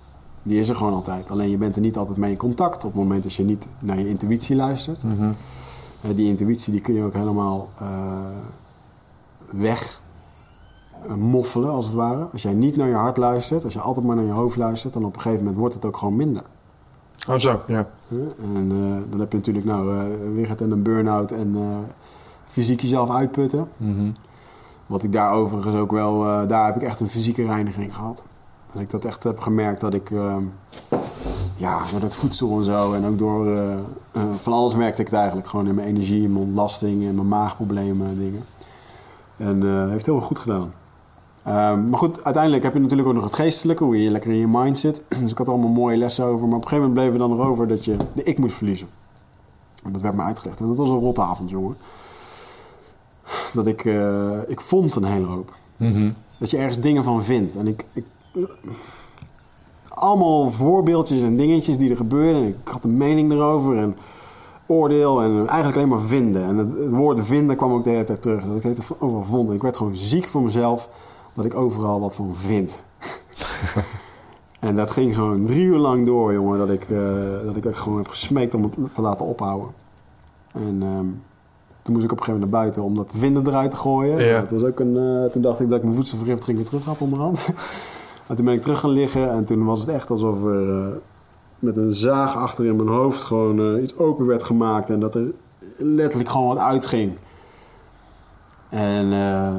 Die 0.43 0.59
is 0.59 0.69
er 0.69 0.75
gewoon 0.75 0.93
altijd. 0.93 1.31
Alleen 1.31 1.49
je 1.49 1.57
bent 1.57 1.75
er 1.75 1.81
niet 1.81 1.97
altijd 1.97 2.17
mee 2.17 2.31
in 2.31 2.37
contact 2.37 2.75
op 2.75 2.91
het 2.91 3.01
moment 3.01 3.23
dat 3.23 3.33
je 3.33 3.43
niet 3.43 3.67
naar 3.79 3.99
je 3.99 4.09
intuïtie 4.09 4.55
luistert. 4.55 5.03
Eh, 5.03 6.15
die 6.15 6.27
intuïtie 6.27 6.71
die 6.71 6.81
kun 6.81 6.93
je 6.93 7.03
ook 7.03 7.13
helemaal 7.13 7.69
weg 9.49 10.01
moffelen, 11.15 11.69
als 11.69 11.85
het 11.85 11.93
ware. 11.93 12.27
Als 12.31 12.41
jij 12.41 12.53
niet 12.53 12.75
naar 12.75 12.87
je 12.87 12.93
hart 12.93 13.17
luistert, 13.17 13.63
als 13.63 13.73
je 13.73 13.79
altijd 13.79 14.05
maar 14.05 14.15
naar 14.15 14.25
je 14.25 14.31
hoofd 14.31 14.57
luistert, 14.57 14.93
dan 14.93 15.05
op 15.05 15.15
een 15.15 15.21
gegeven 15.21 15.43
moment 15.43 15.59
wordt 15.59 15.73
het 15.73 15.85
ook 15.85 15.97
gewoon 15.97 16.15
minder. 16.15 16.43
Oh 17.29 17.35
zo, 17.35 17.61
ja. 17.67 17.87
En 18.41 18.71
eh, 18.71 19.11
dan 19.11 19.19
heb 19.19 19.31
je 19.31 19.37
natuurlijk 19.37 19.65
nou 19.65 19.95
eh 19.95 20.03
Wigert 20.33 20.61
en 20.61 20.71
een 20.71 20.83
burn-out 20.83 21.31
en 21.31 21.55
eh, 21.55 21.77
fysiek 22.45 22.81
jezelf 22.81 23.09
uitputten. 23.09 23.67
Mhm. 23.77 24.09
Wat 24.87 25.03
ik 25.03 25.11
daar 25.11 25.31
overigens 25.31 25.75
ook 25.75 25.91
wel, 25.91 26.25
eh, 26.25 26.47
daar 26.47 26.65
heb 26.65 26.75
ik 26.75 26.81
echt 26.81 26.99
een 26.99 27.09
fysieke 27.09 27.45
reiniging 27.45 27.95
gehad. 27.95 28.23
Dat 28.71 28.81
ik 28.81 28.89
dat 28.89 29.05
echt 29.05 29.23
heb 29.23 29.39
gemerkt 29.39 29.81
dat 29.81 29.93
ik, 29.93 30.11
ehm, 30.11 30.43
ja, 31.55 31.79
door 31.91 31.99
dat 31.99 32.15
voedsel 32.15 32.57
en 32.57 32.63
zo 32.63 32.93
en 32.93 33.05
ook 33.05 33.17
door 33.17 33.47
eh, 33.47 33.73
eh, 34.11 34.23
van 34.37 34.53
alles 34.53 34.75
merkte 34.75 35.01
ik 35.01 35.07
het 35.07 35.15
eigenlijk. 35.17 35.47
Gewoon 35.47 35.67
in 35.67 35.75
mijn 35.75 35.87
energie, 35.87 36.23
in 36.23 36.31
mijn 36.31 36.45
ontlasting, 36.45 37.01
in 37.01 37.15
mijn 37.15 37.27
maagproblemen 37.27 38.07
en 38.07 38.17
dingen. 38.17 38.43
En 39.37 39.63
eh 39.63 39.89
heeft 39.89 40.05
heel 40.05 40.15
erg 40.15 40.25
goed 40.25 40.39
gedaan. 40.39 40.71
Ehm, 41.47 41.89
maar 41.89 41.99
goed, 41.99 42.23
uiteindelijk 42.23 42.63
heb 42.63 42.73
je 42.73 42.79
natuurlijk 42.79 43.07
ook 43.07 43.15
nog 43.15 43.23
het 43.23 43.33
geestelijke, 43.33 43.83
hoe 43.83 44.03
je 44.03 44.09
lekker 44.09 44.31
in 44.31 44.37
je 44.37 44.47
mind 44.47 44.79
zit. 44.79 45.01
Dus 45.21 45.31
ik 45.31 45.37
had 45.37 45.47
er 45.47 45.53
allemaal 45.53 45.71
mooie 45.71 45.97
lessen 45.97 46.25
over. 46.25 46.47
Maar 46.47 46.57
op 46.57 46.63
een 46.63 46.69
gegeven 46.69 46.87
moment 46.87 46.93
bleef 46.93 47.13
er 47.13 47.27
dan 47.27 47.37
nog 47.37 47.47
over 47.47 47.67
dat 47.67 47.85
je 47.85 47.95
de 48.13 48.23
ik 48.23 48.37
moest 48.37 48.55
verliezen. 48.55 48.87
En 49.85 49.91
dat 49.91 50.01
werd 50.01 50.15
me 50.15 50.21
uitgelegd. 50.21 50.59
En 50.59 50.67
dat 50.67 50.77
was 50.77 50.89
een 50.89 50.99
rotte 50.99 51.21
avond, 51.21 51.49
jongen. 51.49 51.77
Dat 53.53 53.67
ik, 53.67 53.85
eh, 53.85 54.39
ik 54.47 54.61
vond 54.61 54.95
een 54.95 55.03
hele 55.03 55.25
hoop. 55.25 55.53
Mhm. 55.77 56.11
Dat 56.37 56.49
je 56.49 56.57
ergens 56.57 56.79
dingen 56.79 57.03
van 57.03 57.23
vindt. 57.23 57.55
En 57.55 57.67
ik, 57.67 57.85
ik 57.93 58.05
allemaal 59.89 60.51
voorbeeldjes 60.51 61.21
en 61.21 61.37
dingetjes 61.37 61.77
die 61.77 61.89
er 61.89 61.95
gebeuren. 61.95 62.41
En 62.41 62.47
ik 62.47 62.55
had 62.63 62.83
een 62.83 62.97
mening 62.97 63.31
erover 63.31 63.77
en 63.77 63.97
oordeel 64.65 65.21
en 65.21 65.37
eigenlijk 65.37 65.75
alleen 65.75 65.89
maar 65.89 66.07
vinden. 66.07 66.43
En 66.43 66.57
het, 66.57 66.77
het 66.77 66.91
woord 66.91 67.25
vinden 67.25 67.55
kwam 67.55 67.71
ook 67.71 67.83
de 67.83 67.89
hele 67.89 68.03
tijd 68.03 68.21
terug. 68.21 68.43
Dat 68.45 68.55
ik 68.55 68.63
het 68.63 68.85
overal 68.99 69.23
vond. 69.23 69.49
En 69.49 69.55
ik 69.55 69.61
werd 69.61 69.77
gewoon 69.77 69.95
ziek 69.95 70.27
voor 70.27 70.41
mezelf 70.41 70.89
dat 71.37 71.45
ik 71.45 71.55
overal 71.55 71.99
wat 71.99 72.15
van 72.15 72.35
vind. 72.35 72.79
en 74.59 74.75
dat 74.75 74.91
ging 74.91 75.15
gewoon 75.15 75.45
drie 75.45 75.65
uur 75.65 75.77
lang 75.77 76.05
door, 76.05 76.33
jongen. 76.33 76.57
Dat 76.57 76.69
ik, 76.69 76.89
eh, 76.89 77.45
dat 77.45 77.55
ik 77.55 77.75
gewoon 77.75 77.97
heb 77.97 78.07
gesmeekt 78.07 78.53
om 78.53 78.63
het 78.63 78.75
te 78.93 79.01
laten 79.01 79.25
ophouden. 79.25 79.69
En 80.51 80.83
ehm, 80.83 81.05
toen 81.81 81.93
moest 81.93 82.05
ik 82.05 82.11
op 82.11 82.17
een 82.17 82.23
gegeven 82.23 82.33
moment 82.33 82.51
naar 82.51 82.61
buiten 82.61 82.83
om 82.83 82.95
dat 82.95 83.11
vinden 83.15 83.47
eruit 83.47 83.71
te 83.71 83.77
gooien. 83.77 84.25
Ja. 84.25 84.39
Dat 84.41 84.51
was 84.51 84.63
ook 84.63 84.79
een, 84.79 84.97
eh, 84.97 85.31
toen 85.31 85.41
dacht 85.41 85.59
ik 85.59 85.67
dat 85.67 85.77
ik 85.77 85.83
mijn 85.83 85.95
voedselvergiftiging 85.95 86.57
weer 86.57 86.67
terug 86.67 86.85
had 86.85 87.01
onderhand. 87.01 87.45
en 88.27 88.35
toen 88.35 88.45
ben 88.45 88.53
ik 88.53 88.61
terug 88.61 88.79
gaan 88.79 88.89
liggen 88.89 89.29
en 89.31 89.45
toen 89.45 89.65
was 89.65 89.79
het 89.79 89.89
echt 89.89 90.09
alsof 90.09 90.43
er 90.43 90.79
eh, 90.79 90.87
met 91.59 91.77
een 91.77 91.93
zaag 91.93 92.35
achter 92.35 92.65
in 92.65 92.75
mijn 92.75 92.89
hoofd 92.89 93.23
gewoon 93.23 93.79
iets 93.79 93.97
open 93.97 94.25
werd 94.25 94.43
gemaakt. 94.43 94.89
En 94.89 94.99
dat 94.99 95.15
er 95.15 95.31
letterlijk 95.77 96.29
gewoon 96.29 96.47
wat 96.47 96.57
uitging. 96.57 97.13
En 98.69 99.13
eh, 99.13 99.53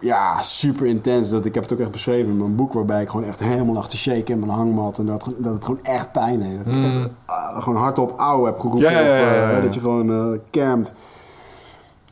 ja, 0.00 0.42
super 0.42 0.86
intens. 0.86 1.30
Dat, 1.30 1.44
ik 1.44 1.54
heb 1.54 1.62
het 1.62 1.72
ook 1.72 1.78
echt 1.78 1.90
beschreven 1.90 2.30
in 2.30 2.36
mijn 2.36 2.56
boek, 2.56 2.72
waarbij 2.72 3.02
ik 3.02 3.08
gewoon 3.08 3.26
echt 3.26 3.40
helemaal 3.40 3.74
lag 3.74 3.88
te 3.88 3.96
shaken 3.96 4.34
in 4.34 4.38
mijn 4.38 4.52
hangmat. 4.52 4.98
En 4.98 5.06
dat, 5.06 5.34
dat 5.38 5.54
het 5.54 5.64
gewoon 5.64 5.82
echt 5.82 6.12
pijn 6.12 6.42
heeft. 6.42 6.64
Dat 6.64 6.74
ik 6.74 6.84
echt, 6.84 7.10
ah, 7.24 7.62
gewoon 7.62 7.78
hardop 7.78 8.18
auw 8.18 8.44
heb 8.44 8.58
geroepen. 8.58 8.90
Ja, 8.90 9.00
ja, 9.00 9.16
ja, 9.16 9.50
Of, 9.50 9.56
eh, 9.56 9.62
dat 9.62 9.74
je 9.74 9.80
gewoon 9.80 10.10
eh 10.10 10.38
kermt. 10.50 10.92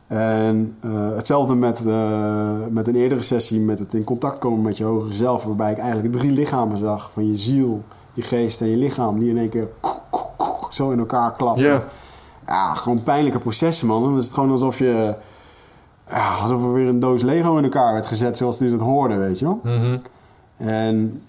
En 0.07 0.77
eh, 0.81 1.15
hetzelfde 1.15 1.55
met, 1.55 1.85
eh, 1.85 2.49
met 2.69 2.87
een 2.87 2.95
eerdere 2.95 3.21
sessie, 3.21 3.59
met 3.59 3.79
het 3.79 3.93
in 3.93 4.03
contact 4.03 4.39
komen 4.39 4.61
met 4.61 4.77
je 4.77 4.83
hogere 4.83 5.13
zelf, 5.13 5.43
waarbij 5.43 5.71
ik 5.71 5.77
eigenlijk 5.77 6.13
drie 6.13 6.31
lichamen 6.31 6.77
zag: 6.77 7.11
van 7.11 7.27
je 7.27 7.37
ziel, 7.37 7.83
je 8.13 8.21
geest 8.21 8.61
en 8.61 8.67
je 8.67 8.77
lichaam, 8.77 9.19
die 9.19 9.29
in 9.29 9.37
één 9.37 9.49
keer 9.49 9.67
zo 10.69 10.91
in 10.91 10.99
elkaar 10.99 11.33
klappen. 11.33 11.63
Ja. 11.63 11.83
Ja, 12.47 12.73
gewoon 12.73 13.03
pijnlijke 13.03 13.39
processen, 13.39 13.87
man. 13.87 14.03
Dan 14.03 14.17
is 14.17 14.25
het 14.25 14.33
gewoon 14.33 14.51
alsof 14.51 14.79
je. 14.79 15.15
Ja, 16.09 16.35
alsof 16.35 16.63
er 16.63 16.73
weer 16.73 16.87
een 16.87 16.99
doos 16.99 17.21
Lego 17.21 17.57
in 17.57 17.63
elkaar 17.63 17.93
werd 17.93 18.05
gezet, 18.05 18.37
zoals 18.37 18.57
die 18.57 18.71
het 18.71 18.81
hoorde, 18.81 19.15
weet 19.15 19.39
je 19.39 19.45
wel. 19.45 19.59
Mhm. 19.63 19.97
En 20.57 21.23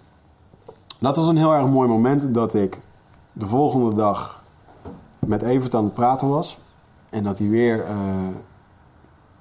dat 0.98 1.16
was 1.16 1.27
een 1.27 1.36
heel 1.36 1.55
erg 1.55 1.66
mooi 1.66 1.89
moment 1.89 2.35
dat 2.35 2.55
ik 2.55 2.81
de 3.32 3.47
volgende 3.47 3.94
dag 3.94 4.43
met 5.27 5.43
Evert 5.43 5.74
aan 5.74 5.85
het 5.85 5.94
praten 5.94 6.28
was. 6.28 6.59
En 7.11 7.24
dat 7.24 7.39
hij 7.39 7.48
weer 7.48 7.85
eh, 7.85 7.94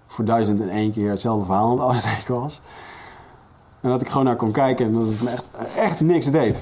voor 0.07 0.26
duizend 0.26 0.61
en 0.61 0.70
één 0.70 0.91
keer 0.91 1.10
hetzelfde 1.10 1.45
verhaal 1.45 1.66
aan 1.66 1.72
het 1.72 1.80
afsteken 1.80 2.40
was. 2.41 2.61
En 3.82 3.90
dat 3.90 4.02
ik 4.02 4.07
gewoon 4.10 4.26
naar 4.26 4.36
kon 4.36 4.52
kijken 4.52 4.86
en 4.86 4.94
dat 4.94 5.07
het 5.07 5.22
me 5.22 5.30
echt, 5.30 5.45
echt 5.76 5.99
niks 5.99 6.32
deed. 6.32 6.61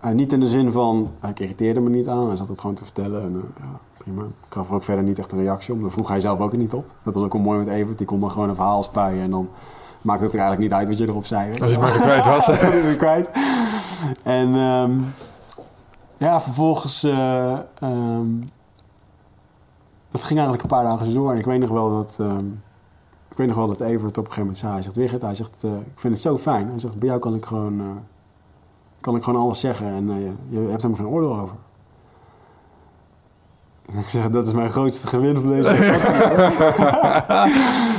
Eh, 0.00 0.10
niet 0.10 0.32
in 0.32 0.40
de 0.40 0.48
zin 0.48 0.72
van, 0.72 1.10
hij 1.20 1.32
irriteerde 1.34 1.80
me 1.80 1.90
niet 1.90 2.08
aan, 2.08 2.26
hij 2.26 2.36
zat 2.36 2.48
het 2.48 2.60
gewoon 2.60 2.76
te 2.76 2.84
vertellen. 2.84 3.22
En, 3.22 3.34
eh, 3.34 3.64
ja, 3.64 3.80
prima. 4.04 4.22
Ik 4.22 4.28
gaf 4.52 4.68
er 4.68 4.74
ook 4.74 4.82
verder 4.82 5.04
niet 5.04 5.18
echt 5.18 5.32
een 5.32 5.38
reactie 5.38 5.74
op. 5.74 5.80
Daar 5.80 5.90
vroeg 5.90 6.08
hij 6.08 6.20
zelf 6.20 6.38
ook 6.40 6.52
niet 6.56 6.72
op. 6.72 6.84
Dat 7.02 7.14
was 7.14 7.22
ook 7.24 7.32
wel 7.32 7.42
mooi 7.42 7.58
met 7.58 7.68
Evert. 7.68 7.98
Die 7.98 8.06
kon 8.06 8.20
dan 8.20 8.30
gewoon 8.30 8.48
een 8.48 8.54
verhaal 8.54 8.82
spuien 8.82 9.22
en 9.22 9.30
dan 9.30 9.48
maakt 10.00 10.20
het 10.20 10.32
er 10.32 10.38
eigenlijk 10.38 10.70
niet 10.70 10.78
uit 10.80 10.88
wat 10.88 10.98
je 10.98 11.08
erop 11.08 11.26
zei. 11.26 11.50
weet 11.50 11.60
Als 11.62 11.72
je 11.72 11.78
het 11.80 11.90
maar 11.90 12.00
kwijt 12.00 12.26
was. 12.26 12.46
Het 12.46 12.96
kwijt. 12.96 13.30
En 14.22 14.54
ehm, 14.54 14.92
ja, 16.16 16.40
vervolgens. 16.40 17.02
ehm, 17.02 18.26
dat 20.10 20.22
ging 20.22 20.38
eigenlijk 20.38 20.62
een 20.62 20.76
paar 20.78 20.84
dagen 20.84 21.06
zo 21.06 21.12
door. 21.12 21.32
En 21.32 21.38
ik 21.38 21.44
weet 21.44 21.60
nog 21.60 21.70
wel 21.70 21.90
dat. 21.90 22.16
ehm, 22.20 22.46
ik 23.30 23.36
weet 23.40 23.46
nog 23.46 23.56
wel 23.56 23.66
dat 23.66 23.80
Evert 23.80 24.18
op 24.18 24.24
een 24.26 24.32
gegeven 24.32 24.40
moment 24.40 24.58
zei. 24.58 24.72
Hij 24.72 24.82
zegt: 24.82 24.96
Wigert, 24.96 25.22
hij 25.22 25.34
zegt: 25.34 25.64
eh, 25.64 25.70
Ik 25.70 26.00
vind 26.00 26.12
het 26.12 26.22
zo 26.22 26.38
fijn. 26.38 26.68
Hij 26.70 26.80
zegt: 26.80 26.98
Bij 26.98 27.08
jou 27.08 27.20
kan 27.20 27.34
ik 27.34 27.44
gewoon. 27.44 27.80
eh, 27.80 27.86
kan 29.00 29.16
ik 29.16 29.22
gewoon 29.22 29.40
alles 29.40 29.60
zeggen. 29.60 29.86
En 29.86 30.06
je, 30.08 30.32
je 30.48 30.58
hebt 30.58 30.82
helemaal 30.82 30.96
geen 30.96 31.06
oordeel 31.06 31.36
over. 31.38 31.56
Ik 34.00 34.06
zeg: 34.08 34.28
Dat 34.30 34.46
is 34.46 34.52
mijn 34.52 34.70
grootste 34.70 35.06
gewin 35.06 35.34
van 35.34 35.48
deze 35.48 35.68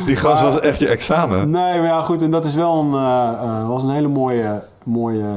Die 0.06 0.16
gast 0.16 0.42
was 0.42 0.60
echt 0.60 0.80
je 0.80 0.88
examen. 0.88 1.50
Nee, 1.50 1.80
maar 1.80 1.88
ja, 1.88 2.02
goed. 2.02 2.22
En 2.22 2.32
dat 2.32 2.46
is 2.46 2.56
wel 2.56 2.80
een, 2.80 2.94
eh, 2.94 3.44
eh, 3.44 3.68
was 3.68 3.84
een 3.84 3.90
hele 3.90 4.08
mooie, 4.08 4.64
mooie, 4.84 5.34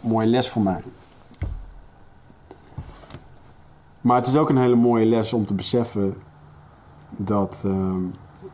mooie 0.00 0.26
les 0.26 0.48
voor 0.48 0.62
mij. 0.62 0.82
Maar 4.00 4.16
het 4.16 4.26
is 4.26 4.36
ook 4.36 4.48
een 4.48 4.58
hele 4.58 4.74
mooie 4.74 5.06
les 5.06 5.32
om 5.32 5.44
te 5.46 5.54
beseffen 5.54 6.16
dat... 7.16 7.62
ehm, 7.64 8.00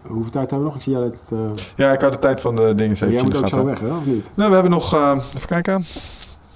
hoeveel 0.02 0.32
tijd 0.32 0.50
hebben 0.50 0.58
we 0.58 0.64
nog? 0.64 0.74
Ik 0.74 0.82
zie 0.82 0.92
jij 0.92 1.02
dat... 1.02 1.22
eh, 1.30 1.38
Ja, 1.76 1.92
ik 1.92 2.00
had 2.00 2.12
de 2.12 2.18
tijd 2.18 2.40
van 2.40 2.56
de 2.56 2.74
dingen 2.74 2.94
even 2.94 3.12
jij 3.12 3.22
moet 3.22 3.36
ook 3.36 3.48
zo 3.48 3.64
weg, 3.64 3.80
hè? 3.80 3.96
Of 3.96 4.04
niet? 4.04 4.30
Nou, 4.34 4.48
we 4.48 4.54
hebben 4.54 4.72
nog... 4.72 4.94
even 4.94 5.46
kijken. 5.48 5.84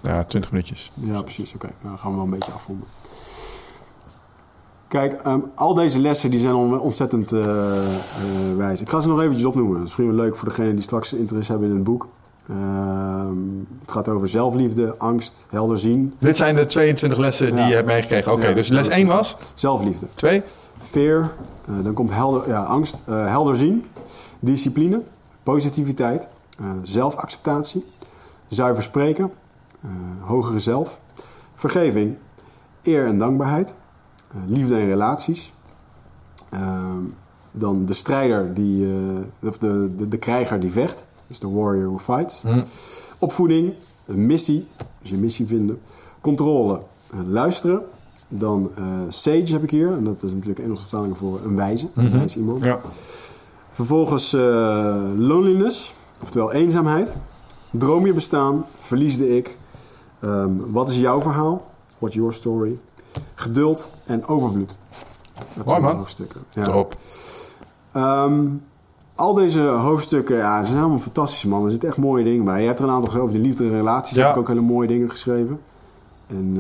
Ja, 0.00 0.24
20 0.24 0.50
minuutjes. 0.50 0.92
Ja, 0.94 1.22
precies. 1.22 1.54
Oké, 1.54 1.66
Nou, 1.66 1.78
dan 1.88 1.98
gaan 1.98 2.10
we 2.10 2.16
wel 2.16 2.24
een 2.24 2.30
beetje 2.30 2.52
afronden. 2.52 2.86
Kijk, 4.88 5.12
ehm, 5.24 5.38
al 5.54 5.74
deze 5.74 5.98
lessen 6.00 6.30
die 6.30 6.40
zijn 6.40 6.54
on- 6.54 6.80
ontzettend 6.80 7.32
eh, 7.32 7.40
eh, 7.44 7.86
wijs. 8.56 8.80
Ik 8.80 8.88
ga 8.88 9.00
ze 9.00 9.08
nog 9.08 9.20
eventjes 9.20 9.44
opnoemen. 9.44 9.72
Dat 9.72 9.82
is 9.82 9.96
misschien 9.96 10.16
wel 10.16 10.24
leuk 10.24 10.36
voor 10.36 10.48
degenen 10.48 10.72
die 10.74 10.82
straks 10.82 11.12
interesse 11.12 11.50
hebben 11.52 11.68
in 11.68 11.74
het 11.74 11.84
boek. 11.84 12.08
Ehm, 12.48 13.36
het 13.80 13.90
gaat 13.90 14.08
over 14.08 14.28
zelfliefde, 14.28 14.94
angst, 14.98 15.46
helder 15.50 15.78
zien, 15.78 16.14
Dit 16.18 16.36
zijn 16.36 16.56
de 16.56 16.66
22 16.66 17.18
lessen 17.18 17.46
die 17.46 17.56
Ja. 17.60 17.66
je 17.68 17.74
hebt 17.74 17.86
meegekregen. 17.86 18.32
Oké, 18.32 18.46
Ja. 18.48 18.54
dus 18.54 18.68
les 18.68 18.88
1 18.88 19.06
was? 19.06 19.36
zelfliefde. 19.54 20.06
2? 20.14 20.42
Fear, 20.82 21.30
eh, 21.66 21.74
dan 21.82 21.92
komt 21.92 22.10
helder, 22.12 22.48
ja, 22.48 22.62
angst, 22.62 23.02
helder 23.06 23.56
zien, 23.56 23.84
discipline, 24.40 25.00
positiviteit, 25.42 26.28
zelfacceptatie, 26.82 27.84
zuiver 28.48 28.82
spreken, 28.82 29.32
hogere 30.20 30.60
zelf, 30.60 30.98
vergeving, 31.54 32.16
eer 32.82 33.06
en 33.06 33.18
dankbaarheid, 33.18 33.74
liefde 34.46 34.74
en 34.76 34.86
relaties. 34.86 35.52
Ehm, 36.50 36.98
dan 37.52 37.84
de 37.86 37.94
strijder, 37.94 38.54
die, 38.54 38.86
eh, 38.86 39.48
of 39.48 39.58
de, 39.58 39.90
de, 39.96 40.08
de 40.08 40.16
krijger 40.18 40.60
die 40.60 40.72
vecht, 40.72 41.04
dus 41.26 41.38
de 41.38 41.48
warrior 41.48 41.86
who 41.86 41.98
fights. 41.98 42.42
Hm. 42.42 42.62
Opvoeding, 43.18 43.74
een 44.06 44.26
missie, 44.26 44.66
dus 45.00 45.10
je 45.10 45.16
missie 45.16 45.46
vinden. 45.46 45.78
Controle, 46.20 46.80
eh, 47.12 47.18
luisteren. 47.28 47.80
Dan 48.28 48.70
eh, 48.76 48.84
sage 49.08 49.52
heb 49.52 49.62
ik 49.62 49.70
hier, 49.70 49.92
en 49.92 50.04
dat 50.04 50.22
is 50.22 50.32
natuurlijk 50.32 50.58
Engelse 50.58 50.82
vertaling 50.86 51.16
voor 51.18 51.40
een 51.44 51.56
wijze, 51.56 51.88
een 51.94 52.04
Mhm. 52.04 52.16
wijs 52.16 52.36
iemand. 52.36 52.64
Ja. 52.64 52.78
Vervolgens 53.70 54.32
eh, 54.32 54.40
loneliness, 55.16 55.94
oftewel 56.22 56.52
eenzaamheid. 56.52 57.12
Droom 57.70 58.06
je 58.06 58.12
bestaan, 58.12 58.64
verlies 58.78 59.16
de 59.16 59.36
ik. 59.36 59.56
Ehm, 60.20 60.50
wat 60.66 60.88
is 60.88 60.98
jouw 60.98 61.20
verhaal? 61.20 61.64
What's 61.98 62.16
your 62.16 62.32
story? 62.32 62.78
Geduld 63.34 63.90
en 64.04 64.26
overvloed. 64.26 64.76
Dat 65.54 65.68
zijn 65.68 65.82
de 65.82 65.88
hoofdstukken. 65.88 66.40
Ja. 66.50 66.64
Top. 66.64 66.96
Ehm, 67.92 68.44
al 69.14 69.34
deze 69.34 69.60
hoofdstukken, 69.60 70.36
ja, 70.36 70.62
ze 70.62 70.66
zijn 70.70 70.80
allemaal 70.80 70.98
fantastisch, 70.98 71.44
man. 71.44 71.64
Er 71.64 71.70
zitten 71.70 71.88
echt 71.88 71.98
mooie 71.98 72.24
dingen 72.24 72.44
bij. 72.44 72.60
Je 72.60 72.66
hebt 72.66 72.78
er 72.78 72.84
een 72.84 72.90
aantal 72.94 73.20
over 73.20 73.34
de 73.34 73.40
liefde 73.40 73.64
en 73.64 73.70
relaties. 73.70 74.16
Ja. 74.16 74.22
Heb 74.26 74.34
ik 74.34 74.40
ook 74.40 74.48
hele 74.48 74.60
mooie 74.60 74.88
dingen 74.88 75.10
geschreven. 75.10 75.60
En 76.26 76.54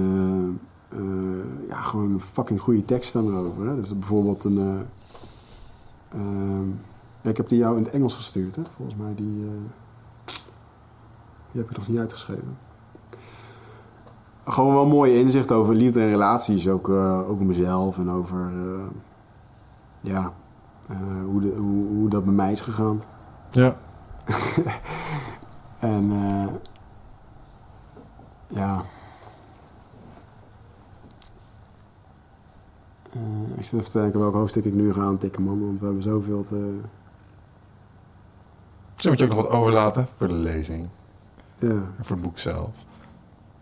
eh, 0.88 0.98
eh, 0.98 1.68
ja, 1.68 1.80
gewoon 1.80 2.20
fucking 2.32 2.60
goede 2.60 2.84
teksten 2.84 3.26
erover. 3.26 3.66
Hè. 3.66 3.76
Dus 3.76 3.98
bijvoorbeeld 3.98 4.44
een... 4.44 4.58
eh, 4.58 6.20
ehm, 6.20 6.68
ik 7.22 7.36
heb 7.36 7.48
die 7.48 7.58
jou 7.58 7.76
in 7.76 7.82
het 7.84 7.92
Engels 7.92 8.14
gestuurd, 8.14 8.56
hè. 8.56 8.62
Volgens 8.76 8.98
mij 8.98 9.14
die... 9.14 9.50
die 11.52 11.60
heb 11.60 11.70
ik 11.70 11.76
nog 11.76 11.88
niet 11.88 11.98
uitgeschreven. 11.98 12.56
Gewoon 14.48 14.74
wel 14.74 14.86
mooie 14.86 15.18
inzicht 15.18 15.52
over 15.52 15.74
liefde 15.74 16.00
en 16.00 16.08
relaties. 16.08 16.68
Ook 16.68 16.88
eh, 16.88 17.28
over 17.30 17.44
mezelf 17.46 17.98
en 17.98 18.10
over... 18.10 18.52
eh, 18.54 18.86
ja, 20.00 20.32
eh, 20.88 20.96
hoe, 21.24 21.40
de, 21.40 21.48
hoe, 21.56 21.86
hoe 21.86 22.08
dat 22.08 22.24
bij 22.24 22.34
mij 22.34 22.52
is 22.52 22.60
gegaan. 22.60 23.02
Ja. 23.50 23.76
En 25.78 26.10
eh, 26.12 26.46
ja. 28.48 28.82
Ik 33.56 33.64
zit 33.64 33.80
even 33.80 33.90
te 33.90 33.98
denken 34.00 34.20
welk 34.20 34.34
hoofdstuk 34.34 34.64
ik 34.64 34.72
nu 34.74 34.92
ga 34.92 35.00
aantikken, 35.00 35.42
man. 35.42 35.60
Want 35.66 35.78
we 35.80 35.84
hebben 35.84 36.02
zoveel 36.02 36.42
te. 36.42 36.80
Misschien 38.92 39.10
moet 39.10 39.18
je 39.18 39.24
ook 39.24 39.34
nog 39.34 39.42
wat 39.42 39.50
overlaten 39.52 40.06
voor 40.16 40.28
de 40.28 40.34
lezing. 40.34 40.86
Ja, 41.58 41.68
En 41.68 41.94
voor 42.02 42.16
het 42.16 42.24
boek 42.24 42.38
zelf. 42.38 42.70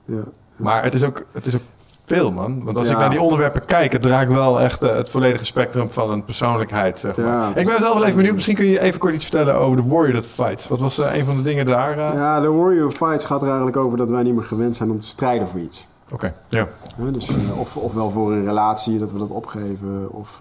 ja. 0.04 0.22
Maar 0.56 0.82
het 0.82 0.94
is 0.94 1.04
ook, 1.04 1.24
het 1.32 1.46
is 1.46 1.54
ook 1.54 1.60
veel, 2.06 2.32
man. 2.32 2.64
Want 2.64 2.78
als 2.78 2.86
Ja. 2.86 2.92
ik 2.92 2.98
naar 2.98 3.10
die 3.10 3.20
onderwerpen 3.22 3.64
kijk, 3.64 3.92
het 3.92 4.02
draagt 4.02 4.32
wel 4.32 4.60
echt 4.60 4.82
eh, 4.82 4.96
het 4.96 5.10
volledige 5.10 5.44
spectrum 5.44 5.88
van 5.90 6.10
een 6.10 6.24
persoonlijkheid, 6.24 6.98
zeg 6.98 7.16
maar. 7.16 7.26
Ja. 7.26 7.48
Ik 7.54 7.66
ben 7.66 7.78
zelf 7.80 7.94
wel 7.94 8.04
even 8.04 8.16
benieuwd. 8.16 8.34
Misschien 8.34 8.54
kun 8.54 8.66
je 8.66 8.80
even 8.80 9.00
kort 9.00 9.14
iets 9.14 9.24
vertellen 9.24 9.54
over 9.54 9.76
de 9.76 9.88
Warrior 9.88 10.14
That 10.14 10.26
Fights. 10.26 10.68
Wat 10.68 10.78
was 10.80 10.98
eh, 10.98 11.16
een 11.16 11.24
van 11.24 11.36
de 11.36 11.42
dingen 11.42 11.66
daar? 11.66 11.98
eh? 11.98 12.12
ja, 12.14 12.40
de 12.40 12.48
Warrior 12.50 12.90
Fights 12.90 13.24
gaat 13.24 13.40
er 13.40 13.46
eigenlijk 13.46 13.76
over 13.76 13.98
dat 13.98 14.08
wij 14.10 14.22
niet 14.22 14.34
meer 14.34 14.44
gewend 14.44 14.76
zijn 14.76 14.90
om 14.90 15.00
te 15.00 15.06
strijden 15.08 15.48
voor 15.48 15.60
iets. 15.60 15.86
Oké, 16.12 16.34
ja. 16.48 16.68
Dus, 17.12 17.30
of, 17.58 17.76
ofwel 17.76 18.10
voor 18.10 18.32
een 18.32 18.44
relatie, 18.44 18.98
dat 18.98 19.12
we 19.12 19.18
dat 19.18 19.30
opgeven. 19.30 20.08
Of, 20.10 20.40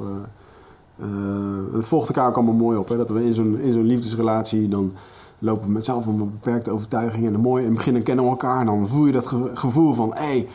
het 1.75 1.87
volgt 1.87 2.07
elkaar 2.07 2.27
ook 2.27 2.35
allemaal 2.35 2.53
mooi 2.53 2.77
op. 2.77 2.89
Hè? 2.89 2.97
Dat 2.97 3.09
we 3.09 3.25
in 3.25 3.33
zo'n, 3.33 3.59
in 3.59 3.71
zo'n 3.71 3.85
liefdesrelatie, 3.85 4.67
dan 4.67 4.93
lopen 5.43 5.71
met 5.71 5.85
zelf 5.85 6.05
een 6.05 6.17
beperkte 6.17 6.71
overtuiging. 6.71 7.25
En 7.25 7.31
dan 7.31 7.41
mooi, 7.41 7.61
in 7.61 7.67
het 7.69 7.77
begin 7.77 7.93
dan 7.93 8.03
kennen 8.03 8.23
we 8.23 8.29
elkaar. 8.31 8.59
En 8.59 8.65
dan 8.65 8.87
voel 8.87 9.05
je 9.05 9.11
dat 9.11 9.25
ge- 9.27 9.51
gevoel 9.53 9.93
van, 9.93 10.09
hé, 10.13 10.23
hey, 10.25 10.37
er 10.39 10.45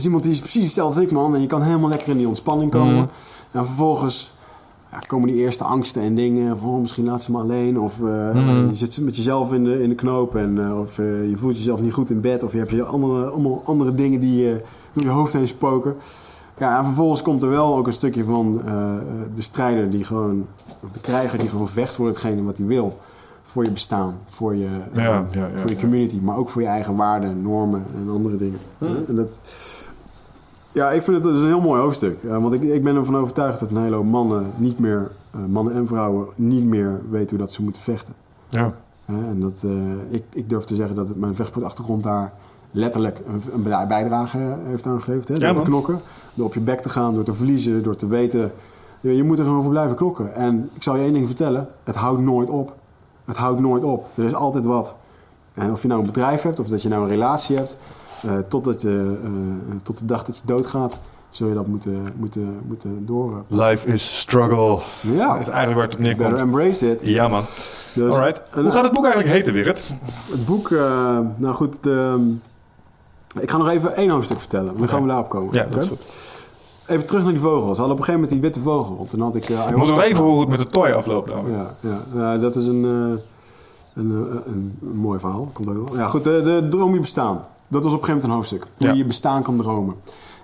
is 0.00 0.04
iemand 0.04 0.22
die 0.22 0.32
is 0.32 0.40
precies 0.40 0.62
hetzelfde 0.64 1.00
als 1.00 1.08
ik, 1.08 1.12
man. 1.14 1.34
En 1.34 1.40
je 1.40 1.46
kan 1.46 1.62
helemaal 1.62 1.88
lekker 1.88 2.08
in 2.08 2.16
die 2.16 2.28
ontspanning 2.28 2.70
komen. 2.70 2.94
Mhm. 2.94 3.04
En 3.50 3.66
vervolgens 3.66 4.32
ja, 4.90 4.98
komen 5.06 5.28
die 5.28 5.36
eerste 5.36 5.64
angsten 5.64 6.02
en 6.02 6.14
dingen. 6.14 6.58
Van, 6.58 6.68
oh, 6.68 6.80
misschien 6.80 7.04
laat 7.04 7.22
ze 7.22 7.30
me 7.30 7.38
alleen. 7.38 7.80
Of 7.80 8.00
eh, 8.00 8.34
Mhm. 8.34 8.68
je 8.68 8.74
zit 8.76 9.00
met 9.00 9.16
jezelf 9.16 9.52
in 9.52 9.64
de, 9.64 9.82
in 9.82 9.88
de 9.88 9.94
knoop. 9.94 10.36
En, 10.36 10.66
eh, 10.66 10.78
of 10.80 10.98
eh, 10.98 11.28
je 11.28 11.36
voelt 11.36 11.56
jezelf 11.56 11.80
niet 11.80 11.92
goed 11.92 12.10
in 12.10 12.20
bed. 12.20 12.42
Of 12.42 12.52
je 12.52 12.58
hebt 12.58 12.70
je 12.70 12.84
andere, 12.84 13.24
allemaal 13.30 13.62
andere 13.64 13.94
dingen 13.94 14.20
die 14.20 14.50
eh, 14.50 14.56
door 14.92 15.02
je 15.04 15.08
hoofd 15.10 15.32
heen 15.32 15.48
spoken. 15.48 15.96
Ja, 16.58 16.78
en 16.78 16.84
vervolgens 16.84 17.22
komt 17.22 17.42
er 17.42 17.48
wel 17.48 17.76
ook 17.76 17.86
een 17.86 17.92
stukje 17.92 18.24
van 18.24 18.60
de 19.34 19.42
strijder 19.42 19.90
die 19.90 20.04
gewoon... 20.04 20.46
Of 20.84 20.90
de 20.90 21.00
krijger 21.00 21.38
die 21.38 21.48
gewoon 21.48 21.68
vecht 21.68 21.94
voor 21.94 22.06
hetgene 22.06 22.42
wat 22.42 22.56
hij 22.56 22.66
wil. 22.66 22.98
Voor 23.46 23.64
je 23.64 23.70
bestaan. 23.70 24.18
Voor 24.26 24.54
je, 24.56 24.66
eh, 24.66 24.96
Ja, 24.96 25.02
ja, 25.04 25.26
ja, 25.30 25.48
voor 25.54 25.68
je 25.68 25.74
ja. 25.74 25.80
community. 25.80 26.18
Maar 26.22 26.36
ook 26.36 26.48
voor 26.50 26.62
je 26.62 26.68
eigen 26.68 26.96
waarden, 26.96 27.42
normen 27.42 27.84
en 27.94 28.10
andere 28.10 28.36
dingen. 28.36 28.58
En 29.08 29.14
dat... 29.14 29.38
Ja, 30.72 30.90
ik 30.90 31.02
vind 31.02 31.16
het, 31.16 31.24
het 31.26 31.34
is 31.34 31.40
een 31.40 31.46
heel 31.48 31.60
mooi 31.60 31.80
hoofdstuk. 31.80 32.22
Eh, 32.22 32.30
want 32.42 32.52
ik, 32.52 32.62
ik 32.62 32.82
ben 32.82 32.96
ervan 32.96 33.16
overtuigd 33.16 33.60
dat 33.60 33.70
een 33.70 33.82
hele 33.82 33.96
hoop 33.96 34.04
mannen 34.04 34.50
niet 34.56 34.78
meer, 34.78 35.10
eh, 35.30 35.40
mannen 35.48 35.74
en 35.74 35.86
vrouwen, 35.86 36.26
niet 36.34 36.64
meer 36.64 37.00
weten 37.10 37.30
hoe 37.30 37.38
dat 37.38 37.52
ze 37.52 37.62
moeten 37.62 37.82
vechten. 37.82 38.14
ja. 38.48 38.74
Hè, 39.04 39.14
en 39.28 39.40
dat, 39.40 39.62
eh, 39.64 39.70
ik, 40.10 40.22
ik 40.32 40.48
durf 40.48 40.64
te 40.64 40.74
zeggen 40.74 40.96
dat 40.96 41.08
het, 41.08 41.16
mijn 41.16 41.34
vechtsportachtergrond 41.34 42.02
daar 42.02 42.32
letterlijk 42.70 43.20
een, 43.28 43.42
een 43.52 43.62
bij- 43.62 43.86
bijdrage 43.86 44.56
heeft 44.64 44.86
aangegeven. 44.86 45.34
Hè? 45.34 45.40
Ja, 45.46 45.52
door 45.52 45.64
te 45.64 45.70
knokken, 45.70 46.00
door 46.34 46.46
op 46.46 46.54
je 46.54 46.60
bek 46.60 46.80
te 46.80 46.88
gaan, 46.88 47.14
door 47.14 47.24
te 47.24 47.32
verliezen, 47.34 47.82
door 47.82 47.96
te 47.96 48.06
weten. 48.06 48.52
Je, 49.00 49.16
je 49.16 49.22
moet 49.22 49.38
er 49.38 49.44
gewoon 49.44 49.62
voor 49.62 49.70
blijven 49.70 49.96
knokken. 49.96 50.34
En 50.34 50.70
ik 50.74 50.82
zal 50.82 50.96
je 50.96 51.02
één 51.02 51.12
ding 51.12 51.26
vertellen: 51.26 51.68
het 51.84 51.94
houdt 51.94 52.20
nooit 52.20 52.50
op. 52.50 52.74
Het 53.24 53.36
houdt 53.36 53.60
nooit 53.60 53.84
op. 53.84 54.06
Er 54.14 54.24
is 54.24 54.34
altijd 54.34 54.64
wat. 54.64 54.94
En 55.54 55.72
of 55.72 55.82
je 55.82 55.88
nou 55.88 56.00
een 56.00 56.06
bedrijf 56.06 56.42
hebt 56.42 56.60
of 56.60 56.68
dat 56.68 56.82
je 56.82 56.88
nou 56.88 57.02
een 57.02 57.08
relatie 57.08 57.56
hebt, 57.56 57.76
eh, 58.22 58.30
totdat 58.48 58.82
je, 58.82 59.18
eh, 59.24 59.30
tot 59.82 59.98
de 59.98 60.04
dag 60.04 60.24
dat 60.24 60.36
je 60.36 60.42
doodgaat, 60.46 61.00
zul 61.30 61.48
je 61.48 61.54
dat 61.54 61.66
moeten, 61.66 62.08
moeten, 62.16 62.60
moeten 62.66 63.06
door. 63.06 63.44
Life 63.48 63.88
is 63.88 64.18
struggle. 64.18 64.78
Ja, 65.00 65.32
Dat 65.32 65.40
is 65.40 65.48
eigenlijk 65.48 65.74
waar 65.74 65.82
het 65.82 65.94
op 65.94 66.00
better 66.00 66.00
neerkomt. 66.00 66.40
embrace 66.40 66.90
it. 66.90 67.00
Ja, 67.06 67.28
man. 67.28 67.42
Dus, 67.94 68.14
Alright. 68.14 68.40
Hoe 68.54 68.70
gaat 68.70 68.82
het 68.84 68.92
boek 68.92 69.04
eigenlijk 69.04 69.34
heten, 69.34 69.52
Wigert? 69.52 69.82
Het 70.30 70.44
boek, 70.46 70.70
eh, 70.70 71.18
nou 71.36 71.54
goed, 71.54 71.82
de, 71.82 72.32
ik 73.40 73.50
ga 73.50 73.56
nog 73.56 73.68
even 73.68 73.96
één 73.96 74.10
hoofdstuk 74.10 74.38
vertellen. 74.38 74.78
Dan 74.78 74.88
gaan 74.88 75.02
we 75.02 75.08
daarop 75.08 75.28
komen. 75.28 75.54
Ja, 75.54 75.66
dat 75.70 75.82
is 75.82 75.88
goed. 75.88 76.02
Even 76.86 77.06
terug 77.06 77.22
naar 77.22 77.32
die 77.32 77.42
vogels. 77.42 77.76
We 77.76 77.84
hadden 77.84 77.84
op 77.84 77.98
een 77.98 78.04
gegeven 78.04 78.12
moment 78.12 78.30
die 78.30 78.40
witte 78.40 78.60
vogel. 78.60 78.96
Want 78.96 79.10
toen 79.10 79.20
had 79.20 79.34
ik... 79.34 79.48
moeten 79.48 79.94
nog 79.94 80.02
even 80.02 80.16
horen 80.16 80.32
hoe 80.32 80.40
het 80.40 80.48
met 80.48 80.58
de 80.58 80.66
toy 80.66 80.90
afloopt. 80.90 81.28
namelijk. 81.34 81.70
Ja, 81.80 82.02
ja. 82.14 82.38
Dat 82.38 82.56
is 82.56 82.66
een, 82.66 82.84
eh, 82.84 84.02
een, 84.02 84.10
eh, 84.10 84.52
een, 84.52 84.78
een 84.82 84.96
mooi 84.96 85.18
verhaal. 85.18 85.50
Komt 85.52 85.68
ook 85.68 85.88
wel. 85.88 85.98
Ja, 85.98 86.06
goed, 86.08 86.24
de, 86.24 86.66
droom 86.70 86.94
je 86.94 87.00
bestaan. 87.00 87.44
Dat 87.68 87.84
was 87.84 87.92
op 87.92 88.00
een 88.00 88.04
gegeven 88.04 88.06
moment 88.06 88.24
een 88.24 88.30
hoofdstuk. 88.30 88.66
Hoe 88.76 88.86
Ja. 88.86 88.92
je 88.92 88.98
je 88.98 89.04
bestaan 89.04 89.42
kan 89.42 89.56
dromen. 89.56 89.94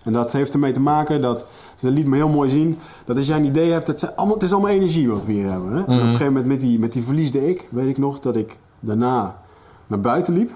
En 0.05 0.13
dat 0.13 0.33
heeft 0.33 0.53
ermee 0.53 0.73
te 0.73 0.81
maken 0.81 1.21
dat... 1.21 1.47
Dat 1.81 1.93
liet 1.93 2.07
me 2.07 2.17
heel 2.17 2.29
mooi 2.29 2.51
zien. 2.51 2.79
Dat 3.05 3.17
als 3.17 3.27
jij 3.27 3.37
een 3.37 3.45
idee 3.45 3.71
hebt... 3.71 3.87
Het, 3.87 3.99
zijn 3.99 4.17
allemaal, 4.17 4.35
het 4.35 4.45
is 4.45 4.53
allemaal 4.53 4.71
energie 4.71 5.11
wat 5.11 5.25
we 5.25 5.33
hier 5.33 5.51
hebben. 5.51 5.73
Hè? 5.73 5.77
En 5.77 5.83
op 5.83 5.89
een 5.89 6.01
gegeven 6.01 6.27
moment 6.27 6.47
met 6.47 6.61
die, 6.61 6.79
met 6.79 6.93
die 6.93 7.03
verliesde 7.03 7.49
ik... 7.49 7.69
Weet 7.71 7.87
ik 7.89 7.99
nog 7.99 8.19
dat 8.19 8.37
ik 8.37 8.59
daarna 8.81 9.39
naar 9.87 10.01
buiten 10.01 10.35
liep. 10.35 10.51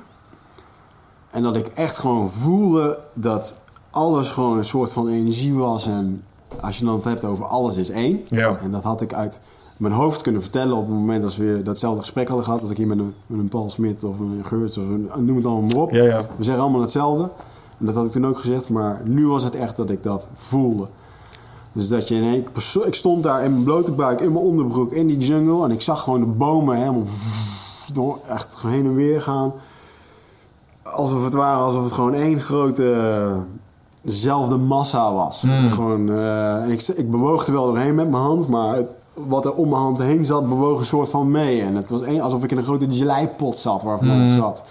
En 1.30 1.42
dat 1.42 1.56
ik 1.56 1.66
echt 1.66 1.98
gewoon 1.98 2.30
voelde 2.30 2.98
dat 3.14 3.56
alles 3.94 4.30
gewoon 4.30 4.58
een 4.58 4.64
soort 4.64 4.92
van 4.92 5.08
energie 5.08 5.54
was. 5.54 5.86
En 5.86 6.22
als 6.60 6.78
je 6.78 6.84
dan 6.84 6.94
het 6.94 7.04
hebt 7.04 7.24
over 7.24 7.44
alles 7.44 7.76
is 7.76 7.90
één. 7.90 8.20
Ja. 8.28 8.58
En 8.62 8.70
dat 8.70 8.82
had 8.82 9.00
ik 9.00 9.14
uit 9.14 9.40
mijn 9.76 9.92
hoofd 9.92 10.22
kunnen 10.22 10.42
vertellen 10.42 10.76
op 10.76 10.86
het 10.86 10.94
moment 10.94 11.24
als 11.24 11.36
we 11.36 11.60
datzelfde 11.64 12.00
gesprek 12.00 12.26
hadden 12.26 12.44
gehad. 12.44 12.60
Als 12.60 12.70
ik 12.70 12.76
hier 12.76 12.86
met 12.86 12.98
een, 12.98 13.14
met 13.26 13.38
een 13.38 13.48
Paul 13.48 13.70
Smit 13.70 14.04
of 14.04 14.18
een 14.18 14.40
Geurts 14.44 14.78
of 14.78 14.84
een, 14.88 15.10
noem 15.18 15.36
het 15.36 15.46
allemaal 15.46 15.68
maar 15.68 15.82
op. 15.82 15.90
Ja, 15.90 16.02
ja. 16.02 16.26
We 16.36 16.44
zeggen 16.44 16.62
allemaal 16.62 16.80
hetzelfde. 16.80 17.22
En 17.78 17.86
dat 17.86 17.94
had 17.94 18.04
ik 18.04 18.10
toen 18.10 18.26
ook 18.26 18.38
gezegd. 18.38 18.68
Maar 18.68 19.00
nu 19.04 19.26
was 19.26 19.44
het 19.44 19.54
echt 19.54 19.76
dat 19.76 19.90
ik 19.90 20.02
dat 20.02 20.28
voelde. 20.34 20.86
Dus 21.72 21.88
dat 21.88 22.08
je 22.08 22.14
in 22.14 22.22
één 22.22 22.46
Ik 22.86 22.94
stond 22.94 23.22
daar 23.22 23.44
in 23.44 23.52
mijn 23.52 23.64
blote 23.64 23.92
buik, 23.92 24.20
in 24.20 24.32
mijn 24.32 24.44
onderbroek, 24.44 24.92
in 24.92 25.06
die 25.06 25.18
jungle. 25.18 25.64
En 25.64 25.70
ik 25.70 25.82
zag 25.82 26.02
gewoon 26.02 26.20
de 26.20 26.26
bomen 26.26 26.76
helemaal 26.76 27.04
door, 27.92 28.18
echt 28.28 28.62
heen 28.62 28.84
en 28.84 28.94
weer 28.94 29.20
gaan. 29.20 29.52
Alsof 30.82 31.24
het 31.24 31.32
waren, 31.32 31.64
alsof 31.64 31.82
het 31.82 31.92
gewoon 31.92 32.14
één 32.14 32.40
grote 32.40 33.34
dezelfde 34.04 34.56
massa 34.56 35.12
was. 35.12 35.40
Hmm. 35.40 35.68
Gewoon, 35.68 36.10
eh, 36.10 36.62
en 36.62 36.70
ik, 36.70 36.82
ik 36.88 37.10
bewoog 37.10 37.46
er 37.46 37.52
wel 37.52 37.66
doorheen 37.66 37.94
met 37.94 38.10
mijn 38.10 38.22
hand, 38.22 38.48
maar 38.48 38.76
het- 38.76 38.90
wat 39.14 39.44
er 39.44 39.52
om 39.54 39.68
mijn 39.68 39.80
hand 39.82 39.98
heen 39.98 40.24
zat, 40.24 40.48
bewoog 40.48 40.78
een 40.80 40.86
soort 40.86 41.08
van 41.08 41.30
mee. 41.30 41.62
En 41.62 41.74
het 41.76 41.88
was 41.88 42.02
één, 42.02 42.20
alsof 42.20 42.44
ik 42.44 42.50
in 42.50 42.56
een 42.58 42.64
grote 42.64 42.86
geleipot 42.90 43.56
zat 43.58 43.82
waarvan 43.82 44.08
Hmm. 44.08 44.20
het 44.20 44.28
zat. 44.28 44.62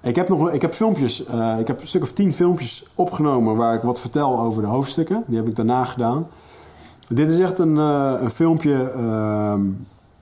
Ik 0.00 0.16
heb 0.16 0.28
nog 0.28 0.50
ik 0.50 0.62
heb 0.62 0.74
filmpjes, 0.74 1.24
eh, 1.26 1.58
ik 1.58 1.66
heb 1.66 1.80
een 1.80 1.86
stuk 1.88 2.02
of 2.02 2.12
tien 2.12 2.32
filmpjes 2.32 2.84
opgenomen 2.94 3.56
waar 3.56 3.74
ik 3.74 3.82
wat 3.82 4.00
vertel 4.00 4.38
over 4.40 4.62
de 4.62 4.68
hoofdstukken. 4.68 5.24
Die 5.26 5.36
heb 5.36 5.46
ik 5.48 5.56
daarna 5.56 5.84
gedaan. 5.84 6.26
Dit 7.08 7.30
is 7.30 7.38
echt 7.38 7.58
een, 7.58 7.78
eh, 7.78 8.12
een 8.20 8.30
filmpje 8.30 8.90
ehm, 8.96 9.60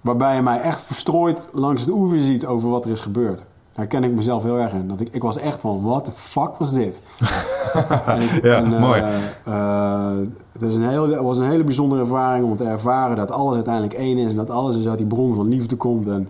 waarbij 0.01 0.35
je 0.35 0.43
mij 0.43 0.61
echt 0.61 0.81
verstrooid 0.81 1.49
langs 1.53 1.85
de 1.85 1.93
oever 1.93 2.19
ziet 2.20 2.47
over 2.47 2.69
wat 2.69 2.85
er 2.85 2.91
is 2.91 3.01
gebeurd. 3.01 3.45
Daar 3.75 3.87
ken 3.87 4.05
ik 4.05 4.13
mezelf 4.13 4.43
heel 4.43 4.59
erg 4.59 4.73
in. 4.73 4.89
Dat 4.89 5.01
ik, 5.01 5.09
ik 5.11 5.23
was 5.23 5.37
echt 5.37 5.61
van, 5.61 5.83
what 5.83 6.05
the 6.05 6.13
fuck 6.13 6.51
was 6.59 6.73
dit? 6.73 7.01
en 8.07 8.21
ik, 8.23 8.43
Ja, 8.45 8.55
en, 8.57 8.73
eh, 8.75 8.81
mooi. 8.81 9.03
eh, 9.45 10.11
het, 10.53 10.63
is 10.63 10.75
een 10.75 10.89
heel, 10.89 11.09
het 11.11 11.21
was 11.21 11.39
een 11.39 11.51
hele 11.51 11.65
bijzondere 11.65 12.01
ervaring 12.01 12.45
om 12.45 12.57
te 12.57 12.65
ervaren 12.65 13.17
dat 13.17 13.31
alles 13.31 13.55
uiteindelijk 13.55 13.95
één 13.95 14.19
is. 14.19 14.31
En 14.31 14.37
dat 14.37 14.51
alles 14.51 14.77
dus 14.77 14.89
uit 14.89 14.99
die 14.99 15.07
bron 15.07 15.35
van 15.35 15.49
liefde 15.49 15.77
komt. 15.77 16.07
En 16.07 16.29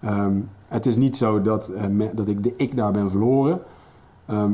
ehm, 0.00 0.32
het 0.68 0.86
is 0.86 0.96
niet 0.96 1.16
zo 1.16 1.42
dat, 1.42 1.68
eh, 1.68 1.86
me- 1.86 2.10
dat 2.14 2.28
ik 2.28 2.42
de 2.42 2.54
ik 2.56 2.76
daar 2.76 2.92
ben 2.92 3.10
verloren. 3.10 3.60
Ehm, 4.26 4.50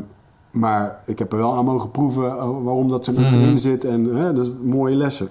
maar 0.50 0.98
ik 1.04 1.18
heb 1.18 1.32
er 1.32 1.38
wel 1.38 1.54
aan 1.54 1.64
mogen 1.64 1.90
proeven 1.90 2.36
waarom 2.64 2.88
dat 2.88 3.04
zo'n 3.04 3.18
ik 3.18 3.34
erin 3.34 3.58
zit. 3.58 3.84
En 3.84 4.04
hè, 4.04 4.32
dat 4.32 4.46
is 4.46 4.52
mooie 4.62 4.96
lessen. 4.96 5.28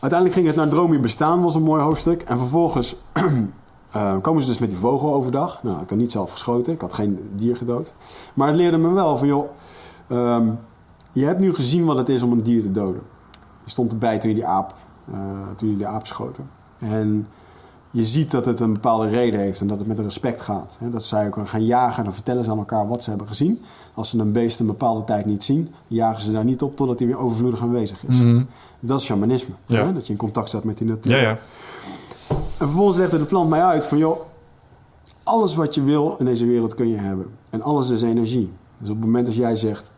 Uiteindelijk 0.00 0.32
ging 0.32 0.46
het 0.46 0.56
naar 0.56 0.68
Droom 0.68 0.92
je 0.92 0.98
bestaan, 1.00 1.42
was 1.42 1.54
een 1.54 1.62
mooi 1.62 1.82
hoofdstuk. 1.82 2.22
En 2.22 2.38
vervolgens 2.38 2.96
eh, 3.90 4.20
komen 4.20 4.42
ze 4.42 4.48
dus 4.48 4.58
met 4.58 4.68
die 4.68 4.78
vogel 4.78 5.14
overdag. 5.14 5.62
Nou, 5.62 5.82
ik 5.82 5.88
had 5.88 5.98
niet 5.98 6.12
zelf 6.12 6.30
geschoten, 6.30 6.72
ik 6.72 6.80
had 6.80 6.94
geen 6.94 7.30
dier 7.34 7.56
gedood. 7.56 7.92
Maar 8.34 8.48
het 8.48 8.56
leerde 8.56 8.76
me 8.76 8.88
wel 8.88 9.16
van, 9.16 9.28
joh, 9.28 9.50
ehm, 10.06 10.48
je 11.12 11.24
hebt 11.24 11.40
nu 11.40 11.54
gezien 11.54 11.84
wat 11.84 11.96
het 11.96 12.08
is 12.08 12.22
om 12.22 12.32
een 12.32 12.42
dier 12.42 12.62
te 12.62 12.72
doden. 12.72 13.02
Je 13.64 13.70
stond 13.70 13.92
erbij 13.92 14.18
toen 14.18 14.28
je 14.30 14.36
die 14.36 14.46
aap, 14.46 14.74
eh, 15.12 15.18
toen 15.56 15.68
je 15.68 15.76
die 15.76 15.86
aap 15.86 16.06
schoten. 16.06 16.48
En 16.78 17.28
je 17.90 18.04
ziet 18.04 18.30
dat 18.30 18.44
het 18.44 18.60
een 18.60 18.72
bepaalde 18.72 19.08
reden 19.08 19.40
heeft 19.40 19.60
en 19.60 19.66
dat 19.66 19.78
het 19.78 19.86
met 19.86 19.98
respect 19.98 20.40
gaat. 20.40 20.78
Dat 20.92 21.04
zij 21.04 21.26
ook 21.26 21.48
gaan 21.48 21.64
jagen, 21.64 22.04
dan 22.04 22.12
vertellen 22.12 22.44
ze 22.44 22.50
aan 22.50 22.58
elkaar 22.58 22.88
wat 22.88 23.02
ze 23.02 23.08
hebben 23.08 23.28
gezien. 23.28 23.62
Als 23.94 24.10
ze 24.10 24.18
een 24.18 24.32
beest 24.32 24.60
een 24.60 24.66
bepaalde 24.66 25.04
tijd 25.04 25.26
niet 25.26 25.42
zien, 25.42 25.74
jagen 25.86 26.22
ze 26.22 26.32
daar 26.32 26.44
niet 26.44 26.62
op 26.62 26.76
totdat 26.76 26.98
hij 26.98 27.08
weer 27.08 27.18
overvloedig 27.18 27.62
aanwezig 27.62 28.04
is. 28.06 28.16
Dat 28.80 29.00
is 29.00 29.06
shamanisme. 29.06 29.54
Ja. 29.66 29.84
Hè? 29.84 29.92
Dat 29.92 30.06
je 30.06 30.12
in 30.12 30.18
contact 30.18 30.48
staat 30.48 30.64
met 30.64 30.78
die 30.78 30.86
natuur. 30.86 31.12
Ja, 31.12 31.20
ja. 31.20 31.38
En 32.30 32.66
vervolgens 32.66 32.96
legde 32.96 33.18
de 33.18 33.24
plant 33.24 33.48
mij 33.48 33.62
uit 33.62 33.86
van... 33.86 33.98
joh, 33.98 34.20
alles 35.22 35.54
wat 35.54 35.74
je 35.74 35.82
wil 35.82 36.16
in 36.18 36.24
deze 36.24 36.46
wereld 36.46 36.74
kun 36.74 36.88
je 36.88 36.96
hebben. 36.96 37.26
En 37.50 37.62
alles 37.62 37.90
is 37.90 38.02
energie. 38.02 38.52
Dus 38.78 38.88
op 38.88 38.96
het 38.96 39.04
moment 39.04 39.26
dat 39.26 39.34
jij 39.34 39.56
zegt... 39.56 39.92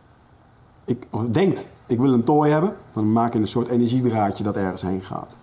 Ik, 0.85 1.07
of 1.09 1.23
denkt, 1.23 1.67
ik 1.87 1.99
wil 1.99 2.13
een 2.13 2.23
tooi 2.23 2.51
hebben... 2.51 2.75
dan 2.93 3.11
maak 3.11 3.33
je 3.33 3.39
een 3.39 3.47
soort 3.47 3.67
energiedraadje 3.67 4.43
dat 4.43 4.55
ergens 4.55 4.81
heen 4.81 5.01
gaat. 5.01 5.35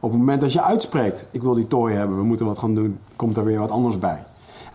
Op 0.00 0.10
het 0.10 0.18
moment 0.18 0.40
dat 0.40 0.52
je 0.52 0.62
uitspreekt... 0.62 1.26
ik 1.30 1.42
wil 1.42 1.54
die 1.54 1.66
tooi 1.66 1.94
hebben, 1.94 2.16
we 2.16 2.22
moeten 2.22 2.46
wat 2.46 2.58
gaan 2.58 2.74
doen... 2.74 2.98
komt 3.16 3.36
er 3.36 3.44
weer 3.44 3.58
wat 3.58 3.70
anders 3.70 3.98
bij. 3.98 4.24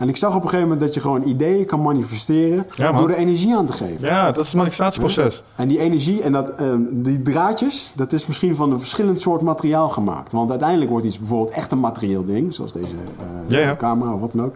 En 0.02 0.08
ik 0.08 0.16
zag 0.16 0.30
op 0.30 0.42
een 0.42 0.48
gegeven 0.48 0.62
moment 0.62 0.80
dat 0.80 0.94
je 0.94 1.00
gewoon 1.00 1.22
ideeën 1.22 1.66
kan 1.66 1.82
manifesteren... 1.82 2.66
Ja, 2.70 2.92
door 2.92 3.10
er 3.10 3.16
energie 3.16 3.56
aan 3.56 3.66
te 3.66 3.72
geven. 3.72 4.06
Ja, 4.06 4.26
dat 4.26 4.38
is 4.38 4.46
het 4.46 4.56
manifestatieproces. 4.56 5.42
En 5.56 5.68
die 5.68 5.78
energie 5.78 6.22
en 6.22 6.32
dat, 6.32 6.54
ehm, 6.54 6.80
die 6.90 7.22
draadjes, 7.22 7.92
dat 7.94 8.12
is 8.12 8.26
misschien 8.26 8.56
van 8.56 8.72
een 8.72 8.78
verschillend 8.78 9.20
soort 9.20 9.40
materiaal 9.40 9.88
gemaakt. 9.88 10.32
Want 10.32 10.50
uiteindelijk 10.50 10.90
wordt 10.90 11.06
iets 11.06 11.18
bijvoorbeeld 11.18 11.54
echt 11.54 11.72
een 11.72 11.80
materieel 11.80 12.24
ding, 12.24 12.54
zoals 12.54 12.72
deze 12.72 12.86
eh, 13.48 13.64
Ja, 13.64 13.76
camera 13.76 14.14
of 14.14 14.20
wat 14.20 14.32
dan 14.32 14.44
ook. 14.44 14.54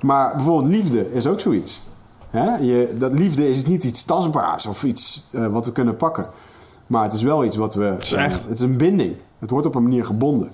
Maar 0.00 0.32
bijvoorbeeld 0.36 0.72
liefde 0.72 1.12
is 1.12 1.26
ook 1.26 1.40
zoiets. 1.40 1.82
Hè? 2.30 2.56
Je, 2.56 2.94
dat 2.98 3.12
liefde 3.12 3.48
is 3.48 3.66
niet 3.66 3.84
iets 3.84 4.04
tastbaars 4.04 4.66
of 4.66 4.84
iets 4.84 5.26
eh, 5.32 5.46
wat 5.46 5.64
we 5.64 5.72
kunnen 5.72 5.96
pakken. 5.96 6.26
Maar 6.86 7.02
het 7.02 7.12
is 7.12 7.22
wel 7.22 7.44
iets 7.44 7.56
wat 7.56 7.74
we. 7.74 7.94
is 8.00 8.12
echt. 8.12 8.42
het 8.42 8.58
is 8.58 8.60
een 8.60 8.76
binding. 8.76 9.16
Het 9.38 9.50
wordt 9.50 9.66
op 9.66 9.74
een 9.74 9.82
manier 9.82 10.04
gebonden. 10.04 10.50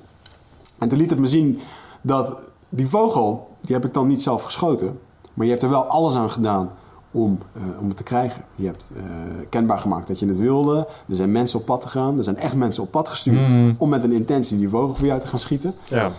En 0.78 0.88
toen 0.88 0.98
liet 0.98 1.10
het 1.10 1.18
me 1.18 1.26
zien 1.26 1.60
dat 2.00 2.38
die 2.68 2.88
vogel, 2.88 3.52
die 3.64 3.74
heb 3.74 3.84
ik 3.84 3.94
dan 3.94 4.06
niet 4.06 4.22
zelf 4.22 4.42
geschoten. 4.42 4.98
Maar 5.34 5.44
je 5.46 5.52
hebt 5.52 5.64
er 5.64 5.70
wel 5.70 5.84
alles 5.84 6.14
aan 6.14 6.30
gedaan 6.30 6.70
om, 7.10 7.38
eh, 7.52 7.62
om 7.80 7.88
het 7.88 7.96
te 7.96 8.02
krijgen. 8.02 8.44
Je 8.54 8.66
hebt 8.66 8.90
eh, 8.96 9.02
kenbaar 9.48 9.78
gemaakt 9.78 10.08
dat 10.08 10.18
je 10.18 10.26
het 10.26 10.38
wilde. 10.38 10.86
Er 11.08 11.16
zijn 11.16 11.32
mensen 11.32 11.58
op 11.58 11.64
pad 11.64 11.84
gegaan. 11.84 12.18
Er 12.18 12.24
zijn 12.24 12.36
echt 12.36 12.54
mensen 12.54 12.82
op 12.82 12.90
pad 12.90 13.08
gestuurd 13.08 13.38
om 13.76 13.88
met 13.88 14.04
een 14.04 14.12
intentie 14.12 14.58
die 14.58 14.68
vogel 14.68 14.94
voor 14.94 15.06
jou 15.06 15.20
te 15.20 15.26
gaan 15.26 15.38
schieten. 15.38 15.74
Ja. 15.84 16.10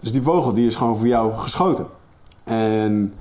Dus 0.00 0.12
die 0.12 0.22
vogel 0.22 0.54
die 0.54 0.66
is 0.66 0.76
gewoon 0.76 0.96
voor 0.96 1.06
jou 1.06 1.32
geschoten. 1.32 1.86
En 2.44 3.14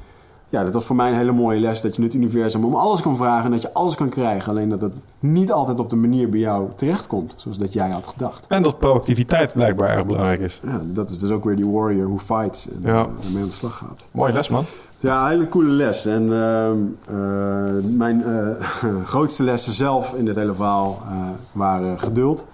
ja, 0.49 0.63
dat 0.63 0.73
was 0.73 0.85
voor 0.85 0.95
mij 0.95 1.09
een 1.09 1.15
hele 1.15 1.31
mooie 1.31 1.59
les. 1.59 1.81
Dat 1.81 1.95
je 1.95 2.01
het 2.03 2.13
universum 2.13 2.65
om 2.65 2.76
alles 2.76 3.01
kan 3.01 3.15
vragen 3.15 3.45
en 3.45 3.51
dat 3.51 3.61
je 3.61 3.73
alles 3.73 3.95
kan 3.95 4.09
krijgen. 4.09 4.49
Alleen 4.51 4.69
dat 4.69 4.81
het 4.81 4.95
niet 5.19 5.51
altijd 5.51 5.80
op 5.80 5.89
de 5.89 5.95
manier 5.95 6.30
bij 6.30 6.39
jou 6.39 6.67
terechtkomt. 6.76 7.34
Zoals 7.38 7.57
dat 7.57 7.73
jij 7.73 7.89
had 7.89 8.07
gedacht. 8.07 8.45
En 8.47 8.63
dat 8.63 8.80
proactiviteit 8.80 9.53
blijkbaar 9.53 9.89
erg 9.89 10.05
belangrijk 10.05 10.39
is. 10.39 10.59
Ja, 10.63 10.81
dat 10.85 11.09
is 11.09 11.19
dus 11.19 11.30
ook 11.31 11.43
weer 11.43 11.55
die 11.55 11.67
warrior 11.67 12.07
who 12.07 12.17
fights 12.17 12.67
en 12.69 12.80
Ja. 12.81 13.07
ermee 13.26 13.41
aan 13.41 13.47
de 13.49 13.53
slag 13.55 13.77
gaat. 13.77 14.05
Mooie 14.11 14.34
les, 14.34 14.49
man. 14.49 14.63
Ja, 14.99 15.27
hele 15.27 15.47
coole 15.47 15.69
les. 15.69 16.05
En 16.05 16.34
ehm, 16.34 16.77
eh, 17.05 17.84
mijn 17.97 18.23
eh, 18.23 18.65
grootste 19.05 19.43
lessen 19.43 19.73
zelf 19.73 20.13
in 20.13 20.26
dit 20.26 20.35
hele 20.35 20.53
verhaal 20.53 21.01
eh, 21.09 21.15
waren 21.51 21.99
geduld 21.99 22.45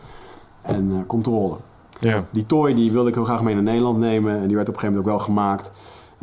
en 0.61 1.03
controle. 1.07 1.55
Ja. 1.99 2.23
Die 2.29 2.45
toy 2.45 2.73
die 2.73 2.91
wilde 2.91 3.09
ik 3.09 3.15
heel 3.15 3.23
graag 3.23 3.41
mee 3.41 3.53
naar 3.53 3.63
Nederland 3.63 3.97
nemen. 3.97 4.39
En 4.41 4.47
die 4.47 4.55
werd 4.55 4.69
op 4.69 4.73
een 4.73 4.79
gegeven 4.79 4.87
moment 4.87 4.99
ook 4.99 5.25
wel 5.25 5.35
gemaakt. 5.35 5.71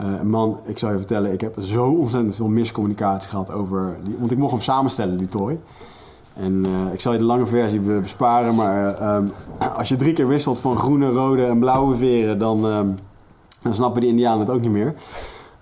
Eh, 0.03 0.21
man, 0.23 0.59
ik 0.65 0.79
zou 0.79 0.93
je 0.93 0.99
vertellen, 0.99 1.33
ik 1.33 1.41
heb 1.41 1.55
zo 1.61 1.85
ontzettend 1.85 2.35
veel 2.35 2.49
miscommunicatie 2.49 3.31
gehad 3.31 3.53
over... 3.53 3.97
Die, 4.05 4.17
want 4.19 4.31
ik 4.31 4.39
mocht 4.39 4.53
hem 4.53 4.61
samenstellen, 4.61 5.17
die 5.17 5.27
toy. 5.27 5.61
En 6.35 6.65
eh, 6.67 6.93
ik 6.93 7.01
zal 7.01 7.13
je 7.13 7.19
de 7.19 7.25
lange 7.25 7.47
versie 7.47 7.81
be- 7.81 7.99
besparen. 8.03 8.55
Maar 8.55 8.95
eh, 8.95 9.15
ehm, 9.15 9.27
als 9.79 9.89
je 9.89 9.97
drie 9.97 10.13
keer 10.13 10.29
wisselt 10.29 10.59
van 10.59 10.77
groene, 10.77 11.11
rode 11.11 11.45
en 11.45 11.59
blauwe 11.59 11.97
veren... 11.97 12.39
dan, 12.39 12.67
ehm, 12.67 12.87
dan 13.63 13.75
snappen 13.75 14.01
die 14.01 14.11
indianen 14.11 14.41
het 14.41 14.51
ook 14.51 14.61
niet 14.61 14.71
meer. 14.71 14.95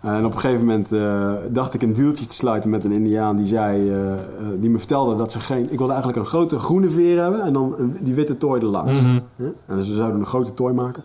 en 0.01 0.25
op 0.25 0.35
een 0.35 0.41
gegeven 0.41 0.67
moment 0.67 0.91
dacht 1.55 1.75
ik 1.75 1.83
een 1.83 1.95
deeltje 1.95 2.27
te 2.27 2.35
sluiten 2.35 2.71
met 2.71 2.85
een 2.85 2.93
indiaan 2.93 3.37
die 3.37 3.47
zei... 3.47 3.93
die 4.61 4.71
me 4.71 4.79
vertelde 4.79 5.17
dat 5.17 5.33
ze 5.33 5.41
geen... 5.41 5.73
Ik 5.73 5.79
wilde 5.79 5.93
eigenlijk 5.93 6.23
een 6.23 6.29
grote 6.29 6.59
groene 6.59 6.89
veer 6.89 7.23
hebben 7.23 7.43
en 7.43 7.53
dan 7.53 7.75
die 8.01 8.15
witte 8.15 8.39
toy 8.39 8.59
erlangs. 8.59 9.01
Ja? 9.37 9.45
En 9.67 9.77
dus 9.77 9.89
we 9.89 9.95
zouden 9.95 10.21
een 10.21 10.27
grote 10.27 10.53
toy 10.53 10.73
maken. 10.73 11.03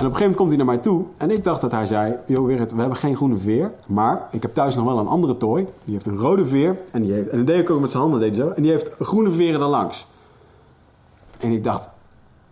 En 0.00 0.06
op 0.06 0.12
een 0.12 0.18
gegeven 0.18 0.30
moment 0.30 0.36
komt 0.36 0.48
hij 0.48 0.56
naar 0.56 0.66
mij 0.66 0.78
toe. 0.78 1.04
En 1.16 1.30
ik 1.30 1.44
dacht 1.44 1.60
dat 1.60 1.72
hij 1.72 1.86
zei: 1.86 2.14
Yo, 2.26 2.44
Gerrit, 2.44 2.72
we 2.72 2.80
hebben 2.80 2.98
geen 2.98 3.16
groene 3.16 3.36
veer. 3.36 3.72
Maar 3.86 4.28
ik 4.30 4.42
heb 4.42 4.54
thuis 4.54 4.74
nog 4.74 4.84
wel 4.84 4.98
een 4.98 5.06
andere 5.06 5.36
toy. 5.36 5.66
Die 5.84 5.94
heeft 5.94 6.06
een 6.06 6.18
rode 6.18 6.46
veer. 6.46 6.78
En, 6.92 7.02
die 7.02 7.12
heeft, 7.12 7.28
en 7.28 7.36
dat 7.36 7.46
deed 7.46 7.58
ik 7.60 7.70
ook 7.70 7.80
met 7.80 7.90
zijn 7.90 8.02
handen. 8.02 8.20
Deed 8.20 8.36
hij 8.36 8.46
zo. 8.46 8.50
En 8.50 8.62
die 8.62 8.70
heeft 8.70 8.90
groene 9.00 9.30
veren 9.30 9.60
langs. 9.60 10.06
En 11.38 11.50
ik 11.50 11.64
dacht: 11.64 11.90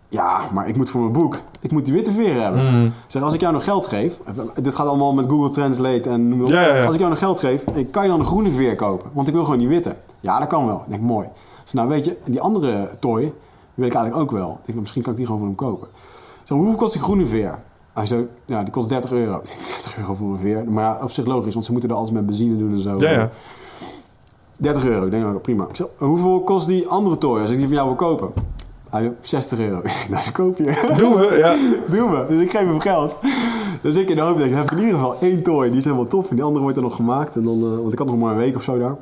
Ja, 0.09 0.41
maar 0.53 0.67
ik 0.67 0.77
moet 0.77 0.89
voor 0.89 1.01
mijn 1.01 1.13
boek. 1.13 1.37
Ik 1.59 1.71
moet 1.71 1.85
die 1.85 1.93
witte 1.93 2.11
veren 2.11 2.43
hebben. 2.43 2.85
Ik 2.85 2.91
zeg: 3.07 3.21
Als 3.21 3.33
ik 3.33 3.41
jou 3.41 3.53
nog 3.53 3.63
geld 3.63 3.85
geef. 3.85 4.19
Dit 4.55 4.75
gaat 4.75 4.87
allemaal 4.87 5.13
met 5.13 5.29
Google 5.29 5.49
Translate 5.49 6.09
en 6.09 6.27
noem 6.27 6.37
maar 6.37 6.47
op. 6.47 6.53
Ja, 6.53 6.61
ja, 6.61 6.75
ja. 6.75 6.83
Als 6.83 6.93
ik 6.93 6.99
jou 6.99 7.09
nog 7.09 7.19
geld 7.19 7.39
geef, 7.39 7.63
kan 7.91 8.03
je 8.03 8.09
dan 8.09 8.19
een 8.19 8.25
groene 8.25 8.51
veer 8.51 8.75
kopen? 8.75 9.09
Want 9.13 9.27
ik 9.27 9.33
wil 9.33 9.43
gewoon 9.43 9.59
die 9.59 9.67
witte. 9.67 9.95
Ja, 10.19 10.39
dat 10.39 10.47
kan 10.47 10.65
wel. 10.65 10.81
Ik 10.85 10.89
denk: 10.89 11.01
Mooi. 11.01 11.27
Dus 11.63 11.73
nou, 11.73 11.87
weet 11.87 12.05
je, 12.05 12.17
die 12.25 12.41
andere 12.41 12.89
toy. 12.99 13.21
Die 13.21 13.31
wil 13.73 13.87
ik 13.87 13.93
eigenlijk 13.93 14.23
ook 14.23 14.39
wel. 14.39 14.49
Ik 14.49 14.55
denk, 14.55 14.67
nou, 14.67 14.79
misschien 14.79 15.01
kan 15.01 15.11
ik 15.11 15.17
die 15.17 15.25
gewoon 15.25 15.41
voor 15.41 15.49
hem 15.49 15.57
kopen. 15.57 15.87
Zo, 16.49 16.55
hoeveel 16.55 16.75
kost 16.75 16.93
die 16.93 17.01
groene 17.01 17.25
veer? 17.25 17.59
Hij 17.93 18.05
zei, 18.05 18.27
ja, 18.45 18.63
die 18.63 18.71
kost 18.71 18.89
30 18.89 19.11
euro. 19.11 19.37
Ik 19.37 19.45
denk, 19.45 19.59
30 19.59 19.97
euro 19.97 20.13
voor 20.13 20.31
een 20.31 20.39
veer. 20.39 20.71
Maar 20.71 20.83
ja, 20.83 20.99
op 21.01 21.11
zich 21.11 21.25
logisch, 21.25 21.53
want 21.53 21.65
ze 21.65 21.71
moeten 21.71 21.89
er 21.89 21.95
alles 21.95 22.11
met 22.11 22.25
benzine 22.25 22.57
doen 22.57 22.73
en 22.73 22.81
zo. 22.81 22.95
Ja, 22.97 23.09
ja. 23.09 23.29
30 24.57 24.85
euro, 24.85 25.05
ik 25.05 25.11
denk, 25.11 25.23
nou, 25.23 25.37
prima. 25.37 25.67
Ik 25.73 25.85
hoeveel 25.97 26.41
kost 26.41 26.67
die 26.67 26.87
andere 26.87 27.17
toy 27.17 27.41
als 27.41 27.49
ik 27.49 27.57
die 27.57 27.65
van 27.65 27.75
jou 27.75 27.87
wil 27.87 27.95
kopen? 27.95 28.31
Hij 28.89 29.01
zei, 29.01 29.13
60 29.21 29.59
euro. 29.59 29.81
Dat 30.09 30.19
is 30.19 30.25
een 30.25 30.31
koopje. 30.31 30.63
Doen 30.97 31.15
we, 31.15 31.37
ja. 31.37 31.55
Doe 31.95 32.09
me. 32.09 32.25
Dus 32.27 32.41
ik 32.41 32.51
geef 32.51 32.61
hem 32.61 32.79
geld. 32.79 33.17
Dus 33.81 33.95
ik 33.95 34.09
in 34.09 34.15
de 34.15 34.21
hoop 34.21 34.37
denk, 34.37 34.49
ik 34.49 34.55
heb 34.55 34.71
in 34.71 34.77
ieder 34.77 34.93
geval 34.93 35.15
één 35.19 35.43
toy. 35.43 35.67
Die 35.67 35.77
is 35.77 35.83
helemaal 35.83 36.07
tof. 36.07 36.29
En 36.29 36.35
die 36.35 36.43
andere 36.43 36.61
wordt 36.61 36.77
er 36.77 36.83
nog 36.83 36.95
gemaakt. 36.95 37.35
En 37.35 37.43
dan, 37.43 37.63
eh, 37.63 37.77
want 37.77 37.93
ik 37.93 37.97
had 37.97 38.07
nog 38.07 38.17
maar 38.17 38.31
een 38.31 38.37
week 38.37 38.55
of 38.55 38.63
zo 38.63 38.77
daar. 38.77 38.95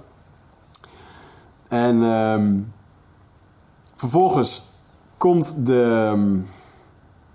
En 1.67 2.03
ehm, 2.03 2.53
vervolgens 3.95 4.63
komt 5.17 5.55
de... 5.65 6.09
ehm, 6.11 6.39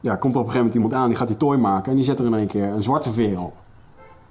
ja, 0.03 0.17
komt 0.17 0.37
op 0.37 0.45
een 0.45 0.51
gegeven 0.51 0.59
moment 0.59 0.75
iemand 0.75 0.95
aan. 0.95 1.09
Die 1.09 1.17
gaat 1.17 1.29
die 1.29 1.37
toy 1.37 1.57
maken. 1.57 1.91
En 1.91 1.97
die 1.97 2.05
zet 2.05 2.19
er 2.19 2.27
in 2.27 2.35
één 2.35 2.47
keer 2.47 2.65
een 2.65 2.83
zwarte 2.83 3.11
veer 3.11 3.41
op. 3.41 3.53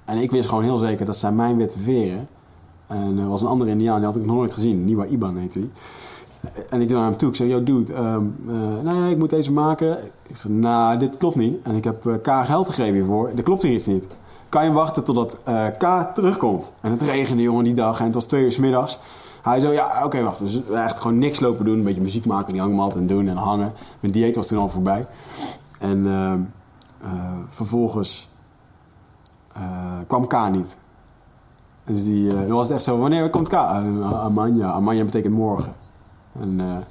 En 0.06 0.18
ik 0.18 0.31
wist 0.31 0.49
gewoon 0.49 0.64
heel 0.64 0.77
zeker, 0.77 1.06
dat 1.06 1.18
zijn 1.18 1.35
mijn 1.35 1.57
witte 1.57 1.80
veren. 1.80 2.27
En 2.88 3.18
er 3.18 3.27
was 3.27 3.41
een 3.41 3.48
andere 3.48 3.69
indiaan, 3.69 3.98
die 3.98 4.06
had 4.06 4.15
ik 4.15 4.26
nog 4.26 4.35
nooit 4.35 4.53
gezien. 4.53 4.85
Niwa 4.85 5.06
Iban 5.06 5.38
heette 5.38 5.60
die. 5.60 5.72
En 6.69 6.81
ik 6.81 6.89
naar 6.89 7.03
hem 7.03 7.18
toe. 7.18 7.30
Ik 7.30 7.35
zei, 7.35 7.49
yo 7.49 7.64
dude, 7.64 7.93
ehm, 7.93 8.26
eh, 8.48 8.93
nee, 8.93 9.11
ik 9.11 9.18
moet 9.18 9.30
deze 9.30 9.52
maken. 9.52 9.98
Ik 10.27 10.38
zei, 10.38 10.53
nou, 10.53 10.98
dit 10.98 11.18
klopt 11.18 11.35
niet. 11.35 11.61
En 11.64 11.76
ik 11.76 11.84
heb 11.84 12.06
eh, 12.06 12.14
K 12.14 12.45
geld 12.45 12.69
gegeven 12.69 12.93
hiervoor. 12.93 13.31
Dat 13.35 13.45
klopt 13.45 13.61
hier 13.61 13.72
iets 13.72 13.85
niet. 13.85 14.06
Kan 14.49 14.65
je 14.65 14.72
wachten 14.72 15.03
totdat 15.03 15.38
eh, 15.43 15.65
K 15.77 16.14
terugkomt? 16.14 16.72
En 16.81 16.91
het 16.91 17.02
regende, 17.02 17.43
jongen, 17.43 17.64
die 17.64 17.73
dag. 17.73 17.99
En 17.99 18.06
het 18.06 18.14
was 18.14 18.26
twee 18.26 18.43
uur 18.43 18.52
's 18.52 18.57
middags. 18.57 18.99
Hij 19.41 19.60
zei, 19.60 19.73
ja, 19.73 20.02
oké, 20.06 20.22
wacht. 20.22 20.39
Dus 20.39 20.61
echt 20.73 20.99
gewoon 20.99 21.18
niks 21.18 21.39
lopen 21.39 21.65
doen. 21.65 21.77
Een 21.77 21.84
beetje 21.84 22.02
muziek 22.02 22.26
maken, 22.26 22.52
die 22.52 22.61
hangmat 22.61 22.95
en 22.95 23.07
doen 23.07 23.27
en 23.27 23.38
hangen. 23.38 23.73
Mijn 23.99 24.14
dieet 24.14 24.35
was 24.35 24.48
toen 24.48 24.60
al 24.60 24.69
voorbij. 24.69 25.06
En 25.82 26.08
ehm, 26.08 26.40
eh, 27.02 27.38
vervolgens 27.49 28.30
eh, 29.53 29.62
kwam 30.08 30.28
K 30.28 30.49
niet. 30.52 30.78
Dus 31.84 32.03
die, 32.03 32.30
eh, 32.30 32.40
dan 32.40 32.49
was 32.52 32.68
het 32.68 32.76
echt 32.76 32.84
zo, 32.84 32.98
wanneer 32.98 33.30
komt 33.30 33.48
K? 33.48 33.53
Amanja. 33.53 34.72
Amanja 34.72 35.03
betekent 35.03 35.34
morgen. 35.34 35.74
En 36.40 36.58
de 36.58 36.82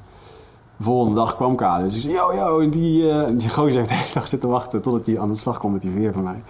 volgende 0.81 1.15
dag 1.15 1.37
kwam 1.37 1.57
K. 1.57 1.79
Dus 1.79 1.95
ik 1.95 2.01
zei, 2.01 2.15
yo, 2.15 2.35
yo. 2.35 2.61
En 2.61 2.71
die, 2.71 3.37
die 3.37 3.49
gozer 3.49 3.77
heeft 3.77 3.89
de 3.89 3.95
hele 3.95 4.13
dag 4.15 4.29
zitten 4.29 4.49
wachten 4.49 4.83
totdat 4.83 5.07
hij 5.07 5.21
aan 5.21 5.29
de 5.29 5.37
slag 5.37 5.59
kwam 5.59 5.73
met 5.73 5.83
die 5.83 5.91
veer 5.91 6.13
van 6.13 6.23
mij. 6.23 6.43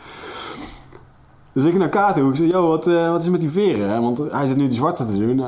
Dus 1.53 1.65
ik 1.65 1.79
naar 1.79 1.89
Kaat 1.89 2.15
toe. 2.15 2.31
Ik 2.31 2.37
zeg, 2.37 2.51
yo, 2.51 2.69
wat, 2.69 2.85
wat 2.85 3.23
is 3.23 3.31
met 3.31 3.41
die 3.41 3.51
veren? 3.51 4.03
Want 4.03 4.19
hij 4.33 4.47
zit 4.47 4.57
nu 4.57 4.69
die 4.69 4.77
zwarte 4.77 5.05
te 5.07 5.19
doen. 5.19 5.39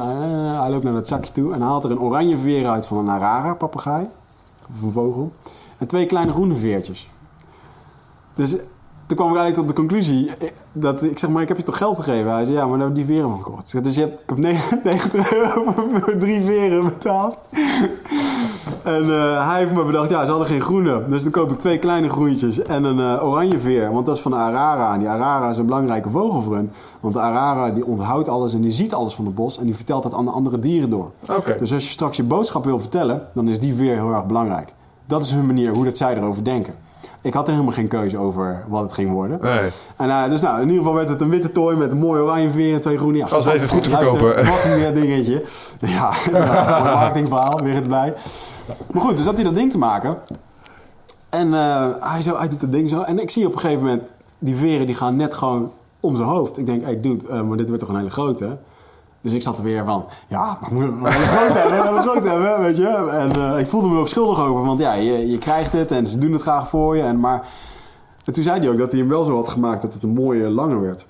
Hij 0.60 0.70
loopt 0.70 0.84
naar 0.84 0.92
dat 0.92 1.08
zakje 1.08 1.32
toe 1.32 1.52
en 1.52 1.60
haalt 1.60 1.84
er 1.84 1.90
een 1.90 2.00
oranje 2.00 2.38
veer 2.38 2.68
uit 2.68 2.86
van 2.86 2.98
een 2.98 3.10
arara, 3.10 3.54
papegaai. 3.54 4.06
Of 4.70 4.82
een 4.82 4.92
vogel. 4.92 5.32
En 5.82 5.88
twee 5.88 6.06
kleine 6.06 6.32
groene 6.32 6.54
veertjes. 6.54 7.10
Dus 8.34 8.50
toen 9.06 9.16
kwam 9.16 9.30
ik 9.30 9.36
eigenlijk 9.36 9.54
tot 9.54 9.68
de 9.68 9.74
conclusie 9.74 10.30
dat 10.72 11.02
ik 11.02 11.18
zeg 11.18 11.30
maar, 11.30 11.42
ik 11.42 11.48
heb 11.48 11.56
je 11.56 11.62
toch 11.62 11.76
geld 11.76 11.96
gegeven? 11.96 12.32
Hij 12.32 12.44
zei, 12.44 12.56
ja, 12.56 12.66
maar 12.66 12.78
daar 12.78 12.88
heb 12.88 12.96
ik 12.96 13.06
die 13.06 13.14
veren 13.14 13.30
van 13.30 13.42
gekocht. 13.42 13.84
Dus 13.84 13.94
je 13.94 14.00
hebt, 14.00 14.20
ik 14.20 14.28
heb 14.28 14.38
90 14.38 15.32
euro 15.42 15.72
voor 15.76 16.16
drie 16.18 16.42
veren 16.42 16.84
betaald. 16.84 17.42
En 18.82 19.02
eh, 19.02 19.48
hij 19.48 19.58
heeft 19.58 19.72
me 19.72 19.84
bedacht, 19.84 20.08
ja, 20.08 20.24
ze 20.24 20.30
hadden 20.30 20.48
geen 20.48 20.60
groene. 20.60 21.08
Dus 21.08 21.22
dan 21.22 21.32
koop 21.32 21.50
ik 21.50 21.58
twee 21.58 21.78
kleine 21.78 22.08
groentjes 22.08 22.62
en 22.62 22.84
een 22.84 23.18
eh, 23.18 23.28
oranje 23.28 23.58
veer. 23.58 23.92
Want 23.92 24.06
dat 24.06 24.16
is 24.16 24.22
van 24.22 24.30
de 24.30 24.36
Arara. 24.36 24.92
En 24.92 24.98
die 24.98 25.08
Arara 25.08 25.50
is 25.50 25.58
een 25.58 25.66
belangrijke 25.66 26.10
vogel 26.10 26.42
voor 26.42 26.54
hun. 26.54 26.70
Want 27.00 27.14
de 27.14 27.20
Arara 27.20 27.70
die 27.70 27.86
onthoudt 27.86 28.28
alles 28.28 28.54
en 28.54 28.60
die 28.60 28.70
ziet 28.70 28.94
alles 28.94 29.14
van 29.14 29.24
het 29.24 29.34
bos. 29.34 29.58
En 29.58 29.64
die 29.64 29.76
vertelt 29.76 30.02
dat 30.02 30.14
aan 30.14 30.24
de 30.24 30.30
andere 30.30 30.58
dieren 30.58 30.90
door. 30.90 31.10
Oké. 31.30 31.56
Dus 31.58 31.72
als 31.72 31.84
je 31.84 31.90
straks 31.90 32.16
je 32.16 32.22
boodschap 32.24 32.64
wil 32.64 32.78
vertellen, 32.78 33.28
dan 33.34 33.48
is 33.48 33.60
die 33.60 33.74
veer 33.74 33.94
heel 33.94 34.12
erg 34.12 34.26
belangrijk. 34.26 34.72
Dat 35.12 35.22
is 35.22 35.30
hun 35.30 35.46
manier, 35.46 35.74
hoe 35.74 35.84
dat 35.84 35.96
zij 35.96 36.16
erover 36.16 36.44
denken. 36.44 36.74
Ik 37.20 37.34
had 37.34 37.46
er 37.46 37.52
helemaal 37.52 37.74
geen 37.74 37.88
keuze 37.88 38.18
over 38.18 38.64
wat 38.68 38.82
het 38.82 38.92
ging 38.92 39.10
worden. 39.10 39.38
Nee. 39.42 39.70
En 39.96 40.08
uh, 40.08 40.28
dus 40.28 40.40
nou, 40.40 40.56
in 40.56 40.66
ieder 40.66 40.76
geval 40.76 40.94
werd 40.94 41.08
het 41.08 41.20
een 41.20 41.28
witte 41.28 41.52
tooi 41.52 41.76
met 41.76 41.92
een 41.92 41.98
mooi 41.98 42.20
oranje 42.20 42.50
veer 42.50 42.74
en 42.74 42.80
twee 42.80 42.98
groene. 42.98 43.18
Ja, 43.18 43.42
weet 43.42 43.60
het 43.60 43.70
goed 43.70 43.82
te 43.82 43.90
verkopen. 43.90 44.46
Wat 44.46 44.64
een 44.64 44.74
weer 44.74 44.94
dingetje. 44.94 45.44
Ja, 45.80 46.12
mooi 46.32 46.44
marketingverhaal, 46.44 47.62
weer 47.62 47.74
het 47.74 47.88
bij. 47.88 48.14
Maar 48.92 49.02
goed, 49.02 49.16
dus 49.16 49.26
had 49.26 49.34
hij 49.34 49.44
dat 49.44 49.54
ding 49.54 49.70
te 49.70 49.78
maken. 49.78 50.18
En 51.28 51.48
uh, 51.48 51.86
hij, 52.00 52.22
zo, 52.22 52.38
hij 52.38 52.48
doet 52.48 52.60
dat 52.60 52.72
ding 52.72 52.88
zo. 52.88 53.00
En 53.00 53.18
ik 53.18 53.30
zie 53.30 53.46
op 53.46 53.54
een 53.54 53.60
gegeven 53.60 53.84
moment, 53.84 54.02
die 54.38 54.56
veren 54.56 54.86
die 54.86 54.94
gaan 54.94 55.16
net 55.16 55.34
gewoon 55.34 55.72
om 56.00 56.16
zijn 56.16 56.28
hoofd. 56.28 56.58
Ik 56.58 56.66
denk, 56.66 56.82
hey 56.82 57.00
dude, 57.00 57.24
uh, 57.30 57.42
maar 57.42 57.56
dit 57.56 57.66
wordt 57.66 57.82
toch 57.82 57.92
een 57.92 57.98
hele 57.98 58.10
grote. 58.10 58.58
Dus 59.22 59.32
ik 59.32 59.42
zat 59.42 59.58
er 59.58 59.64
weer 59.64 59.84
van, 59.84 60.04
ja, 60.28 60.58
maar 60.60 60.70
ik 60.70 60.70
moet 60.70 61.00
wel 61.00 61.10
een 61.10 61.12
groot 61.12 61.54
hebben, 61.54 62.02
groot 62.02 62.24
hebben, 62.24 62.60
weet 62.60 62.76
je. 62.76 62.88
En 62.88 63.38
uh, 63.38 63.58
ik 63.58 63.66
voelde 63.66 63.88
me 63.88 63.94
er 63.94 64.00
ook 64.00 64.08
schuldig 64.08 64.38
over, 64.40 64.64
want 64.64 64.80
ja, 64.80 64.92
je, 64.92 65.30
je 65.30 65.38
krijgt 65.38 65.72
het 65.72 65.90
en 65.90 66.06
ze 66.06 66.18
doen 66.18 66.32
het 66.32 66.42
graag 66.42 66.68
voor 66.68 66.96
je. 66.96 67.02
En, 67.02 67.20
maar 67.20 67.46
en 68.24 68.32
toen 68.32 68.42
zei 68.42 68.60
hij 68.60 68.68
ook 68.68 68.78
dat 68.78 68.90
hij 68.92 69.00
hem 69.00 69.08
wel 69.08 69.24
zo 69.24 69.34
had 69.34 69.48
gemaakt 69.48 69.82
dat 69.82 69.92
het 69.92 70.02
een 70.02 70.14
mooie 70.14 70.48
lange 70.48 70.78
werd. 70.78 71.06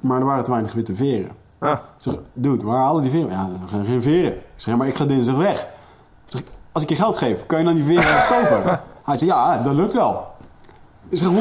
Maar 0.00 0.20
er 0.20 0.26
waren 0.26 0.44
te 0.44 0.50
weinig 0.50 0.72
witte 0.72 0.94
veren. 0.94 1.30
Ah. 1.58 1.70
Ik 1.70 1.78
zeg, 1.98 2.14
dude, 2.32 2.64
waar 2.64 2.78
halen 2.78 3.02
die 3.02 3.10
veren? 3.10 3.30
Ja, 3.30 3.50
geen, 3.66 3.84
geen 3.84 4.02
veren. 4.02 4.32
Ik 4.32 4.42
zeg, 4.56 4.76
maar 4.76 4.86
ik 4.86 4.94
ga 4.94 5.04
dinsdag 5.04 5.36
weg. 5.36 5.60
Ik 5.60 5.66
zeg, 6.24 6.42
als 6.72 6.82
ik 6.82 6.88
je 6.88 6.96
geld 6.96 7.16
geef, 7.16 7.46
kan 7.46 7.58
je 7.58 7.64
dan 7.64 7.74
die 7.74 7.84
veren 7.84 8.04
kopen? 8.34 8.80
Hij 9.04 9.18
zei, 9.18 9.30
ja, 9.30 9.62
dat 9.62 9.74
lukt 9.74 9.94
wel. 9.94 10.26
Ik 11.08 11.18
zeg, 11.18 11.28
100% 11.28 11.32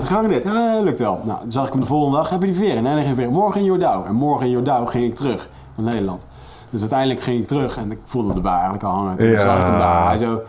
gegarandeerd. 0.00 0.44
Ja, 0.44 0.72
dat 0.74 0.82
lukt 0.84 0.98
wel. 0.98 1.20
Nou, 1.24 1.38
dan 1.40 1.52
zag 1.52 1.66
ik 1.66 1.72
hem 1.72 1.80
de 1.80 1.86
volgende 1.86 2.16
dag, 2.16 2.28
heb 2.30 2.40
je 2.40 2.46
die 2.46 2.56
veren? 2.56 2.82
Nee, 2.82 2.94
nee, 2.94 3.04
geen 3.04 3.14
veren. 3.14 3.32
Morgen 3.32 3.60
in 3.60 3.66
Jordouw. 3.66 4.04
En 4.04 4.14
morgen 4.14 4.46
in 4.46 4.52
Jordouw 4.52 4.84
ging 4.84 5.04
ik 5.04 5.14
terug 5.16 5.48
naar 5.74 5.92
Nederland. 5.92 6.26
Dus 6.70 6.80
uiteindelijk 6.80 7.20
ging 7.20 7.40
ik 7.40 7.46
terug 7.46 7.76
en 7.76 7.90
ik 7.92 7.98
voelde 8.04 8.34
erbij 8.34 8.52
eigenlijk 8.52 8.82
al 8.82 8.90
hangen. 8.90 9.16
Toen 9.16 9.26
Ja. 9.28 9.40
zag 9.40 9.58
ik 9.60 9.66
hem 9.66 9.78
daar. 9.78 10.06
Hij 10.06 10.18
zo... 10.18 10.40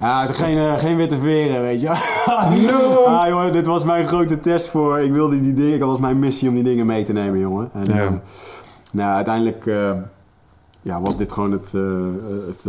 Ja, 0.00 0.26
geen, 0.26 0.56
uh, 0.56 0.72
geen 0.78 0.96
witte 0.96 1.18
veren, 1.18 1.60
weet 1.60 1.80
je. 1.80 1.86
no! 2.70 3.04
Ah, 3.04 3.28
jongen, 3.28 3.52
dit 3.52 3.66
was 3.66 3.84
mijn 3.84 4.06
grote 4.06 4.40
test 4.40 4.68
voor... 4.68 5.00
Ik 5.00 5.12
wilde 5.12 5.40
die 5.40 5.52
dingen... 5.52 5.78
Dat 5.78 5.88
was 5.88 5.98
mijn 5.98 6.18
missie 6.18 6.48
om 6.48 6.54
die 6.54 6.62
dingen 6.64 6.86
mee 6.86 7.02
te 7.04 7.12
nemen, 7.12 7.38
jongen. 7.38 7.70
En, 7.72 7.84
Ja. 7.84 8.02
uh, 8.02 8.08
nou, 8.92 9.14
uiteindelijk... 9.14 9.66
Uh, 9.66 9.90
ja, 10.82 11.00
was 11.00 11.16
dit 11.16 11.32
gewoon 11.32 11.52
het... 11.52 11.72
het 12.46 12.64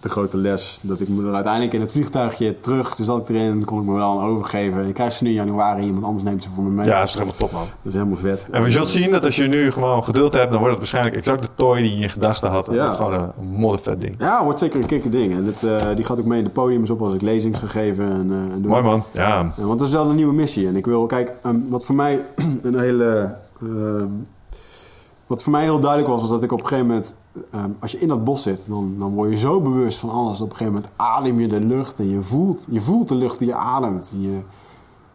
de 0.00 0.08
grote 0.08 0.36
les. 0.36 0.78
Dat 0.82 1.00
ik 1.00 1.08
me 1.08 1.26
er 1.28 1.34
uiteindelijk 1.34 1.74
in 1.74 1.80
het 1.80 1.92
vliegtuigje 1.92 2.60
terug... 2.60 2.94
Dus 2.96 3.06
zat 3.06 3.20
ik 3.20 3.28
erin, 3.28 3.64
kon 3.64 3.80
ik 3.80 3.84
me 3.86 3.94
wel 3.94 4.20
aan 4.20 4.26
overgeven. 4.26 4.80
En 4.82 4.88
ik 4.88 4.94
krijg 4.94 5.12
ze 5.12 5.22
nu 5.22 5.28
in 5.28 5.34
januari. 5.34 5.86
Iemand 5.86 6.04
anders 6.04 6.24
neemt 6.24 6.42
ze 6.42 6.48
voor 6.54 6.64
me 6.64 6.70
mee. 6.70 6.86
Ja, 6.86 6.98
dat 6.98 7.08
is 7.08 7.14
helemaal 7.14 7.34
top, 7.36 7.52
man. 7.52 7.60
Dat 7.62 7.92
is 7.92 7.92
helemaal 7.94 8.16
vet. 8.18 8.46
En 8.50 8.62
we 8.62 8.70
zullen 8.70 8.86
zien 8.86 9.10
dat 9.10 9.24
als 9.24 9.36
je 9.36 9.44
nu 9.46 9.70
gewoon 9.70 10.04
geduld 10.04 10.32
hebt, 10.32 10.48
dan 10.50 10.58
wordt 10.58 10.70
het 10.70 10.78
waarschijnlijk 10.78 11.16
exact 11.16 11.42
de 11.42 11.48
toy 11.54 11.76
die 11.82 11.96
je 11.96 12.02
in 12.02 12.10
gedachten 12.10 12.50
had. 12.50 12.68
En 12.68 12.74
Ja. 12.74 12.82
dat 12.82 12.92
is 12.92 12.96
gewoon 12.98 13.12
een 13.14 13.46
moddervet 13.46 14.00
ding. 14.00 14.14
Ja, 14.18 14.44
wordt 14.44 14.58
zeker 14.58 14.80
een 14.80 14.86
kikker 14.86 15.10
ding. 15.10 15.32
En 15.32 15.54
uh, 15.64 15.76
die 15.94 16.04
gaat 16.04 16.18
ook 16.18 16.26
mee 16.26 16.38
in 16.38 16.44
de 16.44 16.50
podiums 16.50 16.90
op 16.90 17.02
als 17.02 17.14
ik 17.14 17.22
lezings 17.22 17.58
gegeven. 17.58 18.04
En, 18.12 18.26
uh, 18.30 18.36
en 18.36 18.62
doe. 18.62 18.70
Mooi 18.70 18.82
man, 18.82 19.04
ja. 19.12 19.52
Ja, 19.56 19.64
want 19.64 19.78
dat 19.78 19.88
is 19.88 19.94
wel 19.94 20.10
een 20.10 20.16
nieuwe 20.16 20.34
missie. 20.34 20.66
En 20.66 20.76
ik 20.76 20.86
wil, 20.86 21.06
kijk, 21.06 21.32
um, 21.46 21.66
wat 21.68 21.84
voor 21.84 21.94
mij 21.94 22.20
een 22.62 22.78
hele. 22.78 23.34
Uh, 23.62 24.02
wat 25.28 25.42
voor 25.42 25.52
mij 25.52 25.62
heel 25.62 25.80
duidelijk 25.80 26.10
was, 26.10 26.20
was 26.20 26.30
dat 26.30 26.42
ik 26.42 26.52
op 26.52 26.60
een 26.60 26.66
gegeven 26.66 26.86
moment, 26.86 27.14
um, 27.54 27.76
als 27.78 27.92
je 27.92 27.98
in 27.98 28.08
dat 28.08 28.24
bos 28.24 28.42
zit, 28.42 28.66
dan, 28.68 28.94
dan 28.98 29.14
word 29.14 29.30
je 29.30 29.36
zo 29.36 29.60
bewust 29.60 29.98
van 29.98 30.10
alles. 30.10 30.40
Op 30.40 30.50
een 30.50 30.56
gegeven 30.56 30.72
moment 30.72 30.92
adem 30.96 31.40
je 31.40 31.48
de 31.48 31.60
lucht 31.60 31.98
en 31.98 32.08
je 32.08 32.22
voelt, 32.22 32.66
je 32.70 32.80
voelt 32.80 33.08
de 33.08 33.14
lucht 33.14 33.38
die 33.38 33.48
je 33.48 33.54
ademt. 33.54 34.10
En 34.12 34.22
je, 34.22 34.38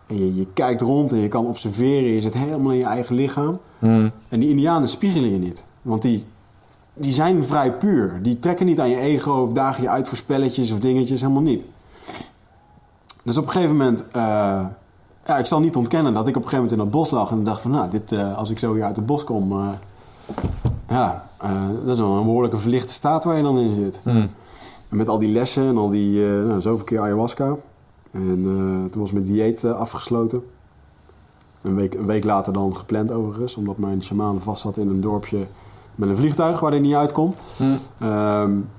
en 0.08 0.18
je, 0.18 0.36
je 0.36 0.48
kijkt 0.54 0.82
rond 0.82 1.12
en 1.12 1.18
je 1.18 1.28
kan 1.28 1.46
observeren, 1.46 2.10
je 2.10 2.22
zit 2.22 2.34
helemaal 2.34 2.72
in 2.72 2.78
je 2.78 2.86
eigen 2.86 3.16
lichaam. 3.16 3.60
Mm. 3.80 4.12
En 4.30 4.40
die 4.40 4.50
Indianen 4.50 4.90
spiegelen 4.90 5.32
je 5.32 5.38
niet. 5.38 5.66
Want 5.82 6.02
die, 6.02 6.26
die 6.94 7.14
zijn 7.14 7.44
vrij 7.44 7.74
puur. 7.74 8.20
Die 8.22 8.40
trekken 8.40 8.66
niet 8.66 8.80
aan 8.80 8.90
je 8.90 9.00
ego 9.00 9.32
of 9.32 9.52
dagen 9.54 9.84
je 9.84 9.90
uit 9.90 10.08
voor 10.08 10.18
spelletjes 10.18 10.72
of 10.72 10.80
dingetjes, 10.80 11.22
helemaal 11.22 11.42
niet. 11.42 11.66
Dus 13.24 13.38
op 13.38 13.46
een 13.46 13.52
gegeven 13.52 13.78
moment, 13.78 14.06
uh, 14.08 14.14
ja, 15.26 15.38
ik 15.38 15.46
zal 15.46 15.60
niet 15.60 15.76
ontkennen 15.76 16.14
dat 16.14 16.28
ik 16.28 16.36
op 16.36 16.44
een 16.44 16.50
gegeven 16.50 16.64
moment 16.64 16.72
in 16.72 16.92
dat 16.92 17.02
bos 17.02 17.12
lag 17.12 17.32
en 17.32 17.44
dacht 17.44 17.62
van, 17.62 17.72
nou, 17.72 17.90
dit, 17.90 18.12
uh, 18.12 18.38
als 18.38 18.50
ik 18.50 18.60
zo 18.60 18.74
weer 18.74 18.84
uit 18.84 18.96
het 18.96 19.06
bos 19.06 19.24
kom, 19.24 19.52
uh, 19.52 19.68
ja, 20.88 21.30
uh, 21.44 21.68
dat 21.86 21.94
is 21.94 22.00
wel 22.00 22.18
een 22.18 22.24
behoorlijke 22.24 22.58
verlichte 22.58 22.94
staat 22.94 23.24
waar 23.24 23.38
je 23.38 23.44
dan 23.44 23.58
in 23.58 23.76
zit. 23.76 24.02
Mm. 24.04 24.30
En 24.90 24.98
met 24.98 25.10
al 25.10 25.20
die 25.20 25.32
lessen 25.32 25.68
en 25.68 25.78
al 25.78 25.90
die, 25.90 26.20
uh, 26.20 26.46
nou, 26.46 26.62
zoveel 26.62 26.86
keer 26.86 27.00
ayahuasca. 27.00 27.56
En 28.12 28.40
uh, 28.40 28.92
toen 28.92 29.02
was 29.02 29.12
mijn 29.12 29.26
dieet 29.26 29.66
afgesloten. 29.66 30.44
Een 31.62 31.76
week, 31.76 31.94
een 31.94 32.06
week 32.06 32.24
later 32.24 32.54
dan 32.54 32.78
gepland 32.78 33.12
overigens, 33.12 33.56
omdat 33.56 33.78
mijn 33.78 34.04
shamaan 34.04 34.42
vast 34.42 34.62
zat 34.62 34.78
in 34.78 34.90
een 34.90 35.02
dorpje 35.02 35.48
met 35.96 36.10
een 36.10 36.18
vliegtuig 36.18 36.60
waar 36.60 36.72
hij 36.72 36.80
niet 36.80 36.94
uit 36.94 37.12
kon. 37.12 37.34
Mm. 37.58 38.08
Um, 38.08 38.70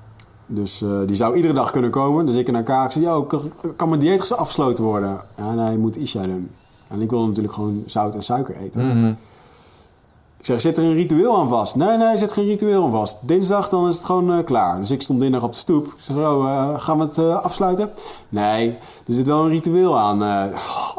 dus 0.47 0.83
uh, 0.83 0.99
die 1.07 1.16
zou 1.16 1.37
iedere 1.37 1.55
dag 1.55 1.71
kunnen 1.71 1.91
komen. 1.91 2.27
Dus 2.27 2.35
ik 2.35 2.47
naar 2.47 2.57
elkaar, 2.57 2.85
ik 2.85 2.93
zei, 2.93 3.05
yo, 3.05 3.23
kan, 3.23 3.41
kan 3.77 3.89
mijn 3.89 4.01
dieet 4.01 4.37
afgesloten 4.37 4.85
worden? 4.85 5.21
Ja, 5.37 5.55
nee, 5.55 5.79
moet 5.79 5.97
Isha 5.97 6.23
doen. 6.23 6.51
En 6.89 7.01
ik 7.01 7.11
wilde 7.11 7.27
natuurlijk 7.27 7.55
gewoon 7.55 7.83
zout 7.87 8.15
en 8.15 8.23
suiker 8.23 8.57
eten. 8.57 8.85
Mm 8.85 8.91
-hmm. 8.91 9.16
Ik 10.45 10.51
zeg, 10.51 10.61
zit 10.61 10.79
er 10.79 10.85
een 10.85 10.95
ritueel 10.95 11.37
aan 11.37 11.49
vast? 11.49 11.77
Nee, 11.77 11.97
nee, 11.97 12.19
zit 12.19 12.33
geen 12.33 12.47
ritueel 12.47 12.85
aan 12.85 12.91
vast. 12.91 13.19
Dinsdag, 13.21 13.69
dan 13.69 13.89
is 13.89 13.97
het 13.97 14.05
gewoon 14.05 14.39
uh, 14.39 14.45
klaar. 14.45 14.77
Dus 14.79 14.91
ik 14.91 15.03
stond 15.03 15.21
dinsdag 15.21 15.43
op 15.43 15.53
de 15.53 15.59
stoep. 15.59 15.87
Ik 15.87 15.93
zeg, 16.01 16.16
oh, 16.16 16.45
uh, 16.45 16.81
gaan 16.81 16.99
we 16.99 17.05
het 17.05 17.16
uh, 17.16 17.45
afsluiten? 17.45 17.91
Nee, 18.29 18.69
er 19.07 19.15
zit 19.15 19.27
wel 19.27 19.45
een 19.45 19.51
ritueel 19.51 19.99
aan. 19.99 20.23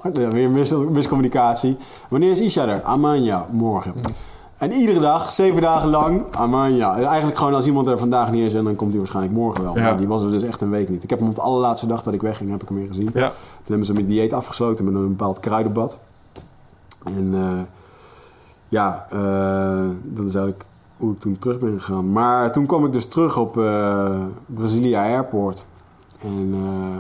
Oh, 0.04 0.32
weer 0.32 0.50
mis 0.50 0.72
miscommunicatie. 0.72 1.78
Wanneer 2.10 2.32
is 2.32 2.40
Isha 2.40 2.68
er? 2.68 2.84
Amanja, 2.84 3.46
morgen. 3.52 3.94
Mm. 3.96 4.04
En 4.58 4.72
iedere 4.72 5.00
dag, 5.00 5.32
zeven 5.32 5.62
dagen 5.62 5.90
lang, 5.90 6.24
Amanja. 6.32 6.96
Eigenlijk 6.96 7.38
gewoon 7.38 7.54
als 7.54 7.66
iemand 7.66 7.88
er 7.88 8.00
vandaag 8.00 8.32
niet 8.32 8.46
is 8.46 8.54
en 8.54 8.64
dan 8.64 8.76
komt 8.76 8.90
hij 8.90 9.00
waarschijnlijk 9.00 9.36
morgen 9.36 9.64
wel. 9.64 9.76
Ja. 9.76 9.84
Maar 9.84 9.98
die 9.98 10.08
was 10.08 10.24
er 10.24 10.30
dus 10.30 10.44
echt 10.44 10.62
een 10.62 10.70
week 10.70 10.90
niet. 10.90 11.04
Ik 11.04 11.10
heb 11.10 11.20
hem 11.20 11.28
op 11.28 11.36
de 11.36 11.42
allerlaatste 11.42 11.88
dag 11.88 12.04
dat 12.04 12.14
ik 12.14 12.22
wegging, 12.22 12.50
heb 12.50 12.62
ik 12.62 12.68
hem 12.68 12.78
weer 12.78 12.88
gezien. 12.88 13.10
Ja. 13.14 13.28
Toen 13.28 13.68
hebben 13.68 13.86
ze 13.86 13.94
mijn 13.94 14.06
dieet 14.06 14.34
afgesloten 14.34 14.86
met 14.86 14.94
een 14.94 15.08
bepaald 15.08 15.40
kruidenbad. 15.40 15.98
En 17.04 17.34
ja, 18.76 19.06
uh, 19.14 19.90
dat 20.04 20.26
is 20.26 20.36
eigenlijk 20.36 20.66
hoe 20.98 21.12
ik 21.12 21.20
toen 21.20 21.40
terug 21.40 21.60
ben 21.60 21.80
gegaan. 21.80 22.12
Maar 22.12 22.52
toen 22.52 22.66
kwam 22.66 22.86
ik 22.86 22.92
dus 22.92 23.06
terug 23.06 23.38
op 23.38 23.58
uh, 23.58 24.26
Brasilia 24.46 25.04
Airport. 25.04 25.66
En 26.20 26.54
uh, 26.54 26.98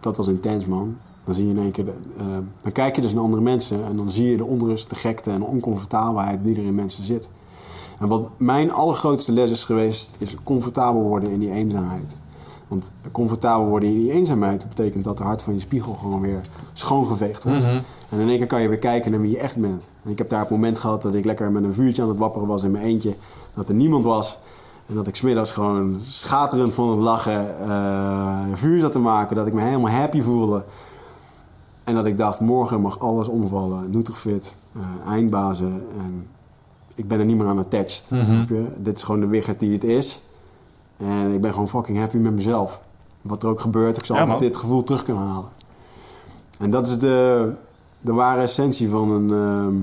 dat 0.00 0.16
was 0.16 0.26
intens, 0.26 0.66
man. 0.66 0.96
Dan 1.24 1.34
zie 1.34 1.44
je 1.44 1.50
in 1.50 1.58
één 1.58 1.70
keer... 1.70 1.84
De, 1.84 1.94
dan 2.62 2.72
kijk 2.72 2.96
je 2.96 3.02
dus 3.02 3.12
naar 3.12 3.22
andere 3.22 3.42
mensen... 3.42 3.84
en 3.84 3.96
dan 3.96 4.10
zie 4.10 4.30
je 4.30 4.36
de 4.36 4.44
onrust, 4.44 4.90
de 4.90 4.94
gekte 4.94 5.30
en 5.30 5.38
de 5.38 5.46
oncomfortabelheid... 5.46 6.44
die 6.44 6.56
er 6.56 6.64
in 6.64 6.74
mensen 6.74 7.04
zit. 7.04 7.28
En 7.98 8.08
wat 8.08 8.28
mijn 8.36 8.72
allergrootste 8.72 9.32
les 9.32 9.50
is 9.50 9.64
geweest... 9.64 10.14
is 10.18 10.36
comfortabel 10.42 11.02
worden 11.02 11.30
in 11.30 11.38
die 11.38 11.50
eenzaamheid. 11.50 12.16
Want 12.72 12.90
comfortabel 13.12 13.66
worden 13.66 13.88
in 13.88 13.98
die 13.98 14.12
eenzaamheid... 14.12 14.68
betekent 14.68 15.04
dat 15.04 15.18
de 15.18 15.22
hart 15.22 15.42
van 15.42 15.54
je 15.54 15.60
spiegel 15.60 15.94
gewoon 15.94 16.20
weer 16.20 16.40
schoongeveegd 16.72 17.44
wordt. 17.44 17.64
Mhm. 17.64 17.78
En 18.10 18.20
in 18.20 18.28
één 18.28 18.38
keer 18.38 18.46
kan 18.46 18.62
je 18.62 18.68
weer 18.68 18.78
kijken 18.78 19.10
naar 19.10 19.20
wie 19.20 19.30
je 19.30 19.38
echt 19.38 19.56
bent. 19.56 19.88
En 20.02 20.10
ik 20.10 20.18
heb 20.18 20.28
daar 20.28 20.40
het 20.40 20.50
moment 20.50 20.78
gehad 20.78 21.02
dat 21.02 21.14
ik 21.14 21.24
lekker 21.24 21.50
met 21.50 21.64
een 21.64 21.74
vuurtje 21.74 22.02
aan 22.02 22.08
het 22.08 22.18
wapperen 22.18 22.48
was 22.48 22.62
in 22.62 22.70
mijn 22.70 22.84
eentje. 22.84 23.14
Dat 23.54 23.68
er 23.68 23.74
niemand 23.74 24.04
was. 24.04 24.38
En 24.86 24.94
dat 24.94 25.06
ik 25.06 25.16
smiddags 25.16 25.50
gewoon 25.50 26.00
schaterend 26.02 26.74
van 26.74 26.90
het 26.90 26.98
lachen 26.98 27.46
uh, 27.66 28.40
een 28.48 28.56
vuur 28.56 28.80
zat 28.80 28.92
te 28.92 28.98
maken. 28.98 29.36
Dat 29.36 29.46
ik 29.46 29.52
me 29.52 29.60
helemaal 29.60 29.92
happy 29.92 30.22
voelde. 30.22 30.64
En 31.84 31.94
dat 31.94 32.06
ik 32.06 32.18
dacht, 32.18 32.40
morgen 32.40 32.80
mag 32.80 32.98
alles 32.98 33.28
omvallen. 33.28 33.90
Nutrifit, 33.90 34.56
uh, 34.76 34.82
eindbazen. 35.06 35.84
En 35.98 36.26
ik 36.94 37.08
ben 37.08 37.18
er 37.18 37.24
niet 37.24 37.36
meer 37.36 37.46
aan 37.46 37.58
attached. 37.58 38.10
Mhm. 38.10 38.64
Dit 38.76 38.96
is 38.96 39.02
gewoon 39.02 39.20
de 39.20 39.26
wichert 39.26 39.58
die 39.58 39.72
het 39.72 39.84
is. 39.84 40.20
En 41.02 41.32
ik 41.32 41.40
ben 41.40 41.52
gewoon 41.52 41.68
fucking 41.68 41.98
happy 41.98 42.16
met 42.16 42.32
mezelf. 42.32 42.80
Wat 43.22 43.42
er 43.42 43.48
ook 43.48 43.60
gebeurt, 43.60 43.96
ik 43.96 44.04
zal 44.04 44.16
Ja, 44.16 44.22
altijd 44.22 44.40
dit 44.40 44.56
gevoel 44.56 44.84
terug 44.84 45.02
kunnen 45.02 45.22
halen. 45.22 45.48
En 46.58 46.70
dat 46.70 46.86
is 46.86 46.98
de, 46.98 47.52
de 48.00 48.12
ware 48.12 48.40
essentie 48.40 48.88
van, 48.88 49.10
een, 49.10 49.30
ehm, 49.30 49.74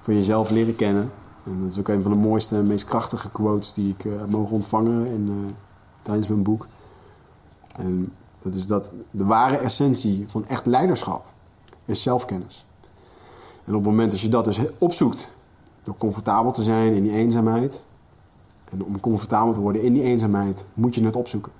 van 0.00 0.14
jezelf 0.14 0.50
leren 0.50 0.76
kennen. 0.76 1.10
En 1.44 1.60
dat 1.62 1.72
is 1.72 1.78
ook 1.78 1.88
een 1.88 2.02
van 2.02 2.12
de 2.12 2.18
mooiste 2.18 2.56
en 2.56 2.66
meest 2.66 2.84
krachtige 2.84 3.30
quotes 3.30 3.72
die 3.72 3.94
ik 3.98 4.02
heb 4.02 4.30
mogen 4.30 4.54
ontvangen 4.54 5.06
in, 5.06 5.28
eh, 5.28 5.52
tijdens 6.02 6.28
mijn 6.28 6.42
boek. 6.42 6.66
En 7.76 8.12
dat 8.42 8.54
is 8.54 8.66
dat 8.66 8.92
de 9.10 9.24
ware 9.24 9.56
essentie 9.56 10.24
van 10.26 10.46
echt 10.46 10.66
leiderschap 10.66 11.24
is 11.84 12.02
zelfkennis. 12.02 12.64
En 13.64 13.74
op 13.74 13.82
het 13.82 13.90
moment 13.90 14.10
dat 14.10 14.20
je 14.20 14.28
dat 14.28 14.44
dus 14.44 14.60
opzoekt, 14.78 15.30
door 15.84 15.96
comfortabel 15.98 16.52
te 16.52 16.62
zijn 16.62 16.92
in 16.92 17.02
die 17.02 17.12
eenzaamheid, 17.12 17.84
en 18.70 18.84
om 18.84 19.00
comfortabel 19.00 19.52
te 19.52 19.60
worden 19.60 19.82
in 19.82 19.92
die 19.92 20.02
eenzaamheid, 20.02 20.66
moet 20.74 20.94
je 20.94 21.04
het 21.04 21.16
opzoeken. 21.16 21.52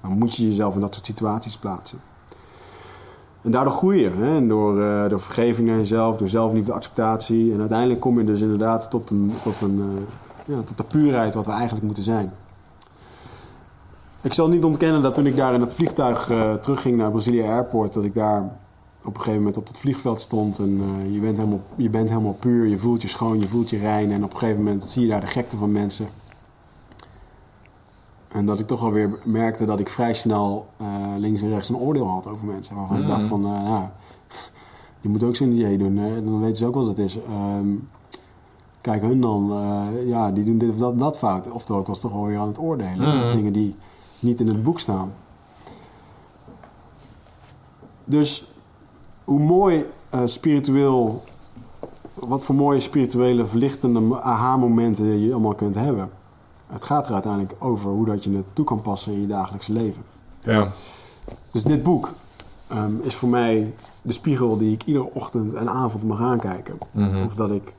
Dan 0.00 0.18
moet 0.18 0.34
je 0.34 0.48
jezelf 0.48 0.74
in 0.74 0.80
dat 0.80 0.94
soort 0.94 1.06
situaties 1.06 1.56
plaatsen. 1.56 1.98
En 3.44 3.50
daardoor 3.50 3.72
groei 3.72 4.00
je. 4.00 4.10
Hè? 4.10 4.36
En 4.36 4.48
door, 4.48 4.78
uh, 4.78 5.08
door 5.08 5.20
vergeving 5.20 5.68
naar 5.68 5.76
jezelf, 5.76 6.16
door 6.16 6.28
zelfliefde, 6.28 6.72
acceptatie. 6.72 7.52
En 7.52 7.60
uiteindelijk 7.60 8.00
kom 8.00 8.18
je 8.18 8.24
dus 8.24 8.40
inderdaad 8.40 8.90
tot, 8.90 9.10
een, 9.10 9.32
tot, 9.42 9.60
een, 9.60 9.78
uh, 9.78 10.56
ja, 10.56 10.62
tot 10.62 10.76
de 10.76 10.84
puurheid 10.84 11.34
wat 11.34 11.46
we 11.46 11.52
eigenlijk 11.52 11.84
moeten 11.84 12.02
zijn. 12.02 12.32
Ik 14.22 14.32
zal 14.32 14.48
niet 14.48 14.64
ontkennen 14.64 15.02
dat 15.02 15.14
toen 15.14 15.26
ik 15.26 15.36
daar 15.36 15.54
in 15.54 15.60
het 15.60 15.74
vliegtuig 15.74 16.30
uh, 16.30 16.54
terugging 16.54 16.96
naar 16.96 17.10
Brazilië 17.10 17.42
Airport, 17.42 17.92
dat 17.92 18.04
ik 18.04 18.14
daar 18.14 18.42
op 19.02 19.14
een 19.14 19.20
gegeven 19.20 19.38
moment 19.38 19.56
op 19.56 19.66
het 19.66 19.78
vliegveld 19.78 20.20
stond. 20.20 20.58
En 20.58 20.82
je, 21.10 21.20
bent 21.20 21.36
helemaal, 21.36 21.60
je 21.76 21.90
bent 21.90 22.08
helemaal 22.08 22.36
puur, 22.40 22.66
je 22.66 22.78
voelt 22.78 23.02
je 23.02 23.08
schoon, 23.08 23.40
je 23.40 23.48
voelt 23.48 23.70
je 23.70 23.78
rein. 23.78 24.12
En 24.12 24.24
op 24.24 24.32
een 24.32 24.38
gegeven 24.38 24.62
moment 24.62 24.84
zie 24.84 25.02
je 25.02 25.08
daar 25.08 25.20
de 25.20 25.26
gekte 25.26 25.56
van 25.56 25.72
mensen. 25.72 26.08
En 28.34 28.46
dat 28.46 28.58
ik 28.58 28.66
toch 28.66 28.82
alweer 28.82 29.18
merkte 29.24 29.64
dat 29.64 29.80
ik 29.80 29.88
vrij 29.88 30.14
snel 30.14 30.66
uh, 30.80 30.86
links 31.16 31.42
en 31.42 31.48
rechts 31.48 31.68
een 31.68 31.76
oordeel 31.76 32.06
had 32.06 32.26
over 32.26 32.46
mensen. 32.46 32.76
Waarvan 32.76 32.96
mm. 32.96 33.02
ik 33.02 33.08
dacht 33.08 33.22
van, 33.22 33.44
uh, 33.44 33.62
nou, 33.62 33.84
je 35.00 35.08
moet 35.08 35.22
ook 35.22 35.36
zo'n 35.36 35.52
idee 35.52 35.78
doen. 35.78 35.96
Hè? 35.96 36.24
Dan 36.24 36.40
weten 36.40 36.56
ze 36.56 36.66
ook 36.66 36.74
wat 36.74 36.86
het 36.86 36.98
is. 36.98 37.18
Um, 37.56 37.88
kijk, 38.80 39.02
hun 39.02 39.20
dan, 39.20 39.50
uh, 39.50 40.08
ja, 40.08 40.30
die 40.30 40.44
doen 40.44 40.58
dit 40.58 40.70
of 40.70 40.76
dat, 40.76 40.98
dat 40.98 41.18
fout. 41.18 41.50
Oftewel, 41.50 41.80
ik 41.80 41.86
was 41.86 42.00
toch 42.00 42.12
alweer 42.12 42.38
aan 42.38 42.48
het 42.48 42.58
oordelen. 42.58 43.26
Mm. 43.26 43.32
Dingen 43.32 43.52
die 43.52 43.74
niet 44.18 44.40
in 44.40 44.46
het 44.46 44.62
boek 44.62 44.80
staan. 44.80 45.12
Dus 48.04 48.52
hoe 49.24 49.40
mooi 49.40 49.86
spiritueel, 50.24 51.24
wat 52.14 52.42
voor 52.42 52.54
mooie 52.54 52.80
spirituele 52.80 53.46
verlichtende 53.46 54.20
aha-momenten 54.20 55.20
je 55.20 55.32
allemaal 55.32 55.54
kunt 55.54 55.74
hebben 55.74 56.10
het 56.66 56.84
gaat 56.84 57.06
er 57.06 57.12
uiteindelijk 57.12 57.54
over 57.58 57.90
hoe 57.90 58.06
dat 58.06 58.24
je 58.24 58.36
het 58.36 58.46
toe 58.52 58.64
kan 58.64 58.80
passen 58.80 59.12
in 59.12 59.20
je 59.20 59.26
dagelijkse 59.26 59.72
leven. 59.72 60.02
Ja. 60.40 60.72
Dus 61.50 61.62
dit 61.62 61.82
boek 61.82 62.12
um, 62.72 63.00
is 63.02 63.14
voor 63.14 63.28
mij 63.28 63.74
de 64.02 64.12
spiegel 64.12 64.56
die 64.56 64.72
ik 64.72 64.84
iedere 64.84 65.10
ochtend 65.12 65.52
en 65.52 65.68
avond 65.68 66.04
mag 66.04 66.20
aankijken. 66.20 66.78
Mm 66.90 67.12
-hmm. 67.12 67.24
Of 67.24 67.34
dat 67.34 67.50
ik 67.50 67.74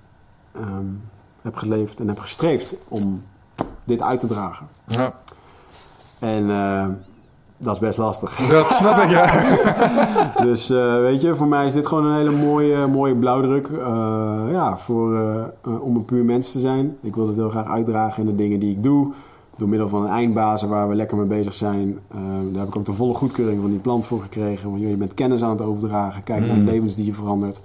um, 0.58 1.02
heb 1.42 1.56
geleefd 1.56 2.00
en 2.00 2.08
heb 2.08 2.20
gestreefd 2.20 2.76
om 2.88 3.24
dit 3.84 4.02
uit 4.02 4.20
te 4.20 4.28
dragen. 4.28 4.68
Ja. 4.88 5.20
En 6.20 6.44
uh, 6.44 6.88
dat 7.58 7.74
is 7.74 7.80
best 7.80 7.98
lastig. 7.98 8.48
Dat 8.50 8.74
snap 8.74 8.98
ik, 8.98 9.10
ja. 9.10 9.32
dus 10.48 10.72
uh, 10.72 11.00
weet 11.00 11.22
je, 11.22 11.36
voor 11.36 11.48
mij 11.48 11.66
is 11.66 11.74
dit 11.74 11.88
gewoon 11.88 12.06
een 12.06 12.16
hele 12.16 12.32
mooie, 12.32 12.88
mooie 12.88 13.16
blauwdruk. 13.16 13.68
Uh, 13.68 13.80
ja, 14.52 14.78
voor, 14.78 15.14
uh, 15.14 15.84
om 15.84 15.96
een 15.96 16.06
puur 16.06 16.26
mens 16.26 16.52
te 16.52 16.60
zijn. 16.60 16.98
Ik 17.02 17.16
wil 17.16 17.28
het 17.28 17.36
heel 17.36 17.50
graag 17.50 17.68
uitdragen 17.68 18.24
in 18.24 18.30
de 18.30 18.36
dingen 18.36 18.60
die 18.60 18.72
ik 18.72 18.84
doe. 18.84 19.12
Door 19.58 19.70
middel 19.70 19.88
van 19.88 20.04
een 20.04 20.10
eindbazen 20.10 20.70
waar 20.70 20.90
we 20.90 20.96
lekker 20.96 21.18
mee 21.18 21.26
bezig 21.26 21.54
zijn. 21.54 22.00
daar 22.52 22.60
heb 22.60 22.68
ik 22.68 22.76
ook 22.76 22.86
de 22.86 22.94
volle 22.94 23.14
goedkeuring 23.14 23.62
van 23.62 23.70
die 23.70 23.80
plant 23.80 24.06
voor 24.06 24.22
gekregen. 24.22 24.70
Want 24.70 24.82
je 24.82 24.98
bent 24.98 25.14
kennis 25.14 25.44
aan 25.44 25.50
het 25.50 25.62
overdragen. 25.62 26.24
Kijk 26.24 26.42
mm. 26.42 26.48
naar 26.48 26.58
de 26.58 26.64
levens 26.64 26.96
die 26.96 27.06
je 27.06 27.14
verandert. 27.14 27.62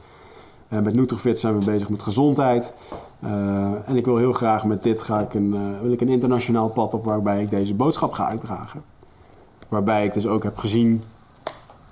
met 0.69 0.95
Nutrifit 0.95 1.39
zijn 1.39 1.59
we 1.59 1.65
bezig 1.65 1.89
met 1.89 2.03
gezondheid. 2.03 2.73
en 3.87 3.97
ik 3.97 4.05
wil 4.05 4.17
heel 4.17 4.33
graag 4.33 4.65
met 4.65 4.83
dit 4.83 5.01
ga 5.01 5.21
ik 5.21 5.35
een, 5.35 5.57
wil 5.83 5.93
ik 5.93 6.01
een 6.01 6.09
internationaal 6.09 6.69
pad 6.69 6.95
op 6.95 7.05
waarbij 7.05 7.43
ik 7.43 7.51
deze 7.51 7.75
boodschap 7.75 8.13
ga 8.13 8.27
uitdragen. 8.27 8.83
Waarbij 9.71 10.05
ik 10.05 10.15
dus 10.15 10.27
ook 10.27 10.43
heb 10.43 10.59
gezien 10.59 11.03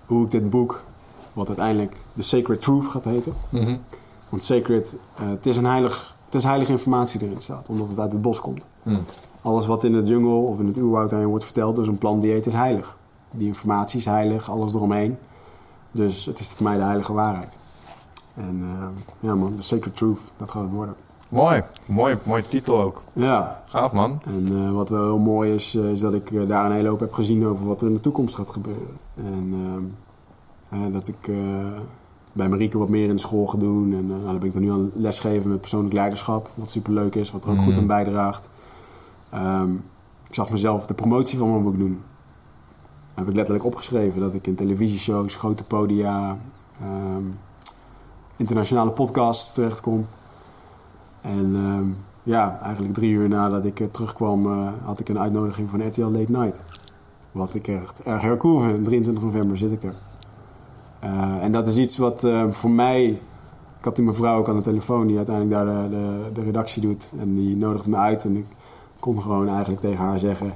hoe 0.06 0.24
ik 0.24 0.30
dit 0.30 0.50
boek, 0.50 0.82
wat 1.32 1.48
uiteindelijk 1.48 1.96
The 2.14 2.22
Sacred 2.22 2.62
Truth 2.62 2.86
gaat 2.86 3.04
heten. 3.04 3.32
Mm 3.48 3.64
-hmm. 3.64 3.80
Want 4.28 4.42
Sacred, 4.42 4.96
uh, 5.20 5.28
het, 5.28 5.46
is 5.46 5.56
een 5.56 5.66
heilig, 5.66 6.14
het 6.24 6.34
is 6.34 6.44
heilige 6.44 6.72
informatie 6.72 7.18
die 7.18 7.28
erin 7.28 7.42
staat, 7.42 7.68
omdat 7.68 7.88
het 7.88 7.98
uit 7.98 8.12
het 8.12 8.22
bos 8.22 8.40
komt. 8.40 8.64
Mm. 8.82 9.04
Alles 9.42 9.66
wat 9.66 9.84
in 9.84 9.92
de 9.92 10.02
jungle 10.02 10.30
of 10.30 10.58
in 10.58 10.66
het 10.66 10.76
oerwoud 10.76 11.12
aan 11.12 11.20
je 11.20 11.26
wordt 11.26 11.44
verteld 11.44 11.76
door 11.76 11.84
zo'n 11.84 11.98
plantdieet 11.98 12.46
is 12.46 12.52
heilig. 12.52 12.96
Die 13.30 13.46
informatie 13.46 13.98
is 13.98 14.04
heilig, 14.04 14.50
alles 14.50 14.74
eromheen. 14.74 15.16
Dus 15.90 16.24
het 16.24 16.38
is 16.38 16.48
voor 16.48 16.66
mij 16.66 16.76
de 16.76 16.82
heilige 16.82 17.12
waarheid. 17.12 17.56
En 18.34 18.60
uh, 18.62 18.88
ja 19.20 19.34
man, 19.34 19.56
The 19.56 19.62
Sacred 19.62 19.96
Truth, 19.96 20.20
dat 20.36 20.50
gaat 20.50 20.62
het 20.62 20.72
worden. 20.72 20.94
Mooi, 21.28 21.62
mooi, 21.86 22.18
mooi 22.22 22.42
titel 22.48 22.80
ook. 22.82 23.02
Ja. 23.12 23.62
Gaaf 23.66 23.92
man. 23.92 24.20
En 24.24 24.52
uh, 24.52 24.72
wat 24.72 24.88
wel 24.88 25.04
heel 25.04 25.18
mooi 25.18 25.54
is, 25.54 25.74
uh, 25.74 25.90
is 25.90 26.00
dat 26.00 26.14
ik 26.14 26.30
uh, 26.30 26.48
daar 26.48 26.64
een 26.64 26.72
hele 26.72 26.88
hoop 26.88 27.00
heb 27.00 27.12
gezien 27.12 27.46
over 27.46 27.66
wat 27.66 27.82
er 27.82 27.88
in 27.88 27.94
de 27.94 28.00
toekomst 28.00 28.34
gaat 28.34 28.50
gebeuren. 28.50 28.96
En 29.14 29.54
ehm, 30.70 30.92
dat 30.92 31.08
ik 31.08 31.30
bij 32.32 32.48
Marieke 32.48 32.78
wat 32.78 32.88
meer 32.88 33.08
in 33.08 33.14
de 33.14 33.20
school 33.20 33.46
ga 33.46 33.58
doen. 33.58 33.92
En 33.92 34.06
nou, 34.06 34.24
dan 34.24 34.38
ben 34.38 34.46
ik 34.46 34.52
dan 34.52 34.62
nu 34.62 34.70
aan 34.70 34.90
lesgeven 34.94 35.50
met 35.50 35.60
persoonlijk 35.60 35.94
leiderschap. 35.94 36.50
Wat 36.54 36.70
super 36.70 36.92
leuk 36.92 37.14
is, 37.14 37.30
wat 37.30 37.44
er 37.44 37.50
ook 37.50 37.56
mm. 37.56 37.64
goed 37.64 37.76
aan 37.76 37.86
bijdraagt. 37.86 38.48
Um, 39.34 39.84
ik 40.28 40.34
zag 40.34 40.50
mezelf 40.50 40.86
de 40.86 40.94
promotie 40.94 41.38
van 41.38 41.50
mijn 41.50 41.62
boek 41.62 41.78
doen. 41.78 42.02
Dat 43.08 43.14
heb 43.14 43.28
ik 43.28 43.34
letterlijk 43.34 43.64
opgeschreven. 43.64 44.20
Dat 44.20 44.34
ik 44.34 44.46
in 44.46 44.54
televisieshows, 44.54 45.36
grote 45.36 45.64
podia, 45.64 46.36
um, 46.82 47.38
internationale 48.36 48.90
podcasts 48.90 49.52
terechtkom. 49.52 50.06
En 51.20 51.54
uh, 51.54 51.78
ja, 52.22 52.58
eigenlijk 52.62 52.94
drie 52.94 53.12
uur 53.12 53.28
nadat 53.28 53.64
ik 53.64 53.80
uh, 53.80 53.88
terugkwam, 53.90 54.46
uh, 54.46 54.68
had 54.84 55.00
ik 55.00 55.08
een 55.08 55.18
uitnodiging 55.18 55.70
van 55.70 55.86
RTL 55.86 56.02
Late 56.02 56.32
Night. 56.32 56.60
Wat 57.32 57.54
ik 57.54 57.68
echt 57.68 58.02
erg 58.02 58.22
heel 58.22 58.36
cool 58.36 58.60
vind. 58.60 58.84
23 58.84 59.24
november 59.24 59.56
zit 59.56 59.72
ik 59.72 59.82
er. 59.82 59.94
Uh, 61.04 61.42
en 61.42 61.52
dat 61.52 61.66
is 61.66 61.76
iets 61.76 61.96
wat 61.96 62.26
voor 62.50 62.70
mij... 62.70 63.20
Ik 63.78 63.84
had 63.84 63.96
die 63.96 64.04
mevrouw 64.04 64.38
ook 64.38 64.48
aan 64.48 64.56
de 64.56 64.62
telefoon 64.62 65.06
die 65.06 65.16
uiteindelijk 65.16 65.56
daar 65.56 65.66
de, 65.66 65.96
de, 65.96 66.32
de, 66.32 66.42
redactie 66.42 66.82
doet. 66.82 67.10
En 67.18 67.34
die 67.34 67.56
nodigde 67.56 67.90
me 67.90 67.96
uit 67.96 68.24
en 68.24 68.36
ik 68.36 68.46
kon 69.00 69.22
gewoon 69.22 69.48
eigenlijk 69.48 69.80
tegen 69.80 70.04
haar 70.04 70.18
zeggen... 70.18 70.52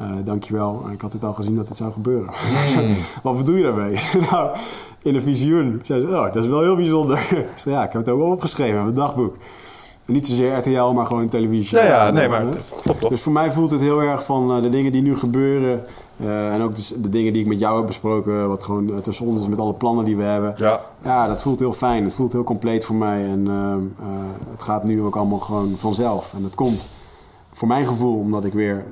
Uh, 0.00 0.12
dankjewel, 0.24 0.84
ik 0.92 1.00
had 1.00 1.12
het 1.12 1.24
al 1.24 1.32
gezien 1.32 1.56
dat 1.56 1.68
het 1.68 1.76
zou 1.76 1.92
gebeuren. 1.92 2.30
Mm. 2.76 2.96
Wat 3.22 3.36
bedoel 3.36 3.54
je 3.54 3.62
daarmee? 3.62 3.98
nou, 4.30 4.56
in 5.02 5.14
een 5.14 5.22
visioen 5.22 5.80
zei 5.82 6.00
ze, 6.00 6.06
oh, 6.06 6.32
dat 6.32 6.36
is 6.36 6.46
wel 6.46 6.60
heel 6.60 6.76
bijzonder. 6.76 7.18
ik 7.52 7.58
zei, 7.58 7.74
ja, 7.74 7.84
ik 7.84 7.92
heb 7.92 8.00
het 8.00 8.10
ook 8.10 8.20
wel 8.20 8.30
opgeschreven 8.30 8.78
in 8.78 8.82
mijn 8.82 8.94
dagboek. 8.94 9.36
Niet 10.10 10.26
zozeer 10.26 10.56
RTL, 10.56 10.92
maar 10.92 11.06
gewoon 11.06 11.28
televisie. 11.28 11.78
Ja, 11.78 11.84
ja 11.84 12.10
nee, 12.10 12.28
maar 12.28 12.44
top, 12.84 13.00
top. 13.00 13.10
Dus 13.10 13.20
voor 13.20 13.32
mij 13.32 13.52
voelt 13.52 13.70
het 13.70 13.80
heel 13.80 14.00
erg 14.00 14.24
van 14.24 14.56
uh, 14.56 14.62
de 14.62 14.68
dingen 14.68 14.92
die 14.92 15.02
nu 15.02 15.16
gebeuren. 15.16 15.84
Uh, 16.16 16.54
en 16.54 16.62
ook 16.62 16.76
dus 16.76 16.94
de 16.96 17.08
dingen 17.08 17.32
die 17.32 17.42
ik 17.42 17.48
met 17.48 17.58
jou 17.58 17.76
heb 17.76 17.86
besproken. 17.86 18.48
Wat 18.48 18.62
gewoon 18.62 18.88
uh, 18.88 18.96
tussen 18.96 19.26
ons 19.26 19.40
is 19.40 19.48
met 19.48 19.58
alle 19.58 19.72
plannen 19.72 20.04
die 20.04 20.16
we 20.16 20.22
hebben. 20.22 20.54
Ja. 20.56 20.80
ja, 21.02 21.26
dat 21.26 21.42
voelt 21.42 21.58
heel 21.58 21.72
fijn. 21.72 22.04
Het 22.04 22.14
voelt 22.14 22.32
heel 22.32 22.44
compleet 22.44 22.84
voor 22.84 22.96
mij. 22.96 23.24
En 23.24 23.46
het 24.50 24.62
gaat 24.62 24.84
nu 24.84 25.02
ook 25.02 25.16
allemaal 25.16 25.38
gewoon 25.38 25.74
vanzelf. 25.76 26.34
En 26.36 26.44
het 26.44 26.54
komt 26.54 26.86
voor 27.52 27.68
mijn 27.68 27.86
gevoel 27.86 28.18
omdat 28.18 28.44
ik 28.44 28.52
weer 28.52 28.84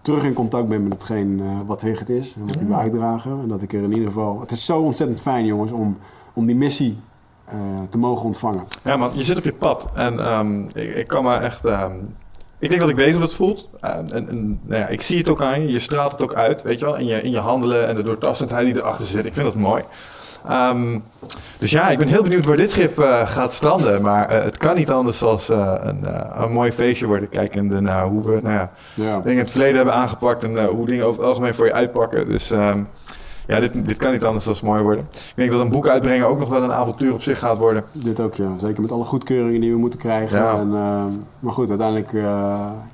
terug 0.00 0.24
in 0.24 0.32
contact 0.32 0.68
ben 0.68 0.82
met 0.82 0.92
hetgeen 0.92 1.42
wat 1.66 1.80
het 1.82 2.08
is. 2.08 2.34
En 2.34 2.46
wat 2.46 2.58
die 2.58 2.66
we 2.66 2.74
uitdragen. 2.74 3.38
En 3.42 3.48
dat 3.48 3.62
ik 3.62 3.72
er 3.72 3.82
in 3.82 3.92
ieder 3.92 4.06
geval... 4.06 4.40
Het 4.40 4.50
is 4.50 4.64
zo 4.64 4.80
ontzettend 4.80 5.20
fijn 5.20 5.46
jongens 5.46 5.72
om, 5.72 5.96
om 6.32 6.46
die 6.46 6.56
missie 6.56 6.96
te 7.90 7.98
mogen 7.98 8.24
ontvangen. 8.24 8.64
Ja, 8.82 8.96
man, 8.96 9.10
je 9.14 9.24
zit 9.24 9.38
op 9.38 9.44
je 9.44 9.52
pad. 9.52 9.86
En 9.94 10.32
um, 10.32 10.68
ik, 10.72 10.94
ik, 10.94 11.06
kan 11.06 11.24
me 11.24 11.36
echt. 11.36 11.64
Um, 11.64 12.14
ik 12.58 12.68
denk 12.68 12.80
dat 12.80 12.90
ik 12.90 12.96
weet 12.96 13.12
hoe 13.12 13.22
het 13.22 13.34
voelt. 13.34 13.68
En, 13.80 14.12
en 14.12 14.60
nou 14.62 14.80
ja, 14.80 14.86
ik 14.86 15.02
zie 15.02 15.18
het 15.18 15.28
ook 15.28 15.42
aan 15.42 15.62
je. 15.62 15.72
Je 15.72 15.80
straalt 15.80 16.12
het 16.12 16.22
ook 16.22 16.34
uit, 16.34 16.62
weet 16.62 16.78
je 16.78 16.84
wel. 16.84 16.96
In 16.96 17.06
je, 17.06 17.22
in 17.22 17.30
je 17.30 17.38
handelen 17.38 17.88
en 17.88 17.96
de 17.96 18.02
doortastendheid 18.02 18.66
die 18.66 18.76
erachter 18.76 19.06
zit. 19.06 19.26
Ik 19.26 19.34
vind 19.34 19.46
dat 19.46 19.56
mooi. 19.56 19.82
Um, 20.50 21.02
dus 21.58 21.70
ja, 21.70 21.88
ik 21.88 21.98
ben 21.98 22.08
heel 22.08 22.22
benieuwd 22.22 22.46
waar 22.46 22.56
dit 22.56 22.70
schip 22.70 22.98
uh, 22.98 23.26
gaat 23.26 23.52
stranden. 23.52 24.02
Maar 24.02 24.30
uh, 24.30 24.42
het 24.42 24.56
kan 24.56 24.76
niet 24.76 24.90
anders 24.90 25.18
dan 25.18 25.38
uh, 25.50 25.74
een, 25.80 26.04
een, 26.42 26.52
mooi 26.52 26.72
feestje 26.72 27.06
worden. 27.06 27.28
Kijkende 27.28 27.80
naar 27.80 28.06
hoe 28.06 28.24
we 28.24 28.40
nou 28.42 28.54
ja, 28.54 28.70
ja. 28.94 29.16
dingen 29.16 29.32
in 29.32 29.38
het 29.38 29.50
verleden 29.50 29.76
hebben 29.76 29.94
aangepakt. 29.94 30.44
En 30.44 30.64
hoe 30.64 30.86
dingen 30.86 31.06
over 31.06 31.18
het 31.18 31.28
algemeen 31.28 31.54
voor 31.54 31.66
je 31.66 31.72
uitpakken. 31.72 32.28
Dus 32.28 32.50
um, 32.50 32.88
ja, 33.46 33.60
dit, 33.60 33.86
dit 33.86 33.96
kan 33.96 34.12
niet 34.12 34.24
anders 34.24 34.44
dan 34.44 34.56
mooi 34.62 34.82
worden. 34.82 35.04
Ik 35.12 35.32
denk 35.34 35.50
dat 35.50 35.60
een 35.60 35.70
boek 35.70 35.88
uitbrengen 35.88 36.28
ook 36.28 36.38
nog 36.38 36.48
wel 36.48 36.62
een 36.62 36.72
avontuur 36.72 37.12
op 37.12 37.22
zich 37.22 37.38
gaat 37.38 37.58
worden. 37.58 37.84
Dit 37.92 38.20
ook, 38.20 38.34
ja. 38.34 38.58
Zeker 38.58 38.82
met 38.82 38.92
alle 38.92 39.04
goedkeuringen 39.04 39.60
die 39.60 39.72
we 39.72 39.78
moeten 39.78 39.98
krijgen. 39.98 40.38
Ja. 40.38 40.58
En, 40.58 40.68
uh, 40.68 41.04
maar 41.38 41.52
goed, 41.52 41.68
uiteindelijk 41.68 42.12
uh, 42.12 42.22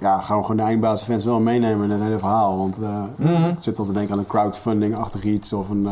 ja, 0.00 0.20
gaan 0.20 0.36
we 0.36 0.42
gewoon 0.42 0.56
de 0.56 0.62
eindbaasfans 0.62 1.24
wel 1.24 1.40
meenemen 1.40 1.84
in 1.84 1.90
het 1.90 2.02
hele 2.02 2.18
verhaal. 2.18 2.58
Want 2.58 2.78
uh, 2.80 3.02
mm 3.16 3.26
-hmm. 3.26 3.48
ik 3.48 3.56
zit 3.60 3.78
al 3.78 3.84
te 3.84 3.92
denken 3.92 4.12
aan 4.12 4.18
een 4.18 4.26
crowdfunding-achtig 4.26 5.22
iets 5.22 5.52
of 5.52 5.68
een... 5.68 5.88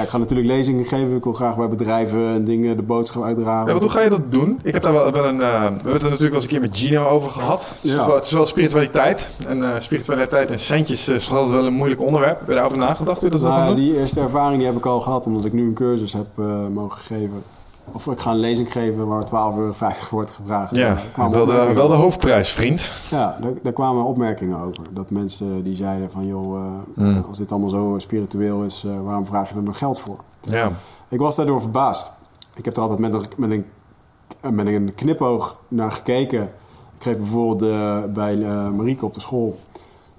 Ja, 0.00 0.06
ik 0.06 0.12
ga 0.12 0.18
natuurlijk 0.18 0.48
lezingen 0.48 0.84
geven. 0.84 1.16
Ik 1.16 1.24
wil 1.24 1.32
graag 1.32 1.56
bij 1.56 1.68
bedrijven 1.68 2.26
en 2.26 2.44
dingen 2.44 2.76
de 2.76 2.82
boodschap 2.82 3.22
uitdragen. 3.22 3.66
Ja, 3.66 3.72
wat, 3.72 3.82
hoe 3.82 3.90
ga 3.90 4.00
je 4.00 4.08
dat 4.08 4.32
doen? 4.32 4.58
Ik 4.62 4.72
heb 4.72 4.82
daar 4.82 4.92
wel, 4.92 5.12
wel 5.12 5.26
een... 5.26 5.36
Uh, 5.36 5.40
we 5.40 5.46
hebben 5.46 5.92
het 5.92 6.02
er 6.02 6.10
natuurlijk 6.10 6.18
wel 6.18 6.32
eens 6.32 6.42
een 6.42 6.48
keer 6.48 6.60
met 6.60 6.76
Gino 6.76 7.06
over 7.06 7.30
gehad. 7.30 7.66
Het 7.68 7.84
is, 7.84 7.90
ja. 7.92 8.06
wel, 8.06 8.14
het 8.14 8.24
is 8.24 8.32
wel 8.32 8.46
spiritualiteit. 8.46 9.30
En 9.46 9.58
uh, 9.58 9.70
spiritualiteit 9.78 10.50
en 10.50 10.60
centjes 10.60 11.08
uh, 11.08 11.14
is 11.14 11.30
altijd 11.30 11.50
wel 11.50 11.66
een 11.66 11.72
moeilijk 11.72 12.00
onderwerp. 12.00 12.38
Heb 12.38 12.48
je 12.48 12.54
daarover 12.54 12.78
nagedacht? 12.78 13.20
Hoe 13.20 13.30
dat 13.30 13.40
nou, 13.40 13.66
doen? 13.66 13.76
die 13.76 13.96
eerste 13.96 14.20
ervaring 14.20 14.56
die 14.56 14.66
heb 14.66 14.76
ik 14.76 14.86
al 14.86 15.00
gehad. 15.00 15.26
Omdat 15.26 15.44
ik 15.44 15.52
nu 15.52 15.66
een 15.66 15.74
cursus 15.74 16.12
heb 16.12 16.26
mogen 16.72 17.00
geven. 17.00 17.42
Of 17.92 18.06
ik 18.06 18.20
ga 18.20 18.30
een 18.30 18.38
lezing 18.38 18.72
geven 18.72 19.06
waar 19.06 19.24
12,50 19.24 19.30
euro 19.32 19.72
wordt 20.10 20.30
gevraagd. 20.30 20.76
Ja, 20.76 20.98
wel 21.16 21.46
de, 21.46 21.72
wel 21.74 21.88
de 21.88 21.94
hoofdprijs, 21.94 22.50
vriend. 22.50 22.92
Ja, 23.10 23.36
daar, 23.40 23.52
daar, 23.62 23.72
kwamen 23.72 24.04
opmerkingen 24.04 24.58
over. 24.58 24.82
Dat 24.90 25.10
mensen 25.10 25.62
die 25.62 25.76
zeiden 25.76 26.10
van... 26.10 26.26
joh, 26.26 26.62
mm. 26.94 27.24
als 27.28 27.38
dit 27.38 27.50
allemaal 27.50 27.68
zo 27.68 27.94
spiritueel 27.98 28.62
is... 28.62 28.86
waarom 29.04 29.26
vraag 29.26 29.48
je 29.48 29.54
er 29.54 29.62
nog 29.62 29.78
geld 29.78 30.00
voor? 30.00 30.18
Ja. 30.40 30.72
Ik 31.08 31.18
was 31.18 31.36
daardoor 31.36 31.60
verbaasd. 31.60 32.12
ik 32.54 32.64
heb 32.64 32.76
er 32.76 32.82
altijd 32.82 32.98
met 33.00 33.12
een, 33.12 33.26
met 33.36 33.50
een, 33.50 33.64
met 34.54 34.66
een 34.66 34.94
knipoog 34.94 35.62
naar 35.68 35.92
gekeken. 35.92 36.42
Ik 36.96 37.06
geef 37.06 37.16
bijvoorbeeld 37.16 37.72
eh, 37.72 38.04
bij 38.12 38.42
eh, 38.42 38.68
Marieke 38.68 39.04
op 39.04 39.14
de 39.14 39.20
school. 39.20 39.58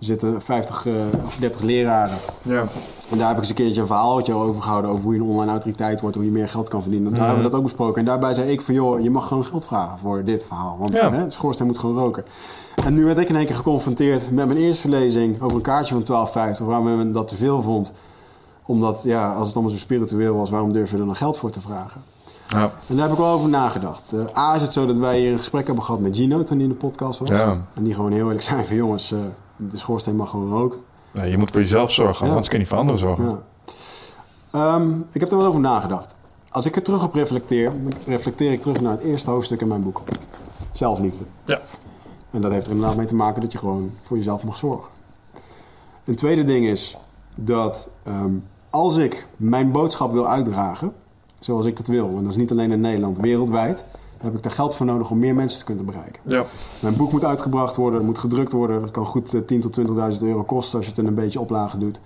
Er 0.01 0.07
zitten 0.07 0.41
50 0.41 0.85
eh, 0.85 0.93
of 1.25 1.35
30 1.39 1.61
leraren. 1.61 2.17
Ja. 2.41 2.63
En 3.09 3.17
daar 3.17 3.27
heb 3.27 3.35
ik 3.35 3.39
eens 3.41 3.49
een 3.49 3.55
keertje 3.55 3.81
een 3.81 3.87
verhaaltje 3.87 4.33
over 4.33 4.61
gehouden 4.61 4.91
over 4.91 5.03
hoe 5.03 5.13
je 5.13 5.19
een 5.19 5.25
online 5.27 5.51
autoriteit 5.51 6.01
wordt, 6.01 6.15
hoe 6.15 6.25
je 6.25 6.31
meer 6.31 6.49
geld 6.49 6.69
kan 6.69 6.81
verdienen. 6.81 7.11
Daar 7.11 7.19
hebben 7.25 7.43
we 7.43 7.49
dat 7.49 7.57
ook 7.57 7.63
besproken. 7.63 7.99
En 7.99 8.05
daarbij 8.05 8.33
zei 8.33 8.51
ik 8.51 8.61
van 8.61 8.73
joh, 8.73 8.99
je 9.01 9.09
mag 9.09 9.27
gewoon 9.27 9.45
geld 9.45 9.65
vragen 9.65 9.97
voor 9.99 10.23
dit 10.23 10.43
verhaal. 10.45 10.77
Want 10.79 10.93
Ja. 10.95 11.11
hè, 11.11 11.17
het 11.19 11.33
schoorsteen 11.33 11.67
moet 11.67 11.77
gewoon 11.77 11.97
roken. 11.97 12.23
En 12.85 12.93
nu 12.93 13.05
werd 13.05 13.17
ik 13.17 13.29
in 13.29 13.35
één 13.35 13.45
keer 13.45 13.55
geconfronteerd 13.55 14.31
met 14.31 14.45
mijn 14.47 14.57
eerste 14.59 14.89
lezing 14.89 15.41
over 15.41 15.55
een 15.57 15.63
kaartje 15.63 15.93
van 15.93 16.03
12,50, 16.03 16.65
waarom 16.65 16.97
men 16.97 17.11
dat 17.11 17.27
te 17.27 17.35
veel 17.35 17.61
vond. 17.61 17.93
Omdat, 18.65 19.01
ja, 19.03 19.33
als 19.33 19.45
het 19.47 19.55
allemaal 19.55 19.73
zo 19.75 19.79
spiritueel 19.81 20.35
was, 20.35 20.49
waarom 20.49 20.71
durf 20.71 20.91
je 20.91 20.97
er 20.97 21.05
dan 21.05 21.15
geld 21.15 21.37
voor 21.37 21.49
te 21.49 21.61
vragen? 21.61 22.01
Ja. 22.47 22.61
En 22.87 22.95
daar 22.95 23.01
heb 23.03 23.11
ik 23.11 23.17
wel 23.17 23.33
over 23.33 23.49
nagedacht. 23.49 24.13
Eh, 24.13 24.37
A 24.37 24.55
is 24.55 24.61
het 24.61 24.73
zo 24.73 24.85
dat 24.85 24.95
wij 24.95 25.19
hier 25.19 25.31
een 25.31 25.37
gesprek 25.37 25.65
hebben 25.65 25.83
gehad 25.83 26.01
met 26.01 26.15
Gino 26.15 26.43
toen 26.43 26.57
hij 26.57 26.65
in 26.65 26.71
de 26.71 26.77
podcast 26.77 27.19
was. 27.19 27.29
Ja. 27.29 27.57
En 27.73 27.83
die 27.83 27.93
gewoon 27.93 28.11
heel 28.11 28.25
eerlijk 28.25 28.41
zijn 28.41 28.65
van 28.65 28.75
jongens, 28.75 29.11
eh, 29.11 29.19
de 29.69 29.77
schoorsteen 29.77 30.15
mag 30.15 30.29
gewoon 30.29 30.51
roken. 30.51 30.79
Nee, 31.11 31.31
je 31.31 31.37
moet 31.37 31.51
voor 31.51 31.59
jezelf 31.59 31.91
zorgen, 31.91 32.23
Ja. 32.25 32.29
anders 32.29 32.47
kun 32.47 32.57
je 32.57 32.63
niet 32.63 32.71
voor 32.73 32.79
anderen 32.81 32.99
zorgen. 32.99 33.25
Ja. 33.25 33.39
Ehm, 34.51 34.91
ik 35.11 35.19
heb 35.21 35.31
er 35.31 35.37
wel 35.37 35.45
over 35.45 35.59
nagedacht. 35.61 36.15
Als 36.49 36.65
ik 36.65 36.75
er 36.75 36.81
terug 36.83 37.03
op 37.03 37.13
reflecteer, 37.13 37.71
reflecteer 38.05 38.51
ik 38.51 38.61
terug 38.61 38.81
naar 38.81 38.91
het 38.91 39.01
eerste 39.01 39.29
hoofdstuk 39.29 39.61
in 39.61 39.67
mijn 39.67 39.83
boek. 39.83 40.01
Zelfliefde. 40.71 41.23
Ja. 41.45 41.59
En 42.31 42.41
dat 42.41 42.51
heeft 42.51 42.65
er 42.65 42.71
inderdaad 42.71 42.97
mee 42.97 43.05
te 43.05 43.15
maken 43.15 43.41
dat 43.41 43.51
je 43.51 43.57
gewoon 43.57 43.91
voor 44.03 44.17
jezelf 44.17 44.43
mag 44.43 44.57
zorgen. 44.57 44.89
Een 46.05 46.15
tweede 46.15 46.43
ding 46.43 46.65
is 46.65 46.97
dat 47.35 47.89
ehm, 48.03 48.31
als 48.69 48.97
ik 48.97 49.25
mijn 49.37 49.71
boodschap 49.71 50.11
wil 50.11 50.27
uitdragen, 50.27 50.93
zoals 51.39 51.65
ik 51.65 51.77
dat 51.77 51.87
wil, 51.87 52.07
en 52.07 52.21
dat 52.23 52.31
is 52.31 52.37
niet 52.37 52.51
alleen 52.51 52.71
in 52.71 52.81
Nederland, 52.81 53.17
wereldwijd, 53.19 53.85
heb 54.21 54.35
ik 54.35 54.43
daar 54.43 54.51
geld 54.51 54.75
voor 54.75 54.85
nodig 54.85 55.09
om 55.09 55.19
meer 55.19 55.35
mensen 55.35 55.59
te 55.59 55.65
kunnen 55.65 55.85
bereiken. 55.85 56.21
Ja. 56.25 56.45
Mijn 56.79 56.95
boek 56.95 57.11
moet 57.11 57.25
uitgebracht 57.25 57.75
worden, 57.75 57.97
het 57.97 58.07
moet 58.07 58.19
gedrukt 58.19 58.51
worden. 58.51 58.81
Dat 58.81 58.91
kan 58.91 59.05
goed 59.05 59.33
eh, 59.33 59.41
10.000 59.41 59.59
tot 59.59 59.79
20.000 59.79 59.85
euro 60.21 60.43
kosten 60.43 60.77
als 60.77 60.85
je 60.85 60.91
het 60.91 60.99
in 60.99 61.07
een 61.07 61.13
beetje 61.13 61.39
oplagen 61.39 61.79
doet. 61.79 61.99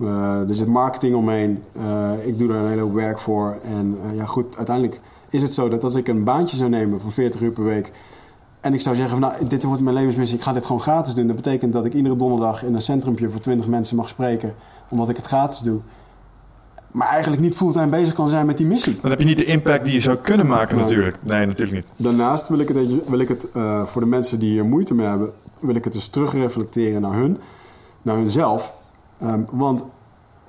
Eh, 0.00 0.48
er 0.48 0.54
zit 0.54 0.66
marketing 0.66 1.14
omheen. 1.14 1.62
Eh, 1.72 2.26
ik 2.26 2.38
doe 2.38 2.48
daar 2.48 2.56
een 2.56 2.68
hele 2.68 2.80
hoop 2.80 2.92
werk 2.92 3.18
voor. 3.18 3.58
En 3.64 3.98
eh, 4.04 4.16
ja, 4.16 4.24
goed, 4.24 4.56
uiteindelijk 4.56 5.00
is 5.30 5.42
het 5.42 5.54
zo 5.54 5.68
dat 5.68 5.84
als 5.84 5.94
ik 5.94 6.08
een 6.08 6.24
baantje 6.24 6.56
zou 6.56 6.70
nemen 6.70 7.00
van 7.00 7.12
40 7.12 7.40
uur 7.40 7.50
per 7.50 7.64
week. 7.64 7.92
En 8.60 8.74
ik 8.74 8.80
zou 8.80 8.96
zeggen, 8.96 9.18
van, 9.18 9.30
nou, 9.30 9.48
dit 9.48 9.64
wordt 9.64 9.82
mijn 9.82 9.94
levensmissie, 9.94 10.38
ik 10.38 10.44
ga 10.44 10.52
dit 10.52 10.66
gewoon 10.66 10.80
gratis 10.80 11.14
doen. 11.14 11.26
Dat 11.26 11.36
betekent 11.36 11.72
dat 11.72 11.84
ik 11.84 11.94
iedere 11.94 12.16
donderdag 12.16 12.64
in 12.64 12.74
een 12.74 12.82
centrumpje 12.82 13.30
voor 13.30 13.40
20 13.40 13.66
mensen 13.66 13.96
mag 13.96 14.08
spreken, 14.08 14.54
omdat 14.88 15.08
ik 15.08 15.16
het 15.16 15.26
gratis 15.26 15.58
doe. 15.58 15.80
Maar 16.92 17.08
eigenlijk 17.08 17.42
niet 17.42 17.56
fulltime 17.56 17.86
bezig 17.86 18.14
kan 18.14 18.28
zijn 18.28 18.46
met 18.46 18.56
die 18.56 18.66
missie. 18.66 18.98
Dan 19.02 19.10
heb 19.10 19.18
je 19.20 19.26
niet 19.26 19.38
de 19.38 19.44
impact 19.44 19.84
die 19.84 19.94
je 19.94 20.00
zou 20.00 20.16
kunnen 20.16 20.46
maken 20.46 20.74
Nee. 20.76 20.84
natuurlijk. 20.84 21.16
Nee, 21.22 21.46
natuurlijk 21.46 21.76
niet. 21.76 21.88
Daarnaast 21.96 22.48
wil 22.48 22.58
ik 22.58 22.68
het, 22.68 23.08
wil 23.08 23.18
ik 23.18 23.28
het 23.28 23.50
eh, 23.50 23.86
voor 23.86 24.00
de 24.00 24.06
mensen 24.06 24.38
die 24.38 24.50
hier 24.50 24.64
moeite 24.64 24.94
mee 24.94 25.06
hebben, 25.06 25.32
wil 25.58 25.74
ik 25.74 25.84
het 25.84 25.92
dus 25.92 26.08
terugreflecteren 26.08 27.00
naar 27.00 27.14
hun, 27.14 27.38
naar 28.02 28.16
hunzelf. 28.16 28.74
Ehm, 29.20 29.40
want 29.50 29.84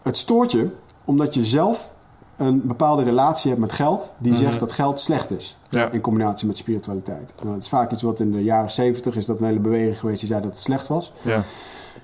het 0.02 0.18
stoort 0.18 0.52
je 0.52 0.68
omdat 1.06 1.34
je 1.34 1.44
zelf 1.44 1.90
een 2.38 2.62
bepaalde 2.68 3.04
relatie 3.04 3.50
hebt 3.50 3.62
met 3.62 3.72
geld 3.72 4.12
die 4.18 4.36
zegt 4.36 4.60
dat 4.60 4.72
geld 4.72 5.00
slecht 5.00 5.32
is. 5.32 5.58
Ja. 5.70 5.90
In 5.92 6.02
combinatie 6.02 6.48
met 6.48 6.58
spiritualiteit. 6.58 7.34
Nou, 7.42 7.54
het 7.54 7.64
is 7.64 7.70
vaak 7.70 7.92
iets 7.92 8.02
wat 8.02 8.20
in 8.20 8.32
de 8.32 8.44
jaren 8.44 8.72
70 8.72 9.16
is 9.16 9.26
dat 9.26 9.40
een 9.40 9.46
hele 9.46 9.60
beweging 9.60 10.00
geweest 10.00 10.20
die 10.20 10.30
zei 10.30 10.42
dat 10.42 10.52
het 10.52 10.60
slecht 10.62 10.88
was. 10.88 11.12
Ja. 11.22 11.44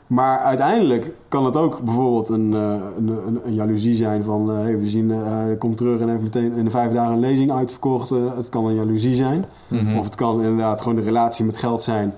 Maar 0.07 0.39
uiteindelijk 0.39 1.11
kan 1.27 1.45
het 1.45 1.55
ook 1.57 1.79
bijvoorbeeld 1.83 2.29
een, 2.29 2.53
eh, 2.53 2.73
een, 2.97 3.07
een, 3.27 3.39
een 3.45 3.53
jaloezie 3.53 3.95
zijn 3.95 4.23
van... 4.23 4.51
eh, 4.51 4.57
hey, 4.57 4.79
we 4.79 4.87
zien, 4.87 5.11
eh, 5.11 5.17
hij 5.23 5.55
komt 5.55 5.77
terug 5.77 5.99
en 5.99 6.09
heeft 6.09 6.21
meteen 6.21 6.53
in 6.53 6.63
de 6.63 6.69
vijf 6.69 6.91
dagen 6.93 7.13
een 7.13 7.19
lezing 7.19 7.51
uitverkocht. 7.51 8.09
Het 8.09 8.49
kan 8.49 8.65
een 8.65 8.75
jaloezie 8.75 9.15
zijn. 9.15 9.45
Mhm. 9.67 9.97
Of 9.97 10.05
het 10.05 10.15
kan 10.15 10.41
inderdaad 10.41 10.81
gewoon 10.81 10.95
de 10.97 11.03
relatie 11.03 11.45
met 11.45 11.57
geld 11.57 11.81
zijn. 11.83 12.13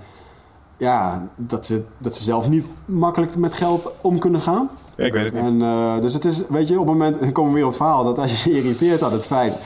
Ja, 0.78 1.28
dat 1.36 1.66
ze, 1.66 1.84
dat 1.98 2.16
ze 2.16 2.24
zelf 2.24 2.50
niet 2.50 2.66
makkelijk 2.86 3.36
met 3.38 3.54
geld 3.54 3.91
om 4.02 4.20
kunnen 4.20 4.41
gaan. 4.41 4.70
Ja, 4.96 5.06
ik 5.06 5.14
weet 5.14 5.24
het 5.24 5.34
niet. 5.34 5.62
En, 5.62 6.02
dus 6.02 6.14
het 6.14 6.26
is, 6.26 6.44
weet 6.50 6.68
je, 6.68 6.80
op 6.80 6.88
het 6.88 6.98
moment, 6.98 7.20
dan 7.22 7.32
komen 7.32 7.50
we 7.52 7.56
weer 7.56 7.66
op 7.66 7.72
het 7.72 7.82
verhaal, 7.82 8.04
dat 8.04 8.20
als 8.20 8.44
je 8.44 8.50
je 8.50 8.58
irriteert 8.58 9.02
aan 9.04 9.12
het 9.12 9.26
feit, 9.26 9.60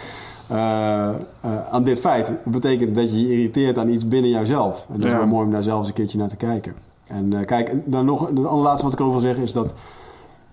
aan 1.72 1.84
dit 1.84 2.00
feit, 2.00 2.32
betekent 2.44 2.96
dat 2.96 3.12
je 3.12 3.22
je 3.22 3.30
irriteert 3.34 3.78
aan 3.78 3.90
iets 3.90 4.08
binnen 4.08 4.30
jouzelf. 4.32 4.86
En 4.90 4.96
dat 4.96 5.06
is 5.06 5.12
Ja. 5.12 5.18
wel 5.18 5.28
mooi 5.28 5.46
om 5.46 5.52
daar 5.52 5.64
zelf 5.64 5.80
eens 5.80 5.88
een 5.88 5.94
keertje 5.94 6.18
naar 6.18 6.30
te 6.30 6.36
kijken. 6.36 6.74
En 7.08 7.34
eh, 7.40 7.46
kijk, 7.46 7.70
en 7.70 7.84
dan 7.86 8.06
nog, 8.06 8.28
het 8.28 8.46
allerlaatste 8.46 8.84
wat 8.84 8.94
ik 8.94 9.00
over 9.02 9.12
wil 9.12 9.22
zeggen 9.22 9.44
is 9.44 9.52
dat 9.54 9.74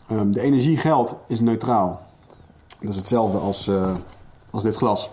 ehm, 0.08 0.30
de 0.30 0.40
energie 0.40 0.76
geld 0.76 1.14
is 1.26 1.40
neutraal. 1.40 2.00
Dat 2.80 2.90
is 2.90 2.96
hetzelfde 2.96 3.38
als, 3.38 3.68
eh, 3.68 3.90
als 4.50 4.62
dit 4.62 4.76
glas. 4.76 5.10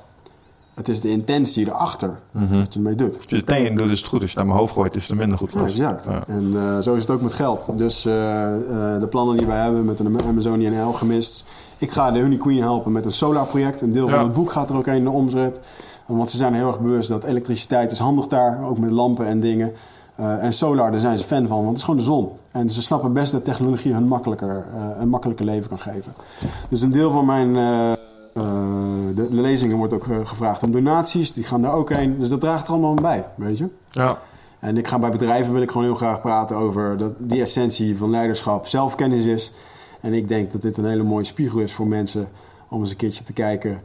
Het 0.74 0.90
is 0.90 1.02
de 1.02 1.10
intentie 1.10 1.66
erachter 1.68 2.20
Mhm. 2.32 2.58
wat 2.60 2.74
je 2.74 2.80
ermee 2.80 2.96
doet. 2.96 3.16
Als 3.16 3.26
je 3.28 3.36
de 3.36 3.44
thee 3.44 3.66
in 3.66 3.76
doet, 3.78 3.92
is 3.92 4.00
het 4.00 4.08
goed. 4.10 4.22
Als 4.22 4.32
je 4.32 4.38
het 4.38 4.46
naar 4.46 4.46
mijn 4.46 4.58
hoofd 4.60 4.74
gooit, 4.74 4.96
is 4.96 5.08
het 5.08 5.18
minder 5.18 5.38
goed. 5.38 5.52
Ja, 5.52 5.64
exact. 5.64 6.06
Ja. 6.06 6.24
En 6.28 6.54
eh, 6.56 6.80
zo 6.80 6.94
is 6.94 7.02
het 7.02 7.10
ook 7.12 7.22
met 7.22 7.34
geld. 7.34 7.78
Dus 7.78 8.02
de 8.02 9.08
plannen 9.10 9.38
die 9.38 9.48
wij 9.48 9.62
hebben 9.62 9.86
met 9.86 10.00
een 10.00 10.22
Amazonian 10.28 10.84
Alchemist. 10.86 11.46
Ik 11.78 11.92
ga 11.92 12.12
de 12.12 12.20
Honey 12.22 12.38
Queen 12.38 12.62
helpen 12.62 12.92
met 12.92 13.06
een 13.06 13.14
solar-project. 13.14 13.82
Een 13.82 13.92
deel 13.94 14.06
Ja. 14.08 14.16
van 14.16 14.24
het 14.24 14.32
boek 14.32 14.52
gaat 14.52 14.70
er 14.70 14.78
ook 14.78 14.86
heen 14.86 15.04
de 15.04 15.10
omzet. 15.10 15.60
Want 16.06 16.32
ze 16.32 16.38
zijn 16.38 16.54
heel 16.54 16.68
erg 16.68 16.80
bewust 16.80 17.10
dat 17.10 17.24
elektriciteit 17.24 17.92
is 17.92 18.00
handig 18.00 18.28
daar. 18.28 18.64
Ook 18.64 18.78
met 18.78 18.92
lampen 18.92 19.26
en 19.26 19.40
dingen. 19.40 19.74
Eh, 20.18 20.44
en 20.44 20.54
solar, 20.54 20.92
daar 20.92 21.00
zijn 21.00 21.18
ze 21.18 21.24
fan 21.24 21.48
van, 21.48 21.58
want 21.58 21.68
het 21.68 21.78
is 21.78 21.84
gewoon 21.84 22.00
de 22.00 22.06
zon. 22.06 22.30
En 22.52 22.70
ze 22.70 22.82
snappen 22.82 23.14
best 23.14 23.32
dat 23.32 23.46
technologie 23.46 23.94
hun 23.94 24.08
makkelijker, 24.08 24.66
eh, 24.74 25.02
een 25.02 25.10
makkelijker 25.10 25.46
leven 25.46 25.70
kan 25.70 25.80
geven. 25.80 26.14
Dus 26.70 26.82
een 26.82 26.92
deel 26.92 27.12
van 27.12 27.26
mijn 27.26 27.56
eh, 27.56 27.92
de, 29.16 29.28
de 29.30 29.42
lezingen 29.42 29.78
wordt 29.78 29.94
ook 29.94 30.08
gevraagd 30.24 30.64
om 30.64 30.72
donaties. 30.72 31.34
Die 31.34 31.44
gaan 31.44 31.62
daar 31.62 31.74
ook 31.74 31.94
heen. 31.94 32.20
Dus 32.20 32.30
dat 32.30 32.40
draagt 32.40 32.68
er 32.68 32.74
allemaal 32.74 32.94
bij, 32.94 33.26
weet 33.36 33.58
je. 33.58 33.68
Ja. 33.90 34.20
En 34.60 34.78
ik 34.78 34.88
ga 34.88 35.00
bij 35.00 35.10
bedrijven 35.10 35.54
wil 35.54 35.62
ik 35.62 35.72
gewoon 35.72 35.88
heel 35.88 35.96
graag 35.96 36.22
praten 36.22 36.58
over 36.58 36.98
dat 36.98 37.14
die 37.18 37.42
essentie 37.42 37.98
van 37.98 38.10
leiderschap 38.10 38.68
zelfkennis 38.68 39.26
is. 39.26 39.52
En 40.02 40.14
ik 40.14 40.28
denk 40.28 40.52
dat 40.52 40.62
dit 40.62 40.78
een 40.78 40.86
hele 40.86 41.04
mooie 41.04 41.24
spiegel 41.24 41.60
is 41.60 41.74
voor 41.74 41.88
mensen 41.88 42.28
om 42.68 42.82
eens 42.82 42.90
een 42.90 42.96
keertje 42.96 43.24
te 43.24 43.34
kijken. 43.34 43.82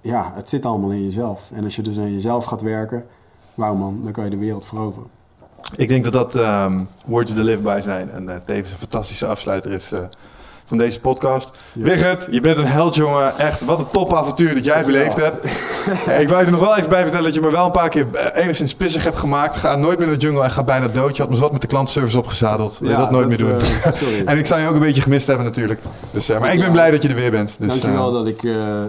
ja, 0.00 0.32
het 0.34 0.48
zit 0.48 0.64
allemaal 0.64 0.90
in 0.90 1.04
jezelf. 1.04 1.50
En 1.54 1.64
als 1.64 1.76
je 1.76 1.82
dus 1.82 1.98
aan 1.98 2.12
jezelf 2.12 2.44
gaat 2.44 2.62
werken, 2.62 3.04
wauw 3.58 3.74
man, 3.74 4.00
dan 4.02 4.12
kan 4.12 4.24
je 4.24 4.30
de 4.30 4.36
wereld 4.36 4.66
veroveren. 4.66 5.08
Ik 5.76 5.88
denk 5.88 6.04
dat 6.04 6.12
dat 6.12 6.34
ehm 6.34 6.80
words 7.04 7.34
to 7.34 7.42
live 7.42 7.62
by 7.62 7.80
zijn. 7.82 8.10
En 8.10 8.28
eh, 8.28 8.36
tevens 8.44 8.70
een 8.72 8.78
fantastische 8.78 9.26
afsluiter 9.26 9.70
is 9.70 9.92
eh, 9.92 9.98
van 10.64 10.78
deze 10.78 11.00
podcast. 11.00 11.58
Ja. 11.72 11.82
Wigert, 11.82 12.26
je 12.30 12.40
bent 12.40 12.56
een 12.56 12.66
held, 12.66 12.94
jongen. 12.94 13.38
Echt, 13.38 13.64
wat 13.64 13.78
een 13.78 13.90
topavontuur 13.92 14.54
dat 14.54 14.64
jij 14.64 14.84
beleefd 14.84 15.16
hebt. 15.16 15.44
ik 16.22 16.28
wou 16.28 16.40
je 16.40 16.44
er 16.44 16.50
nog 16.50 16.60
wel 16.60 16.76
even 16.76 16.90
bij 16.90 17.02
vertellen 17.02 17.24
dat 17.24 17.34
je 17.34 17.40
me 17.40 17.50
wel 17.50 17.64
een 17.64 17.70
paar 17.70 17.88
keer 17.88 18.06
eh, 18.12 18.42
enigszins 18.42 18.74
pissig 18.74 19.04
hebt 19.04 19.16
gemaakt. 19.18 19.56
Ga 19.56 19.76
nooit 19.76 19.98
meer 19.98 20.06
naar 20.08 20.18
de 20.18 20.24
jungle 20.26 20.42
en 20.44 20.50
ga 20.50 20.62
bijna 20.62 20.86
dood. 20.88 21.16
Je 21.16 21.22
had 21.22 21.30
me 21.30 21.38
wat 21.38 21.52
met 21.52 21.60
de 21.60 21.66
klantenservice 21.66 22.18
opgezadeld. 22.18 22.78
Wil 22.78 22.90
je 22.90 22.96
dat 22.96 23.10
nooit 23.10 23.28
meer 23.28 23.38
doen? 23.38 23.50
eh, 23.58 23.92
sorry. 23.92 24.24
en 24.30 24.38
ik 24.38 24.46
zou 24.46 24.60
je 24.60 24.66
ook 24.68 24.74
een 24.74 24.80
beetje 24.80 25.02
gemist 25.02 25.26
hebben 25.26 25.46
natuurlijk. 25.46 25.80
Dus, 26.10 26.28
eh, 26.28 26.40
maar 26.40 26.52
ik 26.52 26.60
ben 26.60 26.72
blij 26.72 26.90
dat 26.90 27.02
je 27.02 27.08
er 27.08 27.14
weer 27.14 27.30
bent. 27.30 27.56
Dus, 27.58 27.68
Dankjewel 27.68 28.08
eh, 28.08 28.14
dat, 28.14 28.26
ik, 28.26 28.42
eh, 28.44 28.82
eh, 28.82 28.88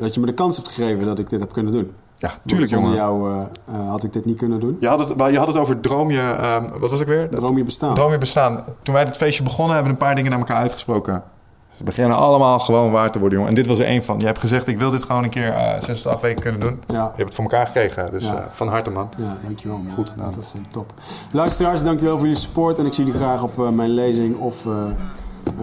dat 0.00 0.14
je 0.14 0.20
me 0.20 0.26
de 0.26 0.34
kans 0.34 0.56
hebt 0.56 0.68
gegeven 0.68 1.04
dat 1.04 1.18
ik 1.18 1.30
dit 1.30 1.40
heb 1.40 1.52
kunnen 1.52 1.72
doen. 1.72 1.90
Ja, 2.20 2.34
tuurlijk 2.46 2.70
zonder 2.70 2.94
jongen. 2.96 3.22
jou 3.24 3.32
eh, 3.68 3.74
eh, 3.80 3.90
had 3.90 4.04
ik 4.04 4.12
dit 4.12 4.24
niet 4.24 4.36
kunnen 4.36 4.60
doen. 4.60 4.76
Je 4.80 4.86
had, 4.88 4.98
het, 4.98 5.08
je 5.32 5.38
had 5.38 5.46
het 5.46 5.56
over 5.56 5.80
droom 5.80 6.10
je... 6.10 6.20
ehm, 6.20 6.64
wat 6.78 6.90
was 6.90 7.00
ik 7.00 7.06
weer? 7.06 7.28
Droom 7.28 7.56
je 7.56 7.64
bestaan. 7.64 7.94
Droom 7.94 8.12
je 8.12 8.18
bestaan. 8.18 8.64
Toen 8.82 8.94
wij 8.94 9.04
dit 9.04 9.16
feestje 9.16 9.42
begonnen, 9.42 9.74
hebben 9.74 9.92
we 9.94 9.98
een 9.98 10.06
paar 10.06 10.14
dingen 10.14 10.30
naar 10.30 10.38
elkaar 10.40 10.56
uitgesproken. 10.56 11.22
Ze 11.76 11.84
beginnen 11.86 12.16
allemaal 12.16 12.58
gewoon 12.58 12.90
waar 12.90 13.10
te 13.10 13.18
worden, 13.18 13.38
jongen. 13.38 13.54
En 13.54 13.62
dit 13.62 13.70
was 13.70 13.78
er 13.78 13.86
één 13.86 14.04
van. 14.04 14.18
Je 14.18 14.26
hebt 14.26 14.38
gezegd, 14.38 14.66
ik 14.66 14.78
wil 14.78 14.90
dit 14.90 15.02
gewoon 15.02 15.22
een 15.24 15.30
keer 15.30 15.48
eh, 15.52 15.80
zes 15.80 16.02
tot 16.02 16.12
acht 16.12 16.20
weken 16.22 16.42
kunnen 16.42 16.60
doen. 16.60 16.80
Ja. 16.86 16.96
Je 17.02 17.02
hebt 17.16 17.18
het 17.18 17.34
voor 17.34 17.44
elkaar 17.44 17.66
gekregen. 17.66 18.10
Dus 18.10 18.24
Ja. 18.24 18.34
eh, 18.34 18.44
van 18.50 18.68
harte, 18.68 18.90
man. 18.90 19.08
Ja, 19.16 19.36
dankjewel 19.44 19.76
man. 19.78 19.94
Goed 19.94 20.08
gedaan. 20.08 20.32
Dat 20.34 20.42
is 20.42 20.52
top. 20.70 20.92
Luisteraars, 21.32 21.82
dankjewel 21.82 22.16
voor 22.18 22.26
jullie 22.26 22.40
support. 22.42 22.78
En 22.78 22.86
ik 22.86 22.92
zie 22.92 23.04
jullie 23.04 23.20
graag 23.20 23.42
op 23.42 23.56
mijn 23.72 23.90
lezing 23.90 24.36
of 24.38 24.66
eh, 24.66 24.72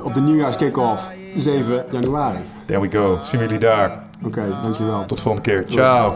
op 0.04 0.14
de 0.14 0.22
nieuwjaars 0.22 0.56
kick-off 0.56 1.12
7 1.36 1.86
januari. 1.92 2.38
There 2.68 2.82
we 2.82 2.90
go. 2.90 3.20
Zien 3.24 3.40
we 3.40 3.46
jullie 3.46 3.60
daar. 3.60 4.02
Oké, 4.24 4.48
dankjewel. 4.62 5.06
Tot 5.06 5.18
de 5.18 5.24
volgende 5.24 5.50
keer. 5.50 5.66
Ciao. 5.70 6.16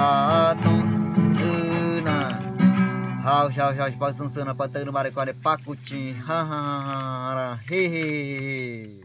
Atuna 0.00 0.88
Hau 3.24 3.48
hau 3.56 3.72
hau 3.78 3.90
Basansana 4.00 4.54
Patanu 4.54 4.92
Maricone 4.92 5.32
Pacutim 5.44 6.16
Ha 6.26 6.38
ha 6.50 6.60
ha 6.88 6.96
ha 7.76 8.99